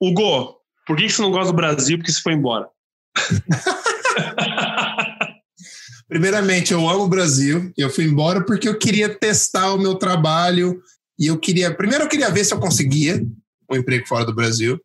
Hugo, 0.00 0.56
por 0.86 0.96
que 0.96 1.06
você 1.06 1.20
não 1.20 1.30
gosta 1.30 1.52
do 1.52 1.56
Brasil? 1.56 1.98
Porque 1.98 2.10
você 2.10 2.22
foi 2.22 2.32
embora. 2.32 2.66
Primeiramente, 6.08 6.72
eu 6.72 6.88
amo 6.88 7.04
o 7.04 7.08
Brasil. 7.08 7.70
Eu 7.76 7.90
fui 7.90 8.04
embora 8.04 8.42
porque 8.42 8.66
eu 8.66 8.78
queria 8.78 9.14
testar 9.14 9.74
o 9.74 9.78
meu 9.78 9.96
trabalho 9.96 10.80
e 11.18 11.26
eu 11.26 11.38
queria. 11.38 11.76
Primeiro, 11.76 12.04
eu 12.04 12.08
queria 12.08 12.30
ver 12.30 12.42
se 12.42 12.54
eu 12.54 12.58
conseguia 12.58 13.22
um 13.70 13.76
emprego 13.76 14.06
fora 14.06 14.24
do 14.24 14.34
Brasil. 14.34 14.80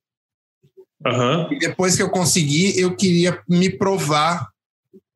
Aham. 1.07 1.47
E 1.53 1.57
depois 1.57 1.95
que 1.95 2.03
eu 2.03 2.09
consegui, 2.09 2.77
eu 2.77 2.97
queria 2.97 3.41
me 3.47 3.69
provar 3.69 4.49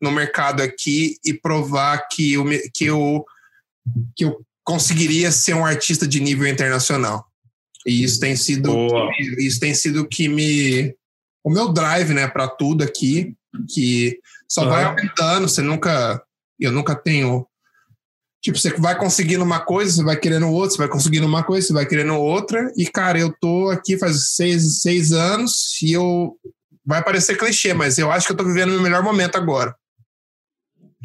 no 0.02 0.10
mercado 0.10 0.62
aqui 0.62 1.18
e 1.26 1.34
provar 1.34 2.08
que 2.08 2.32
eu, 2.32 2.46
que 2.74 2.86
eu, 2.86 3.26
que 4.16 4.24
eu 4.24 4.47
conseguiria 4.68 5.32
ser 5.32 5.54
um 5.54 5.66
artista 5.66 6.06
de 6.06 6.20
nível 6.20 6.46
internacional. 6.46 7.26
E 7.86 8.04
isso 8.04 8.20
tem 8.20 8.36
sido 8.36 8.74
Boa. 8.74 9.10
isso 9.40 9.62
tem 9.62 9.74
sido 9.74 10.02
o 10.02 10.08
que 10.08 10.28
me 10.28 10.94
o 11.42 11.50
meu 11.50 11.72
drive, 11.72 12.14
né, 12.14 12.28
para 12.28 12.50
tudo 12.50 12.84
aqui, 12.84 13.34
que 13.74 14.20
só 14.46 14.66
vai 14.66 14.84
Aham. 14.84 14.90
aumentando, 14.90 15.48
você 15.48 15.62
nunca 15.62 16.22
eu 16.60 16.74
nunca 16.74 16.94
tenho 16.96 17.48
tipo, 18.44 18.58
você 18.58 18.74
vai 18.74 18.98
conseguindo 18.98 19.42
uma 19.42 19.62
coisa, 19.62 19.94
você 19.94 20.04
vai 20.04 20.18
querendo 20.18 20.50
outra, 20.50 20.72
você 20.72 20.78
vai 20.80 20.90
conseguindo 20.90 21.26
uma 21.26 21.44
coisa, 21.44 21.68
você 21.68 21.74
vai 21.74 21.86
querendo 21.86 22.16
outra, 22.16 22.70
e 22.76 22.86
cara, 22.88 23.18
eu 23.18 23.34
tô 23.40 23.70
aqui 23.70 23.98
faz 23.98 24.36
seis, 24.36 24.82
seis 24.82 25.14
anos 25.14 25.82
e 25.82 25.94
eu 25.94 26.38
vai 26.86 27.02
parecer 27.02 27.38
clichê, 27.38 27.74
mas 27.74 27.98
eu 27.98 28.12
acho 28.12 28.28
que 28.28 28.34
eu 28.34 28.38
tô 28.38 28.44
vivendo 28.44 28.70
o 28.70 28.74
meu 28.74 28.82
melhor 28.82 29.02
momento 29.02 29.38
agora. 29.38 29.74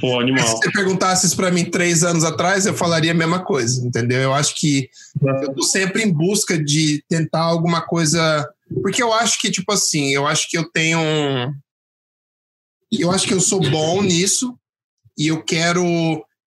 Pô, 0.00 0.08
Se 0.16 0.22
animal. 0.22 0.46
você 0.46 0.70
perguntasse 0.72 1.26
isso 1.26 1.36
para 1.36 1.50
mim 1.50 1.64
três 1.64 2.02
anos 2.02 2.24
atrás, 2.24 2.66
eu 2.66 2.74
falaria 2.74 3.10
a 3.12 3.14
mesma 3.14 3.44
coisa, 3.44 3.84
entendeu? 3.86 4.20
Eu 4.20 4.34
acho 4.34 4.54
que 4.56 4.88
eu 5.22 5.54
tô 5.54 5.62
sempre 5.62 6.02
em 6.02 6.12
busca 6.12 6.62
de 6.62 7.04
tentar 7.08 7.42
alguma 7.42 7.80
coisa. 7.82 8.48
Porque 8.82 9.02
eu 9.02 9.12
acho 9.12 9.38
que, 9.40 9.50
tipo 9.50 9.70
assim, 9.72 10.14
eu 10.14 10.26
acho 10.26 10.48
que 10.48 10.56
eu 10.56 10.64
tenho. 10.70 10.98
um- 10.98 11.52
Eu 12.90 13.10
acho 13.10 13.26
que 13.26 13.34
eu 13.34 13.40
sou 13.40 13.58
bom 13.70 14.02
nisso 14.02 14.54
e 15.16 15.28
eu 15.28 15.42
quero 15.42 15.82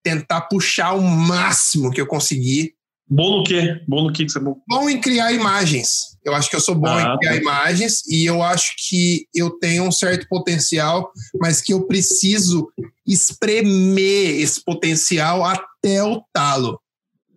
tentar 0.03 0.41
puxar 0.41 0.93
o 0.93 1.01
máximo 1.01 1.89
que 1.91 1.99
eu 1.99 2.05
conseguir. 2.05 2.73
Bom 3.07 3.37
no 3.39 3.43
quê? 3.43 3.81
Bom 3.87 4.03
no 4.03 4.13
quê 4.13 4.25
que 4.25 4.31
você 4.31 4.37
é 4.39 4.41
bom? 4.41 4.57
Bom 4.67 4.89
em 4.89 4.99
criar 5.01 5.31
imagens. 5.31 6.15
Eu 6.23 6.33
acho 6.35 6.49
que 6.49 6.55
eu 6.55 6.59
sou 6.61 6.73
bom 6.75 6.87
Ah, 6.87 7.01
em 7.13 7.17
criar 7.19 7.31
tá. 7.33 7.37
imagens 7.37 8.03
e 8.07 8.25
eu 8.25 8.41
acho 8.43 8.73
que 8.77 9.27
eu 9.33 9.51
tenho 9.51 9.83
um 9.83 9.91
certo 9.91 10.27
potencial, 10.27 11.11
mas 11.39 11.61
que 11.61 11.73
eu 11.73 11.85
preciso 11.87 12.67
espremer 13.05 14.39
esse 14.41 14.63
potencial 14.63 15.43
até 15.43 16.03
o 16.03 16.23
talo 16.33 16.79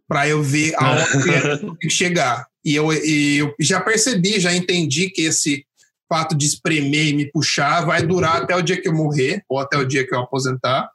para 0.07 0.27
eu 0.29 0.43
ver 0.43 0.75
aonde 0.79 1.29
eu 1.29 1.59
tenho 1.61 1.77
que 1.77 1.91
chegar. 1.91 2.47
E 2.65 2.75
eu, 2.75 2.93
e 2.93 3.39
eu 3.39 3.55
já 3.61 3.81
percebi, 3.81 4.41
já 4.41 4.55
entendi 4.55 5.11
que 5.11 5.23
esse 5.23 5.65
fato 6.09 6.35
de 6.35 6.47
espremer 6.47 7.09
e 7.09 7.13
me 7.15 7.31
puxar 7.31 7.85
vai 7.85 8.03
durar 8.07 8.43
até 8.43 8.57
o 8.57 8.63
dia 8.63 8.81
que 8.81 8.89
eu 8.89 8.95
morrer, 8.95 9.43
ou 9.49 9.59
até 9.59 9.77
o 9.77 9.85
dia 9.85 10.07
que 10.07 10.15
eu 10.15 10.21
aposentar. 10.21 10.89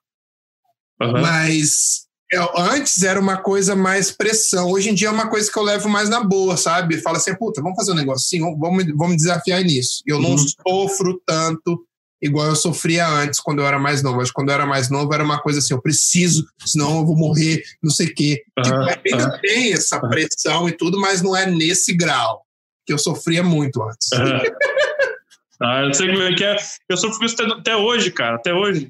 Aham. 1.01 1.21
Mas 1.21 2.05
eu- 2.31 2.49
antes 2.57 3.03
era 3.03 3.19
uma 3.19 3.37
coisa 3.37 3.75
mais 3.75 4.09
pressão. 4.11 4.71
Hoje 4.71 4.89
em 4.89 4.95
dia 4.95 5.07
é 5.09 5.11
uma 5.11 5.29
coisa 5.29 5.51
que 5.51 5.57
eu 5.57 5.63
levo 5.63 5.87
mais 5.87 6.09
na 6.09 6.23
boa, 6.23 6.57
sabe? 6.57 6.99
Fala 7.01 7.17
assim, 7.17 7.35
puta, 7.35 7.61
vamos 7.61 7.75
fazer 7.75 7.91
um 7.91 7.95
negocinho, 7.95 8.57
vamos, 8.57 8.85
vamos 8.95 9.17
desafiar 9.17 9.61
nisso. 9.63 10.01
Eu 10.07 10.19
não 10.19 10.31
Uhum. 10.31 10.45
sofro 10.67 11.21
tanto 11.25 11.85
igual 12.23 12.47
eu 12.47 12.55
sofria 12.55 13.07
antes, 13.07 13.39
quando 13.39 13.59
eu 13.59 13.67
era 13.67 13.77
mais 13.77 14.01
novo. 14.01 14.17
Mas 14.17 14.31
quando 14.31 14.49
eu 14.49 14.55
era 14.55 14.65
mais 14.65 14.89
novo, 14.89 15.13
era 15.13 15.23
uma 15.23 15.39
coisa 15.41 15.59
assim, 15.59 15.73
eu 15.73 15.81
preciso, 15.81 16.47
senão 16.65 16.99
eu 16.99 17.05
vou 17.05 17.17
morrer, 17.17 17.61
não 17.83 17.91
sei 17.91 18.07
o 18.07 18.15
quê. 18.15 18.43
Tipo, 18.63 18.77
Aham, 18.77 18.95
ainda 19.05 19.25
aham. 19.25 19.39
tem 19.41 19.73
essa 19.73 19.99
pressão 19.99 20.69
e 20.69 20.71
tudo, 20.71 20.99
mas 20.99 21.21
não 21.21 21.35
é 21.35 21.45
nesse 21.45 21.93
grau 21.93 22.43
que 22.85 22.93
eu 22.93 22.97
sofria 22.97 23.43
muito 23.43 23.83
antes. 23.83 24.11
Aham. 24.13 24.41
Ah, 25.61 25.81
eu 25.81 25.87
não 25.87 25.93
sei 25.93 26.07
como 26.09 26.23
é 26.23 26.33
que 26.33 26.43
é. 26.43 26.55
Eu 26.89 26.97
sofro 26.97 27.25
isso 27.25 27.35
até, 27.41 27.53
até 27.53 27.75
hoje, 27.75 28.11
cara. 28.11 28.35
Até 28.35 28.53
hoje. 28.53 28.87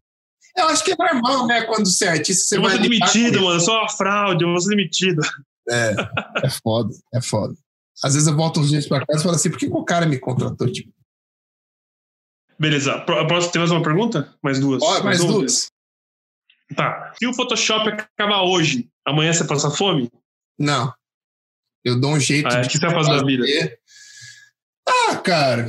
Eu 0.55 0.68
acho 0.68 0.84
que 0.84 0.91
é 0.91 0.95
normal, 0.95 1.47
né? 1.47 1.64
Quando 1.64 1.88
você 1.88 2.05
é 2.05 2.10
artista, 2.10 2.45
você 2.45 2.57
eu 2.57 2.61
vou 2.61 2.69
vai 2.69 2.77
ser 2.77 2.84
demitido, 2.84 3.41
mano. 3.41 3.55
Eu 3.55 3.60
sou 3.60 3.76
uma 3.76 3.89
fraude, 3.89 4.43
eu 4.43 4.49
vou 4.49 4.60
ser 4.60 4.69
demitido. 4.69 5.22
É, 5.69 5.95
é 6.43 6.49
foda, 6.64 6.93
é 7.14 7.22
foda. 7.22 7.55
Às 8.03 8.14
vezes 8.14 8.27
eu 8.27 8.35
volto 8.35 8.60
uns 8.60 8.69
dias 8.69 8.88
pra 8.88 9.05
casa 9.05 9.19
e 9.19 9.23
falo 9.23 9.35
assim, 9.35 9.49
por 9.49 9.57
que, 9.57 9.68
que 9.68 9.76
o 9.76 9.84
cara 9.84 10.05
me 10.05 10.19
contratou? 10.19 10.72
Tipo, 10.72 10.91
Beleza. 12.59 12.99
Posso 13.01 13.51
ter 13.51 13.59
mais 13.59 13.71
uma 13.71 13.84
pergunta? 13.84 14.34
Mais 14.43 14.59
duas. 14.59 14.81
ó, 14.84 15.03
mais 15.03 15.19
uma? 15.21 15.34
duas. 15.34 15.67
Tá. 16.75 17.13
Se 17.17 17.27
o 17.27 17.34
Photoshop 17.34 17.89
acabar 17.89 18.41
hoje, 18.43 18.89
amanhã 19.05 19.34
você 19.34 19.43
passa 19.45 19.69
fome? 19.69 20.09
Não. 20.57 20.93
Eu 21.84 21.99
dou 21.99 22.11
um 22.11 22.19
jeito 22.19 22.47
Ah, 22.47 22.59
é, 22.59 22.61
o 22.61 22.67
que 22.67 22.77
você 22.77 22.85
vai 22.85 22.95
fazer 22.95 23.17
da 23.19 23.23
vida? 23.25 23.45
Ah, 24.88 25.15
cara, 25.17 25.67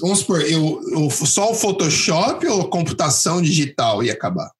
vamos 0.00 0.20
supor, 0.20 0.40
eu, 0.42 0.80
eu- 0.92 1.10
só 1.10 1.50
o 1.50 1.54
Photoshop 1.54 2.46
ou 2.46 2.68
computação 2.70 3.42
digital 3.42 4.02
ia 4.02 4.12
acabar? 4.12 4.50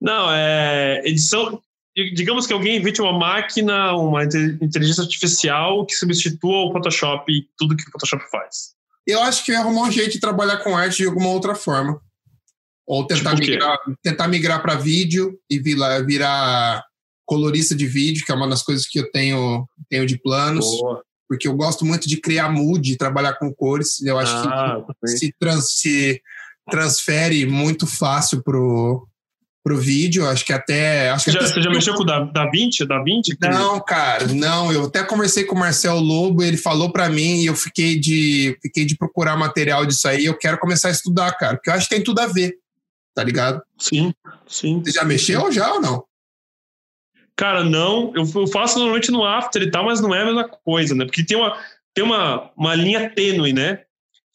Não, 0.00 0.30
é 0.30 1.00
edição. 1.04 1.60
Digamos 1.96 2.46
que 2.46 2.52
alguém 2.52 2.76
invente 2.76 3.00
uma 3.00 3.16
máquina, 3.16 3.94
uma 3.94 4.24
inte- 4.24 4.58
inteligência 4.60 5.02
artificial 5.02 5.86
que 5.86 5.94
substitua 5.94 6.66
o 6.68 6.72
Photoshop 6.72 7.30
e 7.32 7.48
tudo 7.56 7.76
que 7.76 7.84
o 7.88 7.92
Photoshop 7.92 8.24
faz. 8.30 8.74
Eu 9.06 9.22
acho 9.22 9.44
que 9.44 9.50
eu 9.50 9.54
ia 9.54 9.60
arrumar 9.60 9.82
um 9.82 9.90
jeito 9.92 10.12
de 10.12 10.20
trabalhar 10.20 10.58
com 10.58 10.76
arte 10.76 10.98
de 10.98 11.06
alguma 11.06 11.28
outra 11.28 11.54
forma. 11.54 12.00
Ou 12.86 13.06
tentar 13.06 13.34
Tipo 13.34 13.48
migrar, 13.50 13.78
tentar 14.02 14.28
migrar 14.28 14.62
para 14.62 14.74
vídeo 14.74 15.38
e 15.48 15.58
virar, 15.58 16.00
virar 16.04 16.84
colorista 17.26 17.74
de 17.74 17.86
vídeo, 17.86 18.24
que 18.24 18.32
é 18.32 18.34
uma 18.34 18.48
das 18.48 18.62
coisas 18.62 18.86
que 18.86 18.98
eu 18.98 19.10
tenho, 19.10 19.66
tenho 19.88 20.06
de 20.06 20.18
planos. 20.18 20.64
Boa. 20.66 21.02
porque 21.26 21.48
eu 21.48 21.56
gosto 21.56 21.84
muito 21.86 22.06
de 22.06 22.18
criar 22.20 22.50
mood, 22.50 22.96
trabalhar 22.98 23.32
com 23.38 23.52
cores. 23.52 24.00
Eu 24.02 24.18
acho 24.18 24.32
Ah, 24.36 24.84
que 25.00 25.08
se, 25.08 25.34
trans- 25.40 25.78
se 25.80 26.20
transfere 26.70 27.46
muito 27.46 27.86
fácil 27.86 28.42
pro, 28.42 29.08
pro 29.64 29.78
vídeo. 29.78 30.28
Acho 30.28 30.44
que 30.44 30.52
até. 30.52 31.08
Acho 31.10 31.24
Você 31.24 31.30
que 31.32 31.38
já, 31.38 31.44
até- 31.44 31.54
você 31.54 31.62
já 31.62 31.70
mexeu 31.70 31.94
com 31.94 32.02
o 32.02 32.06
da, 32.06 32.20
da 32.20 32.48
20? 32.50 32.84
Da 32.86 33.02
20? 33.02 33.36
Não, 33.40 33.80
cara, 33.80 34.26
não. 34.28 34.70
Eu 34.70 34.84
até 34.84 35.02
conversei 35.02 35.44
com 35.44 35.56
o 35.56 35.58
Marcel 35.58 35.98
Lobo, 35.98 36.42
ele 36.42 36.58
falou 36.58 36.92
pra 36.92 37.08
mim 37.08 37.40
e 37.40 37.46
eu 37.46 37.56
fiquei 37.56 37.98
de, 37.98 38.56
fiquei 38.62 38.84
de 38.84 38.96
procurar 38.96 39.36
material 39.36 39.86
disso 39.86 40.06
aí. 40.06 40.26
Eu 40.26 40.36
quero 40.36 40.58
começar 40.58 40.88
a 40.88 40.92
estudar, 40.92 41.32
cara, 41.32 41.56
porque 41.56 41.70
eu 41.70 41.74
acho 41.74 41.88
que 41.88 41.94
tem 41.94 42.04
tudo 42.04 42.20
a 42.20 42.26
ver, 42.26 42.54
tá 43.14 43.24
ligado? 43.24 43.62
Sim, 43.78 44.12
sim. 44.46 44.82
Você 44.84 44.92
já 44.92 45.04
mexeu 45.04 45.50
já 45.50 45.72
ou 45.72 45.80
não? 45.80 46.04
Cara, 47.36 47.64
não. 47.64 48.12
Eu, 48.14 48.24
eu 48.34 48.46
faço 48.46 48.78
normalmente 48.78 49.10
no 49.10 49.24
After 49.24 49.62
e 49.62 49.70
tal, 49.70 49.86
mas 49.86 50.00
não 50.00 50.14
é 50.14 50.22
a 50.22 50.26
mesma 50.26 50.48
coisa, 50.48 50.94
né? 50.94 51.04
Porque 51.04 51.24
tem 51.24 51.36
uma, 51.36 51.56
tem 51.92 52.04
uma, 52.04 52.50
uma 52.56 52.74
linha 52.74 53.10
tênue, 53.10 53.52
né? 53.52 53.80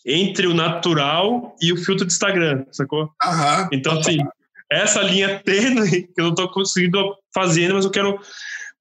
Entre 0.05 0.47
o 0.47 0.53
natural 0.53 1.55
e 1.61 1.71
o 1.71 1.77
filtro 1.77 2.05
de 2.05 2.11
Instagram, 2.11 2.65
sacou? 2.71 3.09
Aham. 3.23 3.69
Então, 3.71 3.97
assim, 3.99 4.17
essa 4.71 5.01
linha 5.01 5.39
tênue 5.43 6.07
que 6.07 6.21
eu 6.21 6.25
não 6.25 6.35
tô 6.35 6.47
conseguindo 6.49 7.15
fazer 7.33 7.73
mas 7.73 7.85
eu 7.85 7.91
quero. 7.91 8.19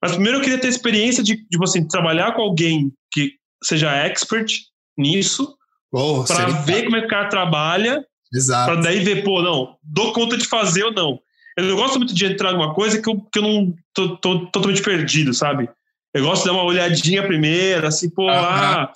Mas 0.01 0.13
primeiro 0.13 0.39
eu 0.39 0.43
queria 0.43 0.61
ter 0.61 0.69
experiência 0.69 1.23
de, 1.25 1.37
tipo 1.49 1.65
assim, 1.65 1.87
trabalhar 1.87 2.33
com 2.33 2.43
alguém 2.43 2.93
que 3.13 3.33
seja 3.65 3.91
expert 3.91 4.53
nisso, 4.97 5.57
Pô, 5.91 6.25
para 6.25 6.47
ver 6.63 6.85
como 6.85 6.97
é 6.97 7.01
que 7.01 7.07
o 7.07 7.11
cara 7.11 7.29
trabalha, 7.29 8.05
Exato. 8.33 8.73
para 8.73 8.81
daí 8.83 9.01
ver, 9.01 9.25
pô, 9.25 9.43
não, 9.43 9.77
dou 9.83 10.13
conta 10.13 10.37
de 10.37 10.47
fazer 10.47 10.85
ou 10.85 10.93
não. 10.93 11.19
Eu 11.57 11.65
não 11.65 11.77
gosto 11.77 11.99
muito 11.99 12.15
de 12.15 12.25
entrar 12.25 12.53
numa 12.53 12.73
coisa 12.73 13.03
que 13.03 13.09
eu, 13.11 13.21
que 13.21 13.39
eu 13.41 13.43
não 13.43 13.75
tô, 13.93 14.17
tô 14.19 14.47
totalmente 14.47 14.83
perdido, 14.83 15.35
sabe? 15.35 15.69
Eu 16.15 16.25
gosto 16.25 16.43
de 16.43 16.49
dar 16.49 16.55
uma 16.55 16.63
olhadinha 16.63 17.27
primeiro, 17.27 17.87
assim, 17.87 18.09
pô, 18.09 18.29
Aham. 18.29 18.83
ah, 18.83 18.93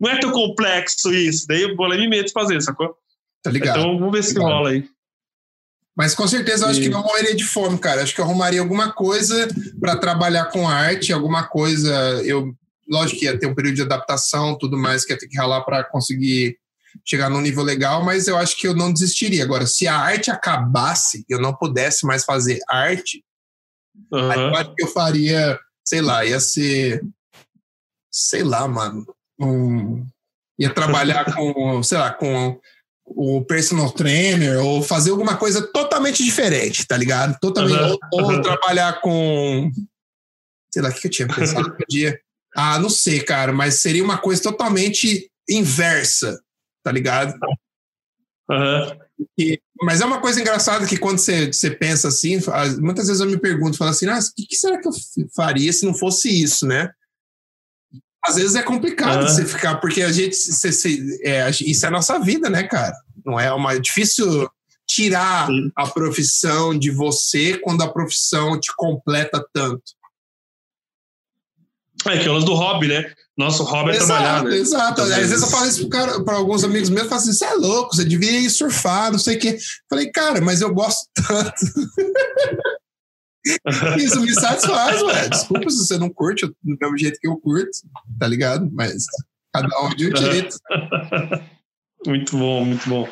não 0.00 0.10
é 0.10 0.20
tão 0.20 0.30
complexo 0.30 1.12
isso. 1.12 1.46
Daí 1.48 1.62
eu 1.62 1.74
vou 1.74 1.86
lá 1.86 1.96
e 1.96 1.98
me 1.98 2.08
meto 2.08 2.30
fazer, 2.32 2.60
sacou? 2.60 2.94
Tá 3.42 3.50
ligado? 3.50 3.78
Então 3.78 3.98
vamos 3.98 4.12
ver 4.12 4.22
se 4.22 4.34
Ligado. 4.34 4.48
rola 4.52 4.70
aí. 4.70 4.84
Mas 5.98 6.14
com 6.14 6.28
certeza 6.28 6.64
eu 6.64 6.68
acho 6.70 6.78
E- 6.78 6.82
que 6.84 6.88
não 6.88 7.02
morreria 7.02 7.34
de 7.34 7.42
fome, 7.42 7.76
cara. 7.76 8.04
Acho 8.04 8.14
que 8.14 8.20
eu 8.20 8.24
arrumaria 8.24 8.60
alguma 8.60 8.92
coisa 8.92 9.48
para 9.80 9.96
trabalhar 9.96 10.44
com 10.44 10.68
arte, 10.68 11.12
alguma 11.12 11.48
coisa. 11.48 11.92
Eu, 12.24 12.54
lógico 12.88 13.18
que 13.18 13.24
ia 13.24 13.36
ter 13.36 13.46
um 13.48 13.54
período 13.54 13.74
de 13.74 13.82
adaptação, 13.82 14.56
tudo 14.56 14.78
mais, 14.78 15.04
que 15.04 15.12
ia 15.12 15.18
ter 15.18 15.26
que 15.26 15.36
ralar 15.36 15.62
para 15.62 15.82
conseguir 15.82 16.56
chegar 17.04 17.28
num 17.28 17.40
nível 17.40 17.64
legal, 17.64 18.04
mas 18.04 18.28
eu 18.28 18.36
acho 18.36 18.56
que 18.56 18.68
eu 18.68 18.76
não 18.76 18.92
desistiria. 18.92 19.42
Agora, 19.42 19.66
se 19.66 19.88
a 19.88 19.96
arte 19.96 20.30
acabasse, 20.30 21.24
eu 21.28 21.40
não 21.40 21.52
pudesse 21.52 22.06
mais 22.06 22.24
fazer 22.24 22.60
arte, 22.68 23.24
aí 24.12 24.40
eu 24.40 24.54
acho 24.54 24.74
que 24.76 24.84
eu 24.84 24.88
faria, 24.88 25.58
sei 25.84 26.00
lá, 26.00 26.24
ia 26.24 26.38
ser, 26.38 27.02
sei 28.08 28.44
lá, 28.44 28.68
mano, 28.68 29.04
um, 29.40 30.06
ia 30.58 30.70
trabalhar 30.70 31.24
com, 31.34 31.82
sei 31.82 31.98
lá, 31.98 32.12
com 32.12 32.58
o 33.10 33.44
personal 33.44 33.90
trainer 33.90 34.58
ou 34.64 34.82
fazer 34.82 35.10
alguma 35.10 35.36
coisa 35.36 35.62
totalmente 35.72 36.22
diferente, 36.22 36.86
tá 36.86 36.96
ligado? 36.96 37.38
Totalmente, 37.40 37.78
Aham, 37.78 37.98
ou, 38.12 38.22
ou 38.24 38.42
trabalhar 38.42 39.00
com, 39.00 39.70
sei 40.72 40.82
lá, 40.82 40.88
o 40.90 40.92
que 40.92 41.06
eu 41.06 41.10
tinha 41.10 41.28
pensado 41.28 41.68
no 41.78 41.84
dia? 41.88 42.20
Ah, 42.54 42.78
não 42.78 42.90
sei, 42.90 43.20
cara, 43.20 43.52
mas 43.52 43.80
seria 43.80 44.04
uma 44.04 44.18
coisa 44.18 44.42
totalmente 44.42 45.30
inversa, 45.48 46.40
tá 46.82 46.92
ligado? 46.92 47.34
Aham. 48.50 48.98
E- 49.38 49.60
mas 49.82 50.00
é 50.00 50.04
uma 50.04 50.20
coisa 50.20 50.40
engraçada 50.40 50.86
que 50.86 50.96
quando 50.96 51.18
você, 51.18 51.52
você 51.52 51.70
pensa 51.70 52.08
assim, 52.08 52.40
muitas 52.80 53.06
vezes 53.06 53.20
eu 53.20 53.28
me 53.28 53.38
pergunto, 53.38 53.76
falo 53.76 53.90
assim, 53.90 54.06
ah, 54.06 54.18
o 54.18 54.34
que, 54.34 54.46
que 54.46 54.56
será 54.56 54.80
que 54.80 54.88
eu 54.88 54.92
faria 55.34 55.72
se 55.72 55.84
não 55.84 55.94
fosse 55.94 56.28
isso, 56.28 56.66
né? 56.66 56.90
Às 58.24 58.36
vezes 58.36 58.54
é 58.56 58.62
complicado 58.62 59.18
Aham. 59.24 59.28
você 59.28 59.44
ficar, 59.46 59.76
porque 59.76 60.02
a 60.02 60.10
gente, 60.12 60.36
você- 60.36 60.98
é, 61.22 61.48
isso 61.50 61.84
é 61.84 61.88
a 61.88 61.92
nossa 61.92 62.18
vida, 62.18 62.50
né, 62.50 62.64
cara? 62.64 62.94
Não 63.24 63.38
é 63.38 63.52
uma 63.52 63.74
é 63.74 63.78
difícil 63.78 64.48
tirar 64.86 65.46
Sim. 65.46 65.70
a 65.76 65.86
profissão 65.86 66.76
de 66.78 66.90
você 66.90 67.58
quando 67.58 67.82
a 67.82 67.88
profissão 67.92 68.58
te 68.58 68.72
completa 68.76 69.44
tanto. 69.52 69.82
É 72.06 72.16
que 72.18 72.26
é 72.26 72.30
o 72.30 72.34
lance 72.34 72.46
do 72.46 72.54
hobby, 72.54 72.86
né? 72.88 73.12
Nosso 73.36 73.64
hobby 73.64 73.90
é 73.90 73.96
trabalhar, 73.98 74.44
né? 74.44 74.56
Exato. 74.56 75.00
Muitas 75.00 75.10
Às 75.10 75.16
vezes 75.16 75.30
vezes. 75.30 75.44
eu 75.44 75.50
falo 75.50 75.66
isso 75.68 75.88
para 76.24 76.36
alguns 76.36 76.64
amigos 76.64 76.88
meus, 76.90 77.02
eu 77.02 77.08
falo 77.08 77.20
assim, 77.20 77.32
você 77.32 77.44
é 77.44 77.54
louco, 77.54 77.94
você 77.94 78.04
devia 78.04 78.40
ir 78.40 78.50
surfar, 78.50 79.10
não 79.12 79.18
sei 79.18 79.36
o 79.36 79.38
quê. 79.40 79.58
Falei, 79.90 80.10
cara, 80.10 80.40
mas 80.40 80.60
eu 80.60 80.72
gosto 80.72 81.08
tanto. 81.14 81.52
Isso 83.98 84.20
me 84.20 84.32
satisfaz, 84.32 85.02
ué. 85.02 85.28
Desculpa 85.28 85.70
se 85.70 85.78
você 85.78 85.98
não 85.98 86.10
curte 86.10 86.46
do 86.46 86.54
mesmo 86.62 86.98
jeito 86.98 87.18
que 87.20 87.28
eu 87.28 87.36
curto, 87.36 87.70
tá 88.18 88.26
ligado? 88.26 88.68
Mas 88.72 89.04
cada 89.52 89.80
um 89.82 89.94
de 89.94 90.12
um 90.12 90.16
jeito. 90.16 90.56
muito 92.06 92.36
bom, 92.36 92.64
muito 92.64 92.88
bom. 92.88 93.08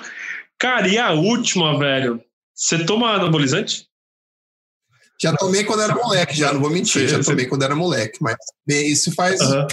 Cara, 0.58 0.88
e 0.88 0.98
a 0.98 1.12
última, 1.12 1.78
velho? 1.78 2.22
Você 2.54 2.84
toma 2.84 3.14
anabolizante? 3.14 3.86
Já 5.20 5.34
tomei 5.34 5.64
quando 5.64 5.82
era 5.82 5.94
moleque, 5.94 6.36
já, 6.36 6.52
não 6.52 6.60
vou 6.60 6.70
mentir, 6.70 7.08
já 7.08 7.22
tomei 7.22 7.46
quando 7.46 7.62
era 7.62 7.74
moleque, 7.74 8.18
mas 8.20 8.36
isso 8.68 9.14
faz 9.14 9.40
Aham. 9.40 9.66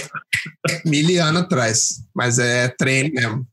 mil 0.86 1.24
anos 1.24 1.42
atrás. 1.44 2.04
Mas 2.16 2.40
é 2.40 2.70
treino 2.70 3.14
mesmo. 3.14 3.48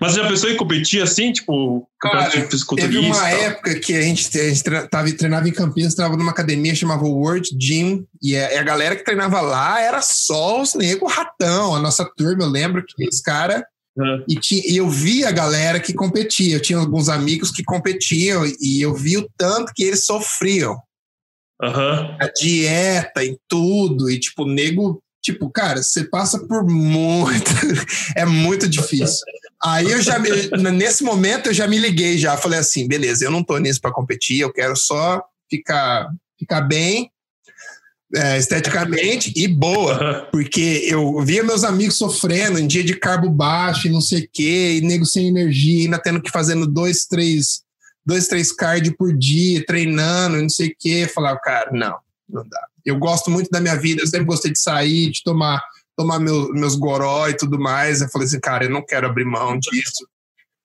Mas 0.00 0.14
já 0.14 0.26
pensou 0.28 0.50
em 0.50 0.56
competir 0.56 1.02
assim, 1.02 1.32
tipo, 1.32 1.88
Cara, 2.00 2.28
de? 2.28 2.46
Teve 2.76 2.98
uma 2.98 3.28
época 3.30 3.78
que 3.80 3.94
a 3.94 4.02
gente, 4.02 4.38
a 4.38 4.48
gente 4.48 4.62
tre- 4.62 4.88
tava, 4.88 5.10
treinava 5.12 5.48
em 5.48 5.52
Campinas, 5.52 5.94
treinava 5.94 6.16
numa 6.18 6.30
academia 6.32 6.74
chamava 6.74 7.04
World 7.04 7.48
Gym, 7.58 8.04
e 8.22 8.36
a, 8.36 8.52
e 8.54 8.58
a 8.58 8.62
galera 8.62 8.96
que 8.96 9.04
treinava 9.04 9.40
lá 9.40 9.80
era 9.80 10.00
só 10.02 10.60
os 10.60 10.74
negros 10.74 11.12
ratão. 11.12 11.74
A 11.74 11.80
nossa 11.80 12.04
turma, 12.16 12.44
eu 12.44 12.48
lembro 12.48 12.84
que 12.86 13.08
os 13.08 13.20
caras. 13.20 13.62
Aham. 13.98 14.24
E, 14.28 14.36
ti- 14.36 14.62
e 14.66 14.76
eu 14.76 14.88
vi 14.88 15.24
a 15.24 15.30
galera 15.30 15.80
que 15.80 15.92
competia. 15.92 16.56
Eu 16.56 16.60
tinha 16.62 16.78
alguns 16.78 17.08
amigos 17.08 17.50
que 17.50 17.62
competiam 17.64 18.44
e 18.60 18.80
eu 18.80 18.94
vi 18.94 19.16
o 19.18 19.28
tanto 19.36 19.72
que 19.74 19.82
eles 19.82 20.04
sofriam. 20.06 20.76
Aham. 21.62 22.16
A 22.20 22.26
dieta 22.28 23.22
e 23.24 23.38
tudo. 23.48 24.10
E, 24.10 24.18
tipo, 24.18 24.44
o 24.44 24.48
nego. 24.48 25.02
Tipo, 25.22 25.50
cara, 25.50 25.82
você 25.82 26.04
passa 26.04 26.38
por 26.46 26.64
muito. 26.64 27.50
é 28.16 28.24
muito 28.24 28.66
difícil. 28.66 29.20
Aí 29.62 29.90
eu 29.90 30.00
já. 30.00 30.18
me- 30.20 30.70
Nesse 30.72 31.02
momento 31.04 31.48
eu 31.48 31.54
já 31.54 31.66
me 31.66 31.78
liguei, 31.78 32.16
já. 32.18 32.36
Falei 32.36 32.58
assim: 32.58 32.86
beleza, 32.88 33.24
eu 33.24 33.30
não 33.30 33.44
tô 33.44 33.58
nisso 33.58 33.80
pra 33.80 33.92
competir, 33.92 34.40
eu 34.40 34.52
quero 34.52 34.76
só 34.76 35.22
ficar, 35.50 36.08
ficar 36.38 36.62
bem. 36.62 37.10
é, 38.14 38.38
esteticamente 38.38 39.32
e 39.36 39.46
boa. 39.46 40.28
Porque 40.32 40.86
eu 40.88 41.20
via 41.22 41.44
meus 41.44 41.62
amigos 41.64 41.96
sofrendo 41.96 42.58
em 42.58 42.66
dia 42.66 42.82
de 42.82 42.94
carbo 42.96 43.28
baixo 43.30 43.86
e 43.86 43.90
não 43.90 44.00
sei 44.00 44.22
o 44.24 44.28
quê, 44.32 44.78
e 44.78 44.80
nego 44.80 45.04
sem 45.06 45.28
energia, 45.28 45.84
ainda 45.84 45.98
tendo 45.98 46.20
que 46.20 46.30
fazendo 46.30 46.66
dois, 46.66 47.04
três, 47.06 47.62
dois, 48.04 48.26
três 48.26 48.50
cardio 48.52 48.96
por 48.96 49.16
dia, 49.16 49.64
treinando, 49.64 50.40
não 50.42 50.48
sei 50.48 50.68
o 50.68 50.76
quê. 50.78 51.08
Falava, 51.12 51.38
cara, 51.38 51.70
não, 51.72 51.96
não 52.28 52.42
dá. 52.48 52.60
Eu 52.84 52.98
gosto 52.98 53.30
muito 53.30 53.50
da 53.50 53.60
minha 53.60 53.76
vida, 53.76 54.02
eu 54.02 54.06
sempre 54.06 54.26
gostei 54.26 54.50
de 54.50 54.58
sair, 54.58 55.10
de 55.10 55.22
tomar, 55.22 55.62
tomar 55.96 56.18
meu, 56.18 56.52
meus 56.52 56.76
goró 56.76 57.28
e 57.28 57.36
tudo 57.36 57.58
mais. 57.58 58.00
Eu 58.00 58.08
falei 58.08 58.26
assim, 58.26 58.40
cara, 58.40 58.64
eu 58.64 58.70
não 58.70 58.84
quero 58.84 59.06
abrir 59.06 59.24
mão 59.24 59.58
disso. 59.58 60.06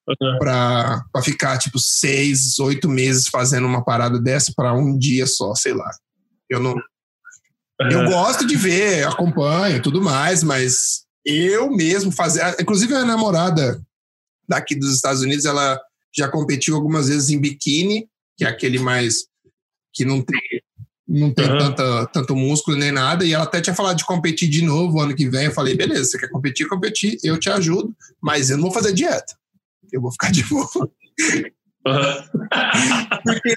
Uhum. 0.07 0.37
Pra, 0.37 1.03
pra 1.11 1.21
ficar 1.23 1.57
tipo 1.57 1.79
seis, 1.79 2.59
oito 2.59 2.87
meses 2.87 3.27
fazendo 3.27 3.65
uma 3.65 3.83
parada 3.83 4.19
dessa 4.19 4.53
para 4.55 4.73
um 4.73 4.97
dia 4.97 5.25
só, 5.25 5.55
sei 5.55 5.73
lá. 5.73 5.89
Eu 6.47 6.59
não, 6.59 6.75
eu 7.79 8.05
gosto 8.05 8.47
de 8.47 8.55
ver, 8.55 9.05
acompanho, 9.05 9.81
tudo 9.81 10.01
mais, 10.01 10.43
mas 10.43 11.05
eu 11.25 11.69
mesmo 11.69 12.11
fazer. 12.11 12.55
Inclusive, 12.59 12.93
a 12.95 13.03
namorada 13.03 13.81
daqui 14.47 14.75
dos 14.75 14.93
Estados 14.95 15.21
Unidos, 15.21 15.45
ela 15.45 15.79
já 16.15 16.29
competiu 16.29 16.75
algumas 16.75 17.09
vezes 17.09 17.29
em 17.29 17.39
biquíni, 17.39 18.07
que 18.37 18.45
é 18.45 18.47
aquele 18.47 18.79
mais. 18.79 19.25
que 19.93 20.05
não 20.05 20.21
tem, 20.21 20.39
não 21.07 21.31
tem 21.31 21.49
uhum. 21.49 21.57
tanta, 21.57 22.05
tanto 22.07 22.35
músculo 22.35 22.77
nem 22.77 22.91
nada, 22.91 23.23
e 23.25 23.33
ela 23.33 23.43
até 23.43 23.61
tinha 23.61 23.75
falado 23.75 23.97
de 23.97 24.05
competir 24.05 24.49
de 24.49 24.63
novo 24.63 24.99
ano 24.99 25.15
que 25.15 25.29
vem. 25.29 25.45
Eu 25.45 25.51
falei, 25.51 25.75
beleza, 25.75 26.05
você 26.05 26.17
quer 26.17 26.29
competir, 26.29 26.67
competir, 26.67 27.17
eu 27.23 27.39
te 27.39 27.49
ajudo, 27.49 27.95
mas 28.21 28.49
eu 28.49 28.57
não 28.57 28.63
vou 28.63 28.71
fazer 28.71 28.93
dieta. 28.93 29.35
Eu 29.91 30.01
vou 30.01 30.11
ficar 30.11 30.31
de 30.31 30.43
boa. 30.43 30.67
Uhum. 31.87 33.21
Porque 33.23 33.55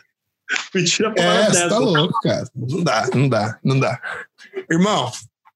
Mentira 0.75 1.13
é, 1.17 1.47
você 1.47 1.69
tá 1.69 1.79
louco, 1.79 2.21
cara. 2.21 2.49
Não 2.55 2.83
dá, 2.83 3.09
não 3.15 3.29
dá, 3.29 3.59
não 3.63 3.79
dá. 3.79 4.01
Irmão, 4.71 5.11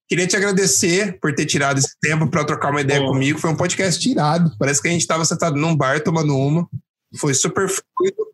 queria 0.09 0.27
te 0.27 0.36
agradecer 0.36 1.19
por 1.20 1.35
ter 1.35 1.47
tirado 1.47 1.78
esse 1.78 1.98
tempo 2.01 2.28
para 2.28 2.44
trocar 2.44 2.70
uma 2.70 2.81
ideia 2.81 3.01
comigo. 3.01 3.39
Foi 3.39 3.51
um 3.51 3.56
podcast 3.56 4.01
tirado. 4.01 4.55
Parece 4.59 4.82
que 4.82 4.89
a 4.89 4.90
gente 4.90 5.01
estava 5.01 5.24
sentado 5.24 5.56
num 5.56 5.77
bar 5.77 6.02
tomando 6.02 6.36
uma. 6.36 6.69
Foi 7.16 7.32
super 7.35 7.69
fluido. 7.69 8.32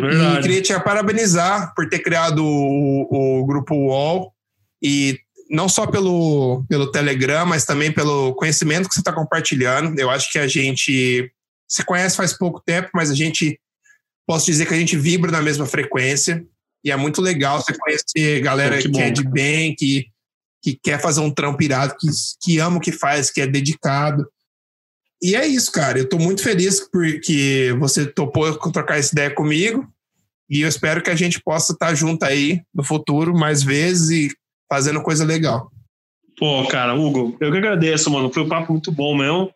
Verdade. 0.00 0.38
E 0.38 0.42
queria 0.42 0.62
te 0.62 0.80
parabenizar 0.84 1.72
por 1.74 1.88
ter 1.88 2.00
criado 2.00 2.44
o, 2.44 3.40
o 3.40 3.46
grupo 3.46 3.74
UOL 3.74 4.32
e 4.82 5.18
não 5.50 5.68
só 5.68 5.86
pelo, 5.86 6.64
pelo 6.68 6.90
Telegram, 6.90 7.44
mas 7.44 7.64
também 7.64 7.92
pelo 7.92 8.34
conhecimento 8.34 8.88
que 8.88 8.94
você 8.94 9.00
está 9.00 9.12
compartilhando. 9.12 9.98
Eu 9.98 10.08
acho 10.08 10.30
que 10.30 10.38
a 10.38 10.46
gente 10.46 11.30
se 11.68 11.84
conhece 11.84 12.16
faz 12.16 12.32
pouco 12.32 12.62
tempo, 12.64 12.90
mas 12.94 13.10
a 13.10 13.14
gente 13.14 13.58
posso 14.26 14.46
dizer 14.46 14.66
que 14.66 14.74
a 14.74 14.78
gente 14.78 14.96
vibra 14.96 15.30
na 15.30 15.42
mesma 15.42 15.66
frequência. 15.66 16.44
E 16.84 16.90
é 16.90 16.96
muito 16.96 17.20
legal 17.20 17.60
você 17.60 17.76
conhecer 17.76 18.40
galera 18.40 18.78
que, 18.78 18.88
que 18.88 19.00
é 19.00 19.10
de 19.10 19.28
bem, 19.28 19.74
que, 19.74 20.06
que 20.62 20.78
quer 20.80 21.00
fazer 21.00 21.20
um 21.20 21.30
trampo 21.30 21.62
irado, 21.62 21.96
que, 21.98 22.06
que 22.40 22.58
ama 22.58 22.78
o 22.78 22.80
que 22.80 22.92
faz, 22.92 23.30
que 23.30 23.40
é 23.40 23.46
dedicado. 23.46 24.26
E 25.22 25.34
é 25.34 25.46
isso, 25.46 25.70
cara. 25.70 25.98
Eu 25.98 26.04
estou 26.04 26.18
muito 26.18 26.42
feliz 26.42 26.80
porque 26.80 27.74
você 27.78 28.06
topou 28.06 28.52
trocar 28.70 28.98
essa 28.98 29.12
ideia 29.12 29.30
comigo. 29.30 29.86
E 30.48 30.62
eu 30.62 30.68
espero 30.68 31.02
que 31.02 31.10
a 31.10 31.14
gente 31.14 31.40
possa 31.40 31.72
estar 31.72 31.94
junto 31.94 32.24
aí 32.24 32.62
no 32.74 32.82
futuro 32.82 33.32
mais 33.32 33.62
vezes 33.62 34.10
e 34.10 34.36
fazendo 34.68 35.02
coisa 35.02 35.24
legal. 35.24 35.70
Pô, 36.38 36.66
cara, 36.66 36.94
Hugo, 36.94 37.36
eu 37.38 37.52
que 37.52 37.58
agradeço, 37.58 38.10
mano. 38.10 38.32
Foi 38.32 38.42
um 38.42 38.48
papo 38.48 38.72
muito 38.72 38.90
bom 38.90 39.14
mesmo. 39.14 39.52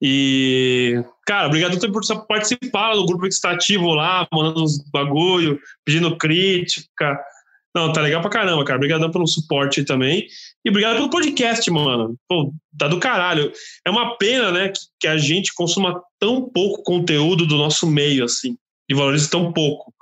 E, 0.00 1.02
cara, 1.26 1.46
obrigado 1.46 1.78
por 1.90 2.02
participar 2.26 2.94
do 2.94 3.06
grupo 3.06 3.22
que 3.22 3.28
está 3.28 3.52
ativo 3.52 3.94
lá, 3.94 4.28
mandando 4.32 4.62
uns 4.62 4.78
bagulho, 4.92 5.58
pedindo 5.84 6.16
crítica. 6.18 7.18
Não, 7.74 7.92
tá 7.92 8.00
legal 8.00 8.20
pra 8.20 8.30
caramba, 8.30 8.64
cara. 8.64 8.76
Obrigadão 8.76 9.10
pelo 9.10 9.26
suporte 9.26 9.84
também. 9.84 10.26
E 10.64 10.70
obrigado 10.70 10.96
pelo 10.96 11.10
podcast, 11.10 11.70
mano. 11.70 12.16
Pô, 12.28 12.52
tá 12.76 12.88
do 12.88 12.98
caralho. 12.98 13.52
É 13.86 13.90
uma 13.90 14.16
pena, 14.16 14.50
né, 14.50 14.68
que, 14.68 14.80
que 15.00 15.06
a 15.06 15.16
gente 15.16 15.54
consuma 15.54 16.00
tão 16.18 16.48
pouco 16.48 16.82
conteúdo 16.82 17.46
do 17.46 17.56
nosso 17.56 17.86
meio, 17.86 18.24
assim, 18.24 18.56
e 18.88 18.94
valorize 18.94 19.30
tão 19.30 19.52
pouco. 19.52 19.92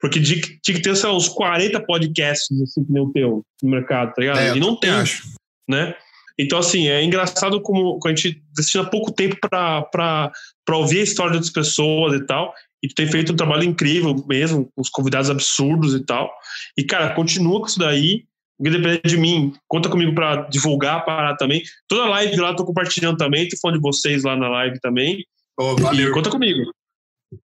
Porque 0.00 0.20
tinha 0.20 0.40
que 0.40 0.80
ter, 0.80 0.96
sei 0.96 1.08
lá, 1.08 1.16
uns 1.16 1.28
40 1.28 1.80
podcasts, 1.84 2.60
assim, 2.60 2.84
que 2.84 2.92
nem 2.92 3.02
o 3.02 3.12
teu 3.12 3.44
no 3.62 3.70
mercado, 3.70 4.12
tá 4.12 4.20
ligado? 4.20 4.38
É, 4.38 4.56
e 4.56 4.60
não 4.60 4.78
tem. 4.78 4.90
Acho 4.90 5.22
né? 5.68 5.94
Então, 6.38 6.58
assim, 6.58 6.88
é 6.88 7.02
engraçado 7.02 7.60
como, 7.60 7.98
a 8.04 8.08
gente 8.08 8.42
destina 8.54 8.84
pouco 8.84 9.12
tempo 9.12 9.36
para 9.40 10.32
ouvir 10.70 11.00
a 11.00 11.04
história 11.04 11.38
das 11.38 11.50
pessoas 11.50 12.14
e 12.14 12.26
tal. 12.26 12.52
E 12.82 12.88
tu 12.88 12.94
tem 12.94 13.06
feito 13.06 13.32
um 13.32 13.36
trabalho 13.36 13.64
incrível 13.64 14.14
mesmo, 14.26 14.68
com 14.74 14.82
os 14.82 14.88
convidados 14.88 15.30
absurdos 15.30 15.94
e 15.94 16.04
tal. 16.04 16.30
E, 16.76 16.82
cara, 16.82 17.14
continua 17.14 17.60
com 17.60 17.66
isso 17.66 17.78
daí. 17.78 18.24
O 18.62 18.64
que 18.64 18.70
depende 18.70 19.00
de 19.04 19.16
mim, 19.16 19.52
conta 19.66 19.88
comigo 19.88 20.14
para 20.14 20.42
divulgar 20.42 20.98
a 20.98 21.00
parada 21.00 21.36
também. 21.36 21.64
Toda 21.88 22.08
live 22.08 22.36
lá 22.36 22.54
tô 22.54 22.64
compartilhando 22.64 23.16
também, 23.16 23.48
tô 23.48 23.56
falando 23.60 23.78
de 23.78 23.82
vocês 23.82 24.22
lá 24.22 24.36
na 24.36 24.48
live 24.48 24.78
também. 24.78 25.26
Oh, 25.58 25.74
valeu. 25.74 26.10
E 26.10 26.12
conta 26.12 26.30
comigo. 26.30 26.72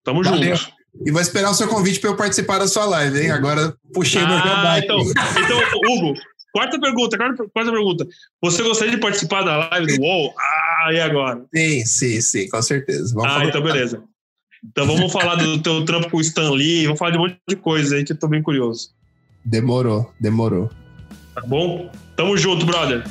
Tamo 0.04 0.22
valeu. 0.22 0.54
junto. 0.54 0.72
E 1.04 1.10
vou 1.10 1.20
esperar 1.20 1.50
o 1.50 1.54
seu 1.54 1.66
convite 1.66 1.98
para 1.98 2.10
eu 2.10 2.16
participar 2.16 2.58
da 2.58 2.68
sua 2.68 2.84
live, 2.84 3.20
hein? 3.20 3.32
Agora 3.32 3.74
puxei 3.92 4.22
ah, 4.22 4.28
meu 4.28 4.38
jabá. 4.38 4.78
Então, 4.78 4.96
então, 5.00 5.58
Hugo, 5.90 6.14
Quarta 6.52 6.80
pergunta, 6.80 7.16
quarta, 7.18 7.48
quarta 7.52 7.72
pergunta. 7.72 8.06
Você 8.40 8.62
gostaria 8.62 8.94
de 8.94 9.00
participar 9.00 9.42
da 9.42 9.68
live 9.70 9.98
do 9.98 10.02
UOL? 10.02 10.34
Ah, 10.38 10.92
e 10.92 11.00
agora? 11.00 11.44
Sim, 11.52 11.84
sim, 11.84 12.20
sim, 12.20 12.48
com 12.48 12.62
certeza. 12.62 13.12
Vamos 13.12 13.30
ah, 13.30 13.44
então 13.44 13.60
beleza. 13.60 14.04
Então 14.64 14.86
vamos 14.86 15.12
falar 15.12 15.34
do 15.34 15.60
teu 15.60 15.84
trampo 15.84 16.10
com 16.10 16.16
o 16.16 16.20
Stan 16.20 16.50
Lee, 16.50 16.84
vamos 16.84 16.98
falar 16.98 17.10
de 17.10 17.18
um 17.18 17.22
monte 17.22 17.38
de 17.48 17.56
coisa 17.56 17.96
aí 17.96 18.04
que 18.04 18.12
eu 18.12 18.18
tô 18.18 18.28
bem 18.28 18.40
curioso. 18.40 18.90
Demorou, 19.44 20.12
demorou. 20.20 20.70
Tá 21.40 21.46
bom? 21.46 21.88
Tamo 22.16 22.36
junto, 22.36 22.66
brother. 22.66 23.04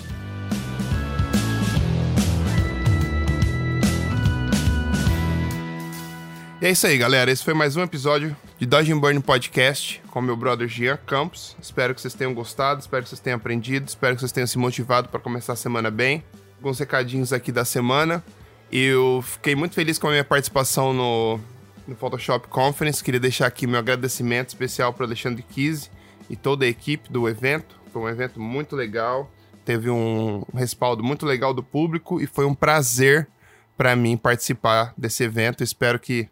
E 6.61 6.65
é 6.65 6.71
isso 6.71 6.85
aí, 6.85 6.97
galera. 6.97 7.31
Esse 7.31 7.41
foi 7.41 7.53
mais 7.53 7.77
um 7.77 7.83
episódio 7.83 8.35
de 8.59 8.65
Dodge 8.65 8.93
Burn 8.95 9.21
Podcast 9.21 10.01
com 10.11 10.19
meu 10.19 10.35
brother 10.35 10.67
Jean 10.67 10.97
Campos. 10.97 11.55
Espero 11.61 11.95
que 11.95 12.01
vocês 12.01 12.13
tenham 12.13 12.33
gostado, 12.33 12.81
espero 12.81 13.03
que 13.03 13.07
vocês 13.07 13.21
tenham 13.21 13.37
aprendido, 13.37 13.87
espero 13.87 14.15
que 14.15 14.19
vocês 14.19 14.33
tenham 14.33 14.47
se 14.47 14.57
motivado 14.57 15.07
para 15.07 15.21
começar 15.21 15.53
a 15.53 15.55
semana 15.55 15.89
bem. 15.89 16.21
Alguns 16.57 16.79
recadinhos 16.79 17.31
aqui 17.31 17.49
da 17.49 17.63
semana. 17.63 18.21
Eu 18.69 19.23
fiquei 19.25 19.55
muito 19.55 19.73
feliz 19.73 19.97
com 19.97 20.07
a 20.07 20.11
minha 20.11 20.25
participação 20.25 20.91
no, 20.91 21.39
no 21.87 21.95
Photoshop 21.95 22.49
Conference. 22.49 23.01
Queria 23.01 23.21
deixar 23.21 23.47
aqui 23.47 23.65
meu 23.65 23.79
agradecimento 23.79 24.49
especial 24.49 24.91
para 24.91 25.05
Alexandre 25.05 25.43
Kise 25.43 25.89
e 26.29 26.35
toda 26.35 26.65
a 26.65 26.67
equipe 26.67 27.09
do 27.09 27.29
evento. 27.29 27.76
Foi 27.97 28.03
um 28.03 28.09
evento 28.09 28.39
muito 28.39 28.75
legal, 28.75 29.31
teve 29.65 29.89
um 29.89 30.43
respaldo 30.53 31.03
muito 31.03 31.25
legal 31.25 31.51
do 31.51 31.63
público 31.63 32.21
e 32.21 32.27
foi 32.27 32.45
um 32.45 32.53
prazer 32.53 33.27
para 33.75 33.95
mim 33.95 34.15
participar 34.15 34.93
desse 34.95 35.23
evento. 35.23 35.63
Espero 35.63 35.99
que 35.99 36.29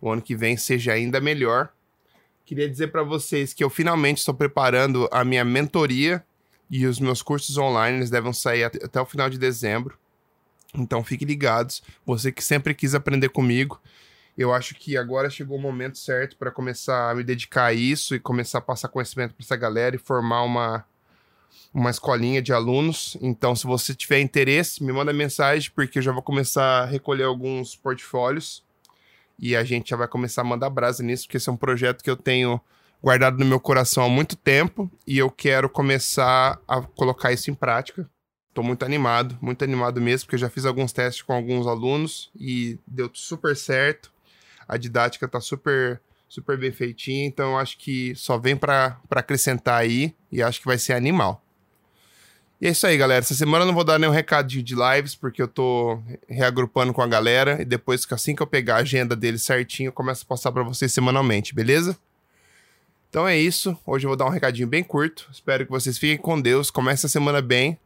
o 0.00 0.10
ano 0.10 0.20
que 0.20 0.34
vem 0.34 0.56
seja 0.56 0.92
ainda 0.92 1.20
melhor. 1.20 1.68
Queria 2.44 2.68
dizer 2.68 2.88
para 2.88 3.04
vocês 3.04 3.54
que 3.54 3.62
eu 3.62 3.70
finalmente 3.70 4.18
estou 4.18 4.34
preparando 4.34 5.08
a 5.12 5.24
minha 5.24 5.44
mentoria 5.44 6.20
e 6.68 6.84
os 6.84 6.98
meus 6.98 7.22
cursos 7.22 7.56
online, 7.56 7.98
eles 7.98 8.10
devem 8.10 8.32
sair 8.32 8.64
até 8.64 9.00
o 9.00 9.06
final 9.06 9.30
de 9.30 9.38
dezembro. 9.38 9.96
Então 10.74 11.04
fiquem 11.04 11.28
ligados. 11.28 11.80
Você 12.04 12.32
que 12.32 12.42
sempre 12.42 12.74
quis 12.74 12.92
aprender 12.92 13.28
comigo, 13.28 13.80
eu 14.36 14.52
acho 14.52 14.74
que 14.74 14.96
agora 14.96 15.30
chegou 15.30 15.58
o 15.58 15.62
momento 15.62 15.96
certo 15.96 16.36
para 16.36 16.50
começar 16.50 17.12
a 17.12 17.14
me 17.14 17.22
dedicar 17.22 17.66
a 17.66 17.72
isso 17.72 18.16
e 18.16 18.18
começar 18.18 18.58
a 18.58 18.62
passar 18.62 18.88
conhecimento 18.88 19.32
para 19.32 19.44
essa 19.44 19.54
galera 19.54 19.94
e 19.94 19.98
formar 20.00 20.42
uma 20.42 20.84
uma 21.72 21.90
escolinha 21.90 22.40
de 22.40 22.52
alunos. 22.52 23.16
Então, 23.20 23.54
se 23.56 23.66
você 23.66 23.94
tiver 23.94 24.20
interesse, 24.20 24.82
me 24.82 24.92
manda 24.92 25.12
mensagem 25.12 25.70
porque 25.74 25.98
eu 25.98 26.02
já 26.02 26.12
vou 26.12 26.22
começar 26.22 26.82
a 26.82 26.84
recolher 26.84 27.24
alguns 27.24 27.74
portfólios 27.74 28.62
e 29.38 29.56
a 29.56 29.64
gente 29.64 29.90
já 29.90 29.96
vai 29.96 30.06
começar 30.06 30.42
a 30.42 30.44
mandar 30.44 30.70
brasa 30.70 31.02
nisso, 31.02 31.24
porque 31.24 31.36
esse 31.36 31.48
é 31.48 31.52
um 31.52 31.56
projeto 31.56 32.02
que 32.02 32.10
eu 32.10 32.16
tenho 32.16 32.60
guardado 33.02 33.38
no 33.38 33.44
meu 33.44 33.60
coração 33.60 34.04
há 34.04 34.08
muito 34.08 34.36
tempo 34.36 34.90
e 35.06 35.18
eu 35.18 35.30
quero 35.30 35.68
começar 35.68 36.58
a 36.66 36.80
colocar 36.80 37.32
isso 37.32 37.50
em 37.50 37.54
prática. 37.54 38.08
Estou 38.48 38.64
muito 38.64 38.84
animado, 38.84 39.36
muito 39.42 39.64
animado 39.64 40.00
mesmo, 40.00 40.26
porque 40.26 40.36
eu 40.36 40.40
já 40.40 40.48
fiz 40.48 40.64
alguns 40.64 40.92
testes 40.92 41.22
com 41.22 41.32
alguns 41.32 41.66
alunos 41.66 42.30
e 42.36 42.78
deu 42.86 43.10
super 43.12 43.56
certo. 43.56 44.12
A 44.66 44.76
didática 44.76 45.26
está 45.26 45.40
super 45.40 46.00
super 46.34 46.58
bem 46.58 46.72
feitinha, 46.72 47.26
então 47.26 47.52
eu 47.52 47.58
acho 47.58 47.78
que 47.78 48.12
só 48.16 48.36
vem 48.36 48.56
para 48.56 48.98
acrescentar 49.10 49.80
aí 49.80 50.14
e 50.32 50.42
acho 50.42 50.60
que 50.60 50.66
vai 50.66 50.78
ser 50.78 50.94
animal. 50.94 51.43
E 52.64 52.66
é 52.66 52.70
isso 52.70 52.86
aí, 52.86 52.96
galera. 52.96 53.20
Essa 53.22 53.34
semana 53.34 53.62
eu 53.62 53.66
não 53.66 53.74
vou 53.74 53.84
dar 53.84 53.98
nenhum 53.98 54.10
recadinho 54.10 54.62
de 54.62 54.74
lives, 54.74 55.14
porque 55.14 55.42
eu 55.42 55.46
tô 55.46 56.00
reagrupando 56.26 56.94
com 56.94 57.02
a 57.02 57.06
galera. 57.06 57.60
E 57.60 57.64
depois, 57.66 58.10
assim 58.10 58.34
que 58.34 58.40
eu 58.40 58.46
pegar 58.46 58.76
a 58.76 58.78
agenda 58.78 59.14
deles 59.14 59.42
certinho, 59.42 59.88
eu 59.88 59.92
começo 59.92 60.24
a 60.24 60.26
passar 60.26 60.50
para 60.50 60.62
vocês 60.62 60.90
semanalmente, 60.90 61.54
beleza? 61.54 61.94
Então 63.10 63.28
é 63.28 63.36
isso. 63.36 63.76
Hoje 63.84 64.06
eu 64.06 64.08
vou 64.08 64.16
dar 64.16 64.24
um 64.24 64.30
recadinho 64.30 64.66
bem 64.66 64.82
curto. 64.82 65.28
Espero 65.30 65.66
que 65.66 65.70
vocês 65.70 65.98
fiquem 65.98 66.16
com 66.16 66.40
Deus. 66.40 66.70
Comece 66.70 67.04
a 67.04 67.08
semana 67.10 67.42
bem. 67.42 67.78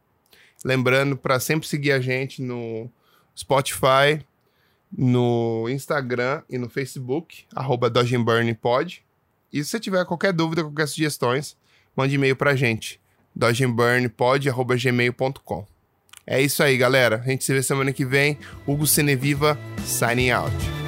Lembrando 0.63 1.17
para 1.17 1.41
sempre 1.41 1.67
seguir 1.67 1.91
a 1.91 1.99
gente 1.99 2.41
no 2.41 2.89
Spotify, 3.37 4.25
no 4.97 5.67
Instagram 5.67 6.41
e 6.49 6.57
no 6.57 6.69
Facebook, 6.69 7.43
arroba 7.53 7.91
E 9.51 9.61
se 9.61 9.71
você 9.71 9.77
tiver 9.77 10.05
qualquer 10.05 10.31
dúvida, 10.31 10.63
qualquer 10.63 10.87
sugestões, 10.87 11.57
mande 11.97 12.15
e-mail 12.15 12.37
pra 12.37 12.55
gente 12.55 12.98
dodgeandburnpod.gmail.com. 13.35 15.65
É 16.25 16.41
isso 16.41 16.61
aí, 16.61 16.77
galera. 16.77 17.21
A 17.25 17.29
gente 17.29 17.43
se 17.43 17.53
vê 17.53 17.63
semana 17.63 17.91
que 17.91 18.05
vem. 18.05 18.37
Hugo 18.67 18.85
Seneviva, 18.85 19.57
signing 19.83 20.29
out. 20.29 20.78